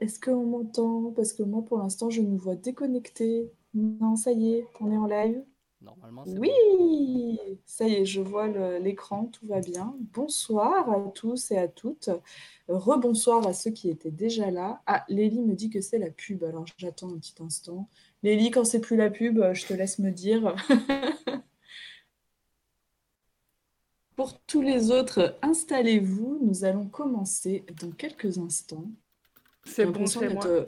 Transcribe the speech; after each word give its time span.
Est-ce 0.00 0.20
qu'on 0.20 0.44
m'entend? 0.46 1.12
Parce 1.12 1.32
que 1.32 1.42
moi, 1.42 1.64
pour 1.64 1.78
l'instant, 1.78 2.10
je 2.10 2.22
nous 2.22 2.36
vois 2.36 2.56
déconnecté. 2.56 3.50
Non, 3.74 4.16
ça 4.16 4.32
y 4.32 4.54
est, 4.54 4.66
on 4.80 4.90
est 4.90 4.96
en 4.96 5.06
live? 5.06 5.42
Normalement, 5.82 6.24
bon. 6.26 6.38
Oui, 6.38 7.38
ça 7.64 7.88
y 7.88 7.94
est, 7.94 8.04
je 8.04 8.20
vois 8.20 8.48
l'écran, 8.78 9.26
tout 9.26 9.46
va 9.46 9.60
bien. 9.60 9.96
Bonsoir 10.12 10.90
à 10.90 11.00
tous 11.14 11.50
et 11.52 11.56
à 11.56 11.68
toutes. 11.68 12.10
Rebonsoir 12.68 13.46
à 13.46 13.54
ceux 13.54 13.70
qui 13.70 13.88
étaient 13.88 14.10
déjà 14.10 14.50
là. 14.50 14.82
Ah, 14.86 15.04
Lélie 15.08 15.40
me 15.40 15.54
dit 15.54 15.70
que 15.70 15.80
c'est 15.80 15.98
la 15.98 16.10
pub, 16.10 16.44
alors 16.44 16.66
j'attends 16.76 17.08
un 17.08 17.18
petit 17.18 17.34
instant. 17.40 17.88
Lélie, 18.22 18.50
quand 18.50 18.64
c'est 18.64 18.80
plus 18.80 18.96
la 18.96 19.10
pub, 19.10 19.40
je 19.54 19.66
te 19.66 19.72
laisse 19.72 19.98
me 19.98 20.10
dire. 20.10 20.54
Pour 24.16 24.38
tous 24.42 24.60
les 24.60 24.90
autres, 24.90 25.38
installez-vous. 25.40 26.40
Nous 26.42 26.64
allons 26.64 26.88
commencer 26.88 27.64
dans 27.80 27.90
quelques 27.90 28.36
instants. 28.36 28.84
C'est 29.70 29.86
J'ai 29.86 29.92
bon, 29.92 30.06
c'est 30.06 30.28
moi. 30.28 30.46
euh, 30.46 30.66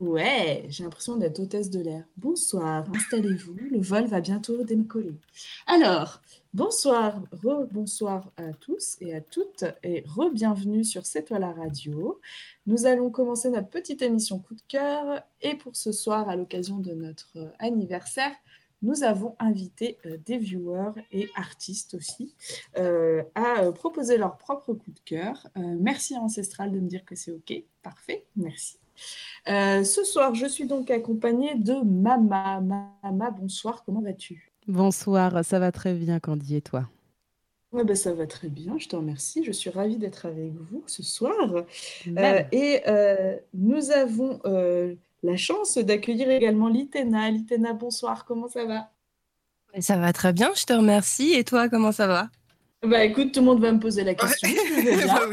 Ouais, 0.00 0.66
j'ai 0.68 0.82
l'impression 0.84 1.16
d'être 1.16 1.38
hôtesse 1.40 1.70
de 1.70 1.80
l'air. 1.80 2.04
Bonsoir, 2.16 2.84
installez-vous, 2.94 3.54
le 3.54 3.80
vol 3.80 4.06
va 4.06 4.20
bientôt 4.20 4.62
décoller. 4.64 5.14
Alors, 5.66 6.20
bonsoir, 6.52 7.22
re-bonsoir 7.32 8.32
à 8.36 8.52
tous 8.54 8.96
et 9.00 9.14
à 9.14 9.20
toutes, 9.20 9.64
et 9.84 10.02
re-bienvenue 10.06 10.84
sur 10.84 11.06
C'est 11.06 11.24
toi 11.24 11.38
la 11.38 11.52
radio. 11.52 12.20
Nous 12.66 12.86
allons 12.86 13.10
commencer 13.10 13.50
notre 13.50 13.68
petite 13.70 14.02
émission 14.02 14.40
coup 14.40 14.54
de 14.54 14.62
cœur, 14.68 15.22
et 15.40 15.54
pour 15.54 15.76
ce 15.76 15.92
soir, 15.92 16.28
à 16.28 16.34
l'occasion 16.36 16.78
de 16.78 16.92
notre 16.92 17.30
euh, 17.36 17.48
anniversaire, 17.60 18.32
nous 18.84 19.02
avons 19.02 19.34
invité 19.38 19.98
euh, 20.06 20.18
des 20.24 20.38
viewers 20.38 20.92
et 21.10 21.28
artistes 21.34 21.94
aussi 21.94 22.34
euh, 22.78 23.22
à 23.34 23.62
euh, 23.62 23.72
proposer 23.72 24.18
leur 24.18 24.36
propre 24.36 24.74
coup 24.74 24.90
de 24.90 25.00
cœur. 25.04 25.48
Merci 25.56 26.14
à 26.14 26.20
Ancestral 26.20 26.70
de 26.70 26.78
me 26.78 26.88
dire 26.88 27.04
que 27.04 27.16
c'est 27.16 27.32
OK. 27.32 27.52
Parfait, 27.82 28.24
merci. 28.36 28.76
Euh, 29.48 29.84
ce 29.84 30.04
soir, 30.04 30.34
je 30.34 30.46
suis 30.46 30.66
donc 30.66 30.90
accompagnée 30.90 31.54
de 31.54 31.74
Mama. 31.82 32.60
Mama, 32.60 33.30
bonsoir, 33.30 33.84
comment 33.84 34.00
vas-tu? 34.00 34.52
Bonsoir, 34.66 35.44
ça 35.44 35.58
va 35.58 35.72
très 35.72 35.94
bien, 35.94 36.20
Candy, 36.20 36.56
et 36.56 36.62
toi? 36.62 36.88
Ouais, 37.72 37.84
ben, 37.84 37.96
ça 37.96 38.14
va 38.14 38.26
très 38.26 38.48
bien, 38.48 38.78
je 38.78 38.88
te 38.88 38.94
remercie. 38.94 39.42
Je 39.42 39.50
suis 39.50 39.68
ravie 39.68 39.98
d'être 39.98 40.26
avec 40.26 40.52
vous 40.52 40.84
ce 40.86 41.02
soir. 41.02 41.34
Euh, 42.06 42.42
et 42.52 42.82
euh, 42.86 43.36
nous 43.52 43.90
avons 43.90 44.40
la 45.24 45.36
chance 45.36 45.78
d'accueillir 45.78 46.30
également 46.30 46.68
Litena. 46.68 47.30
Litena, 47.30 47.72
bonsoir, 47.72 48.24
comment 48.24 48.48
ça 48.48 48.64
va? 48.64 48.90
Mais 49.72 49.80
Ça 49.80 49.96
va 49.96 50.12
très 50.12 50.32
bien, 50.32 50.52
je 50.54 50.64
te 50.64 50.72
remercie. 50.72 51.32
Et 51.32 51.44
toi, 51.44 51.68
comment 51.68 51.92
ça 51.92 52.06
va? 52.06 52.28
Bah 52.82 53.02
écoute, 53.02 53.32
tout 53.32 53.40
le 53.40 53.46
monde 53.46 53.62
va 53.62 53.72
me 53.72 53.80
poser 53.80 54.04
la 54.04 54.14
question. 54.14 54.48
Vais 54.74 54.96
bien. 54.96 55.06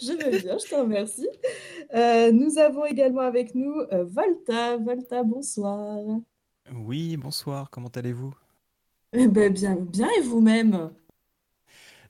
Je 0.00 0.12
vais 0.12 0.40
bien, 0.40 0.58
je 0.58 0.68
te 0.68 0.74
remercie. 0.74 1.28
Euh, 1.94 2.32
nous 2.32 2.58
avons 2.58 2.84
également 2.84 3.20
avec 3.20 3.54
nous 3.54 3.72
euh, 3.92 4.04
Volta. 4.04 4.76
Volta, 4.76 5.22
bonsoir. 5.22 6.04
Oui, 6.74 7.16
bonsoir, 7.16 7.70
comment 7.70 7.88
allez-vous? 7.88 8.34
Eh 9.12 9.28
ben, 9.28 9.52
bien, 9.52 9.76
bien 9.76 10.08
et 10.18 10.22
vous-même? 10.22 10.90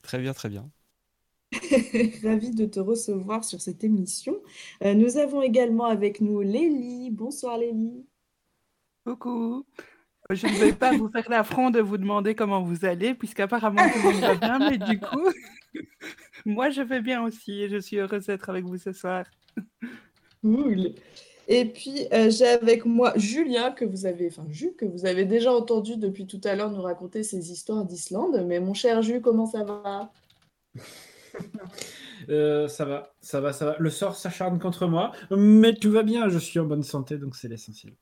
Très 0.01 0.17
bien, 0.19 0.33
très 0.33 0.49
bien. 0.49 0.69
Ravi 2.23 2.51
de 2.51 2.65
te 2.65 2.79
recevoir 2.79 3.43
sur 3.43 3.61
cette 3.61 3.83
émission. 3.83 4.35
Euh, 4.83 4.93
nous 4.93 5.17
avons 5.17 5.41
également 5.41 5.85
avec 5.85 6.21
nous 6.21 6.41
Lélie. 6.41 7.11
Bonsoir 7.11 7.57
Lélie. 7.57 8.05
Coucou. 9.05 9.65
Je 10.29 10.47
ne 10.47 10.53
vais 10.53 10.73
pas 10.73 10.95
vous 10.95 11.09
faire 11.09 11.29
l'affront 11.29 11.69
de 11.69 11.81
vous 11.81 11.97
demander 11.97 12.33
comment 12.33 12.61
vous 12.61 12.85
allez, 12.85 13.13
puisqu'apparemment 13.13 13.81
tout 13.89 13.97
le 13.97 14.03
monde 14.03 14.21
va 14.21 14.35
bien, 14.35 14.59
mais 14.59 14.77
du 14.77 14.99
coup, 14.99 15.29
moi 16.45 16.69
je 16.69 16.81
vais 16.81 17.01
bien 17.01 17.23
aussi 17.23 17.63
et 17.63 17.69
je 17.69 17.77
suis 17.77 17.97
heureuse 17.97 18.27
d'être 18.27 18.49
avec 18.49 18.63
vous 18.63 18.77
ce 18.77 18.93
soir. 18.93 19.25
Cool. 20.41 20.93
Et 21.49 21.65
puis 21.65 22.07
euh, 22.13 22.29
j'ai 22.29 22.47
avec 22.47 22.85
moi 22.85 23.11
Julien 23.17 23.71
que 23.71 23.83
vous 23.83 24.05
avez, 24.05 24.27
enfin 24.27 24.45
Jules 24.49 24.75
que 24.77 24.85
vous 24.85 25.05
avez 25.05 25.25
déjà 25.25 25.53
entendu 25.53 25.97
depuis 25.97 26.25
tout 26.25 26.39
à 26.45 26.55
l'heure 26.55 26.71
nous 26.71 26.81
raconter 26.81 27.23
ses 27.23 27.51
histoires 27.51 27.83
d'Islande. 27.83 28.45
Mais 28.47 28.61
mon 28.61 28.73
cher 28.73 29.01
Jules, 29.01 29.21
comment 29.21 29.45
ça 29.45 29.65
va? 29.65 30.11
Euh, 32.29 32.67
ça 32.67 32.85
va, 32.85 33.13
ça 33.21 33.41
va, 33.41 33.53
ça 33.53 33.65
va. 33.65 33.75
Le 33.79 33.89
sort 33.89 34.15
s'acharne 34.15 34.59
contre 34.59 34.87
moi, 34.87 35.11
mais 35.31 35.73
tout 35.75 35.91
va 35.91 36.03
bien. 36.03 36.29
Je 36.29 36.37
suis 36.37 36.59
en 36.59 36.65
bonne 36.65 36.83
santé, 36.83 37.17
donc 37.17 37.35
c'est 37.35 37.47
l'essentiel. 37.47 37.93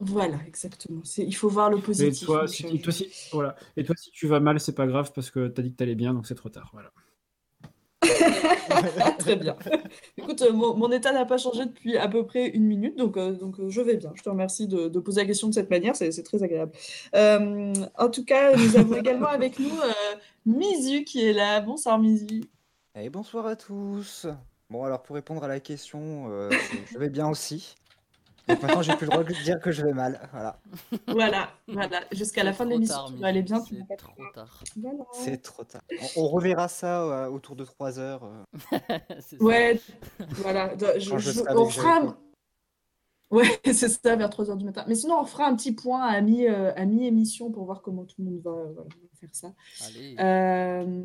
Voilà, 0.00 0.38
exactement. 0.46 1.02
Il 1.18 1.34
faut 1.34 1.48
voir 1.48 1.70
le 1.70 1.80
Et 1.98 2.14
positif. 2.14 2.26
toi, 2.26 2.46
si, 2.48 2.80
toi, 2.80 2.92
si, 2.92 3.08
voilà. 3.32 3.56
Et 3.76 3.84
toi, 3.84 3.94
si 3.96 4.10
tu 4.12 4.26
vas 4.28 4.40
mal, 4.40 4.60
c'est 4.60 4.74
pas 4.74 4.86
grave 4.86 5.12
parce 5.14 5.30
que 5.30 5.48
t'as 5.48 5.62
dit 5.62 5.72
que 5.72 5.76
t'allais 5.76 5.94
bien, 5.96 6.14
donc 6.14 6.26
c'est 6.26 6.34
trop 6.36 6.48
tard. 6.48 6.70
Voilà. 6.72 6.92
Très 9.18 9.36
bien. 9.36 9.56
Écoute, 10.16 10.42
euh, 10.42 10.52
mon, 10.52 10.76
mon 10.76 10.90
état 10.92 11.12
n'a 11.12 11.24
pas 11.24 11.36
changé 11.36 11.66
depuis 11.66 11.96
à 11.96 12.08
peu 12.08 12.24
près 12.24 12.46
une 12.48 12.64
minute, 12.64 12.96
donc, 12.96 13.16
euh, 13.16 13.32
donc 13.32 13.58
euh, 13.58 13.68
je 13.68 13.80
vais 13.80 13.96
bien. 13.96 14.12
Je 14.14 14.22
te 14.22 14.28
remercie 14.28 14.68
de, 14.68 14.88
de 14.88 15.00
poser 15.00 15.22
la 15.22 15.26
question 15.26 15.48
de 15.48 15.54
cette 15.54 15.70
manière, 15.70 15.96
c'est 15.96 16.22
très 16.22 16.42
agréable. 16.42 16.72
Euh, 17.14 17.72
en 17.96 18.08
tout 18.08 18.24
cas, 18.24 18.54
nous 18.56 18.76
avons 18.76 18.94
également 18.98 19.28
avec 19.28 19.58
nous 19.58 19.70
euh, 19.70 20.16
Mizu 20.46 21.04
qui 21.04 21.26
est 21.26 21.32
là. 21.32 21.60
Bonsoir 21.60 21.98
Mizu. 21.98 22.42
Et 22.94 23.10
bonsoir 23.10 23.46
à 23.46 23.56
tous. 23.56 24.26
Bon, 24.70 24.84
alors 24.84 25.02
pour 25.02 25.16
répondre 25.16 25.42
à 25.44 25.48
la 25.48 25.60
question, 25.60 26.30
euh, 26.30 26.50
je 26.92 26.98
vais 26.98 27.10
bien 27.10 27.28
aussi. 27.28 27.74
Donc 28.48 28.62
maintenant, 28.62 28.82
j'ai 28.82 28.94
plus 28.96 29.06
le 29.06 29.10
droit 29.10 29.24
de 29.24 29.32
dire 29.44 29.60
que 29.60 29.70
je 29.70 29.82
vais 29.84 29.92
mal. 29.92 30.20
Voilà. 30.32 30.58
Voilà, 31.06 31.48
voilà. 31.68 32.00
Jusqu'à 32.12 32.42
la 32.44 32.52
fin 32.52 32.64
de 32.64 32.70
trop 32.70 32.78
l'émission, 32.78 33.04
tu 33.06 33.16
vas 33.20 33.26
aller 33.28 33.42
bien, 33.42 33.60
tu 33.60 33.74
c'est 33.74 33.80
vas 33.80 33.86
pas 33.86 33.96
trop 33.96 34.12
tard. 34.34 34.62
Voilà. 34.76 35.04
C'est 35.12 35.42
trop 35.42 35.64
tard. 35.64 35.82
On, 36.16 36.22
on 36.24 36.28
reverra 36.28 36.68
ça 36.68 37.02
euh, 37.02 37.28
autour 37.30 37.56
de 37.56 37.64
3 37.64 37.98
heures. 37.98 38.24
euh. 38.24 38.78
Ouais, 39.40 39.80
voilà. 40.36 40.74
Je- 40.78 40.98
je 40.98 41.18
je- 41.18 41.40
on 41.56 41.66
fera. 41.68 42.16
Ouais, 43.30 43.44
c'est 43.66 43.88
ça, 43.88 44.16
vers 44.16 44.30
3h 44.30 44.56
du 44.56 44.64
matin. 44.64 44.84
Mais 44.88 44.94
sinon, 44.94 45.20
on 45.20 45.24
fera 45.24 45.46
un 45.46 45.54
petit 45.54 45.72
point 45.72 46.02
à 46.02 46.20
mi, 46.22 46.48
euh, 46.48 46.72
à 46.76 46.86
mi-émission 46.86 47.50
pour 47.50 47.64
voir 47.66 47.82
comment 47.82 48.04
tout 48.04 48.14
le 48.20 48.24
monde 48.24 48.40
va, 48.42 48.52
voilà, 48.52 48.88
faire 49.20 49.28
ça. 49.34 49.52
Allez. 49.86 50.16
Euh, 50.18 51.02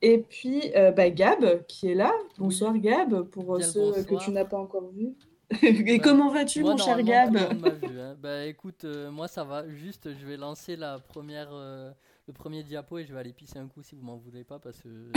et 0.00 0.18
puis, 0.18 0.72
euh, 0.76 0.92
bah, 0.92 1.10
Gab, 1.10 1.66
qui 1.66 1.90
est 1.90 1.94
là. 1.94 2.12
Bonsoir 2.38 2.78
Gab, 2.78 3.22
pour 3.24 3.58
Bien 3.58 3.66
ceux 3.66 4.02
que 4.04 4.14
tu 4.14 4.30
n'as 4.30 4.46
pas 4.46 4.56
encore 4.58 4.88
vus. 4.92 5.14
Et 5.62 5.98
Bah, 5.98 6.04
comment 6.04 6.30
vas-tu, 6.30 6.62
mon 6.62 6.76
cher 6.76 7.02
Gab? 7.02 7.34
vu, 7.34 8.00
hein. 8.00 8.16
Bah 8.20 8.44
écoute, 8.44 8.84
euh, 8.84 9.10
moi 9.10 9.28
ça 9.28 9.44
va. 9.44 9.66
Juste, 9.68 10.10
je 10.14 10.26
vais 10.26 10.36
lancer 10.36 10.76
la 10.76 10.98
première, 10.98 11.48
euh, 11.52 11.90
le 12.26 12.32
premier 12.34 12.62
diapo 12.62 12.98
et 12.98 13.06
je 13.06 13.14
vais 13.14 13.20
aller 13.20 13.32
pisser 13.32 13.58
un 13.58 13.66
coup 13.66 13.82
si 13.82 13.94
vous 13.94 14.02
m'en 14.04 14.16
voulez 14.18 14.44
pas 14.44 14.58
parce 14.58 14.82
que 14.82 14.88
euh, 14.88 15.12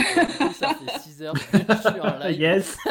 coup, 0.48 0.54
ça 0.54 0.72
fait 0.74 0.98
6 1.00 1.22
heures 1.22 1.34
que 1.34 1.58
je 1.58 1.90
suis 1.90 2.00
en 2.00 2.18
live. 2.18 2.40
Yes. 2.40 2.76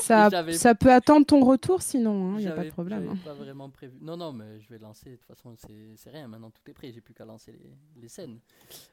Ça, 0.00 0.74
peut 0.74 0.92
attendre 0.92 1.24
ton 1.26 1.40
retour 1.44 1.82
sinon, 1.82 2.36
il 2.38 2.42
n'y 2.44 2.48
a 2.48 2.52
pas 2.52 2.64
de 2.64 2.70
problème. 2.70 3.08
hein. 3.12 3.18
pas 3.24 3.32
vraiment 3.34 3.70
prévu. 3.70 3.96
Non, 4.00 4.16
non, 4.16 4.32
mais 4.32 4.60
je 4.60 4.68
vais 4.68 4.78
lancer. 4.78 5.10
De 5.10 5.16
toute 5.16 5.26
façon, 5.26 5.54
c'est 5.56 5.94
c'est 5.96 6.10
rien. 6.10 6.26
Maintenant, 6.28 6.50
tout 6.50 6.68
est 6.70 6.74
prêt. 6.74 6.90
J'ai 6.92 7.00
plus 7.00 7.14
qu'à 7.14 7.24
lancer 7.24 7.52
les, 7.52 8.02
les 8.02 8.08
scènes. 8.08 8.38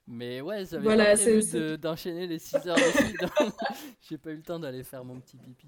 Mais 0.08 0.42
ouais, 0.42 0.64
j'avais 0.66 0.84
Voilà, 0.84 1.14
prévu 1.16 1.42
de- 1.52 1.76
d'enchaîner 1.76 2.28
les 2.28 2.40
6 2.40 2.56
heures 2.68 2.76
de 2.78 2.82
suite. 3.04 3.20
donc 3.20 3.32
J'ai 4.10 4.18
pas 4.18 4.32
eu 4.32 4.36
le 4.38 4.44
temps 4.44 4.60
d'aller 4.60 4.84
faire 4.84 5.04
mon 5.04 5.20
petit 5.20 5.38
pipi. 5.38 5.68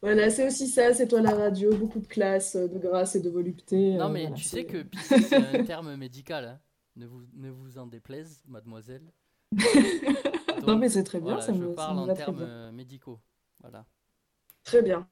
Voilà, 0.00 0.30
c'est 0.30 0.46
aussi 0.46 0.68
ça, 0.68 0.94
c'est 0.94 1.08
toi 1.08 1.20
la 1.20 1.34
radio, 1.34 1.74
beaucoup 1.76 1.98
de 1.98 2.06
classe, 2.06 2.54
euh, 2.56 2.68
de 2.68 2.78
grâce 2.78 3.16
et 3.16 3.20
de 3.20 3.28
volupté. 3.30 3.94
Non, 3.94 4.06
euh, 4.06 4.08
mais 4.08 4.20
voilà, 4.22 4.36
tu 4.36 4.44
sais 4.44 4.64
que 4.64 4.82
pisser, 4.84 5.20
c'est 5.20 5.36
un 5.36 5.64
terme 5.64 5.96
médical. 5.96 6.44
hein. 6.44 6.60
Ne, 6.96 7.06
vous, 7.06 7.22
ne 7.34 7.50
vous 7.50 7.78
en 7.78 7.86
déplaise, 7.86 8.42
mademoiselle. 8.46 9.12
Non, 10.66 10.76
mais 10.76 10.88
c'est 10.88 11.04
très 11.04 11.20
bien, 11.20 11.36
voilà, 11.36 11.40
ça 11.40 11.52
je 11.54 11.58
me, 11.58 11.72
parle 11.72 11.96
me 11.96 12.00
en 12.02 12.14
termes 12.14 12.40
euh, 12.42 12.72
médicaux. 12.72 13.20
Voilà. 13.60 13.86
Très 14.64 14.82
bien. 14.82 15.08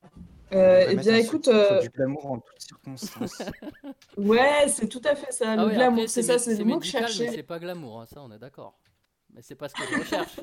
Euh, 0.52 0.86
eh 0.90 0.96
bien, 0.96 1.14
écoute, 1.16 1.48
euh, 1.48 1.80
du 1.80 1.88
glamour 1.88 2.26
en 2.26 2.38
toutes 2.40 2.60
circonstances. 2.60 3.42
ouais, 4.16 4.66
c'est 4.68 4.88
tout 4.88 5.00
à 5.04 5.14
fait 5.14 5.32
ça, 5.32 5.52
Ah 5.52 5.56
le 5.56 5.68
oui, 5.68 5.74
glamour, 5.74 6.00
après, 6.00 6.08
c'est 6.08 6.22
ça, 6.22 6.38
c'est 6.38 6.56
le 6.56 6.64
mot 6.64 6.78
que 6.78 6.84
je 6.84 6.92
médical, 6.92 7.02
mais 7.04 7.08
cherchais. 7.08 7.36
c'est 7.36 7.42
pas 7.42 7.58
glamour, 7.58 8.00
hein, 8.00 8.06
ça 8.06 8.20
on 8.22 8.30
est 8.32 8.38
d'accord. 8.38 8.78
Mais 9.32 9.40
c'est 9.42 9.54
pas 9.54 9.68
ce 9.68 9.74
que 9.74 9.82
je 9.90 9.98
recherche. 10.00 10.40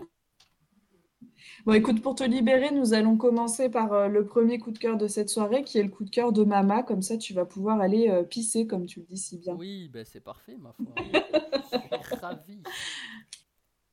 Bon, 1.66 1.74
écoute, 1.74 2.02
pour 2.02 2.16
te 2.16 2.24
libérer, 2.24 2.72
nous 2.72 2.94
allons 2.94 3.18
commencer 3.18 3.70
par 3.70 3.94
euh, 3.94 4.08
le 4.08 4.26
premier 4.26 4.60
coup 4.60 4.72
de 4.72 4.78
cœur 4.78 4.98
de 4.98 5.08
cette 5.08 5.30
soirée, 5.30 5.64
qui 5.64 5.78
est 5.78 5.84
le 5.84 5.90
coup 5.90 6.04
de 6.04 6.10
cœur 6.10 6.32
de 6.32 6.44
Mama. 6.44 6.84
Comme 6.84 7.02
ça, 7.02 7.18
tu 7.18 7.34
vas 7.34 7.46
pouvoir 7.46 7.80
aller 7.80 8.10
euh, 8.10 8.24
pisser, 8.24 8.68
comme 8.68 8.86
tu 8.86 9.00
le 9.00 9.06
dis 9.06 9.18
si 9.18 9.38
bien. 9.38 9.56
Oui, 9.56 9.90
ben 9.92 10.06
c'est 10.06 10.20
parfait, 10.20 10.58
ma 10.60 10.74
foi. 10.74 10.86
Je 11.72 12.06
suis 12.06 12.16
ravi. 12.16 12.62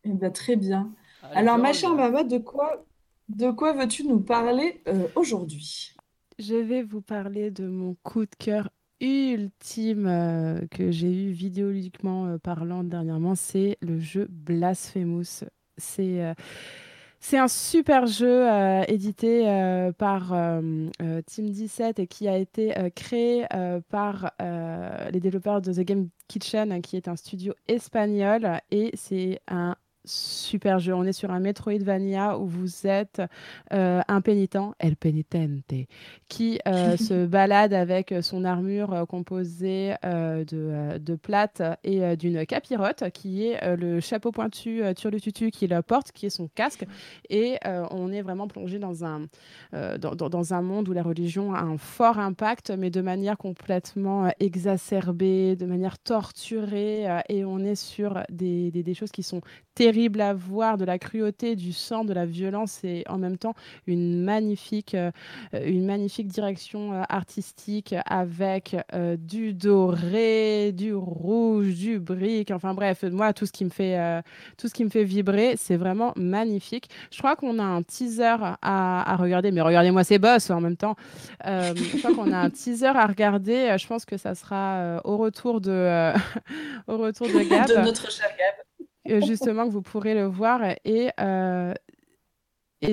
Eh 0.05 0.13
ben, 0.13 0.33
très 0.33 0.57
bien. 0.57 0.93
Allez, 1.23 1.37
Alors, 1.37 1.59
ma 1.59 1.73
chère 1.73 1.95
Mama, 1.95 2.25
de 2.25 2.39
quoi, 2.39 2.85
de 3.29 3.51
quoi 3.51 3.73
veux-tu 3.73 4.05
nous 4.07 4.21
parler 4.21 4.83
euh, 4.89 5.07
aujourd'hui? 5.15 5.95
Je 6.39 6.55
vais 6.55 6.83
vous 6.83 7.03
parler 7.03 7.51
de 7.51 7.67
mon 7.69 7.97
coup 8.03 8.25
de 8.25 8.35
cœur 8.39 8.71
ultime 9.01 10.07
euh, 10.07 10.67
que 10.71 10.91
j'ai 10.91 11.13
eu 11.13 11.31
vidéoludiquement 11.31 12.27
euh, 12.27 12.39
parlant 12.39 12.85
dernièrement, 12.85 13.35
c'est 13.35 13.79
le 13.81 13.99
jeu 13.99 14.27
Blasphemous. 14.31 15.45
C'est 15.77 16.23
euh, 16.23 16.35
C'est 17.23 17.37
un 17.37 17.49
super 17.49 18.07
jeu 18.07 18.51
euh, 18.51 18.83
édité 18.89 19.47
euh, 19.47 19.93
par 19.93 20.33
euh, 20.33 20.89
Team 21.27 21.51
17 21.51 21.99
et 21.99 22.07
qui 22.07 22.27
a 22.27 22.37
été 22.37 22.75
créé 22.95 23.47
par 23.91 24.33
les 25.13 25.21
développeurs 25.21 25.61
de 25.61 25.73
The 25.73 25.81
Game 25.81 26.09
Kitchen, 26.29 26.81
qui 26.81 26.97
est 26.97 27.09
un 27.09 27.17
studio 27.17 27.53
espagnol. 27.69 28.61
Et 28.71 28.91
c'est 28.95 29.41
un 29.49 29.77
super 30.05 30.79
jeu. 30.79 30.95
On 30.95 31.05
est 31.05 31.13
sur 31.13 31.31
un 31.31 31.41
Metroidvania 31.41 32.39
où 32.39 32.47
vous 32.47 32.87
êtes 32.87 33.23
euh, 33.73 34.01
un 34.09 34.21
pénitent, 34.21 34.57
El 34.79 34.97
Penitente, 34.97 35.73
qui 36.29 36.59
euh, 36.67 36.97
se 36.97 37.27
balade 37.27 37.73
avec 37.73 38.15
son 38.23 38.45
armure 38.45 38.93
euh, 38.93 39.05
composée 39.05 39.95
de, 40.03 40.99
de 40.99 41.15
plates 41.15 41.63
et 41.85 42.17
d'une 42.17 42.47
capirote, 42.47 43.11
qui 43.13 43.47
est 43.47 43.77
le 43.77 44.01
chapeau 44.01 44.31
pointu 44.33 44.83
Turlututu 44.97 45.51
qu'il 45.51 45.79
porte, 45.87 46.13
qui 46.13 46.27
est 46.27 46.31
son 46.31 46.49
casque. 46.49 46.85
Et 47.29 47.59
on 47.91 48.13
est 48.13 48.23
vraiment 48.23 48.49
plongé 48.49 48.79
dans 48.79 49.05
un, 49.05 49.27
dans, 49.73 50.15
dans- 50.15 50.55
un 50.55 50.63
monde 50.63 50.89
où 50.89 50.93
la 50.93 51.03
religion 51.03 51.55
a 51.55 51.61
un 51.61 51.77
fort 51.77 52.19
impact, 52.19 52.71
mais 52.77 52.91
de 52.91 53.01
manière 53.03 53.37
complètement 53.37 54.33
exacerbée, 54.41 55.55
de 55.57 55.67
manière 55.67 55.99
torturée. 55.99 57.07
et 57.29 57.45
on 57.45 57.59
est 57.61 57.75
sur 57.75 58.21
des, 58.31 58.71
des- 58.71 58.83
des 58.83 58.95
choses 58.95 59.13
qui 59.13 59.23
sont 59.23 59.41
terribles 59.75 60.21
à 60.21 60.35
voir, 60.35 60.79
de 60.79 60.85
la 60.85 60.99
cruauté, 60.99 61.57
du 61.57 61.73
sang, 61.73 62.05
de 62.05 62.13
la 62.13 62.27
violence, 62.27 62.81
et 62.85 63.05
en 63.09 63.19
même 63.19 63.39
temps 63.39 63.55
une 63.87 64.23
magnifique, 64.23 64.95
euh, 64.95 65.11
une 65.53 65.87
magnifique 65.87 66.29
direction 66.29 66.93
euh, 66.93 67.03
artistique 67.09 67.95
avec 68.07 68.77
euh, 68.95 69.17
du 69.17 69.53
doré, 69.53 70.73
du 70.73 70.95
rouge, 70.95 71.75
du 71.75 71.99
brique. 71.99 72.51
Enfin 72.51 72.75
bref, 72.75 73.05
moi, 73.05 73.33
tout 73.33 73.47
ce 73.47 73.53
qui 73.53 73.65
me 73.65 73.71
fait, 73.71 74.23
tout 74.57 74.69
ce 74.69 74.75
qui 74.75 74.85
me 74.85 74.91
fait 74.91 75.05
vibrer, 75.05 75.55
c'est 75.57 75.77
vraiment 75.77 76.13
magnifique. 76.17 76.89
Je 77.11 77.19
crois 77.19 77.37
qu'on 77.37 77.59
a 77.59 77.65
un 77.65 77.83
teaser 77.83 78.37
à, 78.63 79.13
à 79.13 79.17
regarder, 79.17 79.51
mais 79.51 79.61
regardez-moi 79.61 80.05
ces 80.05 80.19
boss 80.19 80.51
en 80.51 80.61
même 80.61 80.77
temps. 80.77 80.97
Je 81.45 81.99
crois 81.99 82.15
qu'on 82.15 82.33
a 82.33 82.39
un 82.39 82.51
teaser 82.51 82.87
à 82.87 83.07
regarder. 83.07 83.77
Je 83.79 83.87
pense 83.87 84.05
que 84.05 84.17
ça 84.17 84.35
sera 84.35 85.01
au 85.05 85.17
retour 85.17 85.61
de, 85.61 86.13
au 86.87 86.99
retour 86.99 87.27
de 87.27 87.43
Gab, 87.49 87.69
de 87.69 87.85
notre 87.85 88.11
cher 88.11 88.29
Gab. 88.39 88.70
Euh, 89.11 89.21
justement 89.21 89.67
que 89.67 89.73
vous 89.73 89.83
pourrez 89.83 90.15
le 90.15 90.25
voir 90.25 90.63
et 90.85 91.11
euh, 91.21 91.75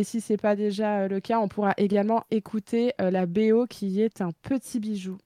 si 0.04 0.20
c'est 0.22 0.38
pas 0.38 0.56
déjà 0.56 1.02
euh, 1.02 1.08
le 1.08 1.20
cas, 1.20 1.40
on 1.40 1.48
pourra 1.48 1.74
également 1.78 2.24
écouter 2.32 2.94
la 3.00 3.26
BO 3.26 3.66
qui 3.68 4.02
est 4.02 4.22
un 4.22 4.32
petit 4.42 4.80
bijou. 4.80 5.18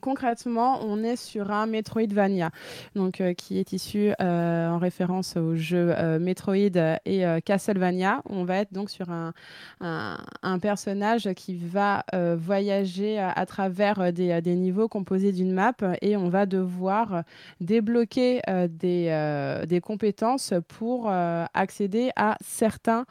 Concrètement, 0.00 0.80
on 0.82 1.02
est 1.04 1.16
sur 1.16 1.50
un 1.50 1.66
Metroidvania, 1.66 2.50
donc 2.94 3.20
euh, 3.20 3.34
qui 3.34 3.58
est 3.58 3.72
issu 3.72 4.12
euh, 4.20 4.68
en 4.68 4.78
référence 4.78 5.36
aux 5.36 5.54
jeux 5.54 5.92
euh, 5.96 6.18
Metroid 6.18 6.54
et 7.04 7.24
Castlevania. 7.44 8.22
On 8.28 8.44
va 8.44 8.58
être 8.58 8.72
donc 8.72 8.90
sur 8.90 9.06
un, 9.10 9.32
personnage 10.60 11.32
qui 11.34 11.56
va 11.56 12.04
voyager 12.36 13.18
à, 13.18 13.46
travers 13.46 14.12
des, 14.12 14.54
niveaux 14.54 14.88
composés 14.88 15.32
d'une 15.32 15.52
map 15.52 15.74
et 16.00 16.16
on 16.16 16.28
va 16.28 16.46
devoir 16.46 17.22
débloquer 17.60 18.40
des, 18.68 19.80
compétences 19.82 20.54
pour 20.68 21.10
accéder 21.10 22.10
à 22.16 22.36
certains 22.40 23.04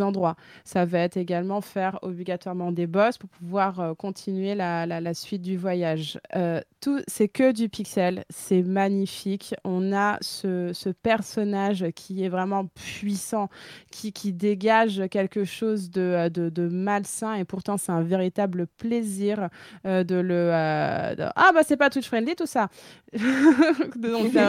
endroits. 0.00 0.36
Ça 0.64 0.84
va 0.84 1.00
être 1.00 1.16
également 1.16 1.60
faire 1.60 1.98
obligatoirement 2.02 2.72
des 2.72 2.86
boss 2.86 3.18
pour 3.18 3.28
pouvoir 3.30 3.80
euh, 3.80 3.94
continuer 3.94 4.54
la, 4.54 4.86
la- 4.86 5.14
suite 5.14 5.42
du 5.42 5.56
voyage. 5.58 6.18
Euh, 6.36 6.60
tout, 6.80 7.00
c'est 7.06 7.28
que 7.28 7.52
du 7.52 7.68
pixel, 7.68 8.24
c'est 8.30 8.62
magnifique. 8.62 9.54
On 9.64 9.92
a 9.92 10.16
ce, 10.20 10.70
ce 10.72 10.88
personnage 10.88 11.84
qui 11.94 12.24
est 12.24 12.28
vraiment 12.28 12.66
puissant, 12.66 13.48
qui, 13.90 14.12
qui 14.12 14.32
dégage 14.32 15.02
quelque 15.10 15.44
chose 15.44 15.90
de, 15.90 16.28
de, 16.28 16.48
de 16.48 16.68
malsain 16.68 17.34
et 17.34 17.44
pourtant 17.44 17.76
c'est 17.76 17.92
un 17.92 18.02
véritable 18.02 18.66
plaisir 18.66 19.48
euh, 19.86 20.02
de 20.04 20.14
le... 20.16 20.34
euh, 20.52 21.28
Ah 21.36 21.50
bah 21.54 21.60
c'est 21.64 21.76
pas 21.76 21.90
touch 21.90 22.06
friendly 22.06 22.34
tout 22.34 22.46
ça. 22.46 22.68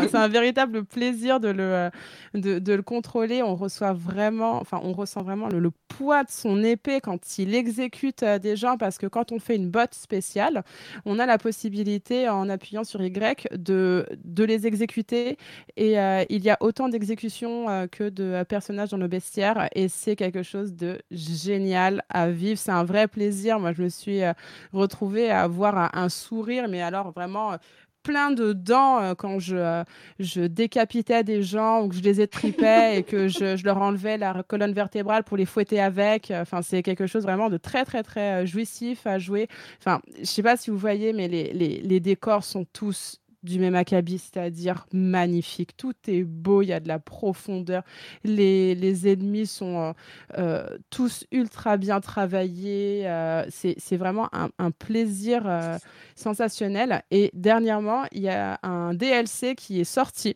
C'est 0.03 0.15
un, 0.15 0.27
véritable 0.27 0.85
plaisir 0.85 1.39
de 1.39 1.49
le, 1.49 1.63
euh, 1.63 1.89
de 2.33 2.73
le 2.73 2.81
contrôler. 2.81 3.43
On 3.43 3.55
reçoit 3.55 3.93
vraiment, 3.93 4.59
enfin 4.59 4.79
on 4.83 4.93
ressent 4.93 5.22
vraiment 5.23 5.47
le, 5.47 5.71
poids 5.87 6.23
de 6.23 6.31
son 6.31 6.63
épée 6.63 7.01
quand 7.01 7.37
il 7.37 7.53
exécute 7.53 8.23
euh, 8.23 8.39
des 8.39 8.55
gens 8.55 8.77
parce 8.77 8.97
que 8.97 9.05
quand 9.05 9.31
on 9.31 9.39
fait 9.39 9.55
une 9.55 9.69
botte 9.69 9.93
spéciale, 9.93 10.63
on 11.05 11.19
a 11.19 11.25
la 11.25 11.37
possibilité 11.37 12.27
en 12.29 12.49
appuyant 12.49 12.83
sur 12.83 13.01
Y 13.03 13.47
de, 13.51 14.07
de 14.23 14.43
les 14.43 14.65
exécuter 14.65 15.37
et 15.77 15.99
euh, 15.99 16.23
il 16.29 16.43
y 16.43 16.49
a 16.49 16.57
autant 16.61 16.89
d'exécutions 16.89 17.69
euh, 17.69 17.85
que 17.87 18.09
de 18.09 18.43
personnages 18.43 18.89
dans 18.89 18.97
le 18.97 19.07
bestiaire 19.07 19.69
et 19.75 19.87
c'est 19.87 20.15
quelque 20.15 20.41
chose 20.41 20.73
de 20.73 20.99
génial 21.11 22.03
à 22.09 22.29
vivre. 22.29 22.59
C'est 22.59 22.71
un 22.71 22.83
vrai 22.83 23.07
plaisir. 23.07 23.59
Moi, 23.59 23.73
je 23.73 23.83
me 23.83 23.89
suis 23.89 24.21
retrouvée 24.71 25.29
à 25.29 25.43
avoir 25.43 25.95
un, 25.95 26.09
sourire, 26.09 26.67
mais 26.67 26.81
alors 26.81 27.11
vraiment 27.11 27.57
plein 28.03 28.31
de 28.31 28.53
dents 28.53 29.01
euh, 29.01 29.15
quand 29.15 29.39
je, 29.39 29.55
euh, 29.55 29.83
je 30.19 30.41
décapitais 30.41 31.23
des 31.23 31.41
gens 31.41 31.83
ou 31.83 31.89
que 31.89 31.95
je 31.95 32.01
les 32.01 32.21
étripais 32.21 32.99
et 32.99 33.03
que 33.03 33.27
je, 33.27 33.55
je 33.55 33.63
leur 33.63 33.77
enlevais 33.81 34.17
la 34.17 34.43
colonne 34.43 34.73
vertébrale 34.73 35.23
pour 35.23 35.37
les 35.37 35.45
fouetter 35.45 35.79
avec. 35.79 36.31
Enfin, 36.31 36.61
c'est 36.61 36.83
quelque 36.83 37.07
chose 37.07 37.23
vraiment 37.23 37.49
de 37.49 37.57
très, 37.57 37.85
très, 37.85 38.03
très 38.03 38.43
euh, 38.43 38.45
jouissif 38.45 39.07
à 39.07 39.17
jouer. 39.17 39.47
Enfin, 39.79 40.01
je 40.19 40.25
sais 40.25 40.43
pas 40.43 40.57
si 40.57 40.69
vous 40.69 40.77
voyez, 40.77 41.13
mais 41.13 41.27
les, 41.27 41.53
les, 41.53 41.81
les 41.81 41.99
décors 41.99 42.43
sont 42.43 42.65
tous 42.65 43.22
du 43.43 43.59
même 43.59 43.75
acabit, 43.75 44.17
c'est-à-dire 44.19 44.85
magnifique. 44.93 45.75
Tout 45.77 45.93
est 46.07 46.23
beau, 46.23 46.61
il 46.61 46.67
y 46.67 46.73
a 46.73 46.79
de 46.79 46.87
la 46.87 46.99
profondeur. 46.99 47.83
Les, 48.23 48.75
les 48.75 49.07
ennemis 49.11 49.47
sont 49.47 49.77
euh, 49.79 49.93
euh, 50.37 50.77
tous 50.89 51.25
ultra 51.31 51.77
bien 51.77 51.99
travaillés. 52.01 53.07
euh, 53.07 53.45
c'est 53.49 53.97
vraiment 53.97 54.29
un, 54.33 54.49
un 54.59 54.71
plaisir 54.71 55.43
euh, 55.45 55.77
sensationnel. 56.15 57.03
Et 57.11 57.31
dernièrement, 57.33 58.03
il 58.11 58.21
y 58.23 58.29
a 58.29 58.59
un 58.63 58.93
DLC 58.93 59.55
qui 59.55 59.79
est 59.79 59.83
sorti. 59.83 60.35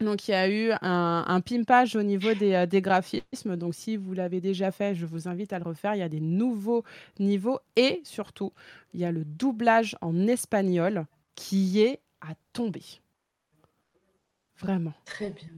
Donc, 0.00 0.26
il 0.26 0.32
y 0.32 0.34
a 0.34 0.48
eu 0.50 0.72
un, 0.82 1.24
un 1.26 1.40
pimpage 1.40 1.94
au 1.94 2.02
niveau 2.02 2.34
des, 2.34 2.66
des 2.66 2.80
graphismes. 2.82 3.56
Donc, 3.56 3.74
si 3.74 3.96
vous 3.96 4.12
l'avez 4.12 4.40
déjà 4.40 4.72
fait, 4.72 4.94
je 4.94 5.06
vous 5.06 5.28
invite 5.28 5.52
à 5.52 5.58
le 5.58 5.64
refaire. 5.64 5.94
Il 5.94 6.00
y 6.00 6.02
a 6.02 6.08
des 6.08 6.20
nouveaux 6.20 6.82
niveaux 7.20 7.60
et 7.76 8.00
surtout, 8.04 8.52
il 8.92 9.00
y 9.00 9.04
a 9.04 9.12
le 9.12 9.24
doublage 9.24 9.96
en 10.00 10.26
espagnol 10.26 11.06
qui 11.36 11.80
est 11.80 12.00
à 12.28 12.34
tomber. 12.52 12.82
Vraiment. 14.58 14.92
Très 15.04 15.30
bien. 15.30 15.48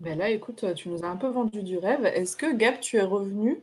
Ben 0.00 0.18
là, 0.18 0.28
écoute, 0.30 0.64
tu 0.74 0.88
nous 0.88 1.04
as 1.04 1.08
un 1.08 1.16
peu 1.16 1.28
vendu 1.28 1.62
du 1.62 1.78
rêve. 1.78 2.04
Est-ce 2.04 2.36
que 2.36 2.52
Gab, 2.52 2.80
tu 2.80 2.96
es 2.96 3.02
revenu? 3.02 3.62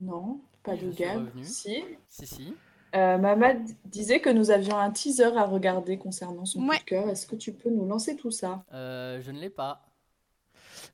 Non, 0.00 0.40
pas 0.62 0.76
de 0.76 0.90
Gab. 0.90 1.26
revenu. 1.26 1.44
Si. 1.44 1.82
Si, 2.08 2.26
si. 2.26 2.54
Euh, 2.94 3.18
Mamad 3.18 3.58
disait 3.86 4.20
que 4.20 4.30
nous 4.30 4.50
avions 4.50 4.76
un 4.78 4.90
teaser 4.90 5.36
à 5.36 5.44
regarder 5.44 5.98
concernant 5.98 6.44
son 6.44 6.60
Ouais. 6.68 6.76
coup 6.78 6.84
de 6.84 6.88
cœur. 6.88 7.08
Est-ce 7.08 7.26
que 7.26 7.34
tu 7.36 7.52
peux 7.52 7.70
nous 7.70 7.86
lancer 7.86 8.14
tout 8.16 8.30
ça? 8.30 8.64
Euh, 8.72 9.20
je 9.20 9.30
ne 9.32 9.40
l'ai 9.40 9.50
pas. 9.50 9.84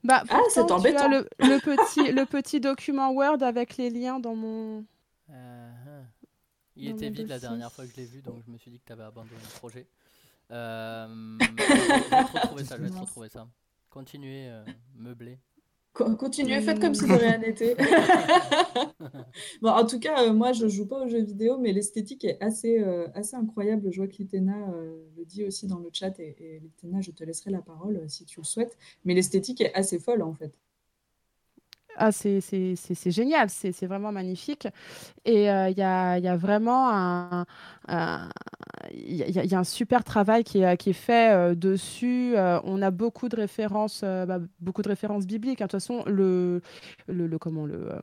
Bah, 0.04 0.22
Ah, 0.30 0.40
c'est 0.48 0.60
pourtant, 0.60 0.80
tu 0.80 0.88
as 0.88 1.04
embêtant. 1.04 1.08
Le, 1.08 1.28
le 1.40 1.58
petit, 1.60 2.12
le 2.12 2.24
petit 2.24 2.60
document 2.60 3.10
Word 3.10 3.42
avec 3.42 3.76
les 3.76 3.90
liens 3.90 4.18
dans 4.18 4.34
mon. 4.34 4.84
Euh, 5.30 5.70
hein. 5.86 6.04
Il 6.76 6.88
Dans 6.90 6.96
était 6.96 7.10
vide 7.10 7.28
la 7.28 7.38
dernière 7.38 7.72
fois 7.72 7.84
que 7.84 7.90
je 7.92 7.96
l'ai 7.96 8.06
vu, 8.06 8.22
donc 8.22 8.42
je 8.46 8.50
me 8.50 8.56
suis 8.58 8.70
dit 8.70 8.78
que 8.78 8.86
tu 8.86 8.92
avais 8.92 9.02
abandonné 9.02 9.36
le 9.42 9.58
projet. 9.58 9.86
Euh, 10.50 11.36
je 11.40 11.54
vais 11.54 12.24
te 12.24 12.38
retrouver 12.40 12.64
ça, 12.64 12.76
je 12.76 12.82
vais 12.82 12.90
te 12.90 12.98
retrouver 12.98 13.28
ça. 13.28 13.48
Continuez, 13.90 14.48
euh, 14.48 14.64
meubler. 14.96 15.38
Co- 15.92 16.14
Continuez, 16.16 16.60
faites 16.60 16.80
comme 16.80 16.94
si 16.94 17.06
de 17.06 17.12
rien 17.12 17.38
n'était. 17.38 17.76
bon, 19.60 19.70
en 19.70 19.84
tout 19.86 19.98
cas, 19.98 20.24
euh, 20.28 20.32
moi, 20.32 20.52
je 20.52 20.68
joue 20.68 20.86
pas 20.86 21.04
aux 21.04 21.08
jeux 21.08 21.22
vidéo, 21.22 21.58
mais 21.58 21.72
l'esthétique 21.72 22.24
est 22.24 22.40
assez, 22.40 22.78
euh, 22.80 23.08
assez 23.14 23.34
incroyable. 23.36 23.90
Je 23.90 23.96
vois 23.96 24.06
que 24.08 24.16
Litena 24.16 24.70
euh, 24.72 25.02
le 25.16 25.24
dit 25.24 25.44
aussi 25.44 25.66
dans 25.66 25.78
le 25.80 25.90
chat, 25.92 26.18
et, 26.20 26.36
et 26.38 26.60
Litena, 26.60 27.00
je 27.00 27.10
te 27.10 27.24
laisserai 27.24 27.50
la 27.50 27.60
parole 27.62 27.96
euh, 27.96 28.08
si 28.08 28.24
tu 28.24 28.40
le 28.40 28.44
souhaites. 28.44 28.78
Mais 29.04 29.14
l'esthétique 29.14 29.60
est 29.60 29.74
assez 29.74 29.98
folle, 29.98 30.22
en 30.22 30.32
fait. 30.34 30.52
Ah, 32.02 32.12
c'est 32.12 32.40
génial, 33.10 33.50
c'est 33.50 33.84
vraiment 33.86 34.10
magnifique. 34.10 34.66
Et 35.24 35.50
euh, 35.50 35.70
il 35.70 35.78
y 35.78 35.82
a, 35.82 36.36
vraiment 36.36 36.90
un- 36.92 37.46
il 38.92 39.16
y 39.16 39.54
a, 39.54 39.58
un 39.58 39.64
super 39.64 40.04
travail 40.04 40.44
qui 40.44 40.62
est, 40.62 40.76
qui 40.76 40.90
est 40.90 40.92
fait 40.92 41.32
euh, 41.32 41.54
dessus. 41.54 42.34
Euh, 42.36 42.60
on 42.64 42.82
a 42.82 42.90
beaucoup 42.90 43.28
de 43.28 43.36
références, 43.36 44.02
euh, 44.04 44.26
bah, 44.26 44.38
beaucoup 44.60 44.82
de 44.82 44.88
références 44.88 45.26
bibliques. 45.26 45.60
hein. 45.60 45.66
De 45.66 45.70
toute 45.70 45.80
façon, 45.80 46.02
le, 46.06 46.60
le, 47.08 47.38
comment 47.38 47.66
le, 47.66 47.92
euh, 47.92 48.00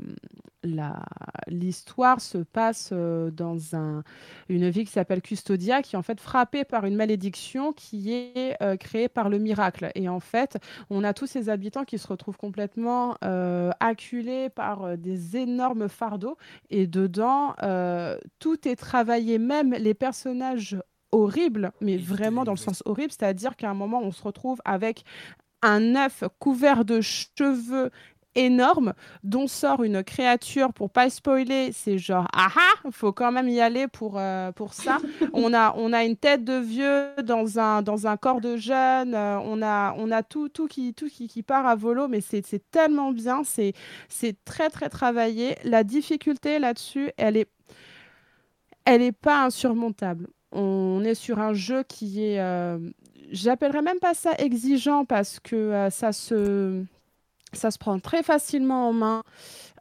la, 0.64 1.04
l'histoire 1.48 2.22
se 2.22 2.40
passe 2.40 2.90
euh, 2.94 3.32
dans 3.32 3.76
un, 3.76 4.04
une 4.50 4.70
ville 4.70 4.86
qui 4.86 4.92
s'appelle 4.94 5.22
Custodia, 5.22 5.82
qui 5.82 5.96
est 5.96 6.00
en 6.00 6.04
fait 6.04 6.20
frappée 6.20 6.64
par 6.64 6.86
une 6.86 6.96
malédiction 6.96 7.74
qui 7.74 8.14
est 8.14 8.56
euh, 8.62 8.76
créée 8.78 9.10
par 9.10 9.30
le 9.30 9.40
miracle. 9.40 9.92
Et 9.96 10.10
en 10.10 10.20
fait, 10.20 10.58
on 10.90 11.04
a 11.04 11.14
tous 11.14 11.28
ces 11.28 11.50
habitants 11.50 11.84
qui 11.86 11.98
se 11.98 12.08
retrouvent 12.08 12.38
complètement 12.38 13.16
euh, 13.24 13.72
acculés 13.80 14.50
par 14.50 14.84
euh, 14.84 14.96
des 14.96 15.38
énormes 15.38 15.90
fardeaux. 15.90 16.38
Et 16.70 16.88
dedans, 16.88 17.54
euh, 17.64 18.18
tout 18.40 18.68
est 18.68 18.76
travaillé, 18.76 19.38
même 19.40 19.74
les 19.74 19.94
personnages 19.94 20.77
horribles, 21.12 21.72
mais 21.82 21.98
vraiment 21.98 22.44
dans 22.44 22.54
le 22.54 22.58
sens 22.58 22.84
horrible, 22.86 23.12
c'est-à-dire 23.12 23.56
qu'à 23.56 23.70
un 23.70 23.74
moment, 23.74 24.02
on 24.02 24.12
se 24.12 24.24
retrouve 24.24 24.60
avec 24.66 25.04
un 25.62 25.96
œuf 25.96 26.24
couvert 26.40 26.86
de 26.86 27.02
cheveux 27.02 27.92
énorme 28.38 28.94
dont 29.24 29.48
sort 29.48 29.84
une 29.84 30.04
créature 30.04 30.72
pour 30.72 30.90
pas 30.90 31.10
spoiler 31.10 31.72
c'est 31.74 31.98
genre 31.98 32.28
ah 32.34 32.50
ah 32.56 32.90
faut 32.92 33.12
quand 33.12 33.32
même 33.32 33.50
y 33.50 33.60
aller 33.60 33.88
pour 33.88 34.18
euh, 34.18 34.52
pour 34.52 34.74
ça. 34.74 35.00
On 35.34 35.54
a 35.54 35.74
on 35.76 35.92
a 35.92 36.04
une 36.04 36.16
tête 36.16 36.44
de 36.44 36.58
vieux 36.60 37.08
dans 37.24 37.60
un 37.60 37.82
dans 37.82 38.08
un 38.08 38.16
corps 38.16 38.40
de 38.42 38.56
jeune 38.56 39.14
euh, 39.16 39.40
on 39.40 39.62
a 39.62 39.94
on 39.98 40.12
a 40.12 40.24
tout 40.24 40.50
tout 40.50 40.68
qui 40.68 40.94
tout 40.94 41.08
qui, 41.08 41.28
qui 41.28 41.44
part 41.44 41.66
à 41.66 41.76
volo 41.76 42.08
mais 42.08 42.22
c'est 42.22 42.46
c'est 42.46 42.64
tellement 42.72 43.12
bien 43.12 43.44
c'est 43.44 43.74
c'est 44.08 44.36
très 44.46 44.70
très 44.70 44.90
travaillé. 44.90 45.56
La 45.64 45.84
difficulté 45.84 46.60
là-dessus 46.60 47.12
elle 47.18 47.38
est 47.38 47.50
elle 48.86 49.02
est 49.02 49.12
pas 49.12 49.44
insurmontable 49.46 50.28
on 50.52 51.04
est 51.04 51.16
sur 51.16 51.40
un 51.40 51.54
jeu 51.54 51.84
qui 51.84 52.24
est 52.24 52.40
euh, 52.40 52.78
j'appellerais 53.32 53.82
même 53.82 54.00
pas 54.00 54.14
ça 54.14 54.34
exigeant 54.38 55.06
parce 55.06 55.40
que 55.40 55.56
euh, 55.56 55.90
ça 55.90 56.12
se 56.12 56.84
ça 57.54 57.72
se 57.72 57.78
prend 57.78 58.00
très 58.00 58.24
facilement 58.24 58.90
en 58.90 58.94
main. 58.94 59.24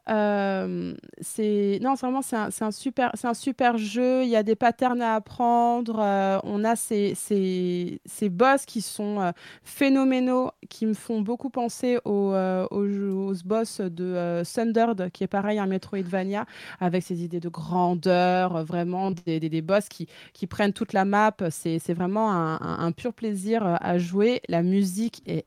Euh, 0.09 0.95
c'est 1.21 1.79
non, 1.81 1.95
vraiment, 1.95 2.21
c'est 2.21 2.35
un, 2.35 2.49
un 2.61 2.71
super, 2.71 3.11
c'est 3.13 3.27
un 3.27 3.33
super 3.33 3.77
jeu. 3.77 4.23
Il 4.23 4.29
y 4.29 4.35
a 4.35 4.43
des 4.43 4.55
patterns 4.55 5.01
à 5.01 5.15
apprendre. 5.15 5.99
Euh, 5.99 6.39
on 6.43 6.63
a 6.63 6.75
ces, 6.75 7.13
ces, 7.15 7.99
ces 8.05 8.29
boss 8.29 8.65
qui 8.65 8.81
sont 8.81 9.19
euh, 9.21 9.31
phénoménaux, 9.63 10.51
qui 10.69 10.85
me 10.85 10.93
font 10.93 11.21
beaucoup 11.21 11.49
penser 11.49 11.99
aux, 12.05 12.33
aux, 12.33 13.33
boss 13.45 13.81
de 13.81 14.43
Thundered, 14.43 15.11
qui 15.11 15.23
est 15.23 15.27
pareil, 15.27 15.59
un 15.59 15.67
Metroidvania, 15.67 16.45
avec 16.79 17.03
ses 17.03 17.23
idées 17.23 17.39
de 17.39 17.49
grandeur, 17.49 18.63
vraiment 18.63 19.11
des, 19.11 19.39
des, 19.39 19.49
des 19.49 19.61
boss 19.61 19.89
qui, 19.89 20.07
qui 20.33 20.47
prennent 20.47 20.73
toute 20.73 20.93
la 20.93 21.05
map. 21.05 21.35
C'est, 21.49 21.77
vraiment 21.93 22.31
un, 22.31 22.55
un, 22.61 22.85
un 22.85 22.91
pur 22.91 23.13
plaisir 23.13 23.77
à 23.81 23.97
jouer. 23.97 24.41
La 24.47 24.63
musique 24.63 25.21
est 25.25 25.45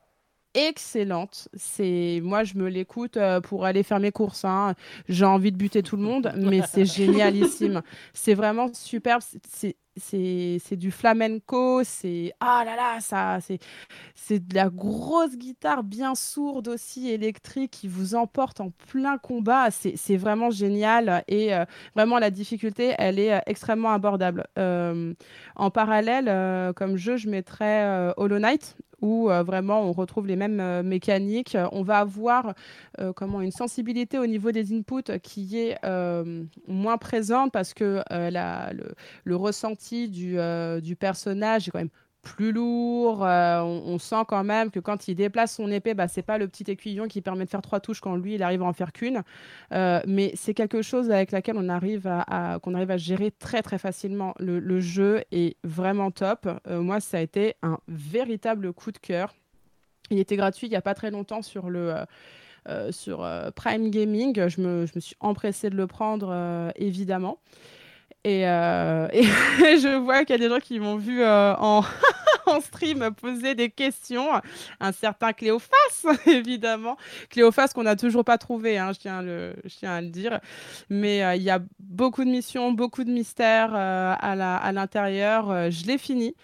excellente. 0.54 1.48
C'est 1.54 2.20
moi 2.22 2.44
je 2.44 2.54
me 2.54 2.68
l'écoute 2.68 3.16
euh, 3.16 3.40
pour 3.40 3.64
aller 3.64 3.82
faire 3.82 4.00
mes 4.00 4.12
courses. 4.12 4.44
hein. 4.44 4.74
J'ai 5.08 5.24
envie 5.24 5.52
de 5.52 5.56
buter 5.56 5.82
tout 5.82 5.96
le 5.96 6.02
monde, 6.02 6.32
mais 6.36 6.62
c'est 6.62 6.84
génialissime. 6.96 7.82
C'est 8.12 8.34
vraiment 8.34 8.72
superbe. 8.72 9.22
C'est- 9.48 9.76
C'est 9.96 10.76
du 10.76 10.90
flamenco. 10.92 11.82
C'est 11.84 12.32
ah 12.40 12.62
là 12.64 12.74
là 12.76 13.00
ça 13.00 13.38
c'est 14.14 14.38
de 14.48 14.54
la 14.54 14.70
grosse 14.70 15.36
guitare 15.36 15.82
bien 15.82 16.14
sourde 16.14 16.68
aussi 16.68 17.10
électrique 17.10 17.72
qui 17.72 17.88
vous 17.88 18.14
emporte 18.14 18.60
en 18.60 18.70
plein 18.90 19.18
combat. 19.18 19.70
C'est 19.70 19.96
c'est 19.96 20.16
vraiment 20.16 20.50
génial 20.50 21.22
et 21.28 21.52
euh, 21.54 21.64
vraiment 21.96 22.18
la 22.18 22.30
difficulté 22.30 22.94
elle 22.98 23.18
est 23.18 23.34
euh, 23.34 23.40
extrêmement 23.46 23.90
abordable. 23.92 24.46
Euh, 24.58 25.12
en 25.56 25.70
parallèle, 25.70 26.72
comme 26.74 26.96
jeu, 26.96 27.16
je 27.16 27.28
mettrais 27.28 28.12
Hollow 28.16 28.38
Knight 28.38 28.76
où 29.02 29.30
euh, 29.30 29.42
vraiment 29.42 29.82
on 29.82 29.92
retrouve 29.92 30.26
les 30.26 30.36
mêmes 30.36 30.60
euh, 30.60 30.82
mécaniques. 30.82 31.56
On 31.72 31.82
va 31.82 31.98
avoir 31.98 32.54
euh, 32.98 33.12
comment 33.12 33.40
une 33.40 33.50
sensibilité 33.50 34.18
au 34.18 34.26
niveau 34.26 34.52
des 34.52 34.72
inputs 34.72 35.18
qui 35.22 35.58
est 35.58 35.78
moins 36.66 36.98
présente 36.98 37.52
parce 37.52 37.74
que 37.74 38.02
le, 38.10 39.36
ressenti 39.36 40.08
du 40.08 40.96
personnage 40.96 41.68
est 41.68 41.70
quand 41.70 41.78
même 41.78 41.90
plus 42.22 42.52
lourd. 42.52 43.24
euh, 43.24 43.60
on, 43.62 43.98
sent 43.98 44.24
quand 44.28 44.44
même 44.44 44.70
que 44.70 44.80
quand 44.80 45.08
il 45.08 45.14
déplace 45.14 45.56
son 45.56 45.70
épée, 45.70 45.94
bah, 45.94 46.08
c'est 46.08 46.22
pas 46.22 46.38
le 46.38 46.48
petit 46.48 46.70
aiguillon 46.70 47.08
qui 47.08 47.20
permet 47.20 47.44
de 47.44 47.50
faire 47.50 47.62
trois 47.62 47.80
touches 47.80 48.00
quand 48.00 48.16
lui 48.16 48.34
il 48.34 48.42
arrive 48.42 48.62
à 48.62 48.66
en 48.66 48.72
faire 48.72 48.92
qu'une. 48.92 49.22
Euh, 49.72 50.00
mais 50.06 50.32
c'est 50.34 50.54
quelque 50.54 50.82
chose 50.82 51.10
avec 51.10 51.32
laquelle 51.32 51.56
on 51.56 51.68
arrive 51.68 52.06
à, 52.06 52.58
qu'on 52.62 52.74
arrive 52.74 52.90
à 52.90 52.96
gérer 52.96 53.30
très 53.30 53.62
très 53.62 53.78
facilement. 53.78 54.34
Le, 54.38 54.80
jeu 54.80 55.22
est 55.30 55.56
vraiment 55.64 56.10
top. 56.10 56.48
Euh, 56.66 56.80
moi, 56.80 57.00
ça 57.00 57.18
a 57.18 57.20
été 57.20 57.54
un 57.62 57.78
véritable 57.88 58.72
coup 58.72 58.92
de 58.92 58.98
cœur. 58.98 59.34
Il 60.10 60.18
était 60.18 60.36
gratuit 60.36 60.66
il 60.66 60.70
n'y 60.70 60.76
a 60.76 60.82
pas 60.82 60.94
très 60.94 61.10
longtemps 61.10 61.42
sur 61.42 61.70
le 61.70 61.94
sur 62.90 63.26
Prime 63.56 63.90
Gaming. 63.90 64.48
Je 64.48 64.60
me, 64.60 64.86
je 64.86 64.92
me 64.94 65.00
suis 65.00 65.16
empressée 65.20 65.70
de 65.70 65.76
le 65.76 65.86
prendre 65.86 66.72
évidemment. 66.76 67.38
Et, 68.24 68.46
euh, 68.46 69.08
je 69.12 69.96
vois 69.96 70.24
qu'il 70.24 70.36
y 70.36 70.38
a 70.38 70.48
des 70.48 70.54
gens 70.54 70.60
qui 70.60 70.78
m'ont 70.78 70.96
vu 70.96 71.22
euh, 71.22 71.54
en, 71.56 71.82
en 72.46 72.60
stream 72.60 73.10
poser 73.12 73.54
des 73.54 73.70
questions. 73.70 74.28
Un 74.78 74.92
certain 74.92 75.32
Cléophas, 75.32 75.76
évidemment. 76.26 76.96
Cléophas 77.30 77.68
qu'on 77.68 77.84
n'a 77.84 77.96
toujours 77.96 78.24
pas 78.24 78.38
trouvé, 78.38 78.78
hein, 78.78 78.92
je, 78.92 78.98
tiens 78.98 79.18
à 79.18 79.22
le, 79.22 79.54
je 79.64 79.74
tiens 79.74 79.94
à 79.94 80.00
le 80.00 80.08
dire. 80.08 80.40
Mais 80.90 81.24
euh, 81.24 81.34
il 81.34 81.42
y 81.42 81.50
a 81.50 81.60
beaucoup 81.78 82.24
de 82.24 82.30
missions, 82.30 82.72
beaucoup 82.72 83.04
de 83.04 83.10
mystères 83.10 83.74
à 83.74 84.12
à 84.12 84.72
l'intérieur. 84.72 85.50
Euh, 85.50 85.70
je 85.70 85.86
l'ai 85.86 85.98
fini. 85.98 86.34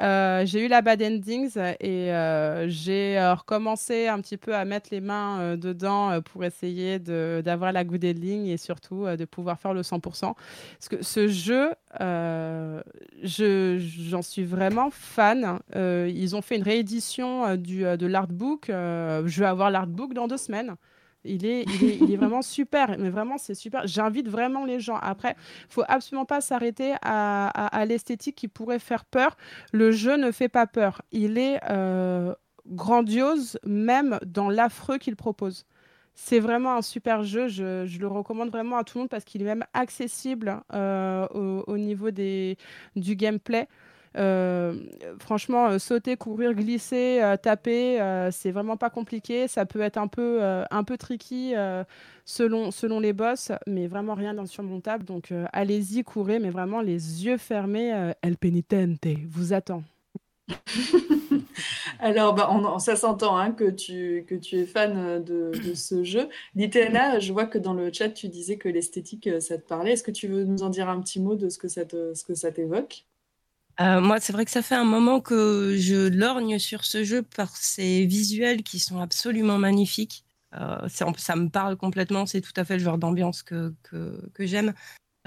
Euh, 0.00 0.46
j'ai 0.46 0.64
eu 0.64 0.68
la 0.68 0.80
bad 0.80 1.02
endings 1.02 1.58
et 1.78 2.10
euh, 2.10 2.66
j'ai 2.68 3.18
euh, 3.18 3.34
recommencé 3.34 4.08
un 4.08 4.18
petit 4.20 4.38
peu 4.38 4.54
à 4.54 4.64
mettre 4.64 4.88
les 4.92 5.00
mains 5.02 5.56
dedans 5.58 6.20
pour 6.22 6.42
essayer 6.44 6.98
d'avoir 6.98 7.72
la 7.72 7.84
good 7.84 8.04
ending 8.04 8.46
et 8.46 8.56
surtout 8.56 9.04
de 9.06 9.24
pouvoir 9.26 9.58
faire 9.60 9.74
le 9.74 9.82
100%. 9.82 10.34
Parce 10.78 10.88
que 10.88 11.02
ce 11.02 11.28
jeu, 11.28 11.72
je- 13.22 13.78
j'en 14.08 14.22
suis 14.22 14.44
vraiment 14.44 14.90
fan. 14.90 15.58
Ils 15.74 16.34
ont 16.36 16.42
fait 16.42 16.56
une 16.56 16.62
réédition 16.62 17.56
du, 17.56 17.82
de 17.82 18.06
l'artbook. 18.06 18.66
Je 18.68 19.40
vais 19.40 19.46
avoir 19.46 19.70
l'artbook 19.70 20.14
dans 20.14 20.28
deux 20.28 20.36
semaines. 20.38 20.76
Il 21.24 21.44
est, 21.46 21.64
il 21.68 21.84
est, 21.84 21.96
il 21.96 22.10
est 22.12 22.16
vraiment 22.16 22.42
super, 22.42 22.96
mais 22.98 23.10
vraiment 23.10 23.38
c'est 23.38 23.54
super. 23.54 23.86
J'invite 23.86 24.28
vraiment 24.28 24.64
les 24.64 24.80
gens. 24.80 24.96
Après, 24.96 25.36
faut 25.68 25.84
absolument 25.88 26.24
pas 26.24 26.40
s'arrêter 26.40 26.92
à, 27.02 27.48
à- 27.48 27.66
à 27.80 27.84
l'esthétique 27.84 28.36
qui 28.36 28.48
pourrait 28.48 28.78
faire 28.78 29.04
peur. 29.04 29.36
Le 29.72 29.90
jeu 29.92 30.16
ne 30.16 30.30
fait 30.30 30.48
pas 30.48 30.66
peur. 30.66 31.02
Il 31.12 31.38
est 31.38 31.60
euh, 31.70 32.34
grandiose, 32.66 33.58
même 33.64 34.18
dans 34.26 34.48
l'affreux 34.48 34.98
qu'il 34.98 35.16
propose. 35.16 35.66
C'est 36.14 36.40
vraiment 36.40 36.74
un 36.76 36.82
super 36.82 37.22
jeu. 37.22 37.48
Je, 37.48 37.86
je 37.86 37.98
le 37.98 38.06
recommande 38.06 38.50
vraiment 38.50 38.76
à 38.76 38.84
tout 38.84 38.98
le 38.98 39.02
monde 39.02 39.08
parce 39.10 39.24
qu'il 39.24 39.40
est 39.42 39.46
même 39.46 39.64
accessible 39.72 40.60
euh, 40.74 41.26
au, 41.34 41.64
au 41.66 41.78
niveau 41.78 42.10
des, 42.10 42.56
du 42.96 43.16
gameplay. 43.16 43.68
Euh, 44.16 44.74
franchement, 45.20 45.68
euh, 45.68 45.78
sauter, 45.78 46.16
courir, 46.16 46.54
glisser, 46.54 47.20
euh, 47.22 47.36
taper, 47.36 47.98
c'est 48.32 48.50
vraiment 48.50 48.76
pas 48.76 48.90
compliqué. 48.90 49.48
Ça 49.48 49.66
peut 49.66 49.80
être 49.80 49.98
un 49.98 50.08
peu, 50.08 50.40
un 50.42 50.84
peu 50.84 50.96
tricky 50.96 51.54
selon, 52.24 52.70
selon 52.70 53.00
les 53.00 53.12
boss, 53.12 53.52
mais 53.66 53.86
vraiment 53.86 54.14
rien 54.14 54.34
d'insurmontable. 54.34 55.04
Donc 55.04 55.32
allez-y, 55.52 56.04
courez, 56.04 56.38
mais 56.38 56.50
vraiment 56.50 56.80
les 56.80 57.24
yeux 57.24 57.36
fermés. 57.36 58.12
El 58.22 58.36
Penitente 58.36 59.06
vous 59.28 59.52
attend. 59.52 59.82
Alors, 62.00 62.34
bah, 62.34 62.48
ça 62.78 62.96
s'entend 62.96 63.36
hein, 63.36 63.52
que 63.52 63.70
tu, 63.70 64.24
que 64.26 64.34
tu 64.34 64.56
es 64.56 64.66
fan 64.66 65.22
de, 65.22 65.52
ce 65.74 66.02
jeu. 66.02 66.28
Litena, 66.54 67.18
je 67.18 67.32
vois 67.32 67.46
que 67.46 67.58
dans 67.58 67.74
le 67.74 67.92
chat, 67.92 68.08
tu 68.08 68.28
disais 68.28 68.56
que 68.56 68.68
l'esthétique, 68.68 69.28
ça 69.40 69.58
te 69.58 69.66
parlait. 69.66 69.92
Est-ce 69.92 70.02
que 70.02 70.10
tu 70.10 70.26
veux 70.26 70.44
nous 70.44 70.62
en 70.62 70.70
dire 70.70 70.88
un 70.88 71.00
petit 71.00 71.20
mot 71.20 71.36
de 71.36 71.48
ce 71.48 71.58
que 71.58 71.68
ce 71.68 72.24
que 72.24 72.34
ça 72.34 72.50
t'évoque? 72.50 73.04
Euh, 73.80 74.00
moi, 74.00 74.20
c'est 74.20 74.32
vrai 74.32 74.44
que 74.44 74.50
ça 74.50 74.62
fait 74.62 74.74
un 74.74 74.84
moment 74.84 75.20
que 75.20 75.74
je 75.78 76.08
lorgne 76.08 76.58
sur 76.58 76.84
ce 76.84 77.02
jeu 77.02 77.22
par 77.22 77.56
ses 77.56 78.04
visuels 78.04 78.62
qui 78.62 78.78
sont 78.78 79.00
absolument 79.00 79.56
magnifiques. 79.58 80.24
Euh, 80.54 80.86
ça 80.88 81.36
me 81.36 81.48
parle 81.48 81.76
complètement, 81.76 82.26
c'est 82.26 82.40
tout 82.42 82.52
à 82.56 82.64
fait 82.64 82.76
le 82.76 82.84
genre 82.84 82.98
d'ambiance 82.98 83.42
que, 83.42 83.74
que, 83.82 84.28
que 84.34 84.44
j'aime. 84.46 84.74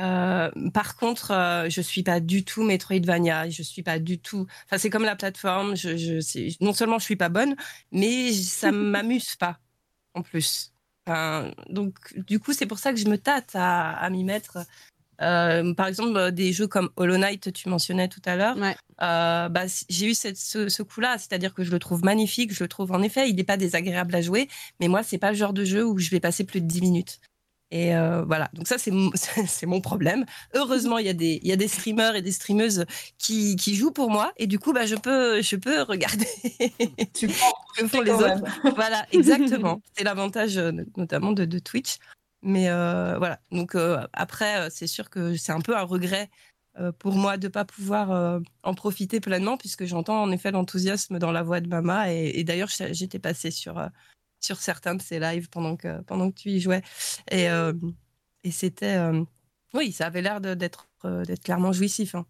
Euh, 0.01 0.51
par 0.73 0.97
contre, 0.97 1.31
euh, 1.31 1.69
je 1.69 1.81
suis 1.81 2.03
pas 2.03 2.19
du 2.19 2.45
tout 2.45 2.63
Metroidvania, 2.63 3.49
je 3.49 3.63
suis 3.63 3.83
pas 3.83 3.99
du 3.99 4.19
tout. 4.19 4.47
Enfin, 4.65 4.79
c'est 4.79 4.89
comme 4.91 5.05
la 5.05 5.15
plateforme. 5.15 5.75
Je, 5.77 5.97
je, 5.97 6.19
c'est- 6.21 6.59
non 6.61 6.73
seulement 6.73 6.99
je 6.99 7.05
suis 7.05 7.15
pas 7.17 7.29
bonne, 7.29 7.55
mais 7.91 8.33
ça 8.33 8.71
m'amuse 8.73 9.35
pas 9.37 9.59
en 10.15 10.21
plus. 10.23 10.73
Enfin, 11.07 11.51
donc, 11.69 11.97
du 12.27 12.39
coup, 12.39 12.53
c'est 12.53 12.65
pour 12.67 12.79
ça 12.79 12.93
que 12.93 12.99
je 12.99 13.07
me 13.09 13.17
tâte 13.17 13.51
à, 13.55 13.91
à 13.93 14.09
m'y 14.09 14.23
mettre. 14.23 14.59
Euh, 15.23 15.73
par 15.73 15.87
exemple, 15.87 16.15
euh, 16.17 16.31
des 16.31 16.51
jeux 16.53 16.67
comme 16.67 16.89
Hollow 16.97 17.17
Knight, 17.17 17.53
tu 17.53 17.69
mentionnais 17.69 18.07
tout 18.09 18.21
à 18.25 18.35
l'heure. 18.35 18.55
Euh, 19.01 19.49
bah, 19.49 19.63
j'ai 19.89 20.07
eu 20.07 20.13
cette- 20.13 20.37
ce, 20.37 20.69
ce 20.69 20.83
coup-là, 20.83 21.17
c'est-à-dire 21.17 21.53
que 21.53 21.63
je 21.63 21.71
le 21.71 21.79
trouve 21.79 22.03
magnifique. 22.03 22.53
Je 22.53 22.63
le 22.63 22.67
trouve 22.67 22.91
en 22.91 23.01
effet, 23.01 23.29
il 23.29 23.35
n'est 23.35 23.43
pas 23.43 23.57
désagréable 23.57 24.13
à 24.15 24.21
jouer, 24.21 24.47
mais 24.79 24.87
moi, 24.87 25.01
c'est 25.03 25.17
pas 25.17 25.31
le 25.31 25.37
genre 25.37 25.53
de 25.53 25.63
jeu 25.65 25.85
où 25.85 25.97
je 25.97 26.09
vais 26.09 26.19
passer 26.19 26.43
plus 26.43 26.61
de 26.61 26.67
10 26.67 26.81
minutes. 26.81 27.19
Et 27.71 27.95
euh, 27.95 28.23
voilà, 28.25 28.49
donc 28.53 28.67
ça, 28.67 28.77
c'est 29.47 29.65
mon- 29.65 29.81
problème. 29.81 30.25
Heureusement, 30.53 30.99
il 30.99 31.07
y, 31.07 31.09
a 31.09 31.13
des- 31.13 31.39
il 31.41 31.47
y 31.47 31.51
a 31.51 31.55
des 31.55 31.67
streamers 31.67 32.15
et 32.15 32.21
des 32.21 32.31
streameuses 32.31 32.85
qui, 33.17 33.55
qui 33.55 33.73
jouent 33.75 33.91
pour 33.91 34.11
moi, 34.11 34.31
et 34.37 34.45
du 34.45 34.59
coup, 34.59 34.73
bah, 34.73 34.85
je, 34.85 34.95
peux, 34.95 35.41
je 35.41 35.55
peux 35.55 35.81
regarder 35.81 36.27
tu 37.15 37.27
que 37.27 37.33
font 37.87 38.01
les 38.01 38.11
autres. 38.11 38.41
même. 38.63 38.73
Voilà, 38.75 39.05
exactement. 39.11 39.81
C'est 39.97 40.03
l'avantage 40.03 40.57
notamment 40.97 41.31
de, 41.31 41.45
de 41.45 41.59
Twitch. 41.59 41.97
Mais 42.43 42.69
euh, 42.69 43.17
voilà, 43.17 43.39
donc 43.51 43.73
euh, 43.73 44.05
après, 44.11 44.67
euh, 44.67 44.69
c'est 44.69 44.87
sûr 44.87 45.09
que 45.09 45.35
c'est 45.37 45.53
un 45.53 45.61
peu 45.61 45.77
un 45.77 45.83
regret 45.83 46.29
pour 46.97 47.13
moi 47.13 47.37
de 47.37 47.45
ne 47.45 47.51
pas 47.51 47.65
pouvoir 47.65 48.41
en 48.63 48.73
profiter 48.73 49.19
pleinement, 49.19 49.57
puisque 49.57 49.85
j'entends 49.85 50.23
en 50.23 50.31
effet 50.31 50.49
l'enthousiasme 50.49 51.19
dans 51.19 51.31
la 51.31 51.43
voix 51.43 51.61
de 51.61 51.67
Mama. 51.67 52.11
Et, 52.11 52.43
d'ailleurs, 52.43 52.69
j'étais 52.69 53.19
passée 53.19 53.51
sur, 53.51 53.79
sur 54.39 54.59
certains 54.59 54.95
de 54.95 55.01
ses 55.03 55.19
lives 55.19 55.49
pendant 55.49 55.75
que, 55.77 56.01
pendant 56.01 56.31
que 56.31 56.35
tu 56.35 56.49
y 56.49 56.59
jouais. 56.59 56.81
Et, 57.29 57.45
et 58.43 58.49
c'était. 58.49 58.97
oui, 59.75 59.91
ça 59.91 60.07
avait 60.07 60.23
l'air 60.23 60.41
d'être 60.41 60.89
clairement 61.43 61.73
jouissif, 61.73 62.15
hein, 62.15 62.25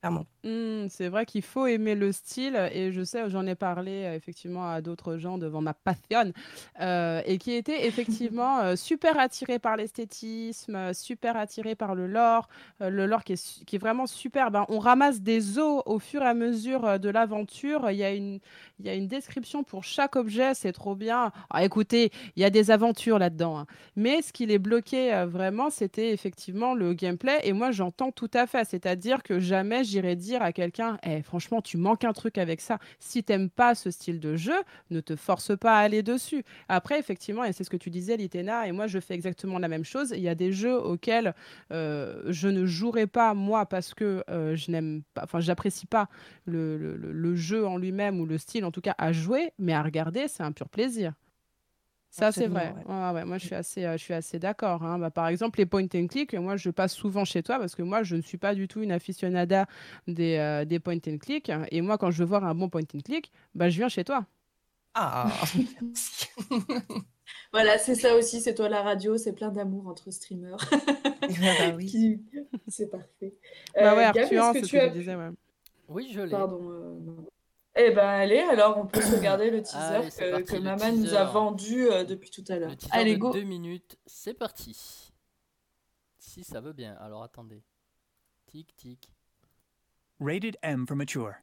clairement. 0.00 0.26
Mmh, 0.48 0.86
c'est 0.88 1.08
vrai 1.08 1.26
qu'il 1.26 1.42
faut 1.42 1.66
aimer 1.66 1.94
le 1.94 2.10
style 2.12 2.56
et 2.72 2.90
je 2.92 3.02
sais, 3.02 3.28
j'en 3.28 3.44
ai 3.44 3.54
parlé 3.54 4.04
euh, 4.04 4.14
effectivement 4.14 4.70
à 4.70 4.80
d'autres 4.80 5.18
gens 5.18 5.36
devant 5.36 5.60
ma 5.60 5.74
passion 5.74 6.32
euh, 6.80 7.20
et 7.26 7.36
qui 7.38 7.52
étaient 7.52 7.86
effectivement 7.86 8.60
euh, 8.62 8.74
super 8.76 9.18
attirés 9.18 9.58
par 9.58 9.76
l'esthétisme, 9.76 10.94
super 10.94 11.36
attirés 11.36 11.74
par 11.74 11.94
le 11.94 12.06
lore, 12.06 12.48
le 12.80 13.04
lore 13.06 13.24
qui 13.24 13.34
est, 13.34 13.36
su- 13.36 13.64
qui 13.66 13.76
est 13.76 13.78
vraiment 13.78 14.06
super. 14.06 14.50
Ben, 14.50 14.64
on 14.68 14.78
ramasse 14.78 15.20
des 15.20 15.58
os 15.58 15.82
au 15.86 15.98
fur 15.98 16.22
et 16.22 16.26
à 16.26 16.34
mesure 16.34 16.98
de 17.00 17.08
l'aventure. 17.10 17.90
Il 17.90 17.96
y 17.98 18.04
a 18.04 18.12
une, 18.14 18.38
il 18.78 18.86
y 18.86 18.88
a 18.88 18.94
une 18.94 19.08
description 19.08 19.64
pour 19.64 19.84
chaque 19.84 20.16
objet, 20.16 20.54
c'est 20.54 20.72
trop 20.72 20.94
bien. 20.94 21.32
Ah, 21.50 21.64
écoutez, 21.64 22.10
il 22.36 22.42
y 22.42 22.44
a 22.44 22.50
des 22.50 22.70
aventures 22.70 23.18
là-dedans. 23.18 23.58
hein. 23.58 23.66
Mais 23.96 24.22
ce 24.22 24.32
qui 24.32 24.46
les 24.46 24.58
bloquait 24.58 25.12
euh, 25.14 25.26
vraiment, 25.26 25.70
c'était 25.70 26.12
effectivement 26.12 26.74
le 26.74 26.94
gameplay. 26.94 27.40
Et 27.44 27.52
moi, 27.52 27.70
j'entends 27.72 28.12
tout 28.12 28.30
à 28.34 28.46
fait. 28.46 28.64
C'est-à-dire 28.64 29.22
que 29.22 29.40
jamais 29.40 29.84
j'irai 29.84 30.16
dire 30.16 30.37
à 30.42 30.52
quelqu'un 30.52 30.98
Eh, 31.02 31.22
franchement, 31.22 31.60
tu 31.62 31.76
manques 31.76 32.04
un 32.04 32.12
truc 32.12 32.38
avec 32.38 32.60
ça. 32.60 32.78
Si 32.98 33.22
t'aimes 33.22 33.50
pas 33.50 33.74
ce 33.74 33.90
style 33.90 34.20
de 34.20 34.36
jeu, 34.36 34.56
ne 34.90 35.00
te 35.00 35.16
force 35.16 35.56
pas 35.56 35.76
à 35.76 35.80
aller 35.80 36.02
dessus. 36.02 36.44
Après, 36.68 36.98
effectivement, 36.98 37.44
et 37.44 37.52
c'est 37.52 37.64
ce 37.64 37.70
que 37.70 37.76
tu 37.76 37.90
disais, 37.90 38.16
Litena, 38.16 38.66
et 38.66 38.72
moi, 38.72 38.86
je 38.86 38.98
fais 38.98 39.14
exactement 39.14 39.58
la 39.58 39.68
même 39.68 39.84
chose. 39.84 40.12
Il 40.14 40.22
y 40.22 40.28
a 40.28 40.34
des 40.34 40.52
jeux 40.52 40.76
auxquels 40.76 41.34
euh, 41.72 42.22
je 42.26 42.48
ne 42.48 42.66
jouerai 42.66 43.06
pas, 43.06 43.34
moi, 43.34 43.66
parce 43.66 43.94
que 43.94 44.24
euh, 44.30 44.56
je 44.56 44.70
n'aime 44.70 45.02
pas, 45.14 45.22
enfin, 45.24 45.40
j'apprécie 45.40 45.86
pas 45.86 46.08
le, 46.46 47.34
jeu 47.34 47.66
en 47.66 47.76
lui-même 47.76 48.20
ou 48.20 48.26
le 48.26 48.38
style, 48.38 48.64
en 48.64 48.70
tout 48.70 48.80
cas, 48.80 48.94
à 48.98 49.12
jouer, 49.12 49.52
mais 49.58 49.74
à 49.74 49.82
regarder, 49.82 50.28
c'est 50.28 50.42
un 50.42 50.52
pur 50.52 50.68
plaisir. 50.68 51.12
Ça, 52.10 52.32
c'est 52.32 52.48
vrai. 52.48 52.74
Absolument, 52.76 53.10
Ouais, 53.12 53.12
ouais, 53.20 53.24
moi, 53.24 53.38
je 53.38 53.44
suis 53.46 53.54
assez, 53.54 53.84
euh, 53.84 53.92
je 53.92 54.02
suis 54.02 54.14
assez 54.14 54.38
d'accord. 54.38 54.82
hein. 54.82 54.98
Bah, 54.98 55.10
par 55.10 55.28
exemple, 55.28 55.58
les 55.58 55.66
point 55.66 55.86
and 55.94 56.06
click, 56.08 56.34
moi, 56.34 56.56
je 56.56 56.70
passe 56.70 56.94
souvent 56.94 57.24
chez 57.24 57.42
toi 57.42 57.58
parce 57.58 57.74
que 57.74 57.82
moi, 57.82 58.02
je 58.02 58.16
ne 58.16 58.22
suis 58.22 58.38
pas 58.38 58.54
du 58.54 58.66
tout 58.66 58.82
une 58.82 58.92
aficionada 58.92 59.66
des, 60.06 60.36
euh, 60.38 60.64
des 60.64 60.80
point 60.80 60.96
and 61.06 61.18
click. 61.18 61.52
Et 61.70 61.80
moi, 61.80 61.98
quand 61.98 62.10
je 62.10 62.18
veux 62.20 62.24
voir 62.28 62.44
un 62.44 62.54
bon 62.54 62.68
point 62.68 62.80
and 62.94 63.00
click, 63.04 63.30
bah, 63.54 63.68
je 63.68 63.76
viens 63.76 63.88
chez 63.88 64.04
toi. 64.04 64.26
Ah, 64.94 65.28
merci. 65.52 66.26
Voilà, 67.52 67.78
c'est 67.78 67.94
ça 67.94 68.16
aussi, 68.16 68.40
c'est 68.40 68.54
toi 68.54 68.68
la 68.68 68.82
radio, 68.82 69.16
c'est 69.16 69.32
plein 69.32 69.50
d'amour 69.50 69.86
entre 69.86 70.10
streamers. 70.10 70.56
bah 71.28 71.74
oui. 71.76 71.86
Qui- 71.90 72.22
C'est 72.68 72.90
parfait. 72.90 73.34
Bah 73.74 73.92
Euh, 73.92 73.96
ouais, 73.96 74.02
Gab, 74.12 74.32
Arthur, 74.32 74.52
que 74.54 74.60
ce 74.60 74.66
tu 74.66 74.72
que 74.72 74.78
as 74.78 74.88
je 74.88 74.92
disais, 74.98 75.14
ouais. 75.14 75.28
Oui, 75.88 76.10
je 76.12 76.20
l'ai. 76.20 76.30
Pardon. 76.30 77.28
Eh 77.80 77.90
ben 77.92 78.08
allez, 78.08 78.40
alors 78.40 78.76
on 78.78 78.86
peut 78.86 79.00
se 79.00 79.14
regarder 79.14 79.50
le 79.50 79.62
teaser 79.62 79.78
Allez, 79.78 80.10
c'est 80.10 80.24
que, 80.24 80.30
parti, 80.30 80.44
que 80.46 80.56
le 80.56 80.62
Maman 80.62 80.92
nous 80.92 81.14
a 81.14 81.20
teaser. 81.20 81.32
vendu 81.32 81.90
euh, 81.90 82.04
depuis 82.04 82.30
tout 82.30 82.44
à 82.48 82.58
l'heure. 82.58 82.70
Le 82.70 82.76
teaser 82.76 82.92
Allez, 82.92 83.14
de 83.14 83.18
go. 83.18 83.32
deux 83.32 83.42
minutes, 83.44 83.96
c'est 84.04 84.34
parti. 84.34 85.12
Si 86.18 86.42
ça 86.42 86.60
veut 86.60 86.72
bien, 86.72 86.96
alors 87.00 87.22
attendez. 87.22 87.62
Tic 88.46 88.74
tic. 88.76 89.12
Rated 90.20 90.56
M 90.62 90.86
for 90.86 90.96
mature. 90.96 91.34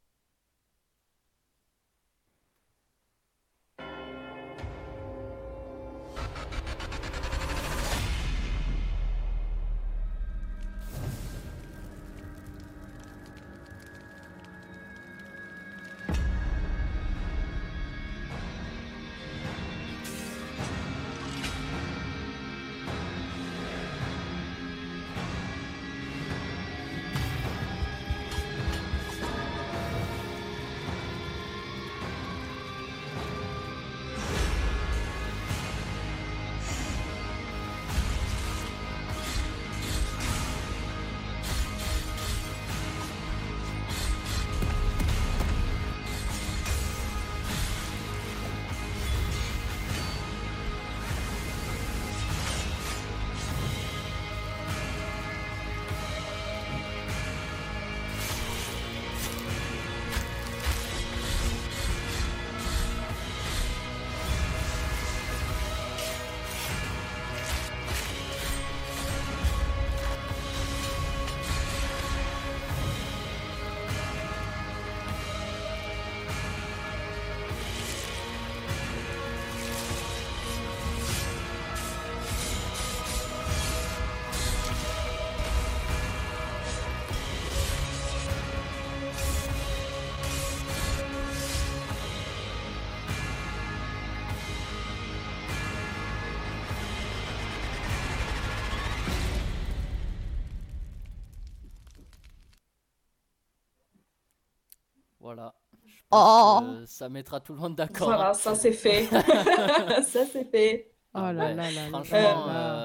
Oh. 106.10 106.60
que 106.62 106.86
ça 106.86 107.08
mettra 107.08 107.40
tout 107.40 107.52
le 107.54 107.58
monde 107.60 107.74
d'accord. 107.76 108.08
Voilà, 108.08 108.30
hein. 108.30 108.34
ça 108.34 108.54
c'est 108.54 108.72
fait. 108.72 109.06
ça 110.02 110.26
c'est 110.26 110.44
fait. 110.50 110.92
Oh 111.14 111.18
Ah 111.18 111.32
là 111.32 111.46
ouais, 111.46 111.54
là 111.54 111.70
là 111.70 111.88
là 111.88 111.88
Franchement, 111.88 112.46
là 112.46 112.46
là. 112.46 112.80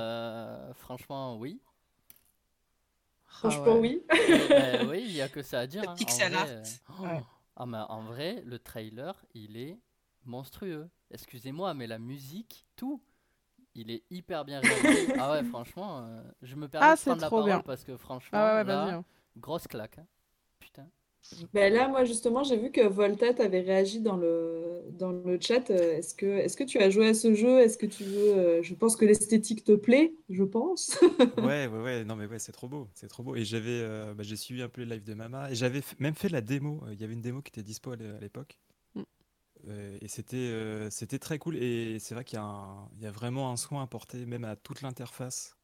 euh, 0.70 0.74
franchement, 0.74 1.38
oui. 1.38 1.62
Franchement, 3.26 3.80
ouais. 3.80 3.80
oui. 3.80 4.06
Ben 4.50 4.88
oui, 4.90 5.04
il 5.08 5.14
n'y 5.14 5.22
a 5.22 5.30
que 5.30 5.42
ça 5.42 5.60
à 5.62 5.68
dire. 5.68 5.84
Le 5.84 5.90
hein. 5.90 5.94
En 5.94 5.96
pixel 5.96 6.32
vrai, 6.32 6.42
art. 6.42 6.48
euh, 6.48 6.64
oh. 7.00 7.04
Ouais. 7.04 7.24
Ah, 7.56 7.66
mais 7.66 7.78
en 7.90 8.02
vrai, 8.02 8.42
le 8.46 8.60
trailer, 8.60 9.14
il 9.34 9.58
est 9.58 9.80
monstrueux. 10.26 10.90
Excusez-moi, 11.12 11.74
mais 11.74 11.88
la 11.88 12.00
musique, 12.00 12.66
tout, 12.76 13.02
il 13.76 13.92
est 13.92 14.04
hyper 14.10 14.46
bien 14.46 14.60
réalisé. 14.62 15.14
ah 15.20 15.32
ouais, 15.32 15.44
franchement, 15.44 16.00
euh, 16.04 16.24
je 16.42 16.56
me 16.56 16.68
permets 16.68 16.92
Ah, 16.92 16.96
de 16.96 17.00
c'est 17.00 17.12
prendre 17.12 17.22
la 17.22 17.28
trop 17.28 17.38
parole 17.38 17.46
bien. 17.52 17.62
parce 17.62 17.84
que 17.84 17.98
franchement, 17.98 18.40
Ah 18.40 18.62
ouais, 18.64 18.64
ouais, 18.64 18.64
là, 18.64 18.84
hein. 18.96 19.06
grosse 19.38 19.68
claque. 19.68 20.00
hein. 20.00 20.06
Ben 21.54 21.72
là, 21.74 21.88
moi 21.88 22.04
justement, 22.04 22.44
j'ai 22.44 22.58
vu 22.58 22.72
que 22.72 22.82
Volta 22.86 23.34
t'avait 23.34 23.62
réagi 23.62 24.02
dans 24.02 24.18
le, 24.18 24.84
dans 24.92 25.12
le 25.12 25.40
chat. 25.40 25.70
Euh, 25.70 25.98
Est-ce 25.98 26.14
que, 26.14 26.26
est-ce 26.26 26.58
que 26.58 26.64
tu 26.64 26.78
as 26.80 26.90
joué 26.90 27.08
à 27.08 27.14
ce 27.14 27.34
jeu? 27.34 27.60
Est-ce 27.60 27.78
que 27.78 27.86
tu 27.86 28.04
veux... 28.04 28.34
euh, 28.38 28.64
Je 28.64 28.74
pense 28.76 28.96
que 28.98 29.06
l'esthétique 29.06 29.64
te 29.64 29.74
plaît, 29.74 30.14
je 30.30 30.44
pense. 30.44 31.00
Ouais, 31.38 31.66
ouais, 31.68 31.80
ouais, 31.82 32.04
non 32.06 32.16
mais 32.18 32.26
ouais, 32.28 32.40
c'est 32.40 32.52
trop 32.52 32.68
beau, 32.70 32.90
c'est 32.94 33.08
trop 33.08 33.24
beau. 33.24 33.36
Et 33.36 33.44
j'avais, 33.46 33.82
euh, 33.82 34.14
bah, 34.14 34.24
j'ai 34.24 34.36
suivi 34.36 34.62
un 34.62 34.70
peu 34.70 34.82
les 34.84 34.96
lives 34.96 35.04
de 35.04 35.14
Mama 35.14 35.50
et 35.50 35.56
j'avais 35.56 35.82
même 36.00 36.14
fait 36.16 36.30
la 36.30 36.42
démo. 36.42 36.84
Il 36.92 37.00
y 37.02 37.04
avait 37.04 37.14
une 37.14 37.22
démo 37.22 37.42
qui 37.42 37.50
était 37.50 37.64
dispo 37.64 37.92
à 37.92 37.96
l'é- 37.96 38.10
à 38.10 38.20
l'époque. 38.20 38.60
Mm. 38.96 39.04
Euh, 39.68 39.98
et 40.02 40.08
c'était, 40.08 40.38
euh, 40.38 40.90
c'était 40.90 41.20
très 41.20 41.38
cool. 41.40 41.56
Et 41.58 42.00
c'est 42.00 42.16
vrai 42.16 42.24
qu'il 42.24 42.38
y 42.38 42.40
a 42.40 42.44
un- 42.44 42.90
il 42.96 43.02
y 43.04 43.06
a 43.06 43.12
vraiment 43.12 43.52
un 43.52 43.58
soin 43.58 43.84
apporté 43.84 44.26
même 44.26 44.44
à 44.44 44.56
toute 44.56 44.82
l'interface, 44.82 45.56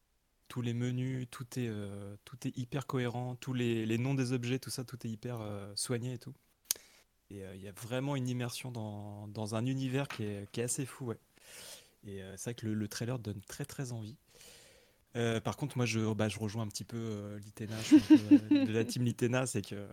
tous 0.48 0.62
les 0.62 0.74
menus, 0.74 1.26
tout 1.30 1.46
est, 1.58 1.68
euh, 1.68 2.16
tout 2.24 2.36
est 2.46 2.56
hyper 2.56 2.86
cohérent, 2.86 3.36
tous 3.36 3.52
les, 3.52 3.86
les 3.86 3.98
noms 3.98 4.14
des 4.14 4.32
objets, 4.32 4.58
tout 4.58 4.70
ça, 4.70 4.84
tout 4.84 4.98
est 5.06 5.10
hyper 5.10 5.40
euh, 5.40 5.70
soigné 5.76 6.14
et 6.14 6.18
tout. 6.18 6.34
Et 7.30 7.44
euh, 7.44 7.54
il 7.54 7.62
y 7.62 7.68
a 7.68 7.72
vraiment 7.72 8.16
une 8.16 8.28
immersion 8.28 8.70
dans, 8.72 9.28
dans 9.28 9.54
un 9.54 9.66
univers 9.66 10.08
qui 10.08 10.24
est, 10.24 10.50
qui 10.50 10.60
est 10.60 10.64
assez 10.64 10.86
fou, 10.86 11.06
ouais. 11.06 11.18
Et 12.06 12.20
c'est 12.36 12.44
vrai 12.44 12.54
que 12.54 12.66
le, 12.66 12.74
le 12.74 12.88
trailer 12.88 13.18
donne 13.18 13.40
très 13.42 13.64
très 13.64 13.92
envie. 13.92 14.16
Par 15.42 15.56
contre, 15.56 15.76
moi, 15.76 15.84
je, 15.84 16.12
bah, 16.14 16.28
je 16.28 16.38
rejoins 16.38 16.62
un 16.62 16.68
petit 16.68 16.84
peu 16.84 17.36
Litena, 17.38 17.76
de 18.50 18.72
la 18.72 18.84
team 18.84 19.02
Litena, 19.04 19.46
c'est 19.46 19.62
que 19.62 19.88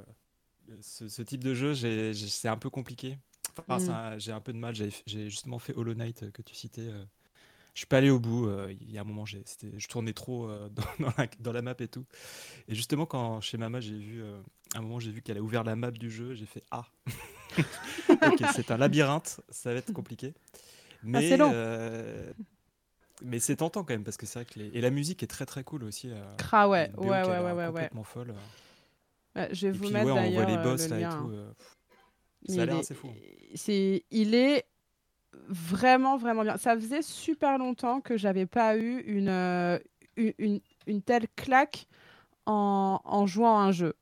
ce, 0.82 1.10
ce 1.10 1.22
type 1.24 1.44
de 1.44 1.56
jeu, 1.56 1.74
c'est 2.14 2.48
un 2.48 2.58
peu 2.58 2.70
compliqué. 2.70 3.18
Enfin, 3.68 4.16
Mm. 4.16 4.20
j'ai 4.20 4.32
un 4.32 4.40
peu 4.40 4.54
de 4.54 4.60
mal. 4.60 4.76
J'ai 4.76 5.30
justement 5.30 5.58
fait 5.58 5.74
Hollow 5.76 5.96
Knight 5.96 6.32
que 6.32 6.44
tu 6.44 6.54
citais. 6.54 6.90
Euh, 7.76 7.80
je 7.80 7.80
suis 7.80 7.88
pas 7.88 7.98
allé 7.98 8.10
au 8.10 8.20
bout. 8.20 8.48
euh, 8.48 8.74
Il 8.82 8.92
y 8.92 8.98
a 8.98 9.02
un 9.02 9.06
moment, 9.06 9.26
je 9.26 9.88
tournais 9.88 10.14
trop 10.14 10.50
euh, 10.50 10.70
dans, 10.76 10.84
dans 11.00 11.14
la, 11.18 11.28
dans 11.40 11.52
la 11.54 11.62
map 11.62 11.76
et 11.80 11.88
tout. 11.88 12.06
Et 12.68 12.76
justement, 12.76 13.06
quand 13.06 13.42
chez 13.42 13.58
Mama, 13.58 13.80
j'ai 13.80 13.98
vu, 13.98 14.24
euh, 14.24 14.40
à 14.74 14.80
un 14.80 14.82
moment, 14.82 15.00
j'ai 15.00 15.12
vu 15.12 15.22
qu'elle 15.22 15.38
a 15.38 15.42
ouvert 15.42 15.64
la 15.64 15.76
map 15.76 15.92
du 15.92 16.10
jeu. 16.12 16.34
J'ai 16.34 16.46
fait 16.48 16.64
Ah, 16.72 16.86
ok, 18.26 18.44
c'est 18.54 18.72
un 18.72 18.78
labyrinthe, 18.78 19.42
ça 19.50 19.74
va 19.74 19.80
être 19.80 19.94
compliqué. 19.94 20.34
Mais, 21.04 21.20
Ah, 21.20 21.22
c'est 21.30 21.38
long. 21.38 21.52
euh, 21.54 22.34
mais 23.24 23.40
c'est 23.40 23.58
tentant 23.58 23.84
quand 23.84 23.94
même 23.94 24.04
parce 24.04 24.18
que 24.18 24.26
c'est 24.26 24.40
vrai 24.40 24.46
que 24.46 24.60
les... 24.60 24.68
et 24.78 24.82
la 24.82 24.90
musique 24.90 25.24
est 25.24 25.28
très 25.28 25.46
très 25.46 25.64
cool 25.64 25.84
aussi. 25.84 26.10
euh, 26.12 26.36
Cra, 26.38 26.68
ouais, 26.68 26.92
ouais, 26.98 27.08
ouais, 27.08 27.24
ouais, 27.24 27.40
ouais, 27.40 27.54
ouais. 27.54 27.68
complètement 27.68 28.04
folle. 28.04 28.34
Ouais, 29.36 29.50
je 29.54 29.68
vais 29.68 29.74
Et 29.74 29.78
vous 29.78 29.86
puis, 29.86 29.94
mettre 29.94 30.06
ouais, 30.06 30.12
on 30.12 30.32
voit 30.32 30.46
les 30.46 30.58
euh, 30.58 30.64
boss 30.64 30.90
le 30.90 30.96
là 30.98 31.02
et 31.02 31.10
tout. 31.16 31.30
euh, 31.32 31.52
Mais 32.50 32.56
Ça 32.56 32.62
a 32.62 32.66
l'air 32.66 32.78
assez 32.78 32.94
est- 32.94 32.98
fou. 32.98 33.10
C'est, 33.56 34.06
il 34.12 34.36
est 34.36 34.66
vraiment, 35.50 36.18
vraiment 36.18 36.44
bien. 36.44 36.58
Ça 36.58 36.76
faisait 36.76 37.02
super 37.02 37.58
longtemps 37.58 38.02
que 38.02 38.18
j'avais 38.18 38.46
pas 38.46 38.78
eu 38.78 39.00
une, 39.02 39.30
euh, 39.30 39.80
une, 40.18 40.60
une- 40.88 41.02
telle 41.02 41.28
claque 41.36 41.88
en, 42.46 43.00
en 43.06 43.28
jouant 43.28 43.60
à 43.60 43.64
un 43.64 43.72
jeu. 43.72 43.96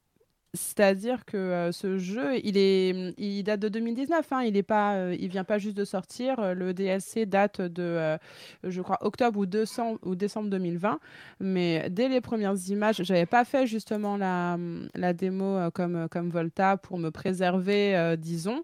C'est-à-dire 0.55 1.25
que 1.25 1.37
euh, 1.37 1.71
ce 1.71 1.97
jeu, 1.97 2.37
il, 2.43 2.57
est, 2.57 3.13
il 3.17 3.43
date 3.43 3.59
de 3.61 3.69
2019, 3.69 4.31
hein, 4.33 4.43
il 4.43 4.55
est 4.55 4.63
euh, 4.71 5.15
vient 5.19 5.43
pas 5.43 5.57
juste 5.57 5.75
de 5.77 5.85
sortir. 5.85 6.53
Le 6.55 6.73
DLC 6.75 7.25
date 7.25 7.61
de, 7.61 8.17
je 8.63 8.81
crois, 8.81 8.99
octobre 9.05 9.39
ou, 9.39 9.45
décembre, 9.47 9.99
ou 10.03 10.15
décembre 10.15 10.49
2020. 10.49 10.99
Mais 11.39 11.89
dès 11.89 12.07
les 12.09 12.21
premières 12.21 12.55
images, 12.69 12.97
j'avais 13.03 13.25
pas 13.25 13.45
fait 13.45 13.65
justement 13.67 14.17
la, 14.17 14.57
la 14.95 15.13
démo 15.13 15.71
comme, 15.73 16.07
comme 16.11 16.29
Volta 16.29 16.77
pour 16.77 16.99
me 16.99 17.09
préserver, 17.11 18.15
disons. 18.19 18.63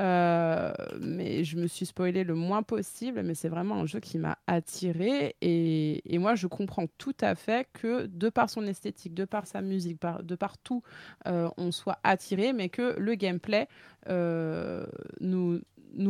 Euh, 0.00 0.72
mais 1.00 1.44
je 1.44 1.56
me 1.56 1.66
suis 1.66 1.86
spoilé 1.86 2.24
le 2.24 2.34
moins 2.34 2.62
possible, 2.62 3.22
mais 3.22 3.34
c'est 3.34 3.48
vraiment 3.48 3.76
un 3.76 3.86
jeu 3.86 4.00
qui 4.00 4.18
m'a 4.18 4.38
attiré 4.46 5.36
et, 5.40 6.18
moi 6.18 6.34
je 6.34 6.46
comprends 6.46 6.86
tout 6.98 7.14
à 7.20 7.34
fait 7.34 7.68
que 7.72 8.06
de 8.06 8.28
par 8.28 8.50
son 8.50 8.66
esthétique, 8.66 9.14
de 9.14 9.24
par 9.24 9.46
sa 9.46 9.60
musique, 9.60 10.00
de 10.22 10.34
par 10.34 10.58
tout, 10.58 10.82
euh, 11.26 11.48
on 11.58 11.70
soit 11.70 11.98
attiré, 12.02 12.52
mais 12.52 12.68
que 12.68 12.98
le 12.98 13.14
gameplay 13.14 13.68
euh, 14.08 14.86
nous, 15.20 15.60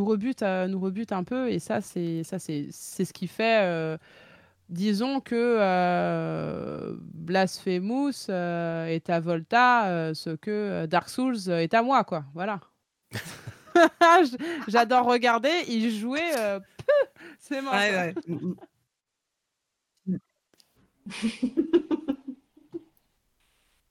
rebute, 0.05 0.43
un 0.43 1.25
peu 1.25 1.51
et 1.51 1.59
ça 1.59 1.81
c'est 1.81 2.23
ce 2.23 3.13
qui 3.13 3.27
fait 3.27 3.99
Disons 4.71 5.21
que 5.21 5.59
euh, 5.61 6.97
Blasphemous 6.99 8.31
est 8.31 9.11
à 9.11 9.21
Volta, 9.21 10.15
ce 10.15 10.31
que 10.31 10.87
Dark 10.87 11.11
Souls 11.11 11.51
est 11.51 11.75
à 11.75 11.83
moi, 11.83 12.03
quoi. 12.05 12.25
Voilà. 12.33 12.61
J'adore 14.69 15.07
regarder, 15.07 15.53
il 15.69 15.91
jouait. 15.91 16.39
euh, 16.39 16.61
c'est 17.39 17.61
mort. 17.61 17.75
Ouais. 17.75 18.15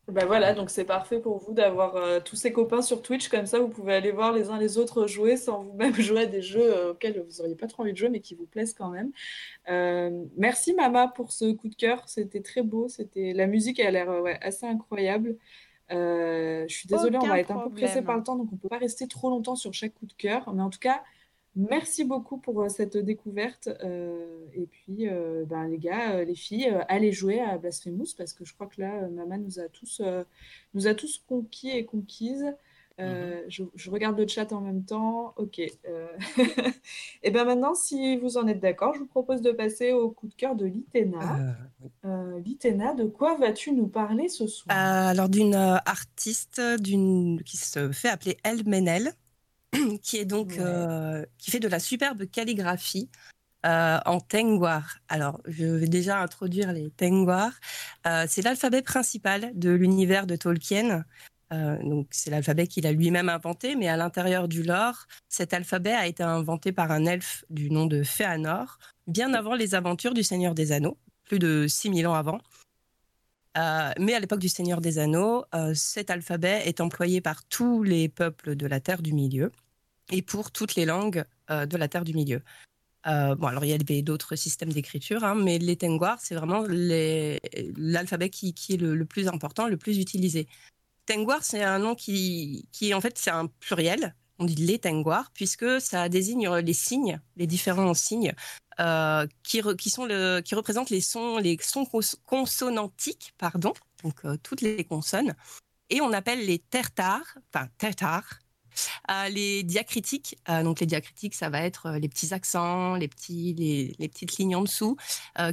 Ben 0.10 0.26
voilà, 0.26 0.54
donc 0.54 0.69
c'est 0.69 0.84
parfait 0.84 1.19
pour 1.19 1.38
vous 1.38 1.54
d'avoir 1.54 1.96
euh, 1.96 2.19
tous 2.19 2.36
ces 2.36 2.52
copains 2.52 2.82
sur 2.82 3.02
Twitch, 3.02 3.30
comme 3.30 3.46
ça 3.46 3.60
vous 3.60 3.69
pouvez 3.69 3.93
aller 3.96 4.12
voir 4.12 4.34
les 4.34 4.50
uns 4.50 4.60
les 4.60 4.78
autres 4.78 5.08
jouer 5.08 5.38
sans 5.38 5.63
vous-même 5.63 5.93
jouer 5.96 6.24
à 6.24 6.26
des 6.26 6.41
jeux 6.41 6.62
euh, 6.62 6.91
auxquels 6.91 7.19
vous 7.22 7.38
n'auriez 7.38 7.56
pas 7.56 7.67
trop 7.67 7.84
envie 7.84 7.93
de 7.93 7.98
jouer, 7.98 8.10
mais 8.10 8.19
qui 8.19 8.36
vous 8.36 8.46
plaisent 8.46 8.74
quand 8.74 8.89
même. 8.89 9.12
Euh, 9.69 10.26
merci 10.36 10.74
Mama 10.74 11.08
pour 11.08 11.32
ce 11.32 11.54
coup 11.54 11.69
de 11.69 11.76
cœur, 11.76 12.04
c'était 12.10 12.41
très 12.41 12.63
beau, 12.63 12.89
c'était 12.89 13.32
la 13.34 13.48
musique 13.48 13.80
elle 13.80 13.88
a 13.88 13.91
l'air 13.91 14.10
euh, 14.12 14.22
ouais, 14.22 14.38
assez 14.41 14.65
incroyable. 14.65 15.38
Euh, 15.91 16.65
je 16.67 16.74
suis 16.76 16.88
désolée, 16.88 17.17
on 17.17 17.28
va 17.28 17.39
être 17.39 17.52
un 17.52 17.60
peu 17.60 17.69
pressé 17.69 18.02
par 18.02 18.17
le 18.17 18.24
temps, 18.24 18.36
donc 18.36 18.50
on 18.52 18.56
ne 18.56 18.60
peut 18.62 18.69
pas 18.69 18.78
rester 18.78 19.08
trop 19.08 19.30
longtemps 19.30 19.56
sur 19.56 19.74
chaque 19.74 19.93
coup 19.96 20.06
de 20.06 20.13
cœur, 20.13 20.54
mais 20.54 20.62
en 20.63 20.69
tout 20.69 20.80
cas, 20.80 21.04
merci 21.56 22.04
beaucoup 22.06 22.38
pour 22.38 22.62
euh, 22.63 22.69
cette 22.69 22.98
découverte. 22.98 23.67
euh, 23.84 24.46
et 24.54 24.65
puis, 24.67 25.10
euh, 25.10 25.46
ben, 25.46 25.67
les 25.67 25.78
gars, 25.78 26.24
les 26.24 26.36
filles, 26.36 26.74
allez 26.88 27.12
jouer 27.12 27.41
à 27.41 27.58
Blasphemous 27.58 28.15
parce 28.17 28.34
que 28.34 28.46
je 28.46 28.54
crois 28.54 28.67
que 28.67 28.82
là, 28.82 29.08
Maman 29.10 29.38
nous 29.38 29.60
a 29.60 29.67
tous, 29.69 30.02
nous 30.74 30.88
a 30.88 30.96
tous 30.96 31.24
conquis 31.28 31.69
et 31.72 31.86
conquises. 31.86 32.46
Euh, 32.99 33.41
je, 33.47 33.63
je 33.75 33.89
regarde 33.89 34.17
le 34.17 34.27
chat 34.27 34.51
en 34.53 34.62
même 34.62 34.86
temps. 34.86 35.34
Ok. 35.38 35.60
euh, 35.88 36.08
et 37.23 37.32
bien 37.32 37.43
maintenant, 37.45 37.73
si 37.75 38.17
vous 38.17 38.38
en 38.38 38.47
êtes 38.47 38.60
d'accord, 38.60 38.93
je 38.93 38.99
vous 38.99 39.08
propose 39.08 39.41
de 39.41 39.51
passer 39.51 39.91
au 39.93 40.12
coup 40.12 40.27
de 40.27 40.36
cœur 40.36 40.56
de 40.56 40.65
Litena. 40.65 41.56
Euh, 42.06 42.39
Litena, 42.39 42.93
de 42.93 43.06
quoi 43.06 43.38
vas-tu 43.38 43.71
nous 43.73 43.88
parler 43.88 44.29
ce 44.29 44.47
soir? 44.47 44.77
Euh, 44.77 45.10
alors 45.10 45.29
d'une 45.29 45.56
euh, 45.56 45.77
artiste 45.86 46.62
d'une 46.79 47.41
qui 47.43 47.58
se 47.58 47.91
fait 47.91 48.10
appeler 48.10 48.38
El 48.43 48.67
Menel, 48.67 49.13
qui 50.01 50.17
est 50.17 50.25
donc 50.25 50.53
Ouais. 50.53 50.60
euh, 50.60 51.25
qui 51.38 51.51
fait 51.51 51.60
de 51.60 51.67
la 51.67 51.79
superbe 51.79 52.25
calligraphie 52.25 53.10
euh, 53.65 53.99
en 54.06 54.19
tengwar. 54.19 54.97
Alors 55.10 55.41
je 55.45 55.65
vais 55.65 55.88
déjà 55.88 56.21
introduire 56.21 56.71
les 56.73 56.91
tengwar. 56.91 57.51
Euh, 58.08 58.25
c'est 58.27 58.41
l'alphabet 58.43 58.82
principal 58.82 59.51
de 59.56 59.71
l'univers 59.71 60.27
de 60.27 60.36
Tolkien. 60.36 61.03
Euh, 61.54 61.78
donc 61.84 62.08
c'est 62.12 62.32
l'alphabet 62.32 62.68
qu'il 62.68 62.88
a 62.88 62.92
lui-même 62.92 63.30
inventé, 63.30 63.76
mais 63.76 63.88
à 63.88 63.98
l'intérieur 63.98 64.48
du 64.48 64.63
lore, 64.63 65.06
cet 65.30 65.54
alphabet 65.54 65.92
a 65.92 66.08
été 66.08 66.24
inventé 66.24 66.72
par 66.72 66.92
un 66.92 67.06
elfe 67.06 67.46
du 67.50 67.70
nom 67.70 67.86
de 67.86 68.04
Féanor, 68.04 68.80
bien 69.08 69.34
avant 69.34 69.54
les 69.54 69.76
aventures 69.76 70.13
du 70.13 70.24
Seigneur 70.24 70.56
des 70.56 70.72
Anneaux, 70.72 70.98
plus 71.26 71.39
de 71.39 71.68
6000 71.68 72.08
ans 72.08 72.16
avant. 72.16 72.39
Euh, 73.58 73.92
mais 74.00 74.16
à 74.16 74.20
l'époque 74.20 74.39
du 74.39 74.50
Seigneur 74.50 74.82
des 74.82 74.98
Anneaux, 74.98 75.46
euh, 75.54 75.74
cet 75.76 76.10
alphabet 76.10 76.63
est 76.66 76.82
employé 76.82 77.22
par 77.22 77.46
tous 77.46 77.84
les 77.84 78.10
peuples 78.10 78.56
de 78.56 78.66
la 78.66 78.80
Terre 78.80 79.04
du 79.04 79.13
Milieu 79.13 79.52
et 80.12 80.24
pour 80.24 80.52
toutes 80.52 80.76
les 80.76 80.86
langues 80.86 81.24
de 81.50 81.78
la 81.78 81.88
Terre 81.88 82.04
du 82.04 82.13
Milieu. 82.13 82.42
Bon, 83.06 83.48
alors 83.48 83.63
il 83.63 83.70
y 83.70 83.74
avait 83.74 84.02
d'autres 84.02 84.36
systèmes 84.36 84.72
d'écriture, 84.72 85.24
hein, 85.24 85.36
mais 85.36 85.60
les 85.60 85.76
Tengwar, 85.76 86.20
c'est 86.20 86.36
vraiment 86.36 86.63
l'alphabet 86.68 88.30
qui, 88.30 88.54
est 88.70 88.78
le 88.78 89.06
plus 89.06 89.28
important, 89.28 89.68
le 89.68 89.78
plus 89.78 90.00
utilisé. 90.00 90.48
Tengwar, 91.06 91.44
c'est 91.44 91.63
un 91.63 91.80
nom 91.80 91.96
qui, 91.96 92.68
qui 92.72 92.94
en 92.94 93.02
fait, 93.02 93.18
c'est 93.18 93.32
un 93.32 93.48
pluriel. 93.48 94.16
On 94.39 94.46
dit 94.46 94.56
les 94.56 94.80
Tengwar, 94.80 95.32
puisque 95.34 95.80
ça 95.80 96.10
désigne 96.10 96.50
les 96.50 96.74
signes, 96.74 97.22
les 97.36 97.48
différents 97.48 97.94
signes 97.94 98.34
euh, 98.80 99.28
qui, 99.44 99.62
qui, 99.78 99.89
sont 99.89 100.06
le, 100.06 100.42
qui 100.42 100.56
représentent 100.56 100.89
les 100.89 101.02
sons, 101.02 101.38
les 101.38 101.58
sons 101.62 101.86
cons- 101.86 102.18
consonantiques, 102.26 103.34
pardon, 103.38 103.74
donc 104.04 104.26
euh, 104.26 104.38
toutes 104.42 104.62
les 104.62 104.84
consonnes. 104.84 105.36
Et 105.89 106.02
on 106.02 106.12
appelle 106.13 106.46
les 106.46 106.58
tertars, 106.58 107.38
enfin 107.54 107.68
tertars, 107.78 108.39
euh, 109.12 109.30
les 109.30 109.62
diacritiques. 109.62 110.36
Donc 110.48 110.80
les 110.80 110.88
diacritiques, 110.88 111.36
ça 111.36 111.50
va 111.50 111.62
être 111.62 111.92
les 111.92 112.10
petits 112.10 112.34
accents, 112.34 112.96
les, 112.96 113.08
petits, 113.08 113.54
les, 113.54 113.96
les 114.00 114.10
petites 114.10 114.38
lignes 114.38 114.56
en 114.56 114.63
dessous, 114.63 114.98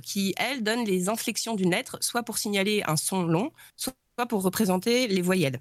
qui, 0.03 0.33
elles, 0.39 0.63
donnent 0.63 0.87
les 0.87 1.11
inflexions 1.11 1.55
d'une 1.55 1.73
lettre, 1.73 1.99
soit 2.01 2.23
pour 2.23 2.39
signaler 2.39 2.83
un 2.87 2.97
son 2.97 3.25
long, 3.25 3.53
soit 3.77 3.93
pour 4.27 4.43
représenter 4.43 5.09
les 5.09 5.23
voyelles. 5.23 5.61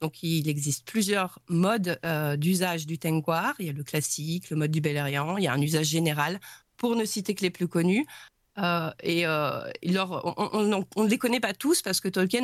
Donc, 0.00 0.22
il 0.22 0.48
existe 0.48 0.86
plusieurs 0.86 1.38
modes 1.48 1.98
euh, 2.04 2.36
d'usage 2.36 2.86
du 2.86 2.98
tengwar. 2.98 3.54
Il 3.58 3.66
y 3.66 3.70
a 3.70 3.72
le 3.72 3.84
classique, 3.84 4.50
le 4.50 4.56
mode 4.56 4.70
du 4.70 4.80
belériand, 4.80 5.36
il 5.38 5.44
y 5.44 5.46
a 5.46 5.52
un 5.52 5.60
usage 5.60 5.86
général, 5.86 6.40
pour 6.76 6.96
ne 6.96 7.04
citer 7.04 7.34
que 7.34 7.42
les 7.42 7.50
plus 7.50 7.68
connus. 7.68 8.06
Euh, 8.58 8.90
et 9.02 9.26
euh, 9.26 9.70
on- 9.84 11.04
ne 11.04 11.08
les 11.08 11.18
connaît 11.18 11.40
pas 11.40 11.54
tous 11.54 11.82
parce 11.82 12.00
que 12.00 12.08
Tolkien 12.08 12.42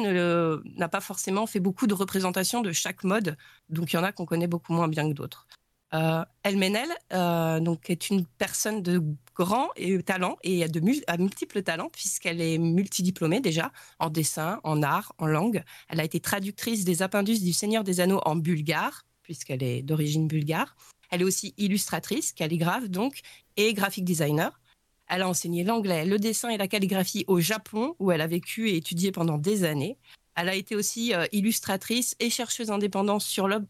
n'a 0.76 0.88
pas 0.88 1.00
forcément 1.00 1.46
fait 1.46 1.60
beaucoup 1.60 1.86
de 1.86 1.94
représentations 1.94 2.62
de 2.62 2.72
chaque 2.72 3.04
mode. 3.04 3.36
Donc, 3.68 3.92
il 3.92 3.96
y 3.96 3.98
en 3.98 4.04
a 4.04 4.12
qu'on 4.12 4.26
connaît 4.26 4.48
beaucoup 4.48 4.72
moins 4.72 4.88
bien 4.88 5.08
que 5.08 5.14
d'autres. 5.14 5.46
Euh, 5.92 6.24
Elmenel 6.44 6.88
euh, 7.12 7.58
donc 7.58 7.90
est 7.90 8.10
une 8.10 8.24
personne 8.24 8.80
de 8.80 9.02
grand 9.34 9.70
et- 9.74 10.00
talent 10.02 10.36
et 10.44 10.68
de 10.68 10.80
à 11.08 11.16
multiples 11.16 11.62
talents 11.62 11.88
puisqu'elle 11.90 12.40
est 12.40 12.58
multidiplômée 12.58 13.40
déjà 13.40 13.72
en 13.98 14.08
dessin, 14.08 14.60
en 14.62 14.82
art, 14.82 15.12
en 15.18 15.26
langue. 15.26 15.64
Elle 15.88 16.00
a 16.00 16.04
été 16.04 16.20
traductrice 16.20 16.84
des 16.84 17.02
Appendices 17.02 17.42
du 17.42 17.52
Seigneur 17.52 17.82
des 17.82 18.00
Anneaux 18.00 18.20
en 18.24 18.36
bulgare 18.36 19.02
puisqu'elle 19.22 19.62
est 19.62 19.82
d'origine 19.82 20.28
bulgare. 20.28 20.76
Elle 21.10 21.22
est 21.22 21.24
aussi 21.24 21.54
illustratrice, 21.56 22.32
calligraphe 22.32 22.88
donc 22.88 23.20
et 23.56 23.74
graphic 23.74 24.04
designer. 24.04 24.60
Elle 25.08 25.22
a 25.22 25.28
enseigné 25.28 25.64
l'anglais, 25.64 26.04
le 26.04 26.20
dessin 26.20 26.50
et 26.50 26.56
la 26.56 26.68
calligraphie 26.68 27.24
au 27.26 27.40
Japon 27.40 27.96
où 27.98 28.12
elle 28.12 28.20
a 28.20 28.28
vécu 28.28 28.70
et 28.70 28.76
étudié 28.76 29.10
pendant 29.10 29.38
des 29.38 29.64
années. 29.64 29.98
Elle 30.36 30.48
a 30.48 30.54
été 30.54 30.76
aussi 30.76 31.12
euh, 31.14 31.26
illustratrice 31.32 32.14
et 32.20 32.30
chercheuse 32.30 32.70
indépendante 32.70 33.22
sur 33.22 33.48
l'œuvre 33.48 33.66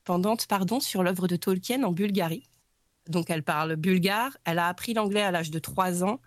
indépendante, 0.00 0.46
pardon, 0.46 0.80
sur 0.80 1.02
l'œuvre 1.02 1.28
de 1.28 1.36
Tolkien 1.36 1.82
en 1.82 1.92
Bulgarie. 1.92 2.48
Donc 3.08 3.30
elle 3.30 3.42
parle 3.42 3.76
bulgare, 3.76 4.36
elle 4.44 4.58
a 4.58 4.68
appris 4.68 4.94
l'anglais 4.94 5.22
à 5.22 5.30
l'âge 5.30 5.50
de 5.50 5.58
3 5.58 6.04
ans, 6.04 6.20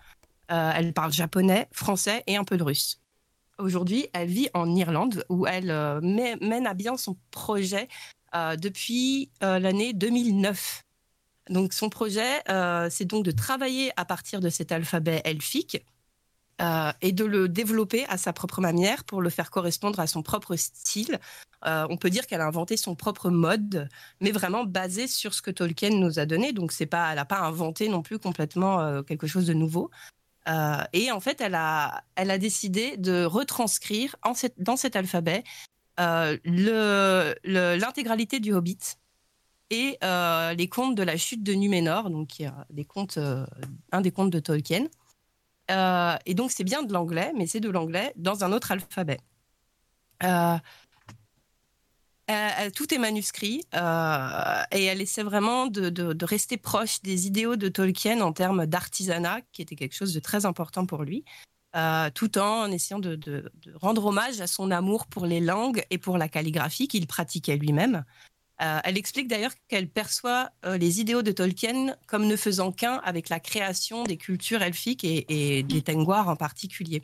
Euh, 0.51 0.71
elle 0.75 0.93
parle 0.93 1.13
japonais, 1.13 1.69
français 1.71 2.21
et 2.27 2.35
un 2.35 2.43
peu 2.43 2.57
de 2.57 2.63
russe. 2.63 2.99
Aujourd'hui, 3.57 4.07
elle 4.13 4.27
vit 4.27 4.49
en 4.53 4.75
Irlande 4.75 5.23
où 5.29 5.47
elle 5.47 5.71
euh, 5.71 6.01
mène 6.01 6.67
à 6.67 6.73
bien 6.73 6.97
son 6.97 7.15
projet 7.31 7.87
euh, 8.35 8.57
depuis 8.57 9.31
l'année 9.39 9.93
2009. 9.93 10.83
Donc 11.49 11.71
son 11.73 11.89
projet, 11.89 12.41
c'est 12.89 13.05
donc 13.05 13.23
de 13.23 13.31
travailler 13.31 13.91
à 13.95 14.03
partir 14.03 14.41
de 14.41 14.49
cet 14.49 14.73
alphabet 14.73 15.21
elfique 15.23 15.77
euh, 16.63 16.91
et 17.01 17.11
de 17.11 17.25
le 17.25 17.49
développer 17.49 18.05
à 18.05 18.17
sa 18.17 18.31
propre 18.31 18.61
manière 18.61 19.03
pour 19.03 19.21
le 19.21 19.29
faire 19.29 19.51
correspondre 19.51 19.99
à 19.99 20.07
son 20.07 20.23
propre 20.23 20.55
style. 20.55 21.19
Euh, 21.65 21.85
on 21.89 21.97
peut 21.97 22.09
dire 22.09 22.25
qu'elle 22.25 22.39
a 22.39 22.47
inventé 22.47 22.77
son 22.77 22.95
propre 22.95 23.29
mode, 23.29 23.89
mais 24.21 24.31
vraiment 24.31 24.63
basé 24.63 25.07
sur 25.07 25.33
ce 25.33 25.41
que 25.41 25.51
Tolkien 25.51 25.89
nous 25.89 26.19
a 26.19 26.25
donné. 26.25 26.53
Donc 26.53 26.71
c'est 26.71 26.85
pas, 26.85 27.09
elle 27.09 27.17
n'a 27.17 27.25
pas 27.25 27.39
inventé 27.39 27.89
non 27.89 28.01
plus 28.01 28.17
complètement 28.17 28.79
euh, 28.79 29.01
quelque 29.01 29.27
chose 29.27 29.45
de 29.45 29.53
nouveau. 29.53 29.91
Et 30.91 31.09
en 31.11 31.21
fait, 31.21 31.39
elle 31.39 31.55
a, 31.55 32.03
elle 32.15 32.29
a 32.29 32.37
décidé 32.37 32.97
de 32.97 33.23
retranscrire 33.23 34.17
dans 34.57 34.75
cet 34.75 34.97
alphabet 34.97 35.45
l'intégralité 35.97 38.41
du 38.41 38.53
Hobbit 38.53 38.97
et 39.69 39.97
les 40.01 40.69
contes 40.69 40.95
de 40.95 41.03
la 41.03 41.15
chute 41.15 41.43
de 41.43 41.53
Numénor, 41.53 42.09
donc 42.09 42.43
des 42.69 42.83
contes, 42.83 43.17
un 43.93 44.01
des 44.01 44.11
contes 44.11 44.31
de 44.31 44.39
Tolkien. 44.39 44.89
Euh, 45.71 46.17
et 46.25 46.33
donc 46.33 46.51
c'est 46.51 46.63
bien 46.63 46.83
de 46.83 46.93
l'anglais, 46.93 47.31
mais 47.35 47.47
c'est 47.47 47.59
de 47.59 47.69
l'anglais 47.69 48.13
dans 48.15 48.43
un 48.43 48.51
autre 48.51 48.71
alphabet. 48.71 49.19
Euh, 50.23 50.57
Euh, 52.31 52.69
tout 52.73 52.93
est 52.93 52.97
manuscrit 52.97 53.63
et 53.73 54.83
elle 54.85 55.01
essaie 55.01 55.23
vraiment 55.23 55.67
de, 55.67 56.25
rester 56.25 56.57
proche 56.57 57.01
des 57.01 57.27
idéaux 57.27 57.57
de 57.57 57.67
Tolkien 57.67 58.21
en 58.21 58.31
termes 58.31 58.65
d'artisanat, 58.65 59.41
qui 59.51 59.61
était 59.61 59.75
quelque 59.75 59.95
chose 59.95 60.13
de 60.13 60.21
très 60.21 60.45
important 60.45 60.85
pour 60.85 61.03
lui, 61.03 61.25
tout 62.13 62.37
en 62.37 62.71
essayant 62.71 62.99
de, 62.99 63.51
rendre 63.75 64.05
hommage 64.05 64.39
à 64.39 64.47
son 64.47 64.71
amour 64.71 65.07
pour 65.07 65.25
les 65.25 65.41
langues 65.41 65.83
et 65.89 65.97
pour 65.97 66.17
la 66.17 66.29
calligraphie 66.29 66.87
qu'il 66.87 67.07
pratiquait 67.07 67.57
lui-même. 67.57 68.05
Euh, 68.63 68.79
elle 68.83 68.97
explique 68.97 69.27
d'ailleurs 69.27 69.51
qu'elle 69.67 69.89
perçoit 69.89 70.49
euh, 70.65 70.77
les 70.77 71.01
idéaux 71.01 71.21
de 71.21 71.31
Tolkien 71.31 71.95
comme 72.07 72.27
ne 72.27 72.35
faisant 72.35 72.71
qu'un 72.71 73.01
avec 73.03 73.29
la 73.29 73.39
création 73.39 74.03
des 74.03 74.17
cultures 74.17 74.61
elfiques 74.61 75.03
et, 75.03 75.63
des 75.63 75.81
Tengwar 75.81 76.29
en 76.29 76.35
particulier. 76.35 77.03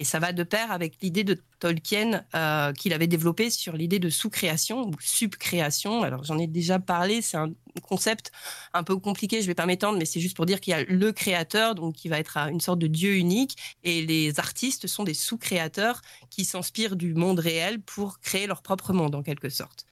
Et 0.00 0.04
ça 0.04 0.18
va 0.18 0.32
de 0.32 0.42
pair 0.42 0.72
avec 0.72 1.00
l'idée 1.02 1.22
de 1.22 1.40
Tolkien 1.60 2.24
euh, 2.34 2.72
qu'il 2.72 2.92
avait 2.92 3.06
développée 3.06 3.50
sur 3.50 3.76
l'idée 3.76 3.98
de 3.98 4.08
sous-création 4.08 4.88
ou 4.88 4.92
subcréation. 4.98 6.02
Alors 6.02 6.24
j'en 6.24 6.38
ai 6.38 6.46
déjà 6.46 6.78
parlé, 6.78 7.22
c'est 7.22 7.36
un 7.36 7.52
concept 7.82 8.32
un 8.72 8.82
peu 8.82 8.96
compliqué, 8.96 9.36
je 9.36 9.42
ne 9.42 9.48
vais 9.48 9.54
pas 9.54 9.66
m'étendre, 9.66 9.98
mais 9.98 10.04
c'est 10.04 10.20
juste 10.20 10.36
pour 10.36 10.46
dire 10.46 10.60
qu'il 10.60 10.72
y 10.72 10.74
a 10.74 10.84
le 10.84 11.12
créateur, 11.12 11.74
donc 11.74 11.94
qui 11.94 12.08
va 12.08 12.18
être 12.18 12.38
une 12.38 12.60
sorte 12.60 12.80
de 12.80 12.86
dieu 12.88 13.16
unique, 13.16 13.56
et 13.84 14.04
les 14.04 14.40
artistes 14.40 14.86
sont 14.86 15.04
des 15.04 15.14
sous-créateurs 15.14 16.00
qui 16.30 16.44
s'inspirent 16.44 16.96
du 16.96 17.14
monde 17.14 17.38
réel 17.38 17.80
pour 17.80 18.20
créer 18.20 18.46
leur 18.46 18.62
propre 18.62 18.92
monde 18.92 19.14
en 19.14 19.22
quelque 19.22 19.48
sorte. 19.48 19.86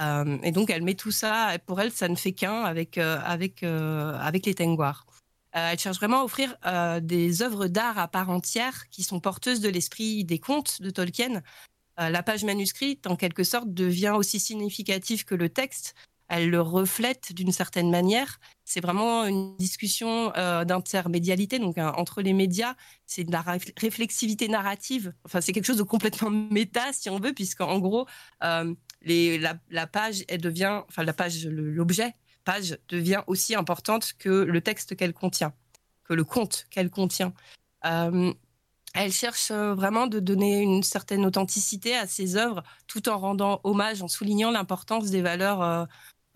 Euh, 0.00 0.38
et 0.42 0.52
donc 0.52 0.70
elle 0.70 0.82
met 0.82 0.94
tout 0.94 1.10
ça, 1.10 1.56
pour 1.66 1.80
elle 1.80 1.90
ça 1.90 2.08
ne 2.08 2.16
fait 2.16 2.32
qu'un 2.32 2.62
avec, 2.64 2.98
euh, 2.98 3.18
avec, 3.24 3.62
euh, 3.62 4.16
avec 4.18 4.46
les 4.46 4.54
Tengwar. 4.54 5.06
Euh, 5.56 5.70
elle 5.72 5.78
cherche 5.78 5.96
vraiment 5.96 6.20
à 6.20 6.24
offrir 6.24 6.56
des 7.02 7.42
œuvres 7.42 7.66
d'art 7.66 7.98
à 7.98 8.08
part 8.08 8.28
entière 8.28 8.88
qui 8.90 9.02
sont 9.02 9.20
porteuses 9.20 9.60
de 9.60 9.68
l'esprit 9.68 10.24
des 10.24 10.38
contes 10.38 10.82
de 10.82 10.90
Tolkien. 10.90 11.42
La 11.98 12.22
page 12.22 12.44
manuscrite, 12.44 13.06
en 13.06 13.16
quelque 13.16 13.42
sorte, 13.42 13.72
devient 13.72 14.12
aussi 14.14 14.38
significative 14.38 15.24
que 15.24 15.34
le 15.34 15.48
texte. 15.48 15.94
Elle 16.28 16.50
le 16.50 16.60
reflète 16.60 17.32
d'une 17.32 17.52
certaine 17.52 17.90
manière. 17.90 18.38
C'est 18.66 18.82
vraiment 18.82 19.24
une 19.24 19.56
discussion 19.56 20.28
d'intermédialité, 20.66 21.58
donc 21.58 21.78
entre 21.78 22.20
les 22.20 22.34
médias. 22.34 22.74
C'est 23.06 23.24
de 23.24 23.32
la 23.32 23.42
réflexivité 23.78 24.48
narrative. 24.48 25.14
Enfin, 25.24 25.40
c'est 25.40 25.54
quelque 25.54 25.64
chose 25.64 25.78
de 25.78 25.84
complètement 25.84 26.28
méta, 26.50 26.92
si 26.92 27.08
on 27.08 27.18
veut, 27.18 27.32
puisqu'en 27.32 27.78
gros, 27.78 28.06
la, 29.06 29.86
page, 29.86 30.26
devient, 30.26 30.82
enfin, 30.88 31.04
la 31.04 31.12
page, 31.12 31.46
l'objet 31.46 32.14
page 32.46 32.78
devient 32.88 33.22
aussi 33.26 33.54
importante 33.54 34.14
que 34.18 34.30
le 34.30 34.60
texte 34.62 34.96
qu'elle 34.96 35.12
contient, 35.12 35.52
que 36.04 36.14
le 36.14 36.24
conte 36.24 36.66
qu'elle 36.70 36.88
contient. 36.88 37.34
Euh, 37.84 38.32
elle 38.94 39.12
cherche 39.12 39.50
euh, 39.50 39.74
vraiment 39.74 40.06
de 40.06 40.20
donner 40.20 40.60
une 40.60 40.82
certaine 40.82 41.26
authenticité 41.26 41.94
à 41.94 42.06
ses 42.06 42.36
œuvres, 42.36 42.62
tout 42.86 43.10
en 43.10 43.18
rendant 43.18 43.60
hommage, 43.64 44.00
en 44.00 44.08
soulignant 44.08 44.50
l'importance 44.50 45.10
des 45.10 45.20
valeurs, 45.20 45.88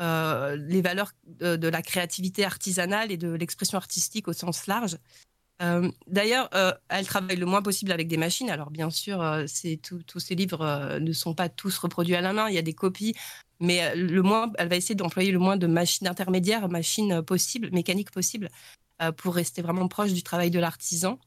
euh, 0.03 0.57
les 0.57 0.83
valeurs 0.83 1.13
de, 1.27 1.69
la 1.69 1.81
créativité 1.81 2.45
artisanale 2.45 3.11
et 3.13 3.17
de 3.17 3.31
l'expression 3.31 3.79
artistique 3.79 4.29
au 4.29 4.35
sens 4.35 4.67
large. 4.67 4.99
Euh, 5.61 5.91
D'ailleurs, 6.07 6.49
euh, 6.55 6.73
elle 6.89 7.07
travaille 7.07 7.37
le 7.37 7.47
moins 7.47 7.63
possible 7.63 7.93
avec 7.93 8.09
des 8.09 8.17
machines. 8.17 8.51
Alors, 8.51 8.71
bien 8.71 8.91
sûr, 8.91 9.21
euh, 9.21 9.45
tous 9.83 10.21
ces 10.21 10.35
livres 10.35 10.99
ne 10.99 11.13
sont 11.13 11.35
pas 11.35 11.49
tous 11.49 11.77
reproduits 11.79 12.15
à 12.15 12.21
la 12.21 12.33
main. 12.33 12.49
Il 12.49 12.55
y 12.55 12.59
a 12.59 12.63
des 12.63 12.75
copies 12.75 13.15
mais 13.63 13.95
le 13.95 14.23
moins, 14.23 14.51
elle 14.57 14.71
va 14.71 14.77
essayer 14.77 14.95
d'employer 14.95 15.33
le 15.33 15.39
moins 15.39 15.59
de 15.59 15.67
machines 15.67 16.09
intermédiaires, 16.09 16.67
machines 16.71 17.21
possibles, 17.21 17.69
mécaniques 17.73 18.11
possibles, 18.11 18.49
pour 19.19 19.35
rester 19.35 19.61
vraiment 19.61 19.87
proche 19.87 20.15
du 20.15 20.23
travail 20.23 20.51
de 20.51 20.59
l'artisan. 20.59 21.19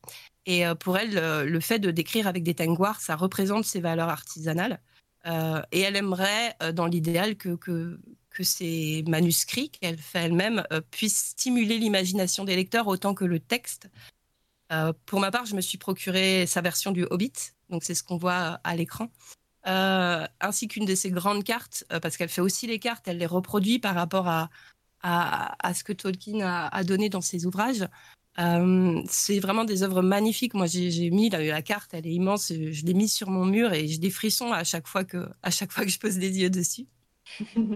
Et 0.47 0.63
pour 0.79 0.97
elle, 0.97 1.13
le 1.13 1.59
fait 1.59 1.77
de 1.77 1.91
décrire 1.91 2.25
avec 2.25 2.41
des 2.41 2.55
tengwars, 2.55 2.99
ça 3.01 3.15
représente 3.15 3.65
ses 3.65 3.81
valeurs 3.81 4.09
artisanales. 4.09 4.81
et 5.27 5.79
elle 5.81 5.95
aimerait, 5.95 6.55
dans 6.73 6.87
l'idéal, 6.87 7.35
que, 7.35 7.99
ces 8.41 9.03
manuscrits 9.07 9.69
qu'elle 9.69 9.99
fait 9.99 10.21
elle-même 10.21 10.63
puissent 10.89 11.35
stimuler 11.37 11.77
l'imagination 11.77 12.45
des 12.45 12.55
lecteurs 12.55 12.87
autant 12.87 13.13
que 13.13 13.25
le 13.25 13.39
texte. 13.39 13.89
Pour 15.05 15.19
ma 15.19 15.31
part, 15.31 15.45
je 15.45 15.55
me 15.55 15.61
suis 15.61 15.77
procuré 15.77 16.45
sa 16.45 16.61
version 16.61 16.91
du 16.91 17.05
Hobbit, 17.09 17.33
donc 17.69 17.83
c'est 17.83 17.95
ce 17.95 18.03
qu'on 18.03 18.17
voit 18.17 18.59
à 18.63 18.75
l'écran. 18.75 19.09
Euh, 19.65 20.25
ainsi 20.41 20.67
qu'une 20.67 20.85
de 20.85 20.95
ses 20.95 21.09
grandes 21.09 21.43
cartes, 21.43 21.85
euh, 21.93 21.99
parce 21.99 22.17
qu'elle 22.17 22.29
fait 22.29 22.41
aussi 22.41 22.67
les 22.67 22.79
cartes, 22.79 23.07
elle 23.07 23.17
les 23.17 23.25
reproduit 23.25 23.79
par 23.79 23.95
rapport 23.95 24.27
à, 24.27 24.49
à, 25.01 25.73
ce 25.73 25.83
que 25.83 25.93
Tolkien 25.93 26.41
a, 26.41 26.83
donné 26.83 27.09
dans 27.09 27.21
ses 27.21 27.45
ouvrages. 27.45 27.87
Euh, 28.39 29.01
c'est 29.07 29.39
vraiment 29.39 29.63
des 29.63 29.83
œuvres 29.83 30.01
magnifiques. 30.01 30.53
Moi, 30.53 30.65
j'ai 30.65 31.09
mis 31.11 31.29
la, 31.29 31.41
la, 31.41 31.61
carte, 31.61 31.93
elle 31.93 32.07
est 32.07 32.13
immense. 32.13 32.51
Je 32.51 32.85
l'ai 32.85 32.93
mise 32.93 33.13
sur 33.13 33.29
mon 33.29 33.45
mur 33.45 33.73
et 33.73 33.87
j'ai 33.87 33.99
des 33.99 34.09
frissons 34.09 34.51
à 34.51 34.63
chaque 34.63 34.87
fois 34.87 35.03
que, 35.05 35.29
à 35.43 35.51
chaque 35.51 35.71
fois 35.71 35.85
que 35.85 35.91
je 35.91 35.99
pose 35.99 36.17
des 36.17 36.39
yeux 36.39 36.49
dessus. 36.49 36.87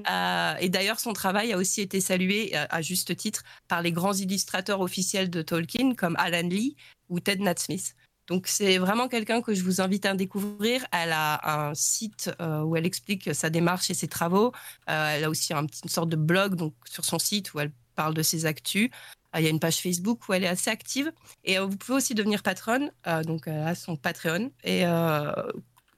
Euh, 0.09 0.55
et 0.59 0.69
d'ailleurs, 0.69 0.99
son 0.99 1.13
travail 1.13 1.53
a 1.53 1.57
aussi 1.57 1.81
été 1.81 2.01
salué 2.01 2.55
à, 2.55 2.63
à, 2.69 2.81
juste 2.81 3.15
titre 3.15 3.43
par 3.67 3.81
les 3.81 3.91
grands 3.91 4.13
illustrateurs 4.13 4.81
officiels 4.81 5.29
de 5.29 5.41
Tolkien 5.41 5.95
comme 5.95 6.15
Alan 6.17 6.47
Lee 6.47 6.75
ou 7.09 7.19
Ted 7.19 7.43
Natsmith. 7.43 7.95
Donc 8.27 8.47
c'est 8.47 8.77
vraiment 8.77 9.07
quelqu'un 9.07 9.41
que 9.41 9.53
je 9.53 9.63
vous 9.63 9.79
invite 9.79 10.05
à 10.05 10.13
découvrir. 10.13 10.85
Elle 10.91 11.13
a 11.13 11.69
un 11.69 11.73
site 11.73 12.29
euh, 12.41 12.61
où 12.61 12.75
elle 12.75 12.85
explique 12.85 13.33
sa 13.33 13.49
démarche 13.49 13.89
et 13.89 13.93
ses 13.93 14.09
travaux. 14.09 14.51
Euh, 14.89 15.15
elle 15.15 15.23
a 15.23 15.29
aussi 15.29 15.53
un, 15.53 15.61
une 15.61 15.89
sorte 15.89 16.09
de 16.09 16.17
blog 16.17 16.55
donc 16.55 16.73
sur 16.89 17.05
son 17.05 17.19
site 17.19 17.53
où 17.53 17.59
elle 17.61 17.71
parle 17.95 18.13
de 18.13 18.21
ses 18.21 18.45
actus. 18.45 18.89
Euh, 19.35 19.39
il 19.39 19.43
y 19.43 19.47
a 19.47 19.49
une 19.49 19.59
page 19.59 19.77
Facebook 19.77 20.27
où 20.27 20.33
elle 20.33 20.43
est 20.43 20.49
assez 20.49 20.69
active. 20.69 21.11
Et 21.43 21.57
euh, 21.57 21.65
vous 21.65 21.77
pouvez 21.77 21.97
aussi 21.97 22.15
devenir 22.15 22.43
patronne. 22.43 22.91
Euh, 23.07 23.23
donc 23.23 23.43
elle 23.47 23.67
a 23.67 23.75
son 23.75 23.95
Patreon. 23.95 24.51
Euh, 24.65 25.31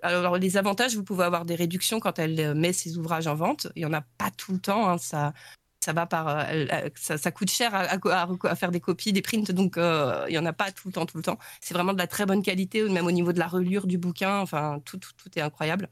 alors 0.02 0.38
les 0.38 0.58
avantages, 0.58 0.96
vous 0.96 1.04
pouvez 1.04 1.24
avoir 1.24 1.46
des 1.46 1.56
réductions 1.56 2.00
quand 2.00 2.20
elle 2.20 2.56
met 2.56 2.74
ses 2.74 2.98
ouvrages 2.98 3.28
en 3.28 3.36
vente. 3.36 3.68
Il 3.76 3.82
y 3.84 3.86
en 3.86 3.94
a 3.94 4.02
pas 4.02 4.32
tout 4.32 4.54
le 4.54 4.60
temps. 4.60 4.90
Hein, 4.90 4.98
ça 4.98 5.34
ça 5.82 5.94
va 5.94 6.06
par 6.06 6.28
euh, 6.28 6.66
ça, 6.96 7.18
ça, 7.18 7.32
coûte 7.32 7.50
cher 7.50 7.74
à, 7.74 7.84
à, 7.84 8.28
à, 8.44 8.56
faire 8.56 8.72
des 8.72 8.82
copies 8.82 9.14
des 9.14 9.22
prints. 9.22 9.52
Donc 9.52 9.78
euh, 9.78 10.26
il 10.28 10.36
y 10.36 10.38
en 10.38 10.46
a 10.46 10.54
pas 10.54 10.72
tout 10.72 10.90
le 10.90 10.94
temps 10.94 11.06
tout 11.06 11.18
le 11.18 11.24
temps. 11.24 11.38
C'est 11.62 11.74
vraiment 11.74 11.94
de 11.94 11.98
la 11.98 12.08
très 12.08 12.26
bonne 12.26 12.44
qualité 12.44 12.84
même 12.84 13.08
au 13.08 13.12
niveau 13.12 13.32
de 13.34 13.40
la 13.40 13.48
relure 13.48 13.88
du 13.88 13.98
bouquin. 13.98 14.40
Enfin 14.40 14.82
tout 14.86 15.00
tout, 15.00 15.14
est 15.38 15.42
incroyable. 15.42 15.90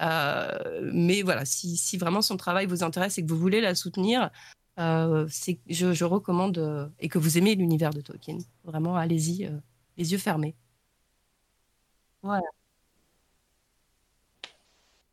Euh, 0.00 0.80
mais 0.92 1.22
voilà 1.22 1.44
si, 1.44 1.76
si, 1.76 1.96
vraiment 1.96 2.22
son 2.22 2.36
travail 2.36 2.66
vous 2.66 2.82
intéresse 2.82 3.18
et 3.18 3.22
que 3.24 3.28
vous 3.28 3.38
voulez 3.38 3.60
la 3.60 3.74
soutenir 3.74 4.30
euh, 4.78 5.28
je, 5.68 5.92
je, 5.92 6.04
recommande 6.04 6.56
euh, 6.58 6.88
et 6.98 7.08
que 7.08 7.18
vous 7.18 7.36
aimez 7.36 7.54
l'univers 7.54 7.90
de 7.90 8.00
Tolkien. 8.00 8.38
Vraiment 8.64 8.96
allez-y 8.96 9.44
euh, 9.46 9.58
les 9.98 10.12
yeux 10.12 10.18
fermés. 10.18 10.54
Voilà 12.22 12.46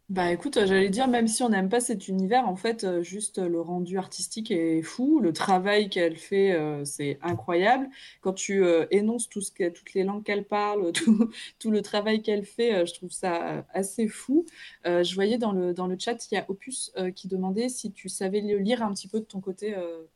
Bah 0.09 0.31
écoute, 0.31 0.57
j'allais 0.65 0.89
dire, 0.89 1.07
même 1.07 1.27
si 1.27 1.43
on 1.43 1.49
n'aime 1.49 1.69
pas 1.69 1.79
cet 1.79 2.07
univers, 2.07 2.49
en 2.49 2.55
fait, 2.55 2.83
euh, 2.83 3.03
juste 3.03 3.37
le 3.37 3.61
rendu 3.61 3.99
artistique 3.99 4.49
est 4.49 4.81
fou. 4.81 5.19
Le 5.19 5.31
travail 5.33 5.87
qu'elle 5.87 6.17
fait, 6.17 6.53
euh, 6.53 6.83
c'est 6.83 7.19
incroyable. 7.21 7.87
Quand 8.21 8.33
tu 8.33 8.63
euh, 8.63 8.87
énonces 8.89 9.29
tout 9.29 9.41
ce 9.41 9.51
que, 9.51 9.69
toutes 9.69 9.93
les 9.93 10.03
langues 10.03 10.23
qu'elle 10.23 10.45
parle, 10.45 10.91
tout, 10.93 11.29
tout, 11.59 11.69
le 11.69 11.83
travail 11.83 12.23
qu'elle 12.23 12.43
fait, 12.43 12.73
euh, 12.73 12.85
je 12.87 12.95
trouve 12.95 13.11
ça 13.11 13.63
assez 13.71 14.07
fou. 14.07 14.45
Euh, 14.87 15.03
je 15.03 15.13
voyais 15.13 15.37
dans 15.37 15.51
le, 15.51 15.75
dans 15.75 15.85
le 15.85 15.95
chat, 15.99 16.17
il 16.31 16.35
y 16.35 16.37
a 16.39 16.45
Opus 16.49 16.91
euh, 16.97 17.11
qui 17.11 17.27
demandait 17.27 17.69
si 17.69 17.91
tu 17.91 18.09
savais 18.09 18.41
le 18.41 18.57
lire 18.57 18.81
un 18.81 18.91
petit 18.95 19.07
peu 19.07 19.19
de 19.19 19.25
ton 19.25 19.41
côté. 19.41 19.75
Le... 19.75 20.09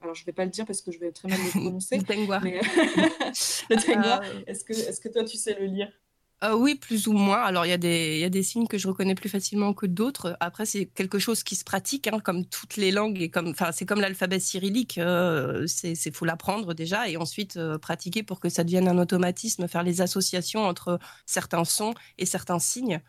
Alors, 0.00 0.14
je 0.14 0.22
ne 0.22 0.26
vais 0.26 0.32
pas 0.32 0.44
le 0.44 0.52
dire 0.52 0.64
parce 0.64 0.80
que 0.80 0.92
je 0.92 1.00
vais 1.00 1.10
très 1.10 1.26
mal 1.26 1.40
le 1.40 1.50
prononcer. 1.60 1.96
le 1.96 2.04
Tengwar. 2.04 2.40
Mais... 2.44 2.60
le 3.68 3.84
Tengwar. 3.84 4.22
Est-ce 4.46 4.62
que, 4.62 4.74
est 4.74 4.92
-ce 4.92 5.00
que 5.00 5.08
toi, 5.08 5.24
tu 5.24 5.36
sais 5.36 5.58
le 5.58 5.66
lire? 5.66 5.90
Euh, 6.42 6.54
oui, 6.54 6.74
plus 6.74 7.06
ou 7.06 7.12
moins. 7.12 7.42
Alors, 7.42 7.66
il 7.66 7.68
y, 7.68 7.72
a 7.72 7.76
des, 7.76 8.18
y 8.18 8.24
a 8.24 8.30
des 8.30 8.42
signes 8.42 8.66
que 8.66 8.78
je 8.78 8.88
reconnais 8.88 9.14
plus 9.14 9.28
facilement 9.28 9.74
que 9.74 9.84
d'autres. 9.84 10.38
Après, 10.40 10.64
c'est 10.64 10.86
quelque 10.86 11.18
chose 11.18 11.42
qui 11.42 11.54
se 11.54 11.64
pratique, 11.64 12.06
hein, 12.06 12.18
comme 12.18 12.46
toutes 12.46 12.76
les 12.76 12.92
langues. 12.92 13.20
et 13.20 13.28
comme, 13.28 13.54
C'est 13.72 13.84
comme 13.84 14.00
l'alphabet 14.00 14.40
cyrillique. 14.40 14.96
Euh, 14.96 15.66
c'est 15.66 16.14
faut 16.14 16.24
l'apprendre 16.24 16.72
déjà 16.72 17.08
et 17.08 17.16
ensuite 17.18 17.58
euh, 17.58 17.76
pratiquer 17.76 18.22
pour 18.22 18.40
que 18.40 18.48
ça 18.48 18.64
devienne 18.64 18.88
un 18.88 18.98
automatisme, 18.98 19.68
faire 19.68 19.82
les 19.82 20.00
associations 20.00 20.64
entre 20.64 20.98
certains 21.26 21.64
sons 21.64 21.94
et 22.16 22.24
certains 22.24 22.58
signes, 22.58 23.02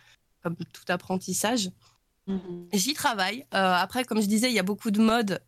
comme 0.43 0.57
tout 0.57 0.85
apprentissage. 0.89 1.71
Mmh. 2.27 2.37
J'y 2.73 2.93
travaille. 2.93 3.45
Euh, 3.53 3.73
après, 3.73 4.03
comme 4.03 4.21
je 4.21 4.27
disais, 4.27 4.49
il 4.49 4.53
y 4.55 4.59
a 4.59 4.63
beaucoup 4.63 4.91
de 4.91 5.01
modes, 5.01 5.41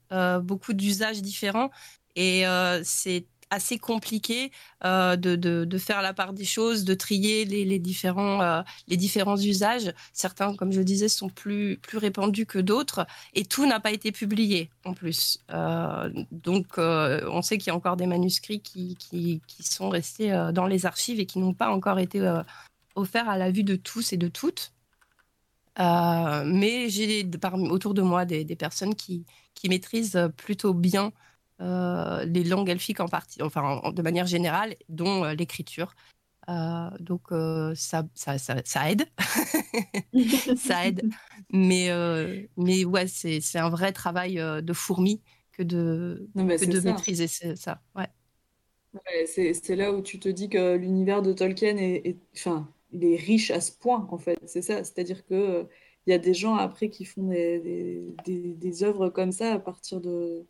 beaucoup 0.43 0.71
d'usages 0.71 1.21
différents. 1.21 1.69
Et 2.15 2.45
c'est 2.83 3.25
assez 3.53 3.77
compliqué 3.77 4.51
euh, 4.83 5.15
de, 5.15 5.35
de, 5.35 5.63
de, 5.65 5.77
faire 5.77 6.01
la 6.01 6.13
part 6.13 6.33
des 6.33 6.43
choses, 6.43 6.83
de 6.83 6.93
trier 6.93 7.45
les, 7.45 7.65
les 7.65 7.79
différents, 7.79 8.41
euh, 8.41 8.61
les 8.87 8.97
différents 8.97 9.37
usages. 9.37 9.93
Certains, 10.11 10.55
comme 10.55 10.71
je 10.71 10.81
disais, 10.81 11.07
sont 11.07 11.29
plus, 11.29 11.77
plus 11.77 11.97
répandus 11.99 12.45
que 12.45 12.59
d'autres 12.59 13.05
et 13.33 13.45
tout 13.45 13.65
n'a 13.65 13.79
pas 13.79 13.91
été 13.91 14.11
publié 14.11 14.69
en 14.85 14.93
plus. 14.93 15.39
Euh, 15.51 16.09
donc, 16.31 16.77
on 16.77 17.41
sait 17.41 17.57
qu'il 17.57 17.67
y 17.67 17.71
a 17.71 17.75
encore 17.75 17.97
des 17.97 18.07
manuscrits 18.07 18.61
qui, 18.61 18.95
qui, 18.95 19.41
qui 19.47 19.63
sont 19.63 19.89
restés 19.89 20.31
dans 20.53 20.65
les 20.65 20.85
archives 20.85 21.19
et 21.19 21.25
qui 21.25 21.39
n'ont 21.39 21.53
pas 21.53 21.69
encore 21.69 21.99
été 21.99 22.19
offerts 22.95 23.29
à 23.29 23.37
la 23.37 23.51
vue 23.51 23.63
de 23.63 23.75
tous 23.75 24.13
et 24.13 24.17
de 24.17 24.27
toutes. 24.27 24.73
mais 25.77 26.89
j'ai 26.89 27.29
autour 27.69 27.93
de 27.93 28.01
moi 28.01 28.25
des, 28.25 28.43
des 28.43 28.55
personnes 28.55 28.95
qui, 28.95 29.25
qui 29.53 29.69
maîtrisent 29.69 30.19
plutôt 30.37 30.73
bien 30.73 31.11
les 31.59 32.43
langues 32.43 32.69
elfiques 32.69 32.99
en 32.99 33.07
partie, 33.07 33.41
enfin 33.41 33.61
en, 33.83 33.91
de 33.91 34.01
manière 34.01 34.25
générale, 34.27 34.75
dont 34.89 35.23
euh, 35.25 35.33
l'écriture. 35.33 35.93
Euh, 36.49 36.89
donc 36.99 37.31
euh, 37.31 37.73
ça, 37.75 38.03
ça, 38.15 38.37
ça, 38.37 38.57
ça 38.65 38.91
aide, 38.91 39.05
ça 40.55 40.87
aide. 40.87 41.03
Mais, 41.51 41.89
euh, 41.91 42.45
mais 42.57 42.85
ouais, 42.85 43.07
c'est 43.07 43.41
c'est 43.41 43.59
un 43.59 43.69
vrai 43.69 43.91
travail 43.93 44.39
euh, 44.39 44.61
de 44.61 44.73
fourmi 44.73 45.21
que 45.51 45.63
de, 45.63 46.29
Non, 46.35 46.47
que 46.55 46.65
de 46.65 46.79
ça. 46.79 46.81
maîtriser 46.81 47.27
ça. 47.27 47.81
Ouais. 47.95 48.07
Ouais, 48.93 49.25
c'est 49.25 49.53
c'est 49.55 49.75
là 49.75 49.91
où 49.91 50.01
tu 50.03 50.19
te 50.19 50.29
dis 50.29 50.49
que 50.49 50.75
l'univers 50.75 51.21
de 51.23 51.33
Tolkien 51.33 51.77
est, 51.77 52.17
enfin, 52.35 52.71
il 52.91 53.03
est 53.05 53.15
riche 53.15 53.49
à 53.49 53.59
ce 53.59 53.71
point, 53.71 54.07
en 54.11 54.19
fait. 54.19 54.37
C'est 54.45 54.61
ça. 54.61 54.83
C'est-à-dire 54.83 55.25
que 55.25 55.33
euh, 55.33 55.63
il 56.05 56.11
y 56.11 56.13
a 56.13 56.19
des 56.19 56.33
gens 56.35 56.55
après 56.55 56.89
qui 56.89 57.05
font 57.05 57.23
des, 57.27 57.59
des, 57.59 58.15
des, 58.25 58.53
des 58.53 58.83
œuvres 58.83 59.09
comme 59.09 59.31
ça 59.31 59.53
à 59.53 59.59
partir 59.59 59.99
de, 59.99 60.45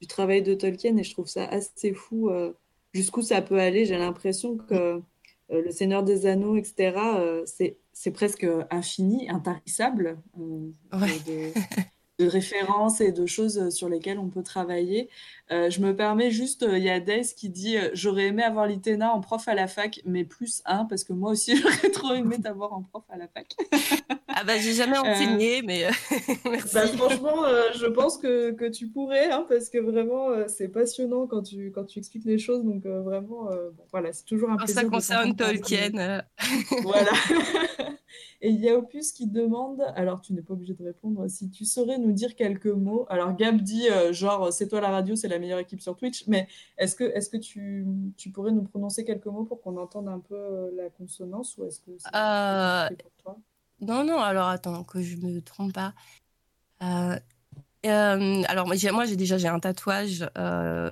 du 0.00 0.06
travail 0.06 0.42
de 0.42 0.54
Tolkien, 0.54 0.96
et 0.96 1.02
je 1.04 1.12
trouve 1.12 1.26
ça 1.28 1.44
assez 1.46 1.92
fou 1.92 2.28
euh, 2.30 2.52
jusqu'où 2.92 3.22
ça 3.22 3.42
peut 3.42 3.58
aller. 3.58 3.84
J'ai 3.84 3.98
l'impression 3.98 4.56
que 4.56 4.74
euh, 4.74 5.00
Le 5.50 5.70
Seigneur 5.70 6.02
des 6.02 6.26
Anneaux, 6.26 6.56
etc., 6.56 6.94
euh, 7.18 7.44
c'est 7.46 8.10
presque 8.12 8.46
infini, 8.70 9.28
intarissable 9.30 10.18
Ouais. 10.92 11.18
de, 11.26 11.52
de 12.24 12.26
références 12.28 13.00
et 13.00 13.12
de 13.12 13.26
choses 13.26 13.70
sur 13.70 13.88
lesquelles 13.88 14.18
on 14.18 14.28
peut 14.28 14.42
travailler. 14.42 15.08
Euh, 15.50 15.70
je 15.70 15.80
me 15.80 15.94
permets 15.96 16.30
juste, 16.30 16.64
il 16.70 16.82
y 16.82 16.90
a 16.90 17.00
Days 17.00 17.34
qui 17.36 17.48
dit 17.48 17.76
J'aurais 17.94 18.26
aimé 18.26 18.42
avoir 18.42 18.66
l'ITENA 18.66 19.12
en 19.12 19.20
prof 19.20 19.46
à 19.48 19.54
la 19.54 19.66
fac, 19.68 20.00
mais 20.04 20.24
plus 20.24 20.62
un, 20.66 20.84
parce 20.84 21.04
que 21.04 21.12
moi 21.12 21.30
aussi 21.32 21.56
j'aurais 21.60 21.90
trop 21.90 22.14
aimé 22.14 22.36
t'avoir 22.40 22.72
en 22.72 22.82
prof 22.82 23.04
à 23.08 23.16
la 23.16 23.28
fac. 23.28 23.54
Ah 24.40 24.44
bah 24.44 24.56
j'ai 24.58 24.72
jamais 24.72 24.98
enseigné, 24.98 25.62
mais 25.62 25.86
euh, 25.86 25.90
merci. 26.44 26.74
Bah, 26.74 26.86
franchement, 26.86 27.44
euh, 27.44 27.62
je 27.74 27.86
pense 27.86 28.18
que, 28.18 28.52
que 28.52 28.66
tu 28.66 28.86
pourrais, 28.88 29.30
hein, 29.32 29.44
parce 29.48 29.68
que 29.68 29.78
vraiment, 29.78 30.30
euh, 30.30 30.44
c'est 30.46 30.68
passionnant 30.68 31.26
quand 31.26 31.42
tu, 31.42 31.72
quand 31.72 31.84
tu 31.84 31.98
expliques 31.98 32.24
les 32.24 32.38
choses. 32.38 32.62
Donc, 32.64 32.86
euh, 32.86 33.00
vraiment, 33.00 33.50
euh, 33.50 33.70
bon, 33.70 33.82
voilà, 33.90 34.12
c'est 34.12 34.24
toujours 34.24 34.50
un 34.50 34.56
Quand 34.56 34.64
plaisir. 34.66 34.82
ça 34.82 34.88
concerne. 34.88 35.34
Tolkien. 35.34 35.90
euh, 35.98 36.22
Voilà. 36.82 37.10
Et 38.40 38.50
il 38.50 38.60
y 38.60 38.68
a 38.70 38.76
Opus 38.76 39.10
qui 39.10 39.26
demande, 39.26 39.82
alors 39.96 40.20
tu 40.20 40.32
n'es 40.32 40.42
pas 40.42 40.52
obligé 40.54 40.72
de 40.72 40.84
répondre, 40.84 41.26
si 41.28 41.50
tu 41.50 41.64
saurais 41.64 41.98
nous 41.98 42.12
dire 42.12 42.36
quelques 42.36 42.66
mots. 42.66 43.04
Alors 43.08 43.34
Gab 43.34 43.60
dit, 43.60 43.88
euh, 43.90 44.12
genre, 44.12 44.52
c'est 44.52 44.68
toi 44.68 44.80
la 44.80 44.90
radio, 44.90 45.16
c'est 45.16 45.26
la 45.26 45.40
meilleure 45.40 45.58
équipe 45.58 45.80
sur 45.80 45.96
Twitch, 45.96 46.24
mais 46.28 46.46
est-ce 46.78 46.94
que, 46.94 47.02
est-ce 47.04 47.28
que 47.30 47.36
tu, 47.36 47.84
tu 48.16 48.30
pourrais 48.30 48.52
nous 48.52 48.62
prononcer 48.62 49.04
quelques 49.04 49.26
mots 49.26 49.44
pour 49.44 49.60
qu'on 49.60 49.76
entende 49.76 50.08
un 50.08 50.20
peu 50.20 50.36
euh, 50.36 50.70
la 50.76 50.88
consonance 50.90 51.56
ou 51.58 51.64
est-ce 51.64 51.80
que 51.80 51.90
Euh, 52.14 52.86
c'est 52.88 53.02
pour 53.02 53.10
toi? 53.24 53.38
Non, 53.80 54.04
non, 54.04 54.18
alors 54.20 54.48
attends, 54.48 54.84
que 54.84 55.00
je 55.02 55.16
me 55.16 55.40
trompe 55.40 55.72
pas. 55.72 55.94
Euh, 56.82 57.18
euh, 57.86 58.42
alors 58.48 58.66
moi 58.66 58.76
j'ai 59.06 59.16
déjà 59.16 59.38
j'ai 59.38 59.48
un 59.48 59.60
tatouage 59.60 60.28
euh, 60.38 60.90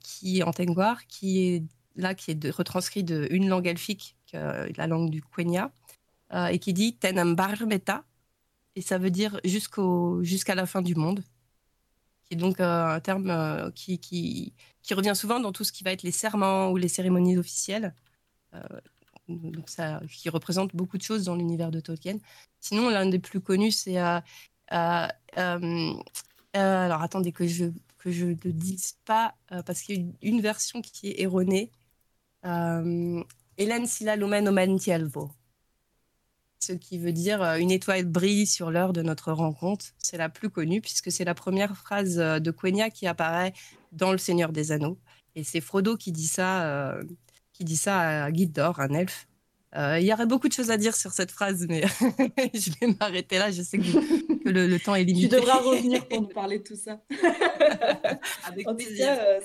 qui 0.00 0.40
est 0.40 0.42
en 0.44 0.52
Tengwar, 0.52 1.06
qui 1.08 1.40
est 1.48 1.64
là, 1.96 2.14
qui 2.14 2.32
est 2.32 2.50
retranscrit 2.50 3.04
de 3.04 3.28
une 3.30 3.48
langue 3.48 3.66
elfique, 3.68 4.16
que- 4.32 4.72
la 4.78 4.86
langue 4.88 5.10
du 5.10 5.22
Quenya, 5.22 5.72
et 6.50 6.58
qui 6.60 6.72
dit 6.74 6.96
Tenambarmeta, 6.96 8.04
et 8.76 8.82
ça 8.82 8.98
veut 8.98 9.10
dire 9.10 9.40
jusqu'à 9.44 10.54
la 10.56 10.66
fin 10.66 10.82
du 10.82 10.94
monde, 10.96 11.24
qui 12.24 12.34
est 12.34 12.36
donc 12.36 12.60
un 12.60 13.00
terme 13.00 13.72
qui, 13.74 13.98
qui 13.98 14.94
revient 14.94 15.14
souvent 15.14 15.40
dans 15.40 15.52
tout 15.52 15.64
ce 15.64 15.72
qui 15.72 15.84
va 15.84 15.92
être 15.92 16.02
les 16.02 16.12
serments 16.12 16.70
ou 16.70 16.76
les 16.76 16.88
cérémonies 16.88 17.36
officielles. 17.38 17.94
Qui 20.08 20.28
représente 20.28 20.74
beaucoup 20.74 20.98
de 20.98 21.02
choses 21.02 21.24
dans 21.24 21.36
l'univers 21.36 21.70
de 21.70 21.80
Tolkien. 21.80 22.18
Sinon, 22.60 22.90
l'un 22.90 23.06
des 23.06 23.18
plus 23.18 23.40
connus, 23.40 23.72
c'est. 23.72 24.00
euh, 24.00 24.20
euh, 24.72 25.06
euh, 25.38 25.94
alors, 26.56 27.02
attendez 27.02 27.32
que 27.32 27.46
je 27.46 27.66
que 27.98 28.10
je 28.10 28.26
dise 28.26 28.96
pas, 29.04 29.34
parce 29.64 29.82
qu'il 29.82 30.00
y 30.00 30.04
a 30.08 30.12
une, 30.22 30.40
version 30.40 30.82
qui 30.82 31.08
est 31.10 31.20
erronée. 31.20 31.70
Hélène 32.44 33.86
Silla 33.86 34.16
Lumen 34.16 34.48
Omen 34.48 34.78
Tielvo. 34.78 35.30
Ce 36.58 36.72
qui 36.72 36.98
veut 36.98 37.12
dire 37.12 37.42
une 37.42 37.70
étoile 37.70 38.04
brille 38.04 38.46
sur 38.46 38.72
l'heure 38.72 38.92
de 38.92 39.02
notre 39.02 39.32
rencontre. 39.32 39.86
C'est 39.98 40.16
la 40.16 40.28
plus 40.28 40.50
connue, 40.50 40.80
puisque 40.80 41.12
c'est 41.12 41.24
la 41.24 41.34
première 41.34 41.76
phrase 41.76 42.16
de 42.16 42.50
Quenya 42.50 42.90
qui 42.90 43.06
apparaît 43.06 43.52
dans 43.92 44.10
Le 44.10 44.18
Seigneur 44.18 44.50
des 44.52 44.72
Anneaux. 44.72 44.98
Et 45.36 45.44
c'est 45.44 45.60
Frodo 45.60 45.96
qui 45.96 46.10
dit 46.10 46.26
ça, 46.26 46.98
qui 47.52 47.64
dit 47.64 47.76
ça 47.76 48.24
à 48.24 48.32
Gildor, 48.32 48.80
un 48.80 48.90
elfe. 48.94 49.26
Euh, 49.74 49.98
il 49.98 50.04
y 50.06 50.12
aurait 50.12 50.26
beaucoup 50.26 50.48
de 50.48 50.52
choses 50.52 50.70
à 50.70 50.76
dire 50.76 50.94
sur 50.94 51.12
cette 51.12 51.30
phrase, 51.30 51.66
mais 51.68 51.80
je 52.54 52.70
vais 52.80 52.94
m'arrêter 53.00 53.38
là. 53.38 53.50
Je 53.50 53.62
sais 53.62 53.78
que, 53.78 53.84
vous- 53.84 54.36
que 54.38 54.48
le, 54.50 54.66
le 54.66 54.78
temps 54.78 54.94
est 54.94 55.00
Tu 55.06 55.12
limité. 55.14 55.36
devras 55.36 55.58
revenir 55.60 56.06
pour 56.08 56.20
nous 56.22 56.28
parler 56.28 56.58
de 56.58 56.62
tout 56.64 56.76
ça. 56.76 57.00
Avec 58.46 58.68
En 58.68 58.72
tout 58.72 58.76
plaisir. 58.84 59.06
cas, 59.06 59.24
euh, 59.24 59.40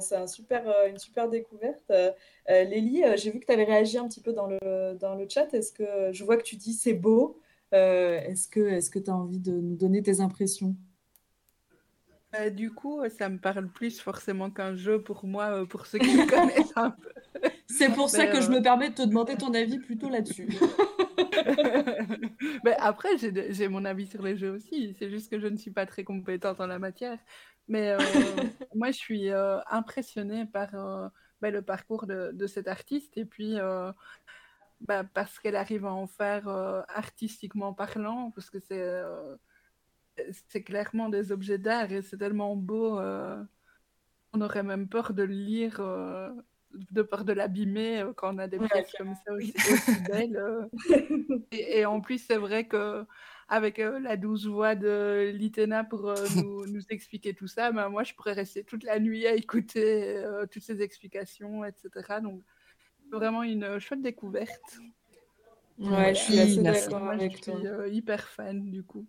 c'est 0.00 0.16
un, 0.16 0.26
super, 0.26 0.66
euh, 0.66 0.88
une 0.88 0.98
super 0.98 1.28
découverte. 1.28 1.84
Euh, 1.90 2.12
Lélie, 2.48 3.02
j'ai 3.16 3.30
vu 3.30 3.40
que 3.40 3.46
tu 3.46 3.52
avais 3.52 3.64
réagi 3.64 3.98
un 3.98 4.08
petit 4.08 4.20
peu 4.22 4.32
dans 4.32 4.46
le, 4.46 4.94
dans 4.98 5.14
le 5.14 5.26
chat. 5.28 5.52
Est-ce 5.52 5.72
que 5.72 6.10
je 6.12 6.24
vois 6.24 6.36
que 6.38 6.42
tu 6.44 6.56
dis 6.56 6.72
c'est 6.72 6.94
beau? 6.94 7.38
Euh, 7.74 8.18
est-ce 8.20 8.48
que 8.48 8.60
est-ce 8.60 8.88
que 8.88 8.98
tu 8.98 9.10
as 9.10 9.14
envie 9.14 9.40
de 9.40 9.52
nous 9.52 9.76
donner 9.76 10.02
tes 10.02 10.20
impressions? 10.20 10.74
Euh, 12.34 12.50
du 12.50 12.72
coup, 12.72 13.00
euh, 13.00 13.08
ça 13.08 13.28
me 13.28 13.38
parle 13.38 13.68
plus 13.68 14.00
forcément 14.00 14.50
qu'un 14.50 14.74
jeu 14.74 15.02
pour 15.02 15.24
moi, 15.24 15.62
euh, 15.62 15.66
pour 15.66 15.86
ceux 15.86 15.98
qui 15.98 16.14
me 16.14 16.26
connaissent 16.28 16.76
un 16.76 16.90
peu. 16.90 17.08
C'est 17.70 17.90
pour 17.90 18.08
ça 18.08 18.24
Mais, 18.24 18.32
que 18.32 18.40
je 18.40 18.48
euh, 18.50 18.56
me 18.56 18.62
permets 18.62 18.90
de 18.90 18.94
te 18.94 19.02
demander 19.02 19.36
ton 19.36 19.52
avis 19.52 19.78
plutôt 19.78 20.08
là-dessus. 20.08 20.48
Mais 22.64 22.76
après, 22.78 23.10
j'ai 23.18 23.68
mon 23.68 23.84
avis 23.84 24.06
sur 24.06 24.22
les 24.22 24.36
jeux 24.36 24.50
aussi. 24.50 24.96
C'est 24.98 25.10
juste 25.10 25.30
que 25.30 25.38
je 25.38 25.46
ne 25.46 25.56
suis 25.56 25.70
pas 25.70 25.84
très 25.84 26.02
compétente 26.02 26.60
en 26.60 26.66
la 26.66 26.78
matière. 26.78 27.18
Mais 27.68 27.90
euh, 27.90 27.98
moi, 28.74 28.90
je 28.90 28.96
suis 28.96 29.30
euh, 29.30 29.60
impressionnée 29.70 30.46
par 30.46 30.70
bah, 31.40 31.50
le 31.50 31.62
parcours 31.62 32.06
de, 32.06 32.30
de 32.32 32.46
cette 32.46 32.68
artiste 32.68 33.16
et 33.16 33.26
puis 33.26 33.56
bah, 34.80 35.04
parce 35.12 35.38
qu'elle 35.38 35.56
arrive 35.56 35.84
à 35.84 35.92
en 35.92 36.06
faire 36.06 36.48
artistiquement 36.88 37.74
parlant, 37.74 38.30
parce 38.30 38.48
que 38.48 38.60
c'est 38.60 39.02
c'est 40.48 40.62
clairement 40.62 41.08
des 41.08 41.32
objets 41.32 41.58
d'art 41.58 41.92
et 41.92 42.02
c'est 42.02 42.18
tellement 42.18 42.56
beau. 42.56 42.98
euh, 42.98 43.42
on 44.32 44.40
aurait 44.40 44.62
même 44.62 44.88
peur 44.88 45.14
de 45.14 45.22
le 45.22 45.34
lire, 45.34 45.80
euh, 45.80 46.30
de 46.72 47.02
peur 47.02 47.24
de 47.24 47.32
l'abîmer 47.32 48.00
euh, 48.00 48.12
quand 48.14 48.34
on 48.34 48.38
a 48.38 48.48
des 48.48 48.60
Ouais, 48.60 48.68
pièces 48.72 48.94
comme 48.94 49.14
ça 49.14 49.32
aussi, 49.34 49.60
aussi 49.64 50.00
belles. 50.00 50.36
euh. 50.36 50.66
Et, 51.52 51.80
et 51.80 51.86
en 51.86 52.00
plus, 52.00 52.18
c'est 52.24 52.36
vrai 52.38 52.66
que 52.68 53.06
avec 53.48 53.78
la 53.78 54.16
douce 54.18 54.46
voix 54.46 54.74
de 54.74 55.32
Litena 55.34 55.84
pour 55.84 56.12
nous, 56.30 56.66
nous 56.66 56.82
expliquer 56.90 57.34
tout 57.34 57.46
ça, 57.48 57.72
ben, 57.72 57.88
moi, 57.88 58.04
je 58.04 58.14
pourrais 58.14 58.34
rester 58.34 58.64
toute 58.64 58.84
la 58.84 59.00
nuit 59.00 59.26
à 59.26 59.34
écouter 59.34 60.22
toutes 60.50 60.62
ces 60.64 60.82
explications, 60.82 61.64
etc. 61.64 62.20
Donc, 62.20 62.42
vraiment 63.12 63.42
une 63.44 63.78
chouette 63.80 64.02
découverte. 64.02 64.82
Ouais, 65.78 66.14
je 66.14 66.20
suis 66.20 66.38
assez 66.38 66.62
je 66.64 67.28
suis 67.28 67.96
hyper 67.96 68.28
fan, 68.28 68.70
du 68.70 68.82
coup. 68.84 69.06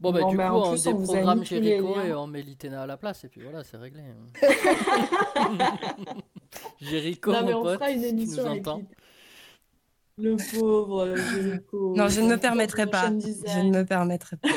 Bon, 0.00 0.12
bah, 0.12 0.20
Bon, 0.22 0.30
du 0.30 0.36
bah, 0.36 0.48
coup, 0.48 0.54
en 0.56 0.72
on 0.72 0.74
déprogramme 0.74 1.44
Jericho 1.44 2.00
et 2.00 2.12
on 2.14 2.26
met 2.26 2.40
Litena 2.40 2.82
à 2.82 2.86
la 2.86 2.96
place, 2.96 3.24
et 3.24 3.28
puis 3.28 3.42
voilà, 3.42 3.62
c'est 3.64 3.76
réglé. 3.76 4.02
Jericho, 6.80 7.32
Non, 7.32 7.44
mais 7.44 7.52
mon 7.52 7.58
on 7.60 7.62
pote, 7.62 7.74
fera 7.74 7.90
une 7.90 8.00
si 8.00 8.34
tu 8.34 8.40
nous 8.40 8.54
lui. 8.54 8.62
Le 10.18 10.36
pauvre 10.58 11.06
euh, 11.06 11.16
Jericho. 11.16 11.94
Non, 11.96 12.08
je 12.08 12.20
ne 12.20 12.28
me 12.28 12.36
permettrai 12.36 12.86
pas. 12.86 13.08
Je 13.08 13.60
ne 13.60 13.70
me 13.70 13.84
permettrai 13.84 14.36
pas. 14.36 14.48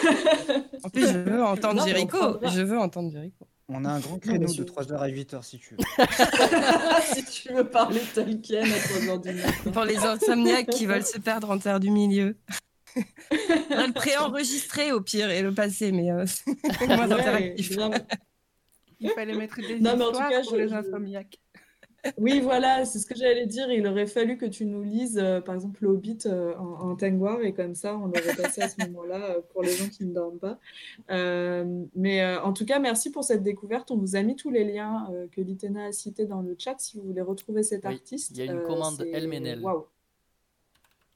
En 0.84 0.90
plus, 0.90 1.08
je 1.08 1.18
veux 1.18 1.44
entendre 1.44 1.82
Non, 1.82 1.88
Jericho. 1.88 2.38
Je 2.44 2.62
veux 2.62 2.78
entendre 2.78 3.12
Jericho. 3.12 3.48
On 3.70 3.86
a 3.86 3.92
un 3.92 4.00
grand 4.00 4.20
créneau 4.20 4.48
de 4.48 4.64
3h 4.64 4.98
à 4.98 5.08
8h 5.08 5.42
si 5.44 5.58
tu 5.58 5.76
veux. 5.76 6.06
si 7.14 7.24
tu 7.26 7.54
veux 7.54 7.64
parler 7.64 8.02
Tolkien 8.14 8.62
à 8.62 8.66
3h 8.66 9.22
du 9.22 9.34
matin. 9.34 9.72
Pour 9.72 9.86
les 9.86 9.98
insomniaques 9.98 10.70
qui 10.70 10.86
veulent 10.86 11.06
se 11.06 11.18
perdre 11.18 11.50
en 11.50 11.58
terre 11.58 11.80
du 11.80 11.90
milieu. 11.90 12.36
On 13.72 13.76
va 13.76 13.88
le 13.88 13.94
préenregistrer 13.94 14.92
au 14.92 15.02
pire 15.02 15.30
et 15.30 15.42
le 15.42 15.54
passer, 15.54 15.92
mais 15.92 16.12
euh, 16.12 16.26
c'est 16.28 16.88
moins 16.88 17.08
Ouais, 17.08 17.14
interactif. 17.14 17.76
grave. 17.76 18.06
Il 19.00 19.10
fallait 19.10 19.36
mettre 19.36 19.58
des 19.62 19.80
Non, 19.80 19.98
mais 19.98 20.04
en 20.04 20.08
tout 20.08 20.12
histoires 20.14 20.30
cas, 20.30 20.42
pour 20.42 20.52
je- 20.52 20.58
les 20.58 20.68
je- 20.70 20.74
insomniaques. 20.76 21.40
Oui, 22.18 22.42
voilà, 22.42 22.84
c'est 22.84 23.00
ce 23.00 23.06
que 23.06 23.16
j'allais 23.16 23.46
dire. 23.46 23.72
Il 23.72 23.88
aurait 23.88 24.08
fallu 24.08 24.38
que 24.38 24.46
tu 24.46 24.66
nous 24.66 24.84
lises, 24.84 25.18
euh, 25.18 25.40
par 25.40 25.56
exemple, 25.56 25.80
le 25.84 25.88
Hobbit 25.90 26.18
euh, 26.26 26.54
en, 26.58 26.90
en 26.92 26.96
Tengwar, 26.98 27.42
et 27.44 27.54
comme 27.54 27.76
ça, 27.76 27.96
on 27.96 28.10
aurait 28.10 28.36
passé 28.36 28.62
à 28.62 28.68
ce 28.68 28.76
moment-là 28.88 29.38
euh, 29.38 29.42
pour 29.54 29.64
les 29.64 29.72
gens 29.72 29.88
qui 29.88 30.04
ne 30.06 30.14
dorment 30.14 30.38
pas. 30.38 30.60
Euh, 31.12 31.64
mais 31.96 32.22
euh, 32.22 32.42
en 32.42 32.52
tout 32.52 32.66
cas, 32.66 32.80
merci 32.80 33.10
pour 33.10 33.24
cette 33.24 33.42
découverte. 33.42 33.90
On 33.90 33.96
vous 33.98 34.18
a 34.18 34.22
mis 34.22 34.36
tous 34.36 34.52
les 34.52 34.66
liens 34.66 35.08
euh, 35.14 35.28
que 35.32 35.40
Litena 35.40 35.86
a 35.86 35.92
cités 35.94 36.26
dans 36.26 36.42
le 36.42 36.58
chat 36.60 36.76
si 36.78 36.98
vous 36.98 37.04
voulez 37.04 37.22
retrouver 37.22 37.64
cet 37.64 37.86
Oui, 37.86 37.94
artiste. 37.94 38.32
il 38.32 38.38
y 38.38 38.42
a 38.42 38.52
une 38.52 38.60
Euh, 38.60 38.66
commande 38.68 38.96
c'est- 38.98 39.10
Elmenel. 39.10 39.62
Waouh. 39.62 39.86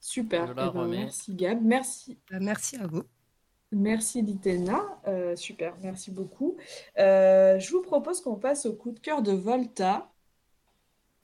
Super. 0.00 0.48
Eh 0.50 0.54
ben, 0.54 0.86
merci 0.86 1.34
Gab. 1.34 1.62
Merci 1.62 2.18
Bah, 2.30 2.38
Merci 2.40 2.76
à 2.76 2.86
vous. 2.86 3.02
Merci 3.70 4.22
Litena, 4.22 4.80
Euh, 5.06 5.36
super, 5.36 5.74
merci 5.82 6.10
beaucoup. 6.10 6.56
Euh, 6.98 7.58
je 7.58 7.70
vous 7.70 7.82
propose 7.82 8.22
qu'on 8.22 8.36
passe 8.36 8.64
au 8.64 8.72
coup 8.72 8.92
de 8.92 8.98
cœur 8.98 9.20
de 9.20 9.32
Volta. 9.32 10.10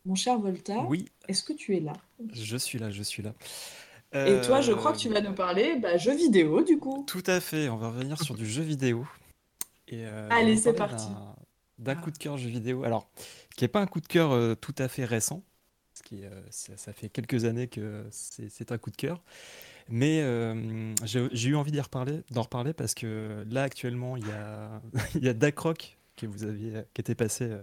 Mon 0.04 0.14
cher 0.14 0.38
Volta, 0.38 0.82
Oui, 0.86 1.06
est-ce 1.28 1.42
que 1.42 1.54
tu 1.54 1.74
es 1.74 1.80
là? 1.80 1.94
je 2.32 2.56
suis 2.58 2.78
là, 2.78 2.90
je 2.90 3.02
suis 3.02 3.22
là. 3.22 3.32
Et 4.12 4.40
toi, 4.42 4.60
je 4.60 4.72
crois 4.72 4.92
que 4.92 4.96
Euh, 4.98 5.00
tu 5.00 5.08
vas 5.08 5.20
nous 5.22 5.32
parler 5.34 5.76
bah, 5.76 5.96
jeux 5.96 6.14
vidéo 6.14 6.62
du 6.62 6.78
coup. 6.78 7.04
Tout 7.06 7.22
à 7.26 7.40
fait, 7.40 7.68
on 7.70 7.76
va 7.76 7.88
revenir 7.88 8.20
sur 8.22 8.34
du 8.34 8.46
jeu 8.46 8.62
vidéo. 8.62 9.06
Et 9.88 10.04
euh, 10.06 10.28
Allez, 10.30 10.56
c'est 10.56 10.74
parti. 10.74 11.08
d'un- 11.08 11.34
D'un 11.78 11.96
coup 11.96 12.10
de 12.12 12.18
cœur 12.18 12.36
jeu 12.38 12.48
vidéo. 12.50 12.84
Alors, 12.84 13.08
qui 13.56 13.64
n'est 13.64 13.68
pas 13.68 13.80
un 13.80 13.86
coup 13.86 14.00
de 14.00 14.06
cœur 14.06 14.30
euh, 14.32 14.54
tout 14.54 14.74
à 14.78 14.86
fait 14.88 15.04
récent, 15.04 15.42
qui 16.04 16.24
euh, 16.24 16.30
ça, 16.50 16.76
ça 16.76 16.92
fait 16.92 17.08
quelques 17.08 17.44
années 17.44 17.68
que 17.68 18.04
c'est 18.10 18.72
un 18.72 18.78
coup 18.78 18.90
de 18.90 18.96
cœur. 18.96 19.22
Mais 19.88 20.22
euh, 20.22 20.94
j'ai 21.04 21.48
eu 21.48 21.56
envie 21.56 21.78
reparler, 21.80 22.22
d'en 22.30 22.42
reparler 22.42 22.72
parce 22.72 22.94
que 22.94 23.44
là 23.50 23.64
actuellement 23.64 24.16
il 24.16 24.26
y 24.26 24.32
a, 24.32 24.80
il 25.14 25.24
y 25.24 25.28
a 25.28 25.34
Dacroc 25.34 25.98
que 26.16 26.26
vous 26.26 26.44
aviez, 26.44 26.84
qui 26.94 27.00
était 27.00 27.14
passé 27.14 27.44
euh, 27.44 27.62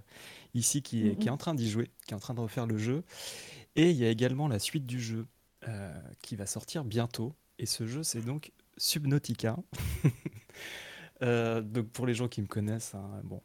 ici, 0.53 0.81
qui 0.81 1.07
est, 1.07 1.15
qui 1.15 1.27
est 1.27 1.31
en 1.31 1.37
train 1.37 1.55
d'y 1.55 1.69
jouer, 1.69 1.89
qui 2.05 2.13
est 2.13 2.15
en 2.15 2.19
train 2.19 2.33
de 2.33 2.39
refaire 2.39 2.67
le 2.67 2.77
jeu. 2.77 3.03
Et 3.75 3.89
il 3.91 3.97
y 3.97 4.05
a 4.05 4.09
également 4.09 4.47
la 4.47 4.59
suite 4.59 4.85
du 4.85 4.99
jeu 4.99 5.25
euh, 5.67 5.93
qui 6.21 6.35
va 6.35 6.45
sortir 6.45 6.83
bientôt. 6.83 7.33
Et 7.59 7.65
ce 7.65 7.87
jeu, 7.87 8.03
c'est 8.03 8.21
donc 8.21 8.51
Subnautica. 8.77 9.57
Euh, 11.23 11.61
donc 11.61 11.87
pour 11.89 12.07
les 12.07 12.15
gens 12.15 12.27
qui 12.27 12.41
me 12.41 12.47
connaissent, 12.47 12.95
hein, 12.95 13.21
bon, 13.23 13.43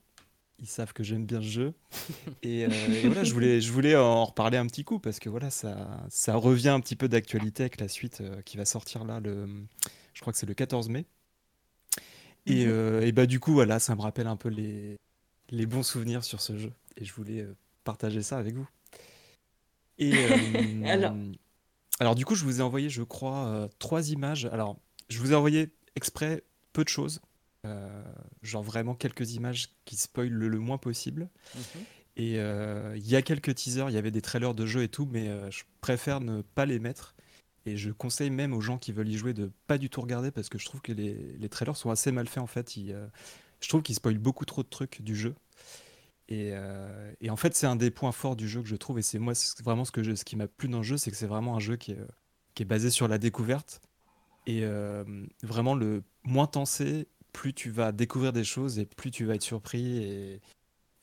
ils 0.59 0.66
savent 0.68 0.92
que 0.92 1.02
j'aime 1.02 1.26
bien 1.26 1.40
ce 1.40 1.46
jeu. 1.46 1.74
Et, 2.42 2.66
euh, 2.66 3.00
et 3.02 3.07
voilà, 3.07 3.24
je 3.24 3.32
voulais, 3.34 3.61
je 3.61 3.72
voulais 3.72 3.96
en 3.96 4.24
reparler 4.24 4.59
un 4.59 4.66
petit 4.66 4.84
coup 4.84 5.00
parce 5.00 5.18
que 5.18 5.28
voilà, 5.28 5.50
ça, 5.50 6.07
ça 6.11 6.36
revient 6.36 6.68
un 6.70 6.80
petit 6.80 6.96
peu 6.96 7.09
d'actualité 7.09 7.64
avec 7.64 7.80
la 7.80 7.88
suite 7.88 8.20
euh, 8.20 8.42
qui 8.42 8.57
va 8.57 8.64
sortir 8.64 9.04
là, 9.04 9.20
le, 9.20 9.46
je 10.14 10.20
crois 10.20 10.32
que 10.32 10.38
c'est 10.38 10.46
le 10.46 10.54
14 10.54 10.88
mai. 10.88 11.07
Et, 12.46 12.66
Mhm. 12.66 12.70
euh, 12.70 13.00
et 13.02 13.12
bah 13.12 13.26
du 13.26 13.40
coup, 13.40 13.52
voilà, 13.52 13.78
ça 13.78 13.94
me 13.96 14.00
rappelle 14.00 14.26
un 14.26 14.36
peu 14.36 14.48
les, 14.48 14.96
les 15.50 15.66
bons 15.66 15.82
souvenirs 15.82 16.24
sur 16.24 16.40
ce 16.40 16.57
jeu. 16.59 16.72
Et 16.96 17.04
je 17.04 17.12
voulais 17.12 17.46
partager 17.84 18.22
ça 18.22 18.38
avec 18.38 18.54
vous. 18.54 18.68
Et 19.98 20.12
Alors. 20.86 21.14
alors 22.00 22.14
du 22.14 22.24
coup, 22.24 22.34
je 22.34 22.44
vous 22.44 22.61
ai 22.61 22.62
envoyé, 22.62 22.88
je 22.90 23.02
crois, 23.02 23.68
trois 23.78 24.11
images. 24.11 24.46
Alors, 24.46 24.76
je 25.09 25.18
vous 25.20 25.32
ai 25.32 25.34
envoyé 25.34 25.70
exprès 25.94 26.44
peu 26.72 26.84
de 26.84 26.88
choses, 26.88 27.20
genre 28.42 28.62
vraiment 28.62 28.94
quelques 28.94 29.34
images 29.34 29.68
qui 29.84 29.96
spoilent 29.96 30.28
le, 30.32 30.48
le 30.48 30.58
moins 30.58 30.78
possible. 30.78 31.28
Et 32.16 32.38
euh, 32.38 32.94
il 32.96 33.06
y 33.06 33.14
a 33.16 33.22
quelques 33.22 33.54
teasers, 33.54 33.90
il 33.90 33.94
y 33.94 33.98
avait 33.98 34.10
des 34.10 34.22
trailers 34.22 34.54
de 34.54 34.64
jeux 34.64 34.82
et 34.82 34.88
tout, 34.88 35.06
mais 35.10 35.28
euh, 35.28 35.50
je 35.50 35.64
préfère 35.80 36.20
ne 36.20 36.40
pas 36.42 36.64
les 36.64 36.78
mettre. 36.78 37.14
Et 37.66 37.76
je 37.76 37.90
conseille 37.90 38.30
même 38.30 38.54
aux 38.54 38.60
gens 38.60 38.78
qui 38.78 38.92
veulent 38.92 39.08
y 39.08 39.16
jouer 39.18 39.34
de 39.34 39.50
pas 39.66 39.76
du 39.76 39.90
tout 39.90 40.00
regarder 40.00 40.30
parce 40.30 40.48
que 40.48 40.56
je 40.56 40.64
trouve 40.64 40.80
que 40.80 40.92
les, 40.92 41.36
les 41.36 41.48
trailers 41.48 41.76
sont 41.76 41.90
assez 41.90 42.12
mal 42.12 42.26
faits 42.28 42.42
en 42.42 42.46
fait. 42.46 42.76
Ils, 42.76 42.92
euh, 42.92 43.06
je 43.60 43.68
trouve 43.68 43.82
qu'ils 43.82 43.96
spoilent 43.96 44.18
beaucoup 44.18 44.44
trop 44.44 44.62
de 44.62 44.68
trucs 44.68 45.02
du 45.02 45.16
jeu. 45.16 45.34
Et, 46.28 46.50
euh, 46.52 47.12
et 47.20 47.28
en 47.30 47.36
fait, 47.36 47.54
c'est 47.54 47.66
un 47.66 47.76
des 47.76 47.90
points 47.90 48.12
forts 48.12 48.36
du 48.36 48.48
jeu 48.48 48.62
que 48.62 48.68
je 48.68 48.76
trouve. 48.76 48.98
Et 48.98 49.02
c'est 49.02 49.18
moi 49.18 49.32
vraiment 49.62 49.84
ce, 49.84 49.92
que 49.92 50.02
je- 50.02 50.14
ce 50.14 50.24
qui 50.24 50.36
m'a 50.36 50.46
plu 50.48 50.68
dans 50.68 50.78
le 50.78 50.84
jeu, 50.84 50.96
c'est 50.96 51.10
que 51.10 51.16
c'est 51.16 51.26
vraiment 51.26 51.56
un 51.56 51.60
jeu 51.60 51.76
qui 51.76 51.92
est, 51.92 51.98
euh, 51.98 52.06
qui 52.54 52.62
est 52.62 52.66
basé 52.66 52.90
sur 52.90 53.08
la 53.08 53.18
découverte. 53.18 53.80
Et 54.46 54.60
euh, 54.62 55.04
vraiment, 55.42 55.74
le 55.74 56.02
moins 56.24 56.46
t'en 56.46 56.66
sais, 56.66 57.08
plus 57.37 57.53
tu 57.53 57.70
vas 57.70 57.93
découvrir 57.93 58.32
des 58.32 58.45
choses 58.45 58.78
et 58.78 58.87
plus 58.87 59.11
tu 59.11 59.26
vas 59.26 59.34
être 59.34 59.43
surpris. 59.43 59.99
Et, 60.03 60.41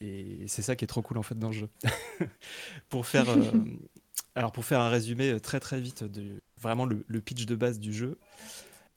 et 0.02 0.48
c'est 0.48 0.64
ça 0.64 0.76
qui 0.76 0.84
est 0.84 0.88
trop 0.88 1.02
cool 1.04 1.18
en 1.20 1.24
fait 1.24 1.38
dans 1.38 1.50
le 1.50 1.54
jeu. 1.54 1.70
pour 2.90 3.06
faire, 3.06 3.30
euh, 3.30 3.52
alors 4.36 4.52
pour 4.52 4.66
faire 4.66 4.80
un 4.82 4.90
résumé 4.90 5.30
euh, 5.32 5.40
très 5.40 5.60
très 5.60 5.80
vite 5.80 6.04
de 6.04 6.42
vraiment 6.60 6.86
le, 6.86 7.06
le 7.08 7.22
pitch 7.22 7.46
de 7.46 7.56
base 7.56 7.80
du 7.80 7.94
jeu. 7.94 8.18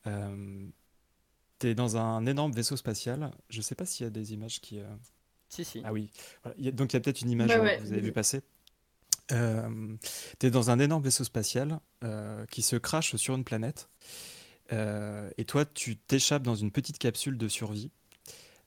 Euh, 0.07 0.67
T'es 1.59 1.75
dans 1.75 1.97
un 1.97 2.27
énorme 2.27 2.53
vaisseau 2.53 2.77
spatial. 2.77 3.31
Je 3.49 3.61
sais 3.63 3.75
pas 3.75 3.87
s'il 3.87 4.05
y 4.05 4.07
a 4.07 4.11
des 4.11 4.33
images 4.35 4.61
qui. 4.61 4.79
euh, 4.81 4.85
Si, 5.49 5.65
si. 5.65 5.81
Ah 5.85 5.93
oui. 5.93 6.11
Voilà. 6.43 6.57
Y 6.59 6.69
a- 6.69 6.73
donc 6.73 6.93
il 6.93 6.97
y 6.97 6.99
a 6.99 7.01
peut-être 7.01 7.21
une 7.23 7.31
image 7.31 7.49
Bah 7.49 7.61
ouais, 7.61 7.77
que 7.77 7.83
vous 7.83 7.93
avez 7.93 8.01
oui. 8.01 8.07
vu 8.09 8.13
passer. 8.13 8.41
Euh, 9.33 9.97
T'es 10.39 10.51
dans 10.51 10.71
un 10.71 10.79
énorme 10.79 11.03
vaisseau 11.03 11.25
spatial 11.25 11.81
euh, 12.05 12.45
qui 12.47 12.63
se 12.63 12.77
crache 12.77 13.17
sur 13.17 13.35
une 13.35 13.45
planète. 13.45 13.89
Euh, 14.73 15.31
et 15.39 15.45
toi, 15.45 15.65
tu 15.65 15.97
t'échappes 15.97 16.43
dans 16.43 16.55
une 16.55 16.71
petite 16.71 16.99
capsule 16.99 17.39
de 17.39 17.49
survie. 17.49 17.91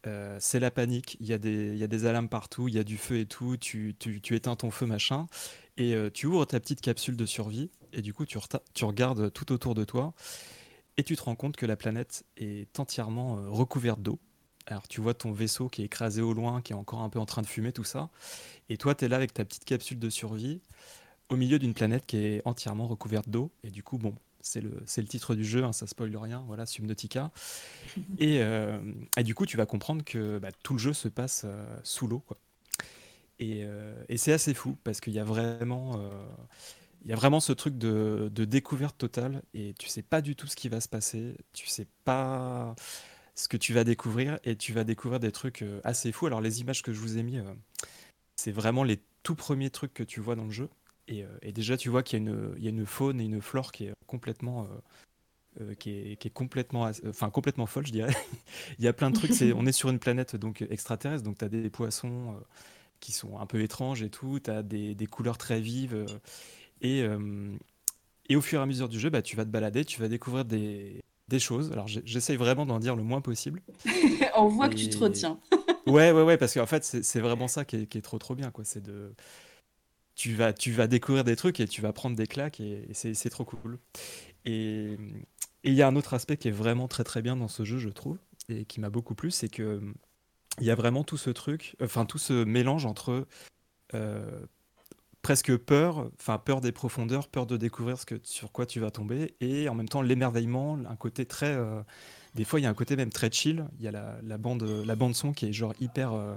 Euh, 0.07 0.37
c'est 0.39 0.59
la 0.59 0.71
panique, 0.71 1.17
il 1.19 1.27
y, 1.27 1.33
a 1.33 1.37
des- 1.37 2.05
alarmes 2.05 2.29
partout, 2.29 2.69
il 2.69 2.73
y 2.75 2.79
a 2.79 2.85
du 2.85 2.97
feu 2.97 3.19
et 3.19 3.25
tout, 3.25 3.57
tu, 3.57 3.95
tu- 3.99 4.35
éteins 4.35 4.55
ton 4.55 4.71
feu 4.71 4.85
machin, 4.85 5.27
et 5.75 5.93
euh, 5.93 6.09
tu 6.09 6.25
ouvres 6.25 6.45
ta 6.45 6.59
petite 6.59 6.79
capsule 6.79 7.17
de 7.17 7.25
survie, 7.25 7.69
et 7.91 8.01
du 8.01 8.13
coup 8.13 8.25
tu, 8.25 8.37
regardes 8.81 9.33
tout 9.33 9.51
autour 9.51 9.75
de 9.75 9.83
toi, 9.83 10.13
et 10.95 11.03
tu 11.03 11.17
te 11.17 11.21
rends 11.23 11.35
compte 11.35 11.57
que 11.57 11.65
la 11.65 11.75
planète 11.75 12.23
est 12.37 12.79
entièrement 12.79 13.35
recouverte 13.51 14.01
d'eau. 14.01 14.19
Alors 14.67 14.87
tu 14.87 15.01
vois 15.01 15.13
ton 15.13 15.33
vaisseau 15.33 15.67
qui 15.67 15.81
est 15.81 15.85
écrasé 15.85 16.21
au 16.21 16.33
loin, 16.33 16.61
qui 16.61 16.71
est 16.71 16.75
encore 16.77 17.01
un 17.01 17.09
peu 17.09 17.19
en 17.19 17.25
train 17.25 17.41
de 17.41 17.47
fumer, 17.47 17.73
tout 17.73 17.83
ça, 17.83 18.09
et 18.69 18.77
toi 18.77 18.95
tu 18.95 19.03
es 19.03 19.09
là 19.09 19.17
avec 19.17 19.33
ta 19.33 19.43
petite 19.43 19.65
capsule 19.65 19.99
de 19.99 20.09
survie, 20.09 20.61
au 21.27 21.35
milieu 21.35 21.59
d'une 21.59 21.73
planète 21.73 22.05
qui 22.05 22.17
est 22.17 22.41
entièrement 22.45 22.87
recouverte 22.87 23.27
d'eau, 23.29 23.51
et 23.63 23.69
du 23.69 23.83
coup 23.83 23.97
bon, 23.97 24.15
c'est 24.41 24.61
le, 24.61 24.71
le 24.97 25.07
titre 25.07 25.35
du 25.35 25.43
jeu, 25.43 25.63
hein, 25.63 25.73
ça 25.73 25.87
spoil 25.87 26.15
rien, 26.15 26.43
voilà, 26.47 26.65
Subnautica. 26.65 27.31
Et, 28.17 28.41
euh, 28.41 28.79
du 29.17 29.35
coup, 29.35 29.45
tu 29.45 29.57
vas 29.57 29.65
comprendre 29.65 30.03
que 30.03 30.39
bah, 30.39 30.49
tout 30.63 30.73
le 30.73 30.79
jeu 30.79 30.93
se 30.93 31.07
passe 31.07 31.43
euh, 31.45 31.79
sous 31.83 32.07
l'eau. 32.07 32.23
Et, 33.39 33.63
euh, 33.63 33.93
et 34.09 34.17
c'est 34.17 34.33
assez 34.33 34.53
fou 34.53 34.77
parce 34.83 34.99
qu'il 34.99 35.13
y 35.13 35.19
a 35.19 35.23
vraiment, 35.23 36.01
il 37.03 37.09
y 37.09 37.13
a 37.13 37.15
vraiment 37.15 37.39
ce 37.39 37.53
truc 37.53 37.77
de, 37.77 38.29
de 38.33 38.45
découverte 38.45 38.97
totale 38.97 39.43
et 39.53 39.73
tu 39.79 39.87
sais 39.87 40.01
pas 40.01 40.21
du 40.21 40.35
tout 40.35 40.47
ce 40.47 40.57
qui 40.57 40.67
va 40.67 40.81
se 40.81 40.89
passer, 40.89 41.37
tu 41.53 41.67
sais 41.67 41.87
pas 42.03 42.75
ce 43.35 43.47
que 43.47 43.55
tu 43.55 43.73
vas 43.73 43.85
découvrir 43.85 44.39
et 44.43 44.57
tu 44.57 44.73
vas 44.73 44.83
découvrir 44.83 45.21
des 45.21 45.31
trucs 45.31 45.63
assez 45.85 46.11
fous. 46.11 46.25
Alors 46.25 46.41
les 46.41 46.59
images 46.59 46.83
que 46.83 46.91
je 46.91 46.99
vous 46.99 47.17
ai 47.17 47.23
mis, 47.23 47.39
c'est 48.35 48.51
vraiment 48.51 48.83
les 48.83 48.99
tout 49.23 49.35
premiers 49.35 49.69
trucs 49.69 49.93
que 49.93 50.03
tu 50.03 50.19
vois 50.19 50.35
dans 50.35 50.45
le 50.45 50.51
jeu. 50.51 50.69
Et, 51.09 51.23
euh, 51.23 51.27
et 51.41 51.51
déjà, 51.51 51.75
tu 51.75 51.89
vois 51.89 52.03
qu'il 52.03 52.23
y, 52.23 52.27
a 52.27 52.31
une- 52.31 52.53
il 52.57 52.63
y 52.63 52.67
a 52.67 52.69
une 52.69 52.85
faune 52.85 53.19
et 53.19 53.25
une 53.25 53.41
flore 53.41 53.71
qui 53.71 53.85
est 53.85 53.93
complètement, 54.07 54.63
euh, 54.63 55.63
euh, 55.63 55.73
qui 55.73 55.89
est, 55.91 56.15
qui 56.17 56.27
est 56.27 56.31
complètement, 56.31 56.89
enfin 57.07 57.29
complètement 57.29 57.65
folle, 57.65 57.87
je 57.87 57.91
dirais. 57.91 58.13
il 58.79 58.85
y 58.85 58.87
a 58.87 58.93
plein 58.93 59.09
de 59.09 59.15
trucs. 59.15 59.31
on 59.55 59.65
est 59.65 59.71
sur 59.71 59.89
une 59.89 59.99
planète 59.99 60.35
donc 60.35 60.61
extraterrestre, 60.69 61.23
donc 61.23 61.37
tu 61.39 61.45
as 61.45 61.49
des 61.49 61.69
poissons 61.69 62.33
euh, 62.35 62.39
qui 62.99 63.11
sont 63.11 63.39
un 63.39 63.45
peu 63.47 63.61
étranges 63.61 64.03
et 64.03 64.09
tout. 64.09 64.39
Tu 64.39 64.51
as 64.51 64.63
des, 64.63 64.93
des 64.95 65.07
couleurs 65.07 65.37
très 65.37 65.59
vives. 65.59 66.05
et, 66.81 67.03
et 68.29 68.35
au 68.35 68.41
fur 68.41 68.59
et 68.59 68.63
à 68.63 68.65
mesure 68.65 68.89
du 68.89 68.99
jeu, 68.99 69.09
bah, 69.09 69.21
tu 69.23 69.35
vas 69.35 69.43
te 69.45 69.49
balader, 69.49 69.83
tu 69.85 69.99
vas 69.99 70.07
découvrir 70.07 70.45
des, 70.45 71.01
des 71.27 71.39
choses. 71.39 71.71
Alors 71.71 71.87
j'essaye 71.87 72.37
vraiment 72.37 72.65
d'en 72.65 72.79
dire 72.79 72.95
le 72.95 73.03
moins 73.03 73.21
possible. 73.21 73.61
On 74.35 74.47
voit 74.47 74.69
que 74.69 74.75
tu 74.75 74.89
te 74.89 74.95
Et- 74.97 74.99
retiens. 74.99 75.39
Ouais, 75.87 76.11
ouais, 76.11 76.21
ouais, 76.21 76.37
parce 76.37 76.53
qu'en 76.53 76.67
fait, 76.67 76.83
c'est 76.83 77.03
c'est 77.03 77.19
vraiment 77.19 77.47
ça 77.47 77.65
qui 77.65 77.77
est, 77.77 77.85
qui 77.87 77.97
est 77.97 78.01
trop, 78.01 78.19
trop 78.19 78.35
bien, 78.35 78.51
quoi. 78.51 78.63
C'est 78.63 78.83
de. 78.83 79.11
Tu 80.19 80.35
vas, 80.35 80.51
tu 80.51 80.73
vas 80.73 80.87
découvrir 80.87 81.23
des 81.23 81.37
trucs 81.37 81.61
et 81.61 81.67
tu 81.67 81.81
vas 81.81 81.93
prendre 81.93 82.13
des 82.17 82.27
claques 82.27 82.59
et, 82.59 82.89
et 82.89 82.93
c'est 82.93 83.29
trop 83.29 83.45
cool. 83.45 83.79
Et 84.43 84.97
il 85.63 85.73
y 85.73 85.81
a 85.81 85.87
un 85.87 85.95
autre 85.95 86.13
aspect 86.13 86.35
qui 86.35 86.49
est 86.49 86.51
vraiment 86.51 86.89
très, 86.89 87.05
très 87.05 87.21
bien 87.21 87.37
dans 87.37 87.47
ce 87.47 87.63
jeu, 87.63 87.77
je 87.77 87.87
trouve, 87.87 88.17
et 88.49 88.65
qui 88.65 88.81
m'a 88.81 88.89
beaucoup 88.89 89.15
plu, 89.15 89.31
c'est 89.31 89.47
que 89.47 89.81
il 90.59 90.65
y 90.65 90.71
a 90.71 90.75
vraiment 90.75 91.05
tout 91.05 91.15
ce 91.15 91.29
truc, 91.29 91.77
enfin, 91.81 92.05
tout 92.05 92.17
ce 92.17 92.43
mélange 92.43 92.85
entre 92.85 93.27
euh, 93.93 94.45
presque 95.21 95.55
peur, 95.55 96.11
enfin, 96.19 96.37
peur 96.37 96.59
des 96.59 96.73
profondeurs, 96.73 97.29
peur 97.29 97.45
de 97.45 97.55
découvrir 97.55 97.97
ce 97.97 98.05
que, 98.05 98.15
sur 98.23 98.51
quoi 98.51 98.65
tu 98.65 98.81
vas 98.81 98.91
tomber, 98.91 99.35
et 99.39 99.69
en 99.69 99.73
même 99.73 99.87
temps 99.87 100.01
l'émerveillement, 100.01 100.77
un 100.85 100.97
côté 100.97 101.25
très. 101.25 101.55
euh, 101.55 101.81
des 102.35 102.43
fois, 102.43 102.59
il 102.59 102.63
y 102.63 102.65
a 102.65 102.69
un 102.69 102.73
côté 102.73 102.97
même 102.97 103.09
très 103.11 103.31
chill. 103.31 103.65
Il 103.79 103.85
y 103.85 103.87
a 103.87 103.91
la, 104.21 104.37
bande, 104.37 104.63
la 104.63 104.95
bande 104.97 105.15
son 105.15 105.31
qui 105.31 105.45
est 105.45 105.53
genre 105.53 105.73
hyper, 105.79 106.11
euh, 106.11 106.35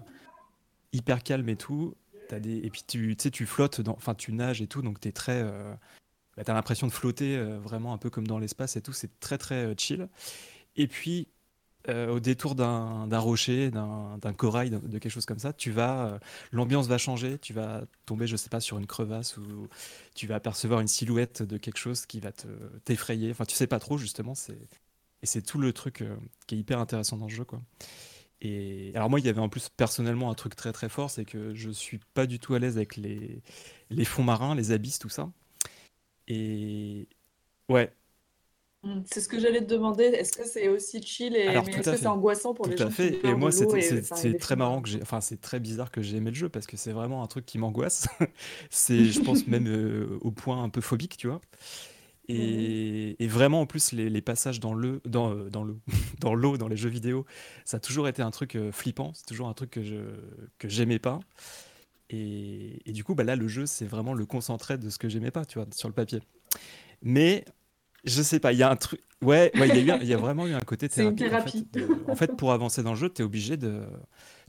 hyper 0.92 1.24
calme 1.24 1.48
et 1.48 1.56
tout. 1.56 1.96
Et 2.36 2.70
puis 2.70 2.82
tu, 2.86 3.16
tu 3.16 3.22
sais, 3.22 3.30
tu 3.30 3.46
flottes, 3.46 3.80
dans, 3.80 3.92
enfin 3.92 4.14
tu 4.14 4.32
nages 4.32 4.62
et 4.62 4.66
tout, 4.66 4.82
donc 4.82 5.00
t'es 5.00 5.12
très, 5.12 5.42
euh, 5.42 5.74
bah, 6.36 6.44
t'as 6.44 6.54
l'impression 6.54 6.86
de 6.86 6.92
flotter 6.92 7.36
euh, 7.36 7.58
vraiment 7.58 7.92
un 7.92 7.98
peu 7.98 8.10
comme 8.10 8.26
dans 8.26 8.38
l'espace 8.38 8.76
et 8.76 8.82
tout. 8.82 8.92
C'est 8.92 9.20
très 9.20 9.38
très 9.38 9.66
euh, 9.66 9.74
chill. 9.76 10.08
Et 10.76 10.86
puis 10.86 11.28
au 11.88 12.20
détour 12.20 12.54
d'un 12.54 13.18
rocher, 13.18 13.72
d'un 13.72 14.32
corail, 14.36 14.70
de, 14.70 14.78
quelque 14.98 15.10
chose 15.10 15.26
comme 15.26 15.40
ça, 15.40 15.52
tu 15.52 15.72
vas, 15.72 16.20
l'ambiance 16.52 16.86
va 16.86 16.96
changer. 16.96 17.38
Tu 17.40 17.52
vas 17.52 17.82
tomber, 18.06 18.28
je 18.28 18.36
sais 18.36 18.50
pas, 18.50 18.60
sur 18.60 18.78
une 18.78 18.86
crevasse 18.86 19.36
ou 19.36 19.68
tu 20.14 20.28
vas 20.28 20.36
apercevoir 20.36 20.78
une 20.78 20.86
silhouette 20.86 21.42
de 21.42 21.56
quelque 21.56 21.78
chose 21.78 22.06
qui 22.06 22.20
va 22.20 22.30
te 22.30 22.46
t'effrayer. 22.84 23.32
Enfin, 23.32 23.46
tu 23.46 23.56
sais 23.56 23.66
pas 23.66 23.80
trop 23.80 23.98
justement. 23.98 24.36
C'est 24.36 24.58
et 25.22 25.26
c'est 25.26 25.42
tout 25.42 25.58
le 25.58 25.72
truc 25.72 26.04
qui 26.46 26.54
est 26.54 26.58
hyper 26.58 26.78
intéressant 26.78 27.16
dans 27.16 27.26
le 27.26 27.34
jeu, 27.34 27.44
quoi. 27.44 27.60
Et 28.42 28.92
alors 28.96 29.10
moi, 29.10 29.20
il 29.20 29.26
y 29.26 29.30
avait 29.30 29.40
en 29.40 29.48
plus 29.48 29.70
personnellement 29.70 30.30
un 30.30 30.34
truc 30.34 30.56
très 30.56 30.72
très 30.72 30.88
fort, 30.90 31.10
c'est 31.10 31.24
que 31.24 31.54
je 31.54 31.70
suis 31.70 32.00
pas 32.14 32.26
du 32.26 32.40
tout 32.40 32.54
à 32.54 32.60
l'aise 32.60 32.76
avec 32.76 32.96
les, 32.96 33.42
les 33.90 34.04
fonds 34.04 34.24
marins, 34.24 34.54
les 34.56 34.72
abysses, 34.72 34.98
tout 34.98 35.08
ça. 35.08 35.30
Et 36.28 37.08
ouais, 37.70 37.94
Mm, 38.84 39.02
C'est 39.06 39.20
ce 39.20 39.28
que 39.28 39.38
j'allais 39.38 39.60
te 39.60 39.66
demander. 39.66 40.04
Est-ce 40.04 40.32
que 40.32 40.44
c'est 40.44 40.68
aussi 40.68 41.02
chill 41.02 41.36
et 41.36 41.48
alors 41.48 41.62
mais 41.62 41.72
tout 41.72 41.80
est-ce 41.80 41.88
à 41.88 41.94
que 41.94 41.96
fait. 41.96 42.06
c'est 42.06 42.08
angoissant 42.08 42.54
pour 42.54 42.66
Tout 42.66 42.68
les 42.68 42.76
à 42.78 42.88
gens 42.88 42.92
qui 42.92 43.02
fait. 43.02 43.12
ont 43.12 43.20
Et 43.24 43.34
moi, 43.34 43.50
c'est 43.52 44.36
très 44.38 44.56
marrant 44.56 44.80
que 44.82 44.88
j'ai, 44.88 45.02
enfin 45.02 45.20
c'est 45.20 45.40
très 45.40 45.58
bizarre 45.60 45.90
que 45.90 46.02
j'ai 46.02 46.16
aimé 46.18 46.30
le 46.30 46.36
jeu 46.36 46.48
parce 46.48 46.66
que 46.66 46.76
c'est 46.76 46.92
vraiment 46.92 47.22
un 47.24 47.26
truc 47.26 47.44
qui 47.46 47.58
m'angoisse. 47.58 48.06
C'est, 48.70 49.10
je 49.10 49.20
pense 49.20 49.46
même 49.48 49.66
euh, 49.68 50.18
au 50.22 50.30
point 50.30 50.62
un 50.62 50.68
peu 50.68 50.80
phobique, 50.80 51.16
tu 51.16 51.26
vois. 51.28 51.40
Et, 52.28 53.22
et 53.22 53.26
vraiment, 53.26 53.62
en 53.62 53.66
plus, 53.66 53.92
les, 53.92 54.08
les 54.08 54.22
passages 54.22 54.60
dans 54.60 54.74
le, 54.74 55.00
dans, 55.04 55.32
euh, 55.34 55.50
dans 55.50 55.64
le, 55.64 55.76
dans 56.20 56.34
l'eau, 56.34 56.56
dans 56.56 56.68
les 56.68 56.76
jeux 56.76 56.88
vidéo, 56.88 57.26
ça 57.64 57.78
a 57.78 57.80
toujours 57.80 58.08
été 58.08 58.22
un 58.22 58.30
truc 58.30 58.54
euh, 58.56 58.70
flippant. 58.72 59.12
C'est 59.14 59.26
toujours 59.26 59.48
un 59.48 59.54
truc 59.54 59.70
que 59.70 59.82
je, 59.82 59.96
que 60.58 60.68
j'aimais 60.68 60.98
pas. 61.00 61.20
Et, 62.10 62.78
et 62.88 62.92
du 62.92 63.04
coup, 63.04 63.14
bah 63.14 63.24
là, 63.24 63.36
le 63.36 63.48
jeu, 63.48 63.66
c'est 63.66 63.86
vraiment 63.86 64.14
le 64.14 64.26
concentré 64.26 64.78
de 64.78 64.88
ce 64.90 64.98
que 64.98 65.08
j'aimais 65.08 65.30
pas, 65.30 65.44
tu 65.44 65.58
vois, 65.58 65.66
sur 65.74 65.88
le 65.88 65.94
papier. 65.94 66.20
Mais 67.02 67.44
je 68.04 68.22
sais 68.22 68.38
pas, 68.40 68.52
il 68.52 68.58
y 68.58 68.62
a 68.62 68.70
un 68.70 68.76
truc. 68.76 69.00
Ouais, 69.22 69.50
ouais, 69.56 69.68
il 69.68 69.76
y, 69.78 70.06
y 70.06 70.12
a 70.14 70.16
vraiment 70.16 70.46
eu 70.46 70.52
un 70.52 70.60
côté 70.60 70.86
une 70.98 71.14
thérapie. 71.14 71.24
En 71.24 71.26
fait, 71.26 71.28
thérapie. 71.28 71.66
de- 71.72 72.10
en 72.10 72.14
fait, 72.16 72.36
pour 72.36 72.52
avancer 72.52 72.82
dans 72.82 72.90
le 72.90 72.96
jeu, 72.98 73.08
tu 73.08 73.22
es 73.22 73.24
obligé 73.24 73.56
de. 73.56 73.82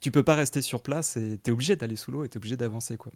Tu 0.01 0.11
peux 0.11 0.23
pas 0.23 0.35
rester 0.35 0.61
sur 0.61 0.81
place 0.81 1.15
et 1.17 1.39
tu 1.43 1.49
es 1.49 1.53
obligé 1.53 1.75
d'aller 1.75 1.95
sous 1.95 2.11
l'eau 2.11 2.23
et 2.25 2.29
tu 2.29 2.35
es 2.35 2.37
obligé 2.37 2.57
d'avancer, 2.57 2.97
quoi. 2.97 3.11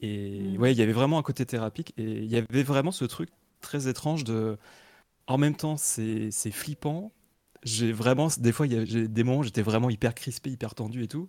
Et 0.00 0.56
Mm. 0.56 0.60
ouais, 0.60 0.72
il 0.72 0.78
y 0.78 0.82
avait 0.82 0.92
vraiment 0.92 1.18
un 1.18 1.22
côté 1.22 1.44
thérapique 1.44 1.92
et 1.98 2.04
il 2.04 2.26
y 2.30 2.36
avait 2.36 2.62
vraiment 2.62 2.92
ce 2.92 3.04
truc 3.04 3.28
très 3.60 3.88
étrange 3.88 4.24
de. 4.24 4.58
En 5.26 5.38
même 5.38 5.56
temps, 5.56 5.76
c'est 5.76 6.30
c'est 6.30 6.50
flippant. 6.50 7.12
J'ai 7.62 7.92
vraiment, 7.92 8.28
des 8.38 8.52
fois, 8.52 8.66
il 8.66 8.72
y 8.72 8.76
a 8.76 8.84
j'ai 8.84 9.08
des 9.08 9.24
moments 9.24 9.40
où 9.40 9.42
j'étais 9.44 9.62
vraiment 9.62 9.90
hyper 9.90 10.14
crispé, 10.14 10.50
hyper 10.50 10.74
tendu 10.74 11.04
et 11.04 11.08
tout. 11.08 11.28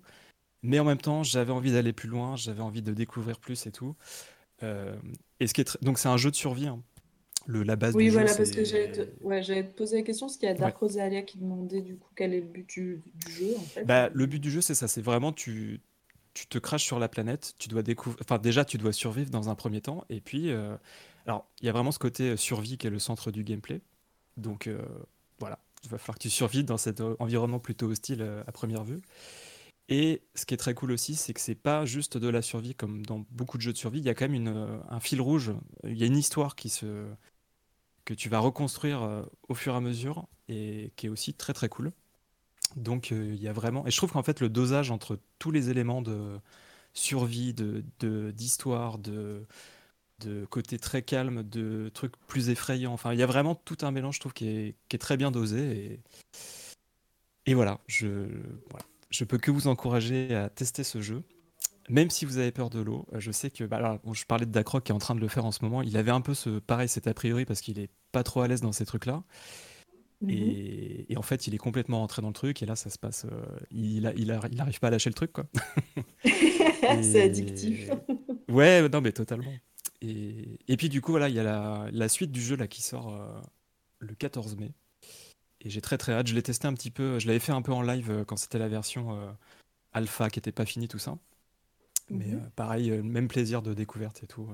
Mais 0.63 0.79
en 0.79 0.85
même 0.85 0.99
temps, 0.99 1.23
j'avais 1.23 1.51
envie 1.53 1.71
d'aller 1.73 1.93
plus 1.93 2.09
loin, 2.09 2.35
j'avais 2.35 2.61
envie 2.61 2.81
de 2.83 2.93
découvrir 2.93 3.39
plus 3.39 3.65
et 3.67 3.71
tout. 3.71 3.95
Euh, 4.63 4.95
et 5.39 5.47
ce 5.47 5.53
qui 5.53 5.61
est 5.61 5.83
Donc, 5.83 5.99
c'est 5.99 6.09
un 6.09 6.17
jeu 6.17 6.31
de 6.31 6.35
survie. 6.35 6.67
hein. 6.67 6.81
Le, 7.47 7.63
la 7.63 7.75
base 7.75 7.95
Oui, 7.95 8.05
du 8.05 8.11
jeu, 8.11 8.19
voilà, 8.19 8.35
parce 8.35 8.51
que 8.51 8.63
j'allais 8.63 8.91
te... 8.91 9.25
ouais, 9.25 9.63
poser 9.63 9.97
la 9.97 10.03
question, 10.03 10.27
parce 10.27 10.37
qu'il 10.37 10.47
y 10.47 10.51
a 10.51 10.53
Dark 10.55 10.75
Ouais. 10.79 10.87
Rosalia 10.87 11.23
qui 11.23 11.39
demandait 11.39 11.81
du 11.81 11.95
coup 11.97 12.09
quel 12.15 12.35
est 12.35 12.41
le 12.41 12.45
but 12.45 12.69
du, 12.69 13.01
du 13.25 13.31
jeu 13.31 13.55
en 13.57 13.61
fait. 13.63 13.83
Bah, 13.83 14.09
le 14.13 14.25
but 14.27 14.39
du 14.39 14.51
jeu, 14.51 14.61
c'est 14.61 14.75
ça. 14.75 14.87
C'est 14.87 15.01
vraiment, 15.01 15.31
tu, 15.33 15.81
tu 16.35 16.45
te 16.45 16.59
craches 16.59 16.83
sur 16.85 16.99
la 16.99 17.09
planète. 17.09 17.55
Tu 17.57 17.67
dois 17.67 17.81
découvrir. 17.81 18.21
Enfin, 18.23 18.37
déjà, 18.37 18.63
tu 18.63 18.77
dois 18.77 18.93
survivre 18.93 19.31
dans 19.31 19.49
un 19.49 19.55
premier 19.55 19.81
temps. 19.81 20.05
Et 20.09 20.21
puis, 20.21 20.51
euh, 20.51 20.77
alors, 21.25 21.45
il 21.61 21.65
y 21.65 21.69
a 21.69 21.71
vraiment 21.71 21.91
ce 21.91 21.99
côté 21.99 22.31
euh, 22.31 22.37
survie 22.37 22.77
qui 22.77 22.87
est 22.87 22.89
le 22.89 22.99
centre 22.99 23.31
du 23.31 23.43
gameplay. 23.43 23.81
Donc, 24.37 24.67
euh, 24.67 24.81
voilà. 25.39 25.59
Il 25.83 25.89
va 25.89 25.97
falloir 25.97 26.17
que 26.17 26.23
tu 26.23 26.29
survives 26.29 26.65
dans 26.65 26.77
cet 26.77 27.01
environnement 27.19 27.59
plutôt 27.59 27.87
hostile 27.87 28.21
euh, 28.21 28.43
à 28.45 28.51
première 28.51 28.83
vue. 28.83 29.01
Et 29.89 30.21
ce 30.35 30.45
qui 30.45 30.53
est 30.53 30.57
très 30.57 30.73
cool 30.73 30.91
aussi, 30.91 31.15
c'est 31.15 31.33
que 31.33 31.41
c'est 31.41 31.55
pas 31.55 31.85
juste 31.85 32.17
de 32.17 32.29
la 32.29 32.41
survie 32.41 32.75
comme 32.75 33.05
dans 33.05 33.25
beaucoup 33.31 33.57
de 33.57 33.63
jeux 33.63 33.73
de 33.73 33.77
survie. 33.77 33.99
Il 33.99 34.05
y 34.05 34.09
a 34.09 34.13
quand 34.13 34.29
même 34.29 34.81
un 34.89 34.99
fil 35.01 35.19
rouge. 35.19 35.51
Il 35.83 35.97
y 35.97 36.03
a 36.03 36.05
une 36.05 36.15
histoire 36.15 36.55
qui 36.55 36.69
se, 36.69 37.05
que 38.05 38.13
tu 38.13 38.29
vas 38.29 38.39
reconstruire 38.39 39.25
au 39.49 39.53
fur 39.53 39.73
et 39.73 39.75
à 39.77 39.81
mesure 39.81 40.27
et 40.47 40.93
qui 40.95 41.07
est 41.07 41.09
aussi 41.09 41.33
très 41.33 41.51
très 41.51 41.67
cool. 41.67 41.91
Donc 42.77 43.11
il 43.11 43.41
y 43.41 43.49
a 43.49 43.53
vraiment... 43.53 43.85
Et 43.85 43.91
je 43.91 43.97
trouve 43.97 44.13
qu'en 44.13 44.23
fait 44.23 44.39
le 44.39 44.47
dosage 44.47 44.91
entre 44.91 45.19
tous 45.39 45.51
les 45.51 45.69
éléments 45.69 46.01
de 46.01 46.39
survie, 46.93 47.53
de- 47.53 48.31
d'histoire, 48.31 48.97
de, 48.97 49.45
de 50.25 50.45
côté 50.45 50.77
très 50.79 51.01
calme, 51.01 51.43
de 51.43 51.89
trucs 51.93 52.15
plus 52.27 52.49
effrayants, 52.49 52.93
enfin 52.93 53.13
il 53.13 53.19
y 53.19 53.23
a 53.23 53.25
vraiment 53.27 53.55
tout 53.55 53.77
un 53.81 53.91
mélange 53.91 54.15
je 54.15 54.19
trouve 54.21 54.33
qui 54.33 54.47
est, 54.47 54.75
qui 54.89 54.95
est 54.95 54.99
très 54.99 55.17
bien 55.17 55.31
dosé. 55.31 55.59
Et, 57.45 57.51
et 57.51 57.53
voilà, 57.53 57.79
je, 57.87 58.07
voilà, 58.69 58.85
je 59.09 59.23
peux 59.23 59.37
que 59.37 59.51
vous 59.51 59.67
encourager 59.67 60.35
à 60.35 60.49
tester 60.49 60.83
ce 60.83 61.01
jeu. 61.01 61.23
Même 61.89 62.09
si 62.11 62.25
vous 62.25 62.37
avez 62.37 62.51
peur 62.51 62.69
de 62.69 62.79
l'eau, 62.79 63.05
euh, 63.13 63.19
je 63.19 63.31
sais 63.31 63.49
que 63.49 63.63
bah, 63.63 63.99
bon, 64.03 64.13
je 64.13 64.25
parlais 64.25 64.45
de 64.45 64.51
Dacroc 64.51 64.83
qui 64.83 64.91
est 64.91 64.95
en 64.95 64.99
train 64.99 65.15
de 65.15 65.19
le 65.19 65.27
faire 65.27 65.43
en 65.45 65.51
ce 65.51 65.63
moment. 65.63 65.81
Il 65.81 65.97
avait 65.97 66.11
un 66.11 66.21
peu 66.21 66.33
ce 66.35 66.59
pareil, 66.59 66.87
cet 66.87 67.07
a 67.07 67.13
priori 67.13 67.43
parce 67.43 67.59
qu'il 67.59 67.79
est 67.79 67.89
pas 68.11 68.23
trop 68.23 68.41
à 68.41 68.47
l'aise 68.47 68.61
dans 68.61 68.71
ces 68.71 68.85
trucs-là. 68.85 69.23
Mhm. 70.21 70.29
Et, 70.29 71.05
et 71.11 71.17
en 71.17 71.23
fait, 71.23 71.47
il 71.47 71.55
est 71.55 71.57
complètement 71.57 71.97
rentré 71.99 72.21
dans 72.21 72.27
le 72.27 72.33
truc. 72.35 72.61
Et 72.61 72.65
là, 72.67 72.75
ça 72.75 72.91
se 72.91 72.99
passe. 72.99 73.25
euh, 73.25 73.41
il, 73.71 74.05
a- 74.05 74.13
il, 74.15 74.31
a- 74.31 74.39
il 74.51 74.61
arrive 74.61 74.79
pas 74.79 74.87
à 74.87 74.91
lâcher 74.91 75.09
le 75.09 75.15
truc, 75.15 75.33
quoi. 75.33 75.45
C'est 77.01 77.23
addictif. 77.23 77.89
Ouais, 78.47 78.87
non, 78.87 79.01
mais 79.01 79.11
totalement. 79.11 79.51
Et, 80.01 80.59
et 80.67 80.77
puis, 80.77 80.89
du 80.89 81.01
coup, 81.01 81.11
voilà, 81.11 81.29
il 81.29 81.35
y 81.35 81.39
a 81.39 81.43
la, 81.43 81.87
la 81.91 82.09
suite 82.09 82.31
du 82.31 82.41
jeu 82.41 82.55
là 82.55 82.67
qui 82.67 82.81
sort 82.81 83.13
euh, 83.13 83.39
le 83.99 84.15
14 84.15 84.55
mai. 84.57 84.71
Et 85.61 85.69
j'ai 85.69 85.81
très 85.81 85.97
très 85.97 86.13
hâte. 86.13 86.27
Je 86.27 86.35
l'ai 86.35 86.43
testé 86.43 86.67
un 86.67 86.73
petit 86.73 86.91
peu. 86.91 87.19
Je 87.19 87.27
l'avais 87.27 87.39
fait 87.39 87.51
un 87.53 87.61
peu 87.61 87.73
en 87.73 87.81
live 87.83 88.11
euh, 88.11 88.25
quand 88.25 88.37
c'était 88.37 88.59
la 88.59 88.69
version 88.69 89.15
euh, 89.15 89.31
alpha 89.93 90.29
qui 90.29 90.39
était 90.39 90.51
pas 90.53 90.65
finie, 90.65 90.87
tout 90.87 90.99
ça. 90.99 91.17
Mais 92.11 92.25
Mhm. 92.31 92.49
pareil, 92.55 92.91
même 93.03 93.27
plaisir 93.27 93.61
de 93.61 93.73
découverte 93.73 94.23
et 94.23 94.27
tout. 94.27 94.47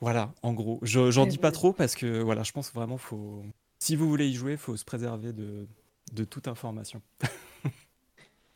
Voilà, 0.00 0.34
en 0.42 0.52
gros. 0.52 0.78
Je, 0.82 1.10
j'en 1.10 1.26
dis 1.26 1.38
pas 1.38 1.52
trop 1.52 1.72
parce 1.72 1.94
que 1.94 2.20
voilà, 2.20 2.42
je 2.42 2.52
pense 2.52 2.72
vraiment 2.72 2.98
faut. 2.98 3.44
Si 3.78 3.96
vous 3.96 4.08
voulez 4.08 4.28
y 4.28 4.34
jouer, 4.34 4.56
faut 4.56 4.76
se 4.76 4.84
préserver 4.84 5.32
de, 5.32 5.66
de 6.12 6.24
toute 6.24 6.48
information. 6.48 7.02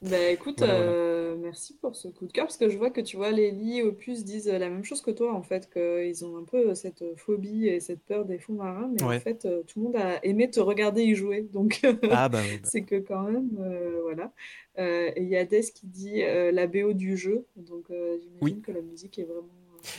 Bah 0.02 0.30
écoute, 0.30 0.56
Voilà, 0.58 0.74
voilà. 0.74 0.94
Euh, 1.30 1.36
merci 1.38 1.74
pour 1.74 1.96
ce 1.96 2.08
coup 2.08 2.26
de 2.26 2.32
cœur, 2.32 2.46
parce 2.46 2.56
que 2.56 2.68
je 2.68 2.76
vois 2.76 2.90
que 2.90 3.00
tu 3.00 3.16
vois, 3.16 3.30
Lélie 3.30 3.78
et 3.78 3.82
Opus 3.82 4.24
disent 4.24 4.48
la 4.48 4.68
même 4.68 4.84
chose 4.84 5.00
que 5.02 5.10
toi, 5.10 5.32
en 5.34 5.42
fait, 5.42 5.70
qu'ils 5.72 6.24
ont 6.24 6.36
un 6.36 6.44
peu 6.44 6.74
cette 6.74 7.04
phobie 7.16 7.66
et 7.68 7.80
cette 7.80 8.02
peur 8.04 8.24
des 8.24 8.38
fonds 8.38 8.54
marins, 8.54 8.90
mais 8.92 9.02
en 9.02 9.20
fait, 9.20 9.44
euh, 9.44 9.62
tout 9.66 9.78
le 9.80 9.84
monde 9.86 9.96
a 9.96 10.24
aimé 10.24 10.50
te 10.50 10.60
regarder 10.60 11.02
y 11.04 11.14
jouer, 11.14 11.42
donc 11.52 11.80
Ah 12.10 12.28
bah 12.28 12.40
oui. 12.44 12.58
bah. 12.62 12.68
c'est 12.70 12.82
que 12.82 12.96
quand 12.96 13.22
même, 13.22 13.50
euh, 13.60 14.00
voilà. 14.02 14.32
Euh, 14.78 15.10
et 15.16 15.22
il 15.22 15.28
y 15.28 15.36
a 15.36 15.44
Des 15.44 15.62
qui 15.62 15.86
dit 15.86 16.22
euh, 16.22 16.52
la 16.52 16.66
BO 16.66 16.92
du 16.92 17.16
jeu, 17.16 17.46
donc 17.56 17.90
euh, 17.90 18.18
j'imagine 18.20 18.58
Oui. 18.58 18.60
que 18.62 18.72
la 18.72 18.82
musique 18.82 19.18
est 19.18 19.24
vraiment... 19.24 19.48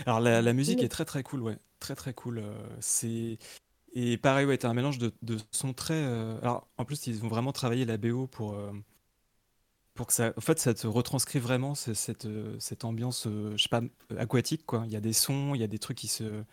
Alors 0.06 0.20
la, 0.20 0.42
la 0.42 0.54
musique 0.54 0.78
cool. 0.78 0.86
est 0.86 0.90
très 0.90 1.06
très 1.06 1.24
cool, 1.24 1.42
ouais, 1.42 1.58
très 1.80 1.96
très 1.96 2.14
cool. 2.14 2.38
euh, 2.40 2.54
c'est 2.80 3.38
et 3.94 4.18
pareil, 4.18 4.46
ouais, 4.46 4.58
t'as 4.58 4.70
un 4.70 4.74
mélange 4.74 5.00
de, 5.00 5.12
de 5.22 5.38
sons 5.52 5.74
très. 5.74 5.96
euh, 5.96 6.38
Alors 6.42 6.68
en 6.78 6.86
plus, 6.86 7.08
ils 7.08 7.26
ont 7.26 7.28
vraiment 7.28 7.52
travaillé 7.52 7.84
la 7.86 7.98
BO 7.98 8.28
pour 8.28 8.54
euh, 8.54 8.72
pour 9.94 10.08
que 10.08 10.14
ça, 10.14 10.34
en 10.38 10.42
fait, 10.42 10.60
ça 10.60 10.74
te 10.74 10.88
retranscrit 10.88 11.40
vraiment 11.40 11.76
ce- 11.76 11.94
cette 11.94 12.26
euh, 12.26 12.56
cette 12.60 12.86
ambiance, 12.86 13.28
euh, 13.28 13.54
je 13.58 13.64
sais 13.64 13.70
pas, 13.70 13.82
euh, 14.12 14.18
aquatique 14.20 14.66
quoi. 14.66 14.84
Il 14.88 14.92
y 14.92 14.96
a 14.96 15.02
des 15.02 15.14
sons, 15.14 15.54
il 15.56 15.62
y 15.62 15.64
a 15.64 15.68
des 15.68 15.80
trucs 15.80 15.98
qui 15.98 16.08
se 16.08 16.44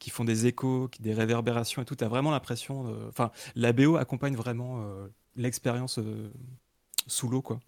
qui 0.00 0.10
font 0.10 0.24
des 0.24 0.46
échos, 0.46 0.88
qui- 0.88 1.02
des 1.02 1.14
réverbérations 1.14 1.82
et 1.82 1.86
tout. 1.86 1.96
T'as 1.96 2.08
vraiment 2.08 2.30
l'impression, 2.32 2.84
de- 2.84 3.08
enfin, 3.08 3.32
la 3.56 3.72
BO 3.74 3.96
accompagne 3.96 4.36
vraiment 4.36 4.82
euh, 4.84 5.08
l'expérience 5.36 5.98
euh, 6.00 6.32
sous 7.08 7.28
l'eau 7.30 7.42
quoi. 7.42 7.60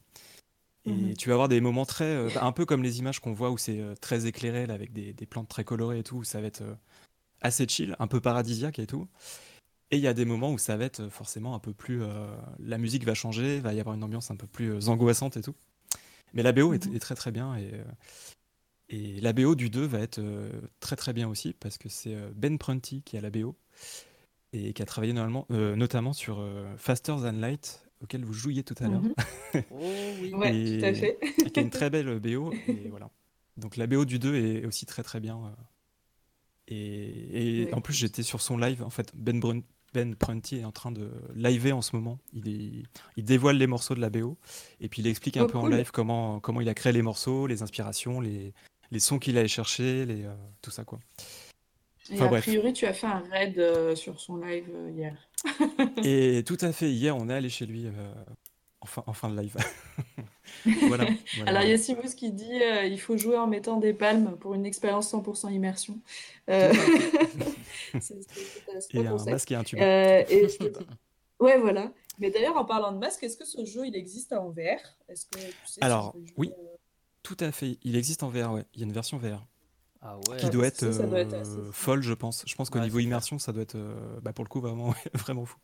Et 0.86 1.14
Mhm. 1.14 1.14
tu 1.16 1.28
vas 1.30 1.34
avoir 1.34 1.48
des 1.48 1.60
moments 1.60 1.86
très. 1.86 2.04
euh, 2.04 2.30
un 2.40 2.52
peu 2.52 2.66
comme 2.66 2.82
les 2.82 2.98
images 2.98 3.20
qu'on 3.20 3.32
voit 3.32 3.50
où 3.50 3.58
c'est 3.58 3.82
très 4.00 4.26
éclairé, 4.26 4.66
là, 4.66 4.74
avec 4.74 4.92
des, 4.92 5.12
des 5.14 5.26
plantes 5.26 5.48
très 5.48 5.64
colorées 5.64 6.00
et 6.00 6.02
tout, 6.04 6.18
où 6.18 6.24
ça 6.24 6.40
va 6.40 6.46
être 6.46 6.62
assez 7.42 7.66
chill, 7.68 7.96
un 8.00 8.06
peu 8.08 8.20
paradisiaque 8.20 8.78
et 8.80 8.86
tout. 8.86 9.08
Et 9.94 9.96
il 9.96 10.02
y 10.02 10.08
a 10.08 10.12
des 10.14 10.24
moments 10.24 10.52
où 10.52 10.58
ça 10.58 10.76
va 10.76 10.84
être 10.86 11.00
euh, 11.02 11.08
forcément 11.10 11.54
un 11.54 11.60
peu 11.60 11.72
plus. 11.72 12.02
euh, 12.02 12.26
la 12.58 12.78
musique 12.78 13.04
va 13.04 13.14
changer, 13.14 13.56
il 13.56 13.62
va 13.62 13.72
y 13.74 13.78
avoir 13.80 13.94
une 13.94 14.02
ambiance 14.02 14.30
un 14.32 14.36
peu 14.36 14.48
plus 14.48 14.72
euh, 14.72 14.88
angoissante 14.88 15.36
et 15.36 15.40
tout. 15.42 15.54
Mais 16.32 16.42
la 16.42 16.50
BO 16.52 16.72
est, 16.74 16.86
Mhm. 16.86 16.96
est 16.96 16.98
très 16.98 17.14
très 17.14 17.30
bien. 17.30 17.56
Et, 17.56 17.70
et 18.88 19.20
la 19.20 19.32
BO 19.32 19.54
du 19.54 19.70
2 19.70 19.86
va 19.86 20.00
être 20.00 20.18
euh, 20.18 20.50
très 20.80 20.96
très 20.96 21.12
bien 21.12 21.28
aussi, 21.28 21.52
parce 21.60 21.78
que 21.78 21.88
c'est 21.88 22.14
euh, 22.16 22.30
Ben 22.34 22.58
Prunty 22.58 23.02
qui 23.02 23.16
a 23.16 23.20
la 23.20 23.30
BO 23.30 23.56
et 24.52 24.72
qui 24.72 24.82
a 24.82 24.84
travaillé 24.84 25.12
normalement, 25.12 25.46
euh, 25.52 25.76
notamment 25.76 26.12
sur 26.12 26.40
euh, 26.40 26.66
Faster 26.76 27.12
Than 27.12 27.32
Light, 27.38 27.84
auquel 28.02 28.24
vous 28.24 28.32
jouiez 28.32 28.64
tout 28.64 28.74
à 28.80 28.88
l'heure. 28.88 29.02
Mhm. 29.02 29.14
Oh 29.70 29.92
oui. 30.20 30.34
Ouais, 30.34 30.50
tout 30.80 30.84
à 30.86 30.92
fait. 30.92 31.18
et 31.46 31.50
qui 31.50 31.60
a 31.60 31.62
une 31.62 31.70
très 31.70 31.88
belle 31.90 32.18
BO. 32.18 32.52
Et 32.66 32.88
voilà. 32.90 33.10
Donc 33.56 33.76
la 33.76 33.86
BO 33.86 34.04
du 34.04 34.18
2 34.18 34.34
est 34.34 34.66
aussi 34.66 34.86
très 34.86 35.04
très 35.04 35.20
bien. 35.20 35.36
euh. 35.36 35.50
Et, 36.66 37.68
en 37.72 37.80
plus, 37.80 37.94
j'étais 37.94 38.22
sur 38.22 38.40
son 38.40 38.56
live. 38.56 38.82
En 38.82 38.90
fait, 38.90 39.12
Ben, 39.14 39.38
Brun- 39.38 39.62
ben 39.94 40.14
Prunty 40.16 40.56
est 40.58 40.64
en 40.64 40.72
train 40.72 40.90
de 40.92 41.10
liver 41.34 41.72
en 41.72 41.80
ce 41.80 41.94
moment. 41.96 42.18
Il, 42.34 42.48
est- 42.48 42.82
il 43.16 43.24
dévoile 43.24 43.56
les 43.56 43.66
morceaux 43.68 43.94
de 43.94 44.00
la 44.00 44.10
BO. 44.10 44.36
Et 44.80 44.88
puis 44.88 45.00
il 45.00 45.06
explique 45.08 45.36
un 45.36 45.44
Oh, 45.44 45.46
peu 45.46 45.58
en 45.58 45.66
live 45.68 45.90
comment, 45.92 46.40
comment 46.40 46.60
il 46.60 46.68
a 46.68 46.74
créé 46.74 46.92
les 46.92 47.00
morceaux, 47.02 47.46
les 47.46 47.62
inspirations, 47.62 48.20
les, 48.20 48.52
les 48.90 49.00
sons 49.00 49.18
qu'il 49.18 49.38
allait 49.38 49.48
chercher, 49.48 50.04
les, 50.04 50.24
euh, 50.24 50.34
tout 50.60 50.70
ça 50.70 50.84
quoi. 50.84 50.98
Et 52.10 52.14
Enfin, 52.14 52.26
a 52.26 52.28
bref. 52.28 52.44
priori, 52.44 52.72
tu 52.74 52.84
as 52.84 52.92
fait 52.92 53.06
un 53.06 53.22
raid 53.30 53.58
euh, 53.58 53.94
sur 53.94 54.20
son 54.20 54.36
live 54.36 54.68
euh, 54.74 54.90
hier. 54.90 55.16
Et 56.04 56.42
tout 56.46 56.58
à 56.60 56.72
fait, 56.72 56.90
hier, 56.92 57.16
on 57.16 57.28
est 57.30 57.34
allé 57.34 57.48
chez 57.48 57.64
lui 57.64 57.86
en, 58.84 58.86
fin, 58.86 59.02
en 59.06 59.12
fin 59.14 59.30
de 59.30 59.40
live. 59.40 59.56
voilà. 60.66 61.04
voilà, 61.36 61.50
Alors, 61.50 61.62
il 61.62 61.70
y 61.70 61.72
a 61.72 61.78
Simus 61.78 62.14
qui 62.14 62.30
dit 62.32 62.62
euh, 62.62 62.84
il 62.84 63.00
faut 63.00 63.16
jouer 63.16 63.36
en 63.38 63.46
mettant 63.46 63.78
des 63.78 63.94
palmes 63.94 64.36
pour 64.38 64.54
une 64.54 64.66
expérience 64.66 65.08
100% 65.10 65.48
immersion. 65.48 65.98
Euh, 66.50 66.72
c'est- 68.00 68.94
Et 68.94 69.06
un 69.06 69.12
concept. 69.12 69.30
masque 69.32 69.52
et 69.52 69.54
un 69.56 69.64
tube. 69.64 69.80
Euh, 69.80 70.22
et 70.28 70.46
Ouais, 71.40 71.58
voilà. 71.58 71.90
Mais 72.18 72.30
d'ailleurs, 72.30 72.56
en 72.56 72.64
parlant 72.64 72.92
de 72.92 72.98
masque, 72.98 73.22
est-ce 73.24 73.36
que 73.36 73.44
ce 73.44 73.64
jeu 73.64 73.86
il 73.86 73.96
existe 73.96 74.32
en 74.32 74.50
VR? 74.50 74.78
Est-ce 75.08 75.26
que 75.26 75.36
tu 75.36 75.66
sais 75.66 75.72
si 75.74 75.78
Alors, 75.80 76.14
oui. 76.36 76.52
euh, 76.52 76.76
Tout 77.22 77.36
à 77.40 77.50
fait. 77.50 77.78
Il 77.82 77.96
existe 77.96 78.22
en 78.22 78.28
VR, 78.28 78.52
ouais. 78.52 78.64
Il 78.74 78.80
y 78.80 78.82
a 78.84 78.86
une 78.86 78.92
version 78.92 79.18
VR. 79.18 79.44
Ah 80.00 80.16
qui 80.38 80.46
ouais. 80.46 80.50
Doit 80.50 80.66
être, 80.66 80.80
que 80.80 80.92
ça, 80.92 80.98
ça 80.98 81.06
doit 81.06 81.20
être 81.20 81.34
euh, 81.34 81.72
folle, 81.72 82.02
je 82.02 82.12
pense. 82.12 82.44
Je 82.46 82.54
pense 82.54 82.70
qu'au 82.70 82.78
Ouais, 82.78 82.84
niveau 82.84 82.98
immersion, 82.98 83.38
ça 83.38 83.52
doit 83.52 83.62
être, 83.62 83.76
euh, 83.76 84.20
bah, 84.22 84.32
pour 84.32 84.44
le 84.44 84.48
coup, 84.50 84.60
vraiment, 84.60 84.94
vraiment 85.14 85.44
fou. 85.44 85.56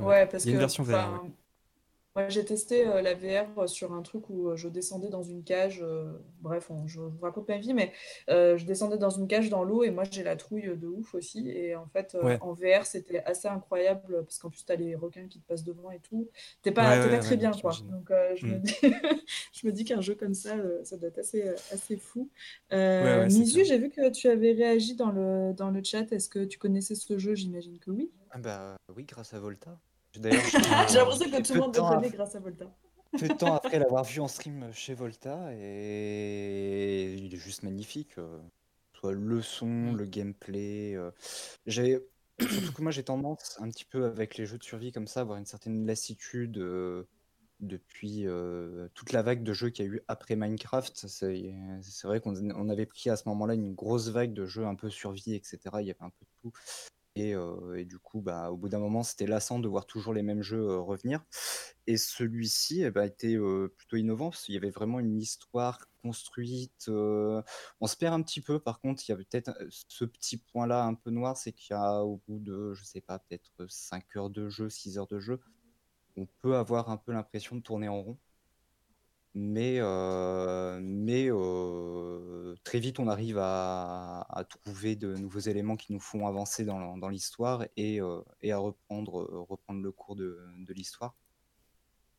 Ouais, 0.00 0.26
parce 0.26 0.44
Il 0.44 0.46
y 0.46 0.50
a 0.50 0.52
une 0.52 0.56
que 0.56 0.60
version 0.62 0.82
VR, 0.84 1.22
moi 2.16 2.28
j'ai 2.28 2.44
testé 2.44 2.86
euh, 2.86 3.00
la 3.02 3.14
VR 3.14 3.68
sur 3.68 3.92
un 3.92 4.02
truc 4.02 4.28
où 4.30 4.48
euh, 4.48 4.56
je 4.56 4.68
descendais 4.68 5.08
dans 5.08 5.22
une 5.22 5.44
cage. 5.44 5.80
euh, 5.82 6.12
bref, 6.40 6.70
on- 6.70 6.86
je 6.86 7.00
vous 7.00 7.18
raconte 7.20 7.48
ma 7.48 7.58
vie, 7.58 7.74
mais 7.74 7.92
euh, 8.30 8.56
je 8.56 8.64
descendais 8.66 8.98
dans 8.98 9.10
une 9.10 9.28
cage 9.28 9.50
dans 9.50 9.62
l'eau 9.64 9.84
et 9.84 9.90
moi 9.90 10.04
j'ai 10.10 10.22
la 10.24 10.34
trouille 10.36 10.76
de 10.76 10.86
ouf 10.86 11.14
aussi. 11.14 11.48
Et 11.50 11.76
en 11.76 11.86
fait, 11.86 12.14
euh, 12.16 12.24
Ouais. 12.26 12.38
en 12.40 12.52
VR, 12.54 12.86
c'était 12.86 13.22
assez 13.24 13.46
incroyable 13.48 14.24
parce 14.24 14.38
qu'en 14.38 14.50
plus, 14.50 14.64
t'as 14.64 14.74
les 14.76 14.94
requins 14.96 15.28
qui 15.28 15.40
te 15.40 15.46
passent 15.46 15.64
devant 15.64 15.90
et 15.90 16.00
tout. 16.00 16.28
T'es 16.62 16.72
pas, 16.72 16.98
Ouais, 16.98 16.98
t'es 16.98 17.08
ouais, 17.08 17.10
pas 17.10 17.18
très 17.20 17.36
ouais, 17.36 17.36
bien, 17.36 17.50
quoi. 17.56 17.70
j'imagine. 17.70 17.88
Donc 17.90 18.10
euh, 18.10 18.34
je, 18.36 18.46
me 18.46 18.58
dis, 18.58 18.74
je 19.52 19.66
me 19.66 19.72
dis 19.72 19.84
qu'un 19.84 20.00
jeu 20.00 20.14
comme 20.14 20.34
ça, 20.34 20.56
euh, 20.56 20.82
ça 20.84 20.96
doit 20.96 21.08
être 21.08 21.18
assez, 21.18 21.42
euh, 21.46 21.54
assez 21.72 21.96
fou. 21.96 22.30
Euh, 22.72 23.04
Ouais, 23.04 23.16
ouais, 23.18 23.30
c'est 23.30 23.36
Mizu, 23.40 23.64
clair. 23.64 23.64
j'ai 23.64 23.78
vu 23.78 23.90
que 23.90 24.10
tu 24.10 24.28
avais 24.28 24.52
réagi 24.52 24.94
dans 24.96 25.10
le, 25.12 25.52
dans 25.54 25.70
le 25.70 25.82
chat. 25.84 26.10
Est-ce 26.12 26.28
que 26.28 26.44
tu 26.44 26.58
connaissais 26.58 26.94
ce 26.94 27.18
jeu? 27.18 27.34
J'imagine 27.34 27.78
que 27.78 27.90
oui. 27.90 28.10
Ah 28.30 28.38
bah 28.38 28.76
oui, 28.96 29.04
grâce 29.04 29.34
à 29.34 29.40
Volta. 29.40 29.78
D'ailleurs, 30.16 30.42
j'ai- 30.88 30.98
l'impression 30.98 31.30
que 31.30 31.36
tout 31.36 31.42
de 31.42 31.54
le 31.54 31.60
monde 31.60 31.74
temps 31.74 31.88
connaît 31.94 32.10
grâce 32.10 32.34
à 32.34 32.40
Volta. 32.40 32.64
peu 33.18 33.28
de 33.28 33.34
temps 33.34 33.54
après 33.54 33.78
l'avoir 33.78 34.04
vu 34.04 34.20
en 34.20 34.28
stream 34.28 34.70
chez 34.72 34.94
Volta 34.94 35.50
et 35.54 37.14
il 37.14 37.34
est 37.34 37.38
juste 37.38 37.62
magnifique. 37.62 38.18
euh, 38.18 38.38
Soit 38.94 39.12
le 39.12 39.42
son, 39.42 39.92
le 39.94 40.06
gameplay. 40.06 40.94
euh, 40.96 41.12
J'ai 41.66 42.00
surtout 42.40 42.72
que 42.72 42.82
moi 42.82 42.90
j'ai 42.90 43.04
tendance 43.04 43.56
un 43.60 43.68
petit 43.70 43.84
peu 43.84 44.04
avec 44.06 44.36
les 44.36 44.44
jeux 44.46 44.58
de 44.58 44.64
survie 44.64 44.90
comme 44.90 45.06
ça 45.06 45.20
à 45.20 45.22
avoir 45.22 45.38
une 45.38 45.46
certaine 45.46 45.86
lassitude 45.86 46.58
euh, 46.58 47.04
depuis 47.60 48.26
euh, 48.26 48.88
toute 48.94 49.12
la 49.12 49.22
vague 49.22 49.44
de 49.44 49.52
jeux 49.52 49.70
qu'il 49.70 49.84
y 49.84 49.88
a 49.88 49.92
eu 49.92 50.02
après 50.08 50.34
Minecraft. 50.34 51.06
C'est 51.06 51.52
vrai 52.04 52.20
qu'on 52.20 52.34
on 52.50 52.68
avait 52.68 52.86
pris 52.86 53.08
à 53.10 53.16
ce 53.16 53.28
moment-là 53.28 53.54
une 53.54 53.72
grosse 53.74 54.08
vague 54.08 54.32
de 54.32 54.46
jeux 54.46 54.66
un 54.66 54.74
peu 54.74 54.90
survie, 54.90 55.34
etc. 55.34 55.58
Il 55.80 55.86
y 55.86 55.90
avait 55.90 56.02
un 56.02 56.10
peu 56.10 56.24
de 56.24 56.30
tout. 56.42 56.52
Et, 57.18 57.84
du 57.84 57.98
coup, 57.98 58.20
bah, 58.20 58.50
au 58.50 58.56
bout 58.56 58.68
d'un 58.68 58.78
moment, 58.78 59.02
c'était 59.02 59.26
lassant 59.26 59.58
de 59.58 59.68
voir 59.68 59.86
toujours 59.86 60.14
les 60.14 60.22
mêmes 60.22 60.42
jeux 60.42 60.78
revenir. 60.78 61.24
Et 61.86 61.96
celui-ci 61.96 62.82
eh 62.82 62.90
ben, 62.90 63.04
était 63.04 63.36
plutôt 63.76 63.96
innovant 63.96 64.30
parce 64.30 64.44
qu'il 64.44 64.54
y 64.54 64.58
avait 64.58 64.70
vraiment 64.70 65.00
une 65.00 65.18
histoire 65.18 65.86
construite. 66.02 66.88
On 66.88 67.86
se 67.86 67.96
perd 67.96 68.14
un 68.14 68.22
petit 68.22 68.40
peu, 68.40 68.60
par 68.60 68.80
contre, 68.80 69.02
il 69.06 69.12
y 69.12 69.14
a 69.14 69.16
peut-être 69.16 69.52
ce 69.70 70.04
petit 70.04 70.36
point-là 70.36 70.84
un 70.84 70.94
peu 70.94 71.10
noir, 71.10 71.36
c'est 71.36 71.52
qu'il 71.52 71.74
y 71.74 71.78
a 71.78 72.04
au 72.04 72.20
bout 72.28 72.38
de, 72.38 72.74
je 72.74 72.84
sais 72.84 73.00
pas, 73.00 73.18
peut-être 73.18 73.66
5 73.68 74.04
heures 74.16 74.30
de 74.30 74.48
jeu, 74.48 74.68
6 74.68 74.98
heures 74.98 75.06
de 75.06 75.18
jeu, 75.18 75.40
on 76.16 76.26
peut 76.40 76.56
avoir 76.56 76.90
un 76.90 76.96
peu 76.96 77.12
l'impression 77.12 77.56
de 77.56 77.62
tourner 77.62 77.88
en 77.88 78.02
rond. 78.02 78.18
Mais, 79.40 79.76
euh, 79.78 80.80
euh, 80.80 82.56
très 82.64 82.80
vite, 82.80 82.98
on 82.98 83.06
arrive 83.06 83.38
à, 83.38 84.44
trouver 84.48 84.96
de 84.96 85.14
nouveaux 85.14 85.38
éléments 85.38 85.76
qui 85.76 85.92
nous 85.92 86.00
font 86.00 86.26
avancer 86.26 86.64
dans, 86.64 87.08
l'histoire 87.08 87.64
et, 87.76 88.00
euh, 88.00 88.20
à 88.50 88.56
reprendre, 88.56 89.46
le 89.70 89.92
cours 89.92 90.16
de, 90.16 90.44
l'histoire. 90.70 91.14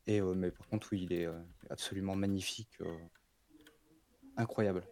Et, 0.07 0.21
mais 0.21 0.49
par 0.49 0.65
contre, 0.69 0.87
oui, 0.93 1.07
il 1.09 1.13
est 1.13 1.27
absolument 1.69 2.15
magnifique, 2.15 2.79
incroyable. 4.37 4.87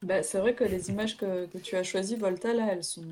Bah, 0.00 0.22
c'est 0.22 0.38
vrai 0.38 0.54
que 0.54 0.64
les 0.64 0.88
images 0.88 1.18
que, 1.18 1.46
tu 1.58 1.76
as 1.76 1.82
choisies, 1.82 2.16
Volta, 2.16 2.54
là, 2.54 2.72
elles 2.72 2.84
sont. 2.84 3.04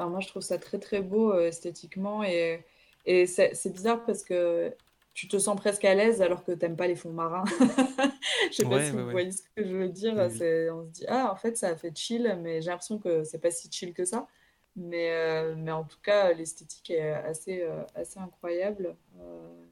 moi, 0.00 0.18
je 0.18 0.26
trouve 0.26 0.42
ça 0.42 0.58
très 0.58 0.80
très 0.80 1.00
beau 1.00 1.38
esthétiquement 1.38 2.24
et, 2.24 2.64
c'est 3.06 3.72
bizarre 3.72 4.04
parce 4.04 4.24
que 4.24 4.74
tu 5.14 5.28
te 5.28 5.38
sens 5.38 5.56
presque 5.56 5.84
à 5.84 5.94
l'aise 5.94 6.22
alors 6.22 6.44
que 6.44 6.52
t'aimes 6.52 6.76
pas 6.76 6.86
les 6.86 6.96
fonds 6.96 7.12
marins. 7.12 7.44
Je 8.50 8.56
sais 8.56 8.64
pas 8.64 8.82
si 8.82 8.90
ouais, 8.90 8.90
vous 8.90 9.06
ouais. 9.06 9.12
voyez 9.12 9.30
ce 9.30 9.42
que 9.42 9.64
je 9.64 9.76
veux 9.76 9.88
dire. 9.88 10.14
Oui, 10.16 10.24
oui. 10.28 10.36
C'est, 10.38 10.70
on 10.70 10.84
se 10.84 10.90
dit, 10.90 11.04
ah, 11.08 11.30
en 11.32 11.36
fait, 11.36 11.56
ça 11.56 11.68
a 11.68 11.76
fait 11.76 11.96
chill, 11.96 12.38
mais 12.42 12.62
j'ai 12.62 12.70
l'impression 12.70 12.98
que 12.98 13.24
c'est 13.24 13.38
pas 13.38 13.50
si 13.50 13.70
chill 13.70 13.92
que 13.92 14.04
ça. 14.04 14.26
Mais, 14.74 15.10
euh, 15.12 15.54
mais 15.56 15.70
en 15.72 15.84
tout 15.84 16.00
cas, 16.02 16.32
l'esthétique 16.32 16.90
est 16.90 17.12
assez, 17.12 17.62
euh, 17.62 17.82
assez 17.94 18.18
incroyable. 18.18 18.96
Euh, 19.20 19.64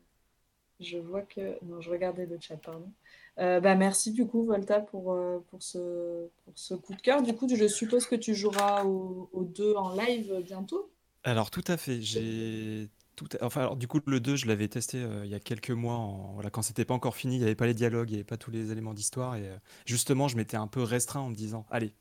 je 0.79 0.99
vois 0.99 1.23
que. 1.23 1.63
Non, 1.65 1.81
je 1.81 1.91
regardais 1.91 2.27
le 2.27 2.39
chat, 2.41 2.57
pardon. 2.57 2.91
Bah, 3.37 3.75
merci 3.75 4.13
du 4.13 4.27
coup, 4.27 4.43
Volta, 4.45 4.81
pour, 4.81 5.19
pour 5.49 5.63
ce, 5.63 6.29
pour 6.45 6.53
ce 6.57 6.75
coup 6.75 6.95
de 6.95 7.01
cœur. 7.01 7.23
Du 7.23 7.35
coup, 7.35 7.49
je 7.49 7.67
suppose 7.67 8.05
que 8.07 8.17
tu 8.17 8.35
joueras 8.35 8.85
aux 8.85 9.31
aux 9.33 9.45
deux 9.45 9.75
en 9.77 9.95
live 9.95 10.43
bientôt? 10.45 10.91
Alors 11.23 11.51
tout 11.51 11.65
à 11.67 11.77
fait, 11.77 12.01
j'ai 12.01 12.89
tout 13.29 13.37
à- 13.39 13.45
enfin 13.45 13.61
alors 13.61 13.77
du 13.77 13.87
coup 13.87 14.01
le 14.07 14.19
2 14.19 14.37
je 14.37 14.47
l'avais 14.47 14.67
testé 14.69 14.97
euh, 14.99 15.27
il 15.27 15.31
y 15.31 15.35
a 15.35 15.41
quelques 15.41 15.71
mois 15.71 15.95
en... 15.97 16.33
voilà 16.33 16.49
quand 16.49 16.63
c'était 16.63 16.87
pas 16.87 16.95
encore 16.95 17.15
fini, 17.17 17.35
il 17.35 17.39
n'y 17.41 17.45
avait 17.45 17.55
pas 17.55 17.67
les 17.67 17.75
dialogues, 17.75 18.09
il 18.09 18.13
n'y 18.15 18.19
avait 18.19 18.25
pas 18.25 18.39
tous 18.39 18.51
les 18.51 18.73
éléments 18.73 18.95
d'histoire 18.95 19.37
et 19.37 19.47
euh, 19.47 19.57
justement 19.85 20.27
je 20.27 20.37
m'étais 20.37 20.57
un 20.57 20.67
peu 20.67 20.83
restreint 20.83 21.21
en 21.21 21.29
me 21.29 21.35
disant 21.35 21.67
allez, 21.71 21.93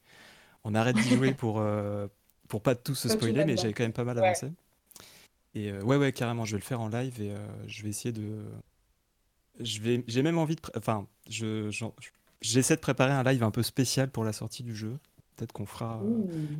on 0.64 0.74
arrête 0.76 0.96
d'y 0.96 1.10
jouer 1.16 1.34
pour 1.34 1.60
euh, 1.60 2.08
pour 2.48 2.62
pas 2.62 2.74
tout 2.76 2.96
se 2.96 3.10
spoiler 3.10 3.44
mais 3.46 3.58
j'avais 3.58 3.74
quand 3.74 3.84
même 3.84 3.92
pas 3.94 4.06
mal 4.06 4.18
Ouais. 4.18 4.24
avancé. 4.24 4.52
Et 5.56 5.74
ouais 5.74 5.98
ouais 5.98 6.14
carrément, 6.14 6.46
je 6.46 6.52
vais 6.56 6.60
le 6.60 6.64
faire 6.66 6.80
en 6.80 6.88
live 6.90 7.22
et 7.22 7.34
je 7.68 7.84
vais 7.84 7.90
essayer 7.90 8.12
de 8.14 8.46
je 9.60 9.82
vais 9.82 10.04
j'ai 10.08 10.22
même 10.24 10.38
envie 10.38 10.56
de 10.56 10.62
pré- 10.62 10.72
enfin 10.78 11.06
je 11.30 11.70
j'essaie 12.42 12.76
de 12.76 12.82
préparer 12.82 13.12
un 13.12 13.24
live 13.24 13.44
un 13.44 13.52
peu 13.52 13.64
spécial 13.64 14.10
pour 14.10 14.24
la 14.24 14.32
sortie 14.32 14.64
du 14.64 14.76
jeu. 14.76 14.98
Peut-être 15.36 15.52
qu'on 15.52 15.66
fera 15.66 16.02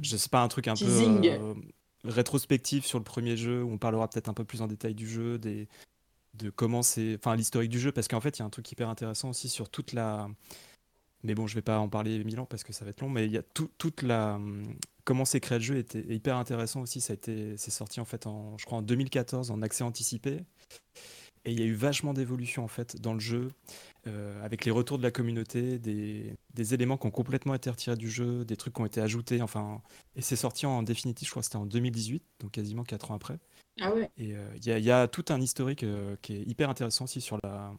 je 0.02 0.18
sais 0.18 0.30
pas 0.30 0.42
un 0.42 0.48
truc 0.48 0.68
un 0.68 0.74
peu 0.74 0.78
Teasing. 0.86 1.30
Rétrospectif 2.06 2.86
sur 2.86 2.98
le 2.98 3.04
premier 3.04 3.38
jeu 3.38 3.64
où 3.64 3.72
on 3.72 3.78
parlera 3.78 4.08
peut-être 4.08 4.30
un 4.30 4.34
peu 4.34 4.46
plus 4.46 4.62
en 4.62 4.68
détail 4.68 4.96
du 4.96 5.08
jeu, 5.08 5.38
des, 5.38 5.68
de 6.36 6.50
comment 6.50 6.82
c'est, 6.82 7.16
enfin 7.16 7.36
l'historique 7.36 7.70
du 7.70 7.80
jeu, 7.80 7.92
parce 7.92 8.08
qu'en 8.08 8.22
fait 8.22 8.38
il 8.38 8.40
y 8.40 8.44
a 8.44 8.46
un 8.46 8.50
truc 8.50 8.72
hyper 8.72 8.90
intéressant 8.90 9.30
aussi 9.30 9.50
sur 9.50 9.70
toute 9.70 9.94
la, 9.94 10.30
mais 11.24 11.36
bon 11.36 11.48
je 11.48 11.56
vais 11.56 11.62
pas 11.62 11.80
en 11.80 11.90
parler 11.90 12.24
mille 12.24 12.40
ans 12.40 12.46
parce 12.46 12.64
que 12.64 12.74
ça 12.74 12.86
va 12.86 12.92
être 12.92 13.02
long, 13.02 13.10
mais 13.10 13.26
il 13.26 13.32
y 13.32 13.38
a 13.38 13.44
tout, 13.44 13.70
toute 13.78 14.02
la, 14.02 14.40
comment 15.04 15.26
s'est 15.26 15.40
créé 15.40 15.58
le 15.58 15.64
jeu 15.64 15.78
était 15.78 16.06
hyper 16.14 16.38
intéressant 16.38 16.82
aussi, 16.82 17.02
ça 17.02 17.14
a 17.14 17.16
été, 17.16 17.58
c'est 17.58 17.72
sorti 17.72 18.00
en 18.00 18.06
fait 18.06 18.28
en, 18.28 18.58
je 18.58 18.66
crois 18.66 18.80
en 18.80 18.84
2014 18.84 19.52
en 19.52 19.62
accès 19.62 19.84
anticipé. 19.84 20.44
Et 21.46 21.52
il 21.54 21.60
y 21.60 21.64
a 21.64 21.66
eu 21.66 21.74
vachement 21.74 22.14
d'évolution 22.14 22.64
en 22.64 22.68
fait 22.68 23.00
dans 23.02 23.14
le 23.14 23.20
jeu, 23.20 23.50
euh, 24.08 24.44
avec 24.44 24.66
les 24.66 24.72
retours 24.72 24.98
de 24.98 25.04
la 25.04 25.12
communauté, 25.12 25.80
des, 25.80 26.36
des 26.54 26.74
éléments 26.74 26.98
qui 26.98 27.08
ont 27.08 27.12
complètement 27.12 27.54
été 27.54 27.70
retirés 27.70 27.96
du 27.96 28.10
jeu, 28.10 28.44
des 28.46 28.58
trucs 28.58 28.74
qui 28.74 28.82
ont 28.82 28.86
été 28.86 29.02
ajoutés, 29.02 29.42
enfin, 29.42 29.82
et 30.16 30.22
c'est 30.22 30.36
sorti 30.36 30.66
en 30.66 30.84
définitive, 30.84 31.28
je 31.28 31.32
crois 31.32 31.42
que 31.42 31.46
c'était 31.46 31.58
en 31.58 31.66
2018, 31.66 32.24
donc 32.42 32.52
quasiment 32.52 32.84
4 32.84 33.12
ans 33.12 33.16
après. 33.16 33.40
Ah 33.82 33.94
ouais. 33.94 34.10
Et 34.18 34.36
euh, 34.36 34.46
il 34.58 34.66
y, 34.68 34.72
a- 34.72 34.78
il 34.80 34.84
y 34.86 34.92
a 34.92 35.08
tout 35.08 35.26
un 35.30 35.40
historique 35.42 35.84
euh, 35.84 36.16
qui 36.22 36.36
est 36.36 36.42
hyper 36.44 36.70
intéressant 36.70 37.06
aussi 37.06 37.22
sur 37.22 37.38
la, 37.44 37.74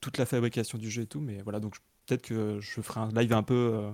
toute 0.00 0.18
la 0.18 0.26
fabrication 0.26 0.78
du 0.78 0.90
jeu 0.90 1.02
et 1.02 1.06
tout, 1.06 1.20
mais 1.20 1.42
voilà, 1.42 1.60
donc 1.60 1.76
peut-être 2.06 2.22
que 2.22 2.60
je 2.60 2.80
ferai 2.80 3.00
un 3.00 3.10
live 3.10 3.32
un 3.32 3.42
peu, 3.42 3.90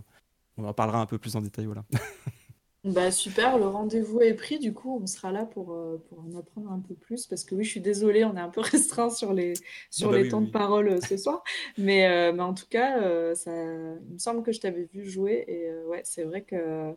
on 0.56 0.64
en 0.64 0.74
parlera 0.74 1.00
un 1.00 1.06
peu 1.06 1.18
plus 1.18 1.36
en 1.36 1.40
détail, 1.42 1.66
voilà. 1.66 1.84
Bah 2.84 3.10
super, 3.10 3.56
le 3.56 3.66
rendez-vous 3.66 4.20
est 4.20 4.34
pris, 4.34 4.58
du 4.58 4.74
coup 4.74 5.00
on 5.02 5.06
sera 5.06 5.32
là 5.32 5.46
pour, 5.46 5.72
euh, 5.72 5.96
pour 6.10 6.18
en 6.20 6.34
apprendre 6.38 6.70
un 6.70 6.80
peu 6.80 6.94
plus, 6.94 7.26
parce 7.26 7.42
que 7.42 7.54
oui, 7.54 7.64
je 7.64 7.70
suis 7.70 7.80
désolée, 7.80 8.26
on 8.26 8.36
est 8.36 8.40
un 8.40 8.50
peu 8.50 8.60
restreint 8.60 9.08
sur 9.08 9.32
les, 9.32 9.54
sur 9.90 10.12
bah 10.12 10.12
les 10.12 10.28
oui, 10.28 10.28
temps 10.28 10.42
oui, 10.42 10.42
de 10.42 10.50
parole 10.50 10.88
euh, 10.88 11.00
ce 11.00 11.16
soir, 11.16 11.42
mais, 11.78 12.06
euh, 12.06 12.32
mais 12.34 12.42
en 12.42 12.52
tout 12.52 12.66
cas, 12.68 13.34
ça, 13.34 13.50
il 13.54 14.12
me 14.12 14.18
semble 14.18 14.42
que 14.42 14.52
je 14.52 14.60
t'avais 14.60 14.84
vu 14.92 15.08
jouer, 15.08 15.44
et 15.48 15.72
ouais, 15.86 16.02
c'est 16.04 16.24
vrai 16.24 16.42
que 16.44 16.94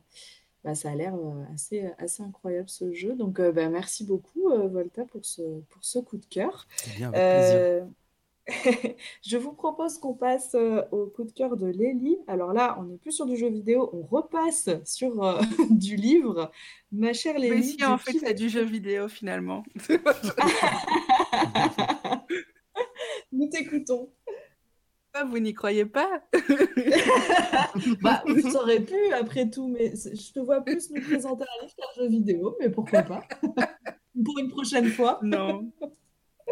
bah, 0.63 0.75
ça 0.75 0.91
a 0.91 0.95
l'air 0.95 1.15
assez, 1.53 1.85
assez 1.99 2.23
incroyable 2.23 2.69
ce 2.69 2.91
jeu, 2.93 3.15
donc 3.15 3.41
bah, 3.41 3.69
merci 3.69 4.05
beaucoup 4.05 4.49
Volta 4.49 5.05
pour 5.05 5.25
ce, 5.25 5.41
pour 5.69 5.85
ce 5.85 5.99
coup 5.99 6.17
de 6.17 6.25
cœur. 6.27 6.67
Eh 6.85 6.91
bien, 6.91 7.09
avec 7.09 7.27
plaisir. 7.27 7.61
Je 9.25 9.37
vous 9.37 9.53
propose 9.53 9.97
qu'on 9.97 10.13
passe 10.13 10.55
euh, 10.55 10.81
au 10.91 11.07
coup 11.07 11.23
de 11.25 11.31
cœur 11.31 11.57
de 11.57 11.67
Lélie. 11.67 12.17
Alors 12.27 12.53
là, 12.53 12.77
on 12.79 12.83
n'est 12.83 12.97
plus 12.97 13.11
sur 13.11 13.25
du 13.25 13.35
jeu 13.35 13.49
vidéo, 13.49 13.89
on 13.93 14.03
repasse 14.03 14.69
sur 14.85 15.23
euh, 15.23 15.41
du 15.69 15.95
livre. 15.95 16.51
Ma 16.91 17.13
chère 17.13 17.33
Mais 17.35 17.49
Lélie, 17.49 17.63
si, 17.63 17.77
de 17.77 17.85
en 17.85 17.97
fait, 17.97 18.17
c'est 18.19 18.33
du 18.33 18.49
jeu 18.49 18.63
vidéo 18.63 19.07
finalement. 19.09 19.63
Nous 23.31 23.47
t'écoutons. 23.49 24.11
Ah, 25.13 25.23
vous 25.25 25.39
n'y 25.39 25.53
croyez 25.53 25.85
pas? 25.85 26.23
Bah, 28.01 28.23
ça 28.51 28.61
aurait 28.61 28.81
pu, 28.81 28.95
après 29.13 29.49
tout, 29.49 29.67
mais 29.67 29.93
je 29.95 30.31
te 30.31 30.39
vois 30.39 30.61
plus 30.61 30.91
nous 30.91 31.01
présenter 31.01 31.43
un 31.43 31.63
livre 31.63 31.75
qu'un 31.75 32.01
jeu 32.01 32.07
vidéo, 32.07 32.55
mais 32.59 32.69
pourquoi 32.69 33.01
pas? 33.01 33.23
Pour 34.23 34.37
une 34.39 34.49
prochaine 34.49 34.89
fois. 34.89 35.19
Non. 35.23 35.71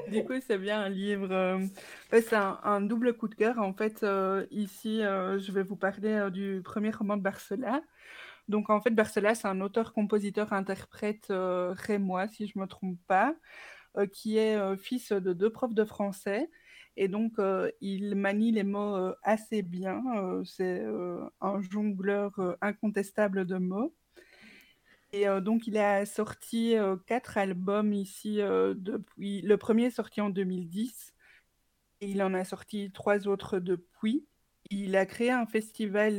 Du 0.10 0.24
coup, 0.24 0.34
c'est 0.46 0.58
bien 0.58 0.82
un 0.82 0.90
livre. 0.90 1.32
euh, 1.32 1.66
c'est 2.12 2.34
un, 2.36 2.82
double 2.82 3.18
coup 3.18 3.28
de 3.28 3.36
cœur. 3.36 3.60
En 3.60 3.74
fait, 3.74 4.04
euh, 4.04 4.46
ici, 4.52 5.02
euh, 5.02 5.40
je 5.40 5.52
vais 5.52 5.64
vous 5.64 5.76
parler 5.76 6.30
du 6.32 6.62
premier 6.64 6.92
roman 6.92 7.18
de 7.18 7.22
Barcela. 7.22 7.82
Donc, 8.48 8.70
en 8.70 8.82
fait, 8.82 8.92
Barcela, 8.92 9.36
c'est 9.36 9.48
un 9.48 9.62
auteur, 9.62 9.94
compositeur, 9.94 10.54
interprète 10.54 11.28
euh, 11.32 11.74
rémois, 11.76 12.28
si 12.28 12.48
je 12.48 12.54
ne 12.58 12.64
me 12.64 12.68
trompe 12.68 13.00
pas, 13.08 13.36
qui 14.14 14.38
est 14.38 14.78
fils 14.78 15.12
de 15.12 15.34
deux 15.34 15.50
profs 15.50 15.74
de 15.74 15.86
français. 15.86 16.50
Et 16.98 17.08
donc, 17.08 17.34
il 17.82 18.16
manie 18.16 18.52
les 18.52 18.64
mots 18.64 19.14
assez 19.24 19.62
bien. 19.62 20.04
C'est 20.46 20.86
un 21.42 21.62
jongleur 21.62 22.34
incontestable 22.62 23.46
de 23.46 23.58
mots. 23.58 23.96
Et 25.12 25.28
euh, 25.28 25.42
donc, 25.42 25.68
il 25.68 25.78
a 25.78 26.06
sorti 26.06 26.76
euh, 26.76 26.98
quatre 26.98 27.38
albums 27.38 27.94
ici 27.94 28.42
euh, 28.42 28.74
depuis. 28.76 29.42
Le 29.42 29.58
premier 29.58 29.86
est 29.86 29.92
sorti 29.92 30.22
en 30.22 30.30
2010 30.30 31.14
et 32.02 32.10
il 32.10 32.22
en 32.22 32.34
a 32.34 32.44
sorti 32.44 32.92
trois 32.92 33.28
autres 33.28 33.60
depuis. 33.60 34.26
Il 34.72 34.96
a 34.96 35.06
créé 35.06 35.32
un 35.32 35.46
festival 35.46 36.18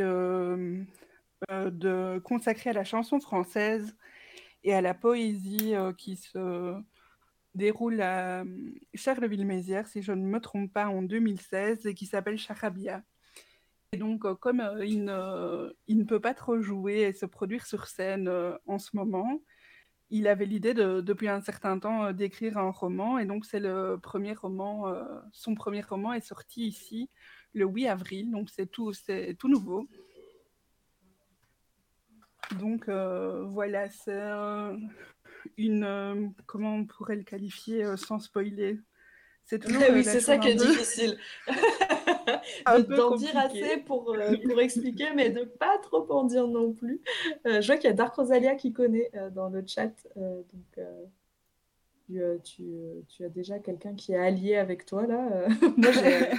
de... 1.49 2.18
consacré 2.20 2.70
à 2.70 2.72
la 2.72 2.84
chanson 2.84 3.20
française 3.20 3.97
et 4.64 4.72
à 4.72 4.80
la 4.80 4.95
poésie 4.95 5.74
qui 5.99 6.16
se 6.16 6.80
déroule 7.55 8.01
à 8.01 8.45
Charleville-Mézières, 8.95 9.89
si 9.89 10.01
je 10.03 10.12
ne 10.12 10.24
me 10.24 10.41
trompe 10.41 10.72
pas, 10.72 10.87
en 10.87 11.03
2016 11.03 11.87
et 11.87 11.95
qui 11.95 12.07
s'appelle 12.07 12.39
Charabia. 12.39 13.03
Et 13.93 13.99
donc, 13.99 14.24
euh, 14.24 14.34
comme 14.34 14.61
euh, 14.61 14.84
il, 14.84 15.05
ne, 15.05 15.72
il 15.87 15.99
ne 15.99 16.05
peut 16.05 16.20
pas 16.20 16.34
trop 16.34 16.61
jouer 16.61 17.03
et 17.03 17.12
se 17.12 17.26
produire 17.26 17.66
sur 17.66 17.87
scène 17.87 18.28
euh, 18.28 18.57
en 18.66 18.78
ce 18.78 18.97
moment, 18.97 19.41
il 20.11 20.28
avait 20.28 20.47
l'idée 20.47 20.74
de, 20.74 21.01
depuis 21.01 21.28
un 21.28 21.41
certain 21.41 21.78
temps 21.78 22.05
euh, 22.07 22.12
d'écrire 22.12 22.59
un 22.59 22.70
roman. 22.70 23.18
Et 23.18 23.26
donc, 23.26 23.45
c'est 23.45 23.61
le 23.61 23.99
premier 24.03 24.34
roman, 24.34 24.89
euh, 24.89 25.05
son 25.32 25.55
premier 25.55 25.82
roman 25.82 26.12
est 26.12 26.20
sorti 26.20 26.66
ici 26.66 27.11
le 27.55 27.64
8 27.64 27.89
avril. 27.89 28.30
Donc, 28.30 28.51
c'est 28.51 28.66
tout, 28.66 28.93
nouveau. 29.45 29.89
Donc, 32.59 32.89
euh, 32.89 33.45
voilà, 33.45 33.89
c'est 33.89 34.12
euh, 34.12 34.76
une. 35.57 35.84
euh, 35.84 36.28
comment 36.47 36.76
on 36.76 36.84
pourrait 36.84 37.16
le 37.16 37.24
qualifier 37.24 37.84
euh, 37.84 37.97
sans 37.97 38.18
spoiler? 38.18 38.78
C'est 39.49 39.61
toujours 39.61 39.83
euh, 39.83 39.95
oui, 39.95 40.03
c'est 40.03 40.21
ça 40.21 40.39
qui 40.39 40.49
est 40.49 40.55
difficile. 40.57 41.17
D'en 42.89 43.15
dire 43.15 43.37
assez 43.39 43.77
pour, 43.79 44.13
euh, 44.13 44.37
pour 44.49 44.61
expliquer, 44.61 45.15
mais 45.15 45.31
de 45.31 45.45
pas 45.45 45.79
trop 45.79 46.05
en 46.11 46.25
dire 46.25 46.49
non 46.49 46.73
plus. 46.73 47.01
Euh, 47.47 47.61
je 47.61 47.67
vois 47.69 47.77
qu'il 47.77 47.89
y 47.89 47.93
a 47.93 47.97
Dark 47.97 48.15
Rosalia 48.17 48.57
qui 48.57 48.73
connaît 48.73 49.09
euh, 49.15 49.31
dans 49.31 49.49
le 49.49 49.65
chat. 49.65 49.93
donc, 50.17 50.85
tu, 52.09 52.21
tu, 52.45 52.65
tu 53.09 53.25
as 53.25 53.29
déjà 53.29 53.61
quelqu'un 53.61 53.95
qui 53.95 54.13
est 54.13 54.19
allié 54.19 54.57
avec 54.57 54.85
toi 54.85 55.07
là. 55.07 55.47
Moi, 55.77 55.93
j'ai 55.93 56.31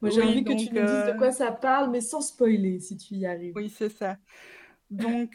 Moi, 0.00 0.10
j'ai 0.10 0.20
Oui, 0.20 0.26
envie 0.26 0.44
que 0.44 0.52
tu 0.54 0.74
nous 0.74 0.80
dises 0.80 1.06
de 1.06 1.16
quoi 1.18 1.30
ça 1.30 1.52
parle, 1.52 1.90
mais 1.90 2.00
sans 2.00 2.20
spoiler 2.20 2.80
si 2.80 2.96
tu 2.96 3.14
y 3.14 3.26
arrives. 3.26 3.54
Oui, 3.54 3.70
c'est 3.70 3.90
ça. 3.90 4.16
Donc, 4.90 5.34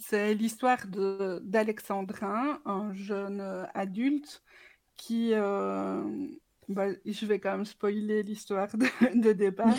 c'est 0.00 0.34
l'histoire 0.34 0.86
de 0.86 1.40
d'Alexandrin, 1.44 2.60
un 2.64 2.94
jeune 2.94 3.66
adulte 3.74 4.42
qui, 5.02 5.30
euh, 5.34 6.00
bah, 6.68 6.86
je 7.04 7.26
vais 7.26 7.40
quand 7.40 7.50
même 7.50 7.64
spoiler 7.64 8.22
l'histoire 8.22 8.68
de, 8.76 8.86
de 9.20 9.32
départ, 9.32 9.74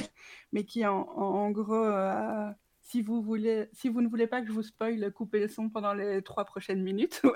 mais 0.52 0.66
qui 0.66 0.86
en, 0.86 1.50
gros, 1.52 1.86
euh, 1.86 2.50
si 2.82 3.02
vous 3.02 3.22
voulez, 3.22 3.70
si 3.72 3.88
vous 3.88 4.02
ne 4.02 4.10
voulez 4.10 4.28
pas 4.28 4.42
que 4.42 4.48
je 4.48 4.52
vous 4.52 4.64
spoil, 4.64 5.14
coupez 5.14 5.40
le 5.40 5.48
son 5.48 5.70
pendant 5.70 5.94
les 5.94 6.22
trois 6.24 6.44
prochaines 6.44 6.84
minutes. 6.84 7.22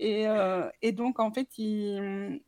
Et, 0.00 0.28
euh, 0.28 0.68
et 0.80 0.92
donc, 0.92 1.18
en 1.18 1.32
fait, 1.32 1.58
il, 1.58 2.40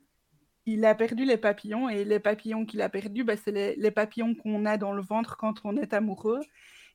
il 0.67 0.85
a 0.85 0.95
perdu 0.95 1.25
les 1.25 1.37
papillons 1.37 1.89
et 1.89 2.05
les 2.05 2.21
papillons 2.21 2.65
qu'il 2.65 2.81
a 2.81 2.89
perdus, 2.89 3.25
bah, 3.25 3.37
c'est 3.37 3.51
les, 3.51 3.75
les 3.75 3.91
papillons 3.91 4.37
qu'on 4.37 4.67
a 4.67 4.77
dans 4.77 4.93
le 4.93 5.03
ventre 5.03 5.37
quand 5.37 5.55
on 5.65 5.77
est 5.77 5.93
amoureux. 5.93 6.41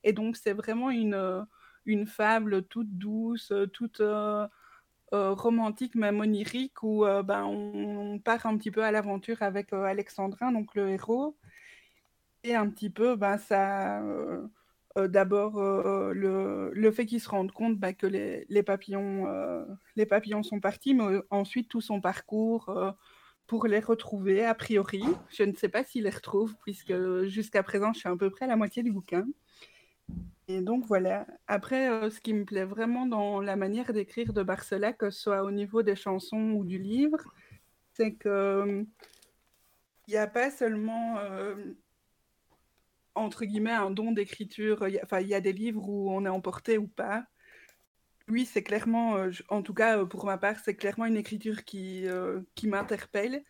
Et 0.02 0.14
donc, 0.14 0.36
c'est 0.36 0.54
vraiment 0.54 0.88
une, 0.90 1.46
une 1.84 2.06
fable 2.06 2.62
toute 2.64 2.96
douce, 2.96 3.52
toute 3.74 4.00
euh, 4.00 4.46
euh, 5.12 5.32
romantique, 5.34 5.94
même 5.94 6.20
onirique, 6.20 6.82
où 6.82 7.04
euh, 7.04 7.22
ben, 7.22 7.44
on 7.44 8.18
part 8.18 8.46
un 8.46 8.56
petit 8.56 8.70
peu 8.70 8.82
à 8.82 8.90
l'aventure 8.90 9.42
avec 9.42 9.72
euh, 9.72 9.84
Alexandrin, 9.84 10.52
donc 10.52 10.74
le 10.74 10.90
héros. 10.90 11.36
Et 12.44 12.54
un 12.54 12.68
petit 12.68 12.90
peu, 12.90 13.16
ben, 13.16 13.38
ça. 13.38 14.02
D'abord, 14.96 15.60
le, 15.60 16.70
le 16.72 16.90
fait 16.90 17.04
qu'il 17.04 17.20
se 17.20 17.28
rende 17.28 17.52
compte 17.52 17.78
bah, 17.78 17.92
que 17.92 18.06
les, 18.06 18.46
les 18.48 18.62
papillons, 18.62 19.26
les 19.94 20.06
papillons 20.06 20.42
sont 20.42 20.58
partis, 20.58 20.94
mais 20.94 21.18
ensuite 21.28 21.68
tout 21.68 21.82
son 21.82 22.00
parcours 22.00 22.74
pour 23.46 23.66
les 23.66 23.80
retrouver, 23.80 24.42
a 24.44 24.54
priori. 24.54 25.04
Je 25.28 25.42
ne 25.42 25.52
sais 25.52 25.68
pas 25.68 25.84
s'il 25.84 26.04
les 26.04 26.10
retrouve, 26.10 26.56
puisque 26.62 26.94
jusqu'à 27.24 27.62
présent, 27.62 27.92
je 27.92 27.98
suis 27.98 28.08
à 28.08 28.16
peu 28.16 28.30
près 28.30 28.46
à 28.46 28.48
la 28.48 28.56
moitié 28.56 28.82
du 28.82 28.90
bouquin. 28.90 29.26
Et 30.48 30.60
donc 30.60 30.84
voilà. 30.86 31.26
Après, 31.48 31.90
euh, 31.90 32.10
ce 32.10 32.20
qui 32.20 32.32
me 32.32 32.44
plaît 32.44 32.64
vraiment 32.64 33.06
dans 33.06 33.40
la 33.40 33.56
manière 33.56 33.92
d'écrire 33.92 34.32
de 34.32 34.42
Barcela, 34.42 34.92
que 34.92 35.10
ce 35.10 35.20
soit 35.20 35.42
au 35.42 35.50
niveau 35.50 35.82
des 35.82 35.96
chansons 35.96 36.52
ou 36.52 36.64
du 36.64 36.78
livre, 36.78 37.18
c'est 37.94 38.14
que 38.14 38.28
euh, 38.28 38.84
il 40.06 40.12
n'y 40.12 40.16
a 40.16 40.28
pas 40.28 40.50
seulement 40.50 41.18
euh, 41.18 41.56
entre 43.16 43.44
guillemets 43.44 43.72
un 43.72 43.90
don 43.90 44.12
d'écriture. 44.12 44.86
Enfin, 45.02 45.20
il 45.20 45.28
y 45.28 45.34
a 45.34 45.40
des 45.40 45.52
livres 45.52 45.88
où 45.88 46.10
on 46.10 46.24
est 46.24 46.28
emporté 46.28 46.78
ou 46.78 46.86
pas. 46.86 47.26
Oui, 48.28 48.44
c'est 48.44 48.62
clairement, 48.62 49.16
en 49.50 49.62
tout 49.62 49.74
cas 49.74 50.04
pour 50.04 50.26
ma 50.26 50.36
part, 50.36 50.58
c'est 50.60 50.74
clairement 50.74 51.06
une 51.06 51.16
écriture 51.16 51.64
qui, 51.64 52.06
qui 52.56 52.66
m'interpelle. 52.68 53.44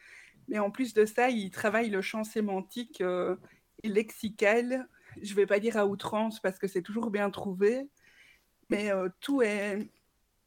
Mais 0.49 0.59
en 0.59 0.71
plus 0.71 0.93
de 0.93 1.07
ça, 1.07 1.31
il 1.31 1.51
travaille 1.51 1.89
le 1.89 2.03
champ 2.03 2.25
sémantique 2.25 3.01
et 3.03 3.89
lexical. 3.89 4.87
Je 5.23 5.35
vais 5.35 5.47
pas 5.47 5.59
dire 5.61 5.77
à 5.77 5.87
outrance 5.87 6.41
parce 6.41 6.59
que 6.59 6.67
c'est 6.67 6.83
toujours 6.83 7.11
bien 7.11 7.31
trouvé, 7.31 7.89
mais 8.71 8.91
euh, 8.91 9.09
tout 9.21 9.43
est 9.43 9.91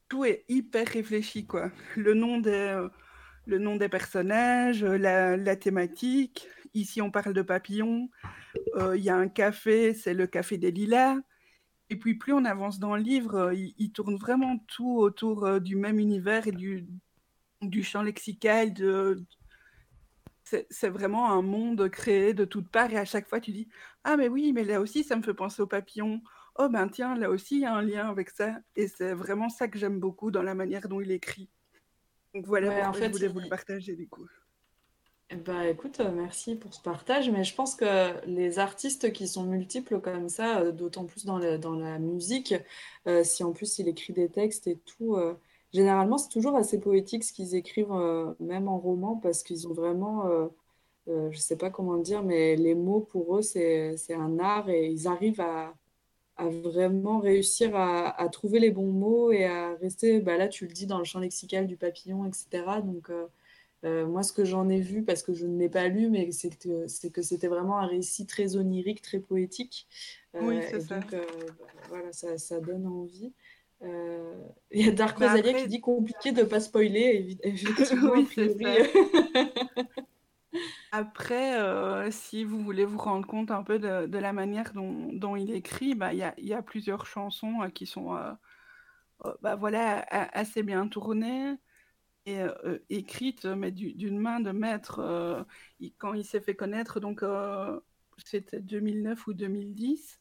tout 0.08 0.26
est 0.26 0.46
hyper 0.50 0.88
réfléchi 0.88 1.46
quoi. 1.46 1.72
Le 1.96 2.14
nom 2.14 2.40
des 2.40 2.88
le 3.46 3.58
nom 3.58 3.78
des 3.78 3.90
personnages, 3.90 4.84
la, 4.84 5.36
la 5.36 5.56
thématique. 5.56 6.48
Ici, 6.76 7.02
on 7.02 7.10
parle 7.10 7.34
de 7.34 7.42
papillons. 7.42 8.10
Euh, 8.76 8.96
Il 8.96 9.04
y 9.04 9.10
a 9.10 9.16
un 9.18 9.28
café, 9.28 9.94
c'est 9.96 10.14
le 10.14 10.28
café 10.28 10.58
des 10.58 10.72
lilas. 10.72 11.18
Et 11.90 11.96
puis 11.98 12.16
plus 12.16 12.34
on 12.34 12.46
avance 12.46 12.80
dans 12.80 12.96
le 12.96 13.02
livre, 13.02 13.36
euh, 13.36 13.54
il, 13.56 13.92
tourne 13.92 14.18
vraiment 14.18 14.60
tout 14.68 14.98
autour 15.00 15.60
du 15.60 15.76
même 15.76 16.00
univers 16.00 16.48
et 16.48 16.52
du, 16.52 16.86
du 17.62 17.84
champ 17.84 18.04
lexical. 18.04 18.74
De... 18.74 19.24
C'est 20.70 20.90
vraiment 20.90 21.32
un 21.32 21.42
monde 21.42 21.90
créé 21.90 22.34
de 22.34 22.46
toutes 22.46 22.70
parts 22.70 22.92
et 22.92 22.98
à 22.98 23.06
chaque 23.06 23.28
fois 23.28 23.40
tu 23.40 23.52
dis 23.52 23.68
Ah 24.04 24.18
mais 24.18 24.28
oui, 24.30 24.54
mais 24.54 24.64
là 24.64 24.82
aussi 24.82 25.04
ça 25.04 25.16
me 25.16 25.22
fait 25.24 25.34
penser 25.34 25.62
aux 25.62 25.68
papillons. 25.68 26.22
Oh 26.56 26.70
ben 26.70 26.88
tiens, 26.90 27.16
là 27.16 27.30
aussi 27.30 27.56
il 27.58 27.62
y 27.62 27.66
a 27.66 27.74
un 27.76 27.82
lien 27.82 28.10
avec 28.10 28.30
ça. 28.30 28.58
Et 28.76 28.88
c'est 28.88 29.14
vraiment 29.14 29.50
ça 29.50 29.68
que 29.68 29.78
j'aime 29.80 30.00
beaucoup 30.00 30.32
dans 30.32 30.44
la 30.44 30.56
manière 30.56 30.88
dont 30.90 31.02
il 31.02 31.12
écrit. 31.12 31.50
Donc 32.34 32.46
voilà 32.48 32.70
Ouais, 32.70 32.84
en 32.86 32.94
je 32.94 33.00
fait, 33.00 33.12
voulais 33.12 33.28
vous 33.30 33.40
le 33.42 33.48
partager 33.48 33.96
du 33.96 34.08
coup. 34.10 34.28
Ben, 35.46 35.62
écoute, 35.62 36.00
euh, 36.00 36.12
merci 36.12 36.56
pour 36.56 36.74
ce 36.74 36.82
partage, 36.82 37.30
mais 37.30 37.44
je 37.44 37.54
pense 37.54 37.76
que 37.76 37.86
les 38.26 38.58
artistes 38.58 39.14
qui 39.14 39.28
sont 39.28 39.44
multiples 39.44 40.02
comme 40.02 40.28
ça, 40.28 40.62
euh, 40.62 40.72
d'autant 40.72 41.06
plus 41.06 41.24
dans 41.24 41.38
le- 41.38 41.60
dans 41.60 41.76
la 41.76 42.00
musique, 42.00 42.56
euh, 43.08 43.24
si 43.24 43.44
en 43.44 43.52
plus 43.54 43.78
il 43.78 43.88
écrit 43.88 44.12
des 44.14 44.28
textes 44.30 44.66
et 44.66 44.80
tout, 44.80 45.16
euh, 45.18 45.36
généralement 45.74 46.18
c'est 46.18 46.30
toujours 46.30 46.56
assez 46.56 46.80
poétique 46.80 47.24
ce 47.24 47.34
qu'ils 47.34 47.56
écrivent, 47.56 47.92
euh, 47.92 48.34
même 48.40 48.68
en 48.68 48.80
roman, 48.80 49.18
parce 49.18 49.44
qu'ils 49.44 49.68
ont 49.68 49.74
vraiment, 49.74 50.28
euh, 50.28 50.48
euh, 51.10 51.32
je 51.32 51.40
sais 51.40 51.58
pas 51.58 51.70
comment 51.72 51.94
le 51.96 52.04
dire, 52.04 52.24
mais 52.24 52.56
les 52.56 52.76
mots 52.76 53.02
pour 53.02 53.38
eux 53.38 53.42
c'est 53.42 53.96
un 54.14 54.40
art 54.40 54.70
et 54.70 54.88
ils 54.92 55.08
arrivent 55.08 55.42
à, 55.42 55.76
à 56.38 56.50
vraiment 56.50 57.20
réussir 57.20 57.76
à, 57.76 58.10
à 58.22 58.30
trouver 58.30 58.60
les 58.60 58.72
bons 58.72 58.92
mots 58.92 59.32
et 59.32 59.46
à 59.46 59.76
rester, 59.76 60.20
bah 60.22 60.38
là 60.38 60.48
tu 60.48 60.68
le 60.68 60.74
dis, 60.74 60.88
dans 60.88 61.00
le 61.00 61.06
champ 61.06 61.20
lexical 61.20 61.68
du 61.68 61.78
papillon, 61.78 62.26
etc. 62.26 62.82
Donc 62.82 63.12
euh, 63.86 64.06
moi, 64.06 64.24
ce 64.24 64.34
que 64.34 64.44
j'en 64.44 64.68
ai 64.70 64.80
vu, 64.82 65.04
parce 65.04 65.24
que 65.24 65.34
je 65.34 65.46
ne 65.46 65.58
l'ai 65.58 65.70
pas 65.70 65.88
lu, 65.88 66.10
mais 66.10 66.30
c'est 66.32 66.50
que 67.12 67.22
c'était 67.22 67.48
vraiment 67.48 67.78
un 67.80 67.88
récit 67.88 68.26
très 68.26 68.58
onirique, 68.58 69.02
très 69.02 69.20
poétique. 69.20 69.88
Oui, 70.34 70.60
c'est 70.70 70.82
ça. 70.82 71.00
donc, 71.00 71.16
voilà, 71.88 72.12
ça, 72.12 72.38
ça 72.38 72.60
donne 72.60 72.86
envie. 72.88 73.34
Euh, 73.82 74.34
Il 74.72 74.86
y 74.86 74.90
a 74.90 74.92
Dark 74.92 75.20
Bah 75.20 75.30
Rosalia 75.32 75.52
après- 75.52 75.64
qui 75.64 75.68
dit 75.70 75.80
compliqué 75.82 76.32
de 76.32 76.42
ne 76.42 76.46
pas 76.46 76.60
spoiler, 76.60 77.38
effectivement, 77.44 78.12
Oui, 78.14 78.28
a 78.30 78.34
c'est 78.34 78.56
priori. 78.56 78.90
Après, 80.92 81.60
euh, 81.60 82.10
si 82.10 82.44
vous 82.44 82.64
voulez 82.64 82.84
vous 82.84 82.98
rendre 82.98 83.28
compte 83.28 83.52
un 83.52 83.62
peu 83.64 83.78
de, 83.78 84.08
de 84.08 84.18
la 84.18 84.34
manière 84.34 84.74
dont, 84.74 85.14
dont 85.14 85.36
il 85.36 85.52
écrit, 85.52 85.94
bah, 85.94 86.12
il 86.14 86.18
y 86.20 86.24
a, 86.24 86.34
il 86.40 86.48
y 86.48 86.54
a 86.56 86.64
plusieurs 86.64 87.06
chansons 87.06 87.62
euh, 87.62 87.70
qui 87.70 87.86
sont 87.86 88.16
euh, 88.16 88.32
bah, 89.42 89.56
voilà, 89.56 90.00
a- 90.10 90.38
assez 90.40 90.64
bien 90.64 90.88
tournées 90.88 91.54
et 92.26 92.40
écrites, 92.90 93.46
mais 93.46 93.72
du- 93.72 93.94
d'une 93.94 94.20
main 94.20 94.40
de 94.40 94.52
maître. 94.52 95.46
il- 95.80 95.94
quand 95.98 96.14
il 96.14 96.26
s'est 96.26 96.42
fait 96.42 96.56
connaître, 96.56 97.00
donc 97.00 97.24
c'était 98.24 98.60
2009 98.62 99.26
ou 99.28 99.34
2010, 99.34 100.20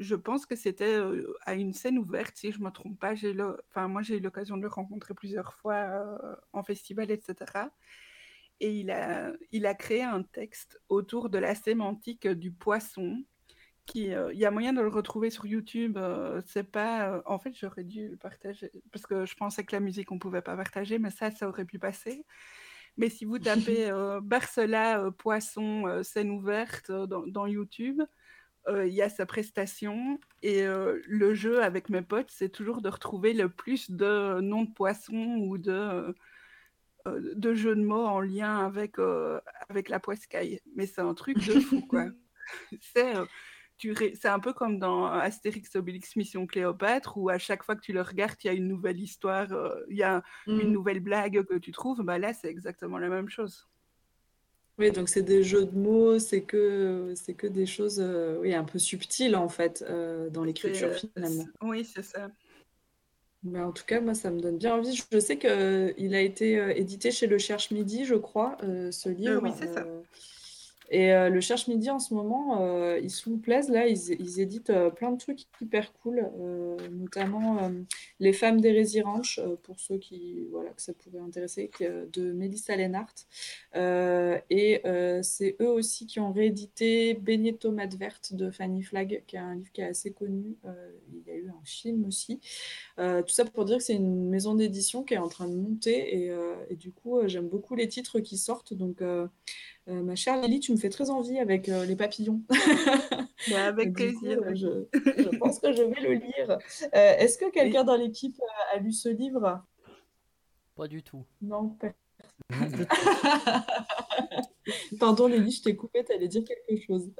je 0.00 0.14
pense 0.14 0.46
que 0.46 0.56
c'était 0.56 0.96
euh, 0.96 1.34
à 1.44 1.54
une 1.54 1.74
scène 1.74 1.98
ouverte, 1.98 2.34
si 2.36 2.50
je 2.50 2.58
ne 2.58 2.64
me 2.64 2.70
trompe 2.70 2.98
pas. 2.98 3.14
J'ai 3.14 3.34
le... 3.34 3.58
enfin, 3.68 3.86
moi, 3.86 4.00
j'ai 4.02 4.16
eu 4.16 4.20
l'occasion 4.20 4.56
de 4.56 4.62
le 4.62 4.68
rencontrer 4.68 5.12
plusieurs 5.14 5.52
fois 5.54 5.74
euh, 5.74 6.36
en 6.52 6.62
festival, 6.64 7.10
etc 7.10 7.36
et 8.62 8.78
il 8.78 8.90
a, 8.90 9.32
il 9.52 9.64
a 9.64 9.74
créé 9.74 10.02
un 10.02 10.22
texte 10.22 10.78
autour 10.90 11.30
de 11.30 11.38
la 11.38 11.54
sémantique 11.54 12.28
du 12.28 12.50
poisson. 12.52 13.24
Qui, 13.86 14.12
euh, 14.12 14.30
il 14.34 14.38
y 14.38 14.44
a 14.44 14.50
moyen 14.50 14.74
de 14.74 14.82
le 14.82 14.88
retrouver 14.88 15.30
sur 15.30 15.46
YouTube. 15.46 15.98
c'est 16.44 16.70
pas, 16.70 17.22
en 17.24 17.38
fait, 17.38 17.54
j'aurais 17.58 17.84
dû 17.84 18.08
le 18.10 18.16
partager 18.18 18.70
parce 18.92 19.06
que 19.06 19.24
je 19.24 19.34
pensais 19.34 19.64
que 19.64 19.74
la 19.74 19.80
musique 19.80 20.12
on 20.12 20.18
pouvait 20.18 20.42
pas 20.42 20.56
partager, 20.56 20.98
mais 20.98 21.10
ça, 21.10 21.30
ça 21.30 21.48
aurait 21.48 21.64
pu 21.64 21.78
passer. 21.78 22.26
Mais 22.98 23.08
si 23.08 23.24
vous 23.24 23.38
tapez 23.38 23.90
Barcela 24.22 25.10
poisson 25.12 26.02
scène 26.02 26.30
ouverte 26.30 26.92
dans, 26.92 27.26
dans 27.26 27.46
YouTube, 27.46 28.02
il 28.68 28.92
y 28.92 29.02
a 29.02 29.08
sa 29.08 29.26
prestation 29.26 30.18
et 30.42 30.62
euh, 30.62 31.00
le 31.06 31.34
jeu 31.34 31.62
avec 31.62 31.88
mes 31.88 32.02
potes, 32.02 32.30
c'est 32.30 32.50
toujours 32.50 32.82
de 32.82 32.88
retrouver 32.88 33.32
le 33.32 33.48
plus 33.48 33.90
de 33.90 34.40
noms 34.40 34.64
de 34.64 34.70
poissons 34.72 35.36
ou 35.40 35.58
de 35.58 35.72
euh, 35.72 36.12
euh, 37.06 37.32
de 37.34 37.54
jeux 37.54 37.74
de 37.74 37.82
mots 37.82 38.04
en 38.06 38.20
lien 38.20 38.58
avec, 38.66 38.98
euh, 38.98 39.40
avec 39.70 39.88
la 39.88 40.00
poiscaille. 40.00 40.60
Mais 40.76 40.86
c'est 40.86 41.00
un 41.00 41.14
truc 41.14 41.38
de 41.38 41.58
fou, 41.60 41.80
quoi. 41.86 42.06
c'est, 42.82 43.16
euh, 43.16 43.24
tu 43.78 43.92
ré- 43.92 44.12
c'est 44.14 44.28
un 44.28 44.38
peu 44.40 44.52
comme 44.52 44.78
dans 44.78 45.06
Astérix 45.06 45.74
Obélix 45.76 46.14
Mission 46.16 46.46
Cléopâtre, 46.46 47.16
où 47.16 47.30
à 47.30 47.38
chaque 47.38 47.62
fois 47.62 47.74
que 47.76 47.80
tu 47.80 47.94
le 47.94 48.02
regardes, 48.02 48.36
il 48.44 48.48
y 48.48 48.50
a 48.50 48.52
une 48.52 48.68
nouvelle 48.68 49.00
histoire, 49.00 49.50
euh, 49.52 49.74
il 49.88 49.96
y 49.96 50.02
a 50.02 50.22
une 50.46 50.68
Mm. 50.68 50.72
nouvelle 50.72 51.00
blague 51.00 51.42
que 51.44 51.54
tu 51.54 51.72
trouves. 51.72 52.02
Bah 52.02 52.18
là, 52.18 52.34
c'est 52.34 52.48
exactement 52.48 52.98
la 52.98 53.08
même 53.08 53.30
chose. 53.30 53.69
Oui, 54.80 54.90
donc 54.90 55.10
c'est 55.10 55.22
des 55.22 55.42
jeux 55.42 55.66
de 55.66 55.78
mots, 55.78 56.18
c'est 56.18 56.40
que, 56.40 57.12
c'est 57.14 57.34
que 57.34 57.46
des 57.46 57.66
choses 57.66 58.00
euh, 58.00 58.38
oui, 58.40 58.54
un 58.54 58.64
peu 58.64 58.78
subtiles 58.78 59.36
en 59.36 59.50
fait 59.50 59.84
euh, 59.86 60.30
dans 60.30 60.42
l'écriture 60.42 60.90
finalement. 60.94 61.44
Oui, 61.60 61.84
c'est 61.84 62.02
ça. 62.02 62.30
Mais 63.42 63.60
en 63.60 63.72
tout 63.72 63.84
cas, 63.84 64.00
moi, 64.00 64.14
ça 64.14 64.30
me 64.30 64.40
donne 64.40 64.58
bien 64.58 64.74
envie. 64.74 65.02
Je 65.12 65.18
sais 65.18 65.38
qu'il 65.38 66.14
a 66.14 66.20
été 66.20 66.58
euh, 66.58 66.74
édité 66.74 67.10
chez 67.10 67.26
Le 67.26 67.38
Cherche 67.38 67.70
Midi, 67.70 68.04
je 68.04 68.14
crois, 68.14 68.56
euh, 68.62 68.90
ce 68.90 69.08
livre. 69.08 69.40
oui, 69.42 69.50
c'est 69.58 69.72
ça. 69.72 69.86
Et 70.90 71.12
euh, 71.12 71.28
le 71.30 71.40
Cherche 71.40 71.68
Midi 71.68 71.88
en 71.88 72.00
ce 72.00 72.14
moment, 72.14 72.60
euh, 72.62 72.98
ils 72.98 73.10
se 73.10 73.30
plaisent 73.30 73.70
là, 73.70 73.86
ils, 73.86 74.40
éditent 74.40 74.70
euh, 74.70 74.90
plein 74.90 75.12
de 75.12 75.18
trucs 75.18 75.42
hyper 75.60 75.92
cool, 75.92 76.28
notamment 76.90 77.70
Les 78.18 78.32
femmes 78.32 78.60
d'Hérésie 78.60 79.00
Ranch, 79.00 79.40
pour 79.62 79.78
ceux 79.78 79.98
qui, 79.98 80.46
voilà, 80.50 80.70
que 80.70 80.82
ça 80.82 80.92
pourrait 80.92 81.20
intéresser, 81.20 81.70
de 81.80 82.32
Mélissa 82.32 82.76
Lenart. 82.76 83.14
Euh, 83.76 84.38
et 84.50 84.82
c'est 85.22 85.56
eux 85.60 85.68
aussi 85.68 86.06
qui 86.06 86.18
ont 86.18 86.32
réédité 86.32 87.14
Beignet 87.14 87.52
de 87.52 87.56
tomates 87.58 87.94
vertes 87.94 88.34
de 88.34 88.50
Fanny 88.50 88.82
Flagg, 88.82 89.22
qui 89.26 89.36
est 89.36 89.40
un 89.40 89.54
livre 89.54 89.70
qui 89.72 89.80
est 89.82 89.86
assez 89.86 90.12
connu. 90.12 90.56
Il 91.12 91.22
y 91.26 91.30
a 91.30 91.36
eu 91.36 91.48
un 91.48 91.64
film 91.64 92.04
aussi. 92.04 92.40
Tout 92.96 93.28
ça 93.28 93.44
pour 93.44 93.64
dire 93.64 93.78
que 93.78 93.84
c'est 93.84 93.94
une 93.94 94.28
maison 94.28 94.54
d'édition 94.54 95.04
qui 95.04 95.14
est 95.14 95.18
en 95.18 95.28
train 95.28 95.48
de 95.48 95.54
monter 95.54 96.24
et, 96.24 96.32
et 96.68 96.76
du 96.76 96.90
coup, 96.90 97.20
j'aime 97.26 97.48
beaucoup 97.48 97.76
les 97.76 97.86
titres 97.86 98.18
qui 98.18 98.38
sortent. 98.38 98.74
Donc, 98.74 99.02
euh, 99.90 100.02
ma 100.02 100.14
chère 100.14 100.40
Lily, 100.40 100.60
tu 100.60 100.72
me 100.72 100.76
fais 100.76 100.88
très 100.90 101.10
envie 101.10 101.38
avec 101.38 101.68
euh, 101.68 101.84
les 101.84 101.96
papillons. 101.96 102.42
Bah, 103.50 103.68
avec 103.68 103.88
coup, 103.88 103.94
plaisir. 103.94 104.38
euh, 104.42 104.54
je, 104.54 104.84
je 105.16 105.28
pense 105.38 105.60
que 105.60 105.72
je 105.72 105.82
vais 105.82 106.00
le 106.02 106.12
lire. 106.12 106.50
Euh, 106.50 107.14
Est-ce 107.18 107.38
que 107.38 107.50
quelqu'un 107.50 107.84
dans 107.84 107.96
l'équipe 107.96 108.38
a 108.74 108.78
lu 108.78 108.92
ce 108.92 109.08
livre? 109.08 109.62
Pas 110.76 110.86
du 110.88 111.02
tout. 111.02 111.24
Non, 111.40 111.70
personne. 111.70 111.96
Pardon, 115.00 115.26
Lily, 115.26 115.50
je 115.52 115.62
t'ai 115.62 115.74
coupé, 115.76 116.04
t'allais 116.04 116.28
dire 116.28 116.42
quelque 116.44 116.84
chose. 116.84 117.10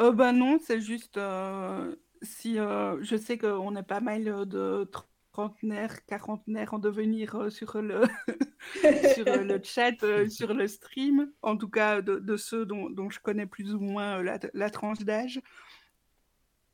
Euh, 0.00 0.12
bah 0.12 0.32
non, 0.32 0.58
c'est 0.64 0.80
juste 0.80 1.18
euh, 1.18 1.94
si 2.22 2.58
euh, 2.58 2.96
je 3.02 3.16
sais 3.16 3.36
qu'on 3.38 3.76
est 3.76 3.82
pas 3.82 4.00
mal 4.00 4.46
de 4.48 4.88
trentenaires, 5.34 6.06
quarantenaires 6.06 6.74
en 6.74 6.78
devenir 6.78 7.34
euh, 7.34 7.50
sur 7.50 7.82
le 7.82 8.02
sur 9.16 9.26
euh, 9.26 9.42
le 9.42 9.60
chat, 9.62 10.00
euh, 10.04 10.28
sur 10.28 10.54
le 10.54 10.68
stream, 10.68 11.32
en 11.42 11.56
tout 11.56 11.68
cas 11.68 12.02
de, 12.02 12.16
de 12.20 12.36
ceux 12.36 12.64
dont, 12.64 12.88
dont 12.88 13.10
je 13.10 13.18
connais 13.18 13.46
plus 13.46 13.74
ou 13.74 13.80
moins 13.80 14.22
la, 14.22 14.38
la 14.54 14.70
tranche 14.70 15.00
d'âge. 15.00 15.40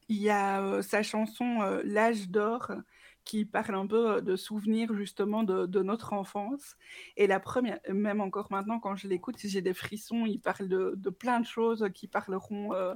Il 0.09 0.21
y 0.21 0.29
a 0.29 0.83
sa 0.83 1.03
chanson 1.03 1.61
L'âge 1.85 2.29
d'or 2.29 2.73
qui 3.25 3.45
parle 3.45 3.77
un 3.77 3.87
peu 3.87 4.21
de 4.21 4.35
souvenirs 4.35 4.93
justement 4.95 5.45
de, 5.45 5.67
de 5.67 5.83
notre 5.83 6.13
enfance. 6.15 6.77
Et 7.17 7.29
la 7.29 7.39
première, 7.39 7.79
même 7.89 8.21
encore 8.21 8.49
maintenant 8.51 8.81
quand 8.81 8.97
je 8.97 9.07
l'écoute, 9.07 9.37
j'ai 9.39 9.63
des 9.63 9.73
frissons, 9.73 10.27
il 10.27 10.41
parle 10.41 10.67
de, 10.67 10.95
de 10.97 11.11
plein 11.11 11.39
de 11.39 11.47
choses 11.47 11.89
qui 11.95 12.09
parleront 12.09 12.75
euh, 12.75 12.95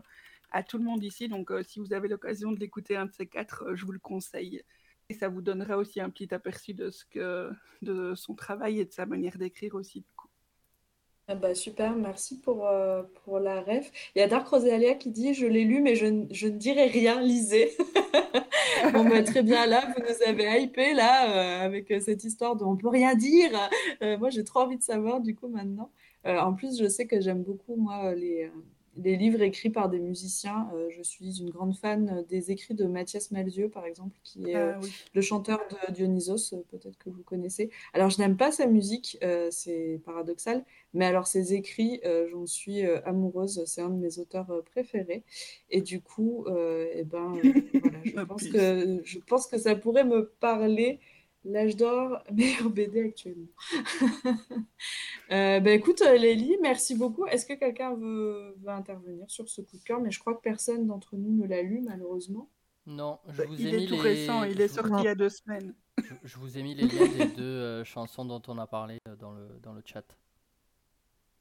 à 0.50 0.64
tout 0.64 0.76
le 0.76 0.84
monde 0.84 1.04
ici. 1.04 1.28
Donc 1.28 1.52
euh, 1.52 1.62
si 1.62 1.78
vous 1.78 1.92
avez 1.92 2.08
l'occasion 2.08 2.50
de 2.50 2.58
l'écouter 2.58 2.96
un 2.96 3.06
de 3.06 3.12
ces 3.12 3.26
quatre, 3.26 3.62
euh, 3.64 3.76
je 3.76 3.86
vous 3.86 3.92
le 3.92 4.00
conseille. 4.00 4.62
Et 5.10 5.14
ça 5.14 5.28
vous 5.28 5.42
donnera 5.42 5.76
aussi 5.76 6.00
un 6.00 6.10
petit 6.10 6.32
aperçu 6.32 6.74
de, 6.74 6.90
ce 6.90 7.04
que, 7.04 7.50
de 7.82 8.14
son 8.14 8.34
travail 8.34 8.80
et 8.80 8.84
de 8.84 8.92
sa 8.92 9.06
manière 9.06 9.36
d'écrire 9.36 9.74
aussi. 9.74 10.00
du 10.00 10.12
coup. 10.16 10.28
Ah 11.26 11.34
bah 11.34 11.54
super, 11.54 11.96
merci 11.96 12.38
pour, 12.38 12.66
euh, 12.66 13.02
pour 13.24 13.38
la 13.38 13.62
ref. 13.62 13.90
Il 14.14 14.18
y 14.18 14.22
a 14.22 14.28
Dark 14.28 14.46
Rosalia 14.46 14.94
qui 14.94 15.10
dit 15.10 15.32
Je 15.32 15.46
l'ai 15.46 15.64
lu, 15.64 15.80
mais 15.80 15.94
je, 15.94 16.26
je 16.30 16.48
ne 16.48 16.58
dirai 16.58 16.86
rien, 16.86 17.20
lisez. 17.20 17.70
Bah, 18.92 19.22
très 19.22 19.42
bien, 19.42 19.66
là, 19.66 19.92
vous 19.96 20.02
nous 20.02 20.28
avez 20.28 20.62
hypé 20.62 20.92
là, 20.92 21.62
euh, 21.62 21.64
avec 21.64 21.90
euh, 21.90 22.00
cette 22.00 22.22
histoire 22.22 22.54
de 22.54 22.64
on 22.64 22.76
peut 22.76 22.88
rien 22.88 23.14
dire. 23.14 23.50
Moi, 24.02 24.28
j'ai 24.28 24.44
trop 24.44 24.60
envie 24.60 24.76
de 24.76 24.82
savoir, 24.82 25.20
du 25.20 25.34
coup, 25.34 25.48
maintenant. 25.48 25.90
En 26.24 26.52
plus, 26.52 26.78
je 26.78 26.86
sais 26.86 27.06
que 27.06 27.20
j'aime 27.20 27.42
beaucoup, 27.42 27.76
moi, 27.76 28.14
les, 28.14 28.50
les 28.96 29.16
livres 29.16 29.42
écrits 29.42 29.70
par 29.70 29.88
des 29.88 29.98
musiciens. 29.98 30.68
Euh, 30.74 30.88
je 30.90 31.02
suis 31.02 31.40
une 31.40 31.50
grande 31.50 31.74
fan 31.74 32.08
euh, 32.08 32.22
des 32.22 32.50
écrits 32.50 32.74
de 32.74 32.86
Mathias 32.86 33.30
Malzieu, 33.30 33.68
par 33.68 33.86
exemple, 33.86 34.16
qui 34.22 34.50
est 34.50 34.56
euh, 34.56 34.72
Ah 34.74 34.78
oui. 34.82 34.92
le 35.14 35.20
chanteur 35.20 35.60
de 35.70 35.92
Dionysos, 35.92 36.52
euh, 36.54 36.62
peut-être 36.70 36.98
que 36.98 37.10
vous 37.10 37.22
connaissez. 37.22 37.70
Alors, 37.92 38.10
je 38.10 38.18
n'aime 38.20 38.36
pas 38.36 38.52
sa 38.52 38.66
musique, 38.66 39.18
euh, 39.22 39.48
c'est 39.50 40.00
paradoxal, 40.04 40.64
mais 40.92 41.06
alors 41.06 41.26
ses 41.26 41.54
écrits, 41.54 42.00
euh, 42.04 42.26
j'en 42.30 42.46
suis 42.46 42.84
euh, 42.86 43.00
amoureuse. 43.04 43.62
C'est 43.66 43.80
un 43.82 43.90
de 43.90 43.96
mes 43.98 44.18
auteurs 44.18 44.50
euh, 44.50 44.62
préférés. 44.62 45.24
Et 45.70 45.80
du 45.80 46.00
coup, 46.00 46.44
euh, 46.46 46.86
eh 46.94 47.04
ben, 47.04 47.36
euh, 47.44 47.52
voilà, 47.82 47.98
je 48.04 48.20
pense 48.24 48.48
que, 48.48 49.00
je 49.04 49.18
pense 49.18 49.46
que 49.46 49.58
ça 49.58 49.74
pourrait 49.76 50.04
me 50.04 50.30
parler. 50.40 51.00
L'âge 51.44 51.76
d'or, 51.76 52.22
meilleur 52.32 52.70
BD 52.70 53.02
actuellement. 53.08 53.48
Euh, 55.30 55.58
bah, 55.60 55.70
écoute, 55.72 56.02
euh, 56.02 56.16
Lélie, 56.18 56.56
merci 56.60 56.94
beaucoup. 56.94 57.26
Est-ce 57.26 57.46
que 57.46 57.54
quelqu'un 57.54 57.94
veut, 57.94 58.54
veut 58.60 58.68
intervenir 58.68 59.24
sur 59.30 59.48
ce 59.48 59.62
coup 59.62 59.78
de 59.78 59.82
cœur? 59.82 60.00
Mais 60.00 60.10
je 60.10 60.20
crois 60.20 60.34
que 60.34 60.42
personne 60.42 60.86
d'entre 60.86 61.16
nous 61.16 61.34
ne 61.34 61.46
l'a 61.46 61.62
lu, 61.62 61.80
malheureusement. 61.80 62.50
Non, 62.86 63.18
je 63.28 63.38
Bah, 63.38 63.44
vous 63.48 63.54
il 63.58 63.68
ai 63.68 63.74
est 63.74 63.76
mis 63.78 63.86
tout 63.86 63.94
les... 63.94 64.00
récent, 64.00 64.44
il 64.44 64.60
est 64.60 64.68
sorti 64.68 64.92
il 64.98 65.04
y 65.04 65.08
a 65.08 65.14
deux 65.14 65.30
semaines. 65.30 65.74
Je, 66.02 66.14
je 66.22 66.36
vous 66.38 66.58
ai 66.58 66.62
mis 66.62 66.74
les 66.74 66.86
liens 66.86 67.08
des 67.08 67.26
deux 67.26 67.42
euh, 67.42 67.84
chansons 67.84 68.24
dont 68.24 68.42
on 68.48 68.58
a 68.58 68.66
parlé 68.66 68.98
euh, 69.08 69.16
dans 69.16 69.32
le, 69.32 69.48
dans 69.62 69.72
le 69.72 69.82
chat. 69.84 70.04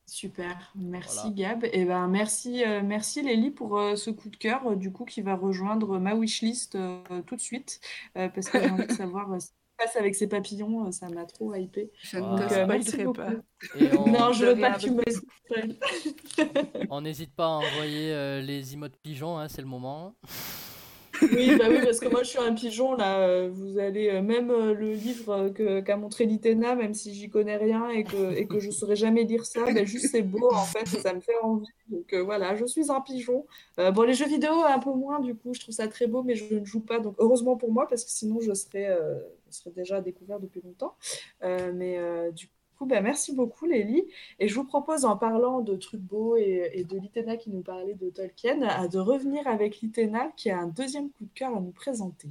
Super, 0.06 0.72
merci 0.76 1.32
Voilà. 1.34 1.56
Gab. 1.56 1.66
Et 1.72 1.86
ben 1.86 2.08
merci, 2.10 2.64
euh, 2.66 2.82
merci 2.84 3.22
Lélie 3.22 3.52
pour 3.52 3.80
euh, 3.80 3.96
ce 3.96 4.10
coup 4.12 4.30
de 4.30 4.36
cœur, 4.36 4.68
euh, 4.68 4.76
du 4.76 4.92
coup, 4.92 5.06
qui 5.06 5.22
va 5.22 5.36
rejoindre 5.36 5.98
ma 5.98 6.14
wishlist 6.14 6.76
euh, 6.76 7.02
tout 7.26 7.36
de 7.36 7.42
suite, 7.42 7.80
euh, 8.18 8.28
parce 8.30 8.50
que 8.50 8.60
j'ai 8.62 8.70
envie 8.70 8.86
de 8.88 8.92
savoir 8.92 9.32
euh, 9.34 9.40
passe 9.84 9.96
avec 9.96 10.16
ces 10.16 10.28
papillons, 10.28 10.88
euh, 10.88 10.92
ça 10.92 11.10
m'a 11.10 11.26
trop 11.26 11.54
hypé. 11.56 11.92
Je 12.02 12.18
ne 12.18 12.22
te 12.22 12.28
Donc, 12.28 12.52
euh, 12.52 12.64
spoilerai 12.64 13.14
pas. 13.14 13.98
On 13.98 14.08
Non, 14.12 14.34
je 14.34 14.46
De 14.46 14.52
veux 14.52 14.62
pas 14.62 14.72
que 14.74 14.80
tu 14.82 14.92
me 14.92 15.04
spoiles. 15.10 15.76
on 16.90 17.02
n'hésite 17.02 17.34
pas 17.36 17.46
à 17.46 17.50
envoyer 17.50 18.14
euh, 18.14 18.42
les 18.42 18.74
emotes 18.74 18.98
pigeons, 19.02 19.38
hein, 19.38 19.48
c'est 19.50 19.62
le 19.62 19.68
moment. 19.68 20.16
Oui, 21.22 21.56
bah 21.58 21.66
oui, 21.70 21.78
parce 21.84 22.00
que 22.00 22.10
moi 22.10 22.24
je 22.24 22.30
suis 22.30 22.40
un 22.40 22.54
pigeon 22.54 22.96
là. 22.96 23.48
Vous 23.48 23.78
allez 23.78 24.20
même 24.22 24.48
le 24.52 24.94
livre 24.94 25.50
que 25.50 25.80
qu'a 25.80 25.96
montré 25.96 26.26
Litena, 26.26 26.76
même 26.76 26.94
si 26.96 27.14
j'y 27.14 27.30
connais 27.30 27.56
rien 27.56 27.88
et 27.90 28.04
que 28.04 28.34
et 28.36 28.48
que 28.48 28.60
je 28.60 28.72
saurais 28.72 28.96
jamais 28.96 29.24
lire 29.24 29.46
ça, 29.46 29.64
ben 29.66 29.86
juste 29.86 30.08
c'est 30.12 30.24
beau 30.24 30.52
en 30.52 30.66
fait, 30.66 30.86
ça 30.88 31.14
me 31.14 31.22
fait 31.22 31.38
envie. 31.42 31.68
Donc 31.88 32.12
euh, 32.14 32.24
voilà, 32.24 32.56
je 32.56 32.66
suis 32.66 32.92
un 32.92 33.00
pigeon. 33.00 33.46
Euh, 33.80 33.92
bon, 33.92 34.02
les 34.02 34.16
jeux 34.16 34.28
vidéo 34.28 34.52
un 34.68 34.80
peu 34.80 34.92
moins 34.92 35.20
du 35.20 35.36
coup, 35.36 35.54
je 35.54 35.60
trouve 35.62 35.76
ça 35.76 35.88
très 35.88 36.08
beau, 36.08 36.24
mais 36.24 36.36
je 36.36 36.56
ne 36.56 36.66
joue 36.66 36.82
pas. 36.82 37.00
Donc 37.00 37.16
heureusement 37.20 37.56
pour 37.58 37.72
moi 37.72 37.88
parce 37.88 38.04
que 38.04 38.12
sinon 38.12 38.40
je 38.42 38.54
serais 38.54 38.88
euh, 38.90 39.20
je 39.54 39.60
serais 39.60 39.72
déjà 39.72 40.02
découvert 40.02 40.40
depuis 40.40 40.62
longtemps. 40.62 40.96
Euh, 41.44 41.72
mais 41.74 41.98
euh, 41.98 42.32
du 42.32 42.50
coup, 42.78 42.86
ben, 42.86 43.04
merci 43.04 43.34
beaucoup 43.34 43.66
Lélie. 43.66 44.06
Et 44.40 44.48
je 44.48 44.56
vous 44.56 44.66
propose 44.66 45.06
en 45.06 45.18
parlant 45.18 45.62
de 45.62 45.76
trucs 45.76 46.02
beaux 46.02 46.36
et, 46.36 46.86
de 46.90 46.98
Litena 46.98 47.38
qui 47.38 47.50
nous 47.50 47.62
parlait 47.62 47.96
de 47.96 48.10
Tolkien, 48.10 48.62
à 48.64 48.88
de 48.88 49.00
revenir 49.00 49.48
avec 49.48 49.82
Litena 49.82 50.32
qui 50.36 50.50
a 50.50 50.60
un 50.60 50.68
deuxième 50.68 51.10
coup 51.12 51.26
de 51.26 51.34
cœur 51.34 51.56
à 51.56 51.60
nous 51.60 51.72
présenter. 51.72 52.30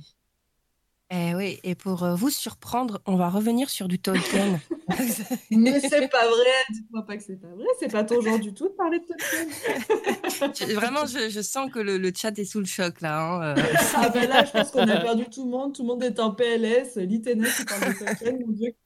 Eh 1.14 1.34
oui, 1.34 1.60
et 1.62 1.74
pour 1.74 2.04
euh, 2.04 2.14
vous 2.14 2.30
surprendre, 2.30 3.02
on 3.04 3.16
va 3.16 3.28
revenir 3.28 3.68
sur 3.68 3.86
du 3.86 3.98
Tolkien. 3.98 4.58
Mais 5.50 5.78
c'est 5.80 6.08
pas 6.08 6.26
vrai, 6.26 6.50
dites-moi 6.70 7.04
pas 7.04 7.18
que 7.18 7.22
c'est 7.22 7.36
pas 7.36 7.48
vrai, 7.48 7.66
c'est 7.78 7.92
pas 7.92 8.02
ton 8.02 8.20
genre 8.22 8.38
du 8.38 8.54
tout 8.54 8.68
de 8.68 8.72
parler 8.72 8.98
de 8.98 9.04
Tolkien. 9.04 10.54
Je- 10.68 10.72
Vraiment, 10.74 11.04
je, 11.04 11.28
je 11.28 11.40
sens 11.42 11.70
que 11.70 11.78
le, 11.80 11.98
le 11.98 12.12
chat 12.16 12.38
est 12.38 12.46
sous 12.46 12.60
le 12.60 12.64
choc 12.64 13.02
là. 13.02 13.20
hein, 13.20 13.42
euh. 13.58 13.62
Ah 13.94 14.08
ben 14.08 14.26
là, 14.26 14.42
je 14.46 14.52
pense 14.52 14.70
qu'on 14.70 14.88
a 14.88 15.00
perdu 15.00 15.26
tout 15.26 15.44
le 15.44 15.50
monde, 15.50 15.74
tout 15.74 15.82
le 15.82 15.88
monde 15.88 16.02
est 16.02 16.18
en 16.18 16.30
PLS, 16.34 16.96
Litena 16.96 17.46
qui 17.50 17.64
parle 17.66 17.92
de 17.92 17.98
Tolkien, 17.98 18.32
mon 18.32 18.52
Dieu, 18.52 18.68
qu'il 18.70 18.76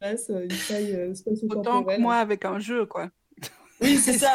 passe, 0.00 0.28
euh, 0.30 0.42
une 0.42 0.50
faille 0.50 0.92
euh, 0.92 1.14
Autant 1.50 1.84
que 1.84 2.00
moi 2.00 2.16
avec 2.16 2.44
un 2.44 2.58
jeu, 2.58 2.84
quoi. 2.86 3.10
Oui, 3.80 3.96
c'est 3.96 4.18
ça. 4.18 4.32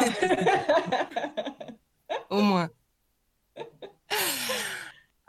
Au 2.30 2.40
moins. 2.40 2.70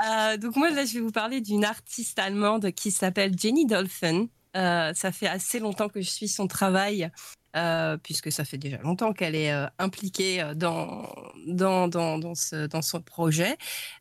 Euh, 0.01 0.37
donc 0.37 0.55
moi 0.55 0.69
là 0.71 0.85
je 0.85 0.95
vais 0.95 0.99
vous 0.99 1.11
parler 1.11 1.39
d'une 1.39 1.63
artiste 1.63 2.17
allemande 2.19 2.71
qui 2.71 2.91
s'appelle 2.91 3.37
Jenny 3.37 3.65
Dolphin. 3.65 4.27
Euh, 4.55 4.93
ça 4.93 5.11
fait 5.11 5.27
assez 5.27 5.59
longtemps 5.59 5.89
que 5.89 6.01
je 6.01 6.09
suis 6.09 6.27
son 6.27 6.47
travail 6.47 7.11
euh, 7.55 7.97
puisque 7.97 8.31
ça 8.31 8.43
fait 8.45 8.57
déjà 8.57 8.77
longtemps 8.77 9.13
qu'elle 9.13 9.35
est 9.35 9.53
impliquée 9.79 10.51
dans 10.55 11.07
dans 11.47 11.87
dans 11.87 12.81
son 12.81 13.01
projet. 13.01 13.57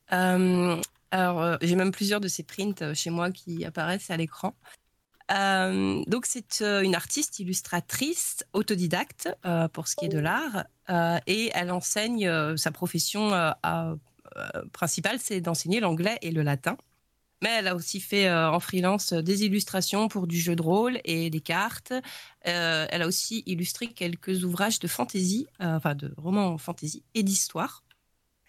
Alors 0.09 1.59
j'ai 1.61 1.77
même 1.77 1.93
plusieurs 1.93 2.21
de 2.21 2.29
ses 2.29 2.43
prints 2.43 2.95
chez 2.95 3.11
moi 3.11 3.31
qui 3.31 3.65
apparaissent 3.65 4.11
à 4.11 4.17
l'écran. 4.17 4.55
Donc 5.29 6.27
c'est 6.27 6.61
une 6.63 6.95
artiste 6.95 7.39
illustratrice 7.39 8.45
autodidacte 8.55 9.29
pour 9.73 9.89
ce 9.89 9.97
qui 9.97 10.07
est 10.07 10.11
de 10.11 10.19
l'art 10.19 10.65
et 11.27 11.51
elle 11.55 11.71
enseigne 11.71 12.57
sa 12.57 12.71
profession 12.71 13.31
à- 13.33 13.95
principale, 14.73 15.19
c'est 15.21 15.41
d'enseigner 15.41 15.81
l'anglais 15.81 16.19
et 16.23 16.31
le 16.31 16.43
latin. 16.43 16.77
Mais 17.43 17.51
elle 17.59 17.67
a 17.67 17.75
aussi 17.75 17.99
fait 18.01 18.29
euh, 18.29 18.51
en 18.51 18.61
freelance 18.61 19.13
euh, 19.13 19.21
des 19.21 19.45
illustrations 19.45 20.07
pour 20.07 20.29
du 20.29 20.39
jeu 20.39 20.55
de 20.55 20.63
rôle 20.63 21.01
et 21.05 21.29
des 21.29 21.41
cartes. 21.41 21.93
Euh, 22.47 22.87
elle 22.89 23.03
a 23.03 23.07
aussi 23.09 23.43
illustré 23.47 23.89
quelques 23.89 24.45
ouvrages 24.45 24.79
de 24.79 24.87
fantasy, 24.87 25.49
euh, 25.61 25.77
enfin 25.77 25.97
de 25.97 26.15
romans 26.17 26.57
fantasy 26.57 27.03
et 27.15 27.25
d'histoire. 27.25 27.83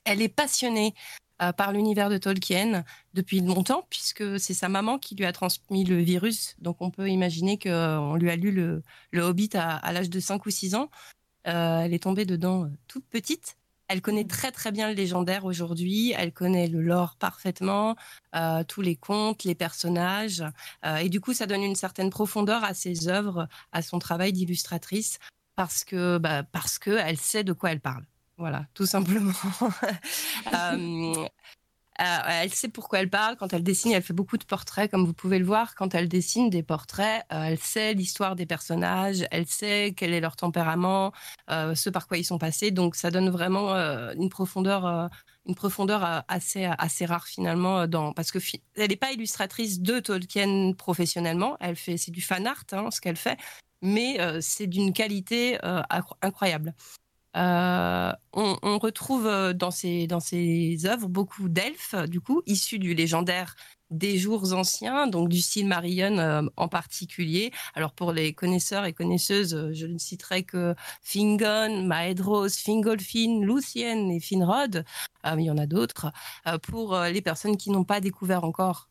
Elle 0.06 0.22
est 0.22 0.30
passionnée 0.30 0.94
euh, 1.42 1.52
par 1.52 1.72
l'univers 1.72 2.10
de 2.10 2.18
Tolkien 2.18 2.84
depuis 3.14 3.42
longtemps, 3.42 3.88
puisque 3.90 4.40
c'est 4.40 4.54
sa 4.54 4.70
maman 4.70 5.00
qui 5.00 5.16
lui 5.16 5.26
a 5.26 5.34
transmis 5.34 5.84
le 5.84 5.98
virus. 5.98 6.56
Donc 6.60 6.78
on 6.80 6.92
peut 6.92 7.10
imaginer 7.10 7.58
qu'on 7.58 8.16
lui 8.16 8.30
a 8.30 8.36
lu 8.36 8.52
le, 8.52 8.84
Hobbit 9.20 9.50
à, 9.56 9.92
l'âge 9.92 10.10
de 10.10 10.20
5 10.20 10.46
ou 10.46 10.52
6 10.52 10.76
ans. 10.76 10.90
Euh, 11.48 11.80
elle 11.80 11.94
est 11.94 12.04
tombée 12.04 12.26
dedans 12.26 12.66
euh, 12.66 12.68
toute 12.88 13.06
petite. 13.08 13.58
Elle 13.94 14.02
connaît 14.02 14.26
très 14.26 14.52
très 14.52 14.72
bien 14.72 14.88
le 14.90 14.96
légendaire 14.96 15.46
aujourd'hui. 15.46 16.16
Elle 16.18 16.34
connaît 16.34 16.68
le 16.68 16.82
lore 16.82 17.16
parfaitement, 17.16 17.96
euh, 18.36 18.64
tous 18.68 18.82
les 18.82 18.96
contes, 18.96 19.44
les 19.44 19.54
personnages. 19.54 20.44
Euh, 20.84 20.96
et 20.96 21.10
du 21.10 21.22
coup, 21.22 21.32
ça 21.32 21.46
donne 21.46 21.62
une 21.62 21.76
certaine 21.76 22.10
profondeur 22.10 22.64
à 22.64 22.74
ses 22.74 23.08
œuvres, 23.08 23.48
à 23.72 23.84
son 23.84 24.00
travail 24.00 24.34
d'illustratrice. 24.34 25.20
parce 25.56 25.84
que, 25.84 26.18
bah, 26.18 26.42
parce 26.42 26.80
que 26.80 26.90
elle 26.90 27.18
sait 27.18 27.44
de 27.44 27.54
quoi 27.54 27.72
elle 27.72 27.82
parle. 27.82 28.04
Voilà, 28.40 28.66
tout 28.74 28.88
simplement. 28.88 29.32
Euh, 30.54 31.28
euh, 32.02 32.42
elle 32.42 32.54
sait 32.54 32.70
pourquoi 32.70 33.00
elle 33.00 33.10
parle. 33.10 33.36
Quand 33.38 33.54
elle 33.54 33.64
dessine, 33.64 33.92
elle 33.92 34.02
fait 34.02 34.14
beaucoup 34.14 34.38
de 34.38 34.44
portraits, 34.44 34.90
comme 34.90 35.06
vous 35.06 35.14
pouvez 35.14 35.40
le 35.40 35.46
voir. 35.46 35.76
Quand 35.76 35.94
elle 35.96 36.08
dessine 36.08 36.50
des 36.50 36.64
portraits, 36.64 37.24
euh, 37.32 37.44
elle 37.44 37.60
sait 37.60 37.94
l'histoire 37.94 38.36
des 38.36 38.46
personnages, 38.46 39.26
elle 39.32 39.48
sait 39.48 39.94
quel 39.96 40.14
est 40.14 40.20
leur 40.20 40.36
tempérament, 40.36 41.12
ce 41.50 41.90
par 41.90 42.08
quoi 42.08 42.18
ils 42.18 42.24
sont 42.24 42.38
passés. 42.38 42.72
Donc, 42.72 42.96
ça 42.96 43.12
donne 43.12 43.30
vraiment 43.30 43.74
une 43.74 44.30
profondeur, 44.30 45.10
une 45.46 45.56
profondeur 45.56 46.24
assez, 46.28 46.66
assez 46.66 47.06
rare 47.06 47.28
finalement. 47.28 47.88
Dans, 47.88 48.14
parce 48.14 48.32
que 48.32 48.40
elle 48.76 48.90
n'est 48.90 48.96
pas 48.96 49.12
illustratrice 49.12 49.80
de 49.80 50.00
Tolkien 50.00 50.74
professionnellement. 50.78 51.58
Elle 51.60 51.76
fait, 51.76 51.98
c'est 51.98 52.12
du 52.12 52.22
fan 52.22 52.48
art, 52.48 52.64
hein, 52.72 52.90
ce 52.92 53.02
qu'elle 53.02 53.18
fait, 53.18 53.38
mais 53.82 54.18
c'est 54.42 54.68
d'une 54.68 54.94
qualité 54.94 55.60
incroyable. 56.22 56.74
Euh, 57.36 58.12
on, 58.34 58.78
retrouve 58.78 59.26
euh, 59.28 59.54
dans 59.54 59.72
ces, 59.72 60.08
dans 60.08 60.20
œuvres 60.86 61.08
beaucoup 61.08 61.50
d'elfes, 61.50 61.96
du 62.08 62.22
coup, 62.22 62.42
issus 62.46 62.80
du 62.80 62.94
légendaire 62.94 63.56
des 63.90 64.18
jours 64.18 64.54
anciens, 64.54 65.08
donc 65.08 65.30
du 65.30 65.40
Silmarillion 65.42 66.18
euh, 66.18 66.42
en 66.58 66.68
particulier. 66.68 67.52
Alors 67.76 67.94
pour 67.94 68.12
les 68.12 68.34
connaisseurs 68.34 68.86
et 68.86 68.94
connaisseuses, 68.94 69.72
je 69.74 69.86
ne 69.86 69.98
citerai 69.98 70.44
que 70.44 70.76
Fingon, 71.02 71.84
Maedros, 71.86 72.50
Fingolfin, 72.50 73.42
Lucien 73.42 74.10
et 74.10 74.20
Finrod, 74.20 74.84
il 75.26 75.42
y 75.42 75.52
en 75.52 75.58
a 75.58 75.68
d'autres. 75.68 76.12
pour 76.64 76.98
les 77.00 77.22
personnes 77.22 77.58
qui 77.58 77.70
n'ont 77.70 77.84
pas 77.86 78.02
découvert 78.02 78.44
encore 78.44 78.90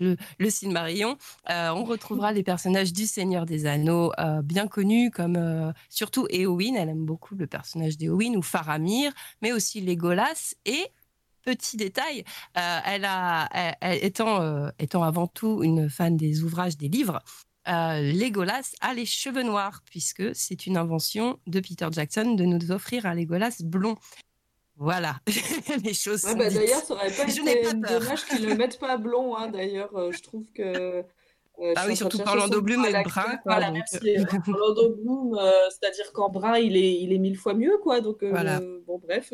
le, 0.00 0.16
le 0.38 0.50
Silmarillion, 0.50 1.16
euh, 1.50 1.70
on 1.70 1.84
retrouvera 1.84 2.32
les 2.32 2.42
personnages 2.42 2.92
du 2.92 3.06
Seigneur 3.06 3.46
des 3.46 3.66
Anneaux 3.66 4.12
euh, 4.18 4.42
bien 4.42 4.66
connus, 4.66 5.10
comme 5.10 5.36
euh, 5.36 5.72
surtout 5.88 6.26
Éowyn, 6.30 6.74
elle 6.74 6.88
aime 6.88 7.04
beaucoup 7.04 7.34
le 7.34 7.46
personnage 7.46 7.96
d'Éowyn, 7.96 8.34
ou 8.34 8.42
Faramir, 8.42 9.12
mais 9.42 9.52
aussi 9.52 9.80
Legolas. 9.80 10.54
Et 10.64 10.86
petit 11.44 11.76
détail, 11.76 12.24
elle 12.54 13.06
a, 13.06 13.48
étant, 13.80 14.68
étant 14.78 15.02
avant 15.02 15.26
tout 15.26 15.62
une 15.62 15.88
fan 15.88 16.14
des 16.14 16.42
ouvrages, 16.42 16.76
des 16.76 16.88
livres, 16.88 17.20
Legolas 17.66 18.74
a 18.82 18.92
les 18.92 19.06
cheveux 19.06 19.44
noirs, 19.44 19.80
puisque 19.86 20.34
c'est 20.34 20.66
une 20.66 20.76
invention 20.76 21.38
de 21.46 21.60
Peter 21.60 21.88
Jackson 21.90 22.34
de 22.34 22.44
nous 22.44 22.70
offrir 22.70 23.06
un 23.06 23.14
Legolas 23.14 23.62
blond. 23.64 23.96
Voilà, 24.80 25.16
les 25.84 25.92
choses 25.92 26.22
bah, 26.22 26.48
D'ailleurs, 26.50 26.78
ça 26.78 26.94
aurait 26.94 27.10
pas 27.10 27.24
été 27.24 27.74
dommage 27.74 28.24
qu'ils 28.26 28.42
ne 28.42 28.50
le 28.50 28.54
mettent 28.54 28.78
pas 28.78 28.96
blond. 28.96 29.36
Hein, 29.36 29.48
d'ailleurs, 29.48 29.90
euh, 29.96 30.12
je 30.12 30.22
trouve 30.22 30.44
que. 30.54 31.02
Euh, 31.60 31.72
ah 31.74 31.84
oui, 31.88 31.96
surtout 31.96 32.20
Orlando 32.24 32.60
Bloom 32.60 32.84
est 32.84 33.02
brun. 33.02 33.40
Voilà, 33.44 33.72
merci. 33.72 33.98
Orlando 34.46 34.94
Bloom, 34.94 35.36
euh, 35.36 35.50
c'est-à-dire 35.70 36.12
qu'en 36.12 36.28
brun, 36.28 36.58
il 36.58 36.76
est, 36.76 37.00
il 37.00 37.12
est 37.12 37.18
mille 37.18 37.36
fois 37.36 37.54
mieux, 37.54 37.76
quoi. 37.82 38.00
Donc, 38.00 38.24
bon, 38.24 39.00
bref, 39.02 39.32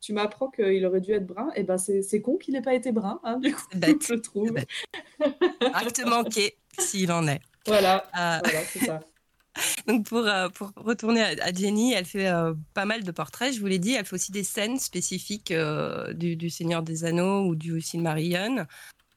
tu 0.00 0.12
m'apprends 0.12 0.48
qu'il 0.48 0.86
aurait 0.86 1.00
dû 1.00 1.12
être 1.12 1.26
brun. 1.26 1.48
Et 1.56 1.60
eh 1.60 1.62
ben, 1.64 1.76
c'est 1.76 2.20
con 2.20 2.36
qu'il 2.36 2.54
n'ait 2.54 2.62
pas 2.62 2.74
été 2.74 2.92
brun, 2.92 3.18
hein, 3.24 3.38
du 3.38 3.52
coup, 3.52 3.64
je 3.72 4.14
trouve. 4.14 4.54
Acte 5.74 6.04
manqué, 6.06 6.56
s'il 6.78 7.10
en 7.10 7.26
est. 7.26 7.40
Voilà, 7.66 8.04
voilà 8.12 8.60
c'est 8.72 8.84
ça. 8.84 9.00
Donc 9.86 10.06
pour, 10.06 10.26
euh, 10.26 10.48
pour 10.48 10.72
retourner 10.76 11.22
à, 11.22 11.52
Jenny, 11.52 11.92
elle 11.92 12.04
fait 12.04 12.28
euh, 12.28 12.54
pas 12.74 12.84
mal 12.84 13.04
de 13.04 13.10
portraits, 13.10 13.54
je 13.54 13.60
vous 13.60 13.66
l'ai 13.66 13.78
dit, 13.78 13.94
elle 13.94 14.04
fait 14.04 14.14
aussi 14.14 14.32
des 14.32 14.44
scènes 14.44 14.78
spécifiques 14.78 15.50
euh, 15.50 16.12
du, 16.12 16.50
Seigneur 16.50 16.82
des 16.82 17.04
Anneaux 17.04 17.46
ou 17.46 17.54
du 17.54 17.80
Silmarillion. 17.80 18.66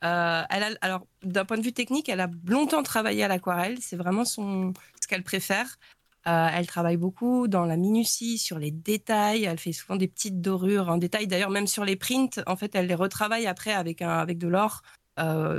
elle 0.01 0.77
alors 0.81 1.07
d'un 1.23 1.45
point 1.45 1.57
de 1.57 1.63
vue 1.63 1.73
technique, 1.73 2.09
elle 2.09 2.19
a 2.19 2.29
longtemps 2.45 2.83
travaillé 2.83 3.23
à 3.23 3.27
l'aquarelle, 3.27 3.77
c'est 3.81 3.95
vraiment 3.95 4.25
son, 4.25 4.73
ce 5.01 5.07
qu'elle 5.07 5.23
préfère. 5.23 5.77
elle 6.25 6.67
travaille 6.67 6.97
beaucoup 6.97 7.47
dans 7.47 7.65
la 7.65 7.77
minutie, 7.77 8.37
sur 8.37 8.59
les 8.59 8.71
détails. 8.71 9.45
Elle 9.45 9.59
fait 9.59 9.71
souvent 9.71 9.95
des 9.95 10.07
petites 10.07 10.41
dorures 10.41 10.89
en 10.89 10.97
détail. 10.97 11.25
D'ailleurs, 11.27 11.49
même 11.49 11.67
sur 11.67 11.85
les 11.85 11.95
prints, 11.95 12.41
en 12.47 12.55
fait, 12.57 12.75
elle 12.75 12.87
les 12.87 12.95
retravaille 12.95 13.47
après 13.47 13.73
avec, 13.73 14.01
un, 14.01 14.17
avec 14.19 14.37
de 14.37 14.47
l'or 14.47 14.81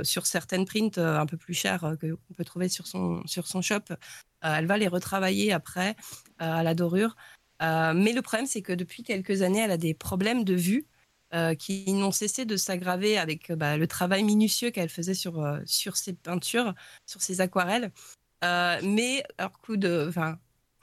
sur 0.03 0.25
certaines 0.25 0.65
prints 0.65 0.97
un 0.97 1.25
peu 1.25 1.37
plus 1.37 1.53
chères 1.53 1.95
que 1.99 2.13
qu'on 2.13 2.33
peut 2.33 2.45
trouver 2.45 2.69
sur 2.69 2.87
son, 2.87 3.21
sur 3.25 3.47
son 3.47 3.61
shop. 3.61 3.81
Euh, 4.45 4.55
elle 4.55 4.65
va 4.65 4.77
les 4.77 4.87
retravailler 4.87 5.51
après 5.51 5.95
euh, 6.41 6.53
à 6.53 6.63
la 6.63 6.73
dorure. 6.73 7.15
Euh, 7.61 7.93
mais 7.93 8.13
le 8.13 8.21
problème, 8.21 8.47
c'est 8.47 8.61
que 8.61 8.73
depuis 8.73 9.03
quelques 9.03 9.41
années, 9.41 9.59
elle 9.59 9.71
a 9.71 9.77
des 9.77 9.93
problèmes 9.93 10.43
de 10.43 10.53
vue 10.53 10.87
qui 11.59 11.93
n'ont 11.93 12.11
cessé 12.11 12.43
de 12.45 12.57
s'aggraver 12.57 13.19
avec 13.19 13.51
bah, 13.51 13.77
le 13.77 13.85
travail 13.85 14.23
minutieux 14.23 14.71
qu'elle 14.71 14.89
faisait 14.89 15.13
sur, 15.13 15.59
sur 15.63 15.95
ses 15.95 16.13
peintures, 16.13 16.73
sur 17.05 17.21
ses 17.21 17.39
aquarelles. 17.39 17.91
mais, 18.41 19.23
coup 19.61 19.77
de, 19.77 20.11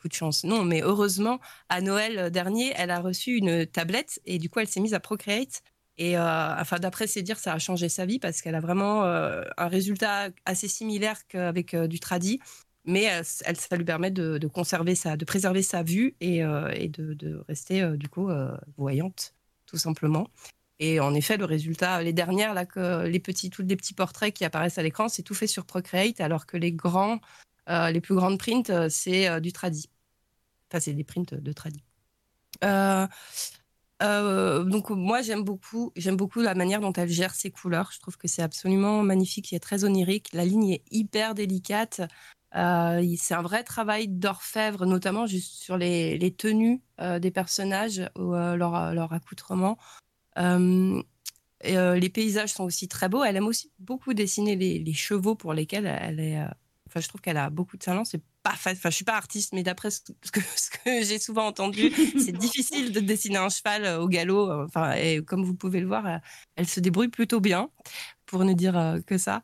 coup 0.00 0.06
de 0.06 0.12
chance, 0.12 0.44
non, 0.44 0.62
mais 0.62 0.82
heureusement, 0.82 1.40
à 1.68 1.80
Noël 1.80 2.30
dernier, 2.30 2.72
elle 2.76 2.92
a 2.92 3.00
reçu 3.00 3.34
une 3.36 3.66
tablette 3.66 4.20
et 4.24 4.38
du 4.38 4.48
coup, 4.48 4.60
elle 4.60 4.68
s'est 4.68 4.78
mise 4.78 4.94
à 4.94 5.00
Procreate. 5.00 5.64
Et 5.98 6.18
enfin, 6.18 6.78
d'après 6.78 7.06
ses 7.06 7.22
dires, 7.22 7.38
ça 7.38 7.54
a 7.54 7.58
changé 7.58 7.88
sa 7.88 8.04
vie 8.04 8.18
parce 8.18 8.42
qu'elle 8.42 8.54
a 8.54 8.60
vraiment 8.60 9.04
un 9.04 9.68
résultat 9.68 10.28
assez 10.44 10.68
similaire 10.68 11.26
qu'avec 11.26 11.74
du 11.74 12.00
tradi 12.00 12.40
mais 12.86 13.02
elle, 13.02 13.24
ça 13.56 13.76
lui 13.76 13.84
permet 13.84 14.10
de, 14.10 14.46
conserver 14.46 14.94
sa, 14.94 15.16
de 15.16 15.24
préserver 15.24 15.62
sa 15.62 15.82
vue 15.82 16.14
et, 16.20 16.42
euh, 16.44 16.72
de, 16.88 17.44
rester 17.48 17.82
euh, 17.82 17.96
du 17.96 18.08
coup 18.08 18.30
euh, 18.30 18.56
voyante, 18.76 19.34
tout 19.66 19.76
simplement. 19.76 20.28
Et 20.78 21.00
en 21.00 21.14
effet, 21.14 21.36
le 21.36 21.44
résultat, 21.44 22.02
les 22.02 22.12
dernières, 22.12 22.54
les 22.54 23.20
petits, 23.20 23.50
tous 23.50 23.62
les 23.62 23.76
petits 23.76 23.94
portraits 23.94 24.32
qui 24.32 24.44
apparaissent 24.44 24.78
à 24.78 24.82
l'écran, 24.82 25.08
c'est 25.08 25.22
tout 25.22 25.34
fait 25.34 25.46
sur 25.46 25.64
Procreate, 25.64 26.20
alors 26.20 26.46
que 26.46 26.58
les 26.58 26.70
grands, 26.70 27.18
les 27.66 28.00
plus 28.02 28.14
grandes 28.14 28.38
prints, 28.38 28.90
c'est 28.90 29.40
du 29.40 29.52
tradi. 29.52 29.88
Enfin, 30.70 30.80
c'est 30.80 30.92
des 30.92 31.02
prints 31.02 31.32
de 31.32 31.52
tradi. 31.52 31.82
Donc 34.00 34.90
moi 34.90 35.22
j'aime 35.22 35.42
beaucoup 35.42 35.92
j'aime 35.96 36.16
beaucoup 36.16 36.40
la 36.40 36.54
manière 36.54 36.80
dont 36.80 36.92
elle 36.92 37.08
gère 37.08 37.34
ses 37.34 37.50
couleurs 37.50 37.90
je 37.92 38.00
trouve 38.00 38.18
que 38.18 38.28
c'est 38.28 38.42
absolument 38.42 39.02
magnifique 39.02 39.46
c'est 39.50 39.58
très 39.58 39.84
onirique 39.84 40.28
la 40.34 40.44
ligne 40.44 40.70
est 40.70 40.82
hyper 40.90 41.34
délicate 41.34 42.02
euh, 42.56 43.16
c'est 43.18 43.34
un 43.34 43.42
vrai 43.42 43.64
travail 43.64 44.08
d'orfèvre, 44.08 44.86
notamment 44.86 45.26
juste 45.26 45.54
sur 45.54 45.76
les, 45.76 46.34
tenues 46.36 46.80
euh, 47.00 47.18
des 47.18 47.30
personnages 47.30 48.08
ou 48.16 48.34
euh, 48.34 48.56
leur, 48.56 48.94
leur, 48.94 49.12
accoutrement. 49.12 49.78
les 50.36 52.10
paysages 52.10 52.52
sont 52.52 52.64
aussi 52.64 52.88
très 52.88 53.08
beaux. 53.08 53.24
Elle 53.24 53.36
aime 53.36 53.46
aussi 53.46 53.72
beaucoup 53.78 54.14
dessiner 54.14 54.56
les, 54.56 54.94
chevaux 54.94 55.34
pour 55.34 55.52
lesquels 55.52 55.86
elle 55.86 56.20
est. 56.20 56.44
Je 57.00 57.08
trouve 57.08 57.20
qu'elle 57.20 57.36
a 57.36 57.50
beaucoup 57.50 57.76
de 57.76 57.84
talent. 57.84 58.04
C'est 58.04 58.22
pas 58.42 58.52
Enfin, 58.52 58.72
je 58.84 58.90
suis 58.90 59.04
pas 59.04 59.16
artiste, 59.16 59.52
mais 59.52 59.62
d'après 59.62 59.90
ce 59.90 60.00
que, 60.00 60.40
j'ai 60.84 61.18
souvent 61.18 61.46
entendu, 61.46 61.92
c'est 62.18 62.32
difficile 62.32 62.92
de 62.92 63.00
dessiner 63.00 63.38
un 63.38 63.48
cheval 63.48 64.00
au 64.00 64.08
galop. 64.08 64.50
Enfin, 64.64 64.92
et 64.92 65.22
comme 65.24 65.44
vous 65.44 65.54
pouvez 65.54 65.80
le 65.80 65.86
voir, 65.86 66.20
elle 66.54 66.68
se 66.68 66.80
débrouille 66.80 67.08
plutôt 67.08 67.40
bien, 67.40 67.70
pour 68.26 68.44
ne 68.44 68.52
dire 68.52 69.00
que 69.06 69.18
ça. 69.18 69.42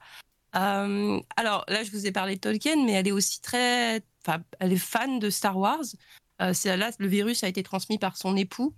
Euh, 0.55 1.21
alors 1.37 1.65
là, 1.69 1.83
je 1.83 1.91
vous 1.91 2.07
ai 2.07 2.13
parlé 2.13 2.35
de 2.35 2.41
Tolkien, 2.41 2.85
mais 2.85 2.93
elle 2.93 3.09
est 3.09 3.13
aussi 3.13 3.41
très, 3.41 4.03
enfin, 4.25 4.43
elle 4.61 4.73
est 4.73 4.77
fan 4.77 5.19
de 5.19 5.31
Star 5.31 5.57
Wars. 5.57 5.85
Euh, 6.41 6.53
là, 6.65 6.91
le 6.99 7.07
virus 7.07 7.45
a 7.45 7.49
été 7.49 7.63
transmis 7.63 7.99
par 7.99 8.17
son 8.17 8.37
époux. 8.37 8.75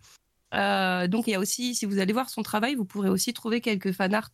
Euh, 0.55 1.09
donc 1.09 1.27
il 1.27 1.31
y 1.31 1.35
a 1.35 1.41
aussi, 1.41 1.75
si 1.75 1.85
vous 1.85 1.99
allez 1.99 2.13
voir 2.13 2.31
son 2.31 2.43
travail, 2.43 2.77
vous 2.77 2.85
pourrez 2.85 3.09
aussi 3.09 3.33
trouver 3.33 3.61
quelques 3.61 3.93
fan 3.93 4.15
art 4.15 4.31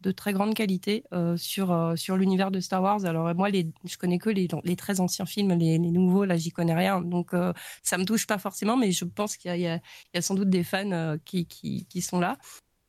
de 0.00 0.12
très 0.12 0.32
grande 0.32 0.54
qualité 0.54 1.04
sur 1.36 1.94
sur 1.96 2.16
l'univers 2.16 2.50
de 2.50 2.60
Star 2.60 2.82
Wars. 2.82 3.04
Alors 3.04 3.34
moi, 3.34 3.48
les, 3.48 3.70
je 3.84 3.96
connais 3.96 4.18
que 4.18 4.30
les, 4.30 4.76
très 4.76 5.00
anciens 5.00 5.26
films, 5.26 5.52
les, 5.52 5.78
nouveaux, 5.78 6.24
là, 6.24 6.36
j'y 6.36 6.50
connais 6.50 6.74
rien, 6.74 7.00
donc 7.00 7.32
ça 7.82 7.98
me 7.98 8.04
touche 8.04 8.26
pas 8.26 8.38
forcément, 8.38 8.76
mais 8.76 8.92
je 8.92 9.04
pense 9.04 9.36
qu'il 9.36 9.56
y, 9.56 9.66
a 9.66 9.80
sans 10.20 10.34
doute 10.34 10.50
des 10.50 10.64
fans 10.64 11.16
qui, 11.24 11.46
qui, 11.46 11.86
qui 11.86 12.02
sont 12.02 12.20
là. 12.20 12.36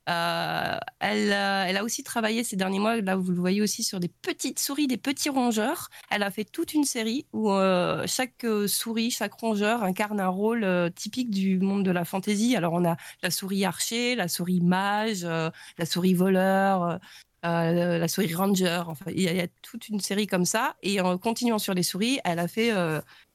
Euh, 0.08 0.78
elle, 1.00 1.34
euh, 1.34 1.66
elle, 1.68 1.78
a 1.78 1.84
aussi 1.84 2.02
travaillé 2.02 2.44
ces 2.44 2.56
derniers 2.56 2.80
mois, 2.80 3.02
là 3.02 3.18
vous 3.18 3.32
le 3.32 3.40
voyez 3.40 3.62
aussi, 3.62 3.84
sur 3.84 4.00
des 4.00 4.08
petites 4.08 4.60
souris, 4.60 4.88
des 4.88 4.98
petits 4.98 5.30
rongeurs. 5.30 5.90
Elle 6.10 6.24
a 6.24 6.32
fait 6.32 6.46
toute 6.46 6.74
une 6.74 6.86
série 6.86 7.26
où 7.34 7.52
euh, 7.52 8.06
chaque 8.08 8.46
souris, 8.68 9.12
chaque 9.12 9.34
rongeur 9.34 9.84
incarne 9.84 10.20
un 10.22 10.30
rôle 10.30 10.66
typique 10.96 11.30
du 11.30 11.60
monde 11.60 11.84
de 11.84 11.92
la 11.92 12.06
fantaisie. 12.06 12.56
Alors 12.56 12.74
on 12.74 12.86
a 12.86 12.96
la 13.22 13.32
souris 13.32 13.66
archer, 13.66 14.16
la 14.16 14.28
souris 14.30 14.62
mage, 14.62 15.24
la 15.24 15.86
souris 15.86 16.14
voleur. 16.14 17.00
la 17.44 18.08
souris 18.08 18.34
ranger, 18.34 18.84
enfin 18.88 19.06
il 19.14 19.22
y, 19.22 19.40
a, 19.42 19.48
toute 19.62 19.90
une 19.90 20.00
série 20.00 20.28
comme 20.28 20.46
ça. 20.46 20.76
Et 20.84 21.02
en 21.02 21.18
continuant 21.18 21.60
sur 21.60 21.74
les 21.74 21.84
souris, 21.84 22.20
elle 22.24 22.40
a 22.40 22.48
fait 22.48 22.72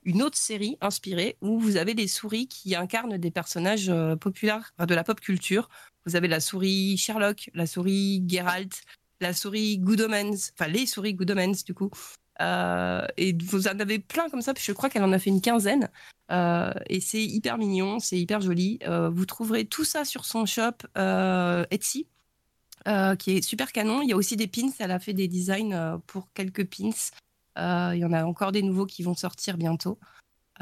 une 0.05 0.23
autre 0.23 0.39
série 0.39 0.77
inspirée 0.81 1.37
où 1.43 1.61
vous 1.61 1.77
avez 1.77 1.95
des 1.95 2.09
souris 2.09 2.49
qui 2.49 2.75
incarnent 2.75 3.19
des 3.19 3.31
personnages 3.31 3.93
populaires 4.21 4.73
de 4.79 4.95
la 4.95 5.05
pop 5.05 5.21
culture. 5.21 5.69
Vous 6.07 6.17
avez 6.17 6.29
la 6.29 6.41
souris 6.41 6.97
Sherlock, 6.97 7.51
la 7.55 7.67
souris 7.67 8.25
Geralt, 8.27 8.83
la 9.21 9.33
souris 9.33 9.79
Good 9.79 10.01
Omens, 10.03 10.53
enfin 10.59 10.69
les 10.69 10.87
souris 10.87 11.15
Good 11.15 11.31
Omens 11.31 11.65
du 11.65 11.75
coup. 11.75 11.91
Euh, 12.41 13.07
et 13.17 13.37
vous 13.45 13.69
en 13.69 13.79
avez 13.79 13.99
plein 13.99 14.29
comme 14.29 14.43
ça, 14.43 14.53
je 14.59 14.73
crois 14.73 14.89
qu'elle 14.89 15.05
en 15.05 15.13
a 15.13 15.19
fait 15.19 15.31
une 15.31 15.41
quinzaine. 15.41 15.91
Euh, 16.31 16.73
et 16.89 17.01
c'est 17.01 17.23
hyper 17.23 17.59
mignon, 17.59 17.99
c'est 17.99 18.19
hyper 18.19 18.41
joli. 18.41 18.79
Euh, 18.87 19.11
vous 19.11 19.27
trouverez 19.27 19.65
tout 19.65 19.85
ça 19.85 20.05
sur 20.05 20.25
son 20.25 20.47
shop 20.47 20.87
Etsy, 21.71 22.07
qui 23.19 23.37
est 23.37 23.43
super 23.43 23.73
canon. 23.73 24.03
Il 24.03 24.09
y 24.09 24.13
a 24.13 24.17
aussi 24.17 24.37
des 24.37 24.49
pins, 24.49 24.71
elle 24.79 24.91
a 24.91 24.99
fait 24.99 25.15
des 25.15 25.29
designs 25.29 26.01
pour 26.07 26.33
quelques 26.35 26.67
pins. 26.67 26.91
il 27.95 27.99
y 27.99 28.05
en 28.05 28.13
a 28.13 28.25
encore 28.25 28.53
des 28.53 28.63
nouveaux 28.63 28.87
qui 28.87 29.03
vont 29.03 29.15
sortir 29.15 29.57
bientôt. 29.57 29.99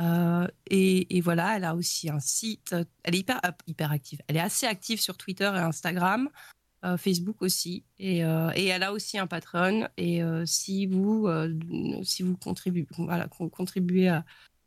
Euh, 0.01 0.47
et, 0.71 1.21
voilà, 1.21 1.57
elle 1.57 1.65
a 1.65 1.75
aussi 1.75 2.11
un 2.11 2.21
site. 2.21 2.75
Elle 3.03 3.15
est 3.15 3.19
hyper, 3.19 3.41
hyper 3.67 3.93
active. 3.93 4.21
Elle 4.29 4.37
est 4.37 4.41
assez 4.41 4.67
active 4.67 5.01
sur 5.01 5.17
Twitter 5.17 5.51
et 5.55 5.59
Instagram. 5.59 6.29
Euh, 6.85 6.97
Facebook 6.97 7.43
aussi. 7.43 7.85
Et, 7.99 8.25
euh, 8.25 8.51
et, 8.55 8.67
elle 8.67 8.83
a 8.83 8.93
aussi 8.93 9.19
un 9.19 9.27
Patreon. 9.27 9.89
Et 9.97 10.23
si 10.47 10.87
vous, 10.87 11.29
si 12.03 12.23
vous 12.23 12.37
contribuez, 12.37 12.87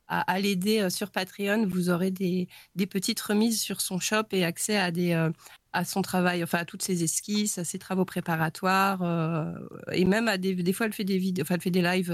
à, 0.07 0.39
l'aider 0.39 0.89
sur 0.89 1.09
Patreon, 1.09 1.65
vous 1.65 1.89
aurez 1.89 2.11
des, 2.11 2.47
petites 2.89 3.21
remises 3.21 3.61
sur 3.61 3.81
son 3.81 3.99
shop 3.99 4.27
et 4.31 4.45
accès 4.45 4.77
à, 4.77 5.85
son 5.85 6.03
travail, 6.03 6.43
enfin 6.43 6.59
à 6.59 6.65
toutes 6.65 6.83
ses 6.83 7.03
esquisses, 7.03 7.57
à 7.57 7.63
ses 7.63 7.79
travaux 7.79 8.05
préparatoires. 8.05 9.01
et 9.91 10.05
même 10.05 10.27
à 10.27 10.37
des, 10.37 10.53
des 10.53 10.73
fois, 10.73 10.85
elle 10.85 10.93
fait 10.93 11.03
des 11.05 11.17
vidéos, 11.17 11.43
enfin, 11.43 11.55
elle 11.55 11.61
fait 11.61 11.71
des 11.71 11.81
lives 11.81 12.11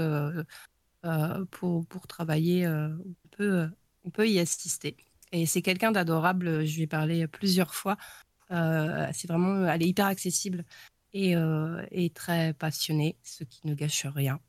pour, 1.50 1.86
pour 1.86 2.06
travailler. 2.06 2.66
on, 2.68 3.28
peut, 3.30 3.68
on 4.04 4.10
peut 4.10 4.28
y 4.28 4.38
assister. 4.38 4.96
Et 5.32 5.46
c'est 5.46 5.62
quelqu'un 5.62 5.92
d'adorable. 5.92 6.66
Je 6.66 6.76
lui 6.76 6.82
ai 6.82 6.86
parlé 6.86 7.26
plusieurs 7.26 7.74
fois. 7.74 7.96
Euh, 8.50 9.06
c'est 9.12 9.28
vraiment, 9.28 9.66
elle 9.66 9.82
est 9.82 9.88
hyper 9.88 10.06
accessible 10.06 10.64
et, 11.12 11.36
euh, 11.36 11.82
et, 11.90 12.10
très 12.10 12.52
passionnée, 12.52 13.16
ce 13.22 13.44
qui 13.44 13.60
ne 13.64 13.74
gâche 13.74 14.06
rien 14.06 14.40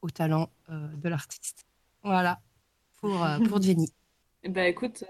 au 0.00 0.10
talent 0.10 0.50
euh, 0.70 0.88
de 0.96 1.08
l'artiste. 1.08 1.66
Voilà 2.02 2.40
pour, 3.00 3.26
pour 3.48 3.60
Jenny. 3.62 3.92
bah 4.48 4.68
écoute, 4.68 5.04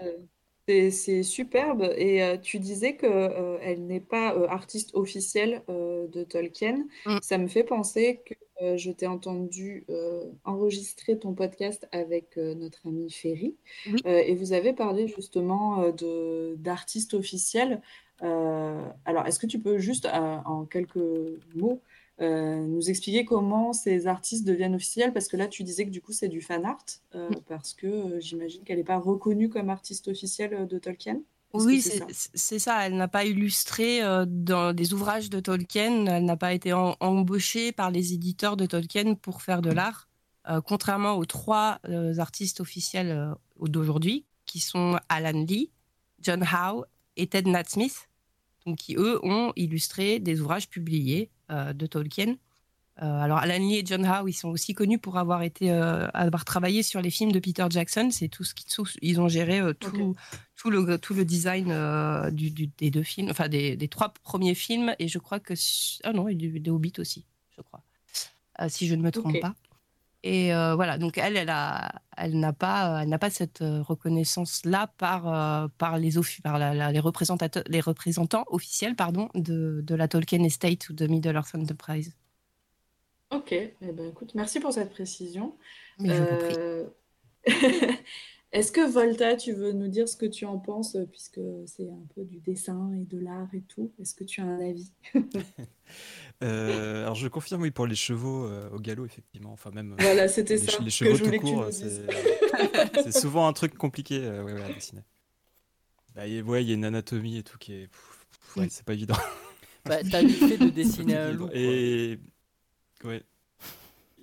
c'est 0.67 1.23
superbe. 1.23 1.83
Et 1.95 2.37
tu 2.41 2.59
disais 2.59 2.97
qu'elle 2.97 3.59
elle 3.61 3.85
n'est 3.85 4.01
pas 4.01 4.35
artiste 4.49 4.91
officielle 4.93 5.61
de 5.67 6.23
Tolkien. 6.23 6.85
Mm. 7.05 7.17
Ça 7.21 7.37
me 7.37 7.47
fait 7.47 7.63
penser 7.63 8.21
que 8.25 8.33
je 8.77 8.91
t'ai 8.91 9.07
entendu 9.07 9.85
enregistrer 10.43 11.17
ton 11.17 11.33
podcast 11.33 11.87
avec 11.91 12.37
notre 12.37 12.87
ami 12.87 13.09
Ferry. 13.09 13.55
et 14.05 14.35
vous 14.35 14.53
avez 14.53 14.73
parlé 14.73 15.07
justement 15.07 15.91
d'artistes 16.57 17.13
officiels. 17.13 17.81
Euh, 18.23 18.85
alors, 19.05 19.25
est-ce 19.27 19.39
que 19.39 19.47
tu 19.47 19.59
peux 19.59 19.77
juste, 19.77 20.05
euh, 20.05 20.37
en 20.45 20.65
quelques 20.65 20.97
mots, 21.55 21.81
euh, 22.21 22.65
nous 22.65 22.89
expliquer 22.89 23.25
comment 23.25 23.73
ces 23.73 24.07
artistes 24.07 24.45
deviennent 24.45 24.75
officiels? 24.75 25.13
Parce 25.13 25.27
que 25.27 25.37
là, 25.37 25.47
tu 25.47 25.63
disais 25.63 25.85
que 25.85 25.89
du 25.89 26.01
coup, 26.01 26.13
c'est 26.13 26.29
du 26.29 26.41
fan 26.41 26.65
art, 26.65 26.85
parce 27.47 27.73
que 27.73 28.19
j'imagine 28.19 28.63
qu'elle 28.63 28.77
n'est 28.77 28.83
pas 28.83 28.99
reconnue 28.99 29.49
comme 29.49 29.69
artiste 29.69 30.07
officielle 30.07 30.67
de 30.67 30.77
Tolkien. 30.79 31.21
Oui, 31.53 31.83
c'est 32.33 32.59
ça. 32.59 32.85
Elle 32.85 32.95
n'a 32.95 33.07
pas 33.07 33.25
illustré 33.25 34.01
dans 34.27 34.73
des 34.73 34.93
ouvrages 34.93 35.29
de 35.29 35.39
Tolkien. 35.39 36.07
Elle 36.07 36.25
n'a 36.25 36.37
pas 36.37 36.53
été 36.53 36.73
embauchée 36.73 37.71
par 37.71 37.91
les 37.91 38.13
éditeurs 38.13 38.57
de 38.57 38.65
Tolkien 38.65 39.13
pour 39.13 39.43
faire 39.43 39.61
de 39.61 39.71
l'art, 39.71 40.09
contrairement 40.65 41.13
aux 41.13 41.25
trois 41.25 41.79
artistes 42.17 42.59
officiels 42.59 43.35
d'aujourd'hui, 43.61 44.25
qui 44.45 44.59
sont 44.59 44.99
Alan 45.09 45.45
Lee, 45.45 45.69
John 46.21 46.43
Howe 46.43 46.85
et 47.17 47.27
Ted 47.27 47.47
Natsmith 47.47 48.07
donc 48.65 48.77
qui 48.77 48.95
eux 48.95 49.19
ont 49.23 49.53
illustré 49.55 50.19
des 50.19 50.41
ouvrages 50.41 50.69
publiés 50.69 51.29
euh, 51.51 51.73
de 51.73 51.85
Tolkien. 51.85 52.35
Euh, 53.01 53.05
alors 53.05 53.39
Alan 53.39 53.57
Lee 53.57 53.77
et 53.77 53.83
John 53.85 54.05
Howe, 54.05 54.29
ils 54.29 54.33
sont 54.33 54.49
aussi 54.49 54.73
connus 54.73 54.99
pour 54.99 55.17
avoir 55.17 55.41
été, 55.41 55.71
euh, 55.71 56.07
avoir 56.13 56.45
travaillé 56.45 56.83
sur 56.83 57.01
les 57.01 57.09
films 57.09 57.31
de 57.31 57.39
Peter 57.39 57.65
Jackson. 57.69 58.09
C'est 58.11 58.27
tout 58.27 58.43
ce 58.43 58.53
qui, 58.53 58.65
ils 59.01 59.19
ont 59.19 59.27
géré 59.27 59.61
tout, 59.79 60.15
tout 60.63 60.71
le 60.71 60.97
tout 60.97 61.13
le 61.13 61.25
design 61.25 61.75
du, 62.31 62.49
des 62.49 62.89
deux 62.89 63.03
films, 63.03 63.29
enfin 63.29 63.49
des, 63.49 63.75
des, 63.75 63.89
trois 63.89 64.13
premiers 64.23 64.55
films 64.55 64.95
et 64.97 65.09
je 65.09 65.19
crois 65.19 65.41
que 65.41 65.53
ah 66.03 66.13
non, 66.13 66.29
et 66.29 66.35
du, 66.35 66.57
des 66.57 66.71
Hobbits 66.71 66.93
aussi, 66.99 67.25
je 67.51 67.61
crois, 67.61 67.83
si 68.69 68.87
je 68.87 68.95
ne 68.95 69.01
me 69.01 69.11
trompe 69.11 69.41
pas. 69.41 69.55
Et 70.23 70.53
euh, 70.53 70.75
voilà, 70.75 70.97
donc 70.97 71.17
elle, 71.17 71.35
elle 71.35 71.49
a, 71.49 72.01
elle 72.15 72.39
n'a 72.39 72.53
pas, 72.53 73.01
elle 73.03 73.09
n'a 73.09 73.19
pas 73.19 73.29
cette 73.29 73.61
euh, 73.61 73.81
reconnaissance-là 73.81 74.87
par, 74.97 75.27
euh, 75.27 75.67
par 75.77 75.97
les 75.97 76.11
par 76.41 76.57
les 76.91 76.99
représentateurs, 76.99 77.63
les 77.67 77.81
représentants 77.81 78.45
officiels, 78.47 78.95
pardon, 78.95 79.27
de, 79.35 79.81
de, 79.81 79.95
la 79.95 80.07
Tolkien 80.07 80.41
Estate 80.43 80.87
ou 80.87 80.93
de 80.93 81.07
Middle 81.07 81.35
Earth 81.35 81.53
Enterprise. 81.55 82.15
Ok, 83.31 83.51
eh 83.51 83.73
ben, 83.81 84.07
écoute, 84.07 84.33
merci 84.33 84.61
pour 84.61 84.71
cette 84.71 84.91
précision. 84.91 85.57
Mais 85.99 86.15
je 86.15 86.23
vous 86.23 86.89
Est-ce 88.53 88.71
que 88.71 88.87
Volta, 88.87 89.35
tu 89.35 89.51
veux 89.51 89.71
nous 89.71 89.87
dire 89.87 90.07
ce 90.07 90.15
que 90.15 90.27
tu 90.27 90.45
en 90.45 90.59
penses, 90.59 90.95
puisque 91.09 91.39
c'est 91.65 91.89
un 91.89 92.05
peu 92.13 92.23
du 92.23 92.39
dessin 92.39 92.93
et 92.93 93.03
de 93.03 93.17
l'art 93.17 93.49
et 93.55 93.61
tout? 93.61 93.91
Est-ce 93.99 94.13
que 94.13 94.23
tu 94.23 94.41
as 94.41 94.45
un 94.45 94.59
avis? 94.59 94.91
Euh, 96.41 97.03
Alors 97.03 97.15
je 97.15 97.27
confirme, 97.29 97.61
oui, 97.61 97.71
pour 97.71 97.85
les 97.85 97.95
chevaux 97.95 98.45
euh, 98.45 98.69
au 98.71 98.79
galop, 98.79 99.05
effectivement. 99.05 99.53
Enfin, 99.53 99.71
même. 99.71 99.93
Euh, 99.93 99.95
voilà, 99.99 100.27
c'était 100.27 100.57
ça. 100.57 100.81
Les 100.83 100.89
chevaux 100.89 101.17
tout 101.17 101.39
court, 101.39 101.67
c'est 101.71 103.11
souvent 103.17 103.47
un 103.47 103.53
truc 103.53 103.77
compliqué 103.77 104.19
ouais, 104.19 104.61
à 104.61 104.73
dessiner. 104.73 105.03
Bah, 106.15 106.27
il 106.27 106.33
y 106.33 106.71
a 106.71 106.73
une 106.73 106.83
anatomie 106.83 107.37
et 107.37 107.43
tout 107.43 107.57
qui 107.59 107.73
est. 107.73 107.89
c'est 108.69 108.83
pas 108.83 108.93
évident. 108.93 109.15
Bah, 109.85 109.97
T'as 110.09 110.23
vite 110.23 110.37
fait 110.37 110.57
de 110.57 110.69
dessiner 110.69 111.15
un 111.15 111.31
loup. 111.31 111.49
Et. 111.53 112.19
Ouais. 113.05 113.23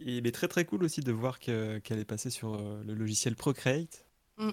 Et 0.00 0.16
il 0.16 0.26
est 0.26 0.32
très 0.32 0.48
très 0.48 0.64
cool 0.64 0.82
aussi 0.84 1.00
de 1.00 1.12
voir 1.12 1.38
qu'elle 1.38 1.80
est 1.90 2.04
passée 2.04 2.30
sur 2.30 2.58
le 2.58 2.92
logiciel 2.92 3.36
Procreate 3.36 4.09
Mm. 4.40 4.52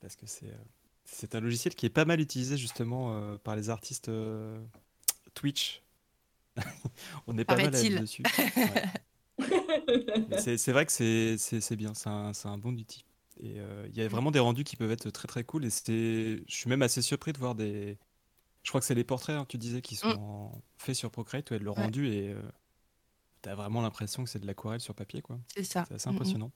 Parce 0.00 0.16
que 0.16 0.26
c'est, 0.26 0.46
euh, 0.46 0.64
c'est 1.04 1.34
un 1.34 1.40
logiciel 1.40 1.74
qui 1.74 1.86
est 1.86 1.90
pas 1.90 2.04
mal 2.04 2.20
utilisé 2.20 2.56
justement 2.56 3.16
euh, 3.16 3.36
par 3.38 3.56
les 3.56 3.70
artistes 3.70 4.08
euh, 4.08 4.62
Twitch. 5.34 5.82
On 7.26 7.36
est 7.36 7.44
pas 7.44 7.56
mal 7.56 7.70
dessus. 7.70 8.22
c'est, 10.38 10.72
vrai 10.72 10.86
que 10.86 10.92
c'est, 10.92 11.76
bien, 11.76 11.94
c'est 11.94 12.08
un, 12.08 12.58
bon 12.58 12.78
outil. 12.78 13.04
Et 13.40 13.56
il 13.88 13.96
y 13.96 14.02
a 14.02 14.06
vraiment 14.08 14.30
des 14.30 14.38
rendus 14.38 14.62
qui 14.62 14.76
peuvent 14.76 14.92
être 14.92 15.10
très 15.10 15.26
très 15.26 15.42
cool. 15.42 15.64
Et 15.64 15.70
je 15.70 16.42
suis 16.46 16.70
même 16.70 16.82
assez 16.82 17.02
surpris 17.02 17.32
de 17.32 17.38
voir 17.38 17.56
des. 17.56 17.98
Je 18.62 18.70
crois 18.70 18.80
que 18.80 18.86
c'est 18.86 18.94
les 18.94 19.04
portraits, 19.04 19.36
hein, 19.36 19.44
tu 19.48 19.58
disais, 19.58 19.82
qui 19.82 19.96
sont 19.96 20.50
mm. 20.54 20.60
faits 20.78 20.94
sur 20.94 21.10
Procreate, 21.10 21.50
elle 21.50 21.64
le 21.64 21.70
rendu 21.72 22.06
et 22.06 22.36
tu 23.42 23.48
as 23.48 23.56
vraiment 23.56 23.82
l'impression 23.82 24.22
que 24.22 24.30
c'est 24.30 24.38
de 24.38 24.46
l'aquarelle 24.46 24.80
sur 24.80 24.94
papier. 24.94 25.22
Quoi. 25.22 25.40
C'est 25.48 25.64
ça. 25.64 25.84
C'est 25.88 25.94
assez 25.94 26.08
impressionnant. 26.08 26.52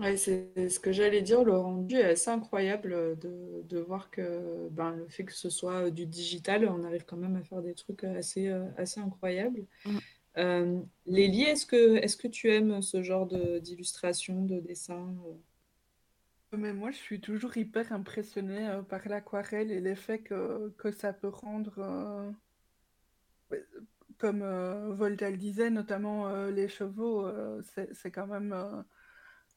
Ouais, 0.00 0.16
c'est 0.16 0.70
ce 0.70 0.80
que 0.80 0.92
j'allais 0.92 1.20
dire, 1.20 1.44
le 1.44 1.52
rendu 1.52 1.96
est 1.96 2.04
assez 2.12 2.30
incroyable 2.30 3.18
de, 3.18 3.62
de 3.68 3.78
voir 3.80 4.10
que 4.10 4.66
ben, 4.70 4.96
le 4.96 5.06
fait 5.08 5.24
que 5.26 5.34
ce 5.34 5.50
soit 5.50 5.90
du 5.90 6.06
digital, 6.06 6.66
on 6.66 6.84
arrive 6.84 7.04
quand 7.04 7.18
même 7.18 7.36
à 7.36 7.42
faire 7.42 7.60
des 7.60 7.74
trucs 7.74 8.04
assez, 8.04 8.48
euh, 8.48 8.64
assez 8.78 8.98
incroyables. 8.98 9.66
Mm. 9.84 9.98
Euh, 10.38 10.80
Lélie, 11.04 11.42
est-ce 11.42 11.66
que, 11.66 11.96
est 11.96 12.18
que 12.18 12.28
tu 12.28 12.50
aimes 12.50 12.80
ce 12.80 13.02
genre 13.02 13.28
d'illustration, 13.60 14.46
de, 14.46 14.60
dessin 14.60 15.14
euh? 15.26 16.56
Mais 16.56 16.72
moi, 16.72 16.90
je 16.92 16.96
suis 16.96 17.20
toujours 17.20 17.54
hyper 17.58 17.92
impressionnée 17.92 18.80
par 18.88 19.06
l'aquarelle 19.06 19.70
et 19.70 19.80
l'effet 19.80 20.20
que, 20.20 20.72
que 20.78 20.90
ça 20.90 21.12
peut 21.12 21.28
rendre. 21.28 22.32
Comme 24.18 24.42
Volta 24.94 25.30
le 25.30 25.36
disait, 25.36 25.70
notamment 25.70 26.46
les 26.46 26.68
chevaux, 26.68 27.30
c'est 27.92 28.10
quand 28.10 28.26
même 28.26 28.84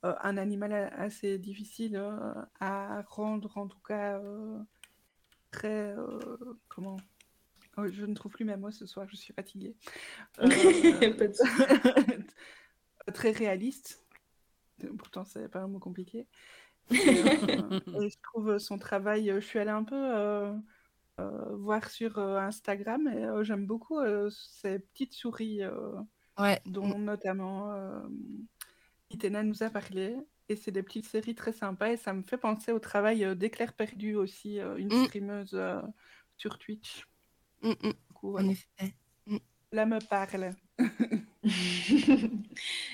euh, 0.04 0.14
un 0.22 0.38
animal 0.38 0.74
assez 0.98 1.38
difficile 1.38 1.96
euh, 1.96 2.34
à 2.60 3.04
rendre, 3.08 3.58
en 3.58 3.68
tout 3.68 3.80
cas 3.80 4.20
euh, 4.20 4.60
très. 5.50 5.96
comment 6.68 6.98
oh, 7.78 7.88
Je 7.88 8.06
ne 8.06 8.14
trouve 8.14 8.34
plus 8.34 8.44
mes 8.44 8.58
mots 8.58 8.72
ce 8.72 8.86
soir, 8.86 9.08
je 9.10 9.16
suis 9.16 9.34
fatiguée. 9.34 9.78
très 13.14 13.32
réaliste. 13.32 14.06
Pourtant, 14.98 15.24
c'est 15.24 15.48
pas 15.48 15.62
un 15.62 15.68
mot 15.68 15.80
compliqué. 15.80 16.28
Et, 16.92 16.98
je 16.98 18.22
trouve 18.24 18.58
son 18.58 18.78
travail. 18.78 19.32
Je 19.34 19.40
suis 19.40 19.60
allée 19.60 19.72
un 19.72 19.86
peu 19.86 20.54
voir 21.52 21.90
sur 21.90 22.20
Instagram 22.20 23.08
et 23.08 23.46
j'aime 23.46 23.66
beaucoup 23.66 24.02
ces 24.30 24.80
petites 24.80 25.14
souris, 25.14 25.62
ouais. 26.38 26.62
dont 26.66 27.00
notamment 27.00 27.74
Itena 29.14 29.44
nous 29.44 29.64
a 29.64 29.70
parlé. 29.70 30.16
Et 30.50 30.56
c'est 30.56 30.72
des 30.72 30.84
petites 30.84 31.06
séries 31.06 31.36
très 31.36 31.54
sympas. 31.54 31.92
Et 31.92 31.98
ça 31.98 32.14
me 32.14 32.22
fait 32.22 32.38
penser 32.38 32.72
au 32.72 32.80
travail 32.80 33.24
euh, 33.24 33.36
d'Éclair 33.36 33.74
Perdu 33.74 34.16
aussi, 34.16 34.60
euh, 34.60 34.76
une 34.78 34.94
mm. 34.94 35.06
streameuse 35.06 35.54
euh, 35.54 35.82
sur 36.38 36.58
Twitch. 36.58 37.08
Mm, 37.62 37.72
mm. 37.82 37.94
En 38.24 38.50
effet. 38.50 38.94
Là 39.72 39.86
me 39.86 40.00
parle. 40.00 40.52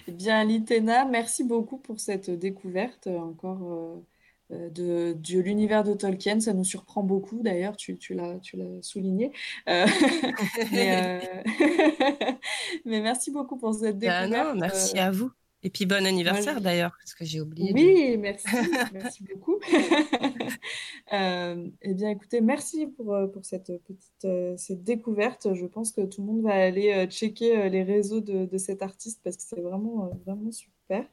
eh 0.08 0.12
bien, 0.12 0.44
Litena, 0.44 1.06
merci 1.06 1.44
beaucoup 1.44 1.78
pour 1.78 2.00
cette 2.00 2.30
découverte 2.30 3.08
encore 3.08 4.02
de, 4.50 5.14
de 5.14 5.40
l'univers 5.40 5.84
de 5.84 5.94
Tolkien. 5.94 6.40
Ça 6.40 6.54
nous 6.54 6.64
surprend 6.64 7.04
beaucoup, 7.04 7.42
d'ailleurs, 7.44 7.76
tu, 7.76 7.98
tu 7.98 8.14
l'as 8.16 8.40
souligné. 8.82 9.34
mais, 9.68 11.44
mais, 12.86 13.02
merci 13.02 13.30
beaucoup 13.30 13.58
pour 13.58 13.74
cette 13.74 14.00
bah 14.00 14.22
découverte. 14.22 14.56
non, 14.56 14.60
merci 14.62 14.98
à 14.98 15.12
vous. 15.12 15.32
Et 15.62 15.70
puis 15.70 15.86
bon 15.86 16.06
anniversaire 16.06 16.62
d'ailleurs, 16.62 16.96
parce 17.00 17.14
que 17.14 17.26
j'ai 17.26 17.42
oublié. 17.42 17.74
Oui, 17.74 18.18
merci, 18.18 18.48
merci 18.94 19.24
beaucoup. 19.24 19.60
euh, 21.14 21.68
eh 21.82 21.94
bien, 21.94 22.10
écoutez, 22.12 22.40
merci 22.40 22.88
pour, 22.88 23.14
euh, 23.14 23.28
pour 23.28 23.44
cette 23.46 23.68
petite 23.84 24.26
euh, 24.26 24.56
cette 24.58 24.84
découverte. 24.84 25.54
Je 25.54 25.66
pense 25.66 25.92
que 25.92 26.02
tout 26.02 26.22
le 26.22 26.28
monde 26.28 26.42
va 26.44 26.54
aller 26.54 26.94
euh, 26.94 27.08
checker 27.08 27.70
les 27.70 27.84
réseaux 27.84 28.22
de, 28.22 28.46
de 28.46 28.58
cet 28.58 28.82
artiste 28.82 29.20
parce 29.24 29.36
que 29.36 29.44
c'est 29.44 29.60
vraiment, 29.62 30.10
vraiment 30.26 30.52
super. 30.52 31.06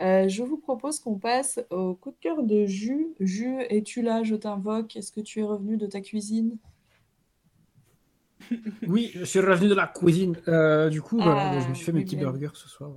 Euh, 0.00 0.28
je 0.28 0.42
vous 0.44 0.58
propose 0.58 1.00
qu'on 1.00 1.18
passe 1.18 1.60
au 1.70 1.94
coup 1.94 2.12
de 2.12 2.16
cœur 2.20 2.44
de 2.44 2.66
Jus. 2.66 3.08
Jus, 3.18 3.62
es-tu 3.68 4.02
là? 4.02 4.22
Je 4.22 4.36
t'invoque. 4.36 4.96
Est-ce 4.96 5.10
que 5.10 5.20
tu 5.20 5.40
es 5.40 5.42
revenu 5.42 5.76
de 5.76 5.86
ta 5.86 6.00
cuisine? 6.00 6.56
Oui, 8.86 9.10
je 9.14 9.24
suis 9.24 9.40
revenu 9.40 9.68
de 9.68 9.74
la 9.74 9.86
cuisine. 9.88 10.36
Euh, 10.48 10.88
du 10.88 11.02
coup, 11.02 11.16
voilà, 11.16 11.50
Ah, 11.50 11.60
je 11.60 11.68
me 11.68 11.74
suis 11.74 11.84
fait 11.84 11.92
mes 11.92 12.04
petits 12.04 12.16
bien. 12.16 12.30
burgers 12.30 12.54
ce 12.54 12.68
soir. 12.68 12.92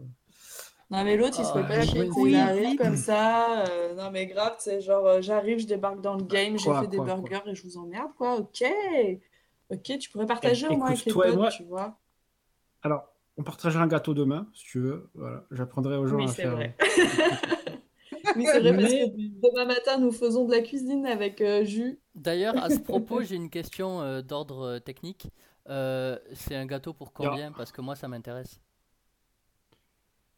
Non, 0.91 1.03
mais 1.05 1.15
l'autre, 1.15 1.37
il 1.39 1.45
se 1.45 1.51
fait 1.53 1.59
Ah, 1.59 1.63
pas 1.63 1.85
tête, 1.87 2.09
oui. 2.17 2.31
il 2.31 2.35
arrive 2.35 2.77
comme 2.77 2.95
ça. 2.97 3.65
euh, 3.67 3.95
non, 3.95 4.11
mais 4.11 4.25
grave, 4.27 4.55
c'est 4.59 4.81
genre, 4.81 5.05
euh, 5.07 5.21
j'arrive, 5.21 5.59
je 5.59 5.65
débarque 5.67 6.01
dans 6.01 6.15
le 6.15 6.23
game, 6.23 6.57
j'ai 6.57 6.65
Quoi, 6.65 6.81
fait 6.81 6.87
des 6.87 6.97
quoi, 6.97 7.05
burgers 7.05 7.41
et 7.47 7.55
je 7.55 7.63
vous 7.63 7.77
emmerde, 7.77 8.11
quoi. 8.17 8.35
Ok. 8.37 8.63
Ok, 9.69 9.97
tu 9.99 10.09
pourrais 10.09 10.25
partager 10.25 10.67
au 10.67 10.75
moins 10.75 10.87
avec 10.87 10.99
Écoute, 10.99 11.05
les 11.05 11.11
toi 11.13 11.27
et 11.27 11.29
potes, 11.29 11.39
moi- 11.39 11.49
tu 11.51 11.63
vois. 11.63 11.97
Alors, 12.83 13.07
on 13.37 13.43
partagera 13.43 13.83
un 13.83 13.87
gâteau 13.87 14.13
demain, 14.13 14.47
si 14.53 14.65
tu 14.65 14.79
veux. 14.79 15.09
Voilà, 15.13 15.45
j'apprendrai 15.51 15.95
aux 15.97 16.05
gens 16.07 16.17
Oui, 16.17 16.23
à 16.23 16.33
c'est 16.33 16.41
faire. 16.43 16.55
vrai. 16.55 16.75
Oui, 18.35 18.45
c'est 18.45 18.59
vrai, 18.59 18.73
parce 18.73 18.93
que 18.93 19.05
demain 19.15 19.65
matin, 19.65 19.97
nous 19.97 20.11
faisons 20.11 20.45
de 20.45 20.51
la 20.51 20.61
cuisine 20.61 21.05
avec 21.05 21.41
euh, 21.41 21.63
Jus. 21.65 21.99
D'ailleurs, 22.15 22.57
à 22.57 22.69
ce 22.69 22.79
propos, 22.83 23.21
j'ai 23.23 23.35
une 23.35 23.49
question 23.49 24.01
euh, 24.01 24.21
d'ordre 24.21 24.79
technique. 24.79 25.27
Euh, 25.69 26.17
c'est 26.33 26.55
un 26.55 26.65
gâteau 26.65 26.93
pour 26.93 27.13
combien? 27.13 27.51
Parce 27.51 27.71
que 27.71 27.81
moi, 27.81 27.95
ça 27.95 28.07
m'intéresse. 28.07 28.59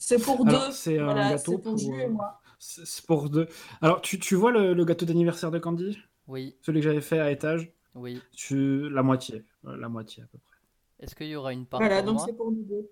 C'est 0.05 0.21
pour 0.21 0.45
Alors, 0.45 0.61
deux. 0.61 0.71
c'est 0.71 0.99
un 0.99 1.05
Voilà, 1.05 1.29
gâteau 1.29 1.51
c'est 1.53 1.61
pour 1.61 1.75
pour, 1.75 1.93
euh, 1.93 2.09
moi. 2.09 2.41
C'est 2.59 2.85
c'est 2.85 3.05
pour 3.05 3.29
deux. 3.29 3.47
Alors, 3.81 4.01
tu, 4.01 4.19
tu 4.19 4.35
vois 4.35 4.51
le, 4.51 4.73
le 4.73 4.85
gâteau 4.85 5.05
d'anniversaire 5.05 5.51
de 5.51 5.59
Candy? 5.59 5.97
Oui, 6.27 6.57
Celui 6.61 6.79
que 6.81 6.85
j'avais 6.85 7.01
fait 7.01 7.19
à 7.19 7.31
étage? 7.31 7.71
oui. 7.95 8.21
Tu... 8.35 8.89
La 8.89 9.03
moitié. 9.03 9.45
Ouais, 9.63 9.77
La 9.77 9.87
moitié 9.89 10.23
à 10.23 10.27
peu 10.27 10.39
près. 10.39 10.57
Est-ce 10.99 11.15
qu'il 11.15 11.27
y 11.27 11.35
aura 11.35 11.53
une 11.53 11.67
part 11.67 11.79
Voilà, 11.79 11.97
pour 11.97 12.01
donc 12.01 12.19
c'est 12.19 12.33
pour 12.33 12.51
nous 12.51 12.63
deux. 12.63 12.91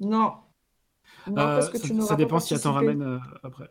Non. 0.00 0.44
Non, 1.26 1.38
Euh, 1.38 1.54
parce 1.54 1.68
que 1.68 1.78
ça, 1.78 1.80
tu 1.88 2.00
ça 2.00 2.16
pas 2.16 2.16
dépend 2.16 2.40
si 2.40 2.54
elle 2.54 2.60
t'en 2.60 2.72
ramène 2.72 3.02
euh, 3.02 3.18
après. 3.42 3.70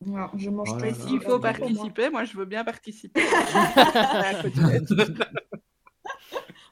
Non, 0.00 0.30
je 0.36 0.50
mange 0.50 0.70
Voilà. 0.70 0.76
pas 0.76 0.86
Mais 0.86 0.88
ici. 0.88 1.08
s'il 1.08 1.20
faut 1.20 1.40
pas 1.40 1.54
participer, 1.54 2.10
moi 2.10 2.24
je 2.24 2.36
veux 2.36 2.44
bien 2.44 2.64
participer. 2.64 3.20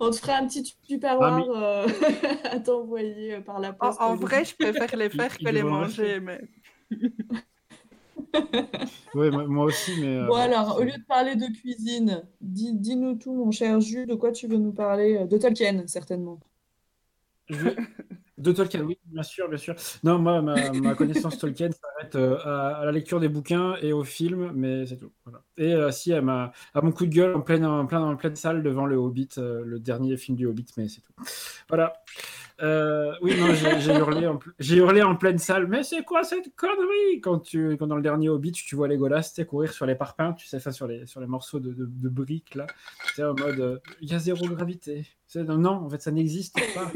On 0.00 0.10
te 0.10 0.16
fera 0.16 0.36
un 0.38 0.46
petit 0.46 0.76
Ah, 1.18 1.30
tupperware 1.30 1.50
euh, 1.50 1.86
à 2.44 2.60
t'envoyer 2.60 3.34
euh, 3.34 3.40
par 3.40 3.60
la 3.60 3.72
poste. 3.72 4.06
en 4.06 4.14
Olivier. 4.14 4.16
vrai, 4.16 4.44
je 4.44 4.54
préfère 4.56 4.94
les 4.96 5.10
faire 5.10 5.38
que 5.38 5.48
les 5.48 5.64
manger. 5.64 6.20
Mais... 6.20 6.40
Ouais, 9.14 9.30
moi, 9.30 9.64
aussi, 9.64 9.96
mais. 9.96 10.06
euh, 10.16 10.30
Bon 10.30 10.34
alors, 10.34 10.76
au 10.78 10.82
lieu 10.82 10.92
de 10.92 11.04
parler 11.04 11.36
de 11.36 11.46
cuisine, 11.46 12.22
dis, 12.42 12.72
dis-nous 12.74 13.14
tout, 13.16 13.32
mon 13.34 13.50
cher 13.50 13.80
Jus, 13.80 14.04
de 14.06 14.14
quoi 14.14 14.30
tu 14.32 14.46
veux 14.46 14.58
nous 14.58 14.72
parler? 14.72 15.16
euh, 15.16 15.26
De 15.26 15.38
Tolkien, 15.38 15.86
certainement. 15.86 16.38
Je- 17.48 17.76
De 18.38 18.52
Tolkien, 18.52 18.82
oui, 18.82 18.98
bien 19.06 19.22
sûr, 19.22 19.48
bien 19.48 19.56
sûr. 19.56 19.74
Non, 20.04 20.18
moi, 20.18 20.42
ma, 20.42 20.70
ma 20.72 20.94
connaissance 20.94 21.38
Tolkien 21.38 21.70
s'arrête 21.70 22.16
euh, 22.16 22.36
à, 22.44 22.76
à 22.76 22.84
la 22.84 22.92
lecture 22.92 23.18
des 23.18 23.30
bouquins 23.30 23.76
et 23.80 23.94
au 23.94 24.04
film, 24.04 24.52
mais 24.54 24.84
c'est 24.84 24.98
tout. 24.98 25.10
Et 25.56 25.72
euh, 25.72 25.90
si, 25.90 26.12
à, 26.12 26.20
ma, 26.20 26.52
mon 26.74 26.92
coup 26.92 27.06
de 27.06 27.14
gueule 27.14 27.34
en 27.34 27.40
pleine, 27.40 27.64
en 27.64 27.86
plein, 27.86 28.02
en 28.02 28.14
pleine 28.14 28.36
salle 28.36 28.62
devant 28.62 28.84
le 28.84 28.96
Hobbit, 28.96 29.30
euh, 29.38 29.62
le 29.64 29.78
dernier 29.78 30.18
film 30.18 30.36
du 30.36 30.46
Hobbit, 30.46 30.66
mais 30.76 30.86
c'est 30.88 31.00
tout. 31.00 31.14
Voilà. 31.70 31.94
Euh, 32.62 33.14
oui, 33.22 33.38
non, 33.38 33.54
j'ai 33.54 33.94
hurlé, 33.94 34.26
en, 34.26 34.38
hurlé 34.60 35.02
en 35.02 35.16
pleine 35.16 35.38
salle, 35.38 35.66
mais 35.66 35.82
c'est 35.82 36.02
quoi 36.04 36.22
cette 36.22 36.54
connerie? 36.56 37.20
Quand, 37.22 37.38
tu, 37.38 37.76
quand 37.78 37.86
dans 37.86 37.96
le 37.96 38.02
dernier 38.02 38.28
Hobbit, 38.28 38.52
tu 38.52 38.76
vois 38.76 38.88
Legolas 38.88 39.22
tu 39.22 39.34
sais, 39.34 39.46
courir 39.46 39.72
sur 39.72 39.86
les 39.86 39.94
parpaings, 39.94 40.34
tu 40.34 40.46
sais, 40.46 40.60
ça, 40.60 40.72
sur 40.72 40.86
les, 40.86 41.06
sur 41.06 41.20
les 41.20 41.26
morceaux 41.26 41.60
de, 41.60 41.72
de, 41.72 41.86
de 41.86 42.08
briques, 42.10 42.54
là. 42.54 42.66
C'est 43.14 43.24
en 43.24 43.34
mode, 43.34 43.60
euh, 43.60 43.78
il 44.02 44.10
y 44.10 44.14
a 44.14 44.18
zéro 44.18 44.46
gravité. 44.46 45.06
Non, 45.34 45.70
en 45.70 45.88
fait, 45.90 46.02
ça 46.02 46.10
n'existe 46.10 46.58
pas. 46.74 46.92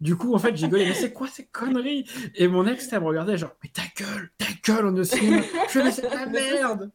Du 0.00 0.16
coup, 0.16 0.34
en 0.34 0.38
fait, 0.38 0.56
j'ai 0.56 0.68
gueulé, 0.68 0.84
mais 0.88 0.94
c'est 0.94 1.12
quoi 1.12 1.26
ces 1.28 1.46
conneries? 1.46 2.04
Et 2.34 2.48
mon 2.48 2.66
ex, 2.66 2.88
elle 2.92 3.00
me 3.00 3.06
regardait, 3.06 3.36
genre, 3.36 3.54
mais 3.62 3.70
ta 3.70 3.82
gueule, 3.96 4.30
ta 4.38 4.46
gueule, 4.64 4.86
on 4.86 4.92
ne 4.92 5.02
cinéma. 5.02 5.42
Je 5.70 5.78
mais 5.82 5.90
c'est 5.90 6.02
de 6.02 6.14
la 6.14 6.26
merde 6.26 6.92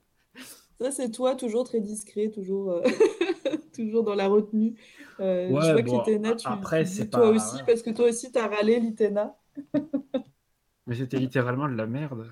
Ça, 0.80 0.92
c'est 0.92 1.12
toi, 1.12 1.36
toujours 1.36 1.64
très 1.66 1.82
discret, 1.82 2.30
toujours, 2.30 2.72
euh, 2.72 2.82
toujours 3.76 4.04
dans 4.04 4.16
la 4.16 4.28
retenue. 4.28 4.76
Euh, 5.20 5.48
je 5.50 5.72
vois 5.72 5.82
bon, 5.82 6.00
que 6.04 6.10
l'Itena, 6.12 6.36
tu, 6.36 6.48
après, 6.48 6.86
c'est 6.86 7.10
toi 7.10 7.22
pas- 7.22 7.30
aussi, 7.30 7.58
parce 7.66 7.82
que 7.82 7.90
toi 7.90 8.08
aussi, 8.10 8.32
t'as 8.32 8.48
râlé 8.48 8.80
l'Itena. 8.80 9.36
Mais 10.88 10.96
c'était 10.96 11.18
littéralement 11.20 11.68
de 11.70 11.76
la 11.76 11.86
merde. 11.88 12.30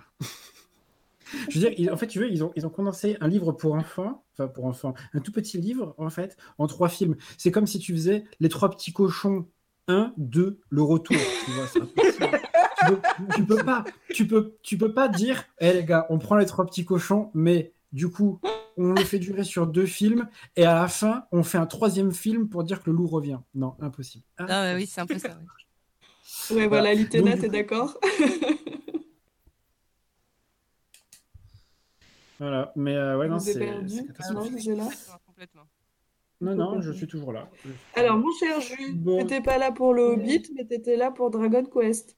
Je 1.49 1.59
veux 1.59 1.69
dire, 1.69 1.73
ils- 1.79 1.89
en 1.91 1.95
fait, 1.97 2.07
tu 2.07 2.19
veux, 2.19 2.29
ils 2.29 2.43
ont, 2.43 2.51
ils 2.55 2.65
ont 2.65 2.69
condensé 2.69 3.15
un 3.21 3.27
livre 3.29 3.53
pour 3.53 3.73
enfants, 3.75 4.25
enfin 4.33 4.47
pour 4.47 4.65
enfants, 4.65 4.93
un 5.13 5.19
tout 5.21 5.31
petit 5.31 5.57
livre, 5.59 5.95
en 5.97 6.09
fait, 6.09 6.35
en 6.57 6.67
trois 6.67 6.89
films. 6.89 7.15
C'est 7.37 7.51
comme 7.51 7.67
si 7.67 7.79
tu 7.79 7.93
faisais 7.93 8.25
Les 8.41 8.49
Trois 8.49 8.69
Petits 8.69 8.91
Cochons 8.91 9.47
1, 9.87 10.13
2, 10.17 10.59
Le 10.69 10.81
Retour. 10.81 11.15
Tu 11.17 11.51
vois, 11.51 11.67
c'est 11.67 11.81
impossible. 11.81 12.41
tu, 12.77 12.85
peux, 12.85 13.33
tu 13.35 13.45
peux 13.45 13.63
pas, 13.63 13.83
tu 14.13 14.27
peux, 14.27 14.55
tu 14.63 14.77
peux 14.77 14.93
pas 14.93 15.07
dire, 15.07 15.43
hé 15.59 15.73
les 15.73 15.83
gars, 15.83 16.05
on 16.09 16.19
prend 16.19 16.35
les 16.35 16.45
Trois 16.45 16.65
Petits 16.65 16.85
Cochons, 16.85 17.31
mais 17.33 17.73
du 17.91 18.09
coup, 18.09 18.39
on 18.77 18.93
le 18.93 19.03
fait 19.03 19.19
durer 19.19 19.43
sur 19.43 19.67
deux 19.67 19.85
films, 19.85 20.29
et 20.55 20.65
à 20.65 20.73
la 20.75 20.87
fin, 20.87 21.25
on 21.31 21.43
fait 21.43 21.57
un 21.57 21.65
troisième 21.65 22.11
film 22.13 22.47
pour 22.47 22.63
dire 22.63 22.81
que 22.81 22.89
le 22.89 22.95
loup 22.95 23.07
revient. 23.07 23.39
Non, 23.53 23.75
impossible. 23.81 24.23
Ah 24.37 24.63
ouais, 24.63 24.75
oui, 24.75 24.85
c'est 24.87 25.01
un 25.01 25.05
peu 25.05 25.19
ça. 25.19 25.29
ouais. 25.29 26.55
Ouais, 26.55 26.67
voilà, 26.67 26.93
l'Itena, 26.93 27.35
t'es 27.37 27.47
coup- 27.47 27.53
d'accord? 27.53 27.97
Voilà, 32.39 32.71
mais 32.75 32.95
euh, 32.95 33.17
ouais, 33.17 33.27
non, 33.27 33.37
vous 33.37 33.43
c'est 33.43 33.53
c'est 33.87 34.07
Ah 34.19 34.33
non? 34.33 34.41
Complètement, 34.41 34.89
complètement. 35.25 35.67
Non, 36.41 36.55
non, 36.55 36.81
je 36.81 36.91
suis 36.91 37.07
toujours 37.07 37.31
là. 37.31 37.49
Alors, 37.95 38.17
mon 38.17 38.31
cher 38.39 38.59
Jus, 38.61 38.93
Bon. 38.93 39.19
t'étais 39.19 39.41
pas 39.41 39.57
là 39.57 39.71
pour 39.71 39.93
le 39.93 40.03
Hobbit, 40.03 40.43
mais 40.55 40.65
t'étais 40.65 40.95
là 40.97 41.11
pour 41.11 41.29
Dragon 41.31 41.63
Quest. 41.65 42.17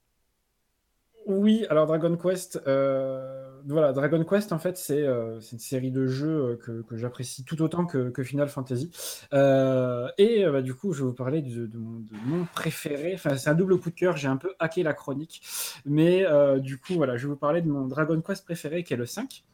Oui, 1.26 1.66
alors 1.70 1.86
Dragon 1.88 2.18
Quest, 2.18 2.62
euh, 2.68 3.62
voilà, 3.66 3.94
Dragon 3.94 4.26
Quest 4.26 4.52
en 4.52 4.60
fait 4.60 4.76
c'est 4.76 5.04
euh, 5.04 5.40
c'est 5.40 5.54
une 5.54 5.60
série 5.60 5.90
de 5.90 6.06
jeux 6.06 6.28
euh, 6.28 6.56
que, 6.58 6.82
que 6.82 6.98
j'apprécie 6.98 7.46
tout 7.46 7.62
autant 7.62 7.86
que, 7.86 8.10
que 8.10 8.24
Final 8.24 8.50
Fantasy. 8.50 8.92
Euh, 9.34 10.10
et 10.18 10.44
euh, 10.44 10.52
bah, 10.52 10.62
du 10.62 10.74
coup, 10.74 10.92
je 10.92 11.02
vais 11.02 11.08
vous 11.08 11.14
parler 11.16 11.42
de, 11.42 11.66
de 11.66 11.78
mon, 11.78 12.00
de 12.00 12.12
mon 12.26 12.44
préféré. 12.54 13.14
Enfin, 13.16 13.38
c'est 13.38 13.50
un 13.50 13.54
double 13.54 13.80
coup 13.80 13.90
de 13.90 13.96
cœur. 13.96 14.18
J'ai 14.18 14.28
un 14.28 14.36
peu 14.36 14.54
hacké 14.60 14.84
la 14.84 14.94
chronique, 14.94 15.42
mais 15.86 16.26
euh, 16.26 16.60
du 16.60 16.78
coup, 16.78 16.96
voilà, 16.96 17.16
je 17.16 17.26
vais 17.26 17.32
vous 17.34 17.40
parler 17.40 17.62
de 17.62 17.70
mon 17.70 17.88
Dragon 17.88 18.20
Quest 18.20 18.44
préféré 18.44 18.84
qui 18.84 18.94
est 18.94 18.98
le 18.98 19.06
5. 19.06 19.46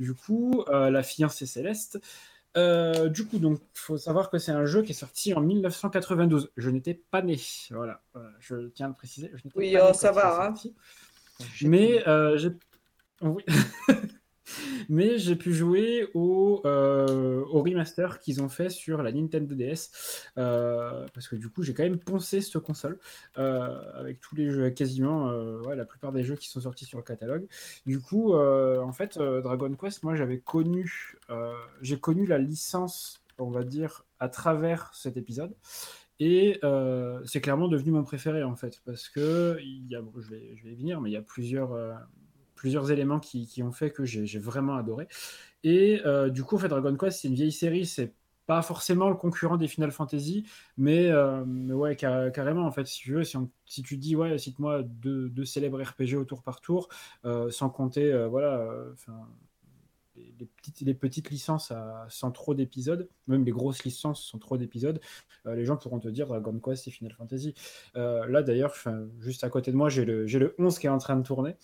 Du 0.00 0.14
coup, 0.14 0.64
euh, 0.70 0.90
la 0.90 1.04
fiancée 1.04 1.46
céleste. 1.46 2.00
Euh, 2.56 3.08
du 3.08 3.26
coup, 3.26 3.38
donc, 3.38 3.60
faut 3.74 3.96
savoir 3.96 4.30
que 4.30 4.38
c'est 4.38 4.52
un 4.52 4.66
jeu 4.66 4.82
qui 4.82 4.92
est 4.92 4.94
sorti 4.94 5.34
en 5.34 5.40
1992. 5.40 6.52
Je 6.56 6.70
n'étais 6.70 6.94
pas 6.94 7.22
né. 7.22 7.38
Voilà, 7.70 8.02
voilà, 8.12 8.30
je 8.40 8.68
tiens 8.68 8.86
à 8.86 8.88
le 8.90 8.94
préciser. 8.94 9.30
Je 9.34 9.44
n'étais 9.44 9.58
Oui, 9.58 9.72
pas 9.72 9.84
né 9.84 9.88
oh, 9.90 9.94
ça 9.94 10.12
va, 10.12 10.46
hein. 10.46 10.54
Mais 11.62 12.06
euh, 12.06 12.36
j'ai 12.36 12.50
oui. 13.22 13.44
Mais 14.88 15.18
j'ai 15.18 15.36
pu 15.36 15.52
jouer 15.52 16.08
au, 16.14 16.60
euh, 16.64 17.44
au 17.50 17.62
remaster 17.62 18.18
qu'ils 18.20 18.42
ont 18.42 18.48
fait 18.48 18.70
sur 18.70 19.02
la 19.02 19.12
Nintendo 19.12 19.54
DS 19.54 19.90
euh, 20.38 21.06
parce 21.14 21.28
que 21.28 21.36
du 21.36 21.48
coup 21.48 21.62
j'ai 21.62 21.74
quand 21.74 21.82
même 21.82 21.98
poncé 21.98 22.40
cette 22.40 22.58
console 22.58 22.98
euh, 23.38 23.80
avec 23.94 24.20
tous 24.20 24.34
les 24.34 24.50
jeux 24.50 24.70
quasiment 24.70 25.30
la 25.32 25.84
plupart 25.84 26.12
des 26.12 26.24
jeux 26.24 26.36
qui 26.36 26.48
sont 26.48 26.60
sortis 26.60 26.84
sur 26.84 26.98
le 26.98 27.04
catalogue. 27.04 27.46
Du 27.86 28.00
coup 28.00 28.34
en 28.34 28.92
fait 28.92 29.18
Dragon 29.18 29.74
Quest 29.74 30.02
moi 30.02 30.14
j'avais 30.14 30.38
connu 30.38 31.16
j'ai 31.80 31.98
connu 31.98 32.26
la 32.26 32.38
licence 32.38 33.22
on 33.38 33.50
va 33.50 33.64
dire 33.64 34.04
à 34.20 34.28
travers 34.28 34.90
cet 34.94 35.16
épisode 35.16 35.54
et 36.20 36.60
c'est 37.24 37.40
clairement 37.40 37.68
devenu 37.68 37.92
mon 37.92 38.04
préféré 38.04 38.42
en 38.42 38.56
fait, 38.56 38.80
parce 38.84 39.08
que 39.08 39.58
il 39.60 39.86
y 39.88 39.96
a, 39.96 40.02
je, 40.18 40.30
vais, 40.30 40.56
je 40.56 40.64
vais 40.64 40.72
y 40.72 40.76
venir, 40.76 41.00
mais 41.00 41.10
il 41.10 41.14
y 41.14 41.16
a 41.16 41.22
plusieurs, 41.22 41.72
plusieurs 42.62 42.92
éléments 42.92 43.18
qui, 43.18 43.48
qui 43.48 43.60
ont 43.64 43.72
fait 43.72 43.90
que 43.90 44.04
j'ai 44.04 44.38
vraiment 44.38 44.76
adoré. 44.76 45.08
Et 45.64 46.02
euh, 46.06 46.30
du 46.30 46.44
coup, 46.44 46.56
en 46.56 46.58
fait, 46.58 46.68
Dragon 46.68 46.96
Quest, 46.96 47.20
c'est 47.22 47.28
une 47.28 47.34
vieille 47.34 47.52
série, 47.52 47.86
c'est 47.86 48.12
pas 48.46 48.62
forcément 48.62 49.08
le 49.08 49.16
concurrent 49.16 49.56
des 49.56 49.68
Final 49.68 49.92
Fantasy, 49.92 50.44
mais, 50.76 51.08
euh, 51.10 51.44
ouais, 51.74 51.96
ca- 51.98 52.30
carrément, 52.30 52.66
en 52.66 52.72
fait, 52.72 52.86
si 52.86 53.00
tu 53.00 53.14
veux, 53.14 53.24
si, 53.24 53.82
tu 53.82 53.96
dis, 53.96 54.16
ouais, 54.16 54.38
cite-moi 54.38 54.82
deux, 54.84 55.30
deux 55.30 55.46
célèbres 55.46 55.82
RPG 55.82 56.16
au 56.16 56.24
tour 56.26 56.42
par 56.42 56.60
tour, 56.60 56.88
euh, 57.24 57.50
sans 57.50 57.70
compter, 57.70 58.12
voilà, 58.28 58.68
les, 60.16 60.46
petites, 60.46 60.80
les 60.82 60.94
petites 60.94 61.30
licences 61.30 61.72
sans 62.08 62.30
trop 62.30 62.54
d'épisodes, 62.54 63.08
même 63.26 63.44
les 63.44 63.50
grosses 63.52 63.84
licences 63.84 64.22
sans 64.24 64.38
trop 64.38 64.58
d'épisodes, 64.58 65.00
les 65.46 65.64
gens 65.64 65.76
pourront 65.76 66.00
te 66.00 66.08
dire 66.08 66.26
Dragon 66.26 66.58
Quest 66.62 66.86
et 66.86 66.90
Final 66.90 67.12
Fantasy. 67.14 67.54
Là 67.94 68.42
d'ailleurs, 68.42 68.74
juste 69.20 69.44
à 69.44 69.48
côté 69.50 69.72
de 69.72 69.76
moi, 69.76 69.88
j'ai 69.88 70.04
le, 70.04 70.26
le 70.26 70.54
11 70.58 70.78
qui 70.78 70.86
est 70.86 70.90
en 70.90 70.98
train 70.98 71.16
de 71.16 71.22
tourner. 71.22 71.56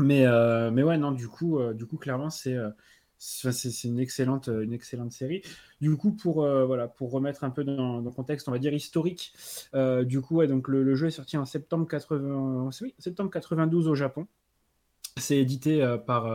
Mais, 0.00 0.26
euh, 0.26 0.70
mais 0.70 0.82
ouais, 0.82 0.96
non, 0.96 1.10
du 1.10 1.28
coup, 1.28 1.58
euh, 1.58 1.74
du 1.74 1.84
coup 1.84 1.96
clairement, 1.96 2.30
c'est 2.30 2.54
euh, 2.54 2.70
une 3.84 3.98
excellente, 3.98 4.46
une 4.48 4.72
excellente 4.72 5.12
série. 5.12 5.42
Du 5.80 5.96
coup, 5.96 6.12
pour, 6.12 6.46
voilà, 6.46 6.86
pour 6.86 7.10
remettre 7.10 7.42
un 7.42 7.50
peu 7.50 7.64
dans, 7.64 8.00
le 8.00 8.10
contexte, 8.10 8.48
on 8.48 8.52
va 8.52 8.60
dire 8.60 8.72
historique, 8.72 9.32
du 10.04 10.20
coup, 10.20 10.44
donc 10.46 10.68
le, 10.68 10.94
jeu 10.94 11.08
est 11.08 11.10
sorti 11.10 11.36
en 11.36 11.44
septembre, 11.44 11.88
80, 11.88 12.70
oui, 12.80 12.94
septembre 12.98 13.30
92 13.30 13.88
au 13.88 13.94
Japon. 13.96 14.28
C'est 15.16 15.38
édité 15.38 15.80
par, 16.06 16.30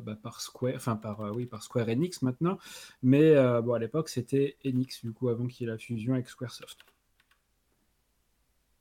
bah, 0.00 0.18
par 0.22 0.42
Square, 0.42 0.74
enfin 0.76 0.96
par, 0.96 1.20
oui, 1.34 1.46
par 1.46 1.62
Square 1.62 1.88
Enix 1.88 2.20
maintenant, 2.20 2.58
mais 3.02 3.34
bon, 3.62 3.72
à 3.72 3.78
l'époque 3.78 4.10
c'était 4.10 4.56
Enix, 4.66 5.02
du 5.02 5.12
coup, 5.12 5.30
avant 5.30 5.46
qu'il 5.46 5.66
y 5.66 5.70
ait 5.70 5.72
la 5.72 5.78
fusion 5.78 6.12
avec 6.12 6.28
Squaresoft. 6.28 6.84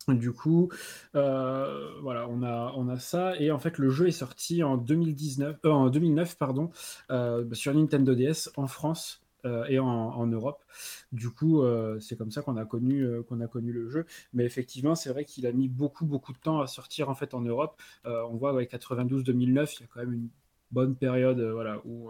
Du 0.08 0.32
coup, 0.34 0.70
euh, 1.16 2.00
voilà, 2.02 2.28
on 2.30 2.44
a, 2.44 2.74
on 2.76 2.88
a 2.90 3.00
ça. 3.00 3.36
Et 3.40 3.52
en 3.52 3.58
fait, 3.60 3.78
le 3.80 3.90
jeu 3.90 4.08
est 4.08 4.12
sorti 4.12 4.62
en 4.64 4.78
2019, 4.78 5.58
euh, 5.66 5.70
en 5.72 5.90
2009 5.90 6.38
pardon, 6.38 6.70
euh, 7.10 7.46
sur 7.54 7.74
Nintendo 7.74 8.14
DS 8.14 8.50
en 8.56 8.68
France 8.68 9.22
et 9.70 9.78
en, 9.78 10.26
Europe. 10.26 10.64
Du 11.12 11.30
coup, 11.30 11.62
c'est 12.00 12.18
comme 12.18 12.32
ça 12.32 12.42
qu'on 12.42 12.58
a, 12.58 12.66
connu, 12.66 13.08
a 13.20 13.48
connu 13.48 13.72
le 13.72 13.92
jeu. 13.92 14.08
Mais 14.34 14.44
effectivement, 14.44 14.96
c'est 14.96 15.12
vrai 15.12 15.24
qu'il 15.24 15.46
a 15.46 15.52
mis 15.52 15.70
beaucoup, 15.70 16.08
beaucoup 16.08 16.34
de 16.34 16.40
temps 16.40 16.62
à 16.62 16.66
sortir 16.66 17.10
en 17.10 17.14
fait 17.14 17.36
en 17.36 17.42
Europe. 17.42 17.80
on 18.06 18.36
voit 18.38 18.50
avec 18.50 18.74
92-2009, 18.74 19.76
il 19.78 19.82
y 19.82 19.84
a 19.84 19.88
quand 19.94 20.00
même 20.00 20.14
une 20.14 20.30
bonne 20.72 20.96
période 20.96 21.40
voilà, 21.40 21.80
où 21.86 22.10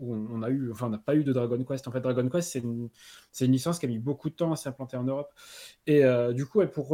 on 0.00 0.42
a 0.42 0.50
eu, 0.50 0.70
enfin, 0.70 0.86
on 0.86 0.90
n'a 0.90 0.98
pas 0.98 1.14
eu 1.14 1.24
de 1.24 1.32
Dragon 1.32 1.62
Quest. 1.64 1.88
En 1.88 1.92
fait, 1.92 2.00
Dragon 2.00 2.28
Quest, 2.28 2.50
c'est 2.50 2.60
une, 2.60 2.90
licence 3.52 3.78
qui 3.78 3.86
a 3.86 3.88
mis 3.88 3.98
beaucoup 3.98 4.30
de 4.30 4.34
temps 4.34 4.52
à 4.52 4.56
s'implanter 4.56 4.96
en 4.96 5.04
Europe. 5.04 5.32
Et 5.86 6.04
euh, 6.04 6.32
du 6.32 6.46
coup, 6.46 6.64
pour, 6.66 6.88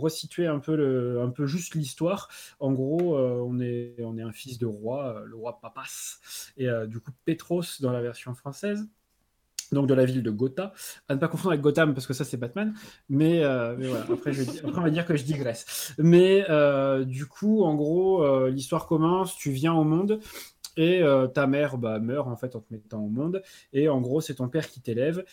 resituer 0.00 0.46
un 0.46 0.58
peu, 0.58 1.20
un 1.22 1.30
peu 1.30 1.46
juste 1.46 1.74
l'histoire, 1.74 2.28
en 2.58 2.72
gros, 2.72 3.16
euh, 3.16 3.40
on, 3.46 3.60
est, 3.60 3.94
on 4.00 4.18
un 4.18 4.32
fils 4.32 4.58
de 4.58 4.66
roi, 4.66 5.16
euh, 5.16 5.24
le 5.24 5.36
roi 5.36 5.60
Papas, 5.60 6.18
et 6.56 6.68
du 6.86 7.00
coup, 7.00 7.12
Petros 7.24 7.80
dans 7.80 7.92
la 7.92 8.02
version 8.02 8.34
française. 8.34 8.86
Donc 9.72 9.86
de 9.86 9.94
la 9.94 10.04
ville 10.04 10.24
de 10.24 10.32
Gotha, 10.32 10.72
à 11.08 11.14
ne 11.14 11.20
pas 11.20 11.28
confondre 11.28 11.52
avec 11.52 11.60
Gotham 11.60 11.94
parce 11.94 12.04
que 12.04 12.12
ça 12.12 12.24
c'est 12.24 12.36
Batman, 12.36 12.74
mais, 13.08 13.38
voilà, 13.38 14.04
après, 14.12 14.32
on 14.64 14.80
va 14.80 14.90
dire 14.90 15.06
que 15.06 15.14
je 15.14 15.22
digresse. 15.22 15.94
Mais 15.96 16.44
du 17.04 17.26
coup, 17.26 17.62
en 17.62 17.76
gros, 17.76 18.48
l'histoire 18.48 18.86
commence, 18.86 19.36
tu 19.36 19.52
viens 19.52 19.72
au 19.72 19.84
monde, 19.84 20.20
et 20.76 21.02
euh, 21.02 21.26
ta 21.26 21.46
mère 21.46 21.78
bah, 21.78 21.98
meurt 21.98 22.28
en 22.28 22.36
fait 22.36 22.56
en 22.56 22.60
te 22.60 22.72
mettant 22.72 23.02
au 23.02 23.08
monde. 23.08 23.42
Et 23.72 23.88
en 23.88 24.00
gros, 24.00 24.20
c'est 24.20 24.36
ton 24.36 24.48
père 24.48 24.68
qui 24.68 24.80
t'élève. 24.80 25.24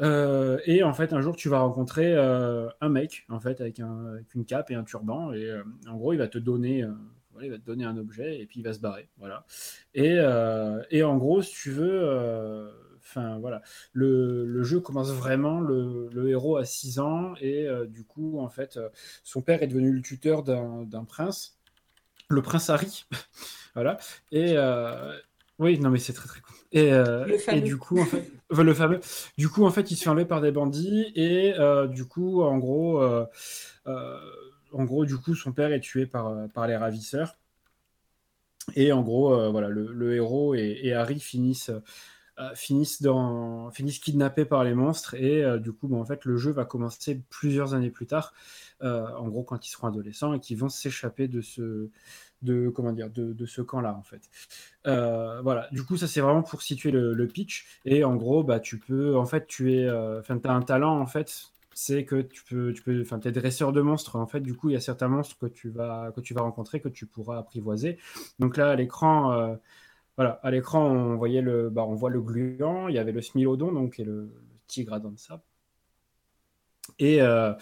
Euh, 0.00 0.58
et 0.66 0.82
en 0.82 0.92
fait, 0.92 1.12
un 1.12 1.20
jour, 1.20 1.36
tu 1.36 1.48
vas 1.48 1.60
rencontrer 1.60 2.14
euh, 2.14 2.68
un 2.80 2.88
mec, 2.88 3.24
en 3.28 3.40
fait, 3.40 3.60
avec, 3.60 3.80
un, 3.80 4.18
une 4.34 4.44
cape 4.44 4.70
et 4.70 4.74
un 4.74 4.84
turban. 4.84 5.32
Et 5.32 5.50
en 5.88 5.96
gros, 5.96 6.12
il 6.12 6.18
va 6.18 6.28
te 6.28 6.38
donner, 6.38 6.84
il 7.40 7.50
va 7.50 7.58
te 7.58 7.64
donner 7.64 7.84
un 7.84 7.96
objet 7.96 8.38
et 8.40 8.46
puis 8.46 8.60
il 8.60 8.62
va 8.62 8.72
se 8.72 8.80
barrer. 8.80 9.08
Voilà. 9.18 9.46
Et, 9.94 10.16
et 10.90 11.02
en 11.02 11.16
gros, 11.16 11.42
si 11.42 11.54
tu 11.54 11.70
veux, 11.70 12.70
enfin 13.02 13.38
voilà, 13.38 13.62
le, 13.92 14.44
le, 14.44 14.62
jeu 14.64 14.80
commence 14.80 15.12
vraiment. 15.12 15.60
Le, 15.60 16.08
le 16.12 16.28
héros 16.28 16.56
a 16.58 16.64
6 16.64 16.98
ans 16.98 17.34
et 17.40 17.66
du 17.88 18.04
coup, 18.04 18.38
en 18.38 18.48
fait, 18.48 18.78
son 19.24 19.40
père 19.40 19.62
est 19.62 19.68
devenu 19.68 19.92
le 19.92 20.02
tuteur 20.02 20.42
d'un 20.42 21.04
prince, 21.08 21.58
le 22.28 22.42
prince 22.42 22.68
Harry. 22.68 23.06
Voilà. 23.76 23.98
Et 24.32 24.54
euh, 24.56 25.12
oui, 25.58 25.78
non, 25.78 25.90
mais 25.90 25.98
c'est 25.98 26.14
très 26.14 26.26
très 26.26 26.40
cool. 26.40 26.56
Et, 26.72 26.92
euh, 26.92 27.26
et, 27.52 27.60
du 27.60 27.76
coup, 27.76 28.00
en 28.00 28.06
fait, 28.06 28.26
le 28.50 28.74
fameux. 28.74 29.00
Du 29.36 29.50
coup, 29.50 29.66
en 29.66 29.70
fait, 29.70 29.90
il 29.90 29.96
se 29.96 30.04
fait 30.04 30.08
enlever 30.08 30.24
par 30.24 30.40
des 30.40 30.50
bandits 30.50 31.12
et 31.14 31.54
euh, 31.58 31.86
du 31.86 32.06
coup, 32.06 32.42
en 32.42 32.56
gros, 32.56 33.04
en 33.84 34.84
gros, 34.84 35.04
du 35.04 35.18
coup, 35.18 35.34
son 35.34 35.52
père 35.52 35.72
est 35.72 35.80
tué 35.80 36.06
par, 36.06 36.48
par 36.54 36.66
les 36.66 36.76
ravisseurs. 36.76 37.36
Et 38.74 38.92
en 38.92 39.02
gros, 39.02 39.50
voilà, 39.52 39.68
le, 39.68 40.14
héros 40.14 40.54
et, 40.54 40.94
Harry 40.94 41.20
finissent. 41.20 41.70
finissent, 42.54 43.02
dans, 43.02 43.70
finissent 43.72 43.98
kidnappés 43.98 44.46
par 44.46 44.64
les 44.64 44.74
monstres 44.74 45.14
et 45.14 45.58
du 45.58 45.72
coup 45.72 45.94
en 45.94 46.04
fait 46.04 46.26
le 46.26 46.36
jeu 46.36 46.50
va 46.50 46.66
commencer 46.66 47.22
plusieurs 47.30 47.72
années 47.72 47.88
plus 47.88 48.06
tard 48.06 48.34
en 48.82 49.26
gros 49.28 49.42
quand 49.42 49.66
ils 49.66 49.70
seront 49.70 49.86
adolescents 49.86 50.34
et 50.34 50.40
qu'ils 50.40 50.58
vont 50.58 50.68
s'échapper 50.68 51.28
de 51.28 51.40
ce, 51.40 51.88
de 52.42 52.68
comment 52.68 52.92
dire 52.92 53.10
de, 53.10 53.46
ce 53.46 53.62
camp-là 53.62 53.94
en 53.94 54.02
fait. 54.02 54.22
Euh, 54.86 55.40
voilà. 55.42 55.68
Du 55.72 55.84
coup, 55.84 55.96
ça 55.96 56.06
c'est 56.06 56.20
vraiment 56.20 56.42
pour 56.42 56.62
situer 56.62 56.90
le, 56.90 57.26
pitch. 57.26 57.66
Et 57.84 58.04
en 58.04 58.16
gros, 58.16 58.44
bah 58.44 58.60
tu 58.60 58.78
peux, 58.78 59.16
en 59.16 59.26
fait, 59.26 59.46
tu 59.46 59.74
es, 59.74 59.86
euh, 59.86 60.20
enfin, 60.20 60.38
as 60.44 60.52
un 60.52 60.62
talent 60.62 60.98
en 61.00 61.06
fait. 61.06 61.50
C'est 61.74 62.06
que 62.06 62.22
tu 62.22 62.42
peux, 62.44 62.72
tu 62.72 62.82
peux, 62.82 63.02
enfin, 63.02 63.20
es 63.20 63.32
dresseur 63.32 63.72
de 63.72 63.82
monstres. 63.82 64.16
En 64.16 64.26
fait, 64.26 64.40
du 64.40 64.54
coup, 64.54 64.70
il 64.70 64.72
y 64.74 64.76
a 64.76 64.80
certains 64.80 65.08
monstres 65.08 65.36
que 65.38 65.46
tu 65.46 65.68
vas, 65.68 66.10
que 66.16 66.22
tu 66.22 66.32
vas 66.32 66.40
rencontrer, 66.42 66.80
que 66.80 66.88
tu 66.88 67.06
pourras 67.06 67.38
apprivoiser. 67.38 67.98
Donc 68.38 68.56
là, 68.56 68.70
à 68.70 68.76
l'écran, 68.76 69.32
euh, 69.32 69.56
voilà, 70.16 70.40
à 70.42 70.50
l'écran, 70.50 70.86
on 70.86 71.16
voyait 71.16 71.42
le, 71.42 71.68
bah, 71.70 71.84
on 71.86 71.94
voit 71.94 72.10
le 72.10 72.22
gluant. 72.22 72.88
Il 72.88 72.94
y 72.94 72.98
avait 72.98 73.12
le 73.12 73.20
smilodon, 73.22 73.72
donc 73.72 74.00
et 74.00 74.04
le, 74.04 74.22
le 74.22 74.30
tigre 74.66 74.94
à 74.94 75.00
dents 75.00 75.10
de 75.10 75.18
sable. 75.18 75.42
Et, 76.98 77.20
euh, 77.20 77.52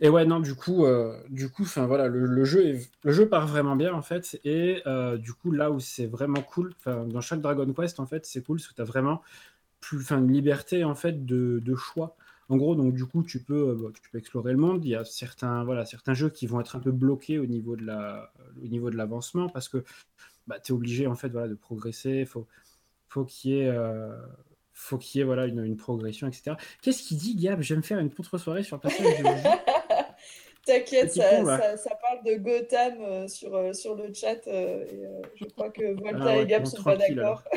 et, 0.00 0.08
ouais, 0.08 0.24
non, 0.24 0.38
du 0.40 0.54
coup, 0.54 0.84
euh, 0.84 1.20
du 1.28 1.50
coup, 1.50 1.62
enfin 1.62 1.86
voilà, 1.86 2.06
le, 2.06 2.44
jeu 2.44 2.78
le 3.02 3.12
jeu 3.12 3.28
part 3.28 3.46
vraiment 3.46 3.74
bien 3.74 3.92
en 3.92 4.02
fait. 4.02 4.40
Et 4.44 4.82
euh, 4.86 5.16
du 5.16 5.32
coup, 5.32 5.50
là 5.50 5.70
où 5.70 5.80
c'est 5.80 6.06
vraiment 6.06 6.42
cool, 6.42 6.74
dans 6.86 7.20
chaque 7.20 7.40
Dragon 7.40 7.72
Quest 7.72 7.98
en 7.98 8.06
fait, 8.06 8.24
c'est 8.26 8.42
cool 8.42 8.58
parce 8.58 8.68
que 8.68 8.74
tu 8.74 8.82
as 8.82 8.84
vraiment 8.84 9.22
plus, 9.80 10.00
fin, 10.00 10.18
une 10.18 10.32
liberté 10.32 10.84
en 10.84 10.94
fait 10.94 11.26
de, 11.26 11.60
de, 11.64 11.74
choix. 11.74 12.16
En 12.48 12.56
gros, 12.56 12.74
donc 12.76 12.94
du 12.94 13.06
coup, 13.06 13.22
tu 13.24 13.40
peux, 13.42 13.76
tu 14.02 14.10
peux 14.10 14.18
explorer 14.18 14.52
le 14.52 14.58
monde. 14.58 14.84
Il 14.84 14.90
y 14.90 14.94
a 14.96 15.04
certains, 15.04 15.64
voilà, 15.64 15.84
certains 15.86 16.14
jeux 16.14 16.30
qui 16.30 16.46
vont 16.46 16.60
être 16.60 16.76
un 16.76 16.80
peu 16.80 16.92
bloqués 16.92 17.38
au 17.38 17.46
niveau 17.46 17.76
de 17.76 17.84
la, 17.84 18.32
au 18.62 18.66
niveau 18.68 18.90
de 18.90 18.96
l'avancement 18.96 19.48
parce 19.48 19.68
que 19.68 19.84
bah, 20.46 20.60
tu 20.60 20.72
es 20.72 20.74
obligé 20.74 21.06
en 21.06 21.16
fait, 21.16 21.30
voilà, 21.30 21.48
de 21.48 21.54
progresser. 21.54 22.26
Faut, 22.26 22.46
faut 23.08 23.24
qu'il 23.24 23.52
y 23.52 23.60
ait 23.60 23.70
faut 24.74 24.98
qu'il 24.98 25.20
y 25.20 25.22
ait 25.22 25.24
voilà, 25.24 25.46
une, 25.46 25.76
progression, 25.76 26.26
etc. 26.26 26.56
Qu'est-ce 26.82 27.02
qu'il 27.02 27.16
dit, 27.16 27.36
Gab? 27.36 27.62
J'aime 27.62 27.82
faire 27.82 28.00
une 28.00 28.10
contre-soirée 28.10 28.64
sur 28.64 28.76
le 28.76 28.80
passage 28.80 29.00
de 29.00 29.24
T'inquiète, 30.66 31.12
ça, 31.12 31.76
ça, 31.76 31.90
parle 31.96 32.24
de 32.24 32.36
Gotham 32.42 32.94
euh, 33.02 33.28
sur, 33.28 33.54
euh, 33.54 33.74
sur 33.74 33.94
le 33.94 34.12
chat. 34.14 34.46
Euh, 34.46 34.84
et, 34.84 35.04
je 35.36 35.44
crois 35.44 35.68
que 35.70 35.94
Volta 36.00 36.24
ah 36.24 36.36
et 36.36 36.46
Gab 36.46 36.64
sont 36.64 36.82
pas 36.82 36.96
d'accord. 36.96 37.44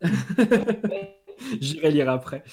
J'irai 1.60 1.90
lire 1.90 2.08
après. 2.08 2.44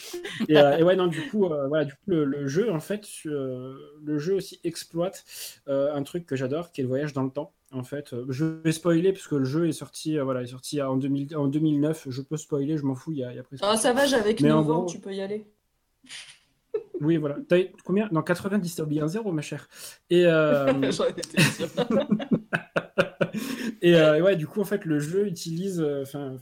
Et, 0.48 0.56
ouais, 0.56 0.96
non, 0.96 1.06
du 1.08 1.30
coup, 1.30 1.48
voilà, 1.48 1.86
du 1.86 1.94
coup 1.94 2.00
le, 2.08 2.48
jeu, 2.48 2.72
en 2.72 2.80
fait, 2.80 3.06
le 3.24 4.18
jeu 4.18 4.34
aussi 4.34 4.60
exploite 4.64 5.24
un 5.68 6.02
truc 6.04 6.26
que 6.26 6.36
j'adore, 6.36 6.72
qui 6.72 6.82
est 6.82 6.84
le 6.84 6.90
voyage 6.90 7.14
dans 7.14 7.24
le 7.24 7.30
temps 7.30 7.54
en 7.72 7.84
fait. 7.84 8.14
Euh, 8.14 8.26
je 8.30 8.46
vais 8.46 8.72
spoiler 8.72 9.12
parce 9.14 9.28
que 9.28 9.36
le 9.36 9.46
jeu 9.46 9.68
est 9.68 9.74
sorti, 9.74 10.18
euh, 10.18 10.24
voilà, 10.24 10.42
est 10.42 10.48
sorti 10.48 10.82
en, 10.82 10.98
2000, 10.98 11.36
en 11.36 11.48
2009. 11.48 12.08
Je 12.10 12.22
peux 12.22 12.38
spoiler, 12.38 12.78
je 12.78 12.84
m'en 12.84 12.96
fous. 12.96 13.12
Il 13.12 13.20
y 13.20 13.24
a, 13.24 13.34
y 13.34 13.40
a 13.40 13.44
Ah, 13.62 13.78
ça 13.78 13.94
va, 13.94 14.06
j'avais 14.06 14.36
9 14.40 14.72
ans, 14.72 14.86
tu 14.86 15.00
peux 15.00 15.14
y 15.14 15.22
aller. 15.22 15.46
Oui, 17.02 17.16
voilà. 17.16 17.38
T'as 17.48 17.60
combien? 17.86 18.10
Dans 18.12 18.22
90, 18.22 18.76
t'as 18.76 18.84
oublié 18.84 19.00
un 19.00 19.08
zéro, 19.08 19.32
ma 19.32 19.42
chère. 19.42 19.70
Et, 20.10 20.26
euh... 20.26 20.74
et 23.82 23.96
euh, 23.96 24.22
ouais, 24.22 24.36
du 24.36 24.48
coup, 24.48 24.60
en 24.60 24.66
fait, 24.66 24.84
le 24.84 25.00
jeu 25.00 25.26
utilise, 25.26 25.82
enfin, 26.02 26.36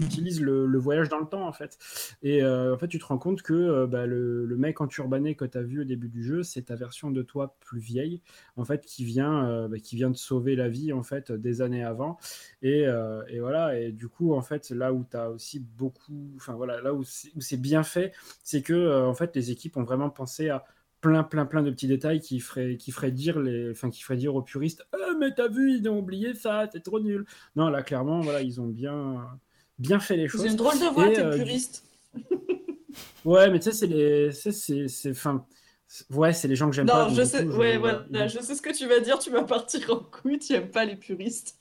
utilise 0.00 0.40
le, 0.40 0.78
voyage 0.78 1.08
dans 1.08 1.18
le 1.18 1.26
temps 1.26 1.46
en 1.46 1.52
fait. 1.52 1.78
Et 2.22 2.42
euh, 2.42 2.74
en 2.74 2.78
fait, 2.78 2.88
tu 2.88 2.98
te 2.98 3.04
rends 3.04 3.18
compte 3.18 3.42
que 3.42 3.52
euh, 3.52 3.86
bah, 3.86 4.06
le, 4.06 4.46
mec 4.56 4.80
en 4.80 4.86
turbané 4.86 5.34
que 5.34 5.44
tu 5.44 5.58
as 5.58 5.62
vu 5.62 5.82
au 5.82 5.84
début 5.84 6.08
du 6.08 6.22
jeu, 6.22 6.42
c'est 6.42 6.62
ta 6.62 6.74
version 6.74 7.10
de 7.10 7.22
toi 7.22 7.56
plus 7.60 7.80
vieille, 7.80 8.20
en 8.56 8.64
fait, 8.64 8.84
qui 8.84 9.04
vient, 9.04 9.46
euh, 9.46 9.68
bah, 9.68 9.78
qui 9.78 9.96
vient 9.96 10.10
de 10.10 10.16
sauver 10.16 10.56
la 10.56 10.68
vie 10.68 10.92
en 10.92 11.02
fait 11.02 11.32
des 11.32 11.62
années 11.62 11.84
avant. 11.84 12.18
Et, 12.62 12.86
et 13.28 13.40
voilà. 13.40 13.78
Et 13.78 13.92
du 13.92 14.08
coup, 14.08 14.34
en 14.34 14.42
fait, 14.42 14.70
là 14.70 14.92
où 14.92 15.04
tu 15.10 15.16
as 15.16 15.30
aussi 15.30 15.60
beaucoup, 15.60 16.32
enfin 16.36 16.54
voilà, 16.54 16.80
là 16.80 16.94
où 16.94 17.02
c'est 17.04 17.60
bien 17.60 17.82
fait, 17.82 18.12
c'est 18.42 18.62
que 18.62 19.04
en 19.04 19.14
fait, 19.14 19.34
les 19.36 19.50
équipes 19.50 19.76
ont 19.76 19.84
vraiment 19.84 20.10
pensé 20.10 20.48
à 20.48 20.64
plein, 21.00 21.22
plein, 21.22 21.46
plein 21.46 21.62
de 21.62 21.70
petits 21.70 21.86
détails 21.86 22.20
qui 22.20 22.40
feraient, 22.40 22.76
qui 22.76 22.92
feraient 22.92 23.10
dire 23.10 23.40
les, 23.40 23.70
enfin, 23.70 23.90
qui 23.90 24.02
ferait 24.02 24.16
dire 24.16 24.34
aux 24.34 24.42
puristes, 24.42 24.86
mais 25.18 25.32
t'as 25.34 25.48
vu, 25.48 25.72
ils 25.78 25.88
ont 25.88 25.98
oublié 25.98 26.34
ça, 26.34 26.68
c'est 26.72 26.82
trop 26.82 27.00
nul. 27.00 27.24
Non, 27.56 27.68
là, 27.68 27.82
clairement, 27.82 28.20
voilà, 28.20 28.42
ils 28.42 28.60
ont 28.60 28.66
bien, 28.66 29.26
bien 29.80 29.98
fait 29.98 30.16
les 30.16 30.28
choses. 30.28 30.42
C'est 30.42 30.48
une 30.48 30.56
drôle 30.56 30.78
de 30.78 30.86
voix, 30.86 31.08
t'es 31.08 31.20
euh, 31.20 31.36
puriste. 31.36 31.84
ouais, 33.24 33.50
mais 33.50 33.58
tu 33.58 33.64
sais, 33.64 33.72
c'est 33.72 33.86
les. 33.86 34.30
C'est. 34.32 35.10
Enfin. 35.10 35.44
Ouais, 36.10 36.32
c'est 36.32 36.46
les 36.46 36.54
gens 36.54 36.70
que 36.70 36.76
j'aime 36.76 36.86
pas. 36.86 37.08
Non, 37.08 37.14
je 37.14 37.24
sais, 37.24 37.42
ouais, 37.44 37.76
voilà, 37.76 38.28
je 38.28 38.38
sais 38.38 38.54
ce 38.54 38.62
que 38.62 38.72
tu 38.72 38.86
vas 38.86 39.00
dire, 39.00 39.18
tu 39.18 39.30
vas 39.30 39.42
partir 39.42 39.90
en 39.90 39.98
couille, 39.98 40.38
tu 40.38 40.52
aimes 40.52 40.70
pas 40.70 40.84
les 40.84 40.94
puristes. 40.94 41.58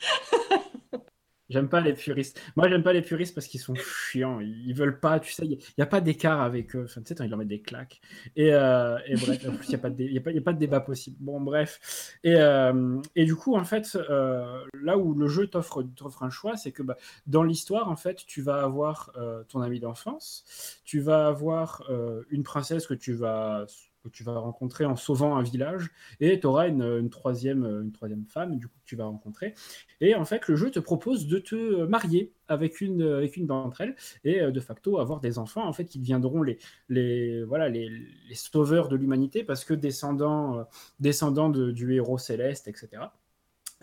J'aime 1.50 1.68
pas 1.68 1.82
les 1.82 1.94
puristes. 1.94 2.40
Moi, 2.56 2.70
j'aime 2.70 2.84
pas 2.84 2.94
les 2.94 3.02
puristes 3.02 3.34
parce 3.34 3.48
qu'ils 3.48 3.60
sont 3.60 3.76
chiants. 3.76 4.40
Ils 4.40 4.74
veulent 4.74 5.00
pas, 5.00 5.20
tu 5.20 5.32
sais, 5.32 5.46
il 5.46 5.58
n'y 5.78 5.84
a, 5.84 5.88
pas 5.88 6.00
d'écart 6.00 6.42
avec 6.42 6.76
eux. 6.76 6.84
Enfin, 6.86 7.02
tu 7.02 7.16
sais, 7.16 7.24
ils 7.24 7.30
leur 7.30 7.40
mettent 7.40 7.48
des 7.48 7.62
claques. 7.62 8.02
Et, 8.36 8.54
euh, 8.54 8.98
et 9.08 9.16
bref, 9.16 9.40
il 9.44 9.70
n'y 9.70 9.76
a, 9.76 9.78
pas 9.80 9.90
de, 9.90 10.04
a, 10.04 10.38
a 10.38 10.42
pas 10.42 10.54
de 10.54 10.60
débat 10.60 10.80
possible. 10.80 11.18
Bon, 11.20 11.42
bref. 11.42 12.18
Et, 12.24 12.36
euh, 12.36 13.02
et 13.16 13.26
du 13.26 13.36
coup, 13.36 13.56
en 13.56 13.64
fait, 13.64 13.96
euh, 13.96 14.64
là 14.82 14.98
où 14.98 15.16
le 15.16 15.28
jeu 15.28 15.48
t'offre 15.48 15.84
un 16.22 16.30
choix, 16.30 16.56
c'est 16.56 16.72
que 16.72 16.84
bah, 16.84 16.98
dans 17.26 17.44
l'histoire, 17.44 17.90
en 17.90 17.96
fait, 17.96 18.26
tu 18.28 18.42
vas 18.42 18.62
avoir 18.62 19.12
ton 19.48 19.62
ami 19.62 19.80
d'enfance, 19.80 20.82
tu 20.86 21.00
vas 21.00 21.28
avoir 21.28 21.90
une 22.30 22.44
princesse 22.44 22.86
que 22.86 22.94
tu 22.94 23.14
vas 23.14 23.66
tu 24.12 24.24
vas 24.24 24.38
rencontrer 24.40 24.86
en 24.86 24.96
sauvant 24.96 25.38
un 25.38 25.44
village, 25.44 25.92
et 26.20 26.40
tu 26.40 26.48
auras 26.48 26.68
une, 26.68 27.10
troisième, 27.10 27.66
une 27.66 27.92
troisième 27.92 28.26
femme 28.26 28.58
du 28.58 28.68
coup, 28.68 28.76
que 28.80 28.86
tu 28.86 28.96
vas 28.96 29.06
rencontrer. 29.06 29.54
Et 30.02 30.16
en 30.16 30.26
fait, 30.26 30.48
le 30.48 30.56
jeu 30.56 30.72
te 30.72 30.80
propose 30.80 31.28
de 31.28 31.40
te 31.40 31.86
marier 31.86 32.34
avec 32.48 32.82
une, 32.82 33.02
avec 33.02 33.38
une 33.38 33.46
d'entre 33.48 33.82
elles, 33.82 33.96
et 34.24 34.42
euh, 34.42 34.52
de 34.52 34.60
facto 34.60 35.00
avoir 35.00 35.20
des 35.20 35.38
enfants 35.38 35.68
en 35.68 35.74
fait, 35.74 35.86
qui 35.86 36.00
deviendront 36.00 36.42
les, 36.42 36.58
les, 36.90 37.44
voilà, 37.44 37.70
les, 37.70 37.90
sauveurs 38.34 38.88
de 38.88 38.96
l'humanité, 38.96 39.44
parce 39.44 39.66
que 39.66 39.74
descendants, 39.74 40.60
euh, 40.60 40.64
descendants 41.00 41.50
de, 41.50 41.72
du 41.72 41.94
héros 41.94 42.18
céleste, 42.18 42.68
etc. 42.68 43.10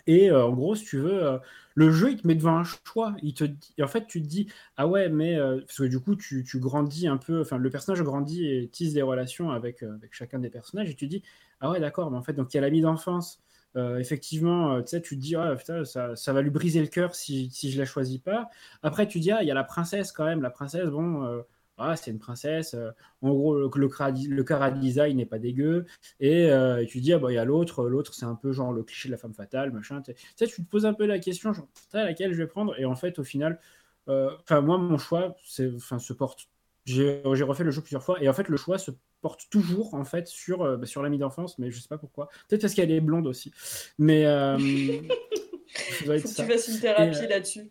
Et 0.07 0.31
euh, 0.31 0.47
en 0.47 0.53
gros, 0.53 0.74
si 0.74 0.85
tu 0.85 0.98
veux, 0.98 1.24
euh, 1.24 1.39
le 1.77 1.93
jeu, 1.93 2.11
il 2.12 2.20
te 2.20 2.27
met 2.27 2.35
devant 2.35 2.57
un 2.57 2.65
choix. 2.65 3.15
Il 3.23 3.35
te 3.35 3.44
et 3.78 3.82
en 3.85 3.89
fait, 3.89 4.07
tu 4.07 4.20
te 4.23 4.27
dis, 4.27 4.48
ah 4.77 4.89
ouais, 4.89 5.09
mais 5.09 5.36
euh, 5.39 5.61
parce 5.61 5.78
que 5.78 5.85
du 5.85 6.01
coup, 6.01 6.16
tu, 6.16 6.43
tu 6.44 6.59
grandis 6.59 7.07
un 7.07 7.19
peu, 7.19 7.40
enfin, 7.43 7.59
le 7.59 7.70
personnage 7.70 8.03
grandit 8.03 8.47
et 8.48 8.69
tisse 8.69 8.94
des 8.94 9.03
relations 9.03 9.51
avec, 9.51 9.82
euh, 9.82 9.94
avec 9.94 10.15
chacun 10.15 10.39
des 10.40 10.51
personnages, 10.51 10.90
et 10.90 10.94
tu 10.94 11.07
te 11.07 11.11
dis, 11.11 11.23
ah 11.61 11.70
ouais, 11.70 11.81
d'accord, 11.81 12.11
mais 12.11 12.19
en 12.19 12.23
fait, 12.23 12.32
donc 12.32 12.53
il 12.55 12.57
y 12.57 12.59
a 12.59 12.62
l'ami 12.62 12.81
d'enfance. 12.81 13.43
Euh, 13.77 13.98
effectivement, 13.98 14.81
tu 14.82 14.89
sais, 14.89 15.03
tu 15.03 15.16
te 15.16 15.20
dis, 15.20 15.36
ah, 15.36 15.55
putain, 15.57 15.85
ça, 15.85 16.16
ça 16.16 16.32
va 16.32 16.40
lui 16.43 16.51
briser 16.51 16.81
le 16.81 16.86
cœur 16.89 17.15
si, 17.15 17.51
si 17.51 17.70
je 17.70 17.78
la 17.78 17.85
choisis 17.85 18.19
pas. 18.19 18.48
Après, 18.82 19.07
tu 19.07 19.20
dis, 19.20 19.31
ah, 19.31 19.43
il 19.43 19.48
y 19.48 19.51
a 19.51 19.55
la 19.55 19.65
princesse 19.65 20.12
quand 20.12 20.24
même. 20.24 20.40
La 20.43 20.51
princesse, 20.51 20.86
bon, 20.89 21.43
ah, 21.78 21.97
c'est 21.97 22.11
une 22.11 22.19
princesse. 22.19 22.74
euh, 22.74 22.90
en 23.23 23.31
gros, 23.31 23.55
le, 23.55 23.70
le, 23.74 23.89
le 24.36 24.81
design 24.81 25.16
n'est 25.19 25.27
pas 25.27 25.39
dégueu. 25.39 25.86
Et, 26.20 26.51
euh, 26.51 26.82
et 26.82 26.86
tu 26.86 27.01
dis, 27.01 27.12
ah, 27.12 27.19
bah, 27.19 27.31
il 27.31 27.35
y 27.35 27.39
a 27.39 27.44
l'autre. 27.44 27.89
L'autre, 27.89 28.15
c'est 28.15 28.24
un 28.27 28.35
peu 28.35 28.53
genre 28.53 28.73
le 28.73 28.82
cliché 28.82 29.09
de 29.09 29.12
la 29.12 29.19
femme 29.19 29.35
fatale, 29.35 29.73
machin. 29.73 30.01
Tu 30.03 30.12
sais, 30.36 30.47
tu 30.47 30.65
te 30.65 30.69
poses 30.70 30.86
un 30.86 30.94
peu 30.94 31.07
la 31.07 31.19
question, 31.19 31.53
genre, 31.53 31.69
laquelle 31.93 32.32
je 32.32 32.39
vais 32.39 32.47
prendre. 32.47 32.78
Et 32.78 32.85
en 32.85 32.94
fait, 32.97 33.19
au 33.19 33.24
final, 33.24 33.61
euh, 34.09 34.31
enfin, 34.43 34.61
moi, 34.61 34.78
mon 34.78 34.98
choix, 34.98 35.36
c'est, 35.44 35.73
enfin, 35.74 35.98
se 35.98 36.12
porte. 36.12 36.48
J'ai 36.85 37.20
refait 37.24 37.65
le 37.65 37.70
jeu 37.73 37.81
plusieurs 37.82 38.03
fois. 38.05 38.23
Et 38.23 38.28
en 38.28 38.32
fait, 38.32 38.48
le 38.48 38.57
choix 38.57 38.78
se 38.78 38.93
porte 39.20 39.48
toujours, 39.51 39.94
en 39.94 40.05
fait, 40.05 40.28
sur, 40.28 40.62
euh, 40.62 40.77
bah, 40.77 40.86
sur 40.86 41.03
l'amie 41.03 41.19
d'enfance. 41.19 41.59
Mais 41.59 41.70
je 41.70 41.81
sais 41.81 41.89
pas 41.89 41.98
pourquoi. 41.98 42.28
Peut-être 42.48 42.62
parce 42.62 42.74
qu'elle 42.74 42.90
est 42.93 43.01
blonde 43.01 43.27
aussi. 43.27 43.53
Mais. 43.98 44.24
euh, 44.27 44.57
ça 45.98 46.05
doit 46.05 46.16
être 46.16 46.23
Faut 46.23 46.28
que 46.28 46.35
ça. 46.35 46.44
tu 46.44 46.51
fasses 46.51 46.69
une 46.69 46.81
thérapie 46.81 47.24
euh, 47.24 47.28
là-dessus. 47.28 47.70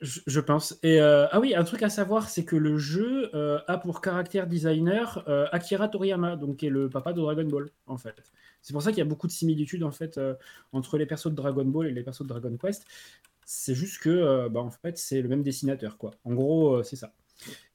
Je, 0.00 0.40
pense. 0.40 0.78
Et 0.82 1.00
euh, 1.00 1.26
ah 1.30 1.40
oui, 1.40 1.54
un 1.54 1.64
truc 1.64 1.82
à 1.82 1.90
savoir, 1.90 2.28
c'est 2.28 2.44
que 2.44 2.56
le 2.56 2.78
jeu 2.78 3.30
euh, 3.34 3.60
a 3.66 3.78
pour 3.78 4.00
caractère 4.00 4.46
designer 4.46 5.22
euh, 5.28 5.46
Akira 5.52 5.88
Toriyama, 5.88 6.36
donc 6.36 6.58
qui 6.58 6.66
est 6.66 6.70
le 6.70 6.88
papa 6.88 7.12
de 7.12 7.20
Dragon 7.20 7.44
Ball, 7.44 7.70
en 7.86 7.98
fait. 7.98 8.32
C'est 8.62 8.72
pour 8.72 8.82
ça 8.82 8.90
qu'il 8.90 8.98
y 8.98 9.02
a 9.02 9.06
beaucoup 9.06 9.26
de 9.26 9.32
similitudes 9.32 9.82
en 9.82 9.90
fait 9.90 10.20
entre 10.72 10.98
les 10.98 11.06
persos 11.06 11.30
de 11.30 11.36
Dragon 11.36 11.64
Ball 11.64 11.86
et 11.86 11.92
les 11.92 12.02
persos 12.02 12.22
de 12.22 12.28
Dragon 12.28 12.56
Quest. 12.56 12.86
C'est 13.46 13.74
juste 13.74 14.02
que, 14.02 14.48
bah, 14.48 14.60
en 14.60 14.70
fait, 14.70 14.98
c'est 14.98 15.22
le 15.22 15.28
même 15.28 15.42
dessinateur, 15.42 15.96
quoi. 15.96 16.12
En 16.24 16.34
gros, 16.34 16.82
c'est 16.82 16.96
ça. 16.96 17.14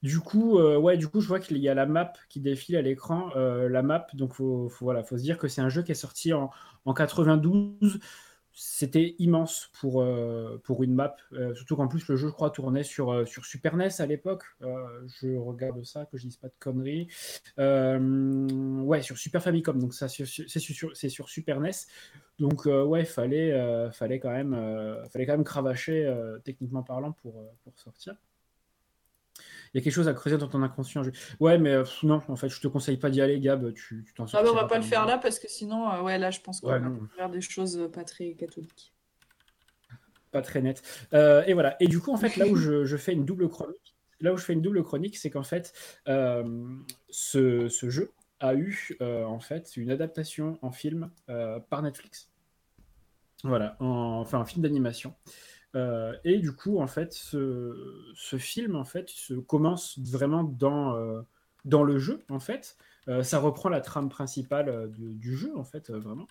Du 0.02 0.20
coup, 0.20 0.60
ouais, 0.60 0.96
du 0.96 1.08
coup, 1.08 1.20
je 1.20 1.26
vois 1.26 1.40
qu'il 1.40 1.58
y 1.58 1.68
a 1.68 1.74
la 1.74 1.86
map 1.86 2.12
qui 2.28 2.38
défile 2.38 2.76
à 2.76 2.82
l'écran. 2.82 3.34
la 3.34 3.82
map, 3.82 4.06
donc 4.14 4.34
faut, 4.34 4.68
faut, 4.68 4.84
voilà, 4.84 5.02
faut 5.02 5.18
se 5.18 5.22
dire 5.22 5.38
que 5.38 5.48
c'est 5.48 5.60
un 5.60 5.68
jeu 5.68 5.82
qui 5.82 5.90
est 5.90 5.96
sorti 5.96 6.32
en, 6.32 6.50
en 6.84 6.94
92. 6.94 7.98
C'était 8.58 9.14
immense 9.18 9.70
pour, 9.78 10.00
euh, 10.00 10.58
pour 10.64 10.82
une 10.82 10.94
map. 10.94 11.14
euh, 11.32 11.54
surtout 11.54 11.76
qu'en 11.76 11.88
plus, 11.88 12.08
le 12.08 12.16
jeu, 12.16 12.28
je 12.28 12.32
crois, 12.32 12.48
tournait 12.48 12.84
sur, 12.84 13.12
euh, 13.12 13.26
sur 13.26 13.44
Super 13.44 13.76
NES 13.76 14.00
à 14.00 14.06
l'époque. 14.06 14.44
Je 14.60 15.36
regarde 15.36 15.84
ça, 15.84 16.06
que 16.06 16.16
je 16.16 16.22
dise 16.22 16.38
pas 16.38 16.48
de 16.48 16.54
conneries. 16.58 17.06
Ouais, 17.58 19.02
sur 19.02 19.18
Super 19.18 19.42
Famicom. 19.42 19.78
Donc, 19.78 19.92
ça, 19.92 20.08
c'est 20.08 20.24
sur, 20.24 20.96
c'est 20.96 21.08
sur, 21.10 21.28
Super 21.28 21.60
NES. 21.60 21.70
Donc, 22.38 22.64
ouais, 22.64 23.04
fallait, 23.04 23.90
fallait, 23.92 24.18
quand 24.20 24.32
même, 24.32 24.54
fallait 25.10 25.26
quand 25.26 25.34
même 25.34 25.44
cravacher, 25.44 26.10
techniquement 26.42 26.82
parlant, 26.82 27.12
pour, 27.12 27.34
pour 27.62 27.78
sortir. 27.78 28.16
Il 29.74 29.78
y 29.78 29.80
a 29.80 29.84
quelque 29.84 29.92
chose 29.92 30.08
à 30.08 30.14
creuser 30.14 30.38
dans 30.38 30.48
ton 30.48 30.62
inconscient. 30.62 31.02
Je- 31.02 31.10
Ouais, 31.40 31.58
mais 31.58 31.72
euh, 31.72 31.84
non, 32.02 32.22
en 32.28 32.36
fait, 32.36 32.48
je 32.48 32.60
te 32.60 32.68
conseille 32.68 32.96
pas 32.96 33.10
d'y 33.10 33.20
aller, 33.20 33.38
Gab. 33.40 33.72
Tu 33.74 34.04
tu 34.06 34.14
t'en 34.14 34.24
Ah 34.32 34.42
bah, 34.42 34.48
on 34.50 34.54
va 34.54 34.64
pas 34.66 34.76
le 34.78 34.84
faire 34.84 35.06
là 35.06 35.18
parce 35.18 35.38
que 35.38 35.48
sinon, 35.48 35.90
euh, 35.92 36.02
ouais, 36.02 36.18
là, 36.18 36.30
je 36.30 36.40
pense 36.40 36.60
qu'on 36.60 36.68
Ouais, 36.72 36.78
va 36.78 36.90
faire 37.16 37.30
des 37.30 37.40
choses 37.40 37.78
euh, 37.78 37.88
pas 37.88 38.04
très 38.04 38.34
catholiques. 38.34 38.92
pas 40.32 40.42
très 40.42 40.60
net. 40.60 40.82
Euh, 41.14 41.42
et 41.46 41.54
voilà. 41.54 41.76
Et 41.80 41.88
du 41.88 42.00
coup, 42.00 42.12
en 42.12 42.16
fait, 42.16 42.36
là 42.36 42.46
où 42.46 42.56
je, 42.56 42.84
je 42.84 42.96
fais 42.96 43.12
une 43.12 43.24
double 43.24 43.48
chronique, 43.48 43.94
là 44.20 44.32
où 44.32 44.36
je 44.36 44.44
fais 44.44 44.52
une 44.52 44.62
double 44.62 44.82
chronique, 44.82 45.16
c'est 45.16 45.30
qu'en 45.30 45.42
fait, 45.44 45.72
ce, 46.06 47.68
ce 47.68 47.90
jeu 47.90 48.12
a 48.40 48.54
eu 48.54 48.96
en 49.00 49.40
fait 49.40 49.76
une 49.76 49.90
adaptation 49.90 50.58
en 50.62 50.72
film 50.72 51.10
par 51.70 51.82
Netflix. 51.82 52.30
Voilà, 53.44 53.76
en- 53.80 54.20
enfin 54.20 54.40
un 54.40 54.44
film 54.44 54.62
d'animation. 54.62 55.14
Euh, 55.76 56.16
et 56.24 56.38
du 56.38 56.52
coup, 56.52 56.80
en 56.80 56.86
fait, 56.88 57.12
ce, 57.12 58.12
ce 58.16 58.38
film 58.38 58.76
en 58.76 58.84
fait 58.84 59.08
se 59.10 59.34
commence 59.34 59.98
vraiment 59.98 60.42
dans 60.44 60.96
euh, 60.96 61.22
dans 61.64 61.82
le 61.84 61.98
jeu 61.98 62.22
en 62.30 62.40
fait. 62.40 62.76
Euh, 63.08 63.22
ça 63.22 63.38
reprend 63.38 63.68
la 63.68 63.80
trame 63.80 64.08
principale 64.08 64.68
euh, 64.68 64.86
du, 64.88 65.14
du 65.14 65.36
jeu 65.36 65.52
en 65.56 65.64
fait 65.64 65.90
euh, 65.90 65.98
vraiment. 65.98 66.26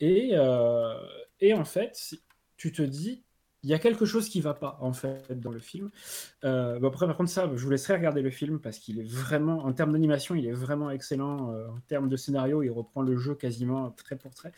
Et, 0.00 0.30
euh, 0.34 0.94
et 1.40 1.54
en 1.54 1.64
fait, 1.64 2.14
tu 2.56 2.72
te 2.72 2.82
dis, 2.82 3.22
il 3.62 3.68
y 3.68 3.74
a 3.74 3.78
quelque 3.78 4.06
chose 4.06 4.28
qui 4.28 4.40
va 4.40 4.54
pas 4.54 4.78
en 4.80 4.92
fait 4.92 5.38
dans 5.38 5.50
le 5.50 5.58
film. 5.58 5.90
Euh, 6.44 6.82
après, 6.82 7.06
par 7.06 7.16
contre, 7.16 7.30
ça, 7.30 7.50
je 7.54 7.62
vous 7.62 7.70
laisserai 7.70 7.94
regarder 7.94 8.22
le 8.22 8.30
film 8.30 8.58
parce 8.58 8.78
qu'il 8.78 8.98
est 8.98 9.08
vraiment, 9.08 9.64
en 9.64 9.72
termes 9.72 9.92
d'animation, 9.92 10.34
il 10.34 10.46
est 10.46 10.52
vraiment 10.52 10.90
excellent. 10.90 11.52
Euh, 11.52 11.68
en 11.68 11.80
termes 11.86 12.08
de 12.08 12.16
scénario, 12.16 12.62
il 12.62 12.70
reprend 12.70 13.02
le 13.02 13.16
jeu 13.18 13.34
quasiment 13.34 13.90
trait 13.90 14.16
pour 14.16 14.34
trait. 14.34 14.52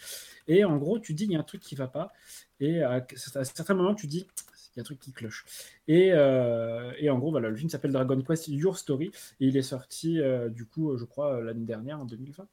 Et 0.46 0.64
en 0.64 0.76
gros, 0.76 0.98
tu 0.98 1.14
dis, 1.14 1.24
il 1.24 1.32
y 1.32 1.36
a 1.36 1.40
un 1.40 1.44
truc 1.44 1.60
qui 1.60 1.74
va 1.74 1.88
pas. 1.88 2.12
Et 2.60 2.82
à, 2.82 3.04
certains 3.16 3.74
moments, 3.74 3.94
tu 3.94 4.06
dis, 4.06 4.26
il 4.74 4.78
y 4.78 4.80
a 4.80 4.82
un 4.82 4.84
truc 4.84 5.00
qui 5.00 5.12
cloche. 5.12 5.44
Et, 5.88 6.12
euh, 6.12 6.92
et 6.98 7.10
en 7.10 7.18
gros, 7.18 7.32
voilà, 7.32 7.50
le 7.50 7.56
film 7.56 7.68
s'appelle 7.68 7.92
Dragon 7.92 8.22
Quest 8.22 8.48
Your 8.48 8.78
Story 8.78 9.10
et 9.40 9.46
il 9.46 9.56
est 9.56 9.62
sorti, 9.62 10.20
euh, 10.20 10.48
du 10.48 10.64
coup, 10.64 10.96
je 10.96 11.04
crois, 11.04 11.42
l'année 11.42 11.66
dernière, 11.66 12.00
en 12.00 12.04
2020. 12.04 12.46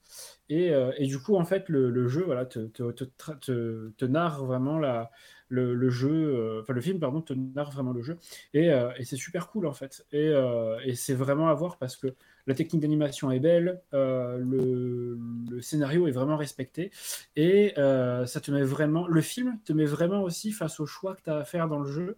Et, 0.50 0.72
et 0.98 1.06
du 1.06 1.20
coup, 1.20 1.36
en 1.36 1.46
fait, 1.46 1.70
le, 1.70 2.08
jeu 2.08 2.24
voilà, 2.24 2.46
te, 2.46 2.60
te- 2.66 2.92
te 2.92 4.06
narre 4.06 4.44
vraiment 4.44 4.80
la, 4.80 5.12
le, 5.50 5.90
jeu, 5.90 6.10
euh, 6.12 6.62
enfin 6.62 6.74
le 6.74 6.82
film, 6.82 7.00
pardon, 7.00 7.22
te 7.22 7.34
narre 7.34 7.72
vraiment 7.72 7.92
le 7.92 8.02
jeu. 8.02 8.18
Et, 8.54 8.72
euh, 8.72 8.92
et 8.98 9.04
c'est 9.06 9.16
super 9.18 9.48
cool, 9.50 9.66
en 9.68 9.74
fait. 9.74 10.06
Et, 10.12 10.30
euh, 10.30 10.78
et 10.86 10.96
c'est 10.96 11.14
vraiment 11.16 11.50
à 11.50 11.54
voir 11.54 11.78
parce 11.78 11.96
que 11.98 12.08
la 12.48 12.56
technique 12.56 12.82
d'animation 12.82 13.30
est 13.32 13.40
belle, 13.40 13.82
le, 13.94 15.18
le 15.52 15.62
scénario 15.62 16.08
est 16.08 16.12
vraiment 16.12 16.36
respecté, 16.38 16.90
et 17.36 17.74
ça 17.76 18.42
te 18.42 18.50
met 18.52 18.64
vraiment, 18.64 19.08
le 19.08 19.22
film 19.22 19.60
te 19.66 19.74
met 19.74 19.86
vraiment 19.86 20.24
aussi 20.24 20.52
face 20.52 20.80
au 20.80 20.86
choix 20.88 21.16
que 21.16 21.22
tu 21.24 21.30
as 21.30 21.38
à 21.38 21.46
faire 21.46 21.68
dans 21.68 21.80
le 21.80 21.92
jeu, 21.92 22.18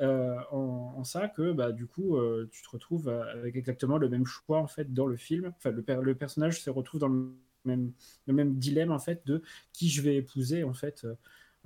en, 0.00 0.94
en 0.96 1.04
ça 1.04 1.28
que 1.28 1.52
bah, 1.52 1.72
du 1.72 1.86
coup, 1.86 2.16
tu 2.50 2.62
te 2.62 2.68
retrouves 2.70 3.08
avec 3.08 3.56
exactement 3.56 3.98
le 3.98 4.08
même 4.08 4.26
choix 4.26 4.58
en 4.58 4.66
fait 4.68 4.92
dans 4.92 5.06
le 5.06 5.16
film. 5.16 5.52
Enfin, 5.56 5.70
le, 5.70 5.82
per- 5.82 6.00
le 6.02 6.14
personnage 6.14 6.60
se 6.60 6.70
retrouve 6.70 7.00
dans 7.00 7.08
le 7.08 7.32
même, 7.64 7.92
le 8.26 8.34
même 8.34 8.54
dilemme 8.58 8.90
en 8.92 8.98
fait 8.98 9.22
de 9.26 9.42
qui 9.72 9.88
je 9.88 10.02
vais 10.02 10.16
épouser 10.16 10.64
en 10.64 10.74
fait. 10.74 11.06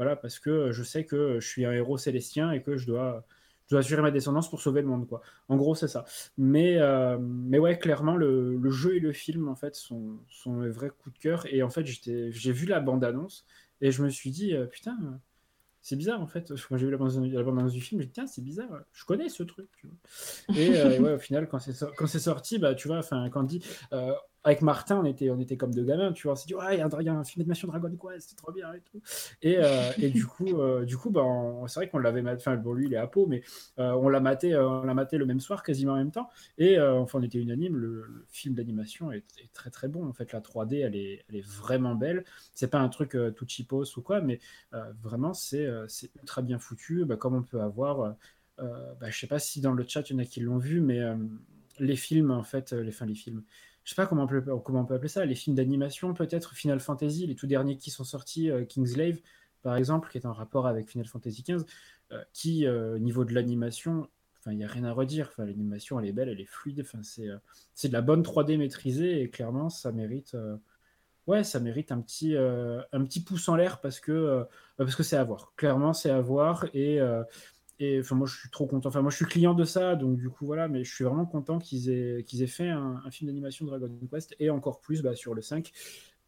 Euh, 0.01 0.05
voilà, 0.05 0.17
parce 0.17 0.39
que 0.39 0.73
je 0.73 0.83
sais 0.83 1.05
que 1.05 1.41
je 1.41 1.47
suis 1.47 1.65
un 1.65 1.73
héros 1.73 1.99
célestien 1.99 2.51
et 2.53 2.63
que 2.63 2.77
je 2.77 2.87
dois, 2.87 3.25
je 3.71 3.77
assurer 3.77 4.03
ma 4.03 4.11
descendance 4.11 4.49
pour 4.51 4.61
sauver 4.61 4.83
le 4.83 4.89
monde, 4.89 5.09
quoi. 5.09 5.23
En 5.49 5.57
gros, 5.57 5.75
c'est 5.75 5.89
ça. 5.89 6.05
Mais, 6.39 6.79
euh, 6.79 7.19
mais 7.21 7.59
ouais, 7.59 7.79
clairement, 7.79 8.17
le, 8.17 8.57
le 8.57 8.71
jeu 8.71 8.97
et 8.97 9.01
le 9.01 9.13
film, 9.13 9.49
en 9.49 9.57
fait, 9.57 9.75
sont, 9.75 10.19
sont 10.29 10.53
mes 10.53 10.69
vrais 10.69 10.91
coups 10.91 11.15
de 11.15 11.19
cœur. 11.21 11.47
Et 11.53 11.63
en 11.63 11.71
fait, 11.71 11.85
j'ai 11.85 12.53
vu 12.53 12.67
la 12.67 12.81
bande-annonce 12.81 13.47
et 13.81 13.91
je 13.91 14.03
me 14.03 14.09
suis 14.09 14.31
dit, 14.31 14.55
euh, 14.55 14.67
putain, 14.67 14.97
euh, 15.03 15.17
c'est 15.83 15.97
bizarre, 15.97 16.21
en 16.21 16.27
fait. 16.27 16.53
Quand 16.69 16.77
j'ai 16.77 16.87
vu 16.87 16.93
la 16.93 16.99
bande- 16.99 17.33
la 17.33 17.43
bande-annonce 17.43 17.73
du 17.73 17.81
film, 17.81 18.01
j'ai 18.01 18.07
dit, 18.07 18.13
tiens, 18.13 18.27
c'est 18.27 18.43
bizarre, 18.43 18.83
je 18.93 19.05
connais 19.05 19.29
ce 19.29 19.43
truc. 19.43 19.69
Et, 20.57 20.77
euh, 20.77 21.17
au 21.17 21.19
final, 21.19 21.49
quand 21.49 21.59
c'est, 21.59 22.19
sorti, 22.19 22.59
bah, 22.59 22.75
tu 22.75 22.89
vois, 22.89 22.99
enfin, 22.99 23.29
quand 23.31 23.41
on 23.41 23.45
dit, 23.45 23.63
euh, 23.93 24.13
avec 24.47 24.63
Martin, 24.63 24.99
on 25.01 25.05
était, 25.05 25.29
on 25.31 25.39
était 25.41 25.57
comme 25.57 25.75
deux 25.75 25.85
gamins, 25.85 26.13
tu 26.13 26.25
vois. 26.25 26.33
On 26.33 26.37
s'est 26.37 26.47
dit, 26.47 26.55
ouais, 26.55 26.77
il 26.77 26.79
y, 26.79 26.81
a 26.81 26.87
un- 26.87 27.01
il 27.01 27.07
y 27.07 27.09
a 27.09 27.15
un 27.15 27.25
film 27.25 27.43
d'animation 27.43 27.69
Dragon 27.69 27.91
Quest, 28.01 28.31
c'est 28.31 28.37
trop 28.37 28.53
bien 28.53 28.73
et 28.75 28.81
tout. 28.81 29.03
Et, 29.43 29.59
euh, 29.59 29.93
et 30.01 30.11
du 30.11 30.25
coup, 30.27 30.61
euh, 30.61 30.85
du 30.85 30.97
coup 30.97 31.13
on- 31.17 31.67
c'est 31.67 31.81
vrai 31.81 31.89
qu'on 31.89 31.99
l'avait 31.99 32.23
maté, 32.23 32.41
enfin, 32.43 32.57
bon, 32.57 32.73
lui, 32.73 32.87
il 32.87 32.95
est 32.95 32.97
à 32.97 33.09
peau, 33.09 33.27
mais 33.27 33.43
euh, 33.79 33.93
on 33.93 34.09
l'a 34.09 34.21
maté, 34.21 34.57
on 34.57 34.85
l'a 34.85 34.95
maté 34.95 35.19
le 35.19 35.27
même 35.27 35.41
soir, 35.41 35.63
quasiment 35.65 35.93
en 35.93 35.97
même 35.97 36.13
temps. 36.13 36.31
Et 36.59 36.81
enfin, 36.81 37.19
on 37.19 37.23
était 37.23 37.39
unanime, 37.39 37.77
le, 37.77 38.03
le 38.07 38.27
film 38.31 38.55
d'animation 38.55 39.13
est, 39.13 39.25
est 39.43 39.53
très 39.53 39.71
très 39.71 39.89
bon. 39.89 40.07
En 40.07 40.13
fait, 40.13 40.33
la 40.33 40.41
3D, 40.41 40.79
elle 40.79 40.97
est, 40.97 41.25
elle 41.29 41.37
est 41.37 41.47
vraiment 41.47 41.95
belle. 41.97 42.25
C'est 42.55 42.71
pas 42.71 42.79
un 42.81 42.89
truc 42.89 43.17
tout 43.37 43.47
cheapos 43.49 43.85
ou 43.97 44.03
quoi, 44.03 44.21
mais 44.21 44.39
vraiment, 45.03 45.35
c'est 45.35 45.67
ultra 46.21 46.43
bien 46.43 46.59
foutu, 46.59 47.05
bah, 47.05 47.17
comme 47.17 47.35
on 47.35 47.43
peut 47.43 47.61
avoir. 47.61 48.17
bah, 48.59 49.11
je 49.11 49.19
sais 49.19 49.27
pas 49.27 49.39
si 49.39 49.61
dans 49.61 49.73
le 49.73 49.85
chat 49.87 50.09
il 50.11 50.15
y 50.15 50.17
en 50.17 50.19
a 50.21 50.25
qui 50.25 50.41
l'ont 50.41 50.59
vu, 50.59 50.81
mais 50.81 51.01
les 51.79 51.97
films, 51.97 52.31
en 52.31 52.43
fait, 52.43 52.73
les, 52.73 52.89
enfin, 52.89 53.07
les 53.07 53.15
films, 53.15 53.43
je 53.87 53.91
sais 53.91 53.95
pas 53.95 54.07
comment 54.07 54.25
on 54.25 54.27
peut, 54.27 54.95
appeler 54.95 55.09
ça, 55.09 55.25
les 55.25 55.37
films 55.37 55.55
d'animation, 55.55 56.13
peut-être 56.13 56.55
Final 56.55 56.81
Fantasy, 56.81 57.25
les 57.25 57.37
tout 57.37 57.47
derniers 57.47 57.77
qui 57.77 57.93
sont 57.93 58.03
sortis, 58.03 58.51
euh, 58.51 58.65
Kingslave, 58.65 59.21
par 59.63 59.77
exemple, 59.77 60.11
qui 60.11 60.19
est 60.19 60.27
en 60.27 60.33
rapport 60.33 60.67
avec 60.67 60.89
Final 60.89 61.07
Fantasy 61.07 61.45
XV, 61.45 61.65
euh, 62.11 62.21
qui, 62.33 62.67
euh, 62.67 62.97
au 62.97 62.99
niveau 62.99 63.25
de 63.25 63.33
l'animation, 63.33 64.09
il 64.51 64.57
n'y 64.57 64.65
a 64.65 64.69
rien 64.69 64.85
à 64.85 64.93
redire. 64.93 65.31
L'animation, 65.39 66.01
elle 66.01 66.07
est 66.07 66.13
belle, 66.13 66.29
elle 66.29 66.41
est 66.41 66.51
fluide. 66.51 66.85
Euh, 66.95 67.39
c'est 67.75 67.89
de 67.89 67.93
la 67.93 68.03
bonne 68.03 68.23
3D 68.23 68.59
maîtrisée 68.59 69.23
et 69.23 69.31
clairement, 69.31 69.71
ça 69.71 69.93
mérite, 69.93 70.35
euh, 70.35 70.57
ouais, 71.29 71.45
ça 71.45 71.61
mérite 71.61 71.93
un 71.93 72.01
petit, 72.01 72.35
euh, 72.35 72.83
un 72.93 73.05
petit 73.05 73.23
pouce 73.23 73.49
en 73.49 73.55
l'air 73.55 73.81
parce 73.81 74.01
que, 74.01 74.11
euh, 74.11 74.45
parce 74.77 74.97
que 74.97 75.05
c'est 75.05 75.17
à 75.17 75.23
voir. 75.23 75.53
Clairement, 75.57 75.93
c'est 75.93 76.11
à 76.11 76.21
voir 76.21 76.67
et, 76.75 77.01
euh, 77.01 77.23
enfin, 77.81 78.15
moi, 78.15 78.27
je 78.27 78.39
suis 78.39 78.51
trop 78.51 78.67
content. 78.67 78.89
Enfin, 78.89 79.03
moi, 79.03 79.11
je 79.11 79.17
suis 79.17 79.27
client 79.27 79.55
de 79.55 79.65
ça, 79.65 79.97
donc 79.97 80.17
du 80.17 80.29
coup, 80.29 80.47
voilà, 80.47 80.69
mais 80.69 80.85
je 80.85 80.95
suis 80.95 81.05
vraiment 81.05 81.27
content 81.27 81.59
qu'ils 81.59 81.91
aient, 81.91 82.25
qu'ils 82.25 82.43
aient 82.43 82.47
fait 82.47 82.69
un, 82.69 83.03
film 83.11 83.29
d'animation 83.29 83.67
Dragon 83.67 83.91
Quest 84.11 84.35
et 84.39 84.51
encore 84.51 84.81
plus 84.81 85.03
bah, 85.03 85.15
sur 85.15 85.35
le 85.35 85.43
5. 85.43 85.73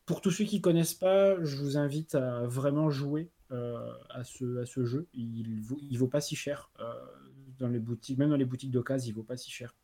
Pour 0.06 0.20
tous 0.20 0.30
ceux 0.30 0.44
qui 0.44 0.60
connaissent 0.60 0.94
pas, 0.94 1.42
je 1.42 1.56
vous 1.56 1.76
invite 1.76 2.14
à 2.14 2.46
vraiment 2.46 2.90
jouer 2.90 3.30
euh, 3.50 3.92
à, 4.10 4.24
ce, 4.24 4.58
à 4.58 4.66
ce 4.66 4.84
jeu. 4.84 5.06
Il 5.12 5.60
vaut, 5.62 5.78
vaut 5.92 6.08
pas 6.08 6.20
si 6.20 6.36
cher 6.36 6.70
euh, 6.80 6.92
dans 7.58 7.68
les 7.68 7.78
boutiques, 7.78 8.18
même 8.18 8.30
dans 8.30 8.36
les 8.36 8.44
boutiques 8.44 8.70
d'occasion, 8.70 9.12
il 9.12 9.14
vaut 9.14 9.22
pas 9.22 9.36
si 9.36 9.50
cher. 9.50 9.74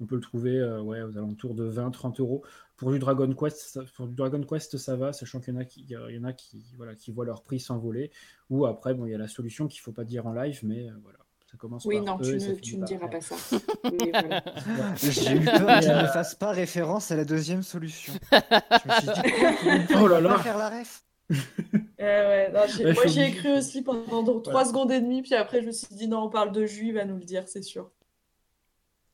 On 0.00 0.06
peut 0.06 0.14
le 0.14 0.20
trouver 0.20 0.62
ouais, 0.80 1.02
aux 1.02 1.16
alentours 1.18 1.54
de 1.54 1.70
20-30 1.70 2.20
euros. 2.20 2.42
Pour 2.76 2.92
du 2.92 2.98
Dragon 3.00 3.32
Quest, 3.34 3.58
ça, 3.58 3.80
pour 3.96 4.06
du 4.06 4.14
Dragon 4.14 4.40
Quest, 4.42 4.76
ça 4.76 4.94
va, 4.94 5.12
sachant 5.12 5.40
qu'il 5.40 5.52
y 5.54 5.56
en 5.56 5.60
a 5.60 5.64
qui, 5.64 5.84
il 5.88 6.14
y 6.14 6.18
en 6.18 6.24
a 6.24 6.32
qui, 6.32 6.64
voilà, 6.76 6.94
qui 6.94 7.10
voient 7.10 7.24
leur 7.24 7.42
prix 7.42 7.58
s'envoler. 7.58 8.12
Ou 8.50 8.66
après, 8.66 8.94
bon, 8.94 9.06
il 9.06 9.10
y 9.10 9.14
a 9.14 9.18
la 9.18 9.26
solution 9.28 9.66
qu'il 9.66 9.80
ne 9.80 9.82
faut 9.82 9.92
pas 9.92 10.04
dire 10.04 10.26
en 10.26 10.32
live, 10.32 10.60
mais 10.62 10.86
voilà. 11.02 11.18
Ça 11.50 11.56
commence 11.56 11.86
oui, 11.86 11.96
par 12.04 12.18
non, 12.18 12.22
E 12.22 12.38
tu 12.38 12.46
ne, 12.48 12.54
tu 12.56 12.76
ne 12.78 12.84
diras 12.84 13.06
R. 13.06 13.10
pas 13.10 13.20
ça. 13.22 13.34
Voilà. 13.82 14.42
J'ai 14.96 15.32
eu 15.34 15.44
peur 15.44 15.80
qu'il 15.80 15.90
Euh, 15.90 16.02
ne 16.02 16.06
fasse 16.08 16.34
pas 16.34 16.52
référence 16.52 17.10
à 17.10 17.16
la 17.16 17.24
deuxième 17.24 17.62
solution. 17.62 18.12
Je 18.30 18.88
me 18.88 18.94
suis 19.00 19.86
dit, 19.86 19.94
Oh 20.00 20.06
là 20.06 20.20
là. 20.20 20.38
faire 20.38 20.58
la 20.58 20.68
ref? 20.68 21.02
Eh 21.30 22.02
ouais, 22.04 22.52
non, 22.52 22.60
j'ai- 22.68 22.84
Ouais, 22.86 22.92
moi 22.94 23.06
j'y 23.06 23.20
ai 23.20 23.32
cru 23.32 23.50
aussi 23.58 23.82
pendant 23.82 24.40
3 24.40 24.64
secondes 24.66 24.92
et 24.92 25.00
demie, 25.00 25.22
puis 25.22 25.34
après 25.34 25.60
je 25.62 25.66
me 25.66 25.72
suis 25.72 25.94
dit 25.94 26.06
non, 26.06 26.22
on 26.24 26.30
parle 26.30 26.52
de 26.52 26.64
il 26.66 26.92
va 26.94 27.04
nous 27.04 27.16
le 27.16 27.24
dire, 27.24 27.44
c'est 27.48 27.62
sûr. 27.62 27.90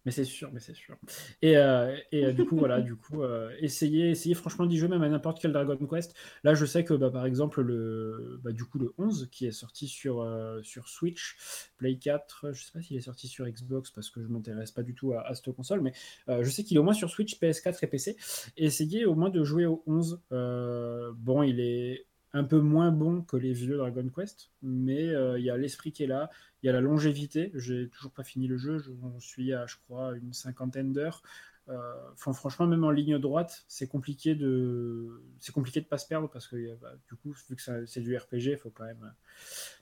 Mais 0.04 0.12
c'est 0.12 0.24
sûr, 0.24 0.50
mais 0.52 0.60
c'est 0.60 0.74
sûr. 0.74 0.96
Et, 1.40 1.56
euh, 1.56 1.96
et 2.12 2.26
euh, 2.26 2.32
du 2.32 2.44
coup, 2.44 2.56
voilà, 2.56 2.80
du 2.80 2.94
coup, 2.94 3.22
euh, 3.22 3.50
essayez, 3.60 4.10
essayez 4.10 4.34
franchement 4.34 4.66
d'y 4.66 4.76
jouer 4.76 4.88
même 4.88 5.02
à 5.02 5.08
n'importe 5.08 5.40
quel 5.40 5.52
Dragon 5.52 5.78
Quest. 5.86 6.14
Là, 6.42 6.54
je 6.54 6.66
sais 6.66 6.84
que, 6.84 6.94
bah, 6.94 7.10
par 7.10 7.24
exemple, 7.24 7.62
le, 7.62 8.38
bah, 8.42 8.52
du 8.52 8.64
coup, 8.64 8.78
le 8.78 8.92
11 8.98 9.28
qui 9.32 9.46
est 9.46 9.52
sorti 9.52 9.88
sur, 9.88 10.26
sur 10.62 10.88
Switch, 10.88 11.36
Play 11.78 11.96
4, 11.96 12.52
je 12.52 12.64
sais 12.64 12.72
pas 12.72 12.82
s'il 12.82 12.96
est 12.96 13.00
sorti 13.00 13.28
sur 13.28 13.46
Xbox 13.46 13.90
parce 13.90 14.10
que 14.10 14.22
je 14.22 14.28
m'intéresse 14.28 14.72
pas 14.72 14.82
du 14.82 14.94
tout 14.94 15.12
à, 15.12 15.26
à 15.26 15.34
cette 15.34 15.50
console, 15.52 15.80
mais 15.80 15.92
je 16.28 16.50
sais 16.50 16.64
qu'il 16.64 16.76
est 16.76 16.80
au 16.80 16.84
moins 16.84 16.94
sur 16.94 17.10
Switch, 17.10 17.38
PS4 17.40 17.78
et 17.82 17.86
PC. 17.86 18.16
Essayez 18.56 19.06
au 19.06 19.14
moins 19.14 19.30
de 19.30 19.42
jouer 19.44 19.66
au 19.66 19.82
11. 19.86 20.20
Euh, 20.32 21.12
bon, 21.16 21.42
il 21.42 21.60
est 21.60 22.06
un 22.34 22.44
peu 22.44 22.60
moins 22.60 22.92
bon 22.92 23.22
que 23.22 23.36
les 23.38 23.54
vieux 23.54 23.78
Dragon 23.78 24.08
Quest, 24.14 24.50
mais 24.62 25.08
euh, 25.08 25.38
il 25.38 25.44
y 25.46 25.50
a 25.50 25.56
l'esprit 25.56 25.92
qui 25.92 26.04
est 26.04 26.08
là, 26.08 26.30
il 26.62 26.66
y 26.66 26.70
a 26.70 26.72
la 26.72 26.82
longévité. 26.82 27.52
J'ai 27.54 27.88
toujours 27.90 28.12
pas 28.12 28.24
fini 28.24 28.48
le 28.48 28.58
jeu, 28.58 28.78
j'en 28.78 29.20
suis 29.20 29.54
à, 29.54 29.66
je 29.66 29.76
crois, 29.86 30.16
une 30.16 30.32
cinquantaine 30.34 30.92
d'heures. 30.92 31.22
Euh, 31.70 31.94
franchement, 32.16 32.66
même 32.66 32.84
en 32.84 32.90
ligne 32.90 33.18
droite, 33.18 33.64
c'est 33.68 33.88
compliqué 33.88 34.34
de, 34.34 35.22
c'est 35.40 35.52
compliqué 35.52 35.80
de 35.80 35.86
pas 35.86 35.96
se 35.98 36.06
perdre 36.06 36.28
parce 36.28 36.46
que 36.46 36.74
bah, 36.76 36.92
du 37.08 37.16
coup, 37.16 37.32
vu 37.48 37.56
que 37.56 37.86
c'est 37.86 38.00
du 38.02 38.16
RPG, 38.16 38.56
faut 38.56 38.70
quand 38.70 38.84
même, 38.84 39.14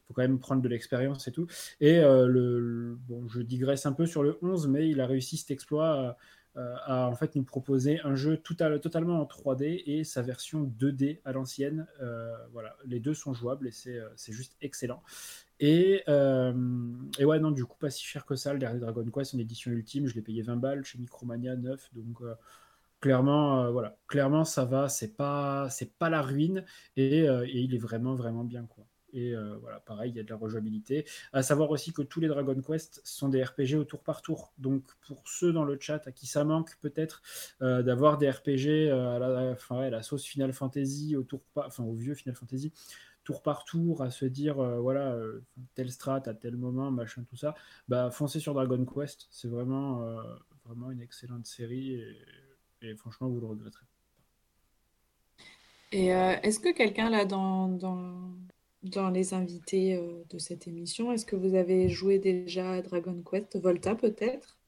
faut 0.07 0.15
quand 0.15 0.23
même 0.23 0.39
prendre 0.39 0.63
de 0.63 0.69
l'expérience 0.69 1.27
et 1.29 1.33
tout. 1.33 1.47
Et 1.81 1.99
euh, 1.99 2.27
le, 2.27 2.61
le- 2.61 2.95
bon, 2.97 3.29
je 3.29 3.41
digresse 3.43 3.87
un 3.87 3.93
peu 3.93 4.07
sur 4.07 4.23
le 4.23 4.39
11, 4.43 4.69
mais 4.69 4.89
il 4.89 5.01
a 5.01 5.07
réussi 5.07 5.37
cet 5.37 5.51
exploit 5.51 6.17
euh, 6.57 6.75
à 6.85 7.09
en 7.09 7.15
fait 7.15 7.35
nous 7.35 7.45
proposer 7.45 8.01
un 8.05 8.15
jeu 8.15 8.37
totalement 8.37 9.21
en 9.21 9.25
3D 9.25 9.83
et 9.87 10.05
sa 10.05 10.23
version 10.23 10.65
2D 10.65 11.21
à 11.25 11.33
l'ancienne. 11.33 11.87
Euh, 12.01 12.35
voilà, 12.53 12.77
les 12.85 13.01
deux 13.01 13.15
sont 13.15 13.33
jouables 13.33 13.69
et 13.69 13.73
c'est 13.73 13.99
euh, 13.99 14.09
juste 14.29 14.57
excellent. 14.61 15.03
Et, 15.61 16.03
euh, 16.09 16.53
et 17.19 17.25
ouais, 17.25 17.39
non, 17.39 17.53
du 17.53 17.65
coup, 17.65 17.79
pas 17.79 17.91
si 17.91 18.05
cher 18.05 18.27
que 18.27 18.35
ça. 18.35 18.53
Le 18.53 18.59
dernier 18.59 18.81
Dragon 18.81 19.05
Quest 19.11 19.35
en 19.35 19.39
édition 19.39 19.71
ultime, 19.71 20.07
je 20.09 20.15
l'ai 20.15 20.23
payé 20.23 20.43
20 20.43 20.57
balles 20.57 20.85
chez 20.85 20.99
Micromania 20.99 21.57
9. 21.57 21.91
Donc, 21.95 22.21
euh, 22.23 22.35
clairement, 23.01 23.65
euh, 23.65 23.71
voilà, 23.71 23.97
clairement, 24.09 24.45
ça 24.45 24.65
va. 24.65 24.89
C'est 24.89 25.17
pas, 25.17 25.69
c'est 25.71 25.93
pas 25.99 26.11
la 26.11 26.23
ruine. 26.23 26.65
Et, 26.97 27.29
euh, 27.29 27.47
et 27.47 27.61
il 27.61 27.75
est 27.75 27.79
vraiment, 27.79 28.15
vraiment 28.15 28.45
bien, 28.45 28.67
quoi. 28.67 28.87
Et 29.13 29.35
euh, 29.35 29.57
voilà, 29.61 29.81
pareil, 29.81 30.11
il 30.11 30.17
y 30.17 30.21
a 30.21 30.23
de 30.23 30.31
la 30.31 30.37
rejouabilité. 30.37 31.07
À 31.33 31.43
savoir 31.43 31.71
aussi 31.71 31.93
que 31.93 32.03
tous 32.03 32.21
les 32.21 32.29
Dragon 32.29 32.61
Quest 32.61 33.01
sont 33.05 33.29
des 33.29 33.43
RPG 33.43 33.75
au 33.77 33.85
tour 33.85 34.03
par 34.03 34.23
tour. 34.23 34.53
Donc, 34.59 34.85
pour 35.07 35.29
ceux 35.29 35.53
dans 35.53 35.65
le 35.65 35.79
chat 35.79 36.07
à 36.07 36.13
qui 36.13 36.27
ça 36.27 36.45
manque, 36.45 36.77
peut-être, 36.81 37.23
euh, 37.61 37.83
d'avoir 37.83 38.19
des 38.19 38.31
RPG 38.31 38.89
euh, 38.89 39.17
à 39.17 39.19
la, 39.19 39.53
enfin, 39.53 39.89
la 39.91 40.03
sauce 40.03 40.25
Final 40.25 40.53
Fantasy, 40.53 41.17
au 41.17 41.27
enfin, 41.57 41.85
au 41.85 41.95
vieux 41.95 42.15
Final 42.15 42.35
Fantasy, 42.35 42.73
tour 43.25 43.43
par 43.43 43.65
tour, 43.65 44.03
à 44.03 44.11
se 44.11 44.25
dire, 44.25 44.57
voilà, 44.81 45.13
euh, 45.13 45.45
tel 45.75 45.91
strat 45.91 46.23
à 46.27 46.35
tel 46.35 46.57
moment, 46.57 46.91
machin, 46.91 47.23
tout 47.29 47.37
ça, 47.37 47.55
bah, 47.89 48.11
foncez 48.11 48.41
sur 48.41 48.55
Dragon 48.55 48.85
Quest. 48.85 49.29
C'est 49.31 49.49
vraiment, 49.49 50.05
vraiment 50.65 50.91
une 50.91 51.03
excellente 51.03 51.47
série 51.47 51.93
et, 51.93 52.17
et 52.81 52.97
franchement, 52.97 53.29
vous 53.29 53.41
le 53.41 53.47
regretterez. 53.47 53.85
Et 55.95 56.07
est-ce 56.07 56.59
que 56.59 56.73
quelqu'un 56.73 57.11
là 57.11 57.27
dans, 57.27 57.69
dans, 57.69 58.33
dans 58.83 59.11
les 59.11 59.35
invités 59.35 59.95
euh, 59.95 60.25
de 60.31 60.39
cette 60.39 60.67
émission, 60.67 61.13
est-ce 61.13 61.25
que 61.27 61.37
vous 61.37 61.55
avez 61.55 61.89
joué 61.89 62.19
déjà 62.19 62.73
à 62.73 62.83
Dragon 62.83 63.23
Quest 63.29 63.57
Volta 63.61 63.95
peut-être? 63.95 64.59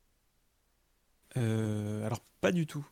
Euh, 1.37 2.05
alors, 2.07 2.21
pas 2.41 2.53
du 2.53 2.67
tout. 2.67 2.87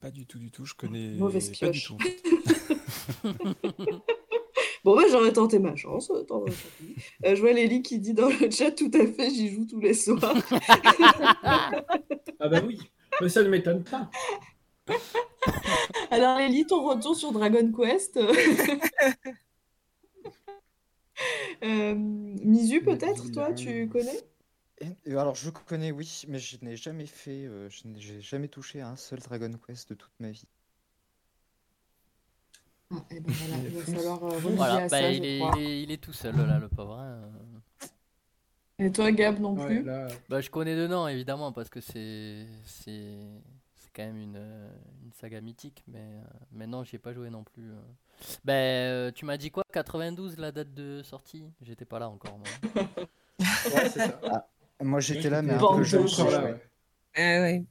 Pas 0.00 0.10
du 0.10 0.26
tout, 0.26 0.38
du 0.38 0.50
tout. 0.50 0.64
Je 0.66 0.74
connais 0.74 1.14
Mauvaise 1.16 1.48
pas 1.58 1.70
du 1.70 1.80
pioche. 1.80 1.86
tout. 1.86 1.98
Bon, 4.84 4.94
bah, 4.94 5.04
j'aurais 5.10 5.32
tenté 5.32 5.58
ma 5.58 5.74
chance. 5.76 6.10
euh, 6.10 6.22
tant-. 6.24 6.44
Euh, 7.24 7.34
je 7.34 7.40
vois 7.40 7.52
Lélie 7.54 7.80
qui 7.80 7.98
dit 7.98 8.12
dans 8.12 8.28
le 8.28 8.50
chat, 8.50 8.70
tout 8.70 8.90
à 8.92 9.06
fait, 9.06 9.30
j'y 9.30 9.48
joue 9.48 9.64
tous 9.64 9.80
les 9.80 9.94
soirs. 9.94 10.36
Ah 12.40 12.48
bah 12.50 12.60
oui, 12.66 12.78
mais 13.22 13.30
ça 13.30 13.42
ne 13.42 13.48
m'étonne 13.48 13.82
pas. 13.84 14.10
Alors 16.10 16.36
Lélie, 16.38 16.66
ton 16.66 16.86
retour 16.86 17.16
sur 17.16 17.32
Dragon 17.32 17.72
Quest 17.72 18.18
Euh, 21.64 21.94
Misu 21.96 22.82
peut-être, 22.82 23.30
toi, 23.32 23.52
tu 23.54 23.88
connais? 23.88 24.20
Et- 24.78 24.86
et 25.06 25.16
alors, 25.16 25.34
je 25.34 25.50
connais, 25.50 25.90
oui, 25.90 26.22
mais 26.28 26.38
je 26.38 26.58
n'ai 26.64 26.76
jamais 26.76 27.06
fait, 27.06 27.44
euh, 27.44 27.68
je 27.70 27.88
n'ai 27.88 28.20
jamais 28.20 28.46
touché 28.46 28.80
à 28.80 28.88
un 28.88 28.94
seul 28.96 29.18
Dragon 29.18 29.52
Quest 29.66 29.88
de 29.88 29.94
toute 29.96 30.12
ma 30.20 30.30
vie. 30.30 30.46
Ah, 32.90 33.04
eh 33.10 33.20
ben 33.20 33.32
voilà, 33.34 33.62
il 33.62 33.74
va 33.74 33.84
falloir 33.84 34.22
euh, 34.24 34.38
remédier 34.38 34.56
Voilà, 34.56 34.80
à 34.80 34.88
bah, 34.88 35.02
ça, 35.02 35.12
il, 35.12 35.12
je 35.12 35.24
est, 35.24 35.46
crois. 35.46 35.50
il 35.50 35.56
est- 35.56 35.82
il 35.82 35.90
est 35.90 36.02
tout 36.02 36.12
seul 36.12 36.36
là, 36.36 36.58
le 36.58 36.68
pauvre. 36.68 36.98
hein. 36.98 37.30
Et 38.78 38.92
toi, 38.92 39.10
Gab, 39.10 39.40
non 39.40 39.56
Ouais, 39.56 39.58
plus? 39.58 39.82
là, 39.82 40.08
Bah, 40.28 40.40
je 40.40 40.50
connais 40.50 40.74
de 40.76 40.86
nom 40.86 41.06
évidemment 41.06 41.52
parce 41.52 41.68
que 41.68 41.80
c'est 41.80 42.46
c'est 42.64 43.18
c'est 43.76 43.90
quand 43.94 44.02
même 44.04 44.16
une, 44.16 44.36
euh, 44.36 44.70
une 45.04 45.12
saga 45.12 45.40
mythique, 45.40 45.84
mais, 45.86 46.00
euh, 46.00 46.22
mais 46.52 46.66
non, 46.66 46.82
j'y 46.84 46.96
ai 46.96 46.98
pas 46.98 47.12
joué 47.12 47.30
non 47.30 47.44
plus. 47.44 47.70
Ben, 48.44 48.52
euh, 48.54 49.10
tu 49.12 49.24
m'as 49.24 49.36
dit 49.36 49.50
quoi? 49.50 49.62
92 49.72 50.38
la 50.38 50.52
date 50.52 50.72
de 50.74 51.02
sortie? 51.02 51.44
J'étais 51.62 51.84
pas 51.84 51.98
là 51.98 52.08
encore. 52.08 52.38
moi. 52.38 52.48
ouais, 53.74 53.88
ça. 53.88 54.48
Moi, 54.80 55.00
j'étais 55.00 55.30
là, 55.30 55.42
mais 55.42 55.54
un 55.54 55.58
peu 55.58 55.82
jeune. 55.82 56.04
ouais. 56.04 56.60
Ah 57.16 57.40
ouais. 57.42 57.64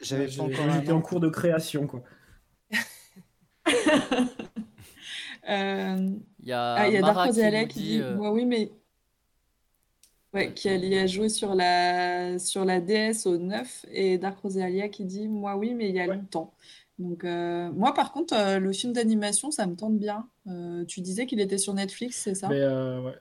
J'avais 0.00 0.26
pas 0.28 0.42
encore 0.42 0.70
J'étais 0.72 0.92
en 0.92 1.00
cours 1.00 1.20
de 1.20 1.28
création, 1.28 1.86
quoi. 1.86 2.02
Euh, 5.48 6.10
Il 6.40 6.48
y 6.48 6.52
a 6.52 6.74
Ah, 6.74 6.86
il 6.86 6.92
y 6.94 6.96
a 6.98 7.00
Mara 7.00 7.32
Dark 7.32 7.68
qui 7.68 7.80
dit, 7.80 8.00
euh, 8.00 8.14
Moi, 8.16 8.30
oui, 8.30 8.44
mais. 8.44 8.70
Ouais, 10.32 10.52
qui 10.52 10.68
y 10.68 10.98
a 10.98 11.06
joué 11.06 11.28
sur 11.28 11.54
la, 11.54 12.38
sur 12.38 12.64
la 12.64 12.80
DS 12.80 13.26
au 13.26 13.36
9 13.36 13.86
et 13.90 14.18
Dark 14.18 14.38
Rosalia 14.38 14.88
qui 14.88 15.04
dit 15.04 15.26
Moi, 15.26 15.56
oui, 15.56 15.74
mais 15.74 15.88
il 15.88 15.96
y 15.96 16.00
a 16.00 16.06
Ouais. 16.06 16.14
longtemps. 16.14 16.52
Donc, 17.00 17.24
euh, 17.24 17.70
moi, 17.72 17.94
par 17.94 18.12
contre, 18.12 18.34
euh, 18.34 18.58
le 18.58 18.72
film 18.72 18.92
d'animation, 18.92 19.50
ça 19.50 19.66
me 19.66 19.74
tente 19.74 19.98
bien. 19.98 20.28
Euh, 20.46 20.84
tu 20.84 21.00
disais 21.00 21.26
qu'il 21.26 21.40
était 21.40 21.58
sur 21.58 21.72
Netflix, 21.74 22.20
c'est 22.22 22.34
ça? 22.34 22.48
Mais 22.48 22.60
euh, 22.60 23.00
ouais. 23.00 23.14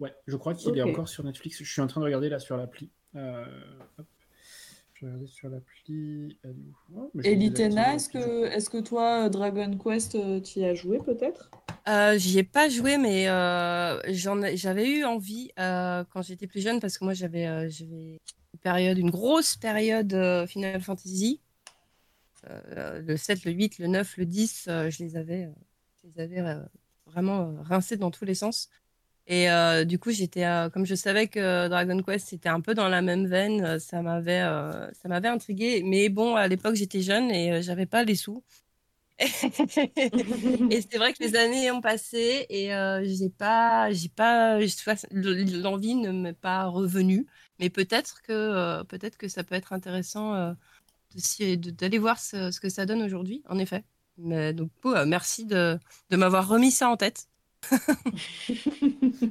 Ouais, 0.00 0.12
je 0.26 0.36
crois 0.36 0.52
qu'il 0.54 0.76
est 0.76 0.82
encore 0.82 1.08
sur 1.08 1.24
Netflix. 1.24 1.62
Je 1.62 1.70
suis 1.72 1.80
en 1.80 1.86
train 1.86 2.00
de 2.00 2.06
regarder 2.06 2.28
là 2.28 2.40
sur 2.40 2.56
l'appli. 2.56 2.90
Euh, 3.14 3.44
hop. 3.98 4.06
Je 4.94 5.06
vais 5.06 5.12
regarder 5.12 5.26
sur 5.28 5.48
l'appli. 5.48 6.36
Est 6.44 6.54
Oh, 6.94 7.10
Et 7.24 7.30
l'ai 7.30 7.36
Litena, 7.36 7.94
est-ce 7.94 8.08
que, 8.08 8.46
est-ce 8.46 8.68
que 8.68 8.78
toi, 8.78 9.28
Dragon 9.28 9.78
Quest, 9.78 10.16
tu 10.42 10.58
y 10.60 10.64
as 10.64 10.74
joué 10.74 10.98
peut-être? 10.98 11.50
Euh, 11.88 12.16
j'y 12.18 12.38
ai 12.38 12.42
pas 12.44 12.68
joué, 12.68 12.98
mais 12.98 13.28
euh, 13.28 14.00
j'en 14.12 14.40
ai- 14.42 14.56
j'avais 14.56 14.88
eu 14.88 15.04
envie 15.04 15.50
euh, 15.58 16.04
quand 16.10 16.22
j'étais 16.22 16.46
plus 16.46 16.60
jeune 16.60 16.80
parce 16.80 16.96
que 16.96 17.04
moi 17.04 17.12
j'avais 17.12 17.46
euh, 17.46 17.68
j'avais 17.68 18.20
une 18.54 18.60
période, 18.60 18.98
une 18.98 19.10
grosse 19.10 19.56
période 19.56 20.12
euh, 20.14 20.46
Final 20.46 20.80
Fantasy. 20.80 21.40
Euh, 22.50 23.00
le 23.02 23.16
7, 23.16 23.44
le 23.44 23.52
8, 23.52 23.78
le 23.78 23.86
9, 23.86 24.16
le 24.16 24.26
10, 24.26 24.66
euh, 24.68 24.90
je 24.90 25.02
les 25.02 25.16
avais, 25.16 25.44
euh, 25.44 25.52
je 26.02 26.08
les 26.08 26.20
avais 26.20 26.58
vraiment 27.06 27.54
rincés 27.62 27.96
dans 27.96 28.10
tous 28.10 28.24
les 28.24 28.34
sens. 28.34 28.68
Et 29.28 29.46
du 29.86 30.00
coup, 30.00 30.10
j'étais, 30.10 30.44
comme 30.74 30.84
je 30.84 30.96
savais 30.96 31.28
que 31.28 31.68
Dragon 31.68 32.02
Quest 32.02 32.26
c'était 32.26 32.48
un 32.48 32.60
peu 32.60 32.74
dans 32.74 32.88
la 32.88 33.02
même 33.02 33.26
veine, 33.26 33.78
ça 33.78 34.02
m'avait, 34.02 34.40
ça 34.40 35.08
m'avait 35.08 35.28
intrigué. 35.28 35.82
Mais 35.84 36.08
bon, 36.08 36.34
à 36.34 36.48
l'époque, 36.48 36.74
j'étais 36.74 37.02
jeune 37.02 37.30
et 37.30 37.62
j'avais 37.62 37.86
pas 37.86 38.02
les 38.02 38.16
sous. 38.16 38.42
Et 39.18 40.80
c'est 40.80 40.96
vrai 40.98 41.12
que 41.12 41.22
les 41.22 41.36
années 41.36 41.70
ont 41.70 41.80
passé 41.80 42.46
et 42.50 42.70
j'ai 43.04 43.30
pas, 43.30 43.92
j'ai 43.92 44.08
pas, 44.08 44.58
l'envie 45.12 45.94
ne 45.94 46.10
m'est 46.10 46.32
pas 46.32 46.64
revenue. 46.64 47.24
Mais 47.60 47.70
peut-être 47.70 48.22
que, 48.22 48.82
peut-être 48.84 49.16
que 49.16 49.28
ça 49.28 49.44
peut 49.44 49.54
être 49.54 49.72
intéressant 49.72 50.56
de 51.14 51.20
s'y- 51.20 51.58
de- 51.58 51.70
d'aller 51.70 51.98
voir 51.98 52.18
ce, 52.18 52.50
ce 52.50 52.60
que 52.60 52.68
ça 52.68 52.86
donne 52.86 53.02
aujourd'hui, 53.02 53.42
en 53.48 53.58
effet. 53.58 53.84
Mais 54.18 54.52
donc, 54.52 54.70
euh, 54.86 55.04
merci 55.06 55.44
de, 55.46 55.78
de 56.10 56.16
m'avoir 56.16 56.48
remis 56.48 56.70
ça 56.70 56.88
en 56.88 56.96
tête. 56.96 57.26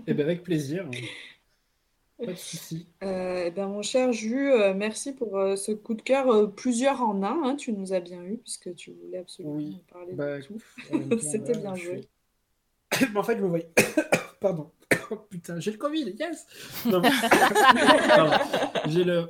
Eh 0.07 0.13
ben, 0.13 0.21
avec 0.21 0.43
plaisir. 0.43 0.89
Pas 2.17 2.33
de 2.33 2.37
souci. 2.37 2.87
Euh, 3.03 3.45
eh 3.47 3.51
ben, 3.51 3.67
mon 3.67 3.81
cher 3.81 4.11
Jus, 4.13 4.51
euh, 4.51 4.73
merci 4.75 5.13
pour 5.13 5.37
euh, 5.39 5.55
ce 5.55 5.71
coup 5.71 5.95
de 5.95 6.01
cœur, 6.01 6.29
euh, 6.29 6.47
plusieurs 6.47 7.01
en 7.01 7.23
un, 7.23 7.41
hein, 7.43 7.55
tu 7.55 7.73
nous 7.73 7.93
as 7.93 7.99
bien 7.99 8.23
eu, 8.23 8.37
puisque 8.37 8.73
tu 8.75 8.91
voulais 8.91 9.17
absolument 9.19 9.55
Oui. 9.55 9.81
parler 9.91 10.13
Bah, 10.13 10.37
de 10.37 10.43
tout. 10.43 10.57
même 10.91 11.09
temps, 11.09 11.17
C'était 11.19 11.57
bien 11.57 11.75
joué. 11.75 12.07
suis- 12.93 13.07
en 13.17 13.23
fait, 13.23 13.37
je 13.37 13.41
me 13.43 13.47
voyais. 13.47 13.69
Pardon. 14.39 14.71
oh 15.11 15.15
putain, 15.29 15.59
j'ai 15.59 15.71
le 15.71 15.77
Covid, 15.77 16.15
yes. 16.19 16.45
J'ai 18.87 19.03
le. 19.03 19.29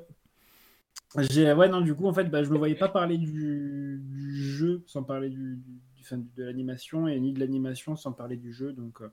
Ouais, 1.16 1.70
non, 1.70 1.82
du 1.82 1.94
coup, 1.94 2.08
en 2.08 2.14
fait, 2.14 2.26
bah, 2.26 2.42
je 2.44 2.48
ne 2.50 2.54
me 2.54 2.58
voyais 2.58 2.76
pas 2.76 2.88
parler 2.88 3.18
du, 3.18 4.02
du 4.04 4.44
jeu 4.44 4.84
sans 4.88 5.04
parler 5.04 5.30
du, 5.30 5.58
du- 5.58 5.82
enfin, 6.02 6.18
de 6.18 6.44
l'animation 6.44 7.08
et 7.08 7.20
ni 7.20 7.34
de 7.34 7.40
l'animation 7.40 7.96
sans 7.96 8.14
parler 8.14 8.38
du 8.38 8.54
jeu. 8.54 8.72
Donc, 8.72 9.02
euh, 9.02 9.12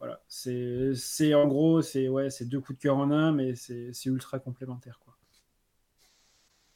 voilà. 0.00 0.20
C'est, 0.28 0.94
c'est 0.94 1.34
en 1.34 1.46
gros, 1.46 1.80
c'est, 1.82 2.08
ouais, 2.08 2.30
c'est 2.30 2.46
deux 2.46 2.60
coups 2.60 2.78
de 2.78 2.82
cœur 2.82 2.96
en 2.96 3.10
un, 3.10 3.32
mais 3.32 3.54
c'est, 3.54 3.92
c'est 3.92 4.10
ultra 4.10 4.38
complémentaire, 4.40 4.98
quoi. 5.04 5.16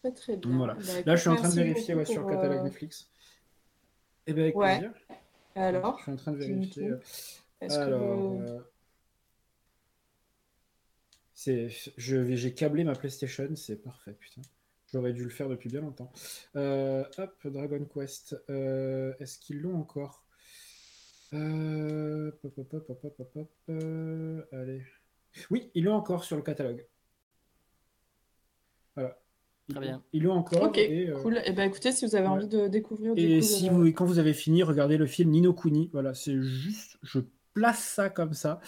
Très 0.03 0.13
très 0.13 0.37
bien. 0.37 0.51
Donc, 0.51 0.59
voilà. 0.59 0.75
Bah, 0.75 0.81
Là, 1.07 1.17
je 1.17 1.21
suis 1.21 1.31
en 1.31 1.37
train 1.37 1.49
de 1.49 1.55
vérifier 1.55 1.95
ouais, 1.95 2.05
sur 2.05 2.23
le 2.23 2.29
catalogue 2.29 2.59
euh, 2.59 2.63
Netflix. 2.65 3.09
Eh 4.27 4.33
bien, 4.33 4.45
avec 4.45 4.57
Ouais. 4.57 4.79
plaisir. 4.79 4.93
Alors, 5.57 5.97
Je 5.99 6.03
suis 6.03 6.13
en 6.13 6.17
train 6.17 6.33
de 6.33 6.37
vérifier. 6.39 6.91
que 7.61 7.69
Alors, 7.69 8.31
vous- 8.31 8.41
euh, 8.41 8.61
c'est, 11.43 11.69
je 11.97 12.17
vais, 12.17 12.37
j'ai 12.37 12.55
câblé 12.55 12.85
ma 12.85 12.95
PlayStation, 12.95 13.49
c'est 13.57 13.83
parfait, 13.83 14.15
putain. 14.19 14.43
J'aurais 14.93 15.13
dû 15.13 15.25
le 15.25 15.31
faire 15.31 15.49
depuis 15.49 15.69
bien 15.71 15.81
longtemps. 15.81 16.13
Euh, 16.55 17.03
hop, 17.19 17.35
Dragon 17.47 17.85
Quest. 17.93 18.37
euh, 18.51 19.13
est-ce 19.19 19.39
qu'ils 19.41 19.61
l'ont 19.61 19.77
encore? 19.77 20.23
Euh, 21.33 22.31
pop, 22.43 22.55
pop, 22.55 22.69
pop, 22.69 22.87
pop, 22.87 23.01
pop, 23.01 23.17
pop, 23.17 23.33
pop, 23.33 23.51
euh, 23.71 24.43
Allez. 24.53 24.83
Oui, 25.51 25.71
ils 25.75 25.83
l'ont 25.85 25.95
encore 25.95 26.25
sur 26.25 26.37
le 26.37 26.43
catalogue. 26.43 26.87
Voilà. 28.95 29.19
Très 29.69 29.75
l'ont- 29.77 29.81
bien. 29.81 30.03
Ils 30.13 30.23
l'ont 30.23 30.35
encore. 30.35 30.63
Ok, 30.63 30.79
et, 30.79 31.09
euh, 31.09 31.21
cool. 31.23 31.41
Et 31.47 31.53
ben 31.53 31.65
écoutez, 31.69 31.91
si 31.93 32.05
vous 32.05 32.15
avez 32.15 32.27
ouais. 32.27 32.33
envie 32.33 32.49
de 32.49 32.69
découvrir 32.69 33.15
et 33.17 33.39
coup, 33.39 33.47
si 33.47 33.69
le- 33.69 33.73
vous, 33.75 33.85
quand 33.87 34.05
vous 34.05 34.19
avez 34.19 34.35
fini, 34.35 34.63
regardez 34.63 34.97
le 34.99 35.07
film 35.07 35.31
Nino 35.31 35.55
Kuni. 35.55 35.89
Voilà, 35.93 36.13
c'est 36.15 36.41
juste, 36.43 36.99
je 37.03 37.21
place 37.55 37.81
ça 37.81 38.09
comme 38.11 38.33
ça. 38.35 38.61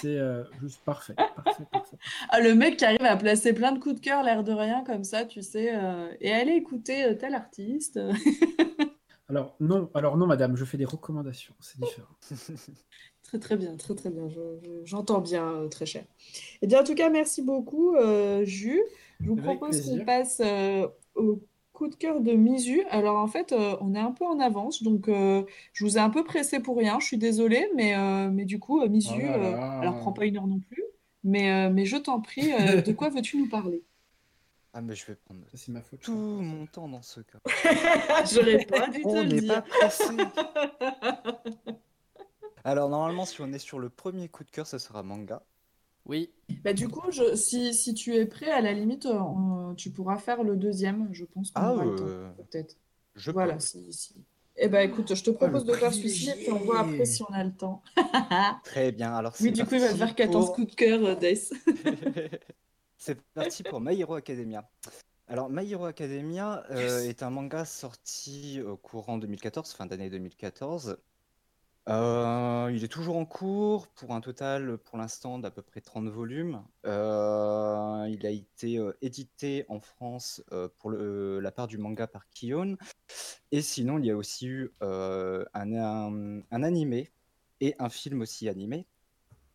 C'est 0.00 0.16
euh, 0.18 0.44
juste 0.60 0.82
parfait. 0.84 1.14
parfait, 1.14 1.64
parfait. 1.70 1.96
Ah, 2.30 2.40
le 2.40 2.54
mec 2.54 2.76
qui 2.78 2.84
arrive 2.84 3.04
à 3.04 3.16
placer 3.16 3.52
plein 3.52 3.72
de 3.72 3.78
coups 3.78 3.96
de 3.96 4.00
cœur, 4.00 4.22
l'air 4.22 4.42
de 4.44 4.52
rien, 4.52 4.82
comme 4.84 5.04
ça, 5.04 5.24
tu 5.24 5.42
sais, 5.42 5.74
euh, 5.74 6.08
et 6.20 6.32
aller 6.32 6.52
écouter 6.52 7.04
euh, 7.04 7.14
tel 7.14 7.34
artiste. 7.34 7.98
Alors 9.28 9.56
non, 9.60 9.88
alors 9.94 10.18
non, 10.18 10.26
madame, 10.26 10.56
je 10.56 10.64
fais 10.64 10.76
des 10.76 10.84
recommandations. 10.84 11.54
C'est 11.60 11.80
différent. 11.80 12.14
Très 13.22 13.38
très 13.38 13.56
bien, 13.56 13.76
très 13.76 13.94
très 13.94 14.10
bien, 14.10 14.28
Je- 14.28 14.58
je- 14.62 14.84
j'entends 14.84 15.20
bien, 15.20 15.66
très 15.70 15.86
cher. 15.86 16.04
Et 16.60 16.66
bien 16.66 16.80
en 16.80 16.84
tout 16.84 16.94
cas, 16.94 17.08
merci 17.08 17.40
beaucoup, 17.40 17.94
euh, 17.94 18.44
Jus. 18.44 18.82
Je 19.20 19.28
vous 19.28 19.38
Avec 19.38 19.58
propose 19.58 19.80
qu'on 19.86 20.04
passe 20.04 20.42
au 21.14 21.42
coup 21.82 21.88
de 21.88 21.96
cœur 21.96 22.20
de 22.20 22.32
Misu. 22.32 22.84
Alors 22.90 23.16
en 23.18 23.26
fait, 23.26 23.52
euh, 23.52 23.76
on 23.80 23.94
est 23.94 23.98
un 23.98 24.12
peu 24.12 24.24
en 24.24 24.38
avance, 24.38 24.82
donc 24.84 25.08
euh, 25.08 25.42
je 25.72 25.84
vous 25.84 25.96
ai 25.98 26.00
un 26.00 26.10
peu 26.10 26.22
pressé 26.24 26.60
pour 26.60 26.76
rien, 26.76 27.00
je 27.00 27.06
suis 27.06 27.18
désolée, 27.18 27.68
mais, 27.74 27.96
euh, 27.96 28.30
mais 28.30 28.44
du 28.44 28.58
coup, 28.60 28.80
euh, 28.82 28.88
Misu, 28.88 29.10
Oh 29.14 29.18
là 29.20 29.34
euh, 29.36 29.50
là. 29.52 29.78
alors 29.80 29.98
prends 29.98 30.12
pas 30.12 30.24
une 30.26 30.36
heure 30.36 30.46
non 30.46 30.60
plus, 30.60 30.84
mais, 31.24 31.50
euh, 31.50 31.70
mais 31.72 31.84
je 31.84 31.96
t'en 31.96 32.20
prie, 32.20 32.52
euh, 32.52 32.82
de 32.82 32.92
quoi 32.92 33.08
veux-tu 33.10 33.36
nous 33.38 33.48
parler? 33.48 33.82
Ah, 34.74 34.80
mais 34.80 34.94
je 34.94 35.04
vais 35.06 35.16
prendre 35.16 35.40
C'est 35.54 35.70
ma 35.72 35.82
faute. 35.82 36.00
tout 36.00 36.14
mon 36.14 36.66
temps 36.66 36.88
dans 36.88 37.02
ce 37.02 37.20
cas. 37.20 37.38
J'aurais 38.32 38.64
pas 38.64 38.88
dû 38.88 39.02
te 39.02 39.08
On 39.08 39.22
le 39.22 39.28
n'est 39.28 39.40
dire. 39.40 39.54
pas 39.54 39.62
pressé. 39.62 40.04
Alors, 42.64 42.88
normalement, 42.88 43.24
si 43.26 43.40
on 43.40 43.52
est 43.52 43.58
sur 43.58 43.78
le 43.78 43.90
premier 43.90 44.28
coup 44.28 44.44
de 44.44 44.50
cœur, 44.50 44.66
ça 44.66 44.78
sera 44.78 45.02
manga. 45.02 45.42
Oui, 46.06 46.30
Bah, 46.64 46.72
du 46.72 46.88
coup, 46.88 47.10
je, 47.10 47.34
si, 47.36 47.72
si 47.74 47.94
tu 47.94 48.14
es 48.16 48.26
prêt, 48.26 48.50
à 48.50 48.60
la 48.60 48.72
limite, 48.72 49.06
euh, 49.06 49.18
on- 49.18 49.74
tu 49.74 49.90
pourras 49.90 50.18
faire 50.18 50.42
le 50.42 50.56
deuxième. 50.56 51.08
Je 51.12 51.24
pense 51.24 51.52
Ah, 51.54 51.72
aura 51.72 51.84
le 51.84 51.96
temps, 51.96 52.04
euh, 52.04 52.30
peut-être. 52.36 52.76
je 53.14 53.30
Voilà, 53.30 53.54
peux. 53.54 53.60
si, 53.60 53.92
si. 53.92 54.14
Eh 54.56 54.68
ben, 54.68 54.88
écoute, 54.88 55.14
je 55.14 55.22
te 55.22 55.30
propose 55.30 55.64
le 55.64 55.72
de 55.72 55.78
faire 55.78 55.92
celui-ci 55.94 56.28
et 56.30 56.34
puis 56.34 56.52
on 56.52 56.58
voit 56.58 56.80
après 56.80 57.06
si 57.06 57.22
on 57.22 57.32
a 57.32 57.42
le 57.42 57.52
temps. 57.52 57.82
Très 58.64 58.92
bien. 58.92 59.14
Alors, 59.14 59.32
Oui, 59.40 59.46
c'est 59.46 59.52
du 59.52 59.64
coup, 59.64 59.76
il 59.76 59.80
va 59.80 59.92
te 59.92 59.96
faire 59.96 60.14
14 60.14 60.46
pour- 60.46 60.54
coups 60.56 60.70
de 60.72 60.74
cœur, 60.74 61.04
euh, 61.04 61.14
Death. 61.14 61.52
C'est 62.98 63.20
parti 63.34 63.62
pour 63.64 63.80
My 63.80 63.98
Hero 64.00 64.14
Academia. 64.14 64.68
Alors, 65.26 65.48
My 65.50 65.68
Hero 65.68 65.86
Academia 65.86 66.64
euh, 66.70 67.00
est 67.00 67.22
un 67.22 67.30
manga 67.30 67.64
sorti 67.64 68.60
au 68.60 68.76
courant 68.76 69.18
2014, 69.18 69.72
fin 69.72 69.86
d'année 69.86 70.10
2014. 70.10 70.98
Euh, 71.88 72.70
il 72.72 72.84
est 72.84 72.88
toujours 72.88 73.16
en 73.16 73.24
cours 73.26 73.88
pour 73.88 74.12
un 74.12 74.20
total 74.20 74.78
pour 74.78 74.98
l'instant 74.98 75.38
d'à 75.38 75.50
peu 75.50 75.62
près 75.62 75.80
30 75.80 76.08
volumes. 76.08 76.62
Euh, 76.86 78.06
il 78.08 78.24
a 78.24 78.30
été 78.30 78.78
euh, 78.78 78.96
édité 79.02 79.64
en 79.68 79.80
France 79.80 80.42
pour 80.78 80.92
la 80.92 81.52
part 81.52 81.66
du 81.66 81.78
manga 81.78 82.06
par 82.06 82.26
Kion. 82.30 82.76
Et 83.50 83.62
sinon, 83.62 83.98
il 83.98 84.06
y 84.06 84.10
a 84.10 84.16
aussi 84.16 84.46
eu 84.46 84.70
un, 84.80 85.44
un, 85.54 86.40
un 86.50 86.62
animé 86.62 87.10
et 87.60 87.74
un 87.78 87.88
film 87.88 88.20
aussi 88.22 88.48
animé. 88.48 88.86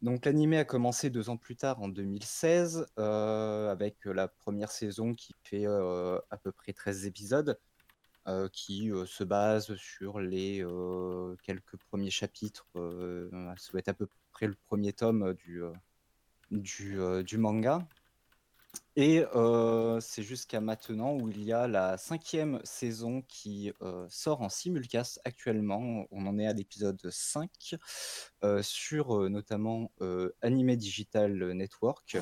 Donc 0.04 0.26
l'animé 0.26 0.60
a 0.60 0.66
commencé 0.66 1.10
deux 1.10 1.30
ans 1.30 1.38
plus 1.38 1.56
tard, 1.56 1.82
en 1.82 1.88
2016, 1.88 2.86
euh, 3.00 3.72
avec 3.72 4.06
la 4.06 4.28
première 4.28 4.72
saison 4.72 5.16
qui 5.16 5.34
fait 5.44 5.66
à 5.66 6.38
peu 6.42 6.52
près 6.52 6.74
13 6.74 7.06
épisodes, 7.08 7.60
qui 8.52 8.92
euh, 8.92 9.06
se 9.06 9.24
base 9.24 9.76
sur 9.76 10.20
les 10.20 10.64
euh, 10.64 11.36
quelques 11.44 11.78
premiers 11.78 12.10
chapitres. 12.10 12.68
euh, 12.76 13.30
ça 13.58 13.72
doit 13.72 13.80
être 13.80 13.90
à 13.90 13.94
peu 13.94 14.08
près 14.32 14.48
le 14.48 14.56
premier 14.68 14.94
tome 14.94 15.24
euh, 15.24 15.34
du, 15.34 15.64
euh, 15.64 15.74
du, 16.52 17.00
euh, 17.00 17.24
manga. 17.38 17.88
Et 18.96 19.24
euh, 19.36 20.00
c'est 20.00 20.24
jusqu'à 20.24 20.60
maintenant 20.60 21.14
où 21.16 21.30
il 21.30 21.44
y 21.44 21.54
a 21.54 21.68
la 21.68 21.98
cinquième 21.98 22.60
saison 22.64 23.22
qui 23.28 23.72
euh, 23.82 24.08
sort 24.10 24.42
en 24.42 24.50
simulcast 24.50 25.22
actuellement. 25.24 26.06
On 26.12 26.26
en 26.26 26.38
est 26.38 26.48
à 26.48 26.54
l'épisode 26.54 27.00
5 27.10 27.76
euh, 28.44 28.62
sur 28.62 29.16
euh, 29.16 29.30
notamment 29.30 29.92
euh, 30.02 30.32
Anime 30.42 30.76
Digital 30.76 31.54
Network. 31.54 32.18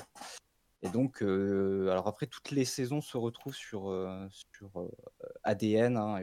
Et 0.86 0.90
donc, 0.90 1.22
alors 1.22 2.08
après, 2.08 2.28
toutes 2.28 2.52
les 2.52 2.66
saisons 2.66 3.02
se 3.02 3.18
retrouvent 3.18 3.56
sur, 3.56 3.92
sur 4.30 4.88
ADN. 5.44 5.98
hein, 5.98 6.20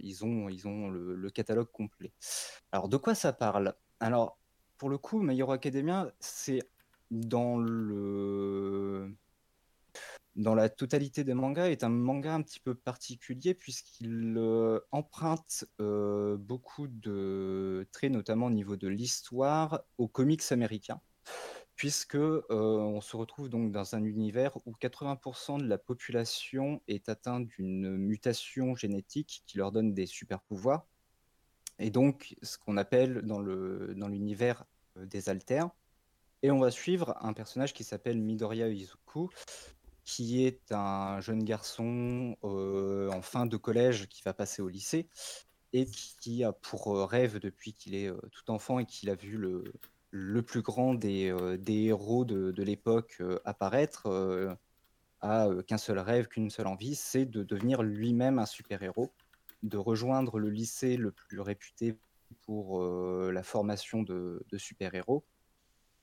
ils 0.00 0.24
ont, 0.24 0.48
ils 0.48 0.66
ont 0.66 0.88
le, 0.88 1.30
catalogue 1.30 1.70
complet. 1.70 2.12
Alors, 2.72 2.88
de 2.88 2.96
quoi 2.96 3.14
ça 3.14 3.32
parle? 3.32 3.74
Alors, 4.00 4.38
pour 4.78 4.88
le 4.88 4.98
coup, 4.98 5.20
My 5.20 5.38
Hero 5.38 5.52
Academia, 5.52 6.12
c'est 6.20 6.62
dans 7.10 7.58
le 7.58 9.14
dans 10.34 10.54
la 10.54 10.68
totalité 10.68 11.24
des 11.24 11.32
mangas, 11.32 11.70
est 11.70 11.82
un 11.82 11.88
manga 11.88 12.34
un 12.34 12.42
petit 12.42 12.60
peu 12.60 12.74
particulier 12.74 13.54
puisqu'il 13.54 14.38
emprunte 14.92 15.64
beaucoup 15.78 16.88
de 16.88 17.88
traits, 17.92 18.12
notamment 18.12 18.46
au 18.46 18.50
niveau 18.50 18.76
de 18.76 18.86
l'histoire, 18.86 19.84
aux 19.96 20.08
comics 20.08 20.42
américains, 20.50 21.00
puisque 21.76 22.16
on 22.16 23.00
se 23.02 23.16
retrouve 23.16 23.50
donc 23.50 23.70
dans 23.70 23.94
un 23.94 24.02
univers 24.02 24.56
où 24.66 24.72
80% 24.72 25.60
de 25.60 25.68
la 25.68 25.76
population 25.78 26.80
est 26.88 27.10
atteinte 27.10 27.46
d'une 27.46 27.96
mutation 27.98 28.74
génétique 28.74 29.42
qui 29.46 29.58
leur 29.58 29.72
donne 29.72 29.92
des 29.92 30.06
super 30.06 30.40
pouvoirs, 30.40 30.86
et 31.78 31.90
donc 31.90 32.34
ce 32.42 32.56
qu'on 32.56 32.78
appelle 32.78 33.22
dans 33.22 33.40
le 33.40 33.94
dans 33.94 34.08
l'univers 34.08 34.64
des 34.96 35.28
alters. 35.28 35.68
Et 36.42 36.50
on 36.50 36.58
va 36.58 36.70
suivre 36.70 37.16
un 37.20 37.32
personnage 37.32 37.74
qui 37.74 37.84
s'appelle 37.84 38.20
Midoriya 38.20 38.68
Izuku, 38.68 39.28
qui 40.04 40.44
est 40.44 40.72
un 40.72 41.20
jeune 41.20 41.44
garçon 41.44 42.36
en 42.42 43.22
fin 43.22 43.44
de 43.44 43.56
collège 43.58 44.08
qui 44.08 44.22
va 44.22 44.32
passer 44.32 44.62
au 44.62 44.68
lycée 44.68 45.08
et 45.72 45.84
qui 45.84 46.42
a 46.44 46.52
pour 46.52 47.10
rêve 47.10 47.38
depuis 47.38 47.74
qu'il 47.74 47.94
est 47.94 48.10
tout 48.30 48.50
enfant 48.50 48.78
et 48.78 48.86
qu'il 48.86 49.10
a 49.10 49.14
vu 49.14 49.36
le, 49.36 49.74
le 50.10 50.42
plus 50.42 50.62
grand 50.62 50.94
des, 50.94 51.30
euh, 51.30 51.58
héros 51.66 52.24
de, 52.24 52.62
l'époque 52.62 53.16
euh, 53.20 53.38
apparaître, 53.44 54.06
euh, 54.06 54.54
a 55.20 55.48
euh, 55.48 55.62
qu'un 55.62 55.78
seul 55.78 55.98
rêve, 55.98 56.28
qu'une 56.28 56.50
seule 56.50 56.66
envie, 56.66 56.94
c'est 56.94 57.26
de 57.26 57.42
devenir 57.42 57.82
lui-même 57.82 58.38
un 58.38 58.46
super-héros, 58.46 59.12
de 59.62 59.76
rejoindre 59.76 60.38
le 60.38 60.50
lycée 60.50 60.96
le 60.96 61.12
plus 61.12 61.40
réputé 61.40 61.98
pour 62.42 62.82
euh, 62.82 63.30
la 63.32 63.42
formation 63.42 64.02
de, 64.02 64.44
super-héros. 64.56 65.24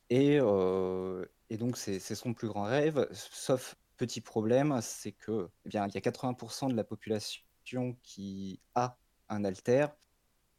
Et, 0.10 0.38
euh, 0.40 1.26
donc, 1.52 1.78
c'est 1.78 2.00
c'est 2.00 2.16
son 2.16 2.34
plus 2.34 2.48
grand 2.48 2.64
rêve, 2.64 3.08
sauf 3.12 3.76
petit 3.98 4.22
problème, 4.22 4.80
c'est 4.82 5.12
que, 5.12 5.50
eh 5.66 5.70
bien, 5.70 5.88
il 5.88 5.94
y 5.94 5.98
a 5.98 6.02
80% 6.02 6.70
de 6.70 6.76
la 6.76 6.84
population 6.84 7.96
qui 8.02 8.60
a 8.76 8.98
un 9.30 9.46
alter, 9.46 9.88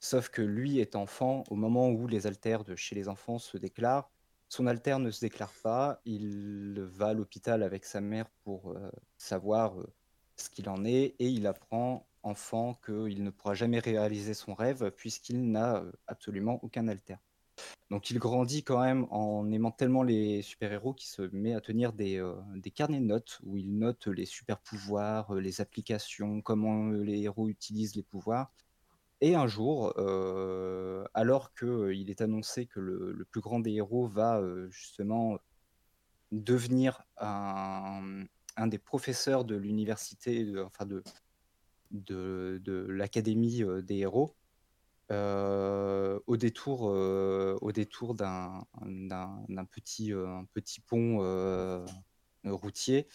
sauf 0.05 0.28
que 0.28 0.43
lui 0.43 0.81
est 0.81 0.97
enfant 0.97 1.44
au 1.48 1.55
moment 1.55 1.89
où 1.89 2.06
les 2.06 2.26
alters 2.26 2.62
de 2.62 2.76
chez 2.76 2.94
les 2.94 3.09
enfants 3.09 3.39
se 3.39 3.56
déclarent. 3.56 4.10
Son 4.51 4.66
alter 4.66 4.98
ne 4.98 5.10
se 5.10 5.20
déclare 5.20 5.55
pas, 5.62 6.02
il 6.05 6.78
va 6.78 7.09
à 7.09 7.14
l'hôpital 7.14 7.62
avec 7.62 7.86
sa 7.86 8.02
mère 8.02 8.28
pour 8.44 8.72
euh, 8.72 8.90
savoir 9.16 9.81
euh, 9.81 9.90
ce 10.36 10.51
qu'il 10.51 10.68
en 10.68 10.85
est, 10.85 11.14
et 11.18 11.28
il 11.28 11.47
apprend, 11.47 12.06
enfant, 12.22 12.74
qu'il 12.85 13.24
ne 13.24 13.31
pourra 13.31 13.55
jamais 13.55 13.78
réaliser 13.78 14.35
son 14.35 14.52
rêve 14.52 14.90
puisqu'il 14.90 15.51
n'a 15.51 15.76
euh, 15.76 15.90
absolument 16.06 16.60
aucun 16.62 16.86
alter. 16.86 17.16
Donc 17.89 18.10
il 18.10 18.18
grandit 18.18 18.62
quand 18.62 18.82
même 18.82 19.06
en 19.10 19.51
aimant 19.52 19.70
tellement 19.70 20.02
les 20.02 20.43
super-héros 20.43 20.93
qu'il 20.93 21.09
se 21.09 21.22
met 21.32 21.55
à 21.55 21.62
tenir 21.62 21.94
des, 21.94 22.22
des 22.56 22.70
carnets 22.70 23.01
de 23.01 23.06
notes 23.06 23.39
où 23.44 23.56
il 23.56 23.78
note 23.78 24.09
les 24.09 24.26
super-pouvoirs, 24.26 25.35
les 25.35 25.62
applications, 25.62 26.43
comment 26.43 26.90
les 26.90 27.22
héros 27.22 27.48
utilisent 27.48 27.94
les 27.94 28.02
pouvoirs. 28.02 28.52
Et 29.25 29.35
un 29.35 29.47
jour, 29.47 29.95
euh, 29.97 31.03
alors 31.15 31.55
qu'il 31.55 32.11
est 32.11 32.21
annoncé 32.21 32.67
que 32.67 32.79
le, 32.79 33.27
plus 33.31 33.41
grand 33.41 33.59
des 33.59 33.73
héros 33.73 34.07
va 34.07 34.39
euh, 34.39 34.69
justement 34.69 35.39
devenir 36.31 37.07
un, 37.17 38.27
des 38.67 38.79
professeurs 38.79 39.47
de 39.47 39.57
l'université, 39.57 40.53
enfin 40.63 40.85
de, 41.91 42.87
l'académie 42.91 43.63
euh, 43.63 43.81
des 43.81 44.01
héros, 44.01 44.37
euh, 45.11 46.21
au 46.27 46.37
détour, 46.37 46.91
euh, 46.91 47.57
au 47.63 47.73
détour 47.73 48.15
d'un 48.15 48.67
petit, 49.71 50.13
euh, 50.13 50.43
petit 50.53 50.83
pont 50.83 51.21
euh, 51.23 51.83
routier, 52.45 53.09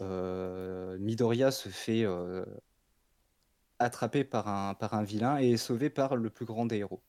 euh, 0.00 0.96
Midoriya 1.00 1.50
se 1.50 1.70
fait 1.70 2.04
euh, 2.04 2.44
attrapé 3.80 4.24
par 4.24 4.46
un, 4.48 4.74
par 4.74 4.94
un 4.94 5.02
vilain 5.02 5.40
et 5.40 5.52
est 5.52 5.56
sauvé 5.56 5.90
par 5.90 6.14
le 6.14 6.30
plus 6.30 6.44
grand 6.44 6.66
des 6.66 6.76
héros. 6.76 7.02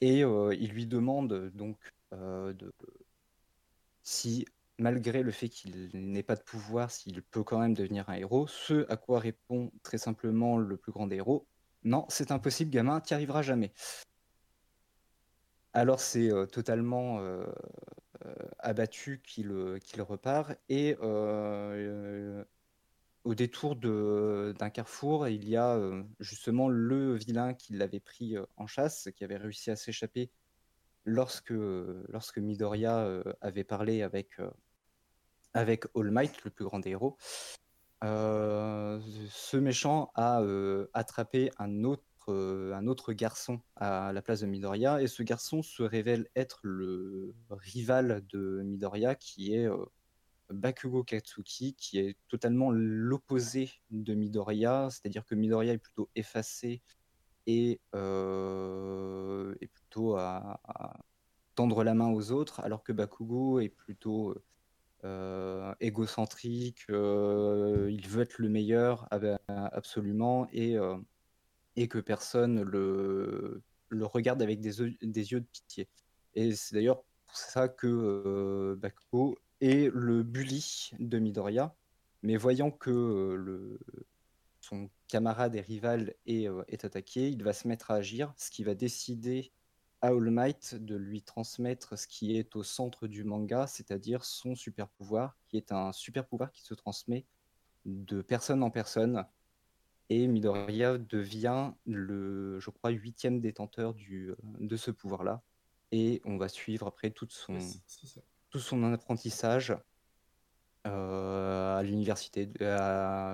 Et 0.00 0.24
euh, 0.24 0.54
il 0.54 0.70
lui 0.70 0.86
demande 0.86 1.50
donc 1.54 1.76
euh, 2.12 2.54
si, 4.02 4.46
malgré 4.78 5.22
le 5.22 5.32
fait 5.32 5.48
qu'il 5.48 5.90
n'ait 5.94 6.22
pas 6.22 6.36
de 6.36 6.42
pouvoir, 6.42 6.90
s'il 6.90 7.22
peut 7.22 7.42
quand 7.42 7.58
même 7.58 7.74
devenir 7.74 8.08
un 8.08 8.14
héros, 8.14 8.46
ce 8.46 8.90
à 8.90 8.96
quoi 8.96 9.18
répond 9.20 9.72
très 9.82 9.98
simplement 9.98 10.56
le 10.56 10.76
plus 10.76 10.92
grand 10.92 11.06
des 11.06 11.16
héros, 11.16 11.46
non, 11.84 12.06
c'est 12.08 12.30
impossible, 12.30 12.70
gamin, 12.70 13.00
tu 13.00 13.12
n'y 13.12 13.16
arriveras 13.16 13.42
jamais. 13.42 13.72
Alors 15.72 16.00
c'est 16.00 16.30
euh, 16.30 16.46
totalement 16.46 17.20
abattu 18.58 19.20
qu'il 19.22 19.50
repart 19.98 20.56
et 20.68 20.96
au 23.26 23.34
détour 23.34 23.74
d'un 23.74 24.70
carrefour, 24.70 25.26
il 25.26 25.48
y 25.48 25.56
a 25.56 25.74
euh, 25.74 26.04
justement 26.20 26.68
le 26.68 27.16
vilain 27.16 27.54
qui 27.54 27.72
l'avait 27.72 27.98
pris 27.98 28.36
euh, 28.36 28.46
en 28.56 28.68
chasse, 28.68 29.08
qui 29.16 29.24
avait 29.24 29.36
réussi 29.36 29.68
à 29.72 29.76
s'échapper 29.76 30.30
lorsque, 31.04 31.50
lorsque 31.50 32.38
Midoriya 32.38 33.00
euh, 33.00 33.24
avait 33.40 33.64
parlé 33.64 34.02
avec, 34.02 34.38
euh, 34.38 34.48
All 35.54 36.10
Might, 36.12 36.44
le 36.44 36.50
plus 36.52 36.64
grand 36.64 36.78
des 36.78 36.90
héros. 36.90 37.16
Euh, 38.04 39.00
ce 39.28 39.56
méchant 39.56 40.12
a 40.14 40.40
euh, 40.42 40.86
attrapé 40.94 41.50
un 41.58 41.82
autre, 41.82 42.04
euh, 42.28 42.74
un 42.74 42.86
autre 42.86 43.12
garçon 43.12 43.60
à 43.74 44.12
la 44.12 44.22
place 44.22 44.42
de 44.42 44.46
Midoriya, 44.46 45.02
et 45.02 45.08
ce 45.08 45.24
garçon 45.24 45.62
se 45.62 45.82
révèle 45.82 46.28
être 46.36 46.60
le 46.62 47.34
rival 47.50 48.22
de 48.28 48.62
Midoriya, 48.64 49.16
qui 49.16 49.52
est 49.52 49.66
euh, 49.66 49.84
Bakugo 50.50 51.02
Katsuki, 51.04 51.74
qui 51.74 51.98
est 51.98 52.16
totalement 52.28 52.70
l'opposé 52.70 53.70
de 53.90 54.14
Midoriya, 54.14 54.88
c'est-à-dire 54.90 55.24
que 55.24 55.34
Midoriya 55.34 55.72
est 55.72 55.78
plutôt 55.78 56.08
effacé 56.14 56.82
et 57.46 57.80
euh, 57.94 59.54
est 59.60 59.68
plutôt 59.68 60.16
à, 60.16 60.60
tendre 61.54 61.84
la 61.84 61.94
main 61.94 62.10
aux 62.12 62.32
autres, 62.32 62.60
alors 62.60 62.82
que 62.82 62.92
Bakugo 62.92 63.60
est 63.60 63.70
plutôt 63.70 64.34
euh, 65.04 65.74
égocentrique, 65.80 66.82
euh, 66.90 67.88
il 67.90 68.06
veut 68.08 68.22
être 68.22 68.38
le 68.38 68.48
meilleur 68.48 69.06
ab- 69.10 69.38
absolument, 69.48 70.46
et, 70.52 70.76
et 71.76 71.88
que 71.88 71.98
personne 71.98 72.62
le, 72.62 73.62
le 73.88 74.06
regarde 74.06 74.42
avec 74.42 74.60
des, 74.60 74.80
yeux- 74.80 74.96
des 75.02 75.32
yeux 75.32 75.40
de 75.40 75.46
pitié. 75.46 75.88
Et 76.34 76.54
c'est 76.54 76.74
d'ailleurs 76.74 77.02
pour 77.26 77.36
ça 77.36 77.68
que 77.68 78.76
Bakugo 78.78 79.38
est 79.60 79.90
le 79.92 80.22
bully 80.22 80.90
de 80.98 81.18
Midoriya, 81.18 81.74
mais 82.22 82.36
voyant 82.36 82.70
que 82.70 82.90
euh, 82.90 83.36
le, 83.36 83.78
son 84.60 84.90
camarade 85.08 85.54
et 85.54 85.60
rival 85.60 86.14
est, 86.26 86.48
euh, 86.48 86.62
est 86.68 86.84
attaqué, 86.84 87.28
il 87.28 87.42
va 87.42 87.52
se 87.52 87.68
mettre 87.68 87.90
à 87.90 87.94
agir, 87.94 88.32
ce 88.36 88.50
qui 88.50 88.64
va 88.64 88.74
décider 88.74 89.52
à 90.02 90.08
All 90.08 90.30
Might 90.30 90.74
de 90.74 90.96
lui 90.96 91.22
transmettre 91.22 91.98
ce 91.98 92.06
qui 92.06 92.36
est 92.36 92.54
au 92.56 92.62
centre 92.62 93.06
du 93.06 93.24
manga, 93.24 93.66
c'est-à-dire 93.66 94.24
son 94.24 94.54
super 94.54 94.88
pouvoir, 94.88 95.36
qui 95.48 95.56
est 95.56 95.72
un 95.72 95.92
super 95.92 96.26
pouvoir 96.26 96.52
qui 96.52 96.62
se 96.62 96.74
transmet 96.74 97.24
de 97.84 98.22
personne 98.22 98.62
en 98.62 98.70
personne. 98.70 99.24
Et 100.08 100.26
Midoriya 100.28 100.98
devient 100.98 101.72
le, 101.86 102.60
je 102.60 102.70
crois, 102.70 102.90
huitième 102.90 103.40
détenteur 103.40 103.94
du, 103.94 104.32
de 104.42 104.76
ce 104.76 104.90
pouvoir-là. 104.90 105.42
Et 105.92 106.20
on 106.24 106.36
va 106.36 106.48
suivre 106.48 106.86
après 106.86 107.10
toute 107.10 107.32
son. 107.32 107.58
Tout 108.50 108.60
son 108.60 108.92
apprentissage 108.92 109.74
euh, 110.86 111.78
à 111.78 111.82
l'université, 111.82 112.48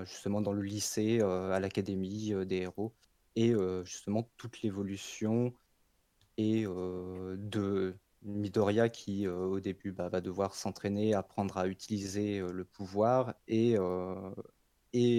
justement 0.05 0.41
dans 0.41 0.53
le 0.53 0.63
lycée, 0.63 1.21
euh, 1.21 1.53
à 1.53 1.61
l'académie 1.61 2.33
euh, 2.33 2.45
des 2.45 2.63
héros, 2.63 2.95
et 3.37 3.55
justement 3.85 4.29
toute 4.37 4.63
l'évolution 4.63 5.55
de 6.39 7.95
Midoriya 8.23 8.89
qui 8.91 9.27
au 9.27 9.59
début 9.61 9.93
bah, 9.93 10.09
va 10.11 10.21
devoir 10.21 10.55
s'entraîner, 10.55 11.15
apprendre 11.15 11.57
à 11.57 11.67
utiliser 11.67 12.41
le 12.41 12.65
pouvoir, 12.65 13.35
et, 13.49 13.79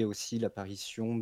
aussi 0.05 0.37
l'apparition 0.37 1.17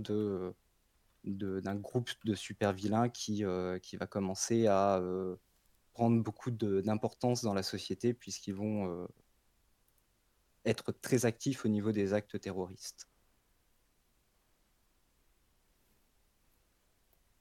d'un 1.23 1.75
groupe 1.75 2.09
de 2.25 2.35
super 2.35 2.73
vilains 2.73 3.07
qui, 3.09 3.43
va 3.43 4.07
commencer 4.09 4.67
à 4.67 5.01
prendre 5.93 6.21
beaucoup 6.23 6.51
d'importance 6.51 7.43
dans 7.43 7.53
la 7.53 7.63
société 7.63 8.13
puisqu'ils 8.13 8.55
vont 8.55 8.87
euh, 8.87 9.07
être 10.65 10.91
très 10.91 11.25
actifs 11.25 11.65
au 11.65 11.69
niveau 11.69 11.91
des 11.91 12.13
actes 12.13 12.39
terroristes. 12.39 13.07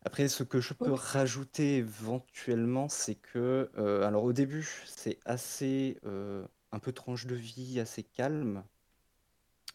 Après, 0.03 0.29
ce 0.29 0.43
que 0.45 0.61
je 0.61 0.73
peux 0.73 0.93
rajouter 0.93 1.77
éventuellement, 1.79 2.89
c'est 2.89 3.17
que, 3.17 3.71
euh, 3.77 4.07
alors 4.07 4.25
au 4.25 4.33
début, 4.33 4.67
c'est 4.87 5.19
assez 5.27 5.99
euh, 6.07 6.47
un 6.73 6.79
peu 6.79 6.93
tranche 6.93 7.27
de 7.27 7.35
vie, 7.35 7.79
assez 7.81 8.03
calme. 8.03 8.65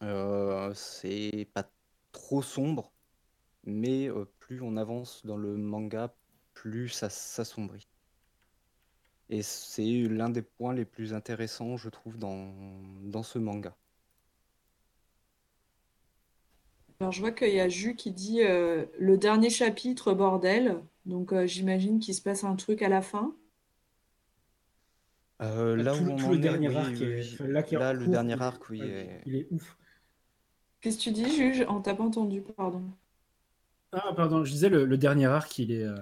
Euh, 0.02 0.73
c'est 0.73 1.47
pas 1.53 1.69
trop 2.11 2.41
sombre, 2.41 2.91
mais 3.65 4.10
plus 4.39 4.61
on 4.61 4.77
avance 4.77 5.26
dans 5.26 5.38
le 5.38 5.57
manga, 5.57 6.15
plus 6.53 6.89
ça 6.89 7.10
s'assombrit. 7.10 7.88
Et 9.30 9.43
c'est 9.43 9.84
l'un 10.10 10.30
des 10.30 10.41
points 10.41 10.73
les 10.73 10.84
plus 10.85 11.14
intéressants, 11.14 11.77
je 11.77 11.89
trouve, 11.89 12.18
dans, 12.18 12.52
dans 13.03 13.22
ce 13.22 13.38
manga. 13.38 13.77
Alors, 16.99 17.14
je 17.14 17.22
vois 17.22 17.31
qu'il 17.31 17.53
y 17.53 17.61
a 17.61 17.69
Jus 17.69 17.95
qui 17.95 18.11
dit 18.11 18.41
euh, 18.43 18.85
le 18.99 19.18
dernier 19.18 19.49
chapitre, 19.49 20.14
bordel. 20.14 20.84
Donc, 21.06 21.31
euh, 21.31 21.45
j'imagine 21.47 21.99
qu'il 21.99 22.14
se 22.14 22.22
passe 22.22 22.43
un 22.43 22.56
truc 22.57 22.81
à 22.81 22.89
la 22.89 23.02
fin. 23.02 23.34
Euh, 25.41 25.76
là 25.77 25.95
tout, 25.95 26.03
où 26.03 26.10
on 26.11 26.23
tout 26.23 26.30
en 26.30 26.34
le 26.34 26.38
est, 26.38 26.39
dernier 26.39 26.76
oui, 26.76 26.76
arc, 26.76 27.02
oui, 27.02 27.07
est- 27.07 27.39
oui. 27.39 27.39
là, 27.39 27.64
qui 27.64 27.76
est 27.76 27.77
en 27.77 27.81
Là, 27.81 27.93
le 27.93 28.07
cours, 28.07 28.10
dernier 28.10 28.41
arc, 28.41 28.69
oui, 28.69 28.85
ouais, 28.85 28.88
est- 28.88 29.22
il 29.26 29.35
est 29.35 29.47
ouf. 29.52 29.77
Qu'est-ce 30.80 30.97
que 30.99 31.03
tu 31.03 31.11
dis, 31.11 31.30
Juge? 31.35 31.65
On 31.68 31.81
t'a 31.81 31.93
pas 31.95 32.03
entendu, 32.06 32.41
pardon. 32.41 32.81
Ah, 33.91 34.14
pardon, 34.15 34.43
je 34.43 34.52
disais 34.52 34.69
le, 34.69 34.85
le 34.85 34.97
dernier 34.97 35.26
arc, 35.27 35.57
il 35.60 35.72
est. 35.72 35.84
euh, 35.84 35.95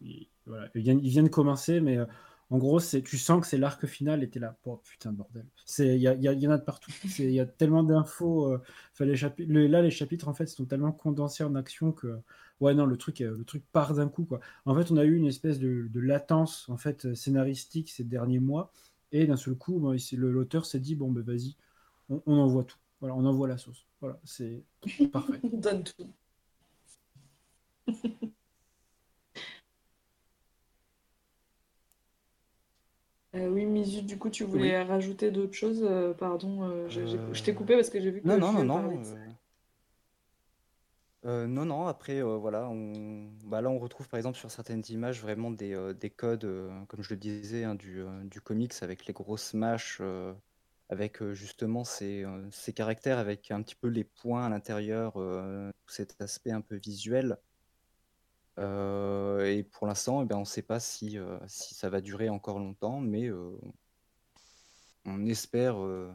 il, 0.00 0.28
voilà, 0.46 0.68
il 0.74 0.82
vient, 0.82 0.98
il 1.02 1.10
vient 1.10 1.22
de 1.24 1.28
commencer, 1.28 1.80
mais 1.80 1.98
euh, 1.98 2.06
en 2.50 2.58
gros, 2.58 2.78
c'est, 2.80 3.02
tu 3.02 3.18
sens 3.18 3.40
que 3.40 3.46
c'est 3.46 3.58
l'arc 3.58 3.86
final 3.86 4.22
et 4.22 4.30
t'es 4.30 4.38
là. 4.38 4.56
Oh 4.64 4.76
putain, 4.84 5.12
bordel. 5.12 5.46
C'est, 5.64 5.96
il 5.96 6.02
y, 6.02 6.08
en 6.48 6.50
a 6.52 6.58
de 6.58 6.62
partout. 6.64 6.92
Il 7.18 7.30
y 7.32 7.40
a 7.40 7.46
tellement 7.46 7.82
d'infos. 7.82 8.46
euh, 8.52 8.62
les 9.00 9.16
le- 9.46 9.66
là, 9.66 9.82
les 9.82 9.90
chapitres, 9.90 10.28
en 10.28 10.34
fait, 10.34 10.46
sont 10.46 10.64
tellement 10.66 10.92
condensés 10.92 11.44
en 11.44 11.54
action 11.56 11.92
que. 11.92 12.18
Ouais, 12.60 12.72
non, 12.74 12.86
le 12.86 12.96
truc, 12.96 13.20
euh, 13.20 13.36
le 13.36 13.44
truc 13.44 13.64
part 13.72 13.94
d'un 13.94 14.08
coup, 14.08 14.24
quoi. 14.24 14.40
En 14.64 14.74
fait, 14.74 14.90
on 14.90 14.96
a 14.96 15.04
eu 15.04 15.14
une 15.16 15.26
espèce 15.26 15.58
de, 15.58 15.88
de 15.92 16.00
latence 16.00 16.68
en 16.70 16.76
fait, 16.78 17.14
scénaristique 17.14 17.90
ces 17.90 18.04
derniers 18.04 18.38
mois. 18.38 18.72
Et 19.12 19.26
d'un 19.26 19.36
seul 19.36 19.54
coup, 19.56 19.78
bon, 19.78 19.94
l'auteur 20.12 20.66
s'est 20.66 20.80
dit 20.80 20.94
bon, 20.94 21.10
ben 21.12 21.22
vas-y, 21.22 21.54
on, 22.10 22.22
on 22.26 22.38
envoie 22.38 22.64
tout. 22.64 22.78
Voilà, 23.00 23.14
on 23.16 23.24
envoie 23.26 23.48
la 23.48 23.58
sauce. 23.58 23.86
Voilà, 24.00 24.18
c'est 24.24 24.62
parfait. 25.12 25.40
On 25.52 25.58
donne 25.58 25.84
tout. 25.84 26.12
Euh, 33.36 33.48
oui, 33.48 33.66
Mizu, 33.66 34.02
du 34.02 34.18
coup, 34.18 34.30
tu 34.30 34.44
voulais 34.44 34.82
rajouter 34.82 35.30
d'autres 35.30 35.54
choses? 35.54 35.82
Euh, 35.82 36.14
pardon, 36.14 36.62
euh, 36.62 36.88
je, 36.88 37.42
t'ai 37.42 37.54
coupé 37.54 37.74
parce 37.74 37.90
que 37.90 38.00
j'ai 38.00 38.10
vu 38.10 38.22
que 38.22 38.26
Non, 38.26 38.38
non, 38.38 38.52
non, 38.52 38.64
non. 38.64 38.88
de 41.22 41.46
non, 41.46 41.64
non, 41.64 41.86
après, 41.86 42.22
voilà, 42.22 42.68
on... 42.68 43.32
bah, 43.44 43.60
là, 43.60 43.68
on 43.68 43.78
retrouve 43.78 44.08
par 44.08 44.18
exemple 44.18 44.38
sur 44.38 44.50
certaines 44.50 44.84
images 44.90 45.20
vraiment 45.20 45.50
des, 45.50 45.76
des 45.98 46.10
codes, 46.10 46.48
comme 46.88 47.02
je 47.02 47.10
le 47.10 47.16
disais, 47.16 47.64
hein, 47.64 47.74
du, 47.74 48.04
du 48.24 48.40
comics 48.40 48.72
avec 48.80 49.06
les 49.06 49.12
grosses 49.12 49.52
mâches, 49.52 50.00
avec 50.88 51.24
justement 51.32 51.82
ces, 51.82 52.24
ces 52.52 52.72
caractères, 52.72 53.18
avec 53.18 53.50
un 53.50 53.60
petit 53.62 53.74
peu 53.74 53.88
les 53.88 54.04
points 54.04 54.46
à 54.46 54.48
l'intérieur, 54.48 55.14
cet 55.88 56.20
aspect 56.20 56.52
un 56.52 56.60
peu 56.60 56.76
visuel. 56.76 57.38
Euh, 58.58 59.44
et 59.46 59.62
pour 59.62 59.86
l'instant, 59.86 60.22
eh 60.22 60.26
ben, 60.26 60.36
on 60.36 60.40
ne 60.40 60.44
sait 60.44 60.62
pas 60.62 60.80
si, 60.80 61.18
euh, 61.18 61.38
si 61.46 61.74
ça 61.74 61.90
va 61.90 62.00
durer 62.00 62.28
encore 62.28 62.58
longtemps, 62.58 63.00
mais 63.00 63.26
euh, 63.28 63.58
on 65.04 65.24
espère 65.26 65.78
euh, 65.82 66.12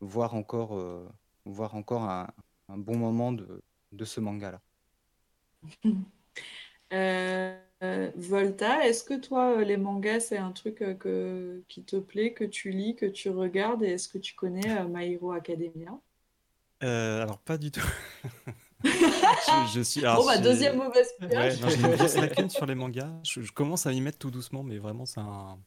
voir 0.00 0.34
encore, 0.34 0.76
euh, 0.78 1.08
voir 1.44 1.74
encore 1.74 2.04
un, 2.04 2.28
un 2.68 2.78
bon 2.78 2.96
moment 2.98 3.32
de, 3.32 3.62
de 3.92 4.04
ce 4.04 4.20
manga-là. 4.20 4.60
Euh, 6.92 7.58
Volta, 8.16 8.86
est-ce 8.86 9.04
que 9.04 9.18
toi, 9.18 9.62
les 9.64 9.76
mangas, 9.76 10.20
c'est 10.20 10.38
un 10.38 10.52
truc 10.52 10.80
euh, 10.82 10.94
que, 10.94 11.64
qui 11.68 11.84
te 11.84 11.96
plaît, 11.96 12.32
que 12.32 12.44
tu 12.44 12.70
lis, 12.70 12.94
que 12.96 13.06
tu 13.06 13.30
regardes, 13.30 13.82
et 13.82 13.88
est-ce 13.88 14.08
que 14.08 14.18
tu 14.18 14.34
connais 14.34 14.78
euh, 14.78 14.86
My 14.88 15.12
Hero 15.12 15.32
Academia? 15.32 15.98
Euh, 16.82 17.22
alors, 17.22 17.38
pas 17.40 17.58
du 17.58 17.70
tout. 17.70 17.80
Je, 19.72 19.74
je 19.74 19.80
suis. 19.80 20.00
Alors, 20.04 20.18
Bon, 20.20 20.26
bah, 20.26 20.38
deuxième 20.38 20.76
mauvaise 20.76 21.08
pioche. 21.18 21.54
j'ai 21.68 21.80
une 21.80 21.94
grosse 21.96 22.16
lacune 22.16 22.50
sur 22.50 22.66
les 22.66 22.74
mangas. 22.74 23.10
Je, 23.24 23.42
je 23.42 23.52
commence 23.52 23.86
à 23.86 23.90
m'y 23.90 24.00
mettre 24.00 24.18
tout 24.18 24.30
doucement, 24.30 24.62
mais 24.62 24.78
vraiment, 24.78 25.06
c'est 25.06 25.20
un. 25.20 25.58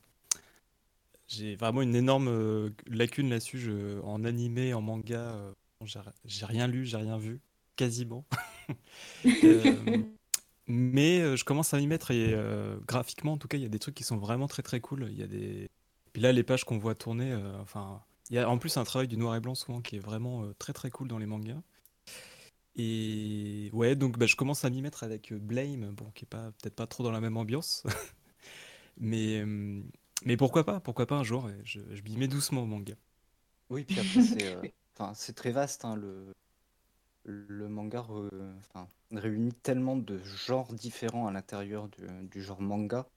J'ai 1.27 1.55
vraiment 1.55 1.81
une 1.81 1.95
énorme 1.95 2.27
euh, 2.29 2.69
lacune 2.87 3.29
là-dessus. 3.29 3.57
Je- 3.59 3.99
En 4.01 4.23
animé, 4.23 4.73
en 4.73 4.81
manga, 4.81 5.19
euh, 5.19 5.51
j'ai 6.25 6.45
rien 6.45 6.67
lu, 6.67 6.85
j'ai 6.85 6.97
rien 6.97 7.17
vu, 7.17 7.39
quasiment. 7.75 8.25
Euh, 9.43 10.03
mais 10.67 11.21
euh, 11.21 11.35
je 11.37 11.45
commence 11.45 11.73
à 11.73 11.77
m'y 11.77 11.87
mettre 11.87 12.11
et 12.11 12.33
euh, 12.33 12.77
graphiquement, 12.87 13.33
en 13.33 13.37
tout 13.37 13.47
cas, 13.47 13.57
il 13.57 13.63
y 13.63 13.65
a 13.65 13.69
des 13.69 13.79
trucs 13.79 13.95
qui 13.95 14.03
sont 14.03 14.17
vraiment 14.17 14.47
très 14.47 14.61
très 14.63 14.79
cool. 14.81 15.07
Il 15.09 15.17
y 15.17 15.23
a 15.23 15.27
des. 15.27 15.69
Puis 16.11 16.21
là, 16.21 16.31
les 16.33 16.43
pages 16.43 16.65
qu'on 16.65 16.77
voit 16.77 16.95
tourner, 16.95 17.31
euh, 17.31 17.61
enfin, 17.61 18.01
il 18.29 18.35
y 18.35 18.39
a 18.39 18.49
en 18.49 18.57
plus 18.57 18.75
un 18.77 18.83
travail 18.83 19.07
du 19.07 19.15
noir 19.17 19.35
et 19.35 19.39
blanc 19.39 19.55
souvent 19.55 19.81
qui 19.81 19.95
est 19.95 19.99
vraiment 19.99 20.43
euh, 20.43 20.53
très 20.59 20.73
très 20.73 20.89
cool 20.91 21.07
dans 21.07 21.17
les 21.17 21.25
mangas. 21.25 21.61
Et 22.77 23.69
ouais, 23.73 23.95
donc 23.95 24.17
bah, 24.19 24.27
je 24.27 24.35
commence 24.35 24.63
à 24.65 24.69
m'y 24.69 24.81
mettre 24.81 25.03
avec 25.03 25.31
euh, 25.31 25.39
Blame, 25.39 25.91
bon, 25.95 26.11
qui 26.11 26.25
est 26.25 26.27
pas 26.27 26.51
peut-être 26.61 26.75
pas 26.75 26.87
trop 26.87 27.03
dans 27.03 27.11
la 27.11 27.21
même 27.21 27.37
ambiance, 27.37 27.83
mais 28.97 29.41
euh, 29.41 29.81
mais 30.25 30.37
pourquoi 30.37 30.65
pas, 30.65 30.79
pourquoi 30.79 31.07
pas 31.07 31.15
un 31.15 31.23
jour. 31.23 31.49
Je, 31.63 31.81
je 31.93 32.03
m'y 32.03 32.17
mets 32.17 32.27
doucement 32.27 32.63
au 32.63 32.65
manga. 32.65 32.95
Oui, 33.69 33.85
puis 33.85 33.99
après, 33.99 34.21
c'est 34.21 34.45
euh, 34.45 34.65
enfin, 34.97 35.13
c'est 35.13 35.33
très 35.33 35.51
vaste. 35.51 35.85
hein, 35.85 35.95
le, 35.95 36.33
le 37.25 37.67
manga 37.69 38.01
re- 38.01 38.29
réunit 39.11 39.53
tellement 39.53 39.97
de 39.97 40.19
genres 40.23 40.73
différents 40.73 41.27
à 41.27 41.31
l'intérieur 41.31 41.89
du, 41.89 42.07
du 42.27 42.41
genre 42.41 42.61
manga 42.61 43.07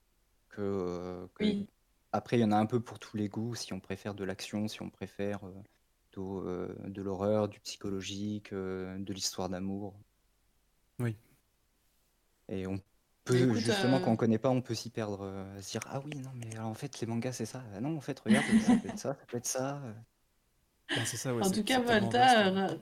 que, 0.51 0.63
euh, 0.63 1.29
que- 1.35 1.45
Oui. 1.45 1.69
après, 2.13 2.39
il 2.39 2.43
y 2.43 2.45
en 2.45 2.53
a 2.53 2.57
un 2.59 2.67
peu 2.67 2.81
pour 2.81 2.99
tous 3.01 3.17
les 3.17 3.29
goûts. 3.29 3.55
Si 3.57 3.73
on 3.75 3.81
préfère 3.81 4.15
de 4.15 4.25
l'action, 4.25 4.69
si 4.69 4.83
on 4.83 4.91
préfère 4.91 5.45
euh, 5.47 5.55
plutôt, 6.11 6.41
euh, 6.47 6.75
de 6.87 7.03
l'horreur, 7.03 7.49
du 7.49 7.61
psychologique, 7.61 8.53
euh, 8.53 8.99
de 8.99 9.13
l'histoire 9.13 9.49
d'amour. 9.49 9.95
Oui. 10.99 11.17
Et 12.49 12.67
on 12.67 12.79
peut, 13.25 13.37
Écoute, 13.45 13.57
justement, 13.61 13.97
euh, 13.97 14.01
quand 14.01 14.11
on 14.13 14.17
connaît 14.17 14.39
pas, 14.39 14.51
on 14.51 14.61
peut 14.63 14.75
s'y 14.75 14.91
perdre, 14.91 15.23
euh, 15.23 15.61
se 15.63 15.71
dire, 15.71 15.81
ah 15.87 16.01
oui, 16.05 16.17
non, 16.17 16.31
mais 16.35 16.55
alors, 16.57 16.69
en 16.69 16.75
fait, 16.75 17.01
les 17.01 17.07
mangas, 17.07 17.33
c'est 17.33 17.47
ça. 17.47 17.63
Ah 17.75 17.81
non, 17.81 17.97
en 17.97 18.01
fait, 18.01 18.19
regarde, 18.21 18.47
ça 18.61 18.77
peut 18.77 18.89
être 18.89 18.99
ça, 18.99 19.15
ça 19.15 19.27
peut 19.27 19.37
être 19.37 19.47
ça. 19.47 19.81
c'est 21.05 21.17
ça, 21.17 21.35
ouais, 21.35 21.43
En 21.43 21.51
tout 21.51 21.65
cas, 21.65 21.81
Volta, 21.81 22.19
vaste. 22.19 22.39
ra- 22.51 22.75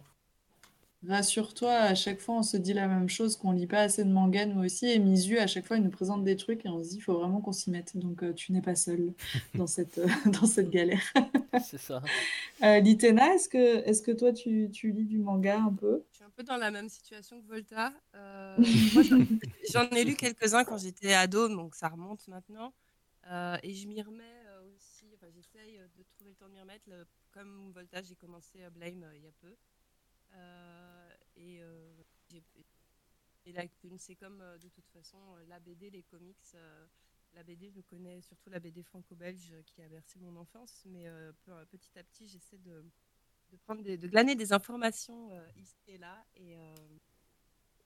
rassure-toi, 1.07 1.73
à 1.73 1.95
chaque 1.95 2.19
fois 2.21 2.37
on 2.37 2.43
se 2.43 2.57
dit 2.57 2.73
la 2.73 2.89
même 2.89 3.09
chose, 3.09 3.37
qu'on 3.37 3.53
lit 3.53 3.67
pas 3.67 3.81
assez 3.83 4.05
de 4.05 4.11
mangas 4.11 4.47
nous 4.47 4.65
aussi, 4.65 4.87
et 4.87 4.99
Misu, 4.99 5.39
à 5.39 5.47
chaque 5.47 5.67
fois 5.67 5.77
il 5.77 5.83
nous 5.85 5.91
présente 5.91 6.25
des 6.25 6.37
trucs 6.37 6.65
et 6.67 6.69
on 6.69 6.83
se 6.83 6.89
dit 6.91 6.97
il 6.97 7.01
faut 7.01 7.19
vraiment 7.19 7.41
qu'on 7.41 7.53
s'y 7.53 7.71
mette. 7.71 7.97
Donc 7.97 8.23
euh, 8.23 8.33
tu 8.33 8.53
n'es 8.53 8.61
pas 8.63 8.75
seul 8.75 9.13
dans 9.55 9.67
cette, 9.67 9.99
euh, 9.99 10.09
dans 10.27 10.47
cette 10.47 10.71
galère. 10.71 11.03
C'est 11.65 11.79
ça. 11.79 12.03
Euh, 12.65 12.81
Litena, 12.81 13.35
est-ce 13.35 13.49
que, 13.49 13.89
est-ce 13.89 14.03
que 14.03 14.11
toi 14.11 14.33
tu, 14.33 14.69
tu 14.73 14.91
lis 14.91 15.05
du 15.05 15.19
manga 15.19 15.61
un 15.61 15.73
peu? 15.73 16.03
Je 16.11 16.17
suis 16.17 16.25
un 16.25 16.31
peu 16.31 16.43
dans 16.43 16.57
la 16.57 16.73
même 16.73 16.89
situation 16.89 17.41
que 17.41 17.47
Volta. 17.47 17.93
Euh, 18.17 18.57
moi, 18.95 19.03
j'en 19.05 19.19
j'en 19.71 19.89
ai 19.91 20.03
lu 20.03 20.17
quelques-uns 20.17 20.65
quand 20.65 20.77
j'étais 20.77 21.15
ado, 21.15 21.49
donc 21.49 21.77
ça 21.77 21.87
remonte 21.87 22.27
maintenant. 22.27 22.75
Euh, 23.31 23.57
et 23.63 23.75
je 23.75 23.87
m'y 23.87 24.03
remets 24.03 24.25
euh, 24.49 24.63
aussi, 24.75 25.05
enfin, 25.15 25.29
j'essaye 25.33 25.79
de 25.97 26.03
trouver 26.03 26.31
le 26.31 26.35
temps 26.37 26.49
de 26.49 26.55
m'y 26.55 26.61
remettre. 26.61 26.83
Le- 26.89 27.07
comme 27.31 27.71
Volta, 27.73 28.03
j'ai 28.03 28.17
commencé 28.17 28.65
à 28.65 28.71
Blame 28.71 29.05
euh, 29.05 29.15
il 29.17 29.23
y 29.23 29.29
a 29.29 29.33
peu. 29.41 29.55
Euh, 30.35 31.11
et 31.37 31.63
euh, 31.63 32.03
et 33.47 33.53
la 33.53 33.65
c'est 33.99 34.17
comme 34.17 34.41
euh, 34.43 34.59
de 34.59 34.69
toute 34.69 34.89
façon 34.89 35.19
la 35.49 35.59
BD, 35.61 35.91
les 35.91 36.03
comics. 36.03 36.37
la 37.35 37.43
BD, 37.43 37.71
je 37.71 37.81
connais 37.81 38.21
surtout 38.21 38.51
la 38.51 38.61
BD 38.61 38.83
franco-belge 38.83 39.55
qui 39.67 39.83
a 39.83 39.89
bercé 39.89 40.19
mon 40.21 40.37
enfance, 40.37 40.83
mais 40.87 41.07
petit 41.71 41.99
à 41.99 42.03
petit, 42.05 42.29
j'essaie 42.29 42.59
de, 42.59 42.85
de 43.51 43.57
prendre 43.59 43.83
des- 43.83 43.97
de 43.99 44.09
glaner 44.09 44.35
des 44.35 44.53
informations 44.53 45.31
ici 45.57 45.77
et 45.87 45.99
là 45.99 46.25
et, 46.37 46.57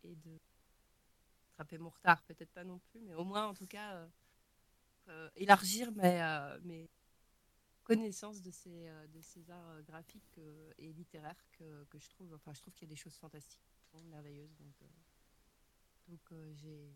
et 0.05 0.15
de 0.17 0.39
rattraper 1.51 1.79
mon 1.79 1.91
retard, 1.91 2.23
peut-être 2.25 2.51
pas 2.53 2.65
non 2.65 2.79
plus, 2.79 3.01
mais 3.01 3.15
au 3.15 3.25
moins 3.25 3.47
en 3.47 3.55
tout 3.55 3.67
cas 3.67 4.07
élargir 5.37 5.93
mes, 5.93 6.21
mes 6.63 6.89
connaissances 7.83 8.43
de 8.43 8.51
ces, 8.51 8.89
euh, 8.89 9.07
de 9.09 9.21
ces 9.21 9.51
arts 9.51 9.69
euh, 9.71 9.83
graphiques 9.83 10.39
euh, 10.39 10.73
et 10.79 10.93
littéraires 10.93 11.45
que, 11.53 11.85
que 11.91 11.99
je 11.99 12.09
trouve, 12.11 12.35
enfin 12.35 12.53
je 12.55 12.61
trouve 12.61 12.75
qu'il 12.75 12.89
y 12.89 12.91
a 12.91 12.95
des 12.95 13.01
choses 13.01 13.17
fantastiques, 13.17 13.61
merveilleuses, 14.11 14.55
donc, 14.59 14.75
donc 16.09 16.21
j'ai, 16.55 16.93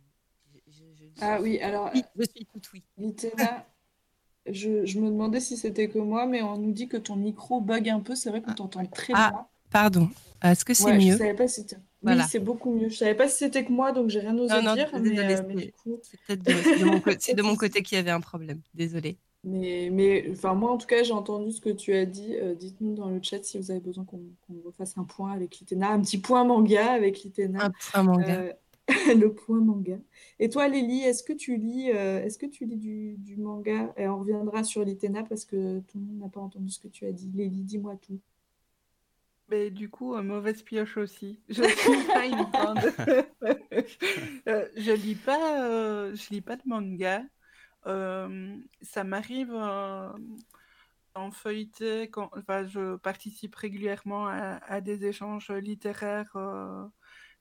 je, 0.68 0.84
Ah 1.20 1.40
je 1.40 1.42
oui, 1.42 1.60
alors 1.60 1.90
oui, 1.92 2.04
je 2.18 2.24
suis 2.24 2.46
tout 2.46 2.60
oui. 2.72 2.82
Litena, 2.98 3.66
je, 4.46 4.86
je 4.86 5.00
me 5.00 5.10
demandais 5.10 5.40
si 5.40 5.56
c'était 5.56 5.88
que 5.88 5.98
moi, 5.98 6.26
mais 6.26 6.42
on 6.42 6.58
nous 6.58 6.72
dit 6.72 6.88
que 6.88 6.96
ton 6.98 7.16
micro 7.16 7.60
bug 7.60 7.88
un 7.90 8.00
peu, 8.00 8.14
c'est 8.16 8.30
vrai 8.30 8.42
qu'on 8.42 8.54
t'entend 8.54 8.86
très 8.86 9.14
Ah, 9.14 9.34
pardon, 9.70 10.10
est-ce 10.42 10.64
que 10.64 10.74
c'est 10.74 10.92
Ouais, 10.92 11.00
je 11.00 11.08
mieux? 11.08 11.18
savais 11.18 11.34
pas 11.34 11.48
si 11.48 11.62
c'était... 11.62 11.76
Voilà. 12.02 12.22
Oui, 12.22 12.22
c'est 12.22 12.38
beaucoup 12.40 12.70
mieux. 12.72 12.88
Je 12.88 12.96
savais 12.96 13.14
pas 13.14 13.28
si 13.28 13.38
c'était 13.38 13.64
que 13.64 13.72
moi, 13.72 13.92
donc 13.92 14.08
j'ai 14.10 14.20
rien 14.20 14.36
osé 14.38 14.60
Non, 14.60 14.62
non, 14.62 14.76
dire, 14.76 14.98
mais, 15.00 15.00
désolée, 15.00 15.36
euh, 15.36 15.42
mais 15.42 15.56
c'est- 15.56 15.56
du 15.56 15.72
coup... 15.72 16.00
c'est 16.02 16.20
peut-être 16.22 16.42
de, 16.76 16.84
mon, 16.84 17.00
co- 17.00 17.10
de 17.32 17.42
mon 17.42 17.56
côté 17.56 17.82
qu'il 17.82 17.96
y 17.96 17.98
avait 17.98 18.10
un 18.10 18.20
problème, 18.20 18.62
désolée. 18.74 19.18
Mais, 19.46 19.90
mais 19.92 20.26
enfin, 20.32 20.54
moi, 20.54 20.72
en 20.72 20.76
tout 20.76 20.88
cas, 20.88 21.02
j'ai 21.04 21.12
entendu 21.12 21.52
ce 21.52 21.60
que 21.60 21.70
tu 21.70 21.94
as 21.94 22.04
dit. 22.04 22.36
Euh, 22.36 22.54
dites-nous 22.54 22.94
dans 22.94 23.08
le 23.08 23.20
chat 23.22 23.42
si 23.44 23.58
vous 23.58 23.70
avez 23.70 23.80
besoin 23.80 24.04
qu'on 24.04 24.20
qu'on 24.46 24.60
refasse 24.64 24.98
un 24.98 25.04
point 25.04 25.32
avec 25.32 25.58
Litena, 25.58 25.92
un 25.92 26.00
petit 26.00 26.18
point 26.18 26.44
manga 26.44 26.92
avec 26.92 27.22
Litena. 27.22 27.66
Un 27.66 27.70
point 27.70 28.02
manga. 28.02 28.40
Euh, 28.40 28.52
le 29.16 29.32
point 29.32 29.60
manga. 29.60 29.98
Et 30.40 30.48
toi, 30.48 30.68
Lélie, 30.68 31.00
est-ce 31.00 31.22
que 31.22 31.32
tu 31.32 31.56
lis, 31.56 31.90
euh, 31.92 32.22
est-ce 32.24 32.38
que 32.38 32.46
tu 32.46 32.66
lis 32.66 32.76
du, 32.76 33.16
du 33.18 33.36
manga? 33.36 33.92
Et 33.96 34.08
on 34.08 34.18
reviendra 34.18 34.64
sur 34.64 34.84
Litena 34.84 35.22
parce 35.22 35.44
que 35.44 35.80
tout 35.80 35.98
le 35.98 36.04
monde 36.04 36.18
n'a 36.18 36.28
pas 36.28 36.40
entendu 36.40 36.70
ce 36.70 36.80
que 36.80 36.88
tu 36.88 37.06
as 37.06 37.12
dit. 37.12 37.30
Lélie, 37.34 37.62
dis-moi 37.62 37.96
tout. 37.96 38.20
Mais 39.48 39.70
du 39.70 39.88
coup, 39.88 40.14
euh, 40.14 40.22
mauvaise 40.22 40.62
pioche 40.62 40.96
aussi. 40.96 41.38
Je 41.48 41.62
suis 41.62 42.06
pas 42.06 42.26
une 42.26 42.42
grande. 42.42 42.78
Euh, 44.48 44.66
je 44.76 44.92
lis 44.92 45.14
pas, 45.14 45.64
euh, 45.64 46.14
je 46.14 46.30
lis 46.30 46.40
pas 46.40 46.56
de 46.56 46.62
manga. 46.66 47.22
Euh, 47.86 48.56
ça 48.82 49.04
m'arrive 49.04 49.52
euh, 49.54 50.10
en 51.14 51.30
feuilleter 51.30 52.10
quand, 52.10 52.30
enfin, 52.36 52.66
je 52.66 52.96
participe 52.96 53.54
régulièrement 53.54 54.26
à, 54.28 54.80
des 54.80 55.06
échanges 55.06 55.50
littéraires 55.50 56.34
euh, 56.36 56.86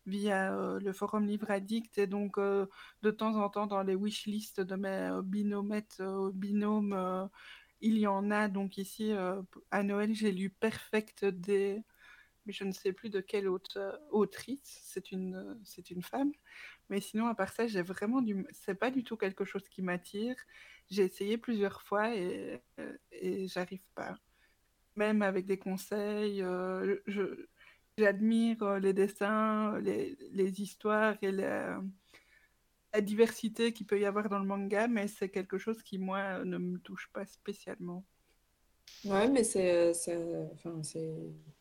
via 0.06 0.52
le 0.80 0.94
forum 0.94 1.26
Livre 1.26 1.52
Addict 1.52 1.98
et 1.98 2.08
donc 2.08 2.40
de 2.40 3.12
temps 3.12 3.36
en 3.36 3.50
temps 3.50 3.68
dans 3.68 3.84
les 3.84 3.96
wishlists 3.96 4.62
de 4.62 4.76
mes 4.76 4.90
euh, 4.90 5.22
binômes, 5.24 5.82
il 7.82 7.98
y 7.98 8.08
en 8.08 8.32
a. 8.32 8.48
Donc 8.48 8.78
ici, 8.78 9.14
à 9.72 9.84
Noël, 9.84 10.14
j'ai 10.14 10.32
lu 10.32 10.50
Perfect 10.50 11.26
des 11.26 11.84
mais 12.46 12.54
je 12.54 12.64
ne 12.64 12.72
sais 12.72 12.94
plus 12.94 13.10
de 13.10 13.22
quelle 13.22 13.48
auteur- 13.50 14.00
autrice, 14.12 14.82
c'est 14.84 15.12
une, 15.12 15.36
euh, 15.36 15.56
c'est 15.64 15.92
une 15.92 16.02
femme. 16.04 16.32
Mais 16.90 17.02
sinon, 17.02 17.28
à 17.28 17.36
part 17.36 17.52
ça, 17.54 17.68
j'ai 17.68 17.82
vraiment 17.84 18.22
du... 18.22 18.46
C'est 18.52 18.76
pas 18.76 18.92
du 18.92 19.04
tout 19.04 19.18
quelque 19.18 19.46
chose 19.46 19.68
qui 19.70 19.82
m'attire. 19.82 20.36
J'ai 20.90 21.04
essayé 21.06 21.38
plusieurs 21.38 21.82
fois 21.84 22.16
et, 22.16 22.62
euh, 22.80 22.98
et 23.12 23.48
j'arrive 23.48 23.84
pas. 23.96 24.18
Même 24.96 25.22
avec 25.22 25.46
des 25.46 25.58
conseils, 25.60 26.42
euh, 26.44 26.98
j'admire 27.98 28.64
euh, 28.64 28.80
les 28.80 28.94
dessins, 28.94 29.80
les, 29.80 30.16
les 30.32 30.62
histoires 30.62 31.18
et 31.22 31.32
la, 31.32 31.82
la 32.96 33.02
diversité 33.02 33.74
qu'il 33.74 33.86
peut 33.86 34.00
y 34.00 34.06
avoir 34.06 34.28
dans 34.28 34.40
le 34.40 34.46
manga, 34.46 34.88
mais 34.88 35.08
c'est 35.08 35.30
quelque 35.30 35.58
chose 35.60 35.84
qui, 35.84 36.00
moi, 36.00 36.44
ne 36.46 36.58
me 36.58 36.80
touche 36.80 37.10
pas 37.14 37.26
spécialement. 37.26 38.04
Ouais, 39.04 39.28
mais 39.28 39.44
c'est, 39.44 39.72
euh, 39.72 39.94
c'est, 39.94 40.18
enfin, 40.54 40.82
c'est, 40.84 41.08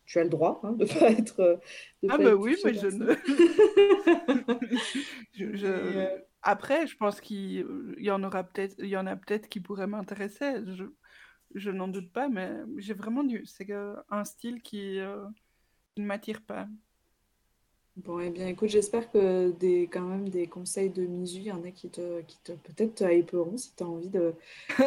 tu 0.07 0.19
as 0.19 0.25
le 0.25 0.31
droit 0.31 0.61
hein, 0.63 0.73
de 0.73 0.85
pas 0.99 1.11
être, 1.11 1.41
euh, 1.41 1.57
de 2.03 2.09
Ah 2.09 2.11
pas 2.11 2.19
bah 2.19 2.25
être 2.27 2.35
oui, 2.35 2.57
mais 2.65 2.75
je 2.75 2.87
ne... 2.89 3.15
je, 5.33 5.57
je- 5.57 5.67
Et, 5.67 5.97
euh, 5.97 6.19
Après, 6.43 6.87
je 6.87 6.97
pense 6.97 7.21
qu'il 7.23 7.65
il 7.99 8.05
y 8.05 8.11
en 8.11 8.23
aura 8.23 8.45
peut-être, 8.45 8.75
il 8.79 8.89
y 8.89 8.97
en 8.99 9.07
a 9.07 9.17
peut-être 9.17 9.49
qui 9.49 9.61
pourraient 9.61 9.87
m'intéresser. 9.87 10.57
Je, 10.67 10.85
je 11.55 11.71
n'en 11.71 11.89
doute 11.89 12.13
pas, 12.13 12.29
mais 12.29 12.51
j'ai 12.79 12.93
vraiment 12.95 13.25
du... 13.25 13.45
C'est 13.47 13.67
un 14.11 14.25
style 14.25 14.61
qui, 14.63 14.99
euh, 15.01 15.25
qui 15.97 16.03
ne 16.03 16.09
m'attire 16.09 16.43
pas. 16.43 16.69
Bon, 17.97 18.19
eh 18.19 18.31
bien, 18.31 18.49
écoute, 18.49 18.71
j'espère 18.71 19.09
que 19.13 19.53
des, 19.53 19.83
quand 19.85 20.01
même 20.03 20.29
des 20.29 20.49
conseils 20.49 20.91
de 20.91 21.07
Misu, 21.07 21.37
il 21.39 21.43
y 21.45 21.53
en 21.53 21.63
a 21.63 21.71
qui 21.71 21.89
te, 21.91 22.23
qui 22.23 22.39
te 22.43 22.51
peut-être 22.53 22.97
te 22.97 23.05
hyperont 23.05 23.57
si 23.57 23.73
tu 23.77 23.85
as 23.85 23.87
envie 23.87 24.09
de, 24.09 24.35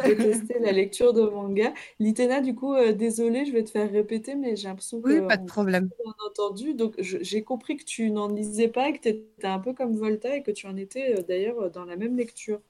de 0.04 0.12
tester 0.14 0.58
la 0.58 0.72
lecture 0.72 1.14
de 1.14 1.22
manga. 1.22 1.72
Litena, 2.00 2.40
du 2.42 2.54
coup, 2.54 2.74
euh, 2.74 2.92
désolée, 2.92 3.46
je 3.46 3.52
vais 3.52 3.64
te 3.64 3.70
faire 3.70 3.90
répéter, 3.90 4.34
mais 4.34 4.56
j'ai 4.56 4.68
l'impression 4.68 5.00
Oui, 5.04 5.20
qu'on 5.20 5.22
pas 5.22 5.36
de 5.38 5.42
problème. 5.44 5.90
pas 5.90 5.96
bien 6.04 6.14
entendu. 6.26 6.74
Donc, 6.74 6.96
j'ai 7.00 7.42
compris 7.44 7.76
que 7.78 7.84
tu 7.84 8.10
n'en 8.10 8.28
lisais 8.28 8.68
pas, 8.68 8.92
que 8.92 8.98
tu 9.00 9.08
étais 9.08 9.46
un 9.46 9.58
peu 9.60 9.72
comme 9.74 9.96
Volta 9.96 10.36
et 10.36 10.42
que 10.42 10.50
tu 10.50 10.66
en 10.66 10.76
étais 10.76 11.18
euh, 11.18 11.22
d'ailleurs 11.22 11.70
dans 11.70 11.84
la 11.86 11.96
même 11.96 12.16
lecture. 12.16 12.60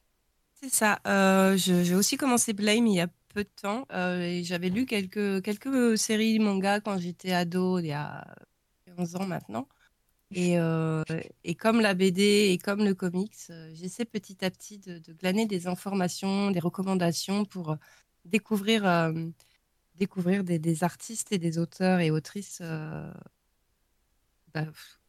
C'est 0.54 0.70
ça. 0.70 1.00
Euh, 1.06 1.56
j'ai 1.56 1.94
aussi 1.94 2.16
commencé 2.16 2.52
Blame 2.52 2.86
il 2.86 2.94
y 2.96 3.00
a 3.00 3.08
peu 3.28 3.44
de 3.44 3.48
temps. 3.62 3.86
euh, 3.92 4.20
et 4.22 4.42
j'avais 4.44 4.70
lu 4.70 4.86
quelques, 4.86 5.42
quelques 5.42 5.96
séries 5.98 6.38
manga 6.40 6.80
quand 6.80 6.98
j'étais 6.98 7.32
ado, 7.32 7.78
il 7.78 7.86
y 7.86 7.92
a 7.92 8.26
15 8.86 9.14
ans 9.16 9.26
maintenant. 9.26 9.68
Et, 10.30 10.58
euh, 10.58 11.02
et 11.44 11.54
comme 11.54 11.80
la 11.80 11.94
BD 11.94 12.50
et 12.52 12.58
comme 12.58 12.84
le 12.84 12.94
comics, 12.94 13.34
euh, 13.50 13.70
j'essaie 13.72 14.04
petit 14.04 14.44
à 14.44 14.50
petit 14.50 14.78
de, 14.78 15.00
glaner 15.14 15.46
des 15.46 15.66
informations, 15.66 16.50
des 16.50 16.60
recommandations 16.60 17.46
pour 17.46 17.76
découvrir, 18.26 18.86
euh, 18.86 19.12
découvrir 19.96 20.44
des, 20.44 20.58
des 20.58 20.84
artistes 20.84 21.32
et 21.32 21.38
des 21.38 21.58
auteurs 21.58 22.00
et 22.00 22.10
autrices. 22.10 22.60
bah, 24.54 24.66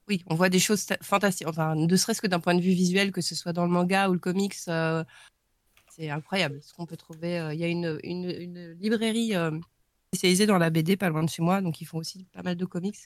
oui, 0.07 0.23
on 0.27 0.35
voit 0.35 0.49
des 0.49 0.59
choses 0.59 0.85
ta- 0.85 0.97
fantastiques. 1.01 1.47
Enfin, 1.47 1.75
ne 1.75 1.95
serait-ce 1.95 2.21
que 2.21 2.27
d'un 2.27 2.39
point 2.39 2.55
de 2.55 2.61
vue 2.61 2.71
visuel, 2.71 3.11
que 3.11 3.21
ce 3.21 3.35
soit 3.35 3.53
dans 3.53 3.65
le 3.65 3.71
manga 3.71 4.09
ou 4.09 4.13
le 4.13 4.19
comics, 4.19 4.55
c'est 4.55 6.09
incroyable 6.09 6.61
ce 6.63 6.73
qu'on 6.73 6.85
peut 6.85 6.97
trouver. 6.97 7.49
Il 7.53 7.59
y 7.59 7.63
a 7.65 7.67
une, 7.67 7.99
une, 8.03 8.71
librairie 8.79 9.33
spécialisée 10.13 10.45
dans 10.45 10.57
la 10.57 10.69
BD 10.69 10.95
pas 10.97 11.09
loin 11.09 11.23
de 11.23 11.29
chez 11.29 11.41
moi, 11.41 11.61
donc 11.61 11.81
ils 11.81 11.85
font 11.85 11.97
aussi 11.97 12.25
pas 12.31 12.41
mal 12.41 12.55
de 12.55 12.65
comics. 12.65 12.97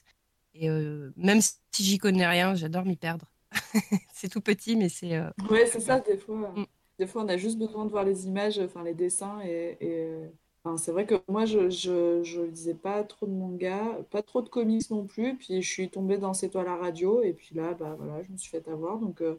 Et 0.54 0.68
euh, 0.70 1.12
même 1.16 1.40
si 1.40 1.82
j'y 1.84 1.98
connais 1.98 2.26
rien, 2.26 2.54
j'adore 2.54 2.84
m'y 2.84 2.96
perdre. 2.96 3.26
c'est 4.14 4.28
tout 4.28 4.40
petit, 4.40 4.76
mais 4.76 4.88
c'est. 4.88 5.14
euh, 5.16 5.30
Ouais, 5.50 5.66
c'est 5.66 5.80
ça, 5.80 6.00
des 6.00 6.16
fois. 6.16 6.52
Mm. 6.56 6.66
Des 6.98 7.06
fois, 7.06 7.24
on 7.24 7.28
a 7.28 7.36
juste 7.36 7.58
besoin 7.58 7.84
de 7.84 7.90
voir 7.90 8.04
les 8.04 8.26
images, 8.26 8.58
enfin 8.60 8.82
les 8.84 8.94
dessins. 8.94 9.40
Et, 9.44 9.76
et, 9.80 10.04
euh, 10.06 10.28
enfin, 10.64 10.76
c'est 10.76 10.92
vrai 10.92 11.06
que 11.06 11.16
moi, 11.28 11.44
je, 11.44 11.68
je, 11.70 12.22
je 12.22 12.42
lisais 12.42 12.74
pas 12.74 13.02
trop 13.04 13.26
de 13.26 13.32
mangas, 13.32 14.02
pas 14.10 14.22
trop 14.22 14.42
de 14.42 14.48
comics 14.48 14.88
non 14.90 15.04
plus. 15.06 15.36
Puis 15.36 15.60
je 15.60 15.68
suis 15.70 15.90
tombée 15.90 16.18
dans 16.18 16.34
C'est 16.34 16.50
toi 16.50 16.62
la 16.64 16.76
radio. 16.76 17.20
Et 17.22 17.32
puis 17.32 17.54
là, 17.54 17.74
bah, 17.74 17.96
voilà, 17.98 18.22
je 18.22 18.30
me 18.32 18.36
suis 18.36 18.50
fait 18.50 18.66
avoir. 18.68 18.98
Donc 18.98 19.20
euh, 19.22 19.36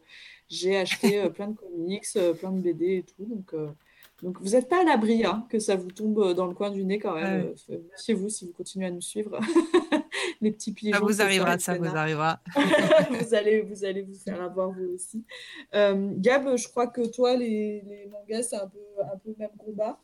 j'ai 0.49 0.77
acheté 0.77 1.21
euh, 1.21 1.29
plein 1.29 1.47
de 1.49 1.55
comics, 1.57 2.05
euh, 2.17 2.33
plein 2.33 2.51
de 2.51 2.59
BD 2.59 2.97
et 2.97 3.03
tout. 3.03 3.25
Donc, 3.25 3.53
euh, 3.53 3.69
donc 4.21 4.39
vous 4.41 4.49
n'êtes 4.51 4.67
pas 4.69 4.81
à 4.81 4.83
l'abri 4.83 5.25
hein, 5.25 5.45
que 5.49 5.59
ça 5.59 5.75
vous 5.77 5.91
tombe 5.91 6.19
euh, 6.19 6.33
dans 6.33 6.47
le 6.47 6.53
coin 6.53 6.71
du 6.71 6.83
nez 6.85 6.99
quand 6.99 7.15
même. 7.15 7.53
Euh, 7.69 7.79
Méfiez-vous 7.93 8.29
si 8.29 8.45
vous 8.47 8.53
continuez 8.53 8.87
à 8.87 8.91
nous 8.91 9.01
suivre. 9.01 9.39
Les 10.41 10.51
petits 10.51 10.73
pigeons. 10.73 10.97
Ça 10.97 10.99
vous 10.99 11.21
arrivera, 11.21 11.59
ça 11.59 11.77
vous 11.77 11.95
arrivera. 11.95 12.39
vous 13.09 13.33
allez, 13.33 13.61
vous 13.61 13.85
allez 13.85 14.01
vous 14.01 14.15
faire 14.15 14.41
avoir 14.41 14.71
vous 14.71 14.93
aussi. 14.93 15.25
Euh, 15.73 16.11
Gab, 16.17 16.55
je 16.57 16.67
crois 16.67 16.87
que 16.87 17.07
toi, 17.07 17.35
les, 17.35 17.81
les 17.81 18.07
mangas, 18.07 18.43
c'est 18.43 18.55
un 18.57 18.67
peu, 18.67 18.79
un 19.01 19.17
peu 19.17 19.29
le 19.29 19.35
même 19.37 19.55
combat? 19.57 19.99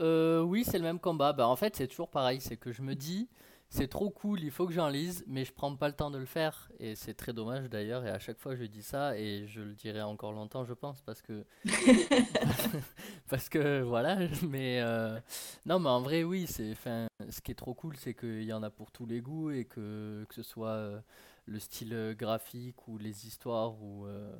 Euh, 0.00 0.40
oui, 0.42 0.64
c'est 0.64 0.78
le 0.78 0.84
même 0.84 1.00
combat. 1.00 1.32
Bah, 1.32 1.48
en 1.48 1.56
fait, 1.56 1.76
c'est 1.76 1.86
toujours 1.86 2.08
pareil. 2.08 2.40
C'est 2.40 2.56
que 2.56 2.72
je 2.72 2.82
me 2.82 2.94
dis, 2.94 3.28
c'est 3.70 3.88
trop 3.88 4.10
cool, 4.10 4.40
il 4.42 4.50
faut 4.50 4.66
que 4.66 4.72
j'en 4.72 4.88
lise, 4.88 5.24
mais 5.26 5.44
je 5.44 5.52
prends 5.52 5.74
pas 5.76 5.88
le 5.88 5.94
temps 5.94 6.10
de 6.10 6.18
le 6.18 6.24
faire. 6.26 6.70
Et 6.78 6.94
c'est 6.94 7.14
très 7.14 7.32
dommage 7.32 7.68
d'ailleurs. 7.68 8.04
Et 8.06 8.10
à 8.10 8.18
chaque 8.18 8.38
fois, 8.38 8.56
je 8.56 8.64
dis 8.64 8.82
ça, 8.82 9.18
et 9.18 9.46
je 9.46 9.60
le 9.60 9.74
dirai 9.74 10.02
encore 10.02 10.32
longtemps, 10.32 10.64
je 10.64 10.72
pense, 10.74 11.02
parce 11.02 11.20
que. 11.22 11.44
parce 13.28 13.48
que 13.48 13.80
voilà. 13.82 14.18
Mais 14.48 14.80
euh, 14.80 15.18
non, 15.66 15.78
mais 15.78 15.88
en 15.90 16.00
vrai, 16.00 16.24
oui. 16.24 16.46
C'est, 16.46 16.70
enfin, 16.72 17.06
ce 17.30 17.40
qui 17.40 17.52
est 17.52 17.54
trop 17.54 17.74
cool, 17.74 17.96
c'est 17.96 18.14
qu'il 18.14 18.44
y 18.44 18.52
en 18.52 18.62
a 18.62 18.70
pour 18.70 18.90
tous 18.90 19.06
les 19.06 19.20
goûts, 19.20 19.50
et 19.50 19.64
que, 19.66 20.24
que 20.28 20.34
ce 20.34 20.42
soit 20.42 20.70
euh, 20.70 21.00
le 21.46 21.58
style 21.58 21.92
euh, 21.94 22.14
graphique, 22.14 22.88
ou 22.88 22.98
les 22.98 23.26
histoires, 23.26 23.80
ou, 23.82 24.06
euh, 24.06 24.32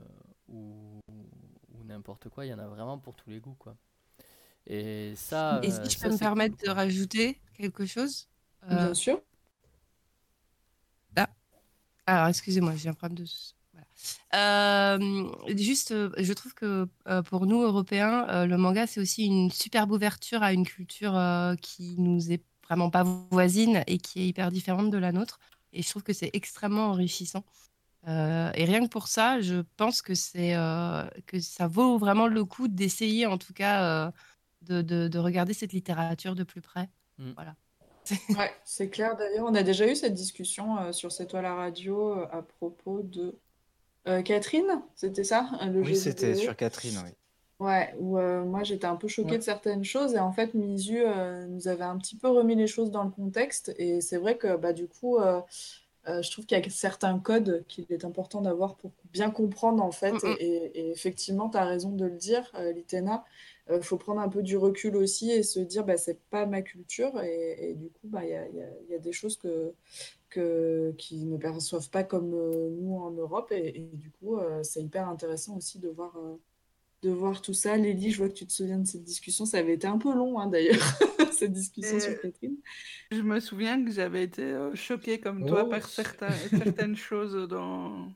ou, 0.49 1.01
ou 1.75 1.85
n'importe 1.85 2.29
quoi, 2.31 2.47
il 2.47 2.49
y 2.51 2.55
en 2.55 2.59
a 2.59 2.69
vraiment 2.69 2.99
pour 2.99 3.15
tous 3.17 3.31
les 3.31 3.41
goûts, 3.41 3.57
quoi. 3.59 3.77
Et 4.67 5.15
ça, 5.17 5.61
Et 5.63 5.71
euh, 5.71 5.85
si 5.85 5.91
je 5.91 5.99
ça, 5.99 6.09
peux 6.09 6.11
me 6.11 6.19
cool, 6.19 6.19
permettre 6.19 6.57
de 6.65 6.71
rajouter 6.71 7.41
quelque 7.55 7.87
chose, 7.87 8.29
Bien 8.67 8.95
sûr. 8.95 9.23
là. 11.17 11.29
Alors, 12.07 12.29
excusez-moi, 12.29 12.75
j'ai 12.77 12.89
un 12.89 12.95
problème 12.95 13.19
de. 13.19 13.25
Voilà. 13.73 13.87
Euh, 14.99 15.57
juste, 15.57 15.93
euh, 15.93 16.11
je 16.19 16.33
trouve 16.33 16.55
que 16.55 16.89
euh, 17.09 17.23
pour 17.23 17.47
nous, 17.47 17.63
Européens, 17.63 18.29
euh, 18.31 18.47
le 18.47 18.57
manga, 18.59 18.87
c'est 18.87 19.01
aussi 19.01 19.27
une 19.27 19.51
superbe 19.51 19.93
ouverture 19.93 20.43
à 20.43 20.53
une 20.53 20.67
culture 20.67 21.17
euh, 21.17 21.55
qui 21.57 21.97
nous 21.99 22.33
est 22.33 22.43
vraiment 22.65 22.91
pas 22.91 23.05
voisine 23.31 23.83
et 23.87 23.99
qui 23.99 24.21
est 24.23 24.29
hyper 24.29 24.51
différente 24.51 24.91
de 24.91 24.99
la 24.99 25.13
nôtre. 25.13 25.39
Et 25.73 25.83
je 25.83 25.89
trouve 25.91 26.03
que 26.03 26.13
c'est 26.13 26.31
extrêmement 26.35 26.89
enrichissant. 26.91 27.45
Euh, 28.09 28.51
et 28.55 28.65
rien 28.65 28.83
que 28.85 28.89
pour 28.91 29.09
ça, 29.09 29.41
je 29.41 29.63
pense 29.77 30.03
que 30.03 30.15
c'est 30.15 30.55
euh, 30.57 31.07
que 31.27 31.41
ça 31.41 31.67
vaut 31.69 31.99
vraiment 31.99 32.27
le 32.29 32.45
coup 32.45 32.69
d'essayer, 32.69 33.27
en 33.27 33.39
tout 33.39 33.53
cas, 33.53 34.09
euh, 34.09 34.13
de, 34.63 34.83
de- 34.83 35.09
de 35.09 35.19
regarder 35.19 35.55
cette 35.55 35.73
littérature 35.73 36.35
de 36.35 36.45
plus 36.45 36.63
près. 36.63 36.89
Mm. 37.19 37.33
Voilà. 37.35 37.57
Ouais, 38.37 38.51
c'est 38.65 38.91
clair. 38.91 39.17
D'ailleurs, 39.17 39.47
on 39.47 39.55
a 39.55 39.63
déjà 39.63 39.87
eu 39.91 39.95
cette 39.97 40.15
discussion 40.15 40.79
euh, 40.79 40.93
sur 40.93 41.11
C'est 41.13 41.27
toi 41.27 41.43
la 41.43 41.55
radio 41.55 42.13
euh, 42.19 42.27
à 42.31 42.43
propos 42.43 43.03
de 43.03 43.39
euh, 44.09 44.23
Catherine, 44.23 44.83
c'était 44.97 45.25
ça, 45.25 45.51
le 45.73 45.83
Oui, 45.83 45.97
c'était 45.97 46.35
sur 46.37 46.55
Catherine, 46.57 46.99
oui. 47.05 47.11
Ouais, 47.59 47.93
où 47.99 48.19
euh, 48.19 48.45
moi 48.45 48.63
j'étais 48.63 48.87
un 48.87 48.95
peu 48.95 49.09
choquée 49.09 49.37
Ouais. 49.37 49.39
de 49.39 49.43
certaines 49.43 49.83
choses 49.83 50.15
et 50.15 50.21
en 50.21 50.31
fait 50.31 50.55
Misu 50.55 51.01
euh, 51.05 51.45
nous 51.49 51.67
avait 51.67 51.83
un 51.83 51.99
petit 51.99 52.15
peu 52.17 52.29
remis 52.29 52.55
les 52.55 52.69
choses 52.69 52.93
dans 52.93 53.03
le 53.03 53.11
contexte 53.11 53.75
et 53.79 54.01
c'est 54.01 54.17
vrai 54.17 54.39
que 54.39 54.57
bah, 54.57 54.73
du 54.73 54.87
coup 54.87 55.19
euh, 55.19 55.41
euh, 56.09 56.23
je 56.23 56.31
trouve 56.31 56.47
qu'il 56.47 56.57
y 56.57 56.63
a 56.63 56.71
certains 56.71 57.19
codes 57.19 57.65
qu'il 57.69 57.87
est 57.91 58.05
important 58.05 58.41
d'avoir 58.43 58.77
pour 58.77 58.93
bien 59.13 59.31
comprendre 59.31 59.83
en 59.83 59.91
fait 59.91 60.15
Mm, 60.15 60.19
mm. 60.29 60.39
et, 60.39 60.71
et 60.79 60.91
effectivement 60.93 61.51
tu 61.51 61.57
as 61.59 61.65
raison 61.65 61.91
de 61.91 62.05
le 62.07 62.17
dire 62.17 62.49
euh, 62.55 62.73
Litena, 62.73 63.25
il 63.77 63.83
faut 63.83 63.97
prendre 63.99 64.21
un 64.21 64.29
peu 64.29 64.43
du 64.43 64.57
recul 64.57 64.97
aussi 64.97 65.31
et 65.31 65.43
se 65.43 65.61
dire 65.61 65.85
bah, 65.85 65.97
c'est 65.97 66.21
pas 66.31 66.47
ma 66.47 66.63
culture 66.63 67.21
et, 67.23 67.71
et 67.71 67.75
du 67.75 67.89
coup 67.91 68.09
bah, 68.09 68.25
il 68.25 68.31
y 68.31 68.35
a, 68.35 68.49
il 68.49 68.57
y 68.57 68.63
a- 68.63 68.71
il 68.87 68.91
y 68.91 68.95
a 68.95 68.99
des 68.99 69.13
choses 69.13 69.37
que, 69.37 69.75
que, 70.31 70.93
qui 70.99 71.25
ne 71.25 71.37
perçoivent 71.39 71.91
pas 71.91 72.05
comme 72.05 72.35
euh, 72.35 72.71
nous 72.71 72.97
en 72.97 73.11
Europe 73.13 73.53
et, 73.53 73.69
et 73.81 73.91
du 73.97 74.11
coup 74.11 74.39
euh, 74.39 74.63
c'est 74.63 74.83
hyper 74.83 75.09
intéressant 75.09 75.57
aussi 75.57 75.79
de 75.79 75.89
voir 75.89 76.17
euh, 76.19 76.37
de 77.03 77.11
voir 77.11 77.43
tout 77.43 77.55
ça. 77.55 77.77
Lélie, 77.77 78.11
je 78.11 78.19
vois 78.19 78.29
que 78.29 78.35
tu 78.35 78.47
te 78.47 78.53
souviens 78.53 78.79
de 78.79 78.87
cette 78.87 79.05
discussion. 79.05 79.45
Ça 79.47 79.59
avait 79.59 79.75
été 79.75 79.87
un 79.87 79.99
peu 79.99 80.13
long, 80.15 80.39
hein, 80.41 80.49
d'ailleurs, 80.49 80.81
cette 81.33 81.53
discussion 81.53 81.99
Et- 81.99 82.01
sur 82.01 82.21
Catherine. 82.21 82.57
Je 83.13 83.23
me 83.23 83.41
souviens 83.41 83.85
que 83.85 83.91
j'avais 83.93 84.25
été 84.25 84.43
euh, 84.43 84.75
choquée 84.75 85.21
comme 85.21 85.45
toi 85.47 85.65
Oh. 85.65 85.69
par 85.69 85.89
certains, 85.89 86.31
certaines 86.57 86.97
choses 86.97 87.35
dans, 87.49 88.13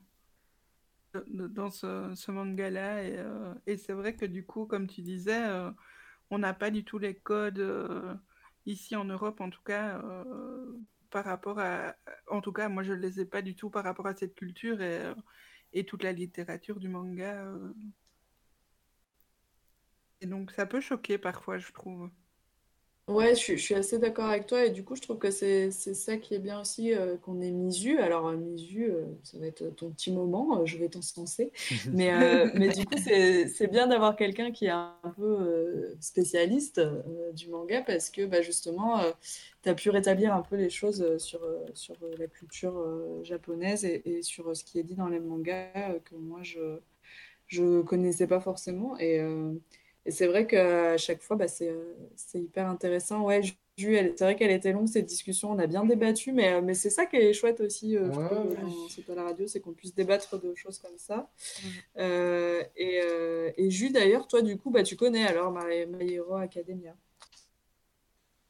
dans 1.27 1.69
ce, 1.69 2.31
manga-là. 2.31 3.03
Et, 3.03 3.17
euh, 3.17 3.53
et 3.67 3.77
c'est 3.77 3.93
vrai 3.93 4.15
que 4.15 4.25
du 4.25 4.45
coup, 4.45 4.65
comme 4.65 4.87
tu 4.87 5.01
disais, 5.01 5.47
euh, 5.47 5.71
on 6.29 6.39
n'a 6.39 6.53
pas 6.53 6.71
du 6.71 6.83
tout 6.83 6.97
les 6.97 7.15
codes 7.15 7.59
euh, 7.59 8.15
ici 8.65 8.95
en 8.95 9.05
Europe, 9.05 9.41
en 9.41 9.49
tout 9.49 9.63
cas, 9.63 10.01
par 11.11 11.25
rapport 11.25 11.59
à... 11.59 11.95
En 12.27 12.41
tout 12.41 12.53
cas, 12.53 12.69
moi, 12.69 12.83
je 12.83 12.93
ne 12.93 12.99
les 12.99 13.21
ai 13.21 13.25
pas 13.25 13.41
du 13.41 13.55
tout 13.55 13.69
par 13.69 13.83
rapport 13.83 14.07
à 14.07 14.15
cette 14.15 14.35
culture 14.35 14.81
et, 14.81 15.85
toute 15.85 16.03
la 16.03 16.11
littérature 16.13 16.79
du 16.79 16.89
manga. 16.89 17.45
Et 20.21 20.25
donc, 20.25 20.51
ça 20.51 20.65
peut 20.65 20.81
choquer 20.81 21.17
parfois, 21.17 21.57
je 21.59 21.71
trouve. 21.71 22.09
Ouais, 23.09 23.31
je, 23.35 23.39
suis- 23.39 23.57
je 23.57 23.61
suis 23.61 23.75
assez 23.75 23.99
d'accord 23.99 24.25
avec 24.29 24.47
toi. 24.47 24.63
Et 24.65 24.69
du 24.69 24.85
coup, 24.85 24.95
je 24.95 25.01
trouve 25.01 25.17
que 25.17 25.29
c'est 25.29 25.71
c'est 25.71 25.93
ça 25.93 26.15
qui 26.15 26.35
est 26.35 26.39
bien 26.39 26.61
aussi 26.61 26.93
euh, 26.93 27.17
qu'on 27.17 27.41
ait 27.41 27.51
Misu. 27.51 27.99
Alors, 27.99 28.27
euh, 28.27 28.37
Misu, 28.37 28.85
euh, 28.91 29.05
ça 29.23 29.37
va 29.39 29.45
être 29.47 29.69
ton 29.75 29.91
petit 29.91 30.09
moment. 30.11 30.59
euh, 30.61 30.65
je 30.65 30.77
vais 30.77 30.87
t'encenser. 30.87 31.51
Mais, 31.91 32.13
euh, 32.13 32.49
mais 32.53 32.69
du 32.69 32.85
coup, 32.85 32.95
c'est 32.97 33.49
c'est 33.49 33.67
bien 33.67 33.87
d'avoir 33.87 34.15
quelqu'un 34.15 34.51
qui 34.53 34.65
est 34.67 34.69
un 34.69 34.95
peu 35.17 35.21
euh, 35.41 35.95
spécialiste 35.99 36.77
euh, 36.79 37.33
du 37.33 37.49
manga 37.49 37.81
parce 37.81 38.09
que 38.09 38.25
bah, 38.25 38.41
justement, 38.41 39.01
tu 39.63 39.69
as 39.69 39.75
pu 39.75 39.89
rétablir 39.89 40.33
un 40.33 40.41
peu 40.41 40.55
les 40.55 40.69
choses 40.69 41.01
euh, 41.01 41.19
sur, 41.19 41.43
euh, 41.43 41.65
sur 41.73 41.95
euh, 42.03 42.15
la 42.17 42.27
culture 42.27 42.77
euh, 42.77 43.21
japonaise 43.23 43.83
et, 43.85 44.01
et 44.19 44.21
sur 44.21 44.49
euh, 44.49 44.53
ce 44.53 44.63
qui 44.63 44.79
est 44.79 44.83
dit 44.83 44.95
dans 44.95 45.09
les 45.09 45.19
mangas 45.19 45.71
euh, 45.91 45.99
que 45.99 46.15
moi, 46.15 46.39
je 46.43 46.79
je 47.47 47.81
connaissais 47.81 48.27
pas 48.27 48.39
forcément. 48.39 48.97
Et, 48.99 49.19
euh, 49.19 49.53
et 50.05 50.11
c'est 50.11 50.27
vrai 50.27 50.47
qu'à 50.47 50.97
chaque 50.97 51.21
fois, 51.21 51.35
bah, 51.37 51.47
c'est 51.47 51.69
euh, 51.69 51.93
c'est 52.15 52.39
hyper 52.39 52.67
intéressant. 52.67 53.23
Ouais, 53.25 53.41
c'est 53.77 54.19
vrai 54.21 54.35
qu'elle 54.35 54.51
était 54.51 54.71
longue 54.71 54.87
cette 54.87 55.05
discussion. 55.05 55.51
On 55.51 55.59
a 55.59 55.65
bien 55.67 55.83
débattu, 55.85 56.31
mais, 56.31 56.53
euh, 56.53 56.61
mais 56.61 56.73
c'est 56.75 56.89
ça 56.91 57.05
qui 57.05 57.15
est 57.15 57.33
chouette 57.33 57.59
aussi, 57.61 57.97
euh, 57.97 58.11
je 58.11 58.19
Ouais, 58.19 58.25
trouve, 58.25 58.49
ouais. 58.51 59.03
pas 59.07 59.15
la 59.15 59.23
radio, 59.23 59.47
c'est 59.47 59.59
qu'on 59.61 59.73
puisse 59.73 59.95
débattre 59.95 60.39
de 60.39 60.53
choses 60.55 60.77
comme 60.79 60.97
ça. 60.97 61.31
Euh, 61.97 62.63
et, 62.75 63.01
euh, 63.03 63.51
et 63.57 63.69
Ju, 63.71 63.89
d'ailleurs, 63.89 64.27
toi, 64.27 64.41
du 64.41 64.57
coup, 64.57 64.69
bah, 64.71 64.83
tu 64.83 64.95
connais 64.95 65.25
alors 65.25 65.51
My, 65.51 65.85
My 65.87 66.13
Hero 66.13 66.35
Academia. 66.35 66.95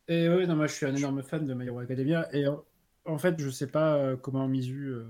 Et 0.08 0.28
ouais, 0.30 0.46
non, 0.46 0.56
moi 0.56 0.68
je 0.68 0.74
suis 0.74 0.86
un 0.86 0.96
énorme 0.96 1.24
fan 1.24 1.46
de 1.46 1.54
My 1.54 1.68
Hero 1.68 1.80
Academia. 1.80 2.28
Et 2.36 2.48
en, 2.48 2.64
en 3.06 3.18
fait, 3.18 3.40
je 3.40 3.50
sais 3.50 3.68
pas 3.68 4.16
comment 4.18 4.48
Misu 4.48 4.88
euh, 4.90 5.06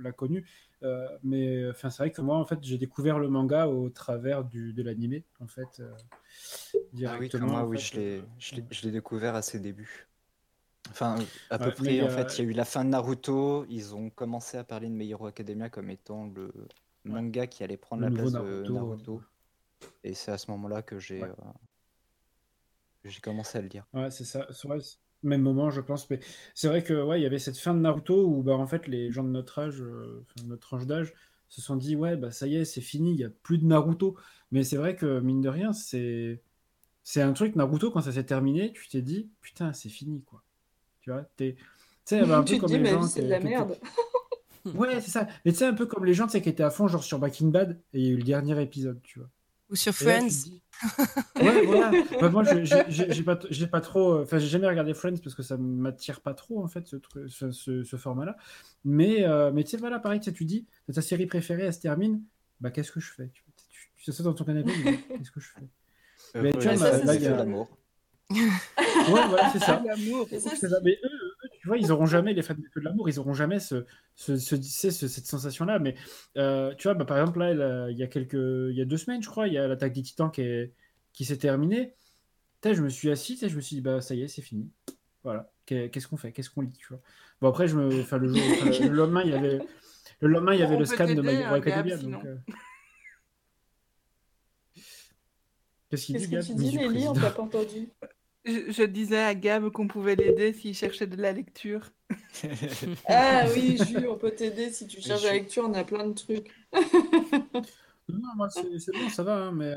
l'a 0.00 0.12
connu, 0.12 0.46
euh, 0.82 1.06
mais 1.22 1.68
enfin, 1.70 1.90
c'est 1.90 2.02
vrai 2.02 2.10
que 2.10 2.20
moi, 2.20 2.36
en 2.38 2.44
fait, 2.44 2.58
j'ai 2.62 2.78
découvert 2.78 3.18
le 3.18 3.28
manga 3.28 3.66
au 3.68 3.88
travers 3.90 4.44
du, 4.44 4.72
de 4.72 4.82
l'animé, 4.82 5.24
en 5.40 5.46
fait, 5.46 5.80
euh, 5.80 5.90
Ah 7.04 7.16
oui, 7.18 7.28
directement. 7.28 7.40
comme 7.42 7.50
moi, 7.50 7.62
en 7.62 7.68
oui, 7.68 7.78
fait, 7.78 7.94
je 7.94 7.96
l'ai, 8.00 8.20
euh, 8.88 8.90
découvert 8.92 9.34
à 9.34 9.42
ses 9.42 9.60
débuts. 9.60 10.08
Enfin, 10.90 11.16
à 11.50 11.58
peu 11.58 11.70
près, 11.72 12.00
en 12.00 12.06
euh, 12.06 12.08
fait, 12.08 12.38
il 12.38 12.44
y 12.44 12.48
a 12.48 12.50
eu 12.50 12.54
la 12.54 12.64
fin 12.64 12.84
de 12.84 12.90
Naruto. 12.90 13.66
Ils 13.68 13.94
ont 13.94 14.10
commencé 14.10 14.56
à 14.56 14.64
parler 14.64 14.88
de 14.88 14.94
My 14.94 15.10
Hero 15.10 15.26
Academia 15.26 15.68
comme 15.68 15.90
étant 15.90 16.26
le 16.26 16.52
manga 17.04 17.46
qui 17.46 17.64
allait 17.64 17.76
prendre 17.76 18.02
Le 18.02 18.08
la 18.08 18.14
place 18.14 18.32
de 18.32 18.72
Naruto. 18.72 19.20
Et 20.04 20.14
c'est 20.14 20.32
à 20.32 20.38
ce 20.38 20.50
moment-là 20.52 20.82
que 20.82 20.98
j'ai 20.98 21.22
Ouais. 21.22 21.28
euh, 21.28 21.34
j'ai 23.04 23.20
commencé 23.20 23.58
à 23.58 23.62
le 23.62 23.68
lire. 23.68 23.86
Ouais, 23.92 24.10
c'est 24.10 24.24
ça. 24.24 24.46
Même 25.22 25.42
moment, 25.42 25.70
je 25.70 25.80
pense. 25.80 26.08
Mais 26.10 26.20
c'est 26.54 26.68
vrai 26.68 26.82
que 26.82 27.02
ouais, 27.02 27.20
il 27.20 27.22
y 27.22 27.26
avait 27.26 27.38
cette 27.38 27.58
fin 27.58 27.74
de 27.74 27.80
Naruto 27.80 28.26
où 28.26 28.42
bah, 28.42 28.56
en 28.56 28.66
fait, 28.66 28.86
les 28.86 29.10
gens 29.10 29.24
de 29.24 29.30
notre 29.30 29.58
âge, 29.58 29.80
euh, 29.80 30.22
enfin, 30.22 30.46
notre 30.46 30.62
tranche 30.62 30.86
d'âge, 30.86 31.14
se 31.48 31.60
sont 31.60 31.76
dit 31.76 31.96
ouais, 31.96 32.16
bah 32.16 32.30
ça 32.30 32.46
y 32.46 32.56
est, 32.56 32.64
c'est 32.64 32.80
fini, 32.80 33.12
il 33.12 33.20
y 33.20 33.24
a 33.24 33.30
plus 33.42 33.58
de 33.58 33.66
Naruto. 33.66 34.16
Mais 34.52 34.64
c'est 34.64 34.76
vrai 34.76 34.96
que 34.96 35.20
mine 35.20 35.40
de 35.40 35.48
rien, 35.48 35.72
c'est 35.72 36.42
c'est 37.02 37.22
un 37.22 37.32
truc 37.32 37.56
Naruto 37.56 37.90
quand 37.90 38.00
ça 38.02 38.12
s'est 38.12 38.24
terminé, 38.24 38.72
tu 38.72 38.88
t'es 38.88 39.02
dit 39.02 39.30
putain, 39.40 39.72
c'est 39.72 39.88
fini 39.88 40.22
quoi. 40.22 40.42
Tu 41.00 41.10
vois, 41.10 41.22
t'es 41.36 41.56
tu 41.56 42.16
sais, 42.16 42.24
bah, 42.24 42.38
un 42.38 42.42
peu 42.42 42.48
tu 42.50 42.56
te 42.56 42.60
comme 42.60 42.70
dis, 42.70 42.78
les 42.78 42.90
gens 42.90 43.02
c'est 43.02 43.22
de 43.22 43.28
la 43.28 43.40
merde. 43.40 43.76
Ouais, 44.74 45.00
c'est 45.00 45.10
ça. 45.10 45.28
Mais 45.44 45.52
tu 45.52 45.58
sais, 45.58 45.66
un 45.66 45.74
peu 45.74 45.86
comme 45.86 46.04
les 46.04 46.14
gens 46.14 46.26
qui 46.26 46.36
étaient 46.36 46.62
à 46.62 46.70
fond, 46.70 46.88
genre 46.88 47.04
sur 47.04 47.18
Breaking 47.18 47.48
Bad, 47.48 47.80
et 47.92 48.00
il 48.00 48.04
y 48.04 48.08
a 48.08 48.10
eu 48.12 48.16
le 48.16 48.22
dernier 48.24 48.60
épisode, 48.60 49.00
tu 49.02 49.20
vois. 49.20 49.28
Ou 49.70 49.76
sur 49.76 49.92
Friends. 49.94 50.26
dis- 50.26 50.62
Ouais, 51.42 51.64
voilà. 51.64 51.90
Bah, 52.20 52.28
moi, 52.28 52.44
je- 52.44 52.64
j'ai 53.12 53.22
pas, 53.22 53.38
j'ai 53.50 53.66
pas 53.66 53.80
trop. 53.80 54.12
euh, 54.12 54.22
Enfin, 54.22 54.38
j'ai 54.38 54.46
jamais 54.46 54.66
regardé 54.68 54.92
Friends 54.94 55.16
parce 55.22 55.34
que 55.34 55.42
ça 55.42 55.56
m'attire 55.56 56.20
pas 56.20 56.34
trop, 56.34 56.62
en 56.62 56.68
fait, 56.68 56.86
ce, 56.86 56.96
truc- 56.96 57.28
ce, 57.30 57.50
ce- 57.50 57.82
ce 57.82 57.96
format-là. 57.96 58.36
Mais, 58.84 59.24
euh, 59.26 59.50
mais 59.52 59.64
tu 59.64 59.70
sais, 59.70 59.76
voilà, 59.78 59.98
pareil, 59.98 60.20
tu 60.20 60.44
dis, 60.44 60.66
ta 60.92 61.00
série 61.02 61.26
préférée, 61.26 61.62
elle 61.62 61.72
se 61.74 61.80
termine, 61.80 62.22
bah, 62.60 62.70
qu'est-ce 62.70 62.92
que 62.92 63.00
je 63.00 63.10
fais? 63.12 63.28
Tu 63.32 63.42
tu- 64.04 64.12
tu 64.12 64.22
dans 64.22 64.34
ton 64.34 64.44
canapé, 64.44 64.70
qu'est-ce 65.08 65.30
que 65.30 65.40
je 65.40 65.48
fais? 65.48 65.66
Mais 66.42 66.52
tu 66.52 66.58
vois, 66.60 66.76
ça, 66.76 66.90
là, 67.04 67.12
c'est 67.12 67.16
il 67.16 67.22
y 67.22 67.26
a- 67.26 67.36
l'amour. 67.36 67.76
Ouais, 68.30 68.40
voilà, 69.28 69.50
c'est 69.52 69.58
ça. 69.60 69.82
Ça, 70.40 70.50
C'est 70.56 70.68
ça. 70.68 70.78
Mais 70.82 70.98
eux, 71.04 71.35
tu 71.66 71.68
vois, 71.68 71.78
ils 71.78 71.90
auront 71.90 72.06
jamais 72.06 72.32
les 72.32 72.42
fans 72.42 72.54
de 72.54 72.60
que 72.68 72.78
de 72.78 72.84
l'amour, 72.84 73.08
ils 73.08 73.18
auront 73.18 73.34
jamais 73.34 73.58
ce, 73.58 73.84
ce, 74.14 74.36
ce- 74.36 74.54
ce- 74.62 75.08
cette 75.08 75.26
sensation-là. 75.26 75.80
Mais 75.80 75.96
euh, 76.36 76.72
tu 76.76 76.84
vois, 76.86 76.94
bah, 76.94 77.04
par 77.04 77.18
exemple, 77.18 77.40
là, 77.40 77.54
là, 77.54 77.90
il 77.90 77.98
y 77.98 78.04
a 78.04 78.06
quelques, 78.06 78.34
il 78.34 78.76
y 78.76 78.80
a 78.80 78.84
deux 78.84 78.96
semaines, 78.96 79.20
je 79.20 79.28
crois, 79.28 79.48
il 79.48 79.54
y 79.54 79.58
a 79.58 79.66
l'attaque 79.66 79.92
des 79.92 80.02
Titans 80.02 80.30
qui, 80.30 80.42
est- 80.42 80.72
qui 81.12 81.24
s'est 81.24 81.38
terminée. 81.38 81.92
Je 82.64 82.82
me 82.82 82.88
suis 82.88 83.10
assis, 83.10 83.36
je 83.42 83.56
me 83.56 83.60
suis 83.60 83.74
dit, 83.76 83.82
bah 83.82 84.00
ça 84.00 84.14
y 84.14 84.22
est, 84.22 84.28
c'est 84.28 84.42
fini. 84.42 84.70
Voilà. 85.24 85.50
Qu'est- 85.66 85.90
Qu'est-ce 85.90 86.06
qu'on 86.06 86.16
fait? 86.16 86.30
Qu'est-ce 86.30 86.50
qu'on 86.50 86.60
lit 86.60 86.70
tu 86.72 86.86
vois? 86.88 87.00
Bon 87.40 87.48
après, 87.48 87.66
je 87.66 87.76
me, 87.76 88.00
enfin 88.00 88.18
le 88.18 88.28
jour, 88.28 88.38
enfin, 88.60 88.70
le 88.86 88.88
lendemain, 88.94 89.22
il 89.24 89.30
y 89.30 89.34
avait, 89.34 89.58
le 90.20 90.28
lendemain, 90.28 90.54
il 90.54 90.60
y 90.60 90.62
avait 90.62 90.76
On 90.76 90.78
le 90.78 90.84
scan 90.84 91.12
de 91.12 91.20
My 91.20 91.30
Hero 91.30 91.54
Academia. 91.54 91.96
euh, 91.96 92.36
Qu'est-ce 95.90 96.06
qu'il 96.06 96.14
Qu'est-ce 96.16 96.24
dit, 96.26 96.30
que 96.30 96.36
Gab? 96.36 96.44
tu 96.44 96.54
dis, 96.54 96.76
Lélie 96.78 97.08
On 97.08 97.12
t'a 97.14 97.30
pas 97.30 97.42
entendu. 97.42 97.88
Je, 98.46 98.70
je 98.72 98.82
disais 98.84 99.18
à 99.22 99.34
Gab 99.34 99.70
qu'on 99.70 99.88
pouvait 99.88 100.16
l'aider 100.16 100.52
s'il 100.54 100.74
cherchait 100.74 101.06
de 101.06 101.16
la 101.20 101.32
lecture. 101.32 101.90
Ah 103.08 103.46
oui, 103.52 103.78
Jules, 103.78 104.08
on 104.08 104.16
peut 104.18 104.32
t'aider 104.34 104.72
si 104.72 104.86
tu 104.86 105.00
cherches 105.00 105.22
la 105.24 105.32
lecture, 105.34 105.64
on 105.68 105.74
a 105.74 105.84
plein 105.84 106.06
de 106.08 106.14
trucs. 106.14 106.50
Non, 108.08 108.34
moi, 108.36 108.48
c'est 108.50 108.94
bon, 108.96 109.08
ça 109.08 109.22
va. 109.24 109.36
hein, 109.48 109.52
mais, 109.52 109.74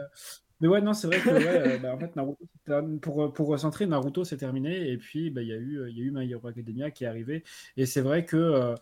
mais 0.60 0.68
ouais, 0.68 0.82
non, 0.82 0.94
c'est 0.94 1.08
vrai 1.08 1.24
que 1.24 1.34
ouais, 1.34 1.52
euh, 1.58 1.78
bah, 1.80 1.94
en 1.96 2.00
fait, 2.00 2.16
Naruto, 2.16 2.46
c'est 2.54 2.64
terminé- 2.72 3.00
pour, 3.00 3.34
pour 3.34 3.48
recentrer, 3.48 3.88
Naruto, 3.88 4.24
c'est 4.24 4.38
terminé. 4.38 4.90
Et 4.92 4.98
puis, 4.98 5.32
bah, 5.32 5.42
il 5.42 5.48
y 5.50 5.54
a 5.54 5.58
eu, 5.58 5.90
il 5.90 5.98
y 5.98 6.02
a 6.02 6.06
eu 6.06 6.12
My 6.12 6.30
Hero 6.32 6.48
Academia 6.48 6.92
qui 6.92 7.06
est 7.06 7.08
arrivé. 7.08 7.44
Et 7.78 7.86
c'est 7.88 8.02
vrai 8.02 8.26
que, 8.26 8.38
euh, 8.38 8.76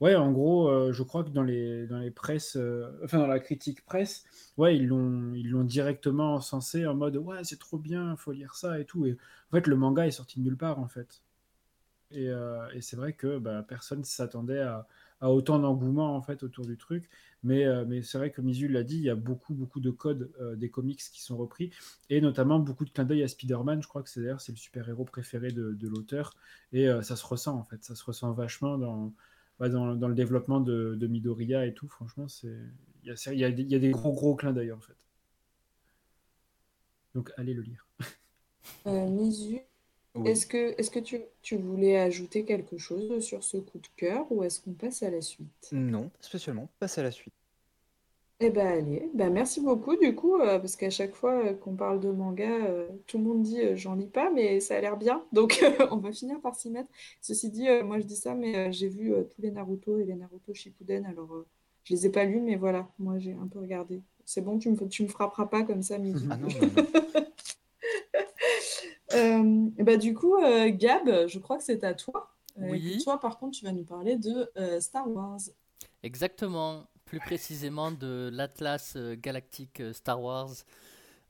ouais, 0.00 0.14
en 0.14 0.32
gros, 0.32 0.68
euh, 0.68 0.92
je 0.92 1.02
crois 1.02 1.24
que 1.24 1.30
dans 1.30 1.42
les, 1.42 1.86
dans 1.86 1.98
les 1.98 2.10
presses, 2.10 2.56
euh, 2.56 2.90
enfin, 3.04 3.18
dans 3.18 3.26
la 3.26 3.40
critique 3.40 3.84
presse, 3.84 4.24
ouais, 4.56 4.76
ils 4.76 4.86
l'ont 4.86 5.64
directement 5.64 6.34
encensé 6.34 6.86
en 6.86 6.94
mode, 6.94 7.16
ouais, 7.16 7.44
c'est 7.44 7.58
trop 7.58 7.78
bien, 7.78 8.16
faut 8.16 8.32
lire 8.32 8.54
ça 8.54 8.78
et 8.80 8.84
tout. 8.84 9.06
En 9.06 9.56
fait, 9.56 9.66
le 9.66 9.76
manga 9.76 10.06
est 10.06 10.10
sorti 10.12 10.38
de 10.40 10.44
nulle 10.44 10.56
part, 10.56 10.78
en 10.78 10.88
fait. 10.88 11.22
Et, 12.10 12.28
euh, 12.28 12.68
c'est 12.80 12.96
vrai 12.96 13.12
que 13.14 13.38
bah, 13.38 13.64
personne 13.66 14.00
ne 14.00 14.04
s'attendait 14.04 14.60
à, 14.60 14.86
à 15.20 15.30
autant 15.30 15.58
d'engouement 15.58 16.14
en 16.16 16.22
fait 16.22 16.42
autour 16.42 16.66
du 16.66 16.76
truc. 16.76 17.08
Mais, 17.42 17.66
mais 17.86 18.02
c'est 18.02 18.18
vrai 18.18 18.30
que 18.30 18.40
Mizu 18.40 18.68
l'a 18.68 18.82
dit, 18.82 18.96
il 18.96 19.02
y 19.02 19.10
a 19.10 19.14
beaucoup, 19.14 19.54
beaucoup 19.54 19.80
de 19.80 19.90
codes 19.90 20.32
des 20.56 20.70
comics 20.70 20.98
qui 20.98 21.22
sont 21.22 21.36
repris, 21.36 21.70
et 22.08 22.22
notamment 22.22 22.58
beaucoup 22.58 22.86
de 22.86 22.90
clins 22.90 23.04
d'œil 23.04 23.22
à 23.22 23.28
Spider-Man. 23.28 23.82
Je 23.82 23.88
crois 23.88 24.02
que 24.02 24.08
c'est 24.08 24.20
d'ailleurs 24.20 24.40
le 24.48 24.56
super-héros 24.56 25.04
préféré 25.04 25.50
de, 25.50 25.72
de 25.72 25.88
l'auteur, 25.88 26.32
et 26.72 26.88
ça 27.02 27.16
se 27.16 27.26
ressent 27.26 27.54
en 27.58 27.64
fait, 27.64 27.84
ça 27.84 27.94
se 27.94 28.04
ressent 28.04 28.32
vachement 28.32 28.78
dans, 28.78 29.12
bah, 29.58 29.68
dans, 29.68 29.94
dans 29.96 30.08
le 30.08 30.14
développement 30.14 30.60
de, 30.60 30.94
de 30.96 31.06
Midoriya 31.06 31.66
et 31.66 31.74
tout. 31.74 31.88
Franchement, 31.88 32.28
c'est 32.28 32.56
il 33.04 33.08
y 33.08 33.12
a, 33.12 33.32
il 33.32 33.38
y 33.38 33.44
a 33.44 33.50
des- 33.50 33.62
il 33.62 33.70
y 33.70 33.74
a 33.74 33.78
des 33.78 33.90
gros, 33.90 34.12
gros 34.12 34.34
clins 34.36 34.52
d'œil 34.52 34.72
en 34.72 34.80
fait. 34.80 34.96
Donc 37.14 37.30
allez 37.38 37.54
le 37.54 37.62
lire. 37.62 37.86
Euh, 38.86 39.08
Oui. 40.14 40.30
est-ce 40.30 40.46
que, 40.46 40.74
est-ce 40.80 40.90
que 40.90 40.98
tu, 41.00 41.20
tu 41.42 41.56
voulais 41.56 41.98
ajouter 41.98 42.44
quelque 42.44 42.78
chose 42.78 43.22
sur 43.24 43.44
ce 43.44 43.58
coup 43.58 43.78
de 43.78 43.88
cœur 43.96 44.30
ou 44.32 44.42
est-ce 44.42 44.60
qu'on 44.60 44.72
passe 44.74 45.02
à 45.02 45.10
la 45.10 45.20
suite? 45.20 45.76
Non, 45.94 46.08
pas 46.08 46.22
spécialement. 46.22 46.72
Passe 46.78 46.96
à 46.96 47.02
la 47.02 47.10
suite. 47.10 47.34
Eh 48.40 48.50
ben 48.50 48.66
allez, 48.66 49.10
ben 49.14 49.32
merci 49.32 49.60
beaucoup 49.60 49.96
du 49.96 50.14
coup, 50.14 50.36
euh, 50.40 50.58
parce 50.58 50.74
qu'à 50.76 50.90
chaque 50.90 51.14
fois 51.14 51.32
euh, 51.46 51.54
qu'on 51.54 51.76
parle 51.76 52.00
de 52.00 52.10
manga, 52.10 52.48
euh, 52.66 52.88
tout 53.06 53.16
le 53.18 53.24
monde 53.24 53.42
dit 53.42 53.60
euh, 53.60 53.76
j'en 53.76 53.94
lis 53.94 54.08
pas, 54.08 54.28
mais 54.30 54.58
ça 54.58 54.76
a 54.76 54.80
l'air 54.80 54.96
bien, 54.96 55.24
donc 55.32 55.60
euh, 55.62 55.86
on 55.92 55.98
va 55.98 56.10
finir 56.12 56.40
par 56.40 56.56
s'y 56.56 56.68
mettre. 56.70 56.88
Ceci 57.20 57.48
dit, 57.50 57.68
euh, 57.68 57.84
moi 57.84 58.00
je 58.00 58.04
dis 58.04 58.16
ça, 58.16 58.34
mais 58.34 58.56
euh, 58.56 58.72
j'ai 58.72 58.88
vu 58.88 59.14
euh, 59.14 59.22
tous 59.22 59.40
les 59.40 59.52
Naruto 59.52 59.98
et 60.00 60.04
les 60.04 60.16
Naruto 60.16 60.52
Shippuden, 60.52 61.06
alors 61.06 61.32
euh, 61.32 61.46
je 61.84 61.94
les 61.94 62.06
ai 62.06 62.10
pas 62.10 62.24
lus, 62.24 62.40
mais 62.40 62.56
voilà, 62.56 62.88
moi 62.98 63.18
j'ai 63.18 63.32
un 63.34 63.46
peu 63.46 63.60
regardé. 63.60 64.02
C'est 64.24 64.40
bon, 64.40 64.58
tu 64.58 64.68
me, 64.70 64.88
tu 64.88 65.04
me 65.04 65.08
frapperas 65.08 65.46
pas 65.46 65.62
comme 65.62 65.82
ça, 65.82 65.98
Mizu. 65.98 66.26
Ah 66.30 66.36
non, 66.36 66.48
non, 66.60 66.66
non. 66.76 67.24
Euh, 69.14 69.70
et 69.78 69.82
ben, 69.84 69.98
du 69.98 70.14
coup, 70.14 70.34
euh, 70.36 70.70
Gab, 70.70 71.26
je 71.28 71.38
crois 71.38 71.56
que 71.58 71.62
c'est 71.64 71.84
à 71.84 71.94
toi. 71.94 72.30
Euh, 72.58 72.68
Oui. 72.70 73.00
Toi, 73.04 73.20
par 73.20 73.38
contre, 73.38 73.56
tu 73.56 73.64
vas 73.64 73.72
nous 73.72 73.84
parler 73.84 74.16
de 74.16 74.50
euh, 74.56 74.80
Star 74.80 75.08
Wars. 75.08 75.38
Exactement, 76.02 76.86
plus 77.14 77.20
précisément 77.20 77.92
de 77.92 78.28
l'Atlas 78.32 78.94
euh, 78.96 79.14
galactique 79.14 79.78
euh, 79.78 79.92
Star 79.92 80.20
Wars 80.20 80.50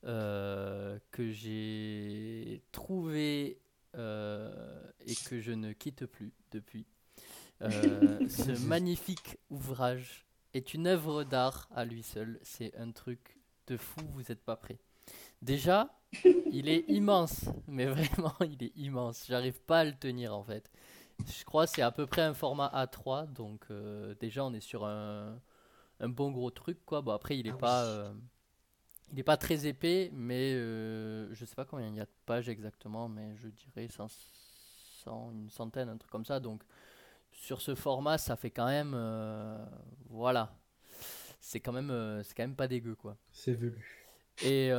euh, 0.06 0.98
que 1.10 1.30
j'ai 1.30 2.62
trouvé 2.72 3.58
euh, 3.96 4.80
et 5.06 5.14
que 5.14 5.40
je 5.40 5.52
ne 5.52 5.72
quitte 5.72 6.06
plus 6.06 6.32
depuis. 6.52 6.86
Ce 7.60 8.66
magnifique 8.66 9.36
ouvrage 9.50 10.24
est 10.54 10.72
une 10.72 10.86
œuvre 10.86 11.22
d'art 11.24 11.68
à 11.74 11.84
lui 11.84 12.02
seul. 12.02 12.40
C'est 12.42 12.74
un 12.76 12.90
truc 12.90 13.36
de 13.66 13.76
fou, 13.76 14.00
vous 14.14 14.22
n'êtes 14.22 14.42
pas 14.42 14.56
prêts. 14.56 14.78
Déjà, 15.42 15.94
il 16.50 16.70
est 16.70 16.84
immense, 16.88 17.44
mais 17.68 17.84
vraiment, 17.86 18.34
il 18.40 18.62
est 18.62 18.76
immense. 18.76 19.24
J'arrive 19.28 19.60
pas 19.60 19.80
à 19.80 19.84
le 19.84 19.92
tenir 19.92 20.34
en 20.34 20.44
fait. 20.44 20.70
Je 21.26 21.44
crois 21.44 21.66
que 21.66 21.72
c'est 21.74 21.82
à 21.82 21.92
peu 21.92 22.06
près 22.06 22.22
un 22.22 22.34
format 22.34 22.70
A3, 22.74 23.32
donc 23.32 23.66
euh, 23.70 24.14
déjà 24.20 24.44
on 24.44 24.52
est 24.52 24.60
sur 24.60 24.84
un, 24.84 25.38
un 26.00 26.08
bon 26.08 26.30
gros 26.30 26.50
truc 26.50 26.78
quoi. 26.86 27.02
Bon 27.02 27.12
après 27.12 27.38
il 27.38 27.46
est 27.46 27.52
Ah 27.52 27.56
pas 27.58 27.84
oui. 27.84 27.88
euh, 27.88 28.12
il 29.12 29.18
est 29.20 29.24
pas 29.24 29.36
très 29.36 29.66
épais, 29.66 30.10
mais 30.12 30.54
euh, 30.54 31.32
je 31.34 31.44
sais 31.44 31.54
pas 31.54 31.64
combien 31.64 31.88
il 31.88 31.94
y 31.96 32.00
a 32.00 32.04
de 32.06 32.10
pages 32.26 32.48
exactement, 32.48 33.08
mais 33.08 33.36
je 33.36 33.48
dirais 33.48 33.88
100, 33.88 34.08
100, 35.04 35.32
une 35.32 35.50
centaine, 35.50 35.88
un 35.88 35.96
truc 35.96 36.10
comme 36.10 36.24
ça. 36.24 36.40
Donc 36.40 36.62
sur 37.32 37.60
ce 37.60 37.74
format, 37.74 38.18
ça 38.18 38.36
fait 38.36 38.50
quand 38.50 38.66
même 38.66 38.92
euh, 38.94 39.64
voilà, 40.10 40.56
c'est 41.40 41.60
quand 41.60 41.72
même 41.72 41.90
euh, 41.90 42.22
c'est 42.24 42.34
quand 42.34 42.44
même 42.44 42.56
pas 42.56 42.68
dégueu 42.68 42.94
quoi. 42.96 43.16
C'est 43.32 43.52
velu. 43.54 44.06
Et 44.42 44.70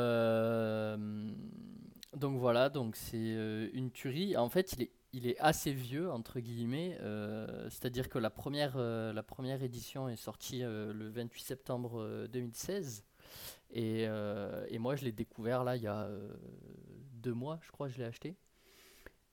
donc 2.16 2.40
voilà, 2.40 2.70
donc 2.70 2.96
c'est 2.96 3.70
une 3.74 3.92
tuerie. 3.92 4.38
En 4.38 4.50
fait, 4.50 4.74
il 4.74 4.84
est, 4.84 4.92
il 5.16 5.28
est 5.28 5.40
assez 5.40 5.72
vieux, 5.72 6.12
entre 6.12 6.42
guillemets. 6.42 6.98
euh, 7.00 7.70
C'est-à-dire 7.70 8.10
que 8.10 8.20
la 8.20 8.30
première, 8.30 8.74
euh, 8.76 9.14
la 9.14 9.24
première 9.24 9.64
édition 9.64 10.10
est 10.10 10.18
sortie 10.18 10.62
euh, 10.62 10.92
le 10.94 11.08
28 11.08 11.42
septembre 11.42 12.02
euh, 12.02 12.28
2016. 12.28 13.06
Et, 13.72 14.04
et 14.04 14.80
moi, 14.80 14.96
je 14.96 15.04
l'ai 15.04 15.12
découvert 15.12 15.64
là 15.66 15.76
il 15.76 15.84
y 15.84 15.88
a 15.88 16.08
deux 17.16 17.34
mois, 17.34 17.60
je 17.62 17.72
crois, 17.72 17.90
je 17.90 17.98
l'ai 17.98 18.06
acheté. 18.06 18.36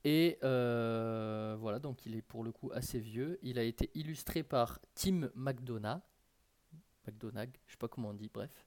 Et 0.05 0.39
voilà, 0.43 1.79
donc 1.79 2.07
il 2.07 2.17
est 2.17 2.23
pour 2.23 2.43
le 2.43 2.51
coup 2.51 2.71
assez 2.73 2.99
vieux. 2.99 3.39
Il 3.43 3.59
a 3.59 3.63
été 3.63 3.91
illustré 3.95 4.43
par 4.43 4.81
Tim 4.95 5.31
McDonough. 5.37 6.01
McDonagh, 7.07 7.51
je 7.67 7.73
sais 7.73 7.79
pas 7.79 7.89
comment 7.89 8.09
on 8.09 8.15
dit, 8.15 8.31
bref. 8.33 8.67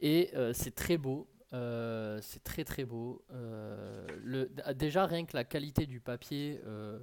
Et 0.00 0.30
c'est 0.52 0.74
très 0.76 0.98
beau, 0.98 1.26
euh, 1.52 2.20
c'est 2.22 2.42
très 2.44 2.64
très 2.64 2.84
beau. 2.84 3.24
Euh, 3.32 4.06
d- 4.48 4.74
déjà 4.74 5.06
rien 5.06 5.24
que 5.26 5.36
la 5.36 5.44
qualité 5.44 5.86
du 5.86 6.00
papier, 6.00 6.60
euh, 6.66 6.98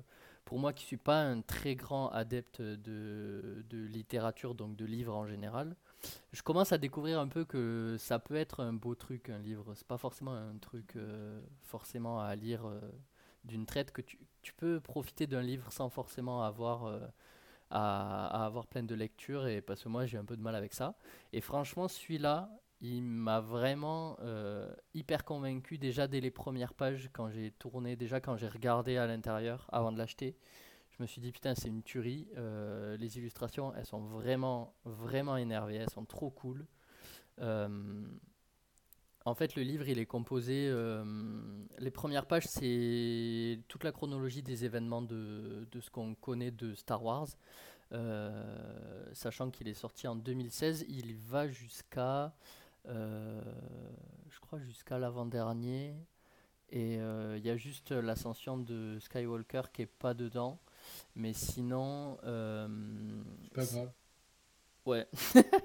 pour 0.46 0.60
moi 0.60 0.74
qui 0.74 0.86
suis 0.86 0.98
pas 0.98 1.22
un 1.22 1.42
très 1.42 1.76
grand 1.76 2.10
adepte 2.10 2.62
de, 2.62 3.66
de 3.70 3.78
littérature, 3.86 4.56
donc 4.56 4.76
de 4.78 4.86
livres 4.86 5.16
en 5.16 5.26
général, 5.28 5.76
je 6.32 6.42
commence 6.44 6.72
à 6.72 6.78
découvrir 6.78 7.20
un 7.20 7.28
peu 7.28 7.46
que 7.46 7.98
ça 8.00 8.20
peut 8.20 8.36
être 8.36 8.62
un 8.64 8.74
beau 8.74 8.96
truc, 8.96 9.30
un 9.30 9.40
livre. 9.40 9.74
C'est 9.76 9.88
pas 9.88 9.98
forcément 9.98 10.34
un 10.34 10.58
truc 10.60 10.96
forcément 11.64 12.22
à 12.22 12.36
lire 12.36 12.66
d'une 13.44 13.66
traite, 13.66 13.92
que 13.92 14.02
tu, 14.02 14.20
tu 14.42 14.54
peux 14.54 14.80
profiter 14.80 15.28
d'un 15.28 15.42
livre 15.42 15.72
sans 15.72 15.90
forcément 15.90 16.44
avoir... 16.44 17.00
à 17.70 18.46
avoir 18.46 18.68
plein 18.68 18.84
de 18.84 18.96
lectures 18.96 19.48
et 19.48 19.62
parce 19.62 19.84
que 19.84 19.90
moi 19.90 20.06
j'ai 20.06 20.18
un 20.18 20.26
peu 20.26 20.38
de 20.38 20.42
mal 20.42 20.56
avec 20.56 20.74
ça 20.74 20.96
et 21.34 21.42
franchement 21.42 21.88
celui-là 21.88 22.50
il 22.82 23.02
m'a 23.04 23.40
vraiment 23.40 24.18
euh, 24.22 24.72
hyper 24.94 25.24
convaincu 25.26 25.78
déjà 25.78 26.08
dès 26.08 26.20
les 26.22 26.32
premières 26.32 26.74
pages 26.74 27.10
quand 27.14 27.30
j'ai 27.30 27.52
tourné 27.52 27.96
déjà 27.96 28.20
quand 28.22 28.38
j'ai 28.38 28.48
regardé 28.48 28.98
à 28.98 29.08
l'intérieur 29.08 29.68
avant 29.72 29.92
de 29.92 29.98
l'acheter 29.98 30.36
je 30.92 31.02
me 31.04 31.08
suis 31.08 31.22
dit 31.22 31.32
putain 31.32 31.56
c'est 31.56 31.70
une 31.70 31.84
tuerie 31.84 32.28
Euh, 32.38 32.98
les 32.98 33.18
illustrations 33.18 33.74
elles 33.76 33.86
sont 33.86 34.02
vraiment 34.02 34.76
vraiment 34.86 35.38
énervées 35.38 35.76
elles 35.76 35.90
sont 35.90 36.06
trop 36.06 36.30
cool 36.30 36.66
Euh, 37.40 37.70
en 39.26 39.36
fait, 39.36 39.56
le 39.56 39.64
livre, 39.64 39.88
il 39.90 40.00
est 40.00 40.06
composé. 40.06 40.72
les 41.80 41.92
premières 41.92 42.26
pages, 42.28 42.48
c'est 42.48 43.60
toute 43.68 43.84
la 43.84 43.92
chronologie 43.92 44.42
des 44.42 44.66
événements 44.66 45.02
de, 45.02 45.68
de 45.72 45.80
ce 45.82 45.90
qu'on 45.90 46.16
connaît 46.16 46.52
de 46.52 46.74
Star 46.76 47.04
Wars. 47.04 47.28
Sachant 49.14 49.50
qu'il 49.52 49.68
est 49.68 49.74
sorti 49.74 50.08
en 50.08 50.16
2016, 50.16 50.86
il 50.90 51.16
va 51.16 51.48
jusqu'à. 51.48 52.34
Euh, 52.88 53.42
je 54.30 54.40
crois 54.40 54.60
jusqu'à 54.60 54.98
l'avant-dernier. 54.98 55.94
Et 56.70 56.98
euh, 57.00 57.36
il 57.38 57.46
y 57.46 57.50
a 57.50 57.56
juste 57.56 57.92
l'ascension 57.92 58.58
de 58.58 58.98
Skywalker 59.00 59.62
qui 59.74 59.84
est 59.84 59.86
pas 59.86 60.14
dedans. 60.14 60.60
Mais 61.16 61.34
sinon. 61.34 62.18
euh, 62.26 62.68
Pas 63.54 63.66
grave. 63.66 63.92
Ouais. 64.86 65.06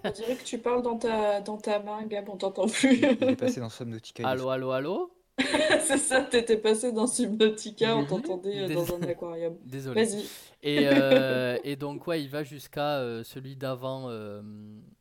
On 0.04 0.10
dirait 0.10 0.36
que 0.36 0.42
tu 0.44 0.58
parles 0.58 0.82
dans 0.82 0.98
ta, 0.98 1.40
dans 1.40 1.56
ta 1.56 1.78
main, 1.80 2.04
Gab, 2.06 2.28
on 2.28 2.36
t'entend 2.36 2.66
plus. 2.66 2.96
Il 2.98 3.04
est 3.04 3.36
passé 3.36 3.60
dans 3.60 3.68
Subnautica. 3.68 4.28
Allô, 4.28 4.48
allô, 4.48 4.70
allô 4.72 5.12
C'est 5.38 5.98
ça, 5.98 6.22
t'étais 6.22 6.56
passé 6.56 6.92
dans 6.92 7.06
Subnautica, 7.06 7.96
on 7.96 8.02
Désolé. 8.02 8.22
t'entendait 8.22 8.58
euh, 8.70 8.74
dans 8.74 8.94
un 8.96 9.02
aquarium. 9.02 9.56
Désolé. 9.64 10.04
Vas-y. 10.04 10.24
Et, 10.62 10.88
euh, 10.88 11.58
et 11.64 11.76
donc, 11.76 12.06
ouais, 12.06 12.22
il 12.22 12.28
va 12.28 12.42
jusqu'à 12.44 12.98
euh, 12.98 13.22
celui 13.24 13.56
d'avant. 13.56 14.08
euh, 14.08 14.42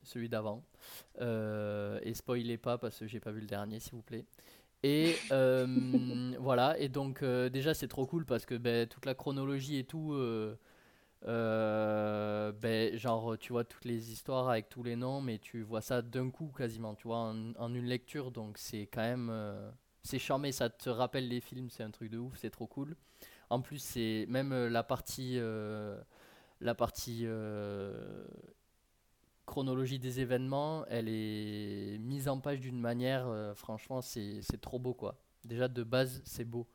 celui 0.03 0.29
d'avant. 0.29 0.63
Euh, 1.19 1.99
et 2.03 2.13
spoilez 2.13 2.57
pas 2.57 2.77
parce 2.77 2.99
que 2.99 3.07
j'ai 3.07 3.19
pas 3.19 3.31
vu 3.31 3.41
le 3.41 3.47
dernier, 3.47 3.79
s'il 3.79 3.93
vous 3.93 4.01
plaît. 4.01 4.25
Et 4.83 5.15
euh, 5.31 6.33
voilà, 6.39 6.77
et 6.79 6.89
donc 6.89 7.23
euh, 7.23 7.49
déjà 7.49 7.73
c'est 7.73 7.87
trop 7.87 8.05
cool 8.07 8.25
parce 8.25 8.45
que 8.45 8.55
ben, 8.55 8.87
toute 8.87 9.05
la 9.05 9.15
chronologie 9.15 9.77
et 9.77 9.83
tout, 9.83 10.13
euh, 11.27 12.51
ben, 12.53 12.97
genre 12.97 13.37
tu 13.37 13.53
vois 13.53 13.63
toutes 13.63 13.85
les 13.85 14.11
histoires 14.11 14.49
avec 14.49 14.69
tous 14.69 14.83
les 14.83 14.95
noms, 14.95 15.21
mais 15.21 15.37
tu 15.37 15.61
vois 15.61 15.81
ça 15.81 16.01
d'un 16.01 16.29
coup 16.31 16.51
quasiment, 16.57 16.95
tu 16.95 17.07
vois, 17.07 17.17
en, 17.17 17.53
en 17.55 17.73
une 17.73 17.85
lecture, 17.85 18.31
donc 18.31 18.57
c'est 18.57 18.87
quand 18.87 19.01
même, 19.01 19.29
euh, 19.31 19.69
c'est 20.03 20.19
charmé, 20.19 20.51
ça 20.51 20.69
te 20.69 20.89
rappelle 20.89 21.27
les 21.27 21.41
films, 21.41 21.69
c'est 21.69 21.83
un 21.83 21.91
truc 21.91 22.09
de 22.09 22.17
ouf, 22.17 22.33
c'est 22.37 22.49
trop 22.49 22.67
cool. 22.67 22.95
En 23.49 23.61
plus, 23.61 23.79
c'est 23.79 24.25
même 24.29 24.53
la 24.67 24.83
partie, 24.83 25.35
euh, 25.37 25.99
la 26.61 26.73
partie 26.73 27.25
chronologie 29.45 29.99
des 29.99 30.19
événements, 30.19 30.85
elle 30.87 31.07
est 31.09 31.97
mise 31.99 32.27
en 32.27 32.39
page 32.39 32.59
d'une 32.59 32.79
manière, 32.79 33.27
euh, 33.27 33.53
franchement, 33.53 34.01
c'est 34.01 34.41
trop 34.61 34.79
beau 34.79 34.93
quoi. 34.93 35.17
Déjà 35.43 35.67
de 35.67 35.83
base, 35.83 36.21
c'est 36.25 36.45
beau. 36.45 36.67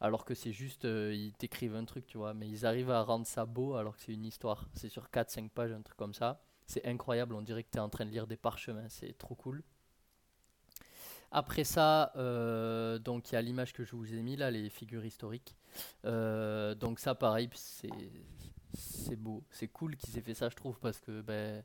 Alors 0.00 0.24
que 0.24 0.34
c'est 0.34 0.52
juste, 0.52 0.84
euh, 0.84 1.12
ils 1.14 1.32
t'écrivent 1.32 1.74
un 1.74 1.84
truc, 1.84 2.06
tu 2.06 2.18
vois. 2.18 2.34
Mais 2.34 2.48
ils 2.48 2.66
arrivent 2.66 2.90
à 2.90 3.02
rendre 3.02 3.26
ça 3.26 3.46
beau 3.46 3.74
alors 3.74 3.96
que 3.96 4.02
c'est 4.02 4.12
une 4.12 4.24
histoire. 4.24 4.68
C'est 4.74 4.88
sur 4.88 5.08
4-5 5.10 5.48
pages, 5.50 5.72
un 5.72 5.82
truc 5.82 5.96
comme 5.96 6.14
ça. 6.14 6.40
C'est 6.66 6.86
incroyable, 6.86 7.34
on 7.34 7.42
dirait 7.42 7.62
que 7.64 7.70
tu 7.70 7.78
es 7.78 7.80
en 7.80 7.88
train 7.88 8.04
de 8.04 8.10
lire 8.10 8.26
des 8.26 8.36
parchemins, 8.36 8.88
c'est 8.88 9.16
trop 9.16 9.34
cool. 9.34 9.62
Après 11.30 11.64
ça, 11.64 12.12
euh, 12.16 12.98
donc 12.98 13.30
il 13.30 13.34
y 13.34 13.36
a 13.36 13.42
l'image 13.42 13.72
que 13.72 13.84
je 13.84 13.96
vous 13.96 14.14
ai 14.14 14.22
mis 14.22 14.36
là, 14.36 14.50
les 14.50 14.68
figures 14.70 15.04
historiques. 15.04 15.56
Donc 16.04 16.98
ça, 16.98 17.14
pareil, 17.14 17.48
c'est 17.54 17.90
c'est 18.74 19.16
beau, 19.16 19.44
c'est 19.50 19.68
cool 19.68 19.96
qu'ils 19.96 20.18
aient 20.18 20.22
fait 20.22 20.34
ça, 20.34 20.48
je 20.48 20.56
trouve, 20.56 20.78
parce 20.78 21.00
que 21.00 21.20
ben, 21.22 21.64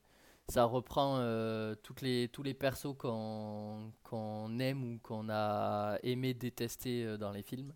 ça 0.49 0.65
reprend 0.65 1.17
euh, 1.19 1.75
toutes 1.83 2.01
les, 2.01 2.27
tous 2.27 2.43
les 2.43 2.53
persos 2.53 2.95
qu'on 2.97 3.91
qu'on 4.03 4.59
aime 4.59 4.83
ou 4.83 4.99
qu'on 4.99 5.29
a 5.29 5.97
aimé 6.03 6.33
détester 6.33 7.05
euh, 7.05 7.17
dans 7.17 7.31
les 7.31 7.43
films. 7.43 7.73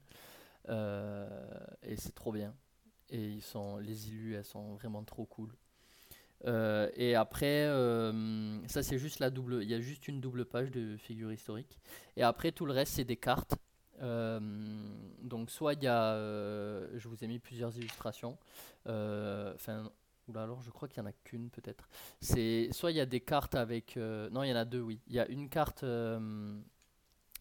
Euh, 0.70 1.28
et 1.84 1.96
c'est 1.96 2.14
trop 2.14 2.32
bien. 2.32 2.54
Et 3.10 3.24
ils 3.24 3.42
sont, 3.42 3.78
les 3.78 4.10
illus, 4.10 4.36
elles 4.36 4.44
sont 4.46 4.76
vraiment 4.76 5.04
trop 5.04 5.26
cool. 5.26 5.50
Euh, 6.46 6.90
et 6.96 7.16
après, 7.16 7.66
ça 8.68 8.84
c'est 8.84 9.00
juste 9.00 9.20
la 9.20 9.30
double, 9.30 9.64
il 9.64 9.70
y 9.70 9.74
a 9.74 9.80
juste 9.80 10.08
une 10.08 10.20
double 10.22 10.46
page 10.46 10.72
de 10.72 10.98
figures 10.98 11.32
historiques. 11.32 11.80
Et 12.18 12.24
après 12.24 12.52
tout 12.52 12.66
le 12.66 12.74
reste 12.74 12.94
c'est 12.94 13.06
des 13.06 13.18
cartes. 13.18 13.56
Donc 14.02 15.50
soit 15.50 15.74
il 15.74 15.84
y 15.84 15.88
a, 15.88 16.16
je 16.96 17.08
vous 17.08 17.24
ai 17.24 17.28
mis 17.28 17.40
plusieurs 17.40 17.76
illustrations. 17.78 18.38
Enfin, 18.86 19.90
oula 20.28 20.44
alors 20.44 20.62
je 20.62 20.70
crois 20.70 20.88
qu'il 20.88 21.02
y 21.02 21.06
en 21.06 21.10
a 21.10 21.12
qu'une 21.12 21.50
peut-être. 21.50 21.88
Soit 22.22 22.92
il 22.92 22.98
y 22.98 23.02
a 23.02 23.06
des 23.06 23.22
cartes 23.22 23.56
avec, 23.56 23.98
euh, 23.98 24.30
non 24.30 24.44
il 24.44 24.50
y 24.50 24.54
en 24.54 24.58
a 24.58 24.66
deux 24.66 24.82
oui. 24.82 25.00
Il 25.08 25.16
y 25.16 25.20
a 25.20 25.28
une 25.28 25.50
carte, 25.50 25.84
euh, 25.84 26.60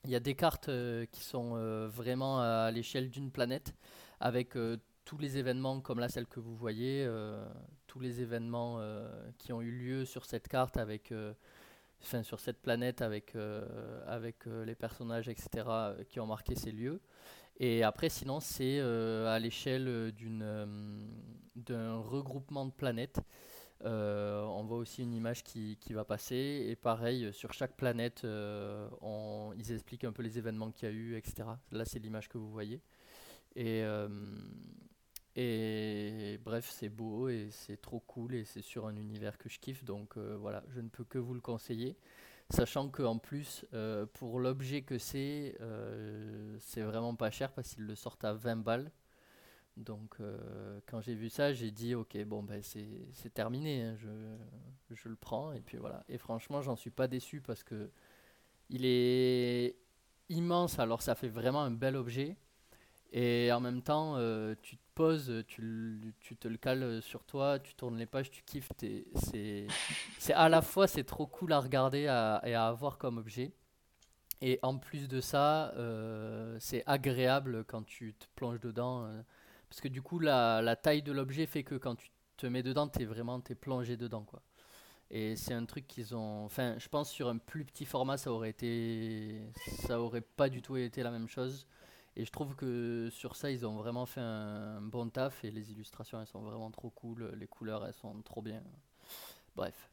il 0.04 0.10
y 0.10 0.16
a 0.16 0.20
des 0.20 0.34
cartes 0.34 0.68
euh, 0.68 1.06
qui 1.06 1.22
sont 1.22 1.56
vraiment 1.88 2.40
à 2.40 2.70
l'échelle 2.70 3.10
d'une 3.10 3.30
planète 3.30 3.74
avec 4.20 4.56
tous 5.04 5.18
les 5.18 5.38
événements 5.38 5.80
comme 5.80 6.00
là 6.00 6.08
celle 6.08 6.26
que 6.26 6.40
vous 6.40 6.56
voyez, 6.56 7.08
tous 7.86 8.00
les 8.00 8.20
événements 8.20 8.80
qui 9.38 9.52
ont 9.52 9.60
eu 9.60 9.70
lieu 9.70 10.04
sur 10.04 10.24
cette 10.24 10.48
carte 10.48 10.76
avec, 10.76 11.12
sur 12.00 12.40
cette 12.40 12.62
planète 12.62 13.02
avec, 13.02 13.34
les 13.34 14.74
personnages 14.74 15.28
etc. 15.28 15.66
qui 16.08 16.20
ont 16.20 16.26
marqué 16.26 16.54
ces 16.54 16.72
lieux. 16.72 17.00
Et 17.58 17.82
après 17.82 18.08
sinon 18.08 18.40
c'est 18.40 18.78
euh, 18.80 19.26
à 19.34 19.38
l'échelle 19.38 19.88
euh, 19.88 20.10
euh, 20.42 20.66
d'un 21.56 21.96
regroupement 21.96 22.66
de 22.66 22.72
planètes. 22.72 23.20
On 23.84 24.64
voit 24.66 24.78
aussi 24.78 25.02
une 25.02 25.14
image 25.14 25.42
qui, 25.44 25.76
qui 25.78 25.92
va 25.92 26.04
passer 26.04 26.66
et 26.68 26.76
pareil 26.76 27.32
sur 27.32 27.52
chaque 27.52 27.76
planète 27.76 28.24
ils 28.24 29.72
expliquent 29.72 30.04
un 30.04 30.12
peu 30.12 30.22
les 30.22 30.38
événements 30.38 30.70
qu'il 30.70 30.88
y 30.88 30.92
a 30.92 30.94
eu 30.94 31.16
etc. 31.16 31.48
Là 31.72 31.84
c'est 31.84 31.98
l'image 31.98 32.28
que 32.28 32.38
vous 32.38 32.50
voyez. 32.50 32.80
Et, 33.54 33.82
et 35.36 36.38
bref, 36.42 36.70
c'est 36.70 36.88
beau 36.88 37.28
et 37.28 37.48
c'est 37.50 37.80
trop 37.80 38.00
cool 38.00 38.34
et 38.34 38.44
c'est 38.44 38.62
sur 38.62 38.86
un 38.86 38.96
univers 38.96 39.38
que 39.38 39.48
je 39.48 39.58
kiffe. 39.58 39.84
Donc 39.84 40.16
voilà, 40.16 40.64
je 40.68 40.80
ne 40.80 40.88
peux 40.88 41.04
que 41.04 41.18
vous 41.18 41.34
le 41.34 41.40
conseiller. 41.40 41.96
Sachant 42.50 42.88
qu'en 42.88 43.18
plus, 43.18 43.64
euh, 43.74 44.06
pour 44.14 44.38
l'objet 44.38 44.82
que 44.82 44.98
c'est, 44.98 45.56
euh, 45.60 46.56
c'est 46.60 46.82
vraiment 46.82 47.16
pas 47.16 47.30
cher 47.30 47.52
parce 47.52 47.74
qu'ils 47.74 47.84
le 47.84 47.96
sortent 47.96 48.24
à 48.24 48.34
20 48.34 48.56
balles. 48.56 48.92
Donc 49.76 50.16
euh, 50.20 50.80
quand 50.86 51.00
j'ai 51.00 51.14
vu 51.14 51.28
ça, 51.28 51.52
j'ai 51.52 51.70
dit 51.70 51.94
ok, 51.94 52.16
bon 52.24 52.42
ben 52.42 52.62
c'est 52.62 53.34
terminé, 53.34 53.82
hein, 53.82 53.96
je, 53.98 54.08
je 54.94 55.08
le 55.08 55.16
prends 55.16 55.52
et 55.52 55.60
puis 55.60 55.76
voilà. 55.76 56.04
Et 56.08 56.18
franchement, 56.18 56.62
j'en 56.62 56.76
suis 56.76 56.90
pas 56.90 57.08
déçu 57.08 57.40
parce 57.40 57.62
que 57.64 57.90
il 58.70 58.84
est 58.84 59.76
immense, 60.28 60.78
alors 60.78 61.02
ça 61.02 61.14
fait 61.14 61.28
vraiment 61.28 61.62
un 61.62 61.70
bel 61.72 61.96
objet. 61.96 62.36
Et 63.16 63.50
en 63.52 63.60
même 63.60 63.82
temps, 63.82 64.16
euh, 64.18 64.54
tu 64.62 64.76
te 64.78 64.82
poses, 64.94 65.44
tu, 65.48 66.14
tu 66.20 66.36
te 66.36 66.48
le 66.48 66.58
cales 66.58 67.02
sur 67.02 67.24
toi, 67.24 67.58
tu 67.58 67.74
tournes 67.74 67.98
les 67.98 68.06
pages, 68.06 68.30
tu 68.30 68.42
kiffes. 68.44 68.70
t'es- 68.78 69.06
C'est, 70.18 70.34
à 70.34 70.48
la 70.50 70.62
fois 70.62 70.86
c'est 70.88 71.04
trop 71.04 71.26
cool 71.26 71.52
à 71.54 71.60
regarder 71.60 72.00
et 72.02 72.08
à 72.54 72.66
avoir 72.68 72.98
comme 72.98 73.18
objet. 73.18 73.52
Et 74.42 74.58
en 74.62 74.78
plus 74.78 75.08
de 75.08 75.20
ça, 75.20 75.72
euh, 75.76 76.56
c'est 76.60 76.82
agréable 76.86 77.64
quand 77.66 77.82
tu 77.84 78.14
te 78.14 78.26
plonges 78.36 78.60
dedans. 78.60 79.04
euh, 79.06 79.22
parce 79.70 79.80
que 79.80 79.88
du 79.88 80.02
coup, 80.02 80.18
la, 80.20 80.62
la 80.62 80.76
taille 80.76 81.02
de 81.02 81.12
l'objet 81.12 81.46
fait 81.46 81.64
que 81.64 81.74
quand 81.76 81.96
tu 81.96 82.10
te 82.36 82.46
mets 82.46 82.62
dedans, 82.62 82.88
tu 82.88 83.02
es 83.02 83.04
vraiment 83.06 83.40
t'es 83.40 83.54
plongé 83.54 83.96
dedans. 83.96 84.22
Quoi. 84.24 84.42
Et 85.10 85.36
c'est 85.36 85.54
un 85.54 85.64
truc 85.66 85.86
qu'ils 85.88 86.14
ont. 86.16 86.44
Enfin, 86.46 86.76
je 86.78 86.88
pense 86.88 87.10
sur 87.10 87.28
un 87.28 87.38
plus 87.38 87.64
petit 87.64 87.84
format, 87.86 88.16
ça 88.18 88.32
aurait 88.32 88.50
été. 88.50 89.42
Ça 89.86 90.00
aurait 90.00 90.22
pas 90.22 90.48
du 90.48 90.62
tout 90.62 90.76
été 90.76 91.02
la 91.02 91.10
même 91.12 91.28
chose. 91.28 91.66
Et 92.16 92.24
je 92.24 92.30
trouve 92.32 92.56
que 92.56 93.08
sur 93.12 93.36
ça, 93.36 93.50
ils 93.50 93.66
ont 93.66 93.76
vraiment 93.76 94.06
fait 94.06 94.20
un 94.22 94.80
bon 94.80 95.08
taf 95.10 95.44
et 95.44 95.50
les 95.50 95.70
illustrations, 95.72 96.20
elles 96.20 96.26
sont 96.26 96.42
vraiment 96.42 96.70
trop 96.70 96.90
cool. 96.90 97.32
Les 97.38 97.46
couleurs, 97.46 97.86
elles 97.86 97.94
sont 97.94 98.22
trop 98.22 98.42
bien. 98.42 98.62
Bref. 99.56 99.90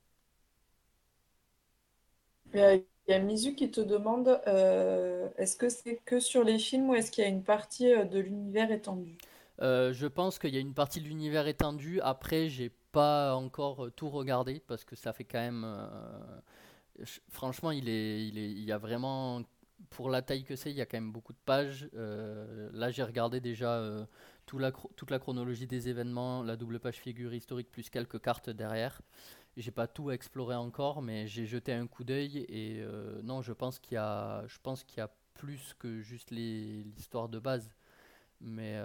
Il 2.53 2.59
y 2.59 2.63
a, 2.63 2.75
il 2.75 2.85
y 3.09 3.13
a 3.13 3.19
Mizu 3.19 3.53
qui 3.53 3.69
te 3.69 3.81
demande 3.81 4.41
euh, 4.47 5.27
est-ce 5.37 5.57
que 5.57 5.67
c'est 5.67 5.97
que 6.05 6.21
sur 6.21 6.45
les 6.45 6.57
films 6.57 6.89
ou 6.89 6.95
est-ce 6.95 7.11
qu'il 7.11 7.25
y 7.25 7.27
a 7.27 7.29
une 7.29 7.43
partie 7.43 7.91
euh, 7.93 8.05
de 8.05 8.17
l'univers 8.19 8.71
étendu? 8.71 9.17
Euh, 9.61 9.93
je 9.93 10.07
pense 10.07 10.39
qu'il 10.39 10.53
y 10.53 10.57
a 10.57 10.59
une 10.59 10.73
partie 10.73 10.99
de 11.01 11.05
l'univers 11.07 11.47
étendu. 11.47 12.01
Après, 12.01 12.49
j'ai 12.49 12.69
pas 12.91 13.35
encore 13.35 13.89
tout 13.95 14.09
regardé 14.09 14.59
parce 14.59 14.83
que 14.83 14.95
ça 14.95 15.13
fait 15.13 15.23
quand 15.25 15.39
même. 15.39 15.63
euh, 15.65 17.05
franchement, 17.29 17.71
il 17.71 17.89
est, 17.89 18.27
il 18.27 18.37
est, 18.37 18.51
il 18.51 18.63
y 18.63 18.71
a 18.71 18.77
vraiment. 18.77 19.41
Pour 19.93 20.09
la 20.09 20.23
taille 20.23 20.43
que 20.43 20.55
c'est, 20.55 20.71
il 20.71 20.75
y 20.75 20.81
a 20.81 20.87
quand 20.87 20.97
même 20.97 21.11
beaucoup 21.11 21.33
de 21.33 21.39
pages. 21.45 21.87
Euh, 21.93 22.67
là, 22.73 22.89
j'ai 22.89 23.03
regardé 23.03 23.39
déjà 23.39 23.75
euh, 23.75 24.05
toute 24.47 25.11
la 25.11 25.19
chronologie 25.19 25.67
des 25.67 25.87
événements, 25.87 26.41
la 26.41 26.55
double 26.55 26.79
page 26.79 26.95
figure 26.95 27.31
historique 27.31 27.69
plus 27.69 27.91
quelques 27.91 28.19
cartes 28.19 28.49
derrière. 28.49 29.03
J'ai 29.55 29.69
pas 29.69 29.85
tout 29.85 30.09
exploré 30.09 30.55
encore, 30.55 31.03
mais 31.03 31.27
j'ai 31.27 31.45
jeté 31.45 31.73
un 31.73 31.85
coup 31.85 32.03
d'œil 32.03 32.39
et 32.49 32.81
euh, 32.81 33.21
non, 33.21 33.43
je 33.43 33.53
pense 33.53 33.77
qu'il 33.77 33.93
y 33.93 33.97
a, 33.97 34.43
je 34.47 34.57
pense 34.63 34.83
qu'il 34.83 34.97
y 34.97 35.01
a 35.01 35.11
plus 35.35 35.75
que 35.77 36.01
juste 36.01 36.31
l'histoire 36.31 37.29
de 37.29 37.37
base. 37.37 37.69
Mais 38.41 38.75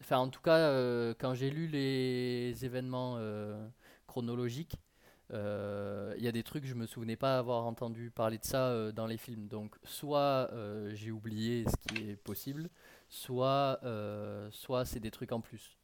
enfin, 0.00 0.18
en 0.18 0.28
tout 0.28 0.40
cas, 0.40 0.70
quand 1.14 1.34
j'ai 1.34 1.50
lu 1.50 1.66
les 1.66 2.64
événements 2.64 3.18
chronologiques, 4.06 4.76
il 5.32 6.22
y 6.24 6.28
a 6.28 6.32
des 6.32 6.42
trucs 6.42 6.64
je 6.66 6.74
me 6.74 6.86
souvenais 6.86 7.16
pas 7.16 7.38
avoir 7.38 7.64
entendu 7.66 8.10
parler 8.10 8.38
de 8.38 8.44
ça 8.44 8.68
euh, 8.68 8.92
dans 8.92 9.06
les 9.06 9.16
films. 9.18 9.48
Donc, 9.48 9.76
soit 9.84 10.50
euh, 10.52 10.90
j'ai 10.94 11.10
oublié 11.10 11.64
ce 11.68 11.76
qui 11.94 12.10
est 12.10 12.16
possible, 12.16 12.68
soit 13.08 13.78
euh, 13.84 14.48
soit 14.50 14.84
c'est 14.84 15.00
des 15.00 15.10
trucs 15.10 15.32
en 15.32 15.40
plus. 15.40 15.78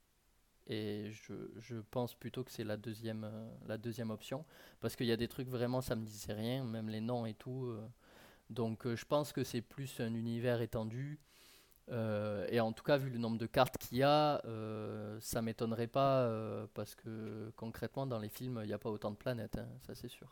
Et 0.68 1.10
je, 1.12 1.34
je 1.60 1.76
pense 1.90 2.14
plutôt 2.14 2.44
que 2.44 2.50
c'est 2.50 2.64
la 2.64 2.76
deuxième, 2.76 3.24
euh, 3.24 3.48
la 3.66 3.78
deuxième 3.78 4.10
option. 4.10 4.44
Parce 4.80 4.96
qu'il 4.96 5.06
y 5.06 5.12
a 5.12 5.16
des 5.16 5.28
trucs 5.28 5.48
vraiment, 5.48 5.80
ça 5.80 5.96
me 5.96 6.04
disait 6.04 6.34
rien, 6.34 6.64
même 6.64 6.88
les 6.90 7.00
noms 7.00 7.26
et 7.26 7.34
tout. 7.34 7.66
euh. 7.66 7.80
Donc 8.50 8.86
euh, 8.86 8.96
je 8.96 9.04
pense 9.06 9.32
que 9.32 9.44
c'est 9.44 9.62
plus 9.62 10.00
un 10.00 10.14
univers 10.14 10.62
étendu. 10.62 11.20
Euh, 11.90 12.46
et 12.50 12.60
en 12.60 12.72
tout 12.72 12.84
cas, 12.84 12.98
vu 12.98 13.10
le 13.10 13.18
nombre 13.18 13.38
de 13.38 13.46
cartes 13.46 13.78
qu'il 13.78 13.98
y 13.98 14.02
a, 14.02 14.42
euh, 14.46 15.18
ça 15.20 15.42
m'étonnerait 15.42 15.86
pas. 15.86 16.22
euh, 16.22 16.66
parce 16.74 16.94
que 16.94 17.50
concrètement, 17.56 18.06
dans 18.06 18.18
les 18.18 18.28
films, 18.28 18.60
il 18.62 18.66
n'y 18.68 18.72
a 18.74 18.78
pas 18.78 18.90
autant 18.90 19.10
de 19.10 19.16
planètes, 19.16 19.58
hein, 19.58 19.68
ça 19.86 19.94
c'est 19.94 20.08
sûr. 20.08 20.28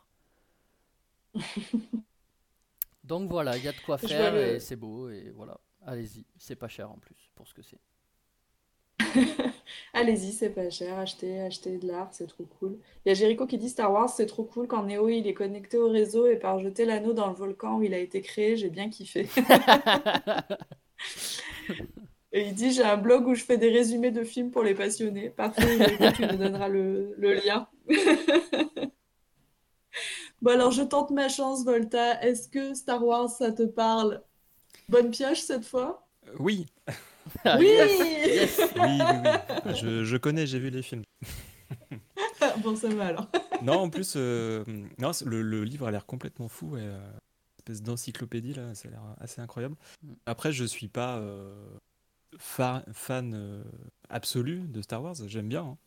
Donc 3.03 3.31
voilà, 3.31 3.57
il 3.57 3.63
y 3.63 3.67
a 3.67 3.73
de 3.73 3.81
quoi 3.81 3.97
faire 3.97 4.35
le- 4.35 4.57
et 4.57 4.59
c'est 4.59 4.75
beau. 4.75 5.09
Et 5.09 5.31
voilà, 5.31 5.59
allez-y, 5.85 6.25
c'est 6.37 6.55
pas 6.55 6.67
cher 6.67 6.91
en 6.91 6.97
plus 6.99 7.31
pour 7.35 7.47
ce 7.47 7.53
que 7.55 7.61
c'est. 7.63 7.79
Allez-y, 9.93 10.31
c'est 10.33 10.49
pas 10.49 10.69
cher. 10.69 10.97
Achetez, 10.99 11.39
achetez 11.41 11.77
de 11.77 11.87
l'art, 11.87 12.09
c'est 12.13 12.27
trop 12.27 12.45
cool. 12.59 12.77
Il 13.05 13.09
y 13.09 13.11
a 13.11 13.15
Jericho 13.15 13.45
qui 13.47 13.57
dit 13.57 13.69
Star 13.69 13.91
Wars, 13.91 14.09
c'est 14.09 14.25
trop 14.25 14.43
cool 14.43 14.67
quand 14.67 14.83
Neo 14.83 15.09
il 15.09 15.27
est 15.27 15.33
connecté 15.33 15.77
au 15.77 15.89
réseau 15.89 16.27
et 16.27 16.37
par 16.37 16.59
jeter 16.59 16.85
l'anneau 16.85 17.13
dans 17.13 17.27
le 17.27 17.33
volcan 17.35 17.77
où 17.77 17.83
il 17.83 17.93
a 17.93 17.99
été 17.99 18.21
créé. 18.21 18.57
J'ai 18.57 18.69
bien 18.69 18.89
kiffé. 18.89 19.27
Et 22.33 22.47
il 22.47 22.53
dit 22.53 22.71
J'ai 22.73 22.83
un 22.83 22.97
blog 22.97 23.25
où 23.27 23.35
je 23.35 23.43
fais 23.43 23.57
des 23.57 23.69
résumés 23.69 24.11
de 24.11 24.23
films 24.23 24.51
pour 24.51 24.63
les 24.63 24.75
passionnés. 24.75 25.29
Parfait, 25.29 25.77
tu 26.15 26.21
nous 26.25 26.37
donneras 26.37 26.67
le, 26.67 27.13
le 27.17 27.33
lien. 27.35 27.67
Bon, 30.41 30.51
alors 30.51 30.71
je 30.71 30.83
tente 30.83 31.09
ma 31.09 31.29
chance, 31.29 31.65
Volta. 31.65 32.21
Est-ce 32.23 32.47
que 32.47 32.75
Star 32.75 33.03
Wars, 33.03 33.27
ça 33.29 33.51
te 33.51 33.63
parle? 33.63 34.21
Bonne 34.87 35.09
pioche 35.09 35.39
cette 35.39 35.65
fois? 35.65 36.07
Euh, 36.27 36.31
Oui, 36.39 36.67
Ah, 37.43 37.57
Oui 37.59 37.65
yes. 37.65 37.97
oui, 38.75 38.81
oui, 38.99 38.99
oui. 39.65 39.75
Je, 39.75 40.03
je 40.03 40.17
connais, 40.17 40.45
j'ai 40.45 40.59
vu 40.59 40.69
les 40.69 40.83
films. 40.83 41.03
Bon, 42.63 42.75
ça 42.75 42.87
va 42.89 43.07
alors. 43.07 43.27
Non, 43.63 43.79
en 43.79 43.89
plus, 43.89 44.13
euh, 44.15 44.63
non, 44.99 45.11
le 45.25 45.63
livre 45.63 45.87
a 45.87 45.91
l'air 45.91 46.05
complètement 46.05 46.47
fou. 46.47 46.77
Et, 46.77 46.81
euh, 46.81 46.99
espèce 47.67 47.83
d'encyclopédie, 47.83 48.53
là, 48.53 48.73
ça 48.75 48.87
a 48.87 48.91
l'air 48.91 49.03
assez 49.19 49.41
incroyable. 49.41 49.75
Mm. 50.03 50.13
Après, 50.25 50.51
je 50.51 50.63
suis 50.63 50.87
pas 50.87 51.17
euh, 51.17 51.77
fa- 52.37 52.85
fan 52.93 53.33
euh, 53.33 53.63
absolu 54.09 54.67
de 54.67 54.81
Star 54.81 55.03
Wars, 55.03 55.15
j'aime 55.27 55.49
bien. 55.49 55.63
hein. 55.63 55.77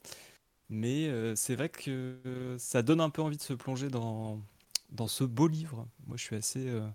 Mais 0.68 1.08
euh, 1.08 1.34
c'est 1.34 1.56
vrai 1.56 1.68
que 1.68 2.56
ça 2.58 2.82
donne 2.82 3.00
un 3.00 3.10
peu 3.10 3.22
envie 3.22 3.36
de 3.36 3.42
se 3.42 3.54
plonger 3.54 3.88
dans, 3.88 4.40
dans 4.90 5.08
ce 5.08 5.24
beau 5.24 5.48
livre. 5.48 5.88
Moi, 6.06 6.16
je 6.16 6.22
suis 6.22 6.36
assez, 6.36 6.68
euh, 6.68 6.86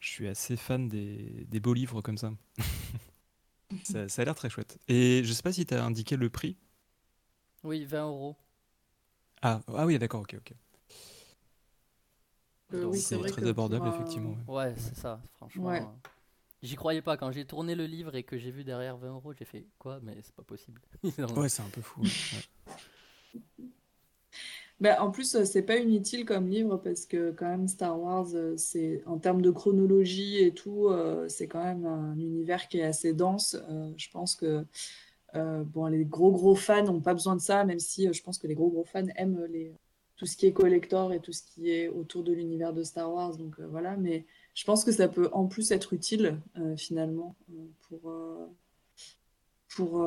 je 0.00 0.08
suis 0.08 0.28
assez 0.28 0.56
fan 0.56 0.88
des, 0.88 1.46
des 1.48 1.60
beaux 1.60 1.74
livres 1.74 2.02
comme 2.02 2.18
ça. 2.18 2.32
ça. 3.84 4.08
ça 4.08 4.22
a 4.22 4.24
l'air 4.24 4.34
très 4.34 4.50
chouette. 4.50 4.78
Et 4.88 5.22
je 5.24 5.32
sais 5.32 5.42
pas 5.42 5.52
si 5.52 5.64
tu 5.66 5.74
as 5.74 5.84
indiqué 5.84 6.16
le 6.16 6.28
prix. 6.30 6.56
Oui, 7.62 7.84
20 7.84 8.06
euros. 8.06 8.36
Ah, 9.42 9.60
ah 9.68 9.86
oui, 9.86 9.98
d'accord, 9.98 10.22
ok, 10.22 10.34
ok. 10.38 10.52
Euh, 12.74 12.84
oui, 12.84 13.00
c'est 13.00 13.18
très 13.24 13.42
que 13.42 13.46
abordable, 13.46 13.86
un- 13.86 13.90
effectivement. 13.90 14.36
ouais. 14.48 14.54
Ouais, 14.54 14.74
c'est 14.78 14.96
ça, 14.96 15.20
franchement. 15.36 15.68
Ouais. 15.68 15.80
euh, 15.82 16.08
J'y 16.62 16.76
croyais 16.76 17.02
pas. 17.02 17.16
Quand 17.16 17.32
j'ai 17.32 17.46
tourné 17.46 17.74
le 17.74 17.86
livre 17.86 18.14
et 18.16 18.24
que 18.24 18.38
j'ai 18.38 18.50
vu 18.50 18.64
derrière 18.64 18.96
20 18.98 19.10
euros, 19.10 19.32
j'ai 19.34 19.44
fait 19.46 19.66
quoi? 19.78 20.00
Mais 20.02 20.16
c'est 20.22 20.34
pas 20.34 20.44
possible. 20.44 20.80
Ouais, 21.36 21.48
c'est 21.48 21.62
un 21.62 21.70
peu 21.70 21.82
fou. 21.82 22.02
ouais. 22.02 22.42
Bah, 24.80 25.02
en 25.02 25.10
plus, 25.10 25.34
euh, 25.34 25.44
c'est 25.44 25.62
pas 25.62 25.76
inutile 25.78 26.24
comme 26.24 26.48
livre 26.48 26.76
parce 26.76 27.04
que 27.06 27.32
quand 27.32 27.48
même 27.48 27.66
Star 27.68 28.00
Wars, 28.00 28.28
euh, 28.34 28.54
c'est 28.56 29.02
en 29.06 29.18
termes 29.18 29.42
de 29.42 29.50
chronologie 29.50 30.38
et 30.38 30.54
tout, 30.54 30.88
euh, 30.88 31.28
c'est 31.28 31.48
quand 31.48 31.62
même 31.64 31.84
un 31.84 32.16
univers 32.18 32.68
qui 32.68 32.78
est 32.78 32.84
assez 32.84 33.12
dense. 33.12 33.56
Euh, 33.70 33.92
je 33.96 34.08
pense 34.10 34.36
que 34.36 34.64
euh, 35.36 35.64
bon, 35.64 35.86
les 35.86 36.04
gros 36.04 36.32
gros 36.32 36.54
fans 36.56 36.84
n'ont 36.84 37.00
pas 37.02 37.14
besoin 37.14 37.36
de 37.36 37.40
ça, 37.42 37.64
même 37.64 37.80
si 37.80 38.08
euh, 38.08 38.12
je 38.14 38.22
pense 38.22 38.38
que 38.38 38.46
les 38.48 38.54
gros 38.54 38.70
gros 38.70 38.84
fans 38.84 39.06
aiment 39.16 39.44
les, 39.50 39.72
tout 40.18 40.26
ce 40.26 40.36
qui 40.36 40.46
est 40.46 40.52
collector 40.52 41.12
et 41.12 41.20
tout 41.20 41.32
ce 41.32 41.42
qui 41.42 41.70
est 41.70 41.88
autour 41.88 42.24
de 42.24 42.32
l'univers 42.32 42.74
de 42.74 42.82
Star 42.82 43.10
Wars. 43.10 43.36
Donc 43.36 43.58
euh, 43.60 43.66
voilà, 43.68 43.96
mais 43.96 44.26
je 44.54 44.64
pense 44.64 44.84
que 44.84 44.92
ça 44.92 45.08
peut 45.08 45.30
en 45.32 45.46
plus 45.46 45.70
être 45.70 45.92
utile 45.94 46.38
euh, 46.58 46.76
finalement 46.76 47.36
euh, 47.52 47.64
pour 47.88 48.12
pour, 49.68 50.04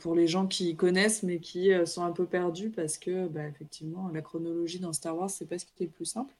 pour 0.00 0.14
les 0.16 0.26
gens 0.26 0.48
qui 0.48 0.74
connaissent 0.74 1.22
mais 1.22 1.38
qui 1.38 1.70
sont 1.86 2.02
un 2.02 2.10
peu 2.10 2.26
perdus 2.26 2.70
parce 2.70 2.98
que 2.98 3.28
bah, 3.28 3.46
effectivement 3.46 4.08
la 4.08 4.20
chronologie 4.20 4.80
dans 4.80 4.92
Star 4.92 5.16
Wars 5.16 5.30
c'est 5.30 5.46
pas 5.46 5.58
ce 5.58 5.66
qui 5.66 5.84
est 5.84 5.86
le 5.86 5.92
plus 5.92 6.06
simple. 6.06 6.34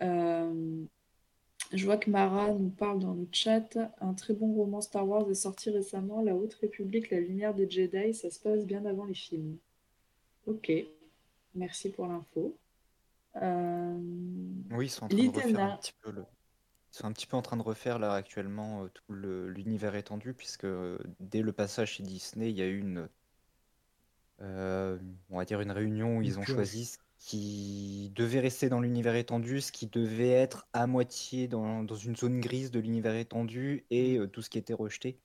Je 0.00 1.84
vois 1.84 1.96
que 1.96 2.10
Mara 2.10 2.52
nous 2.52 2.68
parle 2.70 3.00
dans 3.00 3.14
le 3.14 3.26
chat. 3.32 3.78
Un 4.00 4.12
très 4.12 4.34
bon 4.34 4.52
roman 4.52 4.80
Star 4.80 5.08
Wars 5.08 5.28
est 5.28 5.34
sorti 5.34 5.70
récemment, 5.70 6.20
La 6.20 6.36
Haute 6.36 6.54
République, 6.54 7.10
La 7.10 7.18
Lumière 7.18 7.54
des 7.54 7.68
Jedi. 7.68 8.14
Ça 8.14 8.30
se 8.30 8.38
passe 8.38 8.64
bien 8.64 8.84
avant 8.84 9.06
les 9.06 9.14
films. 9.14 9.56
Ok, 10.46 10.70
merci 11.54 11.90
pour 11.90 12.06
l'info. 12.06 12.58
Euh, 13.36 13.98
Oui, 14.70 14.86
ils 14.86 14.90
sont 14.90 15.04
en 15.04 15.08
train 15.08 15.24
de 15.24 15.30
refaire 15.30 15.62
un 15.64 15.76
petit 15.76 15.92
peu 16.02 16.10
le... 16.10 16.24
Ils 16.92 16.98
sont 16.98 17.06
un 17.06 17.12
petit 17.12 17.26
peu 17.26 17.36
en 17.36 17.42
train 17.42 17.56
de 17.56 17.62
refaire 17.62 17.98
là 17.98 18.14
actuellement 18.14 18.84
euh, 18.84 18.88
tout 18.88 19.12
le- 19.12 19.48
l'univers 19.50 19.94
étendu, 19.96 20.34
puisque 20.34 20.64
euh, 20.64 20.98
dès 21.20 21.42
le 21.42 21.52
passage 21.52 21.92
chez 21.92 22.02
Disney, 22.02 22.50
il 22.50 22.56
y 22.58 22.62
a 22.62 22.66
eu 22.66 22.78
une, 22.80 23.08
euh, 24.40 24.98
on 25.30 25.38
va 25.38 25.44
dire 25.44 25.60
une 25.60 25.70
réunion 25.70 26.18
où 26.18 26.22
ils 26.22 26.38
ont 26.38 26.44
choisi 26.44 26.86
ce 26.86 26.98
qui 27.18 28.10
devait 28.14 28.40
rester 28.40 28.68
dans 28.68 28.80
l'univers 28.80 29.14
étendu, 29.14 29.60
ce 29.60 29.70
qui 29.72 29.86
devait 29.86 30.30
être 30.30 30.66
à 30.72 30.86
moitié 30.86 31.48
dans, 31.48 31.84
dans 31.84 31.94
une 31.94 32.16
zone 32.16 32.40
grise 32.40 32.70
de 32.70 32.80
l'univers 32.80 33.14
étendu 33.14 33.86
et 33.90 34.18
euh, 34.18 34.26
tout 34.26 34.42
ce 34.42 34.50
qui 34.50 34.58
était 34.58 34.74
rejeté. 34.74 35.20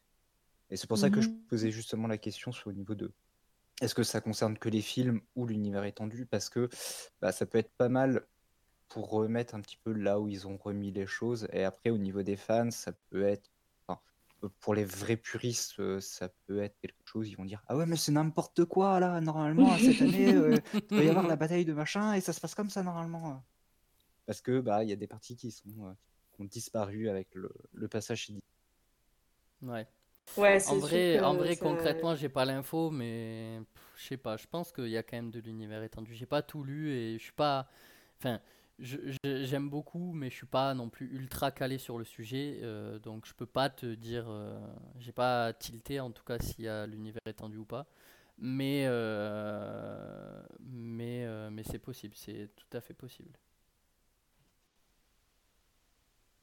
Et 0.69 0.77
c'est 0.77 0.87
pour 0.87 0.97
ça 0.97 1.09
que 1.09 1.21
je 1.21 1.29
Mhm. 1.29 1.45
posais 1.49 1.71
justement 1.71 2.07
la 2.07 2.17
question 2.17 2.51
sur 2.51 2.69
le 2.69 2.75
niveau 2.75 2.95
de 2.95 3.13
est-ce 3.81 3.95
que 3.95 4.03
ça 4.03 4.21
concerne 4.21 4.57
que 4.57 4.69
les 4.69 4.81
films 4.81 5.21
ou 5.35 5.45
l'univers 5.45 5.83
étendu? 5.83 6.25
Parce 6.25 6.49
que 6.49 6.69
bah, 7.21 7.31
ça 7.31 7.45
peut 7.45 7.57
être 7.57 7.71
pas 7.77 7.89
mal 7.89 8.25
pour 8.89 9.09
remettre 9.09 9.55
un 9.55 9.61
petit 9.61 9.77
peu 9.77 9.91
là 9.91 10.19
où 10.19 10.27
ils 10.27 10.47
ont 10.47 10.57
remis 10.57 10.91
les 10.91 11.05
choses. 11.05 11.47
Et 11.51 11.63
après, 11.63 11.89
au 11.89 11.97
niveau 11.97 12.23
des 12.23 12.37
fans, 12.37 12.71
ça 12.71 12.91
peut 13.09 13.23
être. 13.23 13.51
enfin, 13.85 13.99
euh, 14.43 14.49
pour 14.59 14.73
les 14.73 14.85
vrais 14.85 15.17
puristes, 15.17 15.79
euh, 15.79 15.99
ça 15.99 16.29
peut 16.47 16.61
être 16.61 16.77
quelque 16.79 17.05
chose. 17.05 17.29
Ils 17.29 17.35
vont 17.35 17.45
dire 17.45 17.61
Ah 17.67 17.77
ouais, 17.77 17.85
mais 17.85 17.97
c'est 17.97 18.11
n'importe 18.11 18.65
quoi 18.65 18.99
là, 18.99 19.19
normalement, 19.21 19.77
cette 19.77 20.01
année, 20.01 20.33
euh, 20.33 20.57
il 20.89 20.97
va 20.97 21.03
y 21.03 21.09
avoir 21.09 21.27
la 21.27 21.35
bataille 21.35 21.65
de 21.65 21.73
machin 21.73 22.13
et 22.13 22.21
ça 22.21 22.33
se 22.33 22.39
passe 22.39 22.55
comme 22.55 22.69
ça 22.69 22.81
normalement. 22.81 23.43
Parce 24.25 24.41
que 24.41 24.59
bah, 24.59 24.83
il 24.83 24.89
y 24.89 24.93
a 24.93 24.97
des 24.97 25.07
parties 25.07 25.35
qui, 25.35 25.51
sont, 25.51 25.85
euh, 25.85 25.93
qui 26.33 26.41
ont 26.41 26.45
disparu 26.45 27.09
avec 27.09 27.33
le, 27.33 27.51
le 27.73 27.87
passage 27.87 28.23
chez. 28.23 28.33
Ouais. 29.61 29.87
Ouais, 30.35 30.59
En 30.65 30.77
vrai, 30.77 31.19
en 31.19 31.35
vrai 31.35 31.55
ça- 31.55 31.61
concrètement, 31.61 32.15
j'ai 32.15 32.29
pas 32.29 32.45
l'info, 32.45 32.91
mais 32.91 33.59
je 33.95 34.03
sais 34.05 34.17
pas. 34.17 34.37
Je 34.37 34.45
pense 34.47 34.71
qu'il 34.71 34.89
y 34.89 34.97
a 34.97 35.03
quand 35.03 35.17
même 35.17 35.31
de 35.31 35.39
l'univers 35.39 35.81
étendu. 35.83 36.13
J'ai 36.13 36.25
pas 36.25 36.41
tout 36.41 36.63
lu 36.63 36.91
et 36.91 37.17
je 37.17 37.23
suis 37.23 37.31
pas. 37.33 37.67
Enfin, 38.19 38.39
j'aime 39.23 39.69
beaucoup, 39.69 40.13
mais 40.13 40.29
je 40.29 40.35
suis 40.35 40.45
pas 40.47 40.73
non 40.73 40.89
plus 40.89 41.07
ultra 41.13 41.51
calé 41.51 41.77
sur 41.77 41.97
le 41.97 42.05
sujet, 42.05 42.59
euh, 42.63 42.99
donc 42.99 43.25
je 43.27 43.33
peux 43.33 43.45
pas 43.45 43.69
te 43.69 43.85
dire. 43.95 44.25
euh, 44.29 44.59
j'ai 44.99 45.11
pas 45.11 45.53
tilté 45.53 45.99
en 45.99 46.11
tout 46.11 46.23
cas 46.23 46.39
s'il 46.39 46.65
y 46.65 46.67
a 46.67 46.85
l'univers 46.87 47.21
étendu 47.27 47.57
ou 47.57 47.65
pas. 47.65 47.87
Mais 48.39 48.83
euh, 48.87 50.41
mais 50.61 51.25
euh, 51.25 51.49
mais 51.51 51.63
c'est 51.63 51.79
possible, 51.79 52.13
c'est 52.15 52.49
tout 52.55 52.77
à 52.77 52.81
fait 52.81 52.93
possible. 52.93 53.31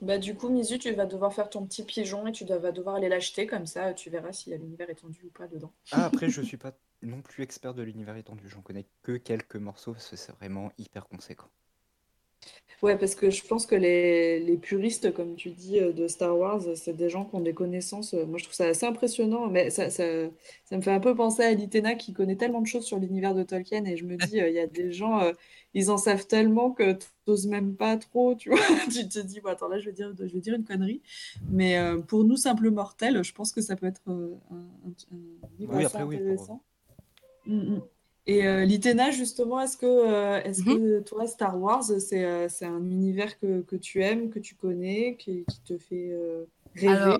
Bah, 0.04 0.18
du 0.18 0.34
coup, 0.34 0.48
Mizu, 0.48 0.78
tu 0.78 0.92
vas 0.92 1.06
devoir 1.06 1.32
faire 1.34 1.50
ton 1.50 1.64
petit 1.66 1.82
pigeon 1.84 2.26
et 2.26 2.32
tu 2.32 2.44
vas 2.44 2.70
devoir 2.72 2.96
aller 2.96 3.08
l'acheter, 3.08 3.46
comme 3.46 3.66
ça 3.66 3.92
tu 3.94 4.10
verras 4.10 4.32
s'il 4.32 4.52
y 4.52 4.54
a 4.54 4.58
l'univers 4.58 4.90
étendu 4.90 5.20
ou 5.24 5.30
pas 5.30 5.46
dedans. 5.48 5.72
Ah, 5.90 6.04
après, 6.04 6.28
je 6.28 6.42
suis 6.42 6.58
pas 6.58 6.76
non 7.00 7.22
plus 7.22 7.42
expert 7.42 7.72
de 7.72 7.82
l'univers 7.82 8.16
étendu. 8.16 8.50
J'en 8.50 8.60
connais 8.60 8.86
que 9.02 9.16
quelques 9.16 9.56
morceaux 9.56 9.94
c'est 9.98 10.30
vraiment 10.32 10.70
hyper 10.76 11.08
conséquent. 11.08 11.48
Ouais, 12.82 12.98
parce 12.98 13.14
que 13.14 13.30
je 13.30 13.42
pense 13.46 13.66
que 13.66 13.74
les, 13.74 14.40
les 14.40 14.56
puristes, 14.58 15.12
comme 15.14 15.36
tu 15.36 15.50
dis, 15.50 15.80
euh, 15.80 15.92
de 15.92 16.06
Star 16.06 16.36
Wars, 16.36 16.60
c'est 16.76 16.92
des 16.94 17.08
gens 17.08 17.24
qui 17.24 17.34
ont 17.34 17.40
des 17.40 17.54
connaissances. 17.54 18.12
euh, 18.14 18.26
Moi, 18.26 18.38
je 18.38 18.44
trouve 18.44 18.54
ça 18.54 18.66
assez 18.66 18.84
impressonnant, 18.84 19.48
mais 19.48 19.70
ça, 19.70 19.88
ça, 19.90 20.04
ça 20.64 20.76
me 20.76 20.82
fait 20.82 20.90
un 20.90 21.00
peu 21.00 21.14
penser 21.14 21.42
à 21.44 21.52
Litena 21.54 21.94
qui 21.94 22.12
connaît 22.12 22.36
tellement 22.36 22.60
de 22.60 22.66
choses 22.66 22.84
sur 22.84 22.98
l'univers 22.98 23.34
de 23.34 23.42
Tolkien, 23.42 23.84
et 23.86 23.96
je 23.96 24.04
me 24.04 24.16
dis, 24.18 24.38
euh, 24.40 24.48
il 24.50 24.54
y 24.54 24.58
a 24.58 24.66
des 24.66 24.92
gens, 24.92 25.20
euh, 25.22 25.32
ils 25.74 25.90
en 25.90 25.96
savent 25.98 26.26
tellement 26.26 26.70
que 26.70 26.92
tu 26.92 27.06
n'oses 27.26 27.46
même 27.46 27.74
pas 27.74 27.96
trop, 27.96 28.34
tu 28.34 28.50
vois. 28.50 28.58
Tu 28.92 29.08
te 29.08 29.18
dis, 29.18 29.40
bon, 29.40 29.50
attends, 29.50 29.68
là, 29.68 29.78
je 29.78 29.86
vais 29.86 29.92
dire, 29.92 30.12
je 30.16 30.24
vais 30.24 30.40
dire 30.40 30.54
une 30.54 30.64
connerie. 30.64 31.02
Mais 31.50 31.78
euh, 31.78 31.98
pour 31.98 32.24
nous, 32.24 32.36
simples 32.36 32.70
mortels, 32.70 33.22
je 33.24 33.32
pense 33.34 33.52
que 33.52 33.60
ça 33.60 33.76
peut 33.76 33.86
être 33.86 34.02
euh, 34.08 34.34
un, 34.50 34.54
un- 34.56 35.16
un 35.16 35.48
livre 35.58 35.74
Oui, 35.74 35.84
assez 35.84 35.96
après, 35.96 36.04
oui, 36.04 36.16
pour- 36.18 36.24
intéressant. 36.26 36.62
Mm, 37.46 37.74
mm. 37.76 37.82
Et 38.26 38.46
euh, 38.46 38.64
Litena, 38.64 39.10
justement, 39.10 39.60
est-ce 39.60 39.76
que, 39.76 39.84
euh, 39.84 40.42
est-ce 40.44 40.62
que 40.62 41.00
toi, 41.00 41.26
Star 41.26 41.60
Wars, 41.60 41.84
c'est 41.84 42.24
euh, 42.24 42.48
un 42.62 42.90
univers 42.90 43.38
que, 43.38 43.60
que 43.60 43.76
tu 43.76 44.02
aimes, 44.02 44.30
que 44.30 44.38
tu 44.38 44.54
connais, 44.54 45.16
qui, 45.18 45.44
qui 45.44 45.60
te 45.60 45.76
fait 45.76 46.08
euh, 46.12 46.44
rêver? 46.74 46.94
Alors, 46.94 47.18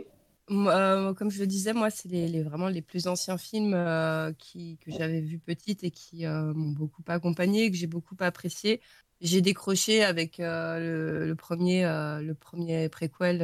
euh, 0.50 1.14
comme 1.14 1.30
je 1.30 1.40
le 1.40 1.46
disais, 1.46 1.72
moi, 1.72 1.90
c'est 1.90 2.08
les, 2.08 2.42
vraiment 2.42 2.68
les 2.68 2.82
plus 2.82 3.06
anciens 3.06 3.38
films 3.38 3.74
euh, 3.74 4.32
qui, 4.34 4.78
que 4.78 4.90
j'avais 4.90 5.20
vus 5.20 5.38
petite 5.38 5.84
et 5.84 5.90
qui 5.90 6.26
euh, 6.26 6.52
m'ont 6.54 6.70
beaucoup 6.72 7.02
accompagnée, 7.06 7.70
que 7.70 7.76
j'ai 7.76 7.86
beaucoup 7.86 8.16
apprécié. 8.20 8.80
J'ai 9.20 9.40
décroché 9.40 10.04
avec 10.04 10.36
le, 10.38 11.32
premier, 11.34 11.84
le 11.84 12.34
premier 12.34 12.88
préquel 12.90 13.38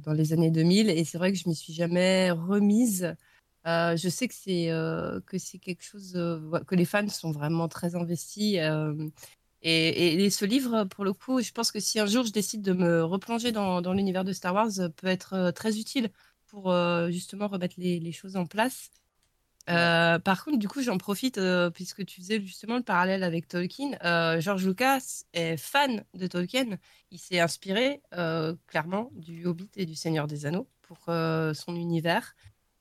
dans 0.00 0.12
les 0.12 0.32
années 0.32 0.50
2000 0.50 0.90
et 0.90 1.04
c'est 1.04 1.18
vrai 1.18 1.30
que 1.32 1.38
je 1.38 1.48
m'y 1.48 1.54
suis 1.54 1.72
jamais 1.72 2.30
remise. 2.32 3.14
Je 3.64 4.08
sais 4.08 4.26
que 4.26 4.34
c'est 4.34 4.68
que 5.26 5.38
c'est 5.38 5.58
quelque 5.58 5.84
chose 5.84 6.14
que 6.66 6.74
les 6.74 6.84
fans 6.84 7.08
sont 7.08 7.30
vraiment 7.30 7.68
très 7.68 7.94
investis. 7.94 8.58
Et, 9.66 10.30
ce 10.30 10.44
livre, 10.44 10.84
pour 10.84 11.04
le 11.04 11.12
coup, 11.12 11.40
je 11.40 11.52
pense 11.52 11.72
que 11.72 11.80
si 11.80 11.98
un 11.98 12.06
jour 12.06 12.24
je 12.24 12.32
décide 12.32 12.62
de 12.62 12.72
me 12.72 13.04
replonger 13.04 13.52
dans, 13.52 13.80
dans 13.82 13.92
l'univers 13.92 14.24
de 14.24 14.32
Star 14.32 14.54
Wars, 14.54 14.70
euh, 14.78 14.88
peut 14.88 15.06
être 15.06 15.34
euh, 15.34 15.52
très 15.52 15.78
utile 15.78 16.10
pour 16.46 16.70
euh, 16.70 17.10
justement 17.10 17.48
remettre 17.48 17.74
les, 17.78 17.98
les 17.98 18.12
choses 18.12 18.36
en 18.36 18.46
place. 18.46 18.90
Euh, 19.68 20.20
par 20.20 20.44
contre, 20.44 20.58
du 20.58 20.68
coup, 20.68 20.82
j'en 20.82 20.98
profite 20.98 21.38
euh, 21.38 21.70
puisque 21.70 22.04
tu 22.06 22.20
faisais 22.20 22.40
justement 22.40 22.76
le 22.76 22.82
parallèle 22.82 23.24
avec 23.24 23.48
Tolkien. 23.48 23.90
George 24.40 24.64
Lucas 24.64 25.24
est 25.32 25.56
fan 25.56 26.04
de 26.14 26.26
Tolkien. 26.28 26.78
Il 27.10 27.18
s'est 27.18 27.40
inspiré 27.40 28.00
clairement 28.68 29.10
du 29.14 29.46
Hobbit 29.46 29.70
et 29.74 29.86
du 29.86 29.96
Seigneur 29.96 30.28
des 30.28 30.46
Anneaux 30.46 30.68
pour 30.82 31.06
son 31.06 31.74
univers. 31.74 32.36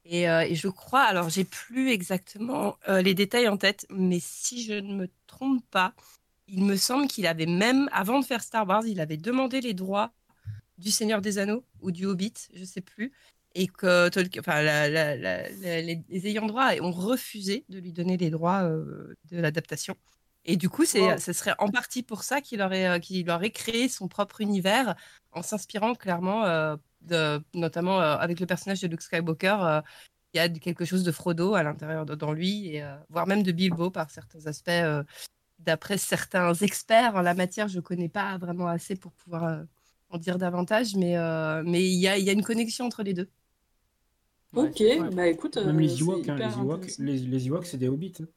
Et, 0.06 0.30
euh, 0.30 0.42
et 0.42 0.56
je 0.56 0.68
crois, 0.68 1.02
alors 1.02 1.30
j'ai 1.30 1.44
plus 1.44 1.90
exactement 1.90 2.78
euh, 2.88 3.02
les 3.02 3.16
détails 3.16 3.48
en 3.48 3.58
tête, 3.58 3.88
mais 3.90 4.20
si 4.22 4.64
je 4.64 4.74
ne 4.74 4.96
me 4.96 5.10
trompe 5.26 5.64
pas, 5.72 5.94
il 6.48 6.64
me 6.64 6.76
semble 6.76 7.08
qu'il 7.08 7.28
avait 7.28 7.46
même, 7.46 7.90
avant 7.92 8.20
de 8.20 8.26
faire 8.26 8.42
Star 8.42 8.68
Wars, 8.68 8.86
il 8.86 9.00
avait 9.00 9.18
demandé 9.18 9.62
les 9.62 9.74
droits 9.74 10.14
du 10.78 10.92
Seigneur 10.92 11.22
des 11.22 11.38
Anneaux 11.38 11.64
ou 11.82 11.92
du 11.92 12.06
Hobbit, 12.06 12.34
je 12.54 12.64
sais 12.64 12.82
plus, 12.82 13.14
et 13.56 13.68
que 13.68 14.10
Tolkien- 14.10 14.42
enfin, 14.42 14.62
la- 14.62 14.90
la- 14.90 15.16
la- 15.16 15.50
la- 15.50 15.82
les, 15.82 16.04
les 16.08 16.28
ayants 16.28 16.46
droit 16.46 16.74
ont 16.82 16.92
refusé 16.92 17.66
de 17.70 17.80
lui 17.80 17.94
donner 17.94 18.18
les 18.18 18.30
droits 18.30 18.64
euh, 18.64 19.16
de 19.32 19.40
l'adaptation. 19.40 19.96
Et 20.44 20.58
du 20.58 20.70
coup, 20.70 20.86
c'est, 20.86 21.18
ce 21.18 21.34
serait 21.34 21.56
en 21.58 21.70
partie 21.70 22.04
pour 22.04 22.22
ça 22.24 22.42
qu'il 22.42 22.62
aurait, 22.62 22.88
euh, 22.88 23.00
qu'il 23.00 23.30
aurait 23.32 23.50
créé 23.50 23.90
son 23.90 24.08
propre 24.08 24.42
univers 24.42 24.96
en 25.32 25.42
s'inspirant 25.42 25.96
clairement, 25.96 26.46
euh, 26.46 26.76
de, 27.02 27.42
notamment 27.54 28.00
euh, 28.02 28.18
avec 28.18 28.40
le 28.40 28.46
personnage 28.46 28.82
de 28.82 28.88
Luke 28.88 29.02
Skywalker. 29.02 29.82
il 30.34 30.38
y 30.38 30.40
a 30.40 30.50
quelque 30.50 30.86
chose 30.86 31.04
de 31.04 31.12
Frodo 31.12 31.56
à 31.56 31.64
l'intérieur 31.64 32.06
de 32.06 32.14
dans 32.14 32.34
lui, 32.34 32.76
et, 32.76 32.84
voire 33.10 33.26
même 33.26 33.42
de 33.42 33.52
Bilbo 33.52 33.90
par 33.90 34.12
certains 34.12 34.46
aspects. 34.46 34.84
D'après 35.60 35.98
certains 35.98 36.54
experts 36.54 37.16
en 37.16 37.22
la 37.22 37.34
matière, 37.34 37.68
je 37.68 37.78
ne 37.78 37.82
connais 37.82 38.10
pas 38.10 38.38
vraiment 38.38 38.68
assez 38.68 38.96
pour 38.96 39.12
pouvoir 39.14 39.44
euh, 39.46 39.64
en 40.10 40.18
dire 40.18 40.38
davantage, 40.38 40.96
mais 40.96 41.18
euh, 41.18 41.64
mais 41.66 41.84
il 41.84 42.00
y 42.00 42.08
a, 42.08 42.18
il 42.18 42.24
y 42.26 42.30
a 42.30 42.34
une 42.34 42.44
connexion 42.44 42.86
entre 42.86 43.04
les 43.04 43.14
deux. 43.14 43.30
Ok, 44.56 44.80
Ouais. 44.80 45.10
bah 45.12 45.28
écoute, 45.28 45.58
Même 45.58 45.78
euh, 45.78 45.82
les 45.82 46.00
Ewoks, 46.02 46.30
hein, 46.30 46.40
les, 46.40 46.60
Ewoks 46.60 46.88
intéressant. 46.88 47.04
les, 47.04 47.18
les 47.20 47.48
Ewoks, 47.48 47.66
c'est 47.68 47.78
des 47.78 47.88
hobbits. 47.90 48.14
hein. 48.22 48.28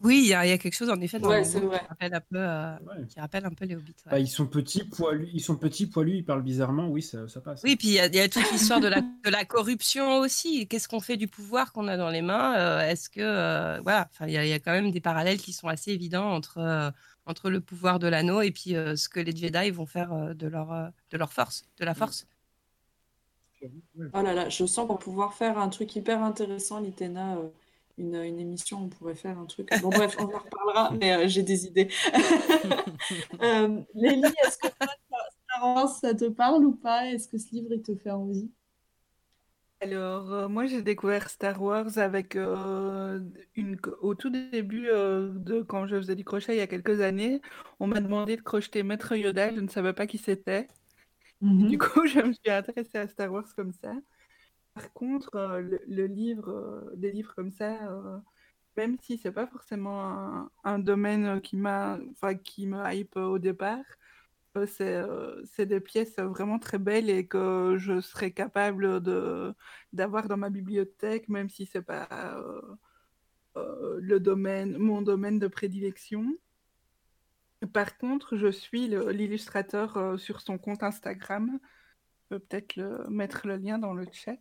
Oui, 0.00 0.20
il 0.22 0.28
y, 0.28 0.34
a 0.34 0.46
il 0.46 0.48
y 0.50 0.52
a 0.52 0.58
quelque 0.58 0.74
chose 0.76 0.90
en 0.90 1.00
effet 1.00 1.18
dans 1.18 1.28
Ouais, 1.28 1.42
vrai. 1.42 1.50
qui 1.80 1.86
rappelle 1.88 2.14
un 2.14 2.20
peu, 2.20 2.36
euh, 2.38 2.72
Ouais. 2.86 3.06
qui 3.08 3.20
rappelle 3.20 3.44
un 3.46 3.50
peu 3.50 3.64
les 3.64 3.74
hobbits. 3.74 3.94
ouais. 4.06 4.10
Bah, 4.12 4.18
ils 4.20 4.28
sont 4.28 4.46
petits, 4.46 4.84
poilus, 4.84 5.28
ils 5.32 5.40
sont 5.40 5.56
petits, 5.56 5.86
poilus, 5.86 6.18
ils 6.18 6.24
parlent 6.24 6.42
bizarrement, 6.42 6.88
oui, 6.88 7.02
ça, 7.02 7.26
ça 7.28 7.40
passe. 7.40 7.62
Oui, 7.64 7.74
puis 7.76 7.88
il 7.88 7.94
y, 7.94 7.98
a- 8.00 8.06
il 8.06 8.14
y 8.14 8.20
a 8.20 8.28
toute 8.28 8.50
l'histoire 8.52 8.80
de 8.80 8.86
la, 8.88 9.00
de 9.00 9.30
la 9.30 9.44
corruption 9.44 10.18
aussi. 10.18 10.66
Qu'est-ce 10.68 10.86
qu'on 10.88 11.00
fait 11.00 11.16
du 11.16 11.26
pouvoir 11.28 11.72
qu'on 11.72 11.88
a 11.88 11.96
dans 11.96 12.10
les 12.10 12.22
mains 12.22 12.56
Euh, 12.58 12.80
Est-ce 12.88 13.08
que 13.10 13.20
euh, 13.20 13.80
voilà, 13.82 14.08
enfin, 14.12 14.26
il 14.26 14.32
y, 14.34 14.36
a- 14.38 14.44
il 14.44 14.50
y 14.50 14.52
a 14.52 14.60
quand 14.60 14.72
même 14.72 14.90
des 14.90 15.00
parallèles 15.00 15.38
qui 15.38 15.52
sont 15.52 15.68
assez 15.68 15.90
évidents 15.92 16.30
entre 16.32 16.58
euh, 16.58 16.90
entre 17.26 17.50
le 17.50 17.60
pouvoir 17.60 17.98
de 17.98 18.06
l'anneau 18.08 18.40
et 18.40 18.50
puis 18.52 18.74
euh, 18.74 18.96
ce 18.96 19.08
que 19.10 19.20
les 19.20 19.36
Jedi 19.36 19.70
vont 19.70 19.84
faire 19.84 20.12
euh, 20.14 20.32
de 20.32 20.46
leur 20.46 20.72
euh, 20.72 20.88
de 21.10 21.18
leur 21.18 21.32
force, 21.32 21.66
de 21.78 21.84
la 21.84 21.94
force. 21.94 22.26
Oh 24.14 24.22
là 24.22 24.34
là, 24.34 24.48
je 24.48 24.64
sens 24.66 24.86
qu'on 24.86 24.94
va 24.94 24.98
pouvoir 24.98 25.34
faire 25.34 25.58
un 25.58 25.68
truc 25.68 25.94
hyper 25.96 26.22
intéressant, 26.22 26.78
Litena. 26.80 27.36
Une, 27.98 28.14
une 28.16 28.38
émission, 28.40 28.84
on 28.84 28.88
pourrait 28.88 29.14
faire 29.14 29.38
un 29.38 29.46
truc. 29.46 29.68
Bon, 29.82 29.88
bref, 29.88 30.16
on 30.18 30.24
en 30.24 30.38
reparlera, 30.38 30.90
mais 31.00 31.12
euh, 31.12 31.28
j'ai 31.28 31.42
des 31.42 31.66
idées. 31.66 31.88
Euh, 33.42 33.80
Lélie, 33.94 34.22
est-ce 34.44 34.58
que 34.58 34.68
toi, 34.68 34.88
Star 35.44 35.62
Wars, 35.62 35.88
ça 35.88 36.14
te 36.14 36.28
parle 36.28 36.64
ou 36.64 36.72
pas? 36.72 37.06
Est-ce 37.06 37.28
que 37.28 37.38
ce 37.38 37.50
livre, 37.52 37.68
il 37.72 37.82
te 37.82 37.94
fait 37.94 38.10
envie? 38.10 38.50
Alors, 39.80 40.32
euh, 40.32 40.48
moi, 40.48 40.66
j'ai 40.66 40.82
découvert 40.82 41.30
Star 41.30 41.62
Wars 41.62 41.98
avec 41.98 42.34
euh, 42.34 43.20
une, 43.54 43.78
au 44.00 44.14
tout 44.16 44.28
début 44.30 44.88
euh, 44.88 45.30
de 45.34 45.62
quand 45.62 45.86
je 45.86 45.96
faisais 45.96 46.16
du 46.16 46.24
crochet 46.24 46.54
il 46.54 46.58
y 46.58 46.60
a 46.60 46.66
quelques 46.66 47.00
années. 47.00 47.40
On 47.78 47.86
m'a 47.86 48.00
demandé 48.00 48.36
de 48.36 48.42
crocheter 48.42 48.82
Maître 48.82 49.14
Yoda, 49.14 49.54
je 49.54 49.60
ne 49.60 49.68
savais 49.68 49.92
pas 49.92 50.06
qui 50.08 50.18
c'était. 50.18 50.66
Mhm. 51.40 51.68
Du 51.68 51.78
coup, 51.78 52.06
je 52.08 52.20
me 52.20 52.32
suis 52.32 52.50
intéressée 52.50 52.98
à 52.98 53.08
Star 53.08 53.32
Wars 53.32 53.46
comme 53.56 53.72
ça. 53.72 53.92
Par 54.78 54.92
contre, 54.92 55.34
euh, 55.34 55.78
le, 55.88 56.06
livre, 56.06 56.50
euh, 56.50 56.94
des 56.94 57.10
livres 57.10 57.34
comme 57.34 57.50
ça, 57.50 57.90
euh, 57.90 58.18
même 58.76 58.96
si 59.00 59.18
c'est 59.18 59.32
pas 59.32 59.48
forcément 59.48 60.48
un, 60.62 60.78
domaine 60.78 61.40
qui 61.40 61.56
m'a, 61.56 61.98
qui 62.44 62.68
me 62.68 62.80
hype 62.92 63.16
au 63.16 63.40
départ, 63.40 63.84
c'est 64.66 65.66
des 65.66 65.80
pièces 65.80 66.16
vraiment 66.18 66.60
très 66.60 66.78
belles 66.78 67.10
et 67.10 67.26
que 67.26 67.74
je 67.78 68.00
serais 68.00 68.30
capable 68.30 69.00
de 69.02 69.52
d'avoir 69.92 70.28
dans 70.28 70.36
ma 70.36 70.50
bibliothèque, 70.50 71.28
même 71.28 71.48
si 71.48 71.66
c'est 71.66 71.82
pas 71.82 72.08
le 73.56 74.18
domaine, 74.18 74.78
mon 74.78 75.02
domaine 75.02 75.38
de 75.40 75.48
prédilection. 75.48 76.36
Par 77.72 77.98
contre, 77.98 78.36
je 78.36 78.48
suis 78.48 78.86
l'illustrateur 78.88 80.18
sur 80.20 80.40
son 80.40 80.58
compte 80.58 80.82
Instagram. 80.84 81.58
Peux 82.30 82.38
peut-être 82.38 82.76
le- 82.76 83.06
mettre 83.10 83.46
le 83.46 83.56
lien 83.56 83.78
dans 83.78 83.92
le 83.92 84.06
chat. 84.10 84.38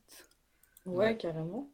Ouais, 0.86 1.16
carrément. 1.18 1.70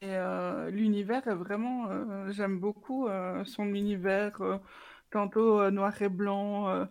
Et 0.00 0.08
euh, 0.16 0.70
l'univers 0.70 1.26
est 1.28 1.34
vraiment, 1.34 1.88
euh, 1.90 2.30
j'aime 2.32 2.58
beaucoup 2.58 3.06
euh, 3.08 3.44
son 3.44 3.66
univers, 3.74 4.40
euh, 4.42 4.58
tantôt 5.10 5.60
euh, 5.60 5.70
noir 5.70 6.00
et 6.02 6.08
blanc, 6.08 6.68
euh, 6.70 6.86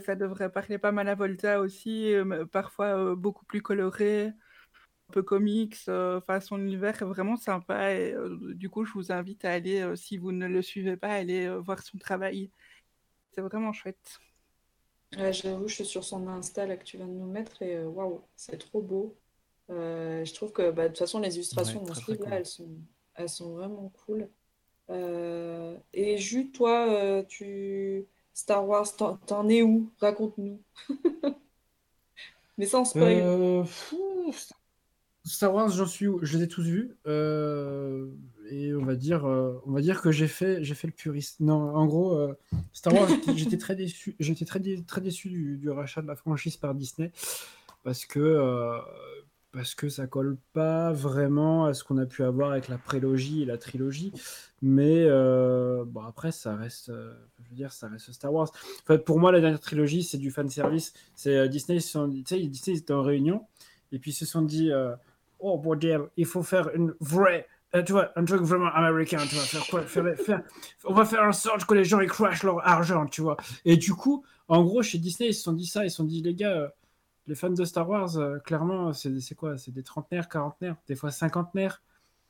ça 0.00 0.14
devrait 0.14 0.52
parler 0.52 0.78
pas 0.78 0.92
mal 0.92 1.08
à 1.08 1.14
Volta 1.14 1.60
aussi, 1.60 2.12
euh, 2.14 2.24
mais 2.24 2.44
parfois 2.46 2.86
euh, 2.98 3.14
beaucoup 3.16 3.46
plus 3.46 3.62
coloré, 3.62 4.26
un 4.28 5.12
peu 5.12 5.22
comics, 5.22 5.76
euh, 5.88 6.18
enfin 6.18 6.40
son 6.40 6.58
univers 6.60 7.02
est 7.02 7.06
vraiment 7.06 7.36
sympa 7.36 7.92
et 7.94 8.14
euh, 8.14 8.54
du 8.54 8.70
coup 8.70 8.84
je 8.84 8.92
vous 8.94 9.12
invite 9.12 9.44
à 9.44 9.52
aller, 9.52 9.80
euh, 9.82 9.96
si 9.96 10.18
vous 10.18 10.32
ne 10.32 10.46
le 10.48 10.62
suivez 10.62 10.96
pas, 10.96 11.10
aller 11.10 11.46
euh, 11.46 11.58
voir 11.60 11.82
son 11.82 11.98
travail. 11.98 12.50
C'est 13.32 13.42
vraiment 13.42 13.72
chouette. 13.72 14.20
Ouais, 15.16 15.32
j'avoue, 15.32 15.66
je 15.66 15.74
suis 15.74 15.84
sur 15.86 16.04
son 16.04 16.28
Insta 16.28 16.66
là 16.66 16.76
que 16.76 16.84
tu 16.84 16.96
viens 16.96 17.06
de 17.06 17.12
nous 17.12 17.26
mettre 17.26 17.62
et 17.62 17.76
euh, 17.76 17.86
waouh, 17.88 18.20
c'est 18.36 18.58
trop 18.58 18.80
beau. 18.80 19.16
Euh, 19.70 20.24
je 20.24 20.34
trouve 20.34 20.52
que 20.52 20.70
bah, 20.70 20.84
de 20.84 20.88
toute 20.88 20.98
façon, 20.98 21.18
les 21.20 21.34
illustrations 21.36 21.80
Ouais, 21.80 21.86
dans 21.86 21.94
ce 21.94 22.12
cool. 22.12 22.28
elles 22.30 22.46
sont, 22.46 22.68
elles 23.14 23.28
sont 23.28 23.54
vraiment 23.54 23.92
cool. 24.06 24.28
Euh, 24.90 25.76
et 25.92 26.18
Jus, 26.18 26.50
toi, 26.52 26.88
euh, 26.90 27.22
tu 27.28 28.06
Star 28.34 28.66
Wars, 28.68 28.86
t'en 28.96 29.48
es 29.48 29.62
où? 29.62 29.90
Raconte-nous. 30.00 30.60
Mais 32.58 32.66
sans 32.66 32.84
spoil. 32.84 33.22
Star 35.24 35.52
Wars, 35.54 35.70
j'en 35.70 35.86
suis 35.86 36.08
où? 36.08 36.18
Je 36.22 36.36
les 36.36 36.44
ai 36.44 36.48
tous 36.48 36.62
vus. 36.62 36.96
Et 38.50 38.74
on 38.74 38.84
va 38.84 38.94
dire, 38.96 39.24
euh, 39.26 39.60
on 39.66 39.72
va 39.72 39.80
dire 39.80 40.00
que 40.02 40.10
j'ai 40.10 40.26
fait, 40.28 40.62
j'ai 40.64 40.74
fait 40.74 40.86
le 40.88 40.92
puriste. 40.92 41.40
Non, 41.40 41.74
en 41.74 41.86
gros, 41.86 42.14
euh, 42.18 42.34
Star 42.72 42.92
Wars, 42.94 43.08
j'étais- 43.36 43.56
très 43.58 43.76
déçu. 43.76 44.16
J'étais 44.20 44.44
très, 44.44 44.60
dé- 44.60 44.82
très 44.84 45.00
déçu 45.00 45.28
du, 45.28 45.56
du 45.56 45.70
rachat 45.70 46.02
de 46.02 46.06
la 46.08 46.16
franchise 46.16 46.56
par 46.56 46.74
Disney 46.74 47.12
parce 47.84 48.04
que, 48.04 48.18
euh, 48.20 48.78
parce 49.52 49.74
que 49.74 49.88
ça 49.88 50.06
colle 50.06 50.36
pas 50.52 50.92
vraiment 50.92 51.64
à 51.66 51.74
ce 51.74 51.82
qu'on 51.82 51.98
a 51.98 52.06
pu 52.06 52.22
avoir 52.22 52.52
avec 52.52 52.68
la 52.68 52.78
prélogie 52.78 53.42
et 53.42 53.44
la 53.44 53.58
trilogie. 53.58 54.12
Mais 54.62 55.04
euh, 55.06 55.84
bon, 55.86 56.02
après, 56.02 56.30
ça 56.32 56.54
reste, 56.54 56.90
euh, 56.90 57.14
je 57.42 57.48
veux 57.50 57.56
dire, 57.56 57.72
ça 57.72 57.88
reste 57.88 58.12
Star 58.12 58.32
Wars. 58.32 58.50
En 58.52 58.86
fait, 58.86 58.98
pour 59.04 59.18
moi, 59.18 59.32
la 59.32 59.40
dernière 59.40 59.58
trilogie, 59.60 60.02
c'est 60.02 60.18
du 60.18 60.30
fan 60.30 60.48
service. 60.50 60.92
C'est 61.14 61.36
euh, 61.36 61.48
Disney, 61.48 61.80
sont 61.80 62.06
dit- 62.08 62.22
tu 62.24 62.36
sais, 62.36 62.46
Disney, 62.46 62.76
ils 62.76 62.80
étaient 62.80 62.92
en 62.92 63.02
réunion 63.02 63.46
et 63.92 63.98
puis 63.98 64.10
ils 64.12 64.14
se 64.14 64.26
sont 64.26 64.42
dit, 64.42 64.70
oh 65.40 65.58
bordel, 65.58 66.02
il 66.16 66.26
faut 66.26 66.42
faire 66.44 66.70
une 66.74 66.94
vraie, 67.00 67.48
euh, 67.74 67.82
tu 67.82 67.92
vois, 67.92 68.12
un 68.16 68.24
truc 68.24 68.42
vraiment 68.42 68.66
américain, 68.72 69.18
tu 69.28 69.34
vois, 69.34 69.44
faire 69.44 69.66
quoi, 69.68 69.82
faire, 69.82 70.16
faire- 70.16 70.42
on 70.84 70.94
va 70.94 71.04
faire 71.04 71.22
en 71.22 71.32
sorte 71.32 71.64
que 71.64 71.74
les 71.74 71.84
gens 71.84 72.00
ils 72.00 72.08
crachent 72.08 72.42
leur 72.42 72.66
argent, 72.66 73.06
tu 73.06 73.20
vois. 73.22 73.36
Et 73.64 73.76
du 73.76 73.94
coup, 73.94 74.24
en 74.48 74.62
gros, 74.64 74.82
chez 74.82 74.98
Disney, 74.98 75.30
ils 75.30 75.34
se 75.34 75.42
sont 75.42 75.52
dit 75.52 75.66
ça, 75.66 75.84
ils 75.84 75.90
se 75.90 75.96
sont 75.96 76.04
dit, 76.04 76.22
les 76.22 76.34
gars, 76.34 76.52
euh, 76.56 76.68
les 77.26 77.34
fans 77.34 77.50
de 77.50 77.64
Star 77.64 77.88
Wars, 77.88 78.16
euh, 78.18 78.38
clairement, 78.40 78.92
c'est 78.92 79.34
quoi? 79.36 79.56
C'est 79.58 79.72
des 79.72 79.82
trentenaires, 79.84 80.28
quarantenaires, 80.28 80.76
des 80.88 80.96
fois 80.96 81.10
cinquantenaires. 81.10 81.82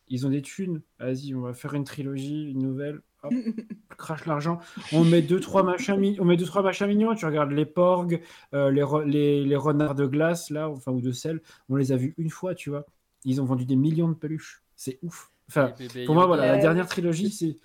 Ils 0.09 0.27
ont 0.27 0.31
des 0.31 0.43
thunes. 0.43 0.83
Vas-y, 0.99 1.35
on 1.35 1.41
va 1.43 1.55
faire 1.55 1.75
une 1.75 1.85
trilogie, 1.85 2.51
une 2.51 2.59
nouvelle. 2.63 3.01
Hop, 3.23 3.33
crache 3.97 4.27
l'argent. 4.27 4.59
On 4.93 5.05
met 5.05 5.23
deux 5.23 5.41
trois 5.41 5.63
machins, 5.63 6.17
on 6.19 6.25
met 6.25 6.37
deux 6.37 6.47
trois 6.47 6.63
machins 6.63 6.87
mignons. 6.89 7.15
Tu 7.15 7.27
regardes 7.27 7.53
les 7.53 7.67
porgs, 7.67 8.21
les, 8.53 8.83
re- 8.83 9.05
les, 9.05 9.45
les 9.45 9.57
renards 9.57 9.95
de 9.95 10.07
glace 10.07 10.51
là, 10.51 10.69
enfin 10.69 10.93
ou 10.93 11.01
de 11.01 11.13
sel. 11.13 11.41
On 11.69 11.77
les 11.77 11.93
a 11.93 11.97
vus 11.97 12.15
une 12.19 12.31
fois, 12.31 12.55
tu 12.55 12.71
vois. 12.71 12.87
Ils 13.25 13.41
ont 13.41 13.45
vendu 13.45 13.67
des 13.67 13.77
millions 13.77 14.09
de 14.09 14.15
peluches. 14.15 14.63
C'est 14.81 14.99
ouf. 15.03 15.31
Enfin, 15.51 15.75
pour 16.07 16.15
moi, 16.15 16.25
voilà, 16.25 16.47
la 16.47 16.57
dernière 16.57 16.87
trilogie, 16.89 17.31
c'est 17.31 17.57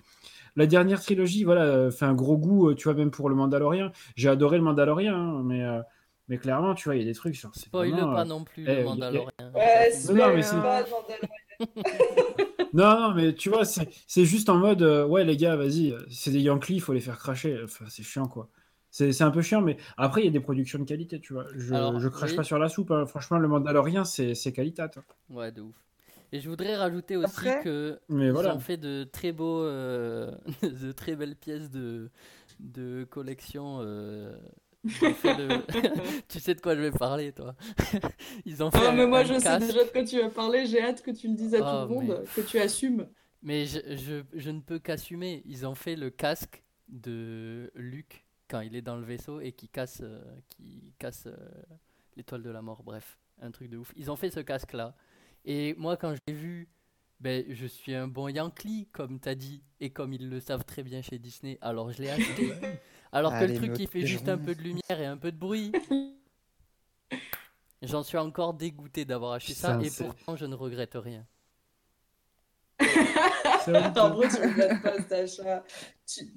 la 0.54 0.66
dernière 0.66 1.00
trilogie, 1.00 1.44
voilà, 1.44 1.62
euh, 1.62 1.90
fait 1.90 2.04
un 2.04 2.12
gros 2.12 2.36
goût, 2.36 2.68
euh, 2.68 2.74
tu 2.74 2.84
vois, 2.84 2.92
même 2.94 3.10
pour 3.10 3.30
le 3.30 3.34
Mandalorien. 3.34 3.90
J'ai 4.16 4.28
adoré 4.28 4.58
le 4.58 4.64
Mandalorien, 4.64 5.14
hein, 5.16 5.42
mais 5.42 5.64
euh, 5.64 5.80
mais 6.28 6.36
clairement, 6.36 6.74
tu 6.74 6.84
vois, 6.90 6.96
il 6.96 6.98
y 6.98 7.02
a 7.02 7.06
des 7.06 7.14
trucs 7.14 7.32
genre. 7.34 7.52
c'est 7.54 7.66
Spoil 7.68 7.90
vraiment, 7.90 8.12
pas 8.14 8.20
euh, 8.20 8.24
non 8.26 8.44
plus 8.44 8.64
eh, 8.64 8.66
le 8.66 8.74
y 8.74 8.78
a- 8.80 8.84
Mandalorian. 8.84 9.30
Ouais, 9.54 9.92
Non, 10.04 10.14
non, 10.14 10.34
mais 10.34 10.42
spoil 10.42 10.44
c'est- 10.44 10.50
pas, 10.60 10.84
Mandalorian. 10.90 11.28
Non, 12.74 13.00
non, 13.00 13.14
mais 13.14 13.34
tu 13.34 13.48
vois, 13.48 13.64
c'est 13.64 13.88
c'est 14.06 14.26
juste 14.26 14.50
en 14.50 14.58
mode, 14.58 14.82
euh, 14.82 15.06
ouais, 15.06 15.24
les 15.24 15.38
gars, 15.38 15.56
vas-y, 15.56 15.94
c'est 16.10 16.30
des 16.32 16.40
Yankees, 16.40 16.74
il 16.74 16.80
faut 16.82 16.92
les 16.92 17.00
faire 17.00 17.18
cracher. 17.18 17.58
Enfin, 17.64 17.86
c'est 17.88 18.02
chiant, 18.02 18.28
quoi. 18.28 18.50
C'est 18.90 19.12
c'est 19.12 19.24
un 19.24 19.30
peu 19.30 19.40
chiant, 19.40 19.62
mais 19.62 19.78
après, 19.96 20.20
il 20.20 20.24
y 20.26 20.28
a 20.28 20.30
des 20.32 20.40
productions 20.40 20.78
de 20.78 20.84
qualité, 20.84 21.18
tu 21.20 21.32
vois. 21.32 21.46
Je, 21.54 21.74
Alors, 21.74 21.98
je 21.98 22.08
crache 22.08 22.30
oui. 22.32 22.36
pas 22.36 22.44
sur 22.44 22.58
la 22.58 22.68
soupe, 22.68 22.90
hein. 22.90 23.06
Franchement, 23.06 23.38
le 23.38 23.48
Mandalorien, 23.48 24.04
c'est 24.04 24.34
c'est 24.34 24.52
qualitat. 24.52 24.90
hein. 24.96 25.02
Ouais, 25.30 25.50
de 25.52 25.62
ouf. 25.62 25.74
Et 26.32 26.40
je 26.40 26.48
voudrais 26.48 26.76
rajouter 26.76 27.16
aussi 27.16 27.26
Après- 27.48 27.62
que 27.62 27.98
Mais 28.08 28.26
ils 28.28 28.36
ont 28.36 28.58
fait 28.60 28.76
de 28.76 29.04
très 29.04 29.32
beaux, 29.32 29.62
euh, 29.62 30.32
de 30.62 30.92
très 30.92 31.14
belles 31.16 31.36
pièces 31.36 31.70
de, 31.70 32.10
de 32.60 33.04
collection. 33.08 33.78
euh, 33.80 34.36
tu 36.28 36.40
sais 36.40 36.54
de 36.54 36.60
quoi 36.60 36.74
je 36.74 36.80
vais 36.80 36.90
parler, 36.90 37.32
toi. 37.32 37.54
Ils 38.44 38.62
ont 38.62 38.70
fait 38.70 38.78
Ah, 38.82 38.90
un- 38.90 38.94
mais 38.94 39.06
moi, 39.06 39.24
je 39.24 39.34
sais 39.34 39.42
casque. 39.42 39.66
déjà 39.66 39.84
de 39.84 39.88
quoi 39.90 40.04
tu 40.04 40.20
vas 40.20 40.28
parler. 40.30 40.66
J'ai 40.66 40.80
hâte 40.82 41.02
que 41.02 41.10
tu 41.10 41.28
le 41.28 41.34
dises 41.34 41.54
à 41.54 41.58
Oh, 41.58 41.86
tout 41.86 41.88
le 41.94 41.94
monde, 42.06 42.18
mais- 42.20 42.42
que 42.42 42.48
tu 42.48 42.58
assumes. 42.58 43.08
Mais 43.42 43.66
je, 43.66 43.78
je, 43.96 44.22
je 44.38 44.50
ne 44.50 44.60
peux 44.60 44.78
qu'assumer. 44.78 45.42
Ils 45.46 45.66
ont 45.66 45.74
fait 45.74 45.96
le 45.96 46.10
casque 46.10 46.62
de 46.88 47.70
Luke 47.74 48.24
quand 48.48 48.60
il 48.60 48.74
est 48.76 48.82
dans 48.82 48.96
le 48.96 49.04
vaisseau 49.04 49.40
et 49.40 49.52
qui 49.52 49.68
casse, 49.68 50.00
euh, 50.02 50.20
qui 50.48 50.94
casse 50.98 51.26
euh, 51.26 51.36
l'étoile 52.16 52.42
de 52.42 52.50
la 52.50 52.62
mort. 52.62 52.82
Bref, 52.82 53.18
un 53.40 53.50
truc 53.50 53.68
de 53.70 53.76
ouf. 53.78 53.92
Ils 53.96 54.10
ont 54.10 54.16
fait 54.16 54.30
ce 54.30 54.40
casque-là. 54.40 54.94
Et 55.46 55.74
moi, 55.78 55.96
quand 55.96 56.12
je 56.12 56.18
l'ai 56.26 56.34
vu, 56.34 56.68
ben, 57.20 57.44
je 57.48 57.66
suis 57.66 57.94
un 57.94 58.08
bon 58.08 58.28
Yankee, 58.28 58.88
comme 58.92 59.20
t'as 59.20 59.36
dit, 59.36 59.62
et 59.80 59.90
comme 59.90 60.12
ils 60.12 60.28
le 60.28 60.40
savent 60.40 60.64
très 60.64 60.82
bien 60.82 61.02
chez 61.02 61.18
Disney, 61.18 61.56
alors 61.60 61.92
je 61.92 62.02
l'ai 62.02 62.10
acheté. 62.10 62.50
Alors 63.12 63.30
que 63.30 63.36
Allez, 63.36 63.54
le 63.54 63.68
truc, 63.68 63.78
il 63.78 63.88
fait 63.88 64.04
juste 64.04 64.28
un 64.28 64.36
peu 64.36 64.54
de 64.54 64.60
lumière 64.60 65.00
et 65.00 65.06
un 65.06 65.16
peu 65.16 65.30
de 65.32 65.38
bruit. 65.38 65.72
J'en 67.82 68.02
suis 68.02 68.18
encore 68.18 68.52
dégoûté 68.52 69.04
d'avoir 69.04 69.32
acheté 69.32 69.54
ça, 69.54 69.78
et 69.80 69.90
pourtant, 69.90 70.34
je 70.36 70.44
ne 70.44 70.54
regrette 70.54 70.94
rien. 70.94 71.24
En 73.68 74.10
vrai, 74.10 74.28
tu 74.28 74.36
regrettes 74.42 74.82
pas 74.82 74.96
cet 74.98 75.12
achat. 75.12 75.64
Tu- 76.06 76.32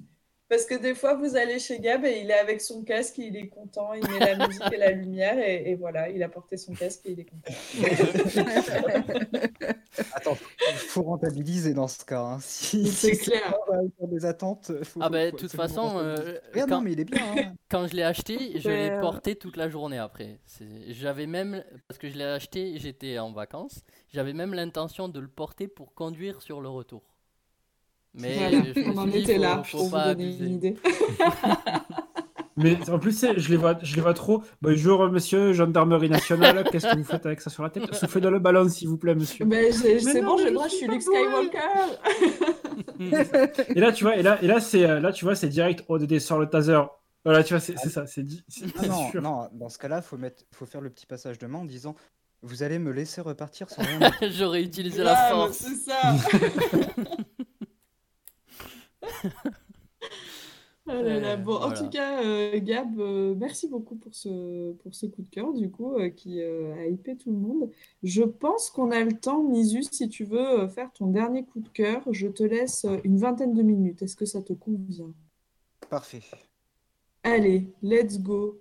Parce 0.50 0.66
que 0.66 0.74
des 0.74 0.96
fois, 0.96 1.14
vous 1.14 1.36
allez 1.36 1.60
chez 1.60 1.78
Gab 1.78 2.04
et 2.04 2.20
il 2.22 2.30
est 2.30 2.38
avec 2.38 2.60
son 2.60 2.82
casque, 2.82 3.16
il 3.18 3.36
est 3.36 3.46
content, 3.46 3.94
il 3.94 4.02
met 4.10 4.18
la 4.18 4.48
musique 4.48 4.72
et 4.72 4.76
la 4.76 4.90
lumière 4.90 5.38
et, 5.38 5.70
et 5.70 5.74
voilà, 5.76 6.08
il 6.10 6.20
a 6.24 6.28
porté 6.28 6.56
son 6.56 6.74
casque 6.74 7.02
et 7.06 7.12
il 7.12 7.20
est 7.20 7.24
content. 7.24 7.54
Attends, 10.14 10.36
il 10.72 10.76
faut 10.76 11.02
rentabiliser 11.02 11.72
dans 11.72 11.88
ce 11.88 12.04
cas. 12.04 12.20
hein. 12.22 12.38
Si, 12.40 12.86
C'est 12.88 13.14
si 13.14 13.30
clair. 13.30 13.54
pas 13.66 13.78
sur 13.96 14.08
des 14.08 14.24
attentes, 14.24 14.72
faut, 14.84 15.00
Ah 15.02 15.08
ben, 15.08 15.32
de 15.32 15.36
toute 15.36 15.52
façon, 15.52 15.98
euh, 15.98 16.38
Ouais, 16.54 16.60
non, 16.62 16.66
quand- 16.66 16.80
mais 16.80 16.92
il 16.92 17.00
est 17.00 17.04
bien. 17.04 17.22
hein. 17.36 17.54
Quand 17.70 17.86
je 17.86 17.94
l'ai 17.94 18.02
acheté, 18.02 18.58
je 18.60 18.68
l'ai 18.68 18.90
euh, 18.90 19.00
porté 19.00 19.36
toute 19.36 19.56
la 19.56 19.68
journée 19.68 19.98
après. 19.98 20.40
C'est- 20.46 20.92
J'avais 20.92 21.26
même, 21.26 21.64
parce 21.86 21.98
que 21.98 22.08
je 22.10 22.16
l'ai 22.18 22.24
acheté, 22.24 22.78
j'étais 22.78 23.18
en 23.18 23.32
vacances, 23.32 23.82
j'avais 24.12 24.32
même 24.32 24.54
l'intention 24.54 25.08
de 25.08 25.20
le 25.20 25.28
porter 25.28 25.68
pour 25.68 25.94
conduire 25.94 26.42
sur 26.42 26.60
le 26.60 26.68
retour. 26.68 27.02
Mais 28.14 28.36
Voilà, 28.38 28.58
on 28.94 28.98
en 28.98 29.08
était 29.08 29.36
faut- 29.36 29.40
là, 29.40 29.62
faut 29.64 29.76
pour 29.78 29.86
vous 29.86 29.92
pas 29.92 30.14
donner 30.14 30.24
abuser. 30.28 30.44
une 30.46 30.54
idée. 30.54 30.76
Mais 32.56 32.76
en 32.90 32.98
plus, 32.98 33.24
je 33.38 33.48
les 33.48 33.56
vois, 33.56 33.78
je 33.82 33.94
les 33.96 34.02
vois 34.02 34.12
trop. 34.12 34.42
Bonjour, 34.60 35.08
monsieur, 35.08 35.54
gendarmerie 35.54 36.10
nationale. 36.10 36.64
Qu'est-ce 36.70 36.88
que 36.88 36.96
vous 36.98 37.04
faites 37.04 37.24
avec 37.24 37.40
ça 37.40 37.48
sur 37.48 37.62
la 37.62 37.70
tête? 37.70 37.94
Soufflez 37.94 38.20
dans 38.20 38.30
le 38.30 38.38
ballon, 38.38 38.68
s'il 38.68 38.88
vous 38.88 38.98
plaît, 38.98 39.14
monsieur. 39.14 39.46
Mais 39.46 39.72
j'ai- 39.72 39.94
Mais 39.94 40.00
c'est 40.00 40.20
bon, 40.20 40.36
j'ai 40.36 40.46
le 40.46 40.52
droit, 40.52 40.68
je 40.68 40.74
suis 40.74 40.86
Luke. 40.86 41.00
Skywalker. 41.00 41.58
Et 43.74 43.80
là, 43.80 43.92
tu 43.92 44.04
vois, 44.04 44.16
et 44.16 44.22
là, 44.22 44.38
et 44.42 44.46
là, 44.46 44.60
c'est, 44.60 44.84
euh, 44.84 45.00
là, 45.00 45.10
tu 45.12 45.24
vois, 45.24 45.34
c'est 45.34 45.48
direct 45.48 45.84
ODD 45.88 46.18
sur 46.18 46.38
le 46.38 46.46
taser. 46.50 46.80
Voilà, 47.24 47.42
tu 47.44 47.54
vois, 47.54 47.60
c'est 47.60 47.76
ça, 47.78 48.06
c'est 48.06 48.22
dit. 48.24 48.44
Ah 48.78 48.86
non, 48.86 49.10
sûr. 49.10 49.22
non, 49.22 49.48
dans 49.52 49.68
ce 49.70 49.78
cas-là, 49.78 50.02
faut 50.02 50.18
mettre, 50.18 50.42
faut 50.52 50.66
faire 50.66 50.80
le 50.82 50.90
petit 50.90 51.06
passage 51.06 51.38
de 51.38 51.46
main 51.46 51.60
en 51.60 51.64
disant 51.64 51.94
Vous 52.42 52.62
allez 52.62 52.78
me 52.78 52.90
laisser 52.92 53.20
repartir 53.22 53.70
sans 53.70 53.82
rien. 53.82 54.10
J'aurais 54.30 54.62
utilisé 54.62 55.02
la 55.02 55.14
Grave, 55.14 55.30
force. 55.30 55.56
C'est 55.58 55.90
ça. 55.90 56.14
Là 60.86 61.02
là. 61.02 61.36
Euh, 61.36 61.46
en 61.46 61.72
tout 61.72 61.88
cas, 61.88 62.24
euh, 62.24 62.58
Gab, 62.58 62.98
euh, 62.98 63.34
merci 63.36 63.68
beaucoup 63.68 63.94
pour 63.94 64.14
ce, 64.14 64.72
pour 64.72 64.94
ce 64.94 65.06
coup 65.06 65.22
de 65.22 65.28
cœur, 65.28 65.52
du 65.52 65.70
coup, 65.70 65.96
euh, 65.98 66.08
qui 66.08 66.40
euh, 66.40 66.74
a 66.74 66.86
hypé 66.86 67.16
tout 67.16 67.30
le 67.30 67.36
monde. 67.38 67.70
Je 68.02 68.22
pense 68.22 68.70
qu'on 68.70 68.90
a 68.90 69.04
le 69.04 69.12
temps, 69.12 69.42
Misu, 69.42 69.84
si 69.84 70.08
tu 70.08 70.24
veux 70.24 70.60
euh, 70.60 70.68
faire 70.68 70.90
ton 70.92 71.06
dernier 71.06 71.44
coup 71.44 71.60
de 71.60 71.68
cœur, 71.68 72.02
je 72.10 72.26
te 72.26 72.42
laisse 72.42 72.86
une 73.04 73.18
vingtaine 73.18 73.54
de 73.54 73.62
minutes. 73.62 74.02
Est-ce 74.02 74.16
que 74.16 74.24
ça 74.24 74.42
te 74.42 74.52
convient? 74.52 75.12
Parfait. 75.88 76.22
Allez, 77.22 77.70
let's 77.82 78.18
go. 78.18 78.60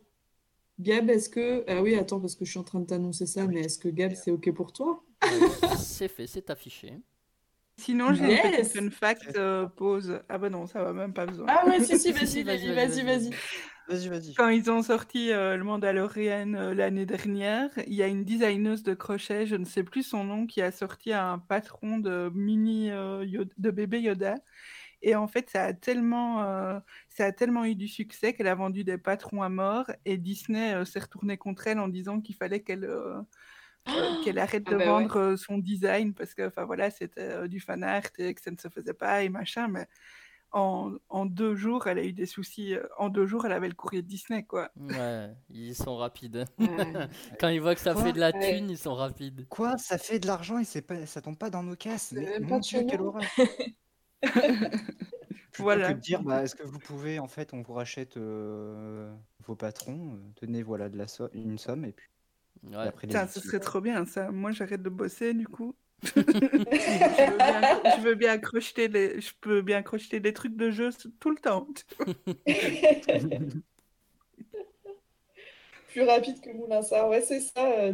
Gab, 0.80 1.10
est-ce 1.10 1.30
que... 1.30 1.64
Ah 1.68 1.82
oui, 1.82 1.96
attends, 1.96 2.20
parce 2.20 2.36
que 2.36 2.46
je 2.46 2.52
suis 2.52 2.60
en 2.60 2.64
train 2.64 2.82
de 2.82 2.86
t'annoncer 2.86 3.26
ça, 3.26 3.48
mais 3.48 3.62
est-ce 3.62 3.80
que 3.80 3.90
Gab, 3.90 4.14
c'est 4.14 4.32
OK 4.32 4.52
pour 4.54 4.72
toi? 4.72 5.04
C'est 5.78 6.10
fait, 6.10 6.28
c'est 6.28 6.50
affiché. 6.50 6.94
Sinon, 7.80 8.14
j'ai 8.14 8.26
une 8.26 8.30
Yes. 8.30 8.42
petite 8.74 8.78
fun 8.78 8.90
fact 8.92 9.36
euh, 9.36 9.66
pause. 9.68 10.20
Ah 10.30 10.38
bah 10.38 10.50
non, 10.50 10.68
ça 10.68 10.84
va 10.84 10.94
même 10.94 11.14
pas 11.14 11.26
besoin. 11.26 11.48
Ah 11.50 11.66
ouais, 11.66 11.80
si, 11.80 11.98
si, 11.98 12.12
vas-y, 12.14 12.44
vas-y, 12.44 12.74
vas-y, 12.74 13.04
vas-y, 13.04 13.32
vas-y, 13.88 14.08
vas-y. 14.10 14.34
Quand 14.36 14.50
ils 14.50 14.70
ont 14.70 14.84
sorti 14.84 15.32
euh, 15.32 15.58
le 15.58 15.64
Mandalorian 15.64 16.54
euh, 16.54 16.74
l'année 16.74 17.06
dernière, 17.06 17.70
il 17.88 17.94
y 17.94 18.04
a 18.04 18.08
une 18.08 18.24
designeuse 18.24 18.84
de 18.84 18.94
crochet, 18.94 19.48
je 19.48 19.56
ne 19.56 19.66
sais 19.66 19.84
plus 19.84 20.04
son 20.04 20.24
nom, 20.24 20.46
qui 20.46 20.62
a 20.62 20.72
sorti 20.72 21.14
un 21.14 21.40
patron 21.40 21.98
de 21.98 22.30
mini 22.34 22.92
euh, 22.92 23.26
Yoda- 23.26 23.54
de 23.58 23.72
bébé 23.72 24.02
Yoda. 24.02 24.36
Et 25.02 25.16
en 25.16 25.28
fait, 25.28 25.50
ça 25.50 25.64
a 25.64 25.74
tellement, 25.74 26.44
euh, 26.44 26.80
ça 27.10 27.26
a 27.26 27.32
tellement 27.32 27.66
eu 27.66 27.76
du 27.76 27.88
succès 27.88 28.34
qu'elle 28.34 28.48
a 28.48 28.56
vendu 28.56 28.84
des 28.84 28.98
patrons 28.98 29.42
à 29.44 29.50
mort. 29.50 29.90
Et 30.06 30.18
Disney 30.18 30.74
euh, 30.74 30.86
s'est 30.86 31.00
retourné 31.00 31.38
contre 31.38 31.68
elle 31.68 31.80
en 31.80 31.88
disant 31.88 32.20
qu'il 32.22 32.36
fallait 32.36 32.62
qu'elle 32.62 32.84
qu'elle 34.24 34.40
arrête 34.40 34.64
Ah 34.68 34.72
de 34.72 34.76
bah 34.78 34.84
ouais. 34.84 34.86
vendre 35.08 35.36
son 35.36 35.58
design 35.58 36.14
parce 36.14 36.34
que, 36.34 36.48
enfin 36.48 36.66
voilà, 36.66 36.90
c'était 36.92 37.48
du 37.48 37.60
fan 37.60 37.84
art 37.84 38.04
et 38.18 38.34
que 38.34 38.42
ça 38.42 38.52
ne 38.52 38.58
se 38.58 38.68
faisait 38.70 38.94
pas 38.94 39.24
et 39.24 39.30
machin. 39.30 39.68
Mais 39.68 39.88
en, 40.52 40.94
en 41.10 41.26
deux 41.26 41.56
jours, 41.56 41.86
elle 41.88 42.00
a 42.00 42.04
eu 42.04 42.12
des 42.14 42.26
soucis. 42.26 42.76
En 42.98 43.10
deux 43.10 43.26
jours, 43.28 43.46
elle 43.46 43.52
avait 43.52 43.68
le 43.68 43.76
courrier 43.76 44.02
de 44.02 44.08
Disney, 44.08 44.44
quoi. 44.44 44.72
Ouais, 44.78 45.30
ils 45.50 45.76
sont 45.76 45.96
rapides. 45.96 46.46
Ouais. 46.58 46.68
Quand 47.40 47.50
ils 47.50 47.62
voient 47.62 47.76
que 47.76 47.82
ça 47.82 47.94
Quoi 47.94 48.04
fait 48.06 48.14
de 48.14 48.20
la 48.20 48.32
Ouais. 48.32 48.58
thune, 48.58 48.70
ils 48.70 48.78
sont 48.78 48.96
rapides. 48.96 49.48
Quoi 49.48 49.78
Ça 49.78 49.98
fait 49.98 50.20
de 50.20 50.26
l'argent 50.28 50.58
et 50.60 50.64
c'est 50.66 50.82
pas, 50.82 51.06
ça 51.06 51.22
tombe 51.22 51.38
pas 51.38 51.50
dans 51.52 51.62
nos 51.64 51.76
casses. 51.76 52.12
Mais 52.14 52.22
même 52.26 52.44
mon 52.44 52.50
pas 52.50 52.56
de 52.58 52.62
Dieu, 52.64 52.84
quelle 52.90 53.02
horreur. 53.02 53.24
Voilà. 55.58 55.94
que 55.94 56.00
dire, 56.00 56.24
bah, 56.24 56.44
est-ce 56.44 56.56
que 56.56 56.64
vous 56.64 56.80
pouvez, 56.80 57.20
en 57.20 57.28
fait, 57.28 57.54
on 57.54 57.62
vous 57.62 57.74
rachète 57.74 58.16
euh, 58.18 59.14
vos 59.46 59.56
patrons, 59.56 60.14
euh, 60.14 60.18
tenez, 60.36 60.64
voilà, 60.64 60.88
de 60.90 60.98
la 60.98 61.08
so- 61.08 61.30
une 61.34 61.58
somme, 61.58 61.84
et 61.86 61.92
puis 61.92 62.08
Ouais. 62.64 62.92
Putain, 63.00 63.28
ce 63.28 63.40
serait 63.40 63.60
trop 63.60 63.82
bien 63.82 64.06
ça. 64.06 64.32
Moi, 64.32 64.52
j'arrête 64.52 64.82
de 64.82 64.90
bosser 64.90 65.34
du 65.34 65.48
coup. 65.48 65.76
je, 66.16 66.22
veux 66.22 67.38
bien, 67.38 67.82
je 67.98 68.02
veux 68.02 68.16
bien 68.16 68.38
crocheter 68.38 68.88
les, 68.88 69.20
je 69.20 69.34
peux 69.42 69.62
bien 69.62 69.82
crocheter 69.82 70.20
des 70.20 70.34
trucs 70.34 70.56
de 70.56 70.72
jeu 70.72 70.90
tout 71.20 71.30
le 71.30 71.38
temps. 71.38 71.68
Plus 75.90 76.04
rapide 76.04 76.40
que 76.40 76.52
Moulin 76.52 76.82
ouais, 77.10 77.22
c'est 77.22 77.40
ça, 77.40 77.66
euh. 77.66 77.94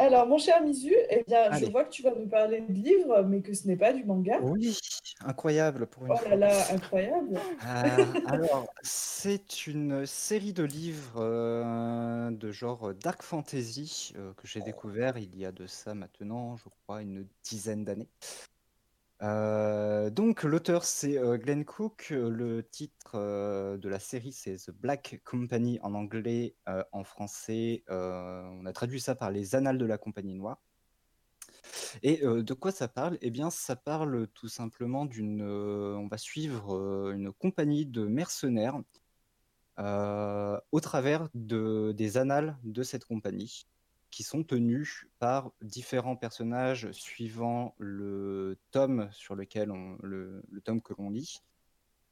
Alors, 0.00 0.26
mon 0.26 0.38
cher 0.38 0.62
Misu, 0.62 0.94
eh 1.10 1.22
bien, 1.26 1.52
je 1.52 1.66
vois 1.66 1.84
que 1.84 1.90
tu 1.90 2.02
vas 2.02 2.14
nous 2.14 2.26
parler 2.26 2.62
de 2.62 2.72
livres, 2.72 3.22
mais 3.22 3.42
que 3.42 3.52
ce 3.52 3.66
n'est 3.66 3.76
pas 3.76 3.92
du 3.92 4.02
manga. 4.04 4.40
Oui, 4.40 4.78
incroyable 5.26 5.86
pour 5.86 6.06
une 6.06 6.12
Oh 6.12 6.16
fois. 6.16 6.30
là 6.30 6.36
là, 6.36 6.72
incroyable. 6.72 7.36
Euh, 7.36 8.04
alors, 8.26 8.66
c'est 8.82 9.66
une 9.66 10.06
série 10.06 10.54
de 10.54 10.64
livres 10.64 11.20
euh, 11.20 12.30
de 12.30 12.50
genre 12.50 12.94
dark 12.94 13.22
fantasy 13.22 14.14
euh, 14.16 14.32
que 14.34 14.46
j'ai 14.46 14.62
découvert 14.62 15.18
il 15.18 15.36
y 15.36 15.44
a 15.44 15.52
de 15.52 15.66
ça 15.66 15.94
maintenant, 15.94 16.56
je 16.56 16.64
crois, 16.82 17.02
une 17.02 17.26
dizaine 17.44 17.84
d'années. 17.84 18.08
Euh, 19.22 20.08
donc, 20.08 20.44
l'auteur 20.44 20.84
c'est 20.84 21.18
euh, 21.18 21.36
Glenn 21.36 21.64
Cook. 21.64 22.08
Le 22.10 22.62
titre 22.62 23.12
euh, 23.14 23.76
de 23.76 23.88
la 23.88 23.98
série 23.98 24.32
c'est 24.32 24.56
The 24.56 24.70
Black 24.70 25.20
Company 25.24 25.78
en 25.82 25.94
anglais, 25.94 26.56
en 26.92 27.04
français, 27.04 27.84
on 27.88 28.64
a 28.66 28.72
traduit 28.72 29.00
ça 29.00 29.14
par 29.14 29.30
les 29.30 29.54
Annales 29.54 29.78
de 29.78 29.86
la 29.86 29.98
Compagnie 29.98 30.34
Noire. 30.34 30.60
Et 32.02 32.18
de 32.18 32.54
quoi 32.54 32.72
ça 32.72 32.88
parle? 32.88 33.18
Eh 33.20 33.30
bien, 33.30 33.50
ça 33.50 33.76
parle 33.76 34.28
tout 34.28 34.48
simplement 34.48 35.04
d'une. 35.04 35.42
on 35.42 36.08
va 36.08 36.18
suivre 36.18 37.10
une 37.12 37.32
compagnie 37.32 37.86
de 37.86 38.04
mercenaires 38.06 38.80
au 39.78 40.80
travers 40.80 41.28
de, 41.34 41.92
des 41.92 42.16
annales 42.16 42.58
de 42.64 42.82
cette 42.82 43.04
compagnie, 43.04 43.66
qui 44.10 44.22
sont 44.22 44.42
tenus 44.42 45.06
par 45.18 45.52
différents 45.62 46.16
personnages 46.16 46.90
suivant 46.92 47.74
le 47.78 48.58
tome 48.70 49.08
sur 49.12 49.34
lequel 49.34 49.70
on, 49.70 49.96
le, 50.02 50.42
tome 50.64 50.82
que 50.82 50.94
l'on 50.98 51.10
lit. 51.10 51.40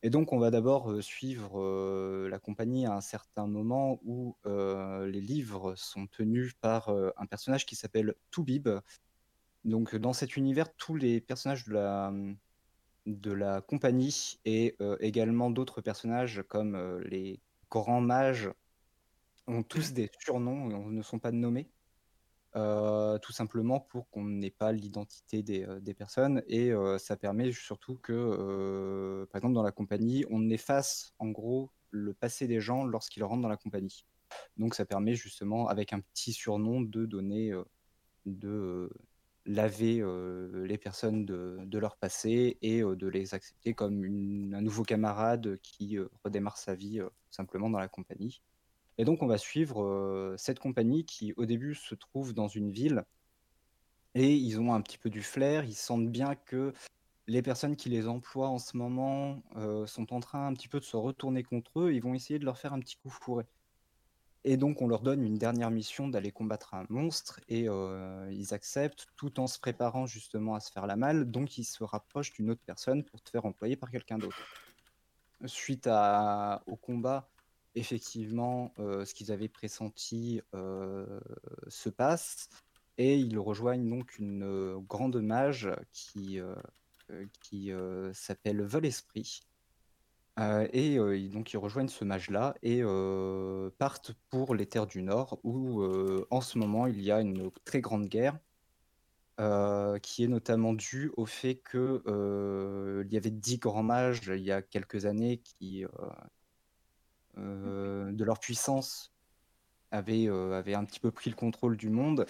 Et 0.02 0.10
donc, 0.10 0.32
on 0.32 0.38
va 0.38 0.50
d'abord 0.52 0.92
euh, 0.92 1.02
suivre 1.02 1.60
euh, 1.60 2.28
la 2.30 2.38
compagnie 2.38 2.86
à 2.86 2.94
un 2.94 3.00
certain 3.00 3.48
moment 3.48 3.98
où 4.04 4.36
euh, 4.46 5.08
les 5.08 5.20
livres 5.20 5.74
sont 5.74 6.06
tenus 6.06 6.54
par 6.60 6.88
un 6.88 7.26
personnage 7.26 7.66
qui 7.66 7.74
s'appelle 7.74 8.14
Toubib. 8.30 8.68
Donc, 9.64 9.96
dans 9.96 10.12
cet 10.12 10.36
univers, 10.36 10.72
tous 10.76 10.94
les 10.94 11.20
personnages 11.20 11.64
de 11.64 11.72
la, 11.72 12.12
de 13.06 13.32
la 13.32 13.60
compagnie 13.60 14.38
et 14.44 14.76
également 15.00 15.50
d'autres 15.50 15.80
personnages 15.80 16.44
comme 16.48 17.00
les 17.00 17.40
grands 17.70 18.00
mages 18.00 18.50
ont 19.48 19.62
tous 19.62 19.92
des 19.92 20.10
surnoms 20.20 20.70
et 20.70 20.74
ne 20.74 21.02
sont 21.02 21.18
pas 21.18 21.32
nommés. 21.32 21.68
Euh, 22.58 23.18
tout 23.18 23.32
simplement 23.32 23.78
pour 23.78 24.10
qu'on 24.10 24.24
n'ait 24.24 24.50
pas 24.50 24.72
l'identité 24.72 25.44
des, 25.44 25.64
euh, 25.64 25.94
personnes 25.96 26.42
et 26.48 26.72
euh, 26.72 26.98
ça 26.98 27.16
permet 27.16 27.52
surtout 27.52 27.96
que, 28.02 29.24
par 29.30 29.38
exemple, 29.38 29.54
dans 29.54 29.62
la 29.62 29.70
compagnie, 29.70 30.24
on 30.28 30.50
efface 30.50 31.14
en 31.20 31.28
gros 31.28 31.70
le 31.90 32.14
passé 32.14 32.48
des 32.48 32.60
gens 32.60 32.84
lorsqu'ils 32.84 33.22
rentrent 33.22 33.42
dans 33.42 33.48
la 33.48 33.56
compagnie. 33.56 34.06
Donc 34.56 34.74
ça 34.74 34.84
permet 34.84 35.14
justement, 35.14 35.68
avec 35.68 35.92
un 35.92 36.00
petit 36.00 36.32
surnom, 36.32 36.80
de 36.80 37.06
donner, 37.06 37.52
de 38.26 38.90
laver 39.46 40.04
les 40.52 40.78
personnes 40.78 41.24
de, 41.24 41.78
leur 41.78 41.96
passé 41.96 42.58
et 42.60 42.80
de 42.80 43.06
les 43.06 43.34
accepter 43.34 43.72
comme 43.72 44.04
un 44.52 44.60
nouveau 44.60 44.82
camarade 44.82 45.58
qui 45.62 45.96
redémarre 46.24 46.58
sa 46.58 46.74
vie 46.74 47.00
simplement 47.30 47.70
dans 47.70 47.78
la 47.78 47.88
compagnie. 47.88 48.42
Et 48.98 49.04
donc 49.04 49.22
on 49.22 49.26
va 49.26 49.38
suivre 49.38 49.82
euh, 49.82 50.34
cette 50.36 50.58
compagnie 50.58 51.04
qui 51.04 51.32
au 51.36 51.46
début 51.46 51.74
se 51.74 51.94
trouve 51.94 52.34
dans 52.34 52.48
une 52.48 52.70
ville 52.70 53.04
et 54.14 54.34
ils 54.34 54.60
ont 54.60 54.74
un 54.74 54.80
petit 54.80 54.98
peu 54.98 55.10
du 55.10 55.22
flair, 55.22 55.64
ils 55.64 55.74
sentent 55.74 56.10
bien 56.10 56.34
que 56.34 56.72
les 57.28 57.42
personnes 57.42 57.76
qui 57.76 57.88
les 57.88 58.08
emploient 58.08 58.48
en 58.48 58.58
ce 58.58 58.76
moment 58.76 59.42
euh, 59.56 59.86
sont 59.86 60.12
en 60.12 60.20
train 60.20 60.46
un 60.46 60.54
petit 60.54 60.66
peu 60.66 60.80
de 60.80 60.84
se 60.84 60.96
retourner 60.96 61.42
contre 61.42 61.80
eux, 61.80 61.94
ils 61.94 62.02
vont 62.02 62.14
essayer 62.14 62.38
de 62.38 62.44
leur 62.44 62.58
faire 62.58 62.72
un 62.72 62.80
petit 62.80 62.96
coup 62.96 63.10
fourré. 63.10 63.44
Et 64.44 64.56
donc, 64.56 64.80
on 64.80 64.88
leur 64.88 65.02
donne 65.02 65.22
une 65.22 65.34
dernière 65.34 65.70
mission 65.70 66.08
d'aller 66.08 66.32
combattre 66.32 66.72
un 66.72 66.86
monstre 66.88 67.40
et 67.48 67.68
euh, 67.68 68.32
ils 68.32 68.54
acceptent 68.54 69.06
tout 69.16 69.40
en 69.40 69.46
se 69.46 69.58
préparant 69.58 70.06
justement 70.06 70.54
à 70.54 70.60
se 70.60 70.72
faire 70.72 70.86
la 70.86 70.96
malle. 70.96 71.30
Donc, 71.30 71.58
ils 71.58 71.64
se 71.64 71.84
rapprochent 71.84 72.32
d'une 72.32 72.50
autre 72.50 72.62
personne 72.64 73.04
pour 73.04 73.20
te 73.20 73.28
faire 73.28 73.44
employer 73.44 73.76
par 73.76 73.90
quelqu'un 73.90 74.16
d'autre. 74.16 74.38
Suite 75.44 75.86
au 75.86 76.76
combat, 76.76 77.28
effectivement, 77.78 78.72
euh, 78.78 79.04
ce 79.04 79.14
qu'ils 79.14 79.32
avaient 79.32 79.48
pressenti 79.48 80.40
euh, 80.54 81.20
se 81.68 81.88
passe 81.88 82.48
et 82.98 83.16
ils 83.16 83.38
rejoignent 83.38 83.88
donc 83.88 84.18
une 84.18 84.42
euh, 84.42 84.78
grande 84.78 85.20
mage 85.22 85.70
qui, 85.92 86.40
qui 87.40 87.70
s'appelle 88.12 88.62
Vol-Esprit. 88.62 89.40
Euh, 90.38 90.68
et 90.72 90.98
donc 91.30 91.52
ils 91.52 91.56
rejoignent 91.56 91.88
ce 91.88 92.04
mage-là 92.04 92.54
et 92.62 92.82
partent 93.78 94.12
pour 94.30 94.54
les 94.54 94.66
terres 94.66 94.86
du 94.86 95.02
Nord 95.02 95.40
où 95.42 95.82
en 96.30 96.40
ce 96.40 96.58
moment 96.58 96.86
il 96.86 97.00
y 97.00 97.10
a 97.10 97.20
une 97.20 97.50
très 97.64 97.80
grande 97.80 98.06
guerre 98.06 98.38
qui 100.02 100.24
est 100.24 100.28
notamment 100.28 100.74
due 100.74 101.10
au 101.16 101.26
fait 101.26 101.56
que 101.56 102.02
il 103.04 103.12
y 103.12 103.16
avait 103.16 103.30
dix 103.30 103.58
grands 103.58 103.82
mages 103.82 104.20
il 104.28 104.42
y 104.42 104.52
a 104.52 104.62
quelques 104.62 105.06
années 105.06 105.38
qui 105.38 105.84
de 108.18 108.24
leur 108.24 108.38
puissance 108.38 109.12
avaient, 109.90 110.28
euh, 110.28 110.58
avaient 110.58 110.74
un 110.74 110.84
petit 110.84 111.00
peu 111.00 111.10
pris 111.10 111.30
le 111.30 111.36
contrôle 111.36 111.76
du 111.76 111.88
monde 111.88 112.26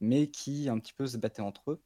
mais 0.00 0.28
qui 0.28 0.68
un 0.68 0.78
petit 0.78 0.92
peu 0.92 1.06
se 1.06 1.16
battaient 1.16 1.42
entre 1.42 1.72
eux 1.72 1.80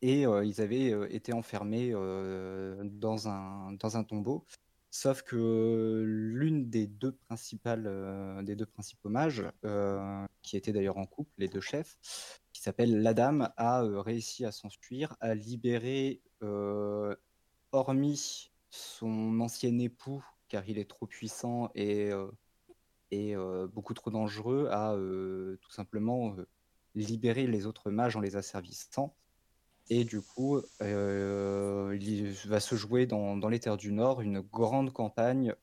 et 0.00 0.26
euh, 0.26 0.44
ils 0.44 0.60
avaient 0.60 0.92
euh, 0.92 1.12
été 1.12 1.32
enfermés 1.32 1.92
dans 1.92 3.28
un, 3.28 3.72
dans 3.72 3.96
un 3.96 4.04
tombeau. 4.04 4.44
Sauf 4.94 5.22
que 5.22 6.02
l'une 6.04 6.68
des 6.68 6.86
deux 6.86 7.12
principales, 7.12 8.44
des 8.44 8.54
deux 8.56 8.66
principaux 8.66 9.08
mages, 9.08 9.42
qui 10.42 10.58
étaient 10.58 10.72
d'ailleurs 10.72 10.98
en 10.98 11.06
couple, 11.06 11.32
les 11.38 11.48
deux 11.48 11.62
chefs, 11.62 11.96
qui 12.52 12.60
s'appelle 12.60 13.00
la 13.00 13.14
dame, 13.14 13.50
a 13.56 13.80
réussi 14.02 14.44
à 14.44 14.52
s'enfuir, 14.52 15.16
a 15.20 15.34
libéré, 15.34 16.20
euh, 16.42 17.14
hormis 17.72 18.50
son 18.70 19.40
ancien 19.40 19.78
époux, 19.78 20.24
car 20.48 20.68
il 20.68 20.78
est 20.78 20.88
trop 20.88 21.06
puissant 21.06 21.70
et, 21.74 22.10
beaucoup 23.72 23.94
trop 23.94 24.10
dangereux, 24.10 24.68
euh, 24.70 25.56
tout 25.60 25.70
simplement 25.70 26.34
libéré 26.94 27.46
les 27.46 27.66
autres 27.66 27.90
mages 27.90 28.16
en 28.16 28.20
les 28.20 28.36
asservissant. 28.36 29.14
Et 29.90 30.04
du 30.04 30.22
coup, 30.22 30.60
il 30.80 32.34
va 32.46 32.60
se 32.60 32.74
jouer 32.76 33.06
dans, 33.06 33.36
dans 33.36 33.48
les 33.48 33.60
terres 33.60 33.76
du 33.76 33.92
Nord 33.92 34.20
une 34.22 34.40
grande 34.40 34.92
campagne 34.92 35.54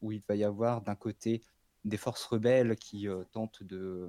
où 0.00 0.12
il 0.12 0.22
va 0.28 0.36
y 0.36 0.44
avoir 0.44 0.82
d'un 0.82 0.94
côté 0.94 1.42
des 1.84 1.96
forces 1.96 2.24
rebelles 2.24 2.76
qui 2.76 3.08
tentent 3.32 3.62
de, 3.62 4.08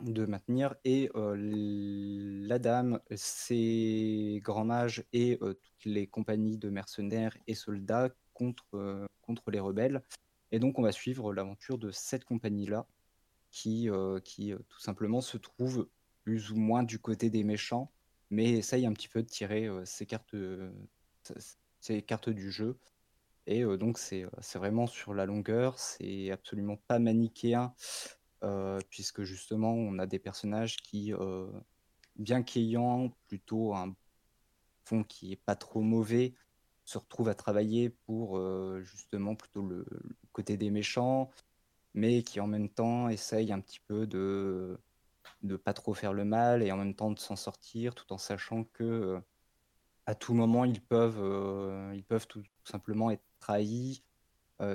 de 0.00 0.26
maintenir 0.26 0.76
et 0.84 1.10
la 1.14 2.58
dame, 2.58 3.00
ses 3.16 4.40
grands 4.44 4.66
mages 4.66 5.04
et 5.12 5.38
toutes 5.40 5.84
les 5.84 6.06
compagnies 6.06 6.58
de 6.58 6.68
mercenaires 6.68 7.36
et 7.46 7.54
soldats 7.54 8.10
contre, 8.34 9.08
contre 9.22 9.50
les 9.50 9.60
rebelles. 9.60 10.02
Et 10.52 10.58
donc 10.58 10.78
on 10.78 10.82
va 10.82 10.92
suivre 10.92 11.32
l'aventure 11.32 11.78
de 11.78 11.90
cette 11.90 12.24
compagnie-là 12.24 12.86
qui, 13.50 13.90
euh, 13.90 14.20
qui 14.20 14.52
euh, 14.52 14.58
tout 14.68 14.80
simplement 14.80 15.20
se 15.20 15.36
trouve 15.36 15.88
plus 16.22 16.50
ou 16.50 16.56
moins 16.56 16.82
du 16.82 16.98
côté 16.98 17.30
des 17.30 17.44
méchants 17.44 17.90
mais 18.30 18.50
essaye 18.50 18.84
un 18.84 18.92
petit 18.92 19.08
peu 19.08 19.22
de 19.22 19.28
tirer 19.28 19.66
euh, 19.66 19.84
ses 19.86 20.04
cartes, 20.04 20.34
euh, 20.34 20.70
cartes 22.06 22.28
du 22.28 22.50
jeu. 22.50 22.78
Et 23.46 23.64
donc 23.78 23.96
c'est 23.96 24.26
vraiment 24.56 24.86
sur 24.86 25.14
la 25.14 25.24
longueur, 25.24 25.78
c'est 25.78 26.30
absolument 26.30 26.76
pas 26.86 26.98
manichéen, 26.98 27.72
puisque 28.90 29.22
justement 29.22 29.72
on 29.72 29.98
a 29.98 30.04
des 30.04 30.18
personnages 30.18 30.76
qui, 30.76 31.14
bien 32.16 32.42
qu'ayant 32.42 33.10
plutôt 33.26 33.74
un 33.74 33.96
fond 34.84 35.02
qui 35.02 35.32
est 35.32 35.42
pas 35.42 35.56
trop 35.56 35.80
mauvais, 35.80 36.34
se 36.88 36.96
retrouvent 36.96 37.28
à 37.28 37.34
travailler 37.34 37.90
pour 37.90 38.38
euh, 38.38 38.80
justement 38.82 39.34
plutôt 39.34 39.60
le, 39.60 39.84
côté 40.32 40.56
des 40.56 40.70
méchants, 40.70 41.30
mais 41.92 42.22
qui 42.22 42.40
en 42.40 42.46
même 42.46 42.70
temps 42.70 43.10
essayent 43.10 43.52
un 43.52 43.60
petit 43.60 43.80
peu 43.80 44.06
de 44.06 44.78
de 45.42 45.56
pas 45.56 45.74
trop 45.74 45.92
faire 45.92 46.14
le 46.14 46.24
mal 46.24 46.62
et 46.62 46.72
en 46.72 46.78
même 46.78 46.94
temps 46.94 47.10
de 47.10 47.18
s'en 47.18 47.36
sortir 47.36 47.94
tout 47.94 48.10
en 48.12 48.18
sachant 48.18 48.64
que 48.64 48.84
euh, 48.84 49.20
à 50.06 50.14
tout 50.14 50.32
moment 50.32 50.64
ils 50.64 50.80
peuvent 50.80 51.20
euh, 51.20 51.92
ils 51.94 52.04
peuvent 52.04 52.26
tout, 52.26 52.40
tout 52.40 52.70
simplement 52.70 53.10
être 53.10 53.24
trahis 53.40 54.02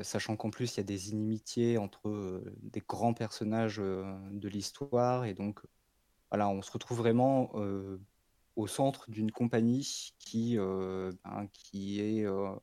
sachant 0.04 0.38
qu'en 0.38 0.50
plus 0.50 0.76
il 0.76 0.78
y 0.78 0.80
a 0.80 0.84
des 0.84 1.10
inimitiés 1.10 1.78
entre 1.78 2.42
des 2.62 2.80
grands 2.80 3.14
personnages 3.14 3.80
de 3.80 4.48
l'histoire 4.48 5.26
et 5.26 5.34
donc 5.34 5.60
voilà 6.32 6.48
on 6.48 6.62
se 6.62 6.72
retrouve 6.72 7.00
vraiment 7.00 7.52
au 8.56 8.68
centre 8.68 9.10
d'une 9.10 9.32
compagnie 9.32 10.14
qui 10.20 10.58
euh, 10.58 11.12
ben, 11.24 11.48
qui 11.54 12.00
est 12.00 12.26
euh, 12.26 12.54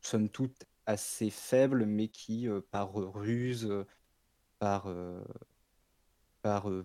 somme 0.00 0.28
toute 0.28 0.64
assez 0.86 1.30
faible 1.30 1.86
mais 1.86 2.08
qui 2.08 2.48
euh, 2.48 2.60
par 2.70 2.94
ruse 2.94 3.68
par 4.58 4.86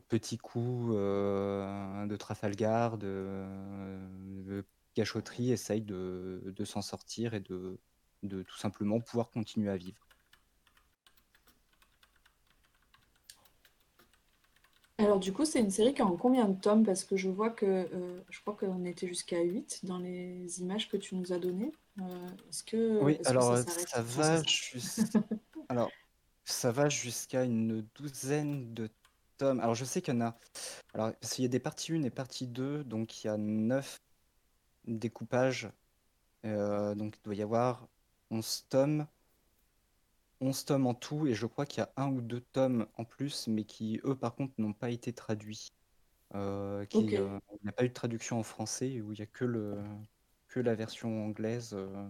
petits 0.09 0.37
coups 0.37 0.93
de 0.93 2.15
Trafalgar, 2.17 2.97
de, 2.97 4.65
cachotterie, 4.93 5.51
essaye 5.51 5.81
de, 5.81 6.63
s'en 6.65 6.81
sortir 6.81 7.33
et 7.33 7.39
de 7.39 7.79
tout 8.21 8.57
simplement 8.57 8.99
pouvoir 8.99 9.31
continuer 9.31 9.69
à 9.71 9.77
vivre. 9.77 10.05
Alors 15.13 15.21
du 15.21 15.31
coup, 15.31 15.45
c'est 15.45 15.59
une 15.59 15.69
série 15.69 15.93
qui 15.93 16.01
est 16.01 16.05
en 16.05 16.17
combien 16.17 16.47
de 16.47 16.59
tomes? 16.59 16.83
Parce 16.83 17.03
que 17.03 17.15
je 17.17 17.29
vois 17.29 17.51
que 17.51 17.67
euh, 17.67 18.19
je 18.31 18.41
crois 18.41 18.55
qu'on 18.55 18.83
était 18.83 19.07
jusqu'à 19.07 19.39
8 19.39 19.81
dans 19.83 19.99
les 19.99 20.59
images 20.59 20.89
que 20.89 20.97
tu 20.97 21.13
nous 21.13 21.31
as 21.31 21.37
données. 21.37 21.71
Euh, 22.01 22.27
est-ce 22.49 22.63
que, 22.63 22.99
Oui, 23.03 23.19
est-ce 23.19 23.31
que 23.31 23.71
ça 23.71 23.87
ça 23.87 24.01
va 24.01 24.41
alors, 25.69 25.91
ça 26.45 26.71
va 26.71 26.89
jusqu'à 26.89 27.43
une 27.43 27.85
douzaine 27.93 28.73
de 28.73 28.89
tomes. 29.37 29.59
Alors 29.59 29.75
je 29.75 29.85
sais 29.85 30.01
qu'il 30.01 30.15
y 30.15 30.17
en 30.17 30.21
a. 30.21 30.35
Alors, 30.95 31.13
parce 31.21 31.33
qu'il 31.33 31.43
y 31.43 31.45
a 31.45 31.49
des 31.49 31.59
parties 31.59 31.93
1 31.93 32.01
et 32.01 32.09
partie 32.09 32.47
2, 32.47 32.83
donc 32.83 33.23
il 33.23 33.27
y 33.27 33.29
a 33.29 33.37
9 33.37 34.01
découpages. 34.85 35.69
Euh, 36.43 36.95
donc 36.95 37.17
il 37.19 37.21
doit 37.21 37.35
y 37.35 37.43
avoir 37.43 37.87
11 38.31 38.65
tomes. 38.67 39.05
11 40.43 40.65
tomes 40.65 40.87
en 40.87 40.93
tout, 40.95 41.27
et 41.27 41.33
je 41.35 41.45
crois 41.47 41.65
qu'il 41.65 41.79
y 41.81 41.83
a 41.83 41.93
un 41.97 42.09
ou 42.11 42.21
deux 42.21 42.41
tomes 42.41 42.87
en 42.95 43.05
plus, 43.05 43.47
mais 43.47 43.65
qui, 43.65 43.99
eux, 44.05 44.15
par 44.17 44.35
contre, 44.35 44.53
n'ont 44.59 44.73
pas 44.73 44.89
été 44.91 45.13
traduits. 45.13 45.69
Euh, 46.35 46.85
qui, 46.87 47.03
Ok. 47.03 47.13
euh, 47.17 47.39
il 47.61 47.63
n'y 47.65 47.69
a 47.69 47.73
pas 47.73 47.85
eu 47.85 47.89
de 47.89 47.93
traduction 47.93 48.39
en 48.39 48.43
français, 48.43 49.01
où 49.01 49.13
il 49.13 49.17
n'y 49.17 49.23
a 49.23 49.27
que, 49.27 49.45
le, 49.45 49.83
que 50.49 50.59
la 50.61 50.75
version 50.75 51.25
anglaise. 51.27 51.71
euh, 51.73 52.09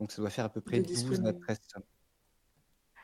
donc 0.00 0.12
ça 0.12 0.22
doit 0.22 0.30
faire 0.30 0.46
à 0.46 0.50
peu 0.50 0.60
près 0.62 0.80
De 0.80 0.82
12 0.82 1.22
à 1.26 1.32
disponible. 1.32 1.34
13 1.34 1.60
tomes. 1.68 1.84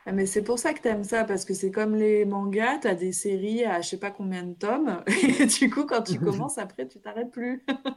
Ah, 0.06 0.12
mais 0.12 0.26
c'est 0.26 0.42
pour 0.44 0.58
ça 0.58 0.74
que 0.74 0.80
t'aimes 0.82 1.04
ça, 1.04 1.24
parce 1.24 1.44
que 1.46 1.54
c'est 1.54 1.70
comme 1.70 1.94
les 1.94 2.24
mangas, 2.26 2.78
t'as 2.80 2.94
des 2.94 3.12
séries 3.12 3.64
à 3.64 3.80
je 3.80 3.88
sais 3.88 3.98
pas 3.98 4.10
combien 4.10 4.42
de 4.42 4.52
tomes, 4.54 5.02
et 5.40 5.46
du 5.46 5.70
coup, 5.70 5.84
quand 5.86 6.02
tu 6.02 6.20
commences, 6.20 6.58
après, 6.58 6.86
tu 6.86 7.00
t'arrêtes 7.00 7.30
plus. 7.30 7.64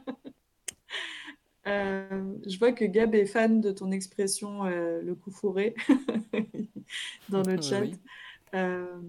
Euh, 1.68 2.34
je 2.48 2.58
vois 2.58 2.72
que 2.72 2.84
Gab 2.86 3.14
est 3.14 3.26
fan 3.26 3.60
de 3.62 3.72
ton 3.72 3.92
expression 3.92 4.66
euh, 4.66 5.02
le 5.02 5.14
coup 5.16 5.30
fourré 5.32 5.74
dans 7.28 7.42
le 7.44 7.60
chat. 7.60 7.86
Oui. 7.86 8.00
Euh, 8.54 9.00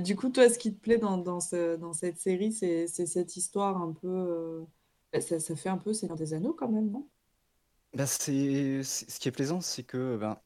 du 0.00 0.16
coup, 0.16 0.30
toi, 0.30 0.48
ce 0.50 0.58
qui 0.58 0.74
te 0.74 0.80
plaît 0.80 0.98
dans, 0.98 1.18
dans, 1.18 1.40
ce- 1.40 1.76
dans 1.76 1.92
cette 1.94 2.18
série, 2.20 2.52
c'est 2.52 2.86
cette 2.88 3.36
histoire 3.36 3.80
un 3.82 3.92
peu. 3.92 4.66
ça, 5.20 5.40
ça 5.40 5.56
fait 5.56 5.68
un 5.70 5.78
peu 5.78 5.92
Seigneur 5.94 6.16
des 6.18 6.34
Anneaux 6.34 6.54
quand 6.54 6.68
même, 6.70 6.90
non? 6.90 7.08
C'est, 8.06 8.82
c'est- 8.82 9.08
ce 9.10 9.20
qui 9.20 9.28
est 9.28 9.32
plaisant, 9.32 9.60
c'est 9.60 9.84
que 9.84 10.16
ben, 10.16 10.38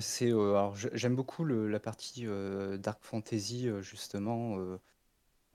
c'est, 0.00 0.30
alors, 0.32 0.76
j'aime 0.76 1.16
beaucoup 1.16 1.44
le- 1.44 1.68
la 1.68 1.80
partie 1.80 2.26
Dark 2.78 3.04
Fantasy, 3.04 3.68
justement, 3.82 4.58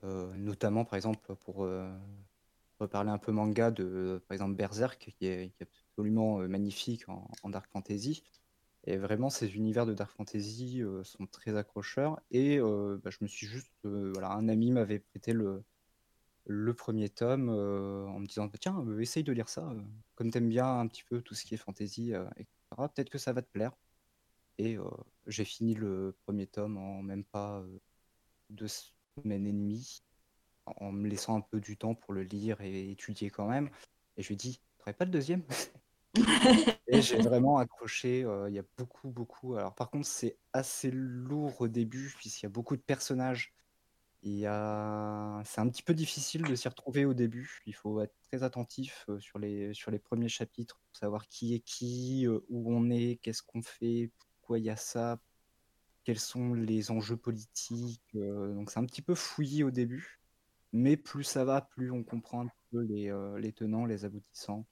euh, 0.04 0.34
notamment 0.36 0.84
par 0.84 0.96
exemple 0.96 1.34
pour 1.36 1.64
euh, 1.64 1.90
reparler 2.80 3.10
un 3.10 3.18
peu 3.18 3.32
manga 3.32 3.70
de 3.70 4.22
par 4.28 4.34
exemple 4.34 4.54
Berserk, 4.54 5.14
qui 5.18 5.26
est, 5.26 5.52
absolument 5.60 6.40
euh, 6.40 6.48
magnifique 6.48 7.08
en, 7.08 7.48
Dark 7.50 7.70
Fantasy. 7.70 8.22
Et 8.86 8.96
vraiment, 8.98 9.30
ces 9.30 9.56
univers 9.56 9.86
de 9.86 9.94
Dark 9.94 10.10
Fantasy 10.12 10.82
euh, 10.82 11.02
sont 11.04 11.26
très 11.26 11.56
accrocheurs. 11.56 12.20
Et 12.30 12.58
euh, 12.58 12.98
bah, 13.02 13.10
je 13.10 13.18
me 13.22 13.28
suis 13.28 13.46
juste. 13.46 13.72
voilà, 13.84 14.32
un 14.32 14.48
ami 14.48 14.72
m'avait 14.72 14.98
prêté 14.98 15.32
le, 15.32 15.64
le 16.46 16.74
premier 16.74 17.08
tome 17.08 17.48
en 17.48 18.20
me 18.20 18.26
disant 18.26 18.48
Tiens, 18.60 18.84
essaye 19.00 19.24
de 19.24 19.32
lire 19.32 19.48
ça. 19.48 19.70
euh, 19.70 19.80
comme 20.16 20.30
t'aimes 20.30 20.48
bien 20.48 20.80
un 20.80 20.86
petit 20.88 21.04
peu 21.04 21.22
tout 21.22 21.34
ce 21.34 21.44
qui 21.44 21.54
est 21.54 21.58
fantasy, 21.58 22.12
etc., 22.36 22.88
peut-être 22.94 23.10
que 23.10 23.18
ça 23.18 23.32
va 23.32 23.42
te 23.42 23.50
plaire. 23.50 23.72
Et 24.58 24.78
j'ai 25.26 25.44
fini 25.44 25.74
le 25.74 26.16
premier 26.24 26.46
tome 26.46 26.78
en 26.78 27.02
même 27.02 27.24
pas 27.24 27.64
deux 28.50 28.68
semaines 28.68 29.46
et 29.46 29.52
demie, 29.52 30.02
en 30.66 30.92
me 30.92 31.08
laissant 31.08 31.36
un 31.36 31.40
peu 31.40 31.60
du 31.60 31.76
temps 31.76 31.94
pour 31.94 32.12
le 32.12 32.22
lire 32.22 32.60
et 32.60 32.90
étudier 32.90 33.30
quand 33.30 33.48
même. 33.48 33.70
Et 34.16 34.22
je 34.22 34.28
lui 34.28 34.34
ai 34.34 34.36
dit 34.36 34.60
T'aurais 34.78 34.94
pas 34.94 35.06
le 35.06 35.10
deuxième? 35.10 35.42
Et 36.88 37.00
j'ai 37.00 37.16
vraiment 37.18 37.58
accroché. 37.58 38.22
euh, 38.24 38.50
Il 38.50 38.54
y 38.54 38.58
a 38.58 38.64
beaucoup, 38.76 39.08
beaucoup. 39.08 39.56
Alors, 39.56 39.74
par 39.74 39.90
contre, 39.90 40.06
c'est 40.06 40.36
assez 40.52 40.90
lourd 40.90 41.60
au 41.60 41.68
début, 41.68 42.14
puisqu'il 42.18 42.44
y 42.44 42.46
a 42.46 42.50
beaucoup 42.50 42.76
de 42.76 42.82
personnages. 42.82 43.54
Il. 44.22 44.42
C'est 45.44 45.60
un 45.60 45.68
petit 45.68 45.82
peu 45.82 45.94
difficile 45.94 46.42
de 46.42 46.54
s'y 46.54 46.68
retrouver 46.68 47.04
au 47.06 47.14
début. 47.14 47.62
Il 47.66 47.74
faut 47.74 48.00
être 48.02 48.14
très 48.30 48.42
attentif 48.42 49.04
euh, 49.08 49.18
sur 49.20 49.38
les, 49.38 49.74
sur 49.74 49.90
les 49.90 49.98
premiers 49.98 50.28
chapitres 50.28 50.80
pour 50.86 50.96
savoir 50.96 51.28
qui 51.28 51.54
est 51.54 51.60
qui, 51.60 52.26
euh, 52.26 52.40
où 52.48 52.74
on 52.74 52.90
est, 52.90 53.18
qu'est-ce 53.22 53.42
qu'on 53.42 53.62
fait, 53.62 54.10
pourquoi 54.18 54.58
il 54.58 54.64
y 54.66 54.70
a 54.70 54.76
ça, 54.76 55.18
quels 56.04 56.20
sont 56.20 56.54
les 56.54 56.90
enjeux 56.90 57.16
politiques. 57.16 58.02
donc, 58.14 58.70
c'est 58.70 58.78
un 58.78 58.86
petit 58.86 59.02
peu 59.02 59.14
fouillis 59.14 59.62
au 59.64 59.70
début. 59.70 60.20
Mais 60.74 60.96
plus 60.96 61.22
ça 61.22 61.44
va, 61.44 61.60
plus 61.60 61.92
on 61.92 62.02
comprend 62.02 62.46
un 62.46 62.50
peu 62.72 62.80
les, 62.80 63.08
euh, 63.08 63.38
les 63.38 63.52
tenants, 63.52 63.86
les 63.86 64.04
aboutissants. 64.04 64.66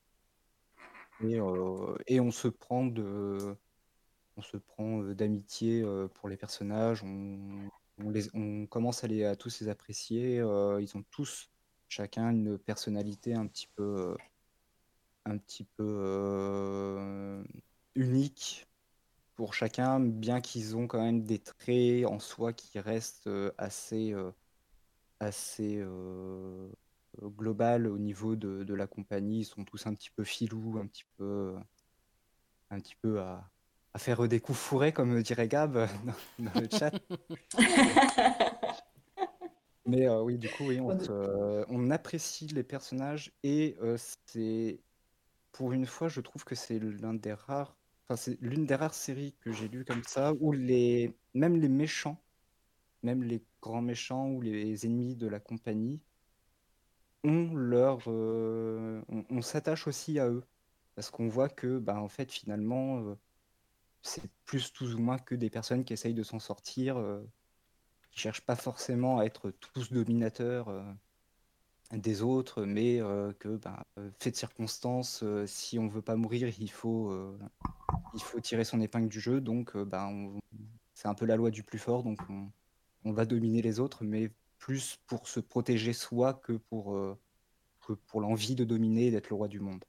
Et, 1.23 1.39
euh, 1.39 1.95
et 2.09 2.19
on 2.19 2.33
se 2.33 2.49
prend 2.49 2.85
de, 2.85 3.57
on 4.37 4.43
se 4.43 4.57
prend 4.57 5.01
euh, 5.03 5.15
d'amitié 5.15 5.85
pour 6.15 6.29
les 6.29 6.37
personnages. 6.37 7.05
On, 7.05 8.67
commence 8.67 9.05
à, 9.05 9.07
les, 9.07 9.25
à 9.25 9.37
tous 9.37 9.61
les 9.61 9.69
apprécier. 9.69 10.39
ils 10.39 10.93
ont 10.97 11.05
tous, 11.13 11.51
chacun, 11.89 12.31
une 12.31 12.59
personnalité 12.59 13.35
un 13.35 13.47
petit 13.47 13.69
peu, 13.77 14.17
un 15.25 15.39
petit 15.39 15.69
peu 15.77 17.45
unique 17.95 18.67
pour 19.37 19.55
chacun, 19.55 20.01
bien 20.01 20.41
qu'ils 20.41 20.77
ont 20.77 20.89
quand 20.89 21.03
même 21.03 21.23
des 21.23 21.39
traits 21.39 22.07
en 22.07 22.19
soi 22.19 22.53
qui 22.53 22.81
restent 22.81 23.31
assez, 23.57 24.17
assez 25.23 25.79
euh, 25.81 26.69
global 27.23 27.87
au 27.87 27.99
niveau 27.99 28.37
de, 28.37 28.65
de 28.65 28.75
la 28.75 28.87
compagnie. 28.87 29.41
Ils 29.41 29.45
sont 29.45 29.65
tous 29.65 29.87
un 29.87 29.95
petit 29.95 30.11
peu 30.11 30.25
filous, 30.25 30.79
un 30.79 30.87
petit 30.87 31.07
peu, 31.17 31.55
un 32.71 32.81
petit 32.81 32.97
peu 32.97 33.21
à, 33.21 33.51
à 33.95 33.99
faire 33.99 34.27
des 34.29 34.41
coups 34.41 34.59
fourrés, 34.59 34.93
comme 34.93 35.23
dirait 35.23 35.49
Gab 35.49 35.75
dans, 36.05 36.45
dans 36.45 36.61
le 36.61 36.69
chat. 36.71 36.93
Mais 39.85 40.09
euh, 40.09 40.23
oui, 40.23 40.39
du 40.39 40.49
coup, 40.49 40.69
oui, 40.69 40.81
on, 40.81 40.97
on 41.69 41.91
apprécie 41.91 42.47
les 42.47 42.63
personnages 42.63 43.33
et 43.43 43.77
euh, 43.83 43.97
c'est, 44.27 44.81
pour 45.51 45.73
une 45.73 45.87
fois, 45.87 46.09
je 46.09 46.21
trouve 46.21 46.45
que 46.45 46.55
c'est 46.55 46.79
l'un 46.79 47.15
des 47.15 47.33
rares, 47.33 47.77
enfin, 48.07 48.17
c'est 48.17 48.41
l'une 48.41 48.65
des 48.65 48.77
rares 48.77 48.95
séries 48.95 49.35
que 49.41 49.53
j'ai 49.53 49.69
lues 49.69 49.85
comme 49.85 50.05
ça 50.05 50.35
où 50.41 50.53
les, 50.53 51.17
même 51.35 51.57
les 51.57 51.69
méchants, 51.69 52.23
même 53.03 53.25
les 53.25 53.43
grands 53.63 53.81
méchants 53.81 54.29
ou 54.29 54.43
les 54.43 54.85
ennemis 54.85 55.17
de 55.17 55.29
la 55.29 55.41
compagnie 55.41 56.01
ont 57.25 57.55
leur, 57.55 58.01
euh, 58.09 59.01
on, 59.31 59.43
s'attache 59.43 59.87
aussi 59.87 60.19
à 60.19 60.29
eux 60.29 60.45
parce 60.95 61.11
qu'on 61.11 61.29
voit 61.29 61.49
que, 61.49 61.79
bah, 61.79 62.01
en 62.01 62.09
fait, 62.09 62.31
finalement, 62.31 62.99
euh, 62.99 63.15
c'est 64.03 64.31
plus 64.45 64.73
tous 64.73 64.95
ou 64.95 64.99
moins 64.99 65.19
que 65.19 65.35
des 65.35 65.51
personnes 65.51 65.85
qui 65.85 65.93
essayent 65.93 66.15
de 66.15 66.23
s'en 66.23 66.41
sortir, 66.41 66.99
euh, 66.99 67.23
qui 68.11 68.21
cherchent 68.21 68.43
pas 68.45 68.57
forcément 68.57 69.19
à 69.19 69.25
être 69.25 69.51
tous 69.51 69.93
dominateurs 69.93 70.69
euh, 70.69 70.83
des 71.93 72.23
autres, 72.23 72.65
mais 72.65 73.01
que, 73.39 73.57
bah, 73.57 73.87
fait 74.19 74.31
de 74.31 74.37
circonstances, 74.37 75.25
si 75.47 75.79
on 75.79 75.89
veut 75.89 76.03
pas 76.03 76.17
mourir, 76.17 76.49
il 76.59 76.71
faut, 76.71 77.15
il 78.15 78.23
faut 78.23 78.41
tirer 78.41 78.65
son 78.65 78.81
épingle 78.81 79.09
du 79.09 79.21
jeu. 79.21 79.43
Donc, 79.43 79.77
bah, 79.77 80.11
c'est 80.95 81.09
un 81.09 81.15
peu 81.15 81.27
la 81.27 81.37
loi 81.37 81.51
du 81.51 81.63
plus 81.63 81.79
fort, 81.79 82.03
donc 82.03 82.19
on, 82.31 82.51
on 83.05 83.13
va 83.13 83.25
dominer 83.27 83.63
les 83.63 83.81
autres, 83.81 84.05
mais 84.05 84.31
plus 84.59 84.99
pour 85.07 85.29
se 85.29 85.41
protéger 85.41 85.93
soi 85.93 86.35
que 86.35 86.55
pour, 86.55 86.95
euh, 86.97 87.19
que 87.87 87.95
pour 87.95 88.21
l'envie 88.23 88.55
de 88.57 88.65
dominer 88.65 89.09
et 89.09 89.11
d'être 89.13 89.31
le 89.31 89.37
roi 89.37 89.49
du 89.49 89.61
monde. 89.61 89.85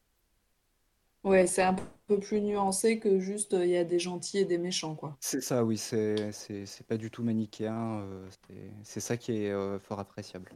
Ouais, 1.26 1.48
c'est 1.48 1.64
un 1.64 1.76
peu 2.08 2.18
plus 2.18 2.40
nuancé 2.40 2.98
que 2.98 3.20
juste 3.20 3.54
euh, 3.56 3.66
il 3.66 3.72
y 3.72 3.76
a 3.78 3.84
des 3.84 4.00
gentils 4.00 4.38
et 4.38 4.46
des 4.46 4.58
méchants, 4.58 4.96
quoi. 4.96 5.20
C'est 5.20 5.42
ça, 5.42 5.64
oui, 5.64 5.78
c'est 5.78 6.32
c'est- 6.34 6.66
c'est 6.68 6.86
pas 6.86 6.98
du 6.98 7.10
tout 7.10 7.24
manichéen, 7.24 8.02
euh, 8.02 8.30
c'est 8.84 9.00
ça 9.00 9.18
qui 9.18 9.32
est 9.34 9.80
fort 9.80 10.00
appréciable. 10.00 10.52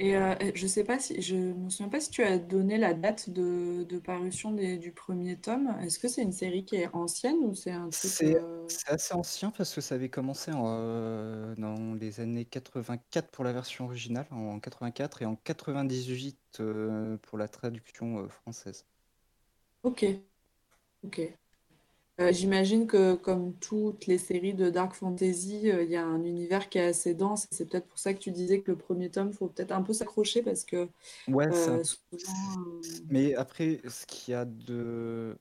Et 0.00 0.16
euh, 0.16 0.34
je 0.54 0.66
sais 0.66 0.82
pas 0.84 0.98
si, 0.98 1.20
je 1.22 1.36
me 1.36 1.68
souviens 1.70 1.90
pas 1.90 2.00
si 2.00 2.10
tu 2.10 2.22
as 2.24 2.38
donné 2.38 2.78
la 2.78 2.94
date 2.94 3.30
de, 3.30 3.84
de 3.84 3.98
parution 3.98 4.50
des- 4.52 4.78
du 4.78 4.92
premier 4.92 5.36
tome. 5.38 5.76
Est-ce 5.82 5.98
que 5.98 6.08
c'est 6.08 6.22
une 6.22 6.32
série 6.32 6.64
qui 6.64 6.76
est 6.76 6.88
ancienne 6.94 7.36
ou 7.44 7.54
c'est 7.54 7.70
un 7.72 7.90
truc 7.90 8.10
C'est 8.12 8.36
euh, 8.36 8.66
c'est 8.68 8.88
assez 8.90 9.14
ancien 9.14 9.50
parce 9.50 9.74
que 9.74 9.80
ça 9.80 9.94
avait 9.96 10.08
commencé 10.10 10.52
en, 10.52 10.64
euh, 10.68 11.54
dans 11.56 11.94
les 11.94 12.20
années 12.20 12.44
84 12.44 13.30
pour 13.30 13.44
la 13.44 13.52
version 13.52 13.86
originale, 13.86 14.26
en 14.30 14.58
84, 14.60 15.22
et 15.22 15.26
en 15.26 15.36
98 15.36 16.38
euh, 16.60 17.16
pour 17.18 17.36
la 17.38 17.48
traduction 17.48 18.28
française. 18.28 18.86
Ok, 19.82 20.04
ok. 21.02 21.18
Euh, 22.20 22.32
j'imagine 22.32 22.86
que 22.86 23.14
comme 23.14 23.54
toutes 23.54 24.06
les 24.06 24.18
séries 24.18 24.52
de 24.52 24.68
Dark 24.68 24.94
Fantasy, 24.94 25.70
euh, 25.70 25.82
il 25.84 25.90
y 25.90 25.96
a 25.96 26.04
un 26.04 26.22
univers 26.24 26.68
qui 26.68 26.76
est 26.78 26.84
assez 26.86 27.14
dense. 27.14 27.46
C'est 27.50 27.68
peut-être 27.68 27.86
pour 27.86 27.98
ça 27.98 28.12
que 28.12 28.18
tu 28.18 28.30
disais 28.30 28.60
que 28.60 28.70
le 28.70 28.76
premier 28.76 29.10
tome, 29.10 29.32
faut 29.32 29.48
peut-être 29.48 29.72
un 29.72 29.82
peu 29.82 29.94
s'accrocher 29.94 30.42
parce 30.42 30.64
que 30.64 30.88
Ouais, 31.28 31.48
euh, 31.50 31.82
souvent, 31.82 32.60
euh, 32.66 32.80
Mais 33.08 33.34
après, 33.34 33.80
ce 33.88 34.04
qu'il 34.04 34.32
y 34.32 34.34
a 34.34 34.44
de, 34.44 35.38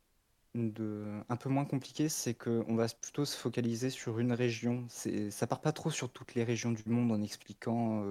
de 0.56 1.06
un 1.28 1.36
peu 1.36 1.50
moins 1.50 1.66
compliqué, 1.66 2.08
c'est 2.08 2.34
qu'on 2.34 2.76
va 2.76 2.88
plutôt 2.88 3.26
se 3.26 3.36
focaliser 3.36 3.90
sur 3.90 4.20
une 4.20 4.32
région. 4.32 4.88
Ça 5.32 5.48
part 5.48 5.62
pas 5.62 5.72
trop 5.74 5.92
sur 5.92 6.10
toutes 6.12 6.36
les 6.36 6.44
régions 6.44 6.72
du 6.72 6.84
monde 6.88 7.12
en 7.12 7.22
expliquant 7.22 8.06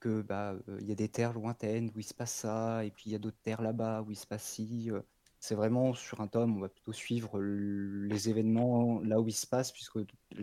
que 0.00 0.22
bah 0.22 0.56
il 0.80 0.88
y 0.88 0.92
a 0.92 0.94
des 0.94 1.08
terres 1.08 1.34
lointaines 1.34 1.90
où 1.94 1.98
il 1.98 2.04
se 2.04 2.14
passe 2.14 2.32
ça, 2.32 2.84
et 2.84 2.90
puis 2.90 3.04
il 3.06 3.12
y 3.12 3.16
a 3.16 3.18
d'autres 3.18 3.40
terres 3.42 3.62
là-bas 3.62 4.02
où 4.06 4.10
il 4.10 4.16
se 4.16 4.26
passe 4.26 4.44
ci. 4.44 4.90
C'est 5.40 5.54
vraiment 5.54 5.94
sur 5.94 6.20
un 6.20 6.28
tome, 6.28 6.56
on 6.58 6.60
va 6.60 6.68
plutôt 6.68 6.92
suivre 6.92 7.40
les 7.40 8.28
événements 8.28 9.00
là 9.00 9.20
où 9.20 9.26
ils 9.28 9.32
se 9.32 9.46
passent, 9.46 9.72
puisque 9.72 9.98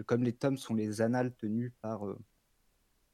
comme 0.08 0.24
les 0.24 0.34
tomes 0.34 0.58
sont 0.58 0.74
les 0.76 1.02
annales 1.02 1.36
tenues 1.36 1.72
par, 1.82 2.08
euh, 2.08 2.18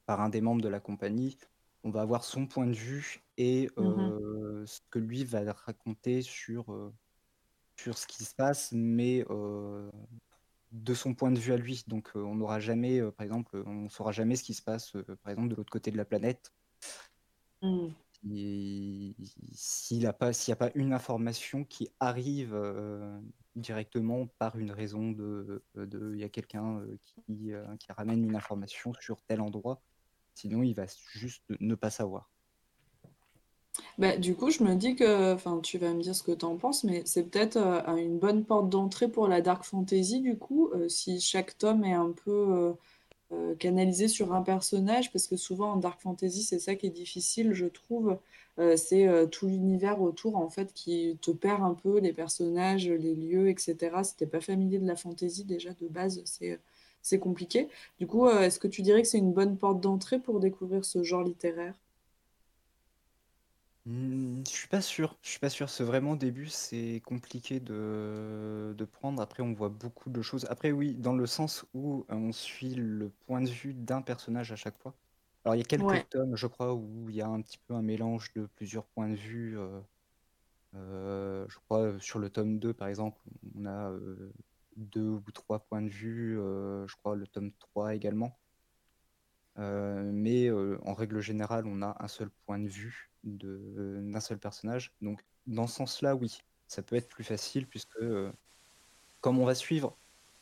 par 0.05 0.21
un 0.21 0.29
des 0.29 0.41
membres 0.41 0.61
de 0.61 0.69
la 0.69 0.79
compagnie, 0.79 1.37
on 1.83 1.91
va 1.91 2.01
avoir 2.01 2.23
son 2.23 2.47
point 2.47 2.67
de 2.67 2.73
vue 2.73 3.23
et 3.37 3.69
Mhm. 3.77 3.83
euh, 3.83 4.65
ce 4.65 4.79
que 4.89 4.99
lui 4.99 5.25
va 5.25 5.51
raconter 5.53 6.21
sur, 6.21 6.71
euh, 6.73 6.93
sur 7.77 7.97
ce 7.97 8.07
qui 8.07 8.23
se 8.23 8.35
passe, 8.35 8.71
mais 8.73 9.25
de 10.71 10.93
son 10.93 11.13
point 11.13 11.31
de 11.31 11.39
vue 11.39 11.53
à 11.53 11.57
lui. 11.57 11.83
Donc 11.87 12.11
on 12.15 12.35
n'aura 12.35 12.59
jamais, 12.59 13.01
par 13.11 13.25
exemple, 13.25 13.61
on 13.65 13.89
saura 13.89 14.11
jamais 14.11 14.35
ce 14.35 14.43
qui 14.43 14.53
se 14.53 14.61
passe, 14.63 14.93
par 15.23 15.31
exemple, 15.31 15.49
de 15.49 15.55
l'autre 15.55 15.71
côté 15.71 15.91
de 15.91 15.97
la 15.97 16.05
planète. 16.05 16.51
hmm. 17.61 17.93
S'il 18.25 19.99
n'y 19.99 20.05
a 20.05 20.13
pas 20.13 20.31
une 20.75 20.93
information 20.93 21.65
qui 21.65 21.89
arrive 21.99 22.53
euh, 22.53 23.19
directement 23.55 24.27
par 24.39 24.57
une 24.57 24.71
raison 24.71 25.11
de, 25.11 25.63
de 25.75 26.13
il 26.15 26.21
y 26.21 26.23
a 26.23 26.29
quelqu'un 26.29 26.79
euh, 26.79 26.97
qui, 27.27 27.53
euh, 27.53 27.65
ramène 27.89 28.23
une 28.23 28.35
information 28.35 28.93
sur 28.99 29.21
tel 29.23 29.41
endroit, 29.41 29.81
sinon 30.35 30.63
il 30.63 30.73
va 30.73 30.85
juste 31.13 31.43
ne 31.59 31.75
pas 31.75 31.89
savoir. 31.89 32.29
Bah, 33.97 34.17
du 34.17 34.35
coup, 34.35 34.49
je 34.51 34.63
me 34.63 34.75
dis 34.75 34.95
que, 34.95 35.33
enfin, 35.33 35.59
tu 35.61 35.77
vas 35.77 35.93
me 35.93 36.01
dire 36.01 36.15
ce 36.15 36.23
que 36.23 36.31
tu 36.31 36.45
en 36.45 36.57
penses, 36.57 36.83
mais 36.83 37.03
c'est 37.05 37.23
peut-être 37.23 37.57
euh, 37.57 37.95
une 37.95 38.19
bonne 38.19 38.43
porte 38.45 38.69
d'entrée 38.69 39.07
pour 39.07 39.27
la 39.27 39.41
dark 39.41 39.63
fantasy, 39.63 40.21
du 40.21 40.37
coup, 40.37 40.69
euh, 40.73 40.87
si 40.89 41.19
chaque 41.19 41.57
tome 41.57 41.83
est 41.83 41.93
un 41.93 42.11
peu 42.11 42.75
euh, 43.33 43.53
euh, 43.53 43.55
canalisé 43.55 44.07
sur 44.07 44.33
un 44.33 44.41
personnage, 44.41 45.11
parce 45.11 45.27
que 45.27 45.37
souvent 45.37 45.73
en 45.73 45.77
dark 45.77 46.01
fantasy, 46.01 46.43
c'est 46.43 46.59
ça 46.59 46.75
qui 46.75 46.87
est 46.87 46.89
difficile, 46.89 47.53
je 47.53 47.65
trouve, 47.65 48.17
euh, 48.59 48.77
c'est 48.77 49.07
euh, 49.07 49.25
tout 49.27 49.47
l'univers 49.47 50.01
autour, 50.01 50.35
en 50.37 50.49
fait, 50.49 50.73
qui 50.73 51.17
te 51.21 51.31
perd 51.31 51.61
un 51.63 51.73
peu, 51.73 51.99
les 51.99 52.13
personnages, 52.13 52.87
les 52.89 53.15
lieux, 53.15 53.49
etc. 53.49 54.03
Si 54.03 54.15
t'es 54.15 54.27
pas 54.27 54.41
familier 54.41 54.79
de 54.79 54.87
la 54.87 54.95
fantasy, 54.95 55.43
déjà, 55.45 55.71
de 55.81 55.87
base, 55.87 56.21
c'est, 56.25 56.59
c'est 57.01 57.19
compliqué. 57.19 57.67
Du 57.99 58.07
coup, 58.07 58.27
euh, 58.27 58.41
est-ce 58.41 58.59
que 58.59 58.67
tu 58.67 58.81
dirais 58.81 59.01
que 59.01 59.07
c'est 59.07 59.17
une 59.19 59.33
bonne 59.33 59.57
porte 59.57 59.81
d'entrée 59.81 60.19
pour 60.19 60.39
découvrir 60.39 60.85
ce 60.85 61.03
genre 61.03 61.23
littéraire? 61.23 61.75
Hmm, 63.85 64.43
je 64.47 64.51
suis 64.51 64.67
pas 64.69 64.81
sûr. 64.81 65.17
Je 65.21 65.29
suis 65.29 65.39
pas 65.39 65.49
sûr. 65.49 65.69
C'est 65.69 65.83
vraiment 65.83 66.15
début, 66.15 66.47
c'est 66.47 67.01
compliqué 67.05 67.59
de, 67.59 68.73
de 68.77 68.85
prendre. 68.85 69.21
Après, 69.21 69.43
on 69.43 69.53
voit 69.53 69.69
beaucoup 69.69 70.09
de 70.09 70.21
choses. 70.21 70.45
Après, 70.49 70.71
oui, 70.71 70.95
dans 70.95 71.13
le 71.13 71.25
sens 71.25 71.65
où 71.73 72.05
euh, 72.09 72.15
on 72.15 72.31
suit 72.31 72.75
le 72.75 73.09
point 73.09 73.41
de 73.41 73.49
vue 73.49 73.73
d'un 73.73 74.01
personnage 74.01 74.51
à 74.53 74.55
chaque 74.55 74.77
fois. 74.77 74.95
Alors, 75.43 75.55
il 75.55 75.59
y 75.59 75.61
a 75.61 75.65
quelques 75.65 75.97
Ouais. 75.97 76.07
tomes, 76.09 76.35
je 76.37 76.47
crois, 76.47 76.73
où 76.73 77.09
il 77.09 77.15
y 77.17 77.21
a 77.21 77.27
un 77.27 77.41
petit 77.41 77.57
peu 77.57 77.73
un 77.73 77.81
mélange 77.81 78.31
de 78.33 78.45
plusieurs 78.45 78.85
points 78.87 79.09
de 79.09 79.15
vue. 79.15 79.57
euh, 79.59 79.81
euh, 80.75 81.45
je 81.49 81.59
crois 81.59 81.81
euh, 81.81 81.99
sur 81.99 82.19
le 82.19 82.29
tome 82.29 82.59
2, 82.59 82.73
par 82.73 82.87
exemple, 82.89 83.19
on 83.55 83.65
a 83.65 83.91
euh, 83.91 84.33
deux 84.77 85.09
ou 85.09 85.23
trois 85.33 85.59
points 85.59 85.81
de 85.83 85.89
vue. 85.89 86.39
euh, 86.39 86.87
je 86.87 86.95
crois 86.97 87.15
le 87.15 87.27
tome 87.27 87.51
3 87.59 87.95
également. 87.95 88.39
Euh, 89.59 90.11
mais 90.13 90.47
euh, 90.47 90.79
en 90.83 90.93
règle 90.93 91.19
générale, 91.21 91.65
on 91.67 91.81
a 91.81 91.95
un 91.99 92.07
seul 92.07 92.29
point 92.45 92.59
de 92.59 92.67
vue 92.67 93.11
d'un 93.23 94.19
seul 94.19 94.37
personnage. 94.37 94.93
Donc, 95.01 95.21
dans 95.47 95.67
ce 95.67 95.75
sens-là, 95.75 96.15
oui, 96.15 96.37
ça 96.67 96.81
peut 96.81 96.95
être 96.95 97.09
plus 97.09 97.23
facile 97.23 97.67
puisque, 97.67 97.97
euh, 97.97 98.31
comme 99.21 99.39
on 99.39 99.45
va 99.45 99.55
suivre 99.55 99.97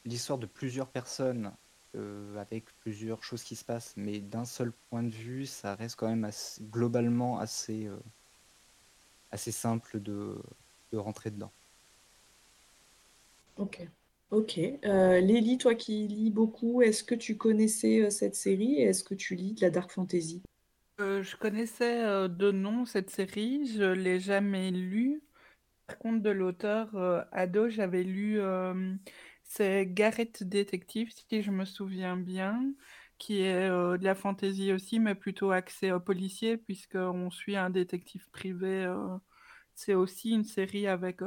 l'histoire 0.06 0.40
de 0.40 0.48
plusieurs 0.48 0.90
personnes 0.90 1.54
euh, 1.96 2.36
avec 2.38 2.66
plusieurs 2.80 3.24
choses 3.24 3.44
qui 3.44 3.56
se 3.56 3.66
passent, 3.66 3.94
mais 3.98 4.20
d'un 4.20 4.46
seul 4.46 4.72
point 4.90 5.04
de 5.04 5.14
vue, 5.14 5.46
ça 5.46 5.76
reste 5.76 5.96
quand 5.96 6.08
même 6.08 6.30
globalement 6.62 7.38
assez, 7.38 7.86
euh, 7.86 8.00
assez 9.30 9.52
simple 9.52 10.00
de, 10.00 10.42
de 10.92 10.98
rentrer 10.98 11.32
dedans. 11.32 11.52
Ok. 13.58 13.88
Ok. 14.32 14.56
Lélie, 14.56 15.58
toi 15.58 15.76
qui 15.76 16.08
lis 16.08 16.32
beaucoup, 16.32 16.82
est-ce 16.82 17.04
que 17.04 17.16
tu 17.16 17.36
connaissais 17.36 18.10
cette 18.10 18.36
série 18.36 18.76
et 18.76 18.84
est-ce 18.84 19.04
que 19.04 19.14
tu 19.14 19.36
lis 19.36 19.54
de 19.54 19.62
la 19.62 19.70
dark 19.70 19.92
fantasy? 19.92 20.42
Euh, 21.02 21.24
je 21.24 21.36
connaissais 21.36 22.04
euh, 22.06 22.28
de 22.28 22.52
nom 22.52 22.86
cette 22.86 23.10
série, 23.10 23.66
je 23.68 23.84
l'ai 23.84 24.20
jamais 24.20 24.70
lue. 24.72 25.24
Par 25.88 25.98
contre, 26.00 26.22
de 26.24 26.30
l'auteur 26.32 26.96
euh, 26.96 27.24
ado, 27.32 27.70
j'avais 27.70 28.04
lu 28.04 28.40
euh, 28.40 28.96
c'est 29.44 29.88
Garrett 29.88 30.44
Détective, 30.44 31.12
si 31.12 31.42
je 31.44 31.52
me 31.52 31.66
souviens 31.66 32.18
bien, 32.18 32.74
qui 33.18 33.42
est 33.42 33.70
de 33.70 34.04
la 34.04 34.16
fantasy 34.16 34.74
aussi, 34.74 35.00
mais 35.00 35.16
plutôt 35.16 35.52
axé 35.52 35.92
au 35.92 36.00
policier, 36.00 36.58
puisqu'on 36.58 37.32
suit 37.32 37.58
un 37.58 37.70
détective 37.70 38.30
privé. 38.32 38.88
c'est 39.76 39.96
aussi 39.96 40.32
une 40.32 40.46
série 40.46 40.88
avec, 40.88 41.22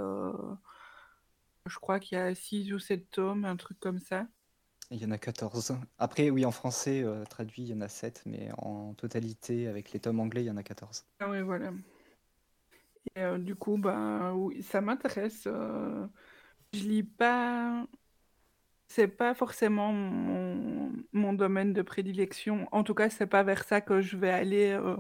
je 1.67 1.79
crois 1.81 2.01
qu'il 2.01 2.19
y 2.19 2.21
a 2.21 2.35
6 2.35 2.73
ou 2.73 2.79
7 2.79 3.11
tomes, 3.11 3.45
un 3.45 3.57
truc 3.57 3.79
comme 3.81 3.99
ça. 4.01 4.27
Il 4.91 5.03
y 5.03 5.05
en 5.05 5.11
a 5.11 5.19
14. 5.19 5.77
Après, 5.99 6.31
oui, 6.31 6.47
en 6.47 6.51
français, 6.51 7.03
euh, 7.03 7.25
traduit, 7.27 7.63
il 7.65 7.69
y 7.69 7.75
en 7.75 7.81
a 7.83 7.89
7, 7.89 8.23
mais 8.25 8.51
en 8.57 8.95
totalité, 8.95 9.67
avec 9.69 9.93
les 9.93 10.01
tomes 10.01 10.21
anglais, 10.21 10.43
il 10.43 10.47
y 10.47 10.51
en 10.51 10.57
a 10.57 10.63
14. 10.63 11.07
Ah 11.19 11.29
oui, 11.31 11.43
voilà. 11.43 11.73
Euh, 13.19 13.39
du 13.39 13.55
coup, 13.55 13.77
bah, 13.79 14.33
oui, 14.35 14.63
ça 14.63 14.81
m'intéresse. 14.81 15.45
euh, 15.47 16.07
je 16.75 16.81
lis 16.85 17.03
pas. 17.05 17.87
C'est 18.89 19.09
pas 19.09 19.35
forcément 19.35 19.93
mon, 19.93 20.93
mon 21.13 21.33
domaine 21.33 21.73
de 21.73 21.83
prédilection. 21.83 22.69
En 22.73 22.85
tout 22.85 22.95
cas, 22.95 23.11
c'est 23.11 23.27
pas 23.27 23.43
vers 23.43 23.65
ça 23.65 23.81
que 23.81 24.01
je 24.01 24.17
vais 24.17 24.31
aller 24.31 24.71
euh, 24.71 24.97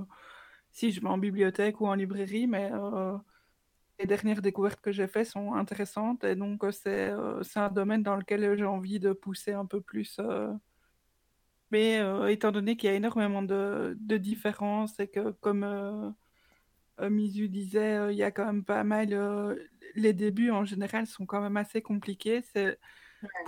si 0.72 0.92
je 0.92 1.00
vais 1.00 1.08
en 1.08 1.18
bibliothèque 1.18 1.80
ou 1.80 1.86
en 1.86 1.94
librairie, 1.94 2.46
mais 2.48 2.70
les 3.98 4.06
dernières 4.06 4.42
découvertes 4.42 4.80
que 4.80 4.92
j'ai 4.92 5.06
faites 5.08 5.28
sont 5.28 5.54
intéressantes 5.54 6.24
et 6.24 6.36
donc 6.36 6.64
euh, 6.64 6.70
c'est 6.72 7.10
euh, 7.10 7.42
c'est 7.42 7.60
un 7.60 7.70
domaine 7.70 8.02
dans 8.02 8.16
lequel 8.16 8.56
j'ai 8.58 8.64
envie 8.64 9.00
de 9.00 9.12
pousser 9.12 9.52
un 9.52 9.66
peu 9.66 9.80
plus. 9.80 10.18
euh, 10.20 10.52
mais 11.70 11.98
euh, 12.00 12.28
étant 12.28 12.52
donné 12.52 12.76
qu'il 12.76 12.88
y 12.90 12.92
a 12.92 12.96
énormément 12.96 13.42
de, 13.42 13.96
de 14.00 14.16
différences 14.16 14.98
et 15.00 15.08
que, 15.08 15.32
comme 15.32 15.64
euh, 15.64 16.10
euh, 17.00 17.10
Mizu 17.10 17.48
disait, 17.48 17.96
euh, 17.98 18.12
il 18.12 18.18
y 18.18 18.22
a 18.24 18.30
quand 18.32 18.46
même 18.46 18.64
pas 18.64 18.84
mal. 18.84 19.12
euh, 19.14 19.56
les 19.96 20.12
débuts 20.14 20.50
en 20.50 20.64
général 20.64 21.06
sont 21.06 21.26
quand 21.26 21.40
même 21.42 21.56
assez 21.56 21.82
compliqués. 21.82 22.42
C'est, 22.42 22.78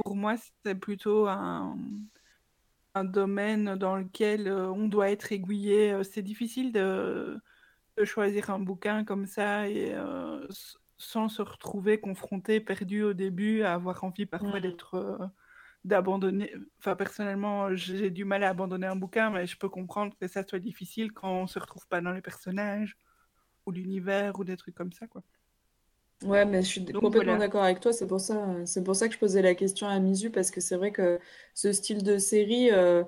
pour 0.05 0.17
moi, 0.17 0.37
c'est 0.65 0.75
plutôt 0.77 1.29
un, 1.29 1.79
un 2.95 3.05
domaine 3.05 3.77
dans 3.77 3.97
lequel 3.97 4.49
euh, 4.49 4.71
on 4.73 4.89
doit 4.89 5.11
être 5.11 5.33
aiguillé. 5.33 5.93
Euh, 5.93 6.03
C'est 6.03 6.23
difficile 6.23 6.73
de, 6.73 7.39
de 7.99 8.05
choisir 8.05 8.51
un 8.51 8.59
bouquin 8.59 9.05
comme 9.05 9.27
ça 9.27 9.69
et 9.69 9.95
euh, 9.95 10.47
sans 10.99 11.29
se 11.29 11.43
retrouver 11.43 12.01
confronté, 12.01 12.61
perdu 12.61 13.03
au 13.03 13.13
début, 13.15 13.63
à 13.63 13.75
avoir 13.75 14.05
envie 14.05 14.27
parfois 14.27 14.61
Mm. 14.61 14.61
d'être. 14.61 14.95
euh, 14.95 15.19
d'abandonner. 15.85 16.55
Enfin, 16.81 16.97
personnellement, 16.97 17.75
j'ai 17.77 18.11
du 18.11 18.25
mal 18.27 18.45
à 18.45 18.51
abandonner 18.51 18.87
un 18.89 18.97
bouquin, 18.97 19.31
mais 19.31 19.47
je 19.47 19.57
peux 19.59 19.69
comprendre 19.71 20.15
que 20.21 20.29
ça 20.29 20.45
soit 20.47 20.59
difficile 20.61 21.13
quand 21.13 21.31
on 21.43 21.47
se 21.47 21.59
retrouve 21.61 21.87
pas 21.89 22.01
dans 22.03 22.13
les 22.13 22.23
personnages 22.23 22.99
ou 23.67 23.73
l'univers 23.73 24.39
ou 24.41 24.45
des 24.45 24.57
trucs 24.59 24.75
comme 24.77 24.93
ça, 24.93 25.07
quoi. 25.09 25.23
Ouais, 26.23 26.47
mais 26.47 26.63
je 26.63 26.69
suis 26.69 26.85
Donc 26.93 26.97
complètement 26.97 27.37
voilà. 27.37 27.37
d'accord 27.37 27.63
avec 27.63 27.81
toi. 27.81 27.93
C'est 27.93 28.07
pour 28.07 28.21
ça, 28.21 28.65
c'est 28.65 28.83
pour 28.83 28.97
ça 28.97 29.07
que 29.09 29.15
je 29.15 29.19
posais 29.19 29.43
la 29.43 29.55
question 29.55 29.87
à 29.87 29.99
Misu, 30.01 30.31
parce 30.31 30.51
que 30.51 30.61
c'est 30.63 30.77
vrai 30.77 30.91
que 30.91 31.21
ce 31.55 31.73
style 31.73 32.03
de 32.03 32.17
série, 32.19 32.71
euh, 32.73 33.05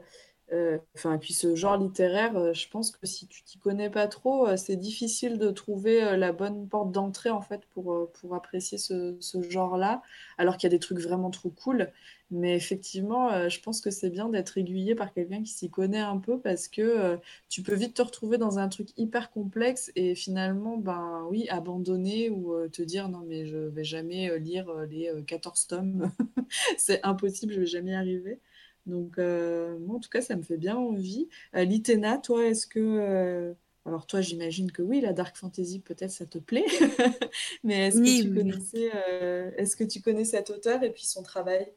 enfin, 0.95 1.15
et 1.15 1.19
puis 1.19 1.35
ce 1.35 1.55
genre 1.55 1.77
littéraire, 1.77 2.37
euh, 2.37 2.55
je 2.55 2.69
pense 2.69 2.91
que 2.91 3.07
si 3.07 3.27
tu 3.27 3.43
t'y 3.45 3.59
connais 3.59 3.91
pas 3.91 4.07
trop, 4.09 4.47
euh, 4.49 4.57
c'est 4.57 4.77
difficile 4.77 5.39
de 5.39 5.51
trouver 5.51 6.03
euh, 6.03 6.17
la 6.17 6.33
bonne 6.33 6.69
porte 6.69 6.91
d'entrée 6.93 7.31
en 7.31 7.43
fait 7.43 7.63
pour, 7.75 7.93
euh, 7.93 8.11
pour 8.21 8.35
apprécier 8.35 8.79
ce, 8.79 9.17
ce 9.21 9.43
genre-là, 9.43 10.03
alors 10.39 10.57
qu'il 10.57 10.65
y 10.71 10.73
a 10.73 10.77
des 10.77 10.79
trucs 10.81 11.01
vraiment 11.01 11.31
trop 11.31 11.51
cool. 11.51 11.91
Mais 12.31 12.55
effectivement, 12.57 13.33
euh, 13.33 13.49
je 13.49 13.61
pense 13.61 13.81
que 13.81 13.91
c'est 13.91 14.11
bien 14.11 14.29
d'être 14.29 14.59
aiguillé 14.59 14.95
par 14.95 15.13
quelqu'un 15.15 15.43
qui 15.43 15.51
s'y 15.53 15.71
connaît 15.71 16.01
un 16.01 16.19
peu 16.19 16.39
parce 16.39 16.69
que 16.69 16.83
euh, 16.83 17.17
tu 17.49 17.63
peux 17.63 17.75
vite 17.75 17.95
te 17.95 18.03
retrouver 18.03 18.37
dans 18.39 18.59
un 18.59 18.69
truc 18.69 18.89
hyper 18.99 19.31
complexe 19.31 19.91
et 19.97 20.15
finalement, 20.15 20.77
ben 20.77 21.27
oui, 21.31 21.49
abandonner 21.49 22.29
ou 22.31 22.53
euh, 22.55 22.69
te 22.69 22.83
dire 22.83 23.09
non, 23.09 23.25
mais 23.27 23.47
je 23.47 23.57
vais 23.57 23.85
jamais 23.85 24.31
euh, 24.31 24.39
lire 24.39 24.69
euh, 24.69 24.85
les 24.87 25.09
euh, 25.09 25.23
14 25.23 25.67
tomes, 25.69 26.11
c'est 26.79 27.01
impossible, 27.05 27.53
je 27.55 27.61
vais 27.61 27.67
jamais 27.67 27.93
y 27.93 27.95
arriver. 27.95 28.41
Donc, 28.89 29.19
euh, 29.19 29.79
moi, 29.81 29.97
en 29.97 30.01
tout 30.01 30.11
cas, 30.11 30.23
ça 30.23 30.37
me 30.37 30.43
fait 30.43 30.59
bien 30.59 30.77
envie. 30.77 31.29
Euh, 31.57 31.65
Litena, 31.65 32.19
toi, 32.19 32.45
est-ce 32.47 32.67
que. 32.67 32.81
euh, 32.81 33.55
Alors, 33.87 34.07
toi, 34.07 34.21
j'imagine 34.23 34.73
que 34.73 34.83
oui, 34.83 35.01
la 35.03 35.13
dark 35.15 35.37
fantasy, 35.37 35.81
peut-être 35.81 36.11
ça 36.13 36.27
te 36.27 36.39
plaît, 36.39 36.67
mais 37.65 37.89
est-ce 37.89 38.03
que 38.03 38.11
tu 38.11 38.31
connaissais, 38.31 38.91
euh, 38.95 39.51
est-ce 39.59 39.77
que 39.77 39.85
tu 39.85 40.03
connais 40.03 40.25
cet 40.25 40.51
auteur 40.51 40.83
et 40.85 40.93
puis 40.93 41.07
son 41.07 41.23
travail? 41.23 41.73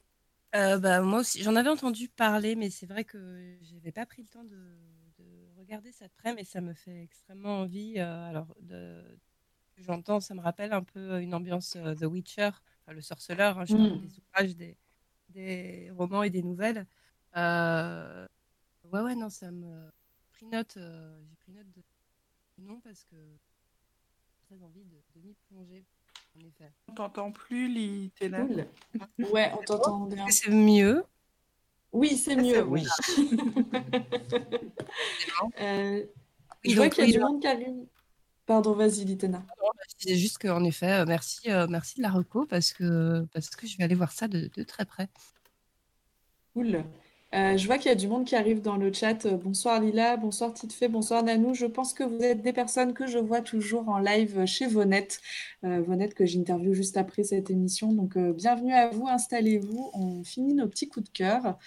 Euh, 0.56 0.78
bah, 0.80 1.02
moi 1.02 1.20
aussi, 1.22 1.42
j'en 1.44 1.56
avais 1.56 1.70
entendu 1.70 2.10
parler, 2.10 2.56
mais 2.56 2.70
c'est 2.70 2.86
vrai 2.86 3.06
que 3.06 3.58
j'avais 3.62 3.92
pas 3.94 4.06
pris 4.06 4.22
le 4.22 4.28
temps 4.28 4.44
de, 4.44 4.58
de 5.18 5.48
regarder 5.58 5.92
ça 5.94 6.08
de 6.08 6.14
près, 6.18 6.34
mais 6.36 6.44
ça 6.44 6.60
me 6.60 6.74
fait 6.74 7.04
extrêmement 7.04 7.60
envie. 7.62 7.96
euh, 8.00 8.30
alors, 8.30 8.54
de, 8.62 9.02
j'entends, 9.78 10.20
ça 10.22 10.36
me 10.36 10.42
rappelle 10.42 10.74
un 10.74 10.84
peu 10.84 11.22
une 11.22 11.34
ambiance 11.36 11.78
The 12.00 12.04
Witcher, 12.06 12.50
enfin, 12.84 12.94
le 12.94 13.02
sorceleur, 13.02 13.60
hein, 13.60 13.66
justement, 13.66 13.96
Mm. 13.96 14.02
des 14.02 14.20
ouvrages, 14.20 14.56
des, 14.58 14.78
des 15.30 15.92
romans 15.92 16.24
et 16.24 16.30
des 16.32 16.44
nouvelles. 16.44 16.88
Euh, 17.38 18.28
ouais, 18.92 19.02
ouais, 19.02 19.16
non, 19.16 19.30
ça 19.30 19.52
me 19.52 19.90
pris 20.32 20.46
note, 20.48 20.76
euh, 20.78 21.18
j'ai 21.30 21.36
pris 21.38 21.52
note 21.52 21.68
de 21.76 21.82
non 22.60 22.80
parce 22.82 23.04
que 23.06 23.16
j'ai 23.16 24.56
très 24.56 24.64
envie 24.64 24.84
de, 24.84 24.98
de 25.16 25.28
m'y 25.28 25.34
plonger, 25.50 25.86
en 26.38 26.46
effet. 26.46 26.72
On 26.90 26.94
t'entend 26.94 27.32
plus, 27.32 27.68
Litena. 27.70 28.46
Cool. 28.46 28.66
Ouais, 29.32 29.52
on 29.54 29.64
t'entend 29.64 30.06
bien. 30.06 30.28
C'est 30.30 30.52
mieux? 30.52 31.06
Oui, 31.94 32.16
c'est 32.18 32.34
Ah, 32.34 32.42
mieux. 32.42 32.54
c'est 32.54 32.62
Oui. 32.62 32.86
Euh, 35.60 36.06
je 36.64 36.76
vois 36.76 36.90
qu'il 36.90 37.00
y 37.00 37.04
a 37.04 37.06
oui, 37.08 37.14
du 37.14 37.20
monde 37.20 37.42
qui 37.42 37.48
arrive. 37.48 37.86
Pardon, 38.46 38.74
vas-y, 38.74 39.06
Litena. 39.06 39.44
Je 39.90 39.96
disais 40.06 40.18
juste 40.20 40.38
qu'en 40.40 40.64
effet, 40.64 41.00
euh, 41.00 41.06
merci, 41.08 41.50
euh, 41.50 41.68
merci 41.70 41.98
de 41.98 42.02
la 42.04 42.10
reco 42.12 42.46
parce 42.46 42.74
que, 42.74 43.26
parce 43.34 43.50
que 43.50 43.66
je 43.68 43.78
vais 43.78 43.84
aller 43.86 43.96
voir 43.96 44.12
ça 44.12 44.28
de, 44.28 44.50
de 44.54 44.64
très 44.64 44.86
près. 44.86 45.10
Cool. 46.54 46.84
Euh, 47.34 47.56
je 47.56 47.66
vois 47.66 47.78
qu'il 47.78 47.88
y 47.88 47.94
a 47.94 47.96
du 47.96 48.10
monde 48.10 48.26
qui 48.26 48.36
arrive 48.36 48.62
dans 48.62 48.76
le 48.76 48.92
chat. 48.92 49.26
Euh, 49.26 49.38
Bonsoir 49.38 49.80
Lila, 49.80 50.18
bonsoir 50.18 50.54
Titefé, 50.54 50.90
bonsoir 50.90 51.24
Nanou. 51.24 51.54
Je 51.54 51.66
pense 51.66 51.94
que 51.94 52.04
vous 52.04 52.22
êtes 52.22 52.42
des 52.42 52.52
personnes 52.52 52.94
que 52.94 53.08
je 53.08 53.20
vois 53.20 53.40
toujours 53.40 53.88
en 53.88 54.00
live 54.00 54.46
chez 54.46 54.68
Vonette. 54.68 55.22
Euh, 55.64 55.82
Vonette 55.82 56.14
que 56.14 56.26
j'interviewe 56.26 56.74
juste 56.74 56.98
après 56.98 57.24
cette 57.24 57.50
émission. 57.50 57.94
Donc 57.94 58.18
euh, 58.18 58.34
bienvenue 58.34 58.74
à 58.74 58.90
vous, 58.90 59.08
installez-vous. 59.08 59.92
On 59.94 60.24
finit 60.26 60.54
nos 60.56 60.68
petits 60.68 60.90
coups 60.90 61.06
de 61.06 61.18
cœur. 61.18 61.58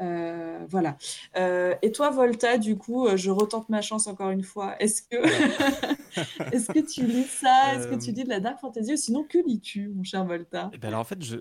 Euh, 0.00 0.64
voilà. 0.68 0.96
Euh, 1.36 1.74
et 1.82 1.92
toi, 1.92 2.10
Volta, 2.10 2.58
du 2.58 2.76
coup, 2.76 3.06
euh, 3.06 3.16
je 3.16 3.30
retente 3.30 3.68
ma 3.68 3.80
chance 3.80 4.06
encore 4.06 4.30
une 4.30 4.42
fois. 4.42 4.80
Est-ce 4.80 5.02
que, 5.02 5.16
est-ce 6.52 6.72
que 6.72 6.80
tu 6.80 7.06
lis 7.06 7.24
ça? 7.24 7.74
Est-ce 7.74 7.88
que 7.88 7.94
tu 7.94 8.12
lis 8.12 8.24
de 8.24 8.28
la 8.28 8.40
dark 8.40 8.60
fantasy 8.60 8.92
ou 8.92 8.96
sinon 8.96 9.24
que 9.24 9.38
lis-tu, 9.38 9.88
mon 9.88 10.04
cher 10.04 10.24
Volta? 10.24 10.70
Eh 10.74 10.78
ben 10.78 10.88
alors 10.88 11.00
en 11.00 11.04
fait, 11.04 11.22
je, 11.22 11.38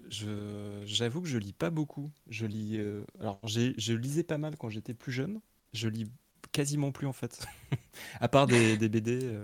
j'avoue 0.85 1.22
que 1.22 1.27
je 1.27 1.38
lis 1.38 1.53
pas 1.53 1.69
beaucoup. 1.69 2.11
Je 2.30 2.45
lis, 2.45 2.77
euh, 2.77 3.03
alors 3.19 3.40
je 3.43 3.93
lisais 3.93 4.24
pas 4.24 4.38
mal 4.38 4.56
quand 4.58 4.69
j'étais 4.69 4.93
plus 4.93 5.11
jeune. 5.11 5.42
Je 5.74 5.90
lis 5.90 6.08
quasiment 6.51 6.92
plus 6.92 7.08
en 7.08 7.14
fait, 7.14 7.45
à 8.22 8.30
part 8.30 8.48
des, 8.48 8.77
des 8.77 8.88
BD. 8.88 9.38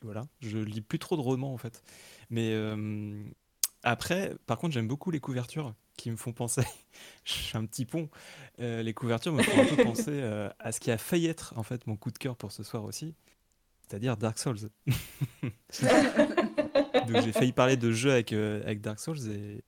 voilà, 0.00 0.26
je 0.40 0.58
lis 0.58 0.80
plus 0.80 0.98
trop 0.98 1.16
de 1.16 1.20
romans 1.20 1.52
en 1.52 1.58
fait. 1.58 1.82
Mais 2.30 2.54
après, 3.82 4.34
par 4.46 4.58
contre, 4.58 4.72
j'aime 4.72 4.88
beaucoup 4.88 5.10
les 5.10 5.20
couvertures 5.20 5.74
qui 5.96 6.10
me 6.10 6.16
font 6.16 6.32
penser. 6.32 6.62
je 7.24 7.32
suis 7.32 7.56
un 7.56 7.64
petit 7.64 7.84
pont. 7.84 8.08
Euh, 8.60 8.82
les 8.82 8.94
couvertures 8.94 9.32
me 9.32 9.42
font 9.42 9.60
un 9.60 9.76
peu 9.76 9.82
penser 9.84 10.10
euh, 10.10 10.50
à 10.58 10.72
ce 10.72 10.80
qui 10.80 10.90
a 10.90 10.98
failli 10.98 11.26
être 11.26 11.54
en 11.56 11.62
fait 11.62 11.86
mon 11.86 11.96
coup 11.96 12.10
de 12.10 12.18
cœur 12.18 12.36
pour 12.36 12.52
ce 12.52 12.62
soir 12.62 12.84
aussi, 12.84 13.14
c'est-à-dire 13.86 14.16
Dark 14.16 14.38
Souls. 14.38 14.70
Donc 17.06 17.22
j'ai 17.22 17.32
failli 17.32 17.52
parler 17.52 17.76
de 17.76 17.92
jeux 17.92 18.12
avec, 18.12 18.32
euh, 18.32 18.62
avec 18.62 18.80
Dark 18.80 18.98
Souls 19.00 19.30
et, 19.30 19.64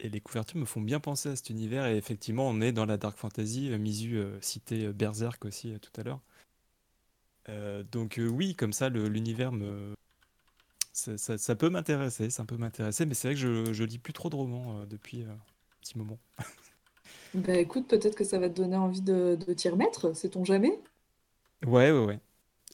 et 0.00 0.08
les 0.08 0.20
couvertures 0.20 0.58
me 0.58 0.64
font 0.64 0.80
bien 0.80 1.00
penser 1.00 1.30
à 1.30 1.36
cet 1.36 1.50
univers 1.50 1.86
et 1.86 1.96
effectivement 1.96 2.48
on 2.48 2.60
est 2.60 2.72
dans 2.72 2.86
la 2.86 2.96
dark 2.96 3.16
fantasy. 3.18 3.70
Citait 4.40 4.86
euh, 4.86 4.92
Berserk 4.92 5.44
aussi 5.44 5.74
tout 5.80 6.00
à 6.00 6.04
l'heure. 6.04 6.20
Donc 7.92 8.18
oui, 8.18 8.54
comme 8.54 8.72
ça 8.72 8.88
l'univers 8.88 9.52
me 9.52 9.94
ça, 10.94 11.18
ça- 11.18 11.38
ça 11.38 11.56
peut 11.56 11.70
m'intéresser, 11.70 12.30
ça 12.30 12.44
peut 12.46 12.58
m'intéresser, 12.58 13.06
mais 13.06 13.14
c'est 13.14 13.28
vrai 13.28 13.36
que 13.36 13.40
je, 13.42 13.74
je 13.74 13.84
lis 13.84 13.98
plus 14.00 14.14
trop 14.14 14.30
de 14.30 14.36
romans 14.36 14.80
euh, 14.82 14.86
depuis 14.86 15.24
euh, 15.24 15.30
un 15.32 15.38
petit 15.82 15.98
moment. 15.98 16.20
Bah 17.34 17.58
écoute, 17.58 17.86
peut-être 17.86 18.14
que 18.16 18.24
ça 18.24 18.38
va 18.38 18.48
te 18.48 18.54
donner 18.54 18.76
envie 18.78 19.02
de, 19.02 19.36
de 19.36 19.52
t'y 19.52 19.68
remettre, 19.68 20.16
sait-on 20.16 20.42
jamais? 20.42 20.80
Ouais, 21.66 21.90
ouais, 21.90 22.04
ouais. 22.04 22.20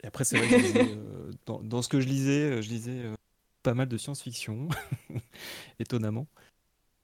Et 0.05 0.09
après 0.09 0.25
c'est 0.25 0.37
vrai 0.37 0.51
que 0.51 0.57
lisais, 0.59 0.87
euh, 0.93 1.33
dans, 1.47 1.61
dans 1.63 1.83
ce 1.83 1.89
que 1.89 2.01
je 2.01 2.09
lisais, 2.09 2.63
je 2.63 2.71
lisais 2.71 3.05
pas 3.63 3.75
mal 3.75 3.89
de 3.89 3.99
science-fiction, 3.99 4.69
étonnamment. 5.81 6.29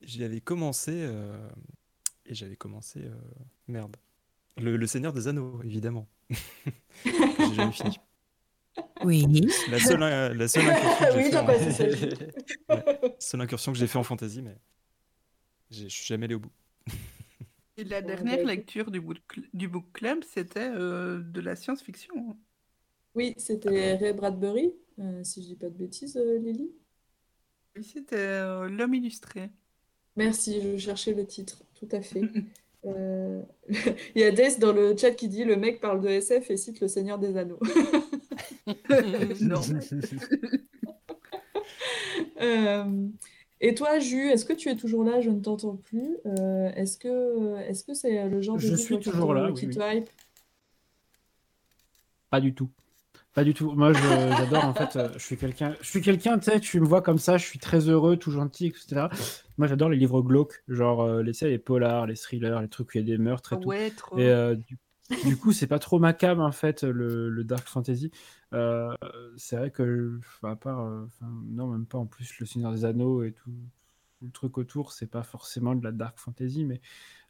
J'y 0.02 0.24
avais 0.24 0.40
commencé 0.40 1.08
et 2.26 2.34
j'avais 2.34 2.56
commencé 2.56 3.02
merde. 3.68 3.96
Le, 4.58 4.76
le 4.76 4.86
Seigneur 4.88 5.12
des 5.12 5.28
Anneaux, 5.28 5.62
évidemment. 5.64 6.08
J'ai 7.38 7.54
jamais 7.54 7.72
fini. 7.72 7.98
Oui. 9.04 9.46
La 9.70 9.78
seule, 9.78 10.02
euh, 10.02 10.34
la 10.34 10.48
seule 10.48 10.66
incursion 10.68 11.06
que 11.06 11.12
j'ai 11.12 11.18
Oui, 11.18 11.30
fait 11.30 11.36
en-. 11.36 11.46
Ouais, 12.68 12.84
seule 13.18 13.40
incursion 13.40 13.72
que 13.72 13.78
j'ai 13.78 13.86
fait 13.86 13.98
en 13.98 14.02
fantasy, 14.04 14.42
mais 14.42 14.56
j'ai- 15.70 15.88
je 15.88 15.94
suis 15.94 16.06
jamais 16.06 16.24
allé 16.26 16.34
au 16.34 16.40
bout. 16.40 16.50
Et 17.78 17.84
la 17.84 18.00
Bon, 18.00 18.08
dernière 18.08 18.44
lecture 18.44 18.90
du 18.90 19.00
book, 19.00 19.18
cl- 19.30 19.48
du 19.54 19.68
book 19.68 19.86
club, 19.92 20.24
c'était 20.24 20.60
euh, 20.74 21.20
de 21.22 21.40
la 21.40 21.56
science-fiction. 21.56 22.36
Oui, 23.14 23.34
c'était 23.38 23.94
Ray 23.96 24.12
Bradbury, 24.12 24.74
euh, 25.00 25.24
si 25.24 25.42
je 25.42 25.48
dis 25.48 25.56
pas 25.56 25.68
de 25.68 25.74
bêtises, 25.76 26.16
euh, 26.16 26.38
Lily. 26.38 26.70
Oui, 27.76 27.84
c'était 27.84 28.16
euh, 28.16 28.68
L'homme 28.68 28.94
illustré. 28.94 29.50
Merci, 30.16 30.60
je 30.62 30.76
cherchais 30.78 31.12
le 31.14 31.26
titre, 31.26 31.62
tout 31.74 31.88
à 31.92 32.00
fait. 32.00 32.22
Euh, 32.84 33.42
Il 34.14 34.20
y 34.20 34.22
a 34.22 34.30
Des 34.30 34.58
dans 34.58 34.72
le 34.72 34.96
chat 34.96 35.10
qui 35.10 35.28
dit 35.28 35.42
le 35.42 35.56
mec 35.56 35.80
parle 35.80 36.00
de 36.00 36.08
SF 36.08 36.50
et 36.52 36.56
cite 36.56 36.78
Le 36.80 36.86
Seigneur 36.86 37.18
des 37.18 37.36
Anneaux. 37.36 37.58
non. 39.40 39.60
Euh, 42.40 43.08
et 43.60 43.74
toi, 43.74 43.98
Jus, 43.98 44.28
est-ce 44.30 44.44
que 44.44 44.52
tu 44.52 44.68
es 44.68 44.76
toujours 44.76 45.04
là? 45.04 45.20
Je 45.20 45.30
ne 45.30 45.40
t'entends 45.40 45.76
plus. 45.76 46.16
Euh, 46.26 46.70
est-ce 46.74 46.98
que 46.98 47.56
est-ce 47.60 47.84
que 47.84 47.94
c'est 47.94 48.28
le 48.28 48.40
genre 48.42 48.56
de 48.58 48.68
Je 48.68 48.74
suis 48.76 48.98
qui 48.98 49.04
toujours 49.04 49.28
te- 49.30 49.34
là, 49.34 49.50
qui 49.52 49.66
oui, 49.66 49.74
te 49.74 49.78
oui. 49.80 49.84
hype? 49.98 50.10
Pas 52.30 52.40
du 52.40 52.54
tout. 52.54 52.70
Pas 53.34 53.44
du 53.44 53.54
tout. 53.54 53.72
Moi, 53.72 53.92
je- 53.94 54.34
j'adore, 54.36 54.64
en 54.64 54.74
fait, 54.74 54.96
euh, 54.96 55.10
je 55.14 55.20
suis 55.24 55.36
quelqu'un, 55.38 55.76
je 55.82 55.88
suis 55.88 56.02
quelqu'un, 56.02 56.38
tu 56.38 56.46
sais, 56.50 56.60
tu 56.60 56.80
me 56.80 56.86
vois 56.86 57.02
comme 57.02 57.18
ça, 57.18 57.38
je 57.38 57.46
suis 57.46 57.58
très 57.58 57.88
heureux, 57.88 58.16
tout 58.16 58.30
gentil, 58.32 58.68
etc. 58.68 59.10
Moi, 59.58 59.68
j'adore 59.68 59.88
les 59.90 59.96
livres 59.98 60.22
glauques, 60.22 60.62
genre 60.68 61.02
euh, 61.02 61.22
les, 61.22 61.32
les 61.42 61.58
polars, 61.58 62.06
les 62.06 62.16
thrillers, 62.16 62.60
les 62.62 62.68
trucs 62.68 62.88
où 62.90 62.98
il 62.98 63.02
y 63.08 63.12
a 63.12 63.16
des 63.16 63.22
meurtres 63.22 63.52
et 63.54 63.56
Ah 63.56 63.60
tout. 63.60 63.70
ouais, 63.70 63.90
trop. 63.90 64.18
Et 64.18 64.28
euh, 64.28 64.54
du, 64.56 64.78
du 65.24 65.36
coup, 65.36 65.52
c'est 65.52 65.66
pas 65.66 65.78
trop 65.78 65.98
ma 65.98 66.12
cam, 66.12 66.40
en 66.40 66.52
fait, 66.52 66.82
le, 66.82 67.44
dark 67.44 67.66
fantasy. 67.68 68.10
Euh, 68.52 68.94
c'est 69.36 69.56
vrai 69.56 69.70
que, 69.70 70.18
enfin, 70.18 70.52
à 70.52 70.56
part, 70.56 70.80
euh, 70.80 71.06
non, 71.22 71.68
même 71.68 71.86
pas 71.86 71.98
en 71.98 72.06
plus, 72.06 72.38
le 72.38 72.46
Seigneur 72.46 72.72
des 72.72 72.84
Anneaux 72.84 73.22
et 73.22 73.32
tout, 73.32 73.50
tout 74.18 74.24
le 74.24 74.32
truc 74.32 74.58
autour, 74.58 74.92
c'est 74.92 75.06
pas 75.06 75.22
forcément 75.22 75.74
de 75.74 75.84
la 75.84 75.92
dark 75.92 76.18
fantasy, 76.18 76.64
mais 76.64 76.80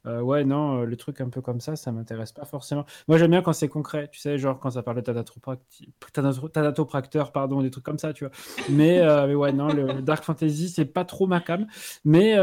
euh, 0.07 0.21
ouais, 0.21 0.45
non, 0.45 0.83
euh, 0.83 0.87
les 0.87 0.97
trucs 0.97 1.21
un 1.21 1.29
peu 1.29 1.41
comme 1.41 1.61
ça, 1.61 1.77
ça 1.77 1.93
m'intéresse 1.93 2.33
pas 2.33 2.45
forcément. 2.45 2.85
Moi, 3.09 3.19
j'aime 3.19 3.31
bien 3.31 3.43
quand 3.43 3.53
c'est 3.53 3.69
concret, 3.69 4.09
tu 4.13 4.21
sais, 4.21 4.39
genre 4.39 4.59
quand 4.61 4.71
ça 4.71 4.83
parle 4.83 4.99
de 4.99 5.03
thanatopracteur, 6.13 7.33
pardon, 7.33 7.63
des 7.63 7.71
trucs 7.71 7.85
comme 7.85 7.99
ça, 7.99 8.13
tu 8.13 8.25
vois. 8.25 8.33
Mais, 8.71 9.01
euh, 9.01 9.27
mais 9.27 9.35
ouais, 9.35 9.53
non, 9.53 9.69
le, 9.73 9.87
le 9.87 10.03
dark 10.03 10.25
fantasy, 10.25 10.69
c'est 10.69 10.85
pas 10.85 11.05
trop 11.05 11.27
ma 11.27 11.41
cam, 11.41 11.67
mais, 12.05 12.37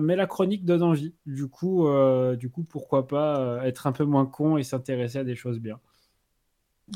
mais 0.00 0.16
la 0.16 0.26
chronique 0.26 0.64
donne 0.64 0.82
envie. 0.82 1.14
Du 1.26 1.48
coup, 1.48 1.88
du 2.38 2.50
coup, 2.50 2.64
pourquoi 2.64 3.06
pas 3.06 3.60
être 3.64 3.86
un 3.86 3.92
peu 3.92 4.04
moins 4.04 4.26
con 4.26 4.56
et 4.56 4.62
s'intéresser 4.62 5.18
à 5.18 5.24
des 5.24 5.36
choses 5.36 5.58
bien. 5.60 5.78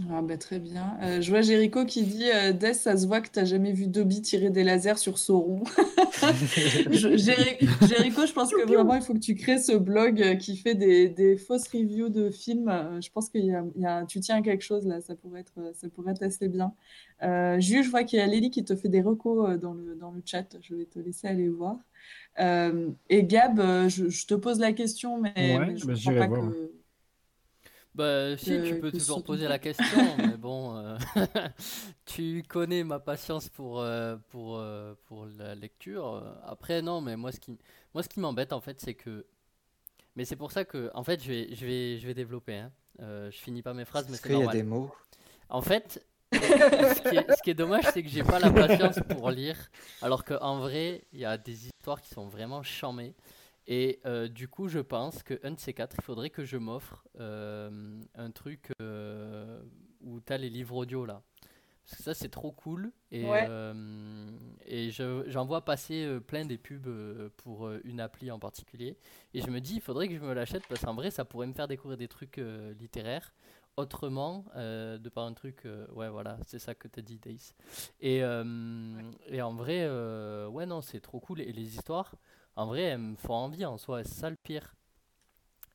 Ah 0.08 0.22
bah 0.22 0.38
très 0.38 0.60
bien. 0.60 0.96
Euh, 1.02 1.20
je 1.20 1.30
vois 1.30 1.40
Jericho 1.42 1.84
qui 1.84 2.04
dit 2.04 2.30
euh, 2.30 2.52
Des, 2.52 2.74
ça 2.74 2.96
se 2.96 3.08
voit 3.08 3.20
que 3.20 3.28
t'as 3.28 3.44
jamais 3.44 3.72
vu 3.72 3.88
Dobby 3.88 4.22
tirer 4.22 4.48
des 4.50 4.62
lasers 4.62 4.96
sur 4.98 5.18
Sauron. 5.18 5.64
Je- 6.90 7.16
Jericho, 7.16 8.24
je 8.26 8.32
pense 8.32 8.52
que 8.52 8.62
vraiment 8.62 8.94
il 8.94 9.02
faut 9.02 9.14
que 9.14 9.18
tu 9.18 9.34
crées 9.34 9.58
ce 9.58 9.72
blog 9.76 10.22
euh, 10.22 10.36
qui 10.36 10.56
fait 10.56 10.74
des, 10.76 11.08
des 11.08 11.36
fausses 11.36 11.66
reviews 11.68 12.08
de 12.08 12.30
films. 12.30 12.68
Euh, 12.68 13.00
Je 13.00 13.10
pense 13.10 13.30
qu'il 13.30 13.44
y 13.44 13.52
a, 13.52 13.64
il 13.74 13.82
y 13.82 13.86
a- 13.86 14.04
tu 14.06 14.20
tiens 14.20 14.36
à 14.36 14.42
quelque 14.42 14.62
chose 14.62 14.86
là, 14.86 15.00
ça 15.00 15.16
pourrait 15.16 15.40
être, 15.40 15.72
ça 15.74 15.88
pourrait 15.88 16.12
être 16.12 16.22
assez 16.22 16.48
bien. 16.48 16.72
Euh, 17.22 17.58
Jules, 17.60 17.82
je 17.82 17.90
vois 17.90 18.04
qu'il 18.04 18.18
y 18.20 18.22
a 18.22 18.26
Lélie 18.26 18.50
qui 18.50 18.64
te 18.64 18.76
fait 18.76 18.88
des 18.88 19.02
recos 19.02 19.58
dans 19.58 19.74
le, 19.74 19.96
dans 19.96 20.12
le 20.12 20.22
chat. 20.24 20.56
Je 20.62 20.74
vais 20.76 20.84
te 20.86 20.98
laisser 21.00 21.26
aller 21.26 21.48
voir. 21.48 21.76
Et 23.08 23.24
Gab, 23.24 23.60
je, 23.88 24.08
je 24.08 24.26
te 24.26 24.34
pose 24.34 24.58
la 24.60 24.72
question, 24.72 25.20
mais, 25.20 25.58
Ouais, 25.58 25.66
mais 25.66 25.76
je 25.76 25.86
bah, 25.86 25.94
crois 25.94 25.94
j'irai 25.94 26.14
pas 26.14 26.28
voir, 26.28 26.54
que. 26.54 26.70
Bah 27.94 28.36
si, 28.36 28.62
tu 28.62 28.78
peux 28.80 28.90
que 28.90 28.96
toujours 28.98 29.24
poser 29.24 29.48
la 29.48 29.58
question, 29.68 30.16
mais 30.16 30.36
bon, 30.36 30.76
euh, 30.76 30.96
tu 32.06 32.44
connais 32.48 32.84
ma 32.84 33.00
patience 33.00 33.48
pour, 33.48 33.80
euh, 33.80 34.16
pour, 34.28 34.58
euh, 34.58 34.94
pour 35.06 35.26
la 35.26 35.54
lecture. 35.54 36.06
Euh, 36.14 36.32
Après, 36.46 36.82
non, 36.82 37.00
mais 37.00 37.16
moi, 37.16 37.32
ce 37.32 37.40
qui, 37.40 37.58
moi, 37.92 38.02
ce 38.02 38.08
qui 38.08 38.20
m'embête, 38.20 38.52
en 38.52 38.60
fait, 38.60 38.80
c'est 38.80 38.94
que... 38.94 39.26
Mais 40.16 40.24
c'est 40.24 40.36
pour 40.36 40.52
ça 40.52 40.64
que, 40.64 40.90
en 40.94 41.02
fait, 41.04 41.22
je 41.22 41.28
vais, 41.28 41.54
je 41.54 41.66
vais, 41.66 41.98
je 41.98 42.06
vais 42.06 42.14
développer. 42.14 42.56
Hein. 42.56 42.72
Euh, 43.00 43.30
je 43.30 43.38
finis 43.38 43.62
pas 43.62 43.74
mes 43.74 43.84
phrases, 43.84 44.06
mais 44.08 44.14
Est-ce 44.14 44.22
c'est 44.22 44.28
qu'il 44.28 44.38
y 44.38 44.42
a 44.42 44.44
normal. 44.44 44.56
des 44.56 44.62
mots 44.62 44.92
En 45.48 45.62
fait, 45.62 46.04
ce 46.32 47.08
qui 47.08 47.16
est, 47.16 47.32
ce 47.36 47.42
qui 47.42 47.50
est 47.50 47.54
dommage, 47.54 47.84
c'est 47.92 48.02
que 48.02 48.08
j'ai 48.08 48.22
pas 48.22 48.38
la 48.38 48.50
patience 48.52 48.98
pour 49.08 49.30
lire, 49.30 49.56
alors 50.02 50.24
qu'en 50.24 50.58
vrai, 50.60 51.04
il 51.12 51.20
y 51.20 51.24
a 51.24 51.36
des 51.38 51.66
histoires 51.66 52.00
qui 52.00 52.10
sont 52.10 52.28
vraiment 52.28 52.62
charmées. 52.62 53.14
Et 53.72 54.00
euh, 54.04 54.26
du 54.26 54.48
coup, 54.48 54.66
je 54.68 54.80
pense 54.80 55.22
que 55.22 55.38
un 55.44 55.52
de 55.52 55.60
ces 55.60 55.72
quatre, 55.72 55.94
il 55.96 56.02
faudrait 56.02 56.28
que 56.30 56.44
je 56.44 56.56
m'offre 56.56 57.06
euh, 57.20 58.02
un 58.16 58.30
truc 58.32 58.72
euh, 58.82 59.62
où 60.00 60.20
tu 60.20 60.32
as 60.32 60.38
les 60.38 60.50
livres 60.50 60.74
audio 60.74 61.06
là. 61.06 61.22
Parce 61.84 61.96
que 61.98 62.02
ça, 62.02 62.14
c'est 62.14 62.28
trop 62.28 62.50
cool. 62.50 62.90
Et, 63.12 63.24
Ouais. 63.24 63.46
et 64.66 64.90
je- 64.90 65.22
j'en 65.28 65.44
vois 65.46 65.64
passer 65.64 66.18
plein 66.26 66.44
des 66.44 66.58
pubs 66.58 66.88
pour 67.36 67.70
une 67.84 68.00
appli 68.00 68.30
en 68.32 68.38
particulier. 68.40 68.96
Et 69.34 69.40
je 69.40 69.50
me 69.50 69.60
dis, 69.60 69.76
il 69.76 69.80
faudrait 69.80 70.08
que 70.08 70.14
je 70.14 70.20
me 70.20 70.32
l'achète 70.34 70.66
parce 70.68 70.82
qu'en 70.84 70.94
vrai, 70.94 71.10
ça 71.12 71.24
pourrait 71.24 71.46
me 71.46 71.52
faire 71.52 71.68
découvrir 71.68 71.96
des 71.96 72.08
trucs 72.08 72.40
littéraires 72.78 73.32
autrement, 73.76 74.44
euh, 74.56 74.98
de 74.98 75.08
par 75.08 75.24
un 75.24 75.32
truc. 75.32 75.64
euh, 75.64 75.86
ouais, 75.92 76.08
voilà, 76.08 76.38
c'est 76.46 76.58
ça 76.58 76.74
que 76.74 76.86
t'as 76.88 77.02
dit, 77.02 77.18
Days. 77.18 77.54
Et, 78.00 78.22
euh, 78.22 79.00
et 79.28 79.40
en 79.42 79.54
vrai, 79.54 79.88
ouais, 80.48 80.66
non, 80.66 80.82
c'est 80.82 81.00
trop 81.00 81.18
cool. 81.20 81.40
Et 81.40 81.52
les 81.52 81.74
histoires, 81.76 82.14
en 82.60 82.66
vrai, 82.66 82.82
elles 82.82 82.98
me 82.98 83.16
font 83.16 83.34
envie 83.34 83.64
en 83.64 83.78
soi, 83.78 84.04
c'est 84.04 84.14
ça 84.14 84.30
le 84.30 84.36
pire. 84.36 84.74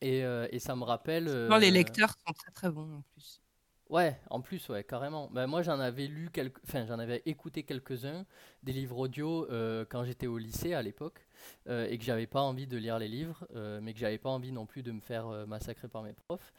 Et, 0.02 0.24
euh, 0.24 0.48
et 0.52 0.60
ça 0.60 0.76
me 0.76 0.84
rappelle. 0.84 1.26
Non, 1.26 1.58
les 1.58 1.70
euh, 1.70 1.72
lecteurs 1.72 2.14
sont 2.26 2.34
très 2.34 2.52
très 2.52 2.70
bons 2.70 2.98
en 2.98 3.02
plus. 3.14 3.42
Ouais, 3.90 4.20
en 4.32 4.42
plus, 4.42 4.68
ouais, 4.70 4.84
carrément. 4.84 5.30
Bah, 5.32 5.46
moi, 5.46 5.62
j'en 5.62 5.80
avais 5.80 6.08
lu 6.08 6.30
quelques, 6.34 6.60
enfin, 6.68 6.86
j'en 6.88 6.98
avais 6.98 7.22
écouté 7.28 7.62
quelques-uns 7.62 8.26
des 8.64 8.74
livres 8.74 8.98
audio 8.98 9.48
euh, 9.52 9.86
quand 9.88 10.04
j'étais 10.04 10.26
au 10.26 10.40
lycée 10.40 10.74
à 10.74 10.82
l'époque 10.82 11.28
euh, 11.70 11.88
et 11.88 12.00
que 12.00 12.04
j'avais 12.04 12.26
pas 12.26 12.42
envie 12.42 12.66
de 12.66 12.78
lire 12.78 12.98
les 12.98 13.08
livres, 13.08 13.46
euh, 13.56 13.80
mais 13.84 13.94
que 13.94 14.00
j'avais 14.00 14.18
pas 14.18 14.30
envie 14.30 14.52
non 14.52 14.66
plus 14.66 14.82
de 14.82 14.92
me 14.92 15.02
faire 15.02 15.28
massacrer 15.48 15.88
par 15.88 16.02
mes 16.02 16.14
profs 16.14 16.52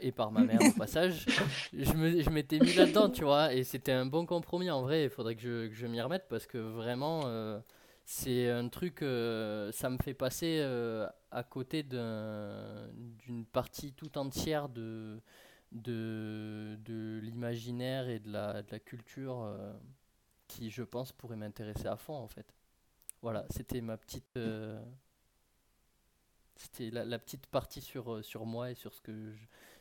et 0.00 0.10
par 0.10 0.32
ma 0.32 0.44
mère 0.44 0.60
au 0.74 0.78
passage. 0.78 1.26
Je 1.74 1.92
me, 1.92 2.22
je 2.22 2.30
m'étais 2.30 2.58
mis 2.58 2.72
là-dedans, 2.72 3.10
tu 3.10 3.24
vois, 3.24 3.52
et 3.52 3.62
c'était 3.62 3.92
un 3.92 4.06
bon 4.06 4.24
compromis 4.24 4.70
en 4.70 4.80
vrai. 4.80 5.04
Il 5.04 5.10
faudrait 5.10 5.34
que 5.34 5.42
je, 5.42 5.70
je 5.70 5.86
m'y 5.86 6.00
remette 6.00 6.28
parce 6.30 6.46
que 6.46 6.56
vraiment, 6.56 7.60
c'est 8.04 8.50
un 8.50 8.68
truc, 8.68 9.02
euh, 9.02 9.72
ça 9.72 9.90
me 9.90 9.98
fait 9.98 10.14
passer 10.14 10.58
euh, 10.60 11.08
à 11.30 11.42
côté 11.42 11.82
d'un- 11.82 12.88
d'une 13.18 13.46
partie 13.46 13.92
tout 13.92 14.18
entière 14.18 14.68
de 14.68 15.20
de, 15.72 16.78
de 16.84 17.18
l'imaginaire 17.22 18.08
et 18.08 18.20
de 18.20 18.30
la, 18.32 18.62
de 18.62 18.70
la 18.70 18.78
culture 18.78 19.42
euh, 19.42 19.72
qui, 20.48 20.70
je 20.70 20.82
pense, 20.84 21.12
pourrait 21.12 21.36
m'intéresser 21.36 21.86
à 21.88 21.96
fond, 21.96 22.14
en 22.16 22.28
fait. 22.28 22.46
Voilà, 23.22 23.46
c'était 23.50 23.80
ma 23.82 23.96
petite... 23.98 24.38
c'était 26.56 26.90
la, 26.90 27.18
petite 27.18 27.46
partie 27.46 27.80
sur, 27.80 28.24
sur 28.24 28.46
moi 28.46 28.70
et 28.70 28.74
sur 28.74 28.92
ce 28.94 29.00
que 29.00 29.32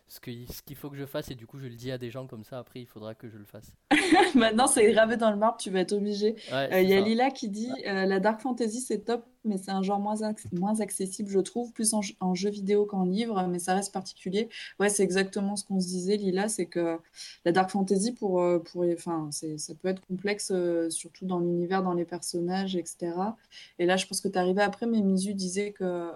ce 0.07 0.19
que- 0.19 0.45
ce 0.51 0.61
qu'il 0.61 0.75
faut 0.75 0.89
que 0.89 0.97
je 0.97 1.05
fasse 1.05 1.31
et 1.31 1.35
du 1.35 1.47
coup 1.47 1.59
je 1.59 1.67
le 1.67 1.75
dis 1.75 1.91
à 1.91 1.97
des 1.97 2.11
gens 2.11 2.27
comme 2.27 2.43
ça 2.43 2.59
après 2.59 2.81
il 2.81 2.85
faudra 2.87 3.15
que 3.15 3.29
je 3.29 3.37
le 3.37 3.45
fasse. 3.45 3.73
Maintenant, 4.35 4.67
c'est 4.67 4.91
gravé 4.91 5.17
dans 5.17 5.31
le 5.31 5.37
marbre, 5.37 5.57
tu 5.57 5.69
vas 5.69 5.79
être 5.79 5.93
obligé. 5.93 6.35
Ouais, 6.51 6.73
Euh, 6.73 6.81
Il 6.81 6.89
y 6.89 6.93
a 6.93 6.99
ça. 6.99 7.05
Lila 7.05 7.31
qui 7.31 7.49
dit 7.49 7.71
euh, 7.87 8.05
la 8.05 8.19
dark 8.19 8.41
fantasy 8.41 8.81
c'est 8.81 8.99
top, 8.99 9.25
mais 9.45 9.57
c'est 9.57 9.71
un 9.71 9.81
genre 9.81 9.99
moins, 9.99 10.15
moins 10.53 10.79
accessible, 10.79 11.29
je 11.29 11.39
trouve, 11.39 11.71
plus 11.73 11.93
en, 11.93 12.35
jeu 12.35 12.49
vidéo 12.49 12.85
qu'en 12.85 13.03
livre, 13.03 13.45
mais 13.47 13.59
ça 13.59 13.75
reste 13.75 13.93
particulier. 13.93 14.49
Ouais, 14.79 14.89
c'est 14.89 15.03
exactement 15.03 15.55
ce 15.55 15.65
qu'on 15.65 15.79
se 15.79 15.87
disait, 15.87 16.17
Lila, 16.17 16.47
c'est 16.47 16.65
que 16.65 16.97
la 17.45 17.51
dark 17.51 17.69
fantasy, 17.69 18.13
pour, 18.13 18.41
euh, 18.41 18.59
pour, 18.59 18.85
enfin, 18.93 19.29
ça 19.31 19.73
peut 19.75 19.89
être 19.89 20.05
complexe, 20.05 20.51
euh, 20.53 20.89
surtout 20.89 21.25
dans 21.25 21.39
l'univers, 21.39 21.83
dans 21.83 21.93
les 21.93 22.05
personnages, 22.05 22.75
etc. 22.75 23.11
Et 23.79 23.85
là, 23.85 23.97
je 23.97 24.05
pense 24.07 24.21
que 24.21 24.27
tu 24.27 24.37
arrivé 24.37 24.61
après, 24.61 24.85
mais 24.85 25.01
Mizu 25.01 25.33
disait 25.33 25.71
que 25.71 26.11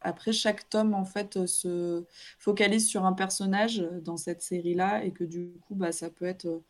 après 0.00 0.32
chaque 0.32 0.68
tome, 0.68 0.94
en 0.94 1.04
fait, 1.04 1.46
se 1.46 2.04
focalise 2.38 2.86
sur 2.86 3.04
un 3.04 3.12
personnage 3.12 3.84
dans 4.04 4.16
cette 4.16 4.42
série-là, 4.42 5.04
et 5.04 5.10
que 5.10 5.24
du 5.24 5.52
coup, 5.66 5.74
bah, 5.74 5.92
ça 5.92 6.08
peut 6.10 6.24
être 6.24 6.62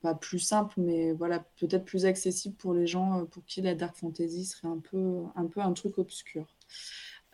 pas 0.00 0.14
plus 0.14 0.38
simple, 0.38 0.74
mais 0.78 1.12
voilà, 1.12 1.40
peut-être 1.58 1.84
plus 1.84 2.06
accessible 2.06 2.54
pour 2.56 2.74
les 2.74 2.86
gens 2.86 3.20
euh, 3.20 3.24
pour 3.24 3.44
qui 3.44 3.60
la 3.62 3.74
dark 3.74 3.96
fantasy 3.96 4.44
serait 4.44 4.68
un 4.68 4.78
peu 4.78 5.22
un, 5.34 5.46
peu 5.46 5.60
un 5.60 5.72
truc 5.72 5.98
obscur. 5.98 6.46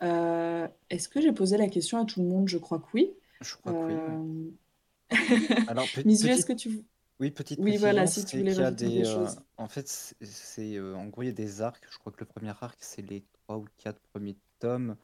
Euh, 0.03 0.67
est-ce 0.89 1.07
que 1.09 1.21
j'ai 1.21 1.31
posé 1.31 1.57
la 1.57 1.67
question 1.67 1.99
à 2.01 2.05
tout 2.05 2.21
le 2.21 2.27
monde? 2.27 2.47
Je 2.47 2.57
crois 2.57 2.79
que 2.79 2.87
oui. 2.93 3.11
Je 3.41 3.55
crois 3.55 3.73
que 3.73 3.79
oui. 3.87 3.93
Euh, 3.93 4.49
Alors, 5.67 5.87
pe- 5.89 6.01
Misu, 6.05 6.27
est-ce 6.29 6.45
que 6.45 6.53
tu... 6.53 6.83
Oui, 7.19 7.29
petite 7.31 7.59
Oui, 7.59 7.77
voilà, 7.77 8.07
si 8.07 8.25
tu 8.25 8.37
voulais 8.37 8.53
rajouter 8.53 8.85
des, 8.85 9.01
des 9.01 9.05
euh, 9.05 9.27
en 9.57 9.67
fait, 9.67 9.87
c'est 9.87 10.79
en 10.79 11.05
gros 11.07 11.21
il 11.21 11.27
y 11.27 11.29
a 11.29 11.33
des 11.33 11.61
arcs. 11.61 11.83
Je 11.91 11.97
crois 11.99 12.11
que 12.11 12.19
le 12.19 12.25
premier 12.25 12.49
arc 12.49 12.77
c'est 12.79 13.03
les 13.03 13.23
trois 13.43 13.57
ou 13.57 13.65
quatre 13.77 13.99
premiers 14.11 14.37
tomes, 14.59 14.95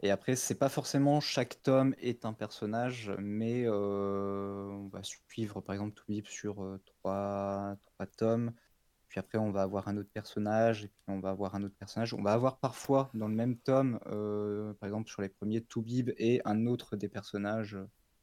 et 0.00 0.10
après 0.10 0.36
c'est 0.36 0.54
pas 0.54 0.68
forcément 0.68 1.20
chaque 1.20 1.62
tome 1.62 1.94
est 1.98 2.24
un 2.24 2.32
personnage, 2.32 3.12
mais 3.18 3.64
euh, 3.66 4.68
on 4.70 4.88
va 4.88 5.02
suivre 5.02 5.60
par 5.60 5.74
exemple 5.74 5.94
Toubib 5.94 6.26
sur 6.26 6.62
euh, 6.62 6.80
trois 6.84 7.76
trois 7.82 8.06
tomes, 8.06 8.52
puis 9.08 9.18
après 9.20 9.38
on 9.38 9.50
va 9.50 9.62
avoir 9.62 9.88
un 9.88 9.96
autre 9.96 10.10
personnage, 10.12 10.84
et 10.84 10.88
puis 10.88 11.02
on 11.08 11.20
va 11.20 11.30
avoir 11.30 11.54
un 11.54 11.62
autre 11.64 11.74
personnage. 11.76 12.14
On 12.14 12.22
va 12.22 12.32
avoir 12.32 12.58
parfois 12.58 13.10
dans 13.14 13.28
le 13.28 13.34
même 13.34 13.56
tome, 13.58 13.98
euh, 14.06 14.72
par 14.74 14.88
exemple 14.88 15.08
sur 15.10 15.22
les 15.22 15.28
premiers 15.28 15.62
Toubib 15.62 16.10
et 16.18 16.40
un 16.44 16.66
autre 16.66 16.96
des 16.96 17.08
personnages 17.08 17.76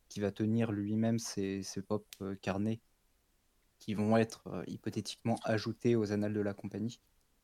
qui 0.10 0.20
va 0.22 0.32
tenir 0.32 0.72
lui-même 0.72 1.20
ses, 1.20 1.64
ses 1.64 1.82
carnets 2.42 2.80
qui 3.80 3.94
vont 3.94 4.18
être 4.18 4.64
hypothétiquement 4.68 5.38
ajoutés 5.44 5.96
aux 5.96 6.12
annales 6.12 6.34
de 6.34 6.40
la 6.42 6.54
compagnie. 6.54 7.02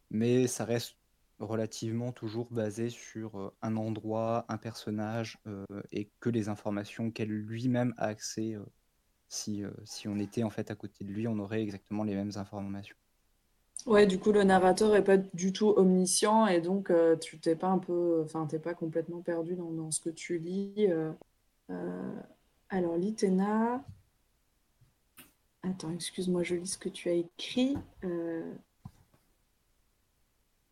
Mais 0.10 0.48
ça 0.48 0.66
reste 0.66 0.98
relativement 1.42 2.12
toujours 2.12 2.48
basé 2.52 2.90
sur 2.90 3.40
euh, 3.40 3.54
un 3.62 3.76
endroit, 3.76 4.46
un 4.50 4.58
personnage, 4.58 5.38
euh, 5.48 5.66
et 5.92 6.10
que 6.20 6.30
les 6.30 6.50
informations 6.50 7.12
qu'elle 7.12 7.30
lui-même 7.30 7.94
a 7.98 8.06
accès. 8.06 8.54
euh, 8.56 8.64
si, 9.28 9.64
si 9.86 10.10
on 10.10 10.20
était 10.20 10.44
en 10.44 10.50
fait 10.50 10.72
à 10.72 10.76
côté 10.76 11.06
de 11.06 11.10
lui, 11.10 11.26
on 11.26 11.40
aurait 11.40 11.62
exactement 11.62 12.04
les 12.04 12.16
mêmes 12.16 12.34
informations. 12.36 12.98
Ouais, 13.86 14.06
du 14.06 14.20
coup, 14.20 14.34
le 14.34 14.44
narrateur 14.44 14.94
est 14.94 15.06
pas 15.06 15.16
du 15.16 15.54
tout 15.54 15.70
omniscient 15.70 16.48
et 16.48 16.60
donc 16.60 16.92
tu 17.22 17.40
t'es 17.40 17.56
pas 17.56 17.70
un 17.70 17.78
peu, 17.78 18.22
enfin, 18.26 18.46
t'es 18.46 18.60
pas 18.60 18.74
complètement 18.74 19.22
perdu 19.22 19.56
dans, 19.56 19.72
dans 19.72 19.90
ce 19.90 20.02
que 20.02 20.10
tu 20.10 20.38
lis. 20.38 20.90
alors, 22.70 22.98
Litena. 22.98 23.82
Attends, 25.64 25.94
excuse-moi, 25.94 26.44
je 26.44 26.56
lis 26.56 26.68
ce 26.68 26.78
que 26.78 26.90
tu 26.90 27.08
as 27.08 27.14
écrit. 27.14 27.78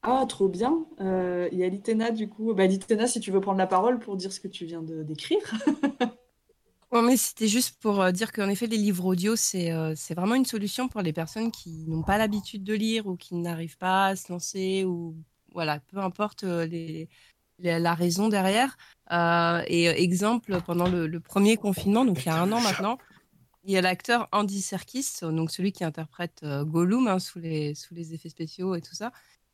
Ah, 0.01 0.25
trop 0.27 0.47
bien. 0.47 0.85
Euh, 1.01 1.49
Il 1.51 1.57
y 1.57 1.63
a 1.63 1.69
Litena, 1.69 2.11
du 2.11 2.29
coup. 2.29 2.53
Bah, 2.53 2.67
Litena, 2.67 3.07
si 3.07 3.19
tu 3.19 3.31
veux 3.31 3.41
prendre 3.41 3.57
la 3.57 3.67
parole 3.67 3.99
pour 3.99 4.15
dire 4.15 4.31
ce 4.31 4.39
que 4.39 4.47
tu 4.47 4.65
viens 4.65 4.81
de 4.81 5.03
d'écrire. 5.03 5.39
Non, 6.91 7.03
mais 7.03 7.17
c'était 7.17 7.47
juste 7.47 7.79
pour 7.81 8.01
euh, 8.01 8.11
dire 8.11 8.31
qu'en 8.31 8.49
effet, 8.49 8.65
les 8.65 8.77
livres 8.77 9.05
audio, 9.05 9.35
c'est 9.35 9.71
euh, 9.71 9.93
c'est 9.95 10.15
vraiment 10.15 10.33
une 10.33 10.45
solution 10.45 10.87
pour 10.87 11.01
les 11.01 11.13
personnes 11.13 11.51
qui 11.51 11.85
n'ont 11.87 12.01
pas 12.01 12.17
l'habitude 12.17 12.63
de 12.63 12.73
lire 12.73 13.05
ou 13.05 13.15
qui 13.15 13.35
n'arrivent 13.35 13.77
pas 13.77 14.07
à 14.07 14.15
se 14.15 14.31
lancer 14.31 14.85
ou 14.85 15.15
voilà, 15.53 15.79
peu 15.81 15.99
importe 15.99 16.45
euh, 16.45 16.65
les, 16.65 17.07
la 17.59 17.93
raison 17.93 18.27
derrière. 18.27 18.75
Et 19.67 19.85
exemple, 20.03 20.59
pendant 20.65 20.87
le, 20.87 21.19
premier 21.19 21.57
confinement, 21.57 22.05
donc 22.05 22.25
il 22.25 22.27
y 22.27 22.29
a 22.29 22.41
un 22.41 22.51
an 22.51 22.61
maintenant, 22.61 22.97
il 23.65 23.71
y 23.71 23.77
a 23.77 23.81
l'acteur 23.81 24.27
Andy 24.31 24.61
Serkis, 24.61 25.19
donc 25.21 25.51
celui 25.51 25.71
qui 25.71 25.83
interprète 25.83 26.43
Gollum 26.43 27.07
hein, 27.07 27.19
sous 27.19 27.39
les, 27.39 27.75
sous 27.75 27.93
les 27.93 28.13
effets 28.13 28.29
spéciaux 28.29 28.75
et 28.75 28.81
tout 28.81 28.95
ça, 28.95 29.11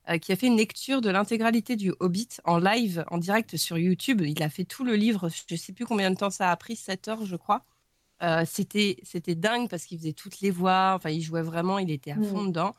euh, 0.09 0.17
qui 0.17 0.31
a 0.31 0.35
fait 0.35 0.47
une 0.47 0.57
lecture 0.57 1.01
de 1.01 1.09
l'intégralité 1.09 1.75
du 1.75 1.93
Hobbit 1.99 2.29
en 2.43 2.57
live, 2.59 3.03
en 3.11 3.17
direct 3.17 3.57
sur 3.57 3.77
YouTube. 3.77 4.21
Il 4.21 4.41
a 4.43 4.49
fait 4.49 4.65
tout 4.65 4.83
le 4.83 4.95
livre, 4.95 5.29
je 5.29 5.53
ne 5.53 5.57
sais 5.57 5.73
plus 5.73 5.85
combien 5.85 6.11
de 6.11 6.15
temps 6.17 6.29
ça 6.29 6.51
a 6.51 6.55
pris, 6.57 6.75
7 6.75 7.07
heures, 7.07 7.25
je 7.25 7.35
crois. 7.35 7.63
Euh, 8.23 8.45
c'était 8.45 8.97
c'était 9.03 9.35
dingue 9.35 9.69
parce 9.69 9.85
qu'il 9.85 9.97
faisait 9.99 10.13
toutes 10.13 10.39
les 10.41 10.51
voix, 10.51 10.93
enfin, 10.95 11.09
il 11.09 11.21
jouait 11.21 11.41
vraiment, 11.41 11.79
il 11.79 11.91
était 11.91 12.11
à 12.11 12.21
fond 12.21 12.43
Mm. 12.43 12.47
dedans. 12.47 12.75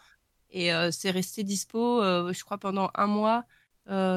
Et 0.50 0.72
euh, 0.74 0.90
c'est 0.92 1.10
resté 1.10 1.44
dispo, 1.44 2.02
je 2.32 2.44
crois, 2.44 2.58
pendant 2.58 2.90
un 2.94 3.06
mois 3.08 3.44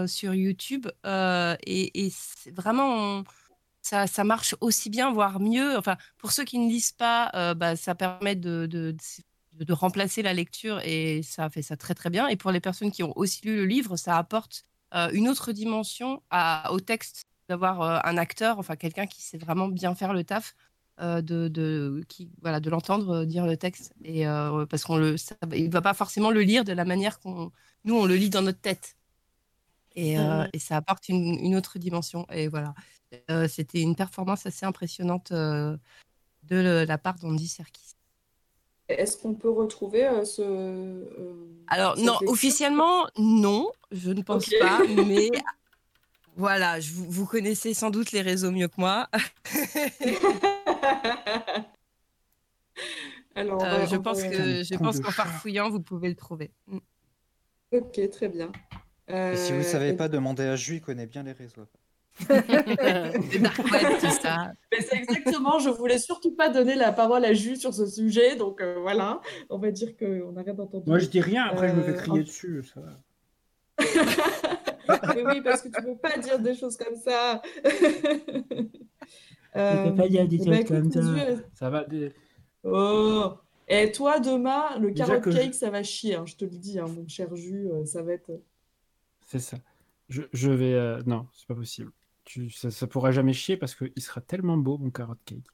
sur 0.07 0.33
YouTube. 0.33 0.87
Et 1.05 2.11
vraiment, 2.53 2.87
on- 3.19 3.23
ça, 3.81 4.07
ça 4.07 4.23
marche 4.23 4.55
aussi 4.61 4.89
bien, 4.89 5.11
voire 5.11 5.39
mieux. 5.39 5.77
Enfin, 5.77 5.97
pour 6.17 6.31
ceux 6.31 6.43
qui 6.45 6.59
ne 6.59 6.67
lisent 6.69 6.91
pas, 6.91 7.31
euh, 7.35 7.53
bah, 7.53 7.75
ça 7.75 7.95
permet 7.95 8.35
de, 8.35 8.65
de, 8.67 8.91
de- 8.91 8.97
de 9.65 9.73
remplacer 9.73 10.21
la 10.21 10.33
lecture 10.33 10.79
et 10.83 11.21
ça 11.23 11.49
fait 11.49 11.61
ça 11.61 11.75
très 11.77 11.93
très 11.95 12.09
bien. 12.09 12.27
Et 12.27 12.35
pour 12.37 12.51
les 12.51 12.59
personnes 12.61 12.91
qui 12.91 13.03
ont 13.03 13.13
aussi 13.17 13.45
lu 13.45 13.55
le 13.55 13.65
livre, 13.65 13.97
ça 13.97 14.17
apporte 14.17 14.63
euh, 14.95 15.09
une 15.13 15.27
autre 15.29 15.51
dimension 15.51 16.21
à- 16.29 16.71
au 16.71 16.79
texte, 16.79 17.25
d'avoir 17.49 17.81
euh, 17.81 17.99
un 18.03 18.17
acteur, 18.17 18.59
enfin 18.59 18.75
quelqu'un 18.75 19.05
qui 19.07 19.21
sait 19.21 19.37
vraiment 19.37 19.67
bien 19.67 19.95
faire 19.95 20.13
le 20.13 20.23
taf, 20.23 20.55
euh, 21.01 21.21
de, 21.21 21.47
de, 21.47 22.03
qui, 22.07 22.29
voilà, 22.41 22.59
de 22.59 22.69
l'entendre 22.69 23.25
dire 23.25 23.45
le 23.45 23.57
texte. 23.57 23.93
Et, 24.03 24.25
parce 24.69 24.83
qu'on 24.83 24.97
le, 24.97 25.17
ça- 25.17 25.35
il 25.53 25.65
ne 25.67 25.71
va 25.71 25.81
pas 25.81 25.93
forcément 25.93 26.31
le 26.31 26.41
lire 26.41 26.63
de 26.63 26.73
la 26.73 26.85
manière 26.85 27.19
qu'on 27.19 27.51
nous, 27.85 27.95
on 27.95 28.05
le 28.05 28.15
lit 28.15 28.29
dans 28.29 28.41
notre 28.41 28.61
tête. 28.61 28.95
Et, 29.95 30.15
et 30.53 30.59
ça 30.59 30.77
apporte 30.77 31.09
une, 31.09 31.37
une 31.39 31.55
autre 31.55 31.79
dimension. 31.79 32.25
Et 32.31 32.47
voilà, 32.47 32.73
c'était 33.47 33.81
une 33.81 33.95
performance 33.95 34.45
assez 34.45 34.65
impressionnante 34.65 35.31
de 35.31 35.79
le- 36.49 36.85
la 36.85 36.97
part 36.97 37.15
d'Andy 37.19 37.47
Serkis. 37.47 37.95
Est-ce 38.89 39.17
qu'on 39.17 39.33
peut 39.35 39.49
retrouver 39.51 40.05
euh, 40.07 40.25
ce. 40.25 40.41
euh, 40.41 41.05
Alors, 41.67 41.97
non, 41.97 42.17
officiellement, 42.27 43.07
non, 43.17 43.71
je 43.91 44.09
ne 44.11 44.21
pense 44.21 44.49
pas, 44.59 44.79
mais 45.07 45.29
voilà, 46.35 46.79
je, 46.79 46.91
vous, 46.93 47.05
vous 47.09 47.25
connaissez 47.27 47.73
sans 47.75 47.91
doute 47.91 48.11
les 48.11 48.21
réseaux 48.21 48.51
mieux 48.51 48.67
que 48.67 48.75
moi. 48.77 49.07
Alors, 53.35 53.63
Euh, 53.63 53.85
je 53.85 53.95
pense 53.95 54.21
que 54.23 54.63
je 54.63 54.75
qu'en 54.75 54.91
farfouillant, 55.11 55.69
vous 55.69 55.79
pouvez 55.81 56.09
le 56.09 56.15
trouver. 56.15 56.51
Mm. 56.67 56.77
Ok, 57.73 58.09
très 58.09 58.27
bien. 58.27 58.51
Et 59.07 59.35
si 59.37 59.51
vous 59.53 59.59
Euh, 59.59 59.63
savez 59.63 59.89
et- 59.89 59.93
pas, 59.93 60.07
demandez 60.09 60.43
à 60.43 60.55
Ju, 60.55 60.75
il 60.75 60.81
connaît 60.81 61.05
bien 61.05 61.23
les 61.23 61.31
réseaux. 61.31 61.67
Tout 62.27 64.09
ça. 64.21 64.51
Mais 64.71 64.81
c'est 64.81 64.97
exactement, 64.97 65.59
je 65.59 65.69
voulais 65.69 65.97
surtout 65.99 66.35
pas 66.35 66.49
donner 66.49 66.75
la 66.75 66.91
parole 66.91 67.23
à 67.25 67.33
Jus 67.33 67.55
sur 67.57 67.73
ce 67.73 67.85
sujet, 67.85 68.35
donc 68.35 68.61
euh, 68.61 68.77
voilà, 68.81 69.21
on 69.49 69.57
va 69.57 69.71
dire 69.71 69.95
qu'on 69.97 70.31
n'a 70.33 70.41
rien 70.43 70.57
entendu. 70.57 70.83
Moi, 70.89 70.99
je 70.99 71.07
dis 71.07 71.21
rien, 71.21 71.45
après, 71.45 71.69
je 71.69 71.75
me 71.75 71.81
fais 71.83 71.91
Euh, 71.91 72.01
crier 72.01 72.23
dessus, 72.23 72.63
ça 72.73 72.81
va. 72.81 72.99
Mais 75.15 75.23
oui, 75.25 75.41
parce 75.41 75.61
que 75.61 75.69
tu 75.69 75.81
peux 75.83 75.95
pas 75.95 76.17
dire 76.17 76.39
des 76.39 76.55
choses 76.55 76.75
comme 76.77 76.95
ça. 76.95 77.41
Peux 79.53 79.95
pas 79.95 80.07
dire 80.07 80.27
des 80.27 80.37
ben, 80.37 80.45
choses 80.45 80.55
écoute, 80.59 80.67
comme 80.77 80.91
ça. 80.91 80.99
Euh, 80.99 81.37
Ça 81.53 81.69
va. 81.69 81.83
des- 81.83 82.13
Oh. 82.63 83.31
Et 83.67 83.91
toi, 83.91 84.19
demain, 84.19 84.77
le 84.79 84.91
Déjà 84.91 85.05
carrot 85.19 85.21
je- 85.31 85.37
cake, 85.37 85.53
ça 85.55 85.69
va 85.69 85.81
chier, 85.83 86.15
hein, 86.15 86.25
je 86.25 86.35
te 86.35 86.45
le 86.45 86.51
dis, 86.51 86.77
hein, 86.79 86.85
mon 86.87 87.07
cher 87.07 87.35
Jus, 87.35 87.67
euh, 87.71 87.85
ça 87.85 88.01
va 88.03 88.13
être. 88.13 88.31
C'est 89.27 89.39
ça. 89.39 89.57
Je, 90.07 90.23
je 90.33 90.51
vais. 90.51 90.73
euh, 90.73 91.01
Non, 91.05 91.27
c'est 91.33 91.47
pas 91.47 91.55
possible. 91.55 91.91
Tu, 92.29 92.51
ça, 92.51 92.69
ça 92.69 92.85
pourra 92.85 93.11
jamais 93.11 93.33
chier 93.33 93.57
parce 93.57 93.73
qu'il 93.73 93.91
sera 94.03 94.21
tellement 94.21 94.55
beau, 94.55 94.77
mon 94.77 94.91
carrot 94.91 95.15
cake. 95.25 95.47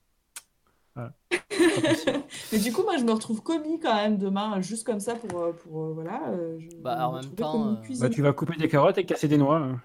Voilà. 0.94 1.14
Mais 2.52 2.60
du 2.60 2.74
coup, 2.74 2.84
moi, 2.84 2.98
je 2.98 3.06
me 3.06 3.14
retrouve 3.14 3.42
commis 3.42 3.80
quand 3.80 3.96
même 3.96 4.18
demain, 4.18 4.60
juste 4.60 4.86
comme 4.86 5.00
ça 5.00 5.16
pour, 5.16 5.40
euh, 5.40 5.54
pour 5.54 5.84
euh, 5.84 5.94
voilà. 5.94 6.30
euh, 6.32 6.60
je 6.60 6.76
Bah, 6.76 7.08
en 7.08 7.14
me 7.14 7.22
même 7.22 7.32
temps, 7.32 7.70
euh. 7.70 7.76
Bah, 8.02 8.10
tu 8.10 8.22
vas 8.22 8.34
couper 8.34 8.58
des 8.58 8.68
carottes 8.68 8.98
et 8.98 9.06
casser 9.06 9.30
des 9.30 9.38
noix. 9.38 9.60
hein. 9.60 9.82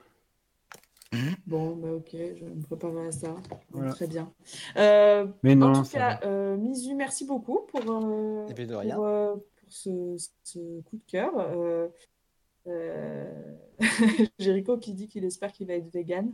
Bon, 1.46 1.76
bah 1.76 1.92
ok, 1.92 2.08
je 2.12 2.44
vais 2.44 2.54
me 2.54 2.62
préparer 2.62 3.06
à 3.06 3.12
ça. 3.12 3.36
Voilà. 3.70 3.92
Très 3.92 4.08
bien. 4.08 4.32
Euh, 4.76 5.28
Mais 5.44 5.54
non, 5.54 5.68
en 5.68 5.82
tout 5.82 5.84
ça 5.84 6.16
cas, 6.16 6.20
euh, 6.26 6.56
Misu, 6.56 6.96
merci 6.96 7.24
beaucoup 7.24 7.60
pour, 7.68 7.82
euh, 7.88 8.46
Eh 8.50 8.54
bien, 8.54 8.66
de 8.66 8.74
pour, 8.94 9.04
euh, 9.04 9.36
ce, 9.68 10.16
ce 10.42 10.80
coup 10.82 10.96
de 10.96 11.04
cœur. 11.06 11.32
Euh, 11.36 11.86
euh, 12.66 13.54
Jericho 14.40 14.76
qui 14.78 14.94
dit 14.94 15.06
qu'il 15.06 15.24
espère 15.24 15.52
qu'il 15.52 15.68
va 15.68 15.74
être 15.74 15.92
vegan. 15.92 16.32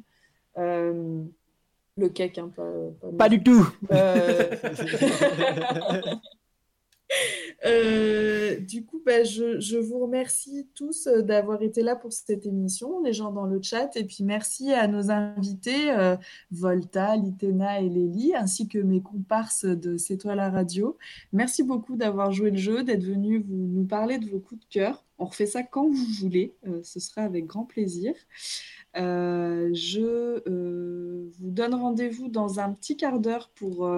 Euh, 0.59 1.23
le 1.97 2.09
cake, 2.09 2.39
hein, 2.39 2.51
pas, 2.55 2.71
pas, 3.01 3.09
Pas 3.17 3.29
du 3.29 3.43
tout. 3.43 3.67
Euh, 3.91 4.55
Euh, 7.65 8.59
du 8.61 8.85
coup, 8.85 9.01
bah, 9.05 9.25
je, 9.25 9.61
je 9.61 9.77
vous 9.79 9.99
remercie 10.01 10.69
tous 10.75 11.07
d'avoir 11.09 11.63
été 11.63 11.83
là 11.83 11.97
pour 11.97 12.13
cette 12.13 12.47
émission, 12.47 13.03
les 13.03 13.13
gens 13.13 13.33
dans 13.33 13.47
le 13.47 13.61
chat, 13.63 13.97
et 13.97 14.05
puis 14.05 14.25
merci 14.25 14.73
à 14.73 14.87
nos 14.89 15.11
invités, 15.11 15.91
euh, 15.93 16.17
Volta, 16.51 17.17
Litena 17.17 17.81
et 17.81 17.89
Lélie, 17.89 18.35
ainsi 18.35 18.69
que 18.69 18.79
mes 18.79 19.01
comparses 19.01 19.65
de 19.65 19.97
C'est 19.97 20.19
toi 20.19 20.35
la 20.35 20.51
radio. 20.51 20.97
Merci 21.33 21.63
beaucoup 21.63 21.97
d'avoir 21.97 22.33
joué 22.33 22.51
le 22.51 22.57
jeu, 22.57 22.83
d'être 22.83 23.05
venus 23.05 23.43
vous, 23.47 23.67
nous 23.67 23.85
parler 23.85 24.19
de 24.19 24.29
vos 24.29 24.41
coups 24.41 24.61
de 24.61 24.67
cœur. 24.69 25.06
On 25.19 25.25
refait 25.25 25.47
ça 25.47 25.63
quand 25.63 25.89
vous 25.89 26.07
voulez, 26.21 26.55
euh, 26.67 26.83
ce 26.83 27.01
sera 27.01 27.23
avec 27.23 27.47
grand 27.47 27.65
plaisir. 27.65 28.15
Euh, 28.97 29.71
je 29.73 30.43
euh, 30.49 31.31
vous 31.39 31.51
donne 31.51 31.75
rendez-vous 31.75 32.29
dans 32.29 32.61
un 32.61 32.73
petit 32.73 32.97
quart 32.97 33.19
d'heure 33.19 33.51
pour 33.55 33.89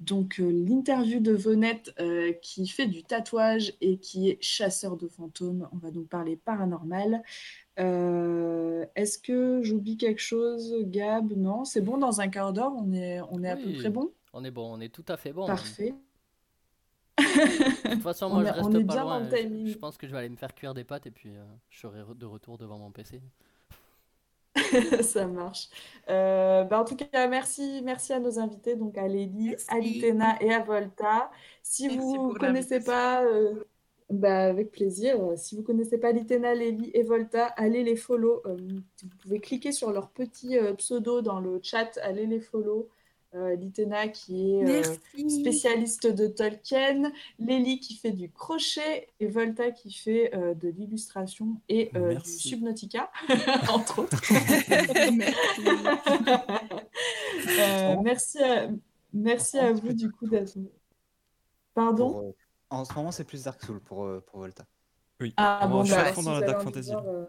donc 0.00 0.38
l'interview 0.38 1.20
de 1.20 1.32
Vonette 1.32 1.92
qui 2.40 2.68
fait 2.68 2.86
du 2.86 3.02
tatouage 3.02 3.74
et 3.80 3.98
qui 3.98 4.30
est 4.30 4.38
chasseur 4.40 4.96
de 4.96 5.08
fantômes. 5.08 5.68
On 5.72 5.78
va 5.78 5.90
donc 5.90 6.08
parler 6.08 6.36
paranormal. 6.36 7.22
Est-ce 7.76 9.18
que 9.18 9.60
j'oublie 9.62 9.96
quelque 9.96 10.22
chose, 10.22 10.74
Gab? 10.84 11.32
Non, 11.36 11.64
c'est 11.64 11.80
bon, 11.80 11.98
dans 11.98 12.20
un 12.20 12.28
quart 12.28 12.52
d'heure, 12.52 12.72
on 12.76 12.92
est, 12.92 13.20
on 13.30 13.42
est 13.42 13.50
à 13.50 13.56
peu 13.56 13.72
près 13.72 13.90
bon? 13.90 14.12
On 14.32 14.44
est 14.44 14.50
bon, 14.50 14.72
on 14.72 14.80
est 14.80 14.92
tout 14.92 15.04
à 15.08 15.16
fait 15.16 15.32
bon. 15.32 15.46
Parfait. 15.46 15.94
De 17.18 17.90
toute 17.94 18.02
façon, 18.02 18.26
On 18.30 18.30
moi, 18.30 18.44
je 18.44 18.52
on 18.52 18.52
reste 18.52 18.74
est 18.74 18.84
pas 18.84 18.94
bien 18.94 19.04
loin. 19.04 19.18
dans 19.20 19.20
le 19.20 19.26
Je- 19.26 19.30
timing. 19.30 19.66
Je, 19.66 19.78
pense 19.78 19.96
que 19.96 20.06
je 20.06 20.12
vais 20.12 20.18
aller 20.18 20.28
me 20.28 20.36
faire 20.36 20.54
cuire 20.54 20.74
des 20.74 20.84
pâtes 20.84 21.06
et 21.06 21.10
puis 21.10 21.36
euh, 21.36 21.44
je 21.70 21.80
serai 21.80 22.00
de 22.14 22.26
retour 22.26 22.58
devant 22.58 22.78
mon 22.78 22.90
PC. 22.92 23.20
Ça 25.02 25.26
marche. 25.26 25.68
Euh, 26.08 26.64
bah, 26.64 26.80
en 26.80 26.84
tout 26.84 26.96
cas, 26.96 27.28
merci, 27.28 27.80
merci 27.84 28.12
à 28.12 28.18
nos 28.20 28.38
invités, 28.38 28.76
donc 28.76 28.98
à 28.98 29.06
Lélie, 29.08 29.54
à. 29.68 29.78
Litena 29.78 30.36
et 30.42 30.52
à 30.52 30.62
Volta. 30.62 31.30
Si 31.62 31.88
Merci 31.88 31.98
vous 31.98 32.32
ne 32.32 32.38
connaissez 32.38 32.80
pas, 32.80 33.24
euh, 33.24 33.64
bah, 34.10 34.46
avec 34.46 34.70
plaisir, 34.72 35.18
si 35.36 35.54
vous 35.56 35.62
connaissez 35.62 35.98
pas 35.98 36.12
Litena, 36.12 36.54
Lélie 36.54 36.90
et 36.94 37.02
Volta, 37.04 37.46
allez 37.56 37.84
les 37.84 37.96
follow. 37.96 38.42
Euh, 38.46 38.56
vous 39.02 39.08
pouvez 39.22 39.40
cliquer 39.40 39.72
sur 39.72 39.92
leur 39.92 40.10
petit 40.10 40.58
euh, 40.58 40.74
pseudo 40.74 41.22
dans 41.22 41.40
le 41.40 41.60
chat, 41.62 41.98
allez 42.02 42.26
les 42.26 42.40
follow. 42.40 42.88
Euh, 43.34 43.54
Litena 43.56 44.08
qui 44.08 44.54
est 44.54 44.64
euh, 44.64 44.82
spécialiste 45.28 46.06
de 46.06 46.28
Tolkien, 46.28 47.12
Lélie 47.38 47.78
qui 47.78 47.94
fait 47.94 48.10
du 48.10 48.30
crochet 48.30 49.08
et 49.20 49.26
Volta 49.26 49.70
qui 49.70 49.92
fait 49.92 50.34
euh, 50.34 50.54
de 50.54 50.68
l'illustration 50.68 51.60
et 51.68 51.90
euh, 51.94 52.14
du. 52.14 52.26
Subnautica, 52.26 53.10
entre 53.70 53.98
autres. 54.00 54.22
Euh, 57.60 57.96
merci 58.02 58.42
à, 58.42 58.68
merci 59.12 59.58
à 59.58 59.72
vous 59.72 59.92
du 59.92 60.10
coup 60.10 60.26
d'être. 60.28 60.54
Pardon? 61.74 62.10
Pour, 62.10 62.20
euh, 62.22 62.32
En 62.70 62.84
ce 62.84 62.92
moment, 62.94 63.12
c'est 63.12 63.24
plus 63.24 63.44
Dark 63.44 63.62
Souls 63.62 63.80
pour, 63.80 64.04
euh, 64.04 64.22
pour 64.26 64.40
Volta. 64.40 64.64
Oui. 65.20 65.34
Ah 65.36 65.66
bon, 65.68 65.84
je 65.84 65.92
suis 65.92 65.94
bah, 65.94 66.00
à 66.00 66.02
alors, 66.04 66.14
fond 66.14 66.20
si 66.20 66.26
dans 66.26 66.34
la 66.34 66.46
Dark 66.46 66.62
Fantasy. 66.62 66.92
euh, 66.94 67.24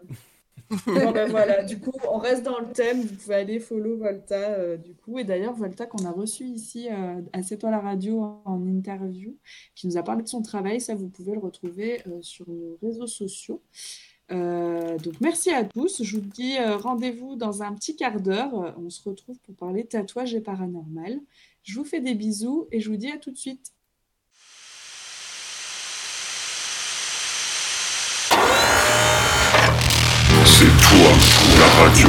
Bon, 0.86 1.10
ben 1.10 1.28
voilà, 1.28 1.64
du 1.64 1.80
coup, 1.80 1.92
on 2.08 2.18
reste 2.18 2.44
dans 2.44 2.60
le 2.60 2.72
thème. 2.72 3.00
Vous 3.00 3.16
pouvez 3.16 3.34
aller 3.34 3.58
follow 3.58 3.96
Volta, 3.96 4.52
euh, 4.52 4.76
du 4.76 4.94
coup. 4.94 5.18
Et 5.18 5.24
d'ailleurs, 5.24 5.54
Volta, 5.54 5.84
qu'on 5.86 6.04
a 6.04 6.12
reçu 6.12 6.44
ici 6.44 6.88
euh, 6.88 7.20
à 7.32 7.42
C'est 7.42 7.58
toi 7.58 7.70
la 7.70 7.80
radio 7.80 8.22
en, 8.44 8.64
interview, 8.66 9.36
qui 9.74 9.88
nous 9.88 9.96
a 9.96 10.02
parlé 10.04 10.22
de 10.22 10.28
son 10.28 10.42
travail, 10.42 10.80
ça, 10.80 10.94
vous 10.94 11.08
pouvez 11.08 11.32
le 11.32 11.40
retrouver 11.40 12.00
euh, 12.06 12.22
sur 12.22 12.48
nos 12.48 12.78
réseaux 12.82 13.08
sociaux. 13.08 13.62
Donc, 14.30 15.14
merci 15.20 15.50
à 15.50 15.64
tous. 15.64 16.04
Je 16.04 16.16
vous 16.16 16.22
dis 16.22 16.56
rendez-vous 16.60 17.34
dans 17.34 17.64
un 17.64 17.74
petit 17.74 17.96
quart 17.96 18.20
d'heure. 18.20 18.76
On 18.78 18.88
se 18.88 19.02
retrouve 19.02 19.40
pour 19.40 19.56
parler 19.56 19.84
tatouage 19.84 20.36
et 20.36 20.40
paranormal. 20.40 21.18
Je 21.64 21.74
vous 21.76 21.84
fais 21.84 21.98
des 22.00 22.14
bisous 22.14 22.68
et 22.70 22.78
je 22.78 22.90
vous 22.90 22.96
dis 22.96 23.10
à 23.10 23.18
tout 23.18 23.32
de 23.32 23.36
suite. 23.36 23.72
C'est 31.00 31.06
toi 31.06 31.14
la 31.58 31.66
radio. 31.82 32.08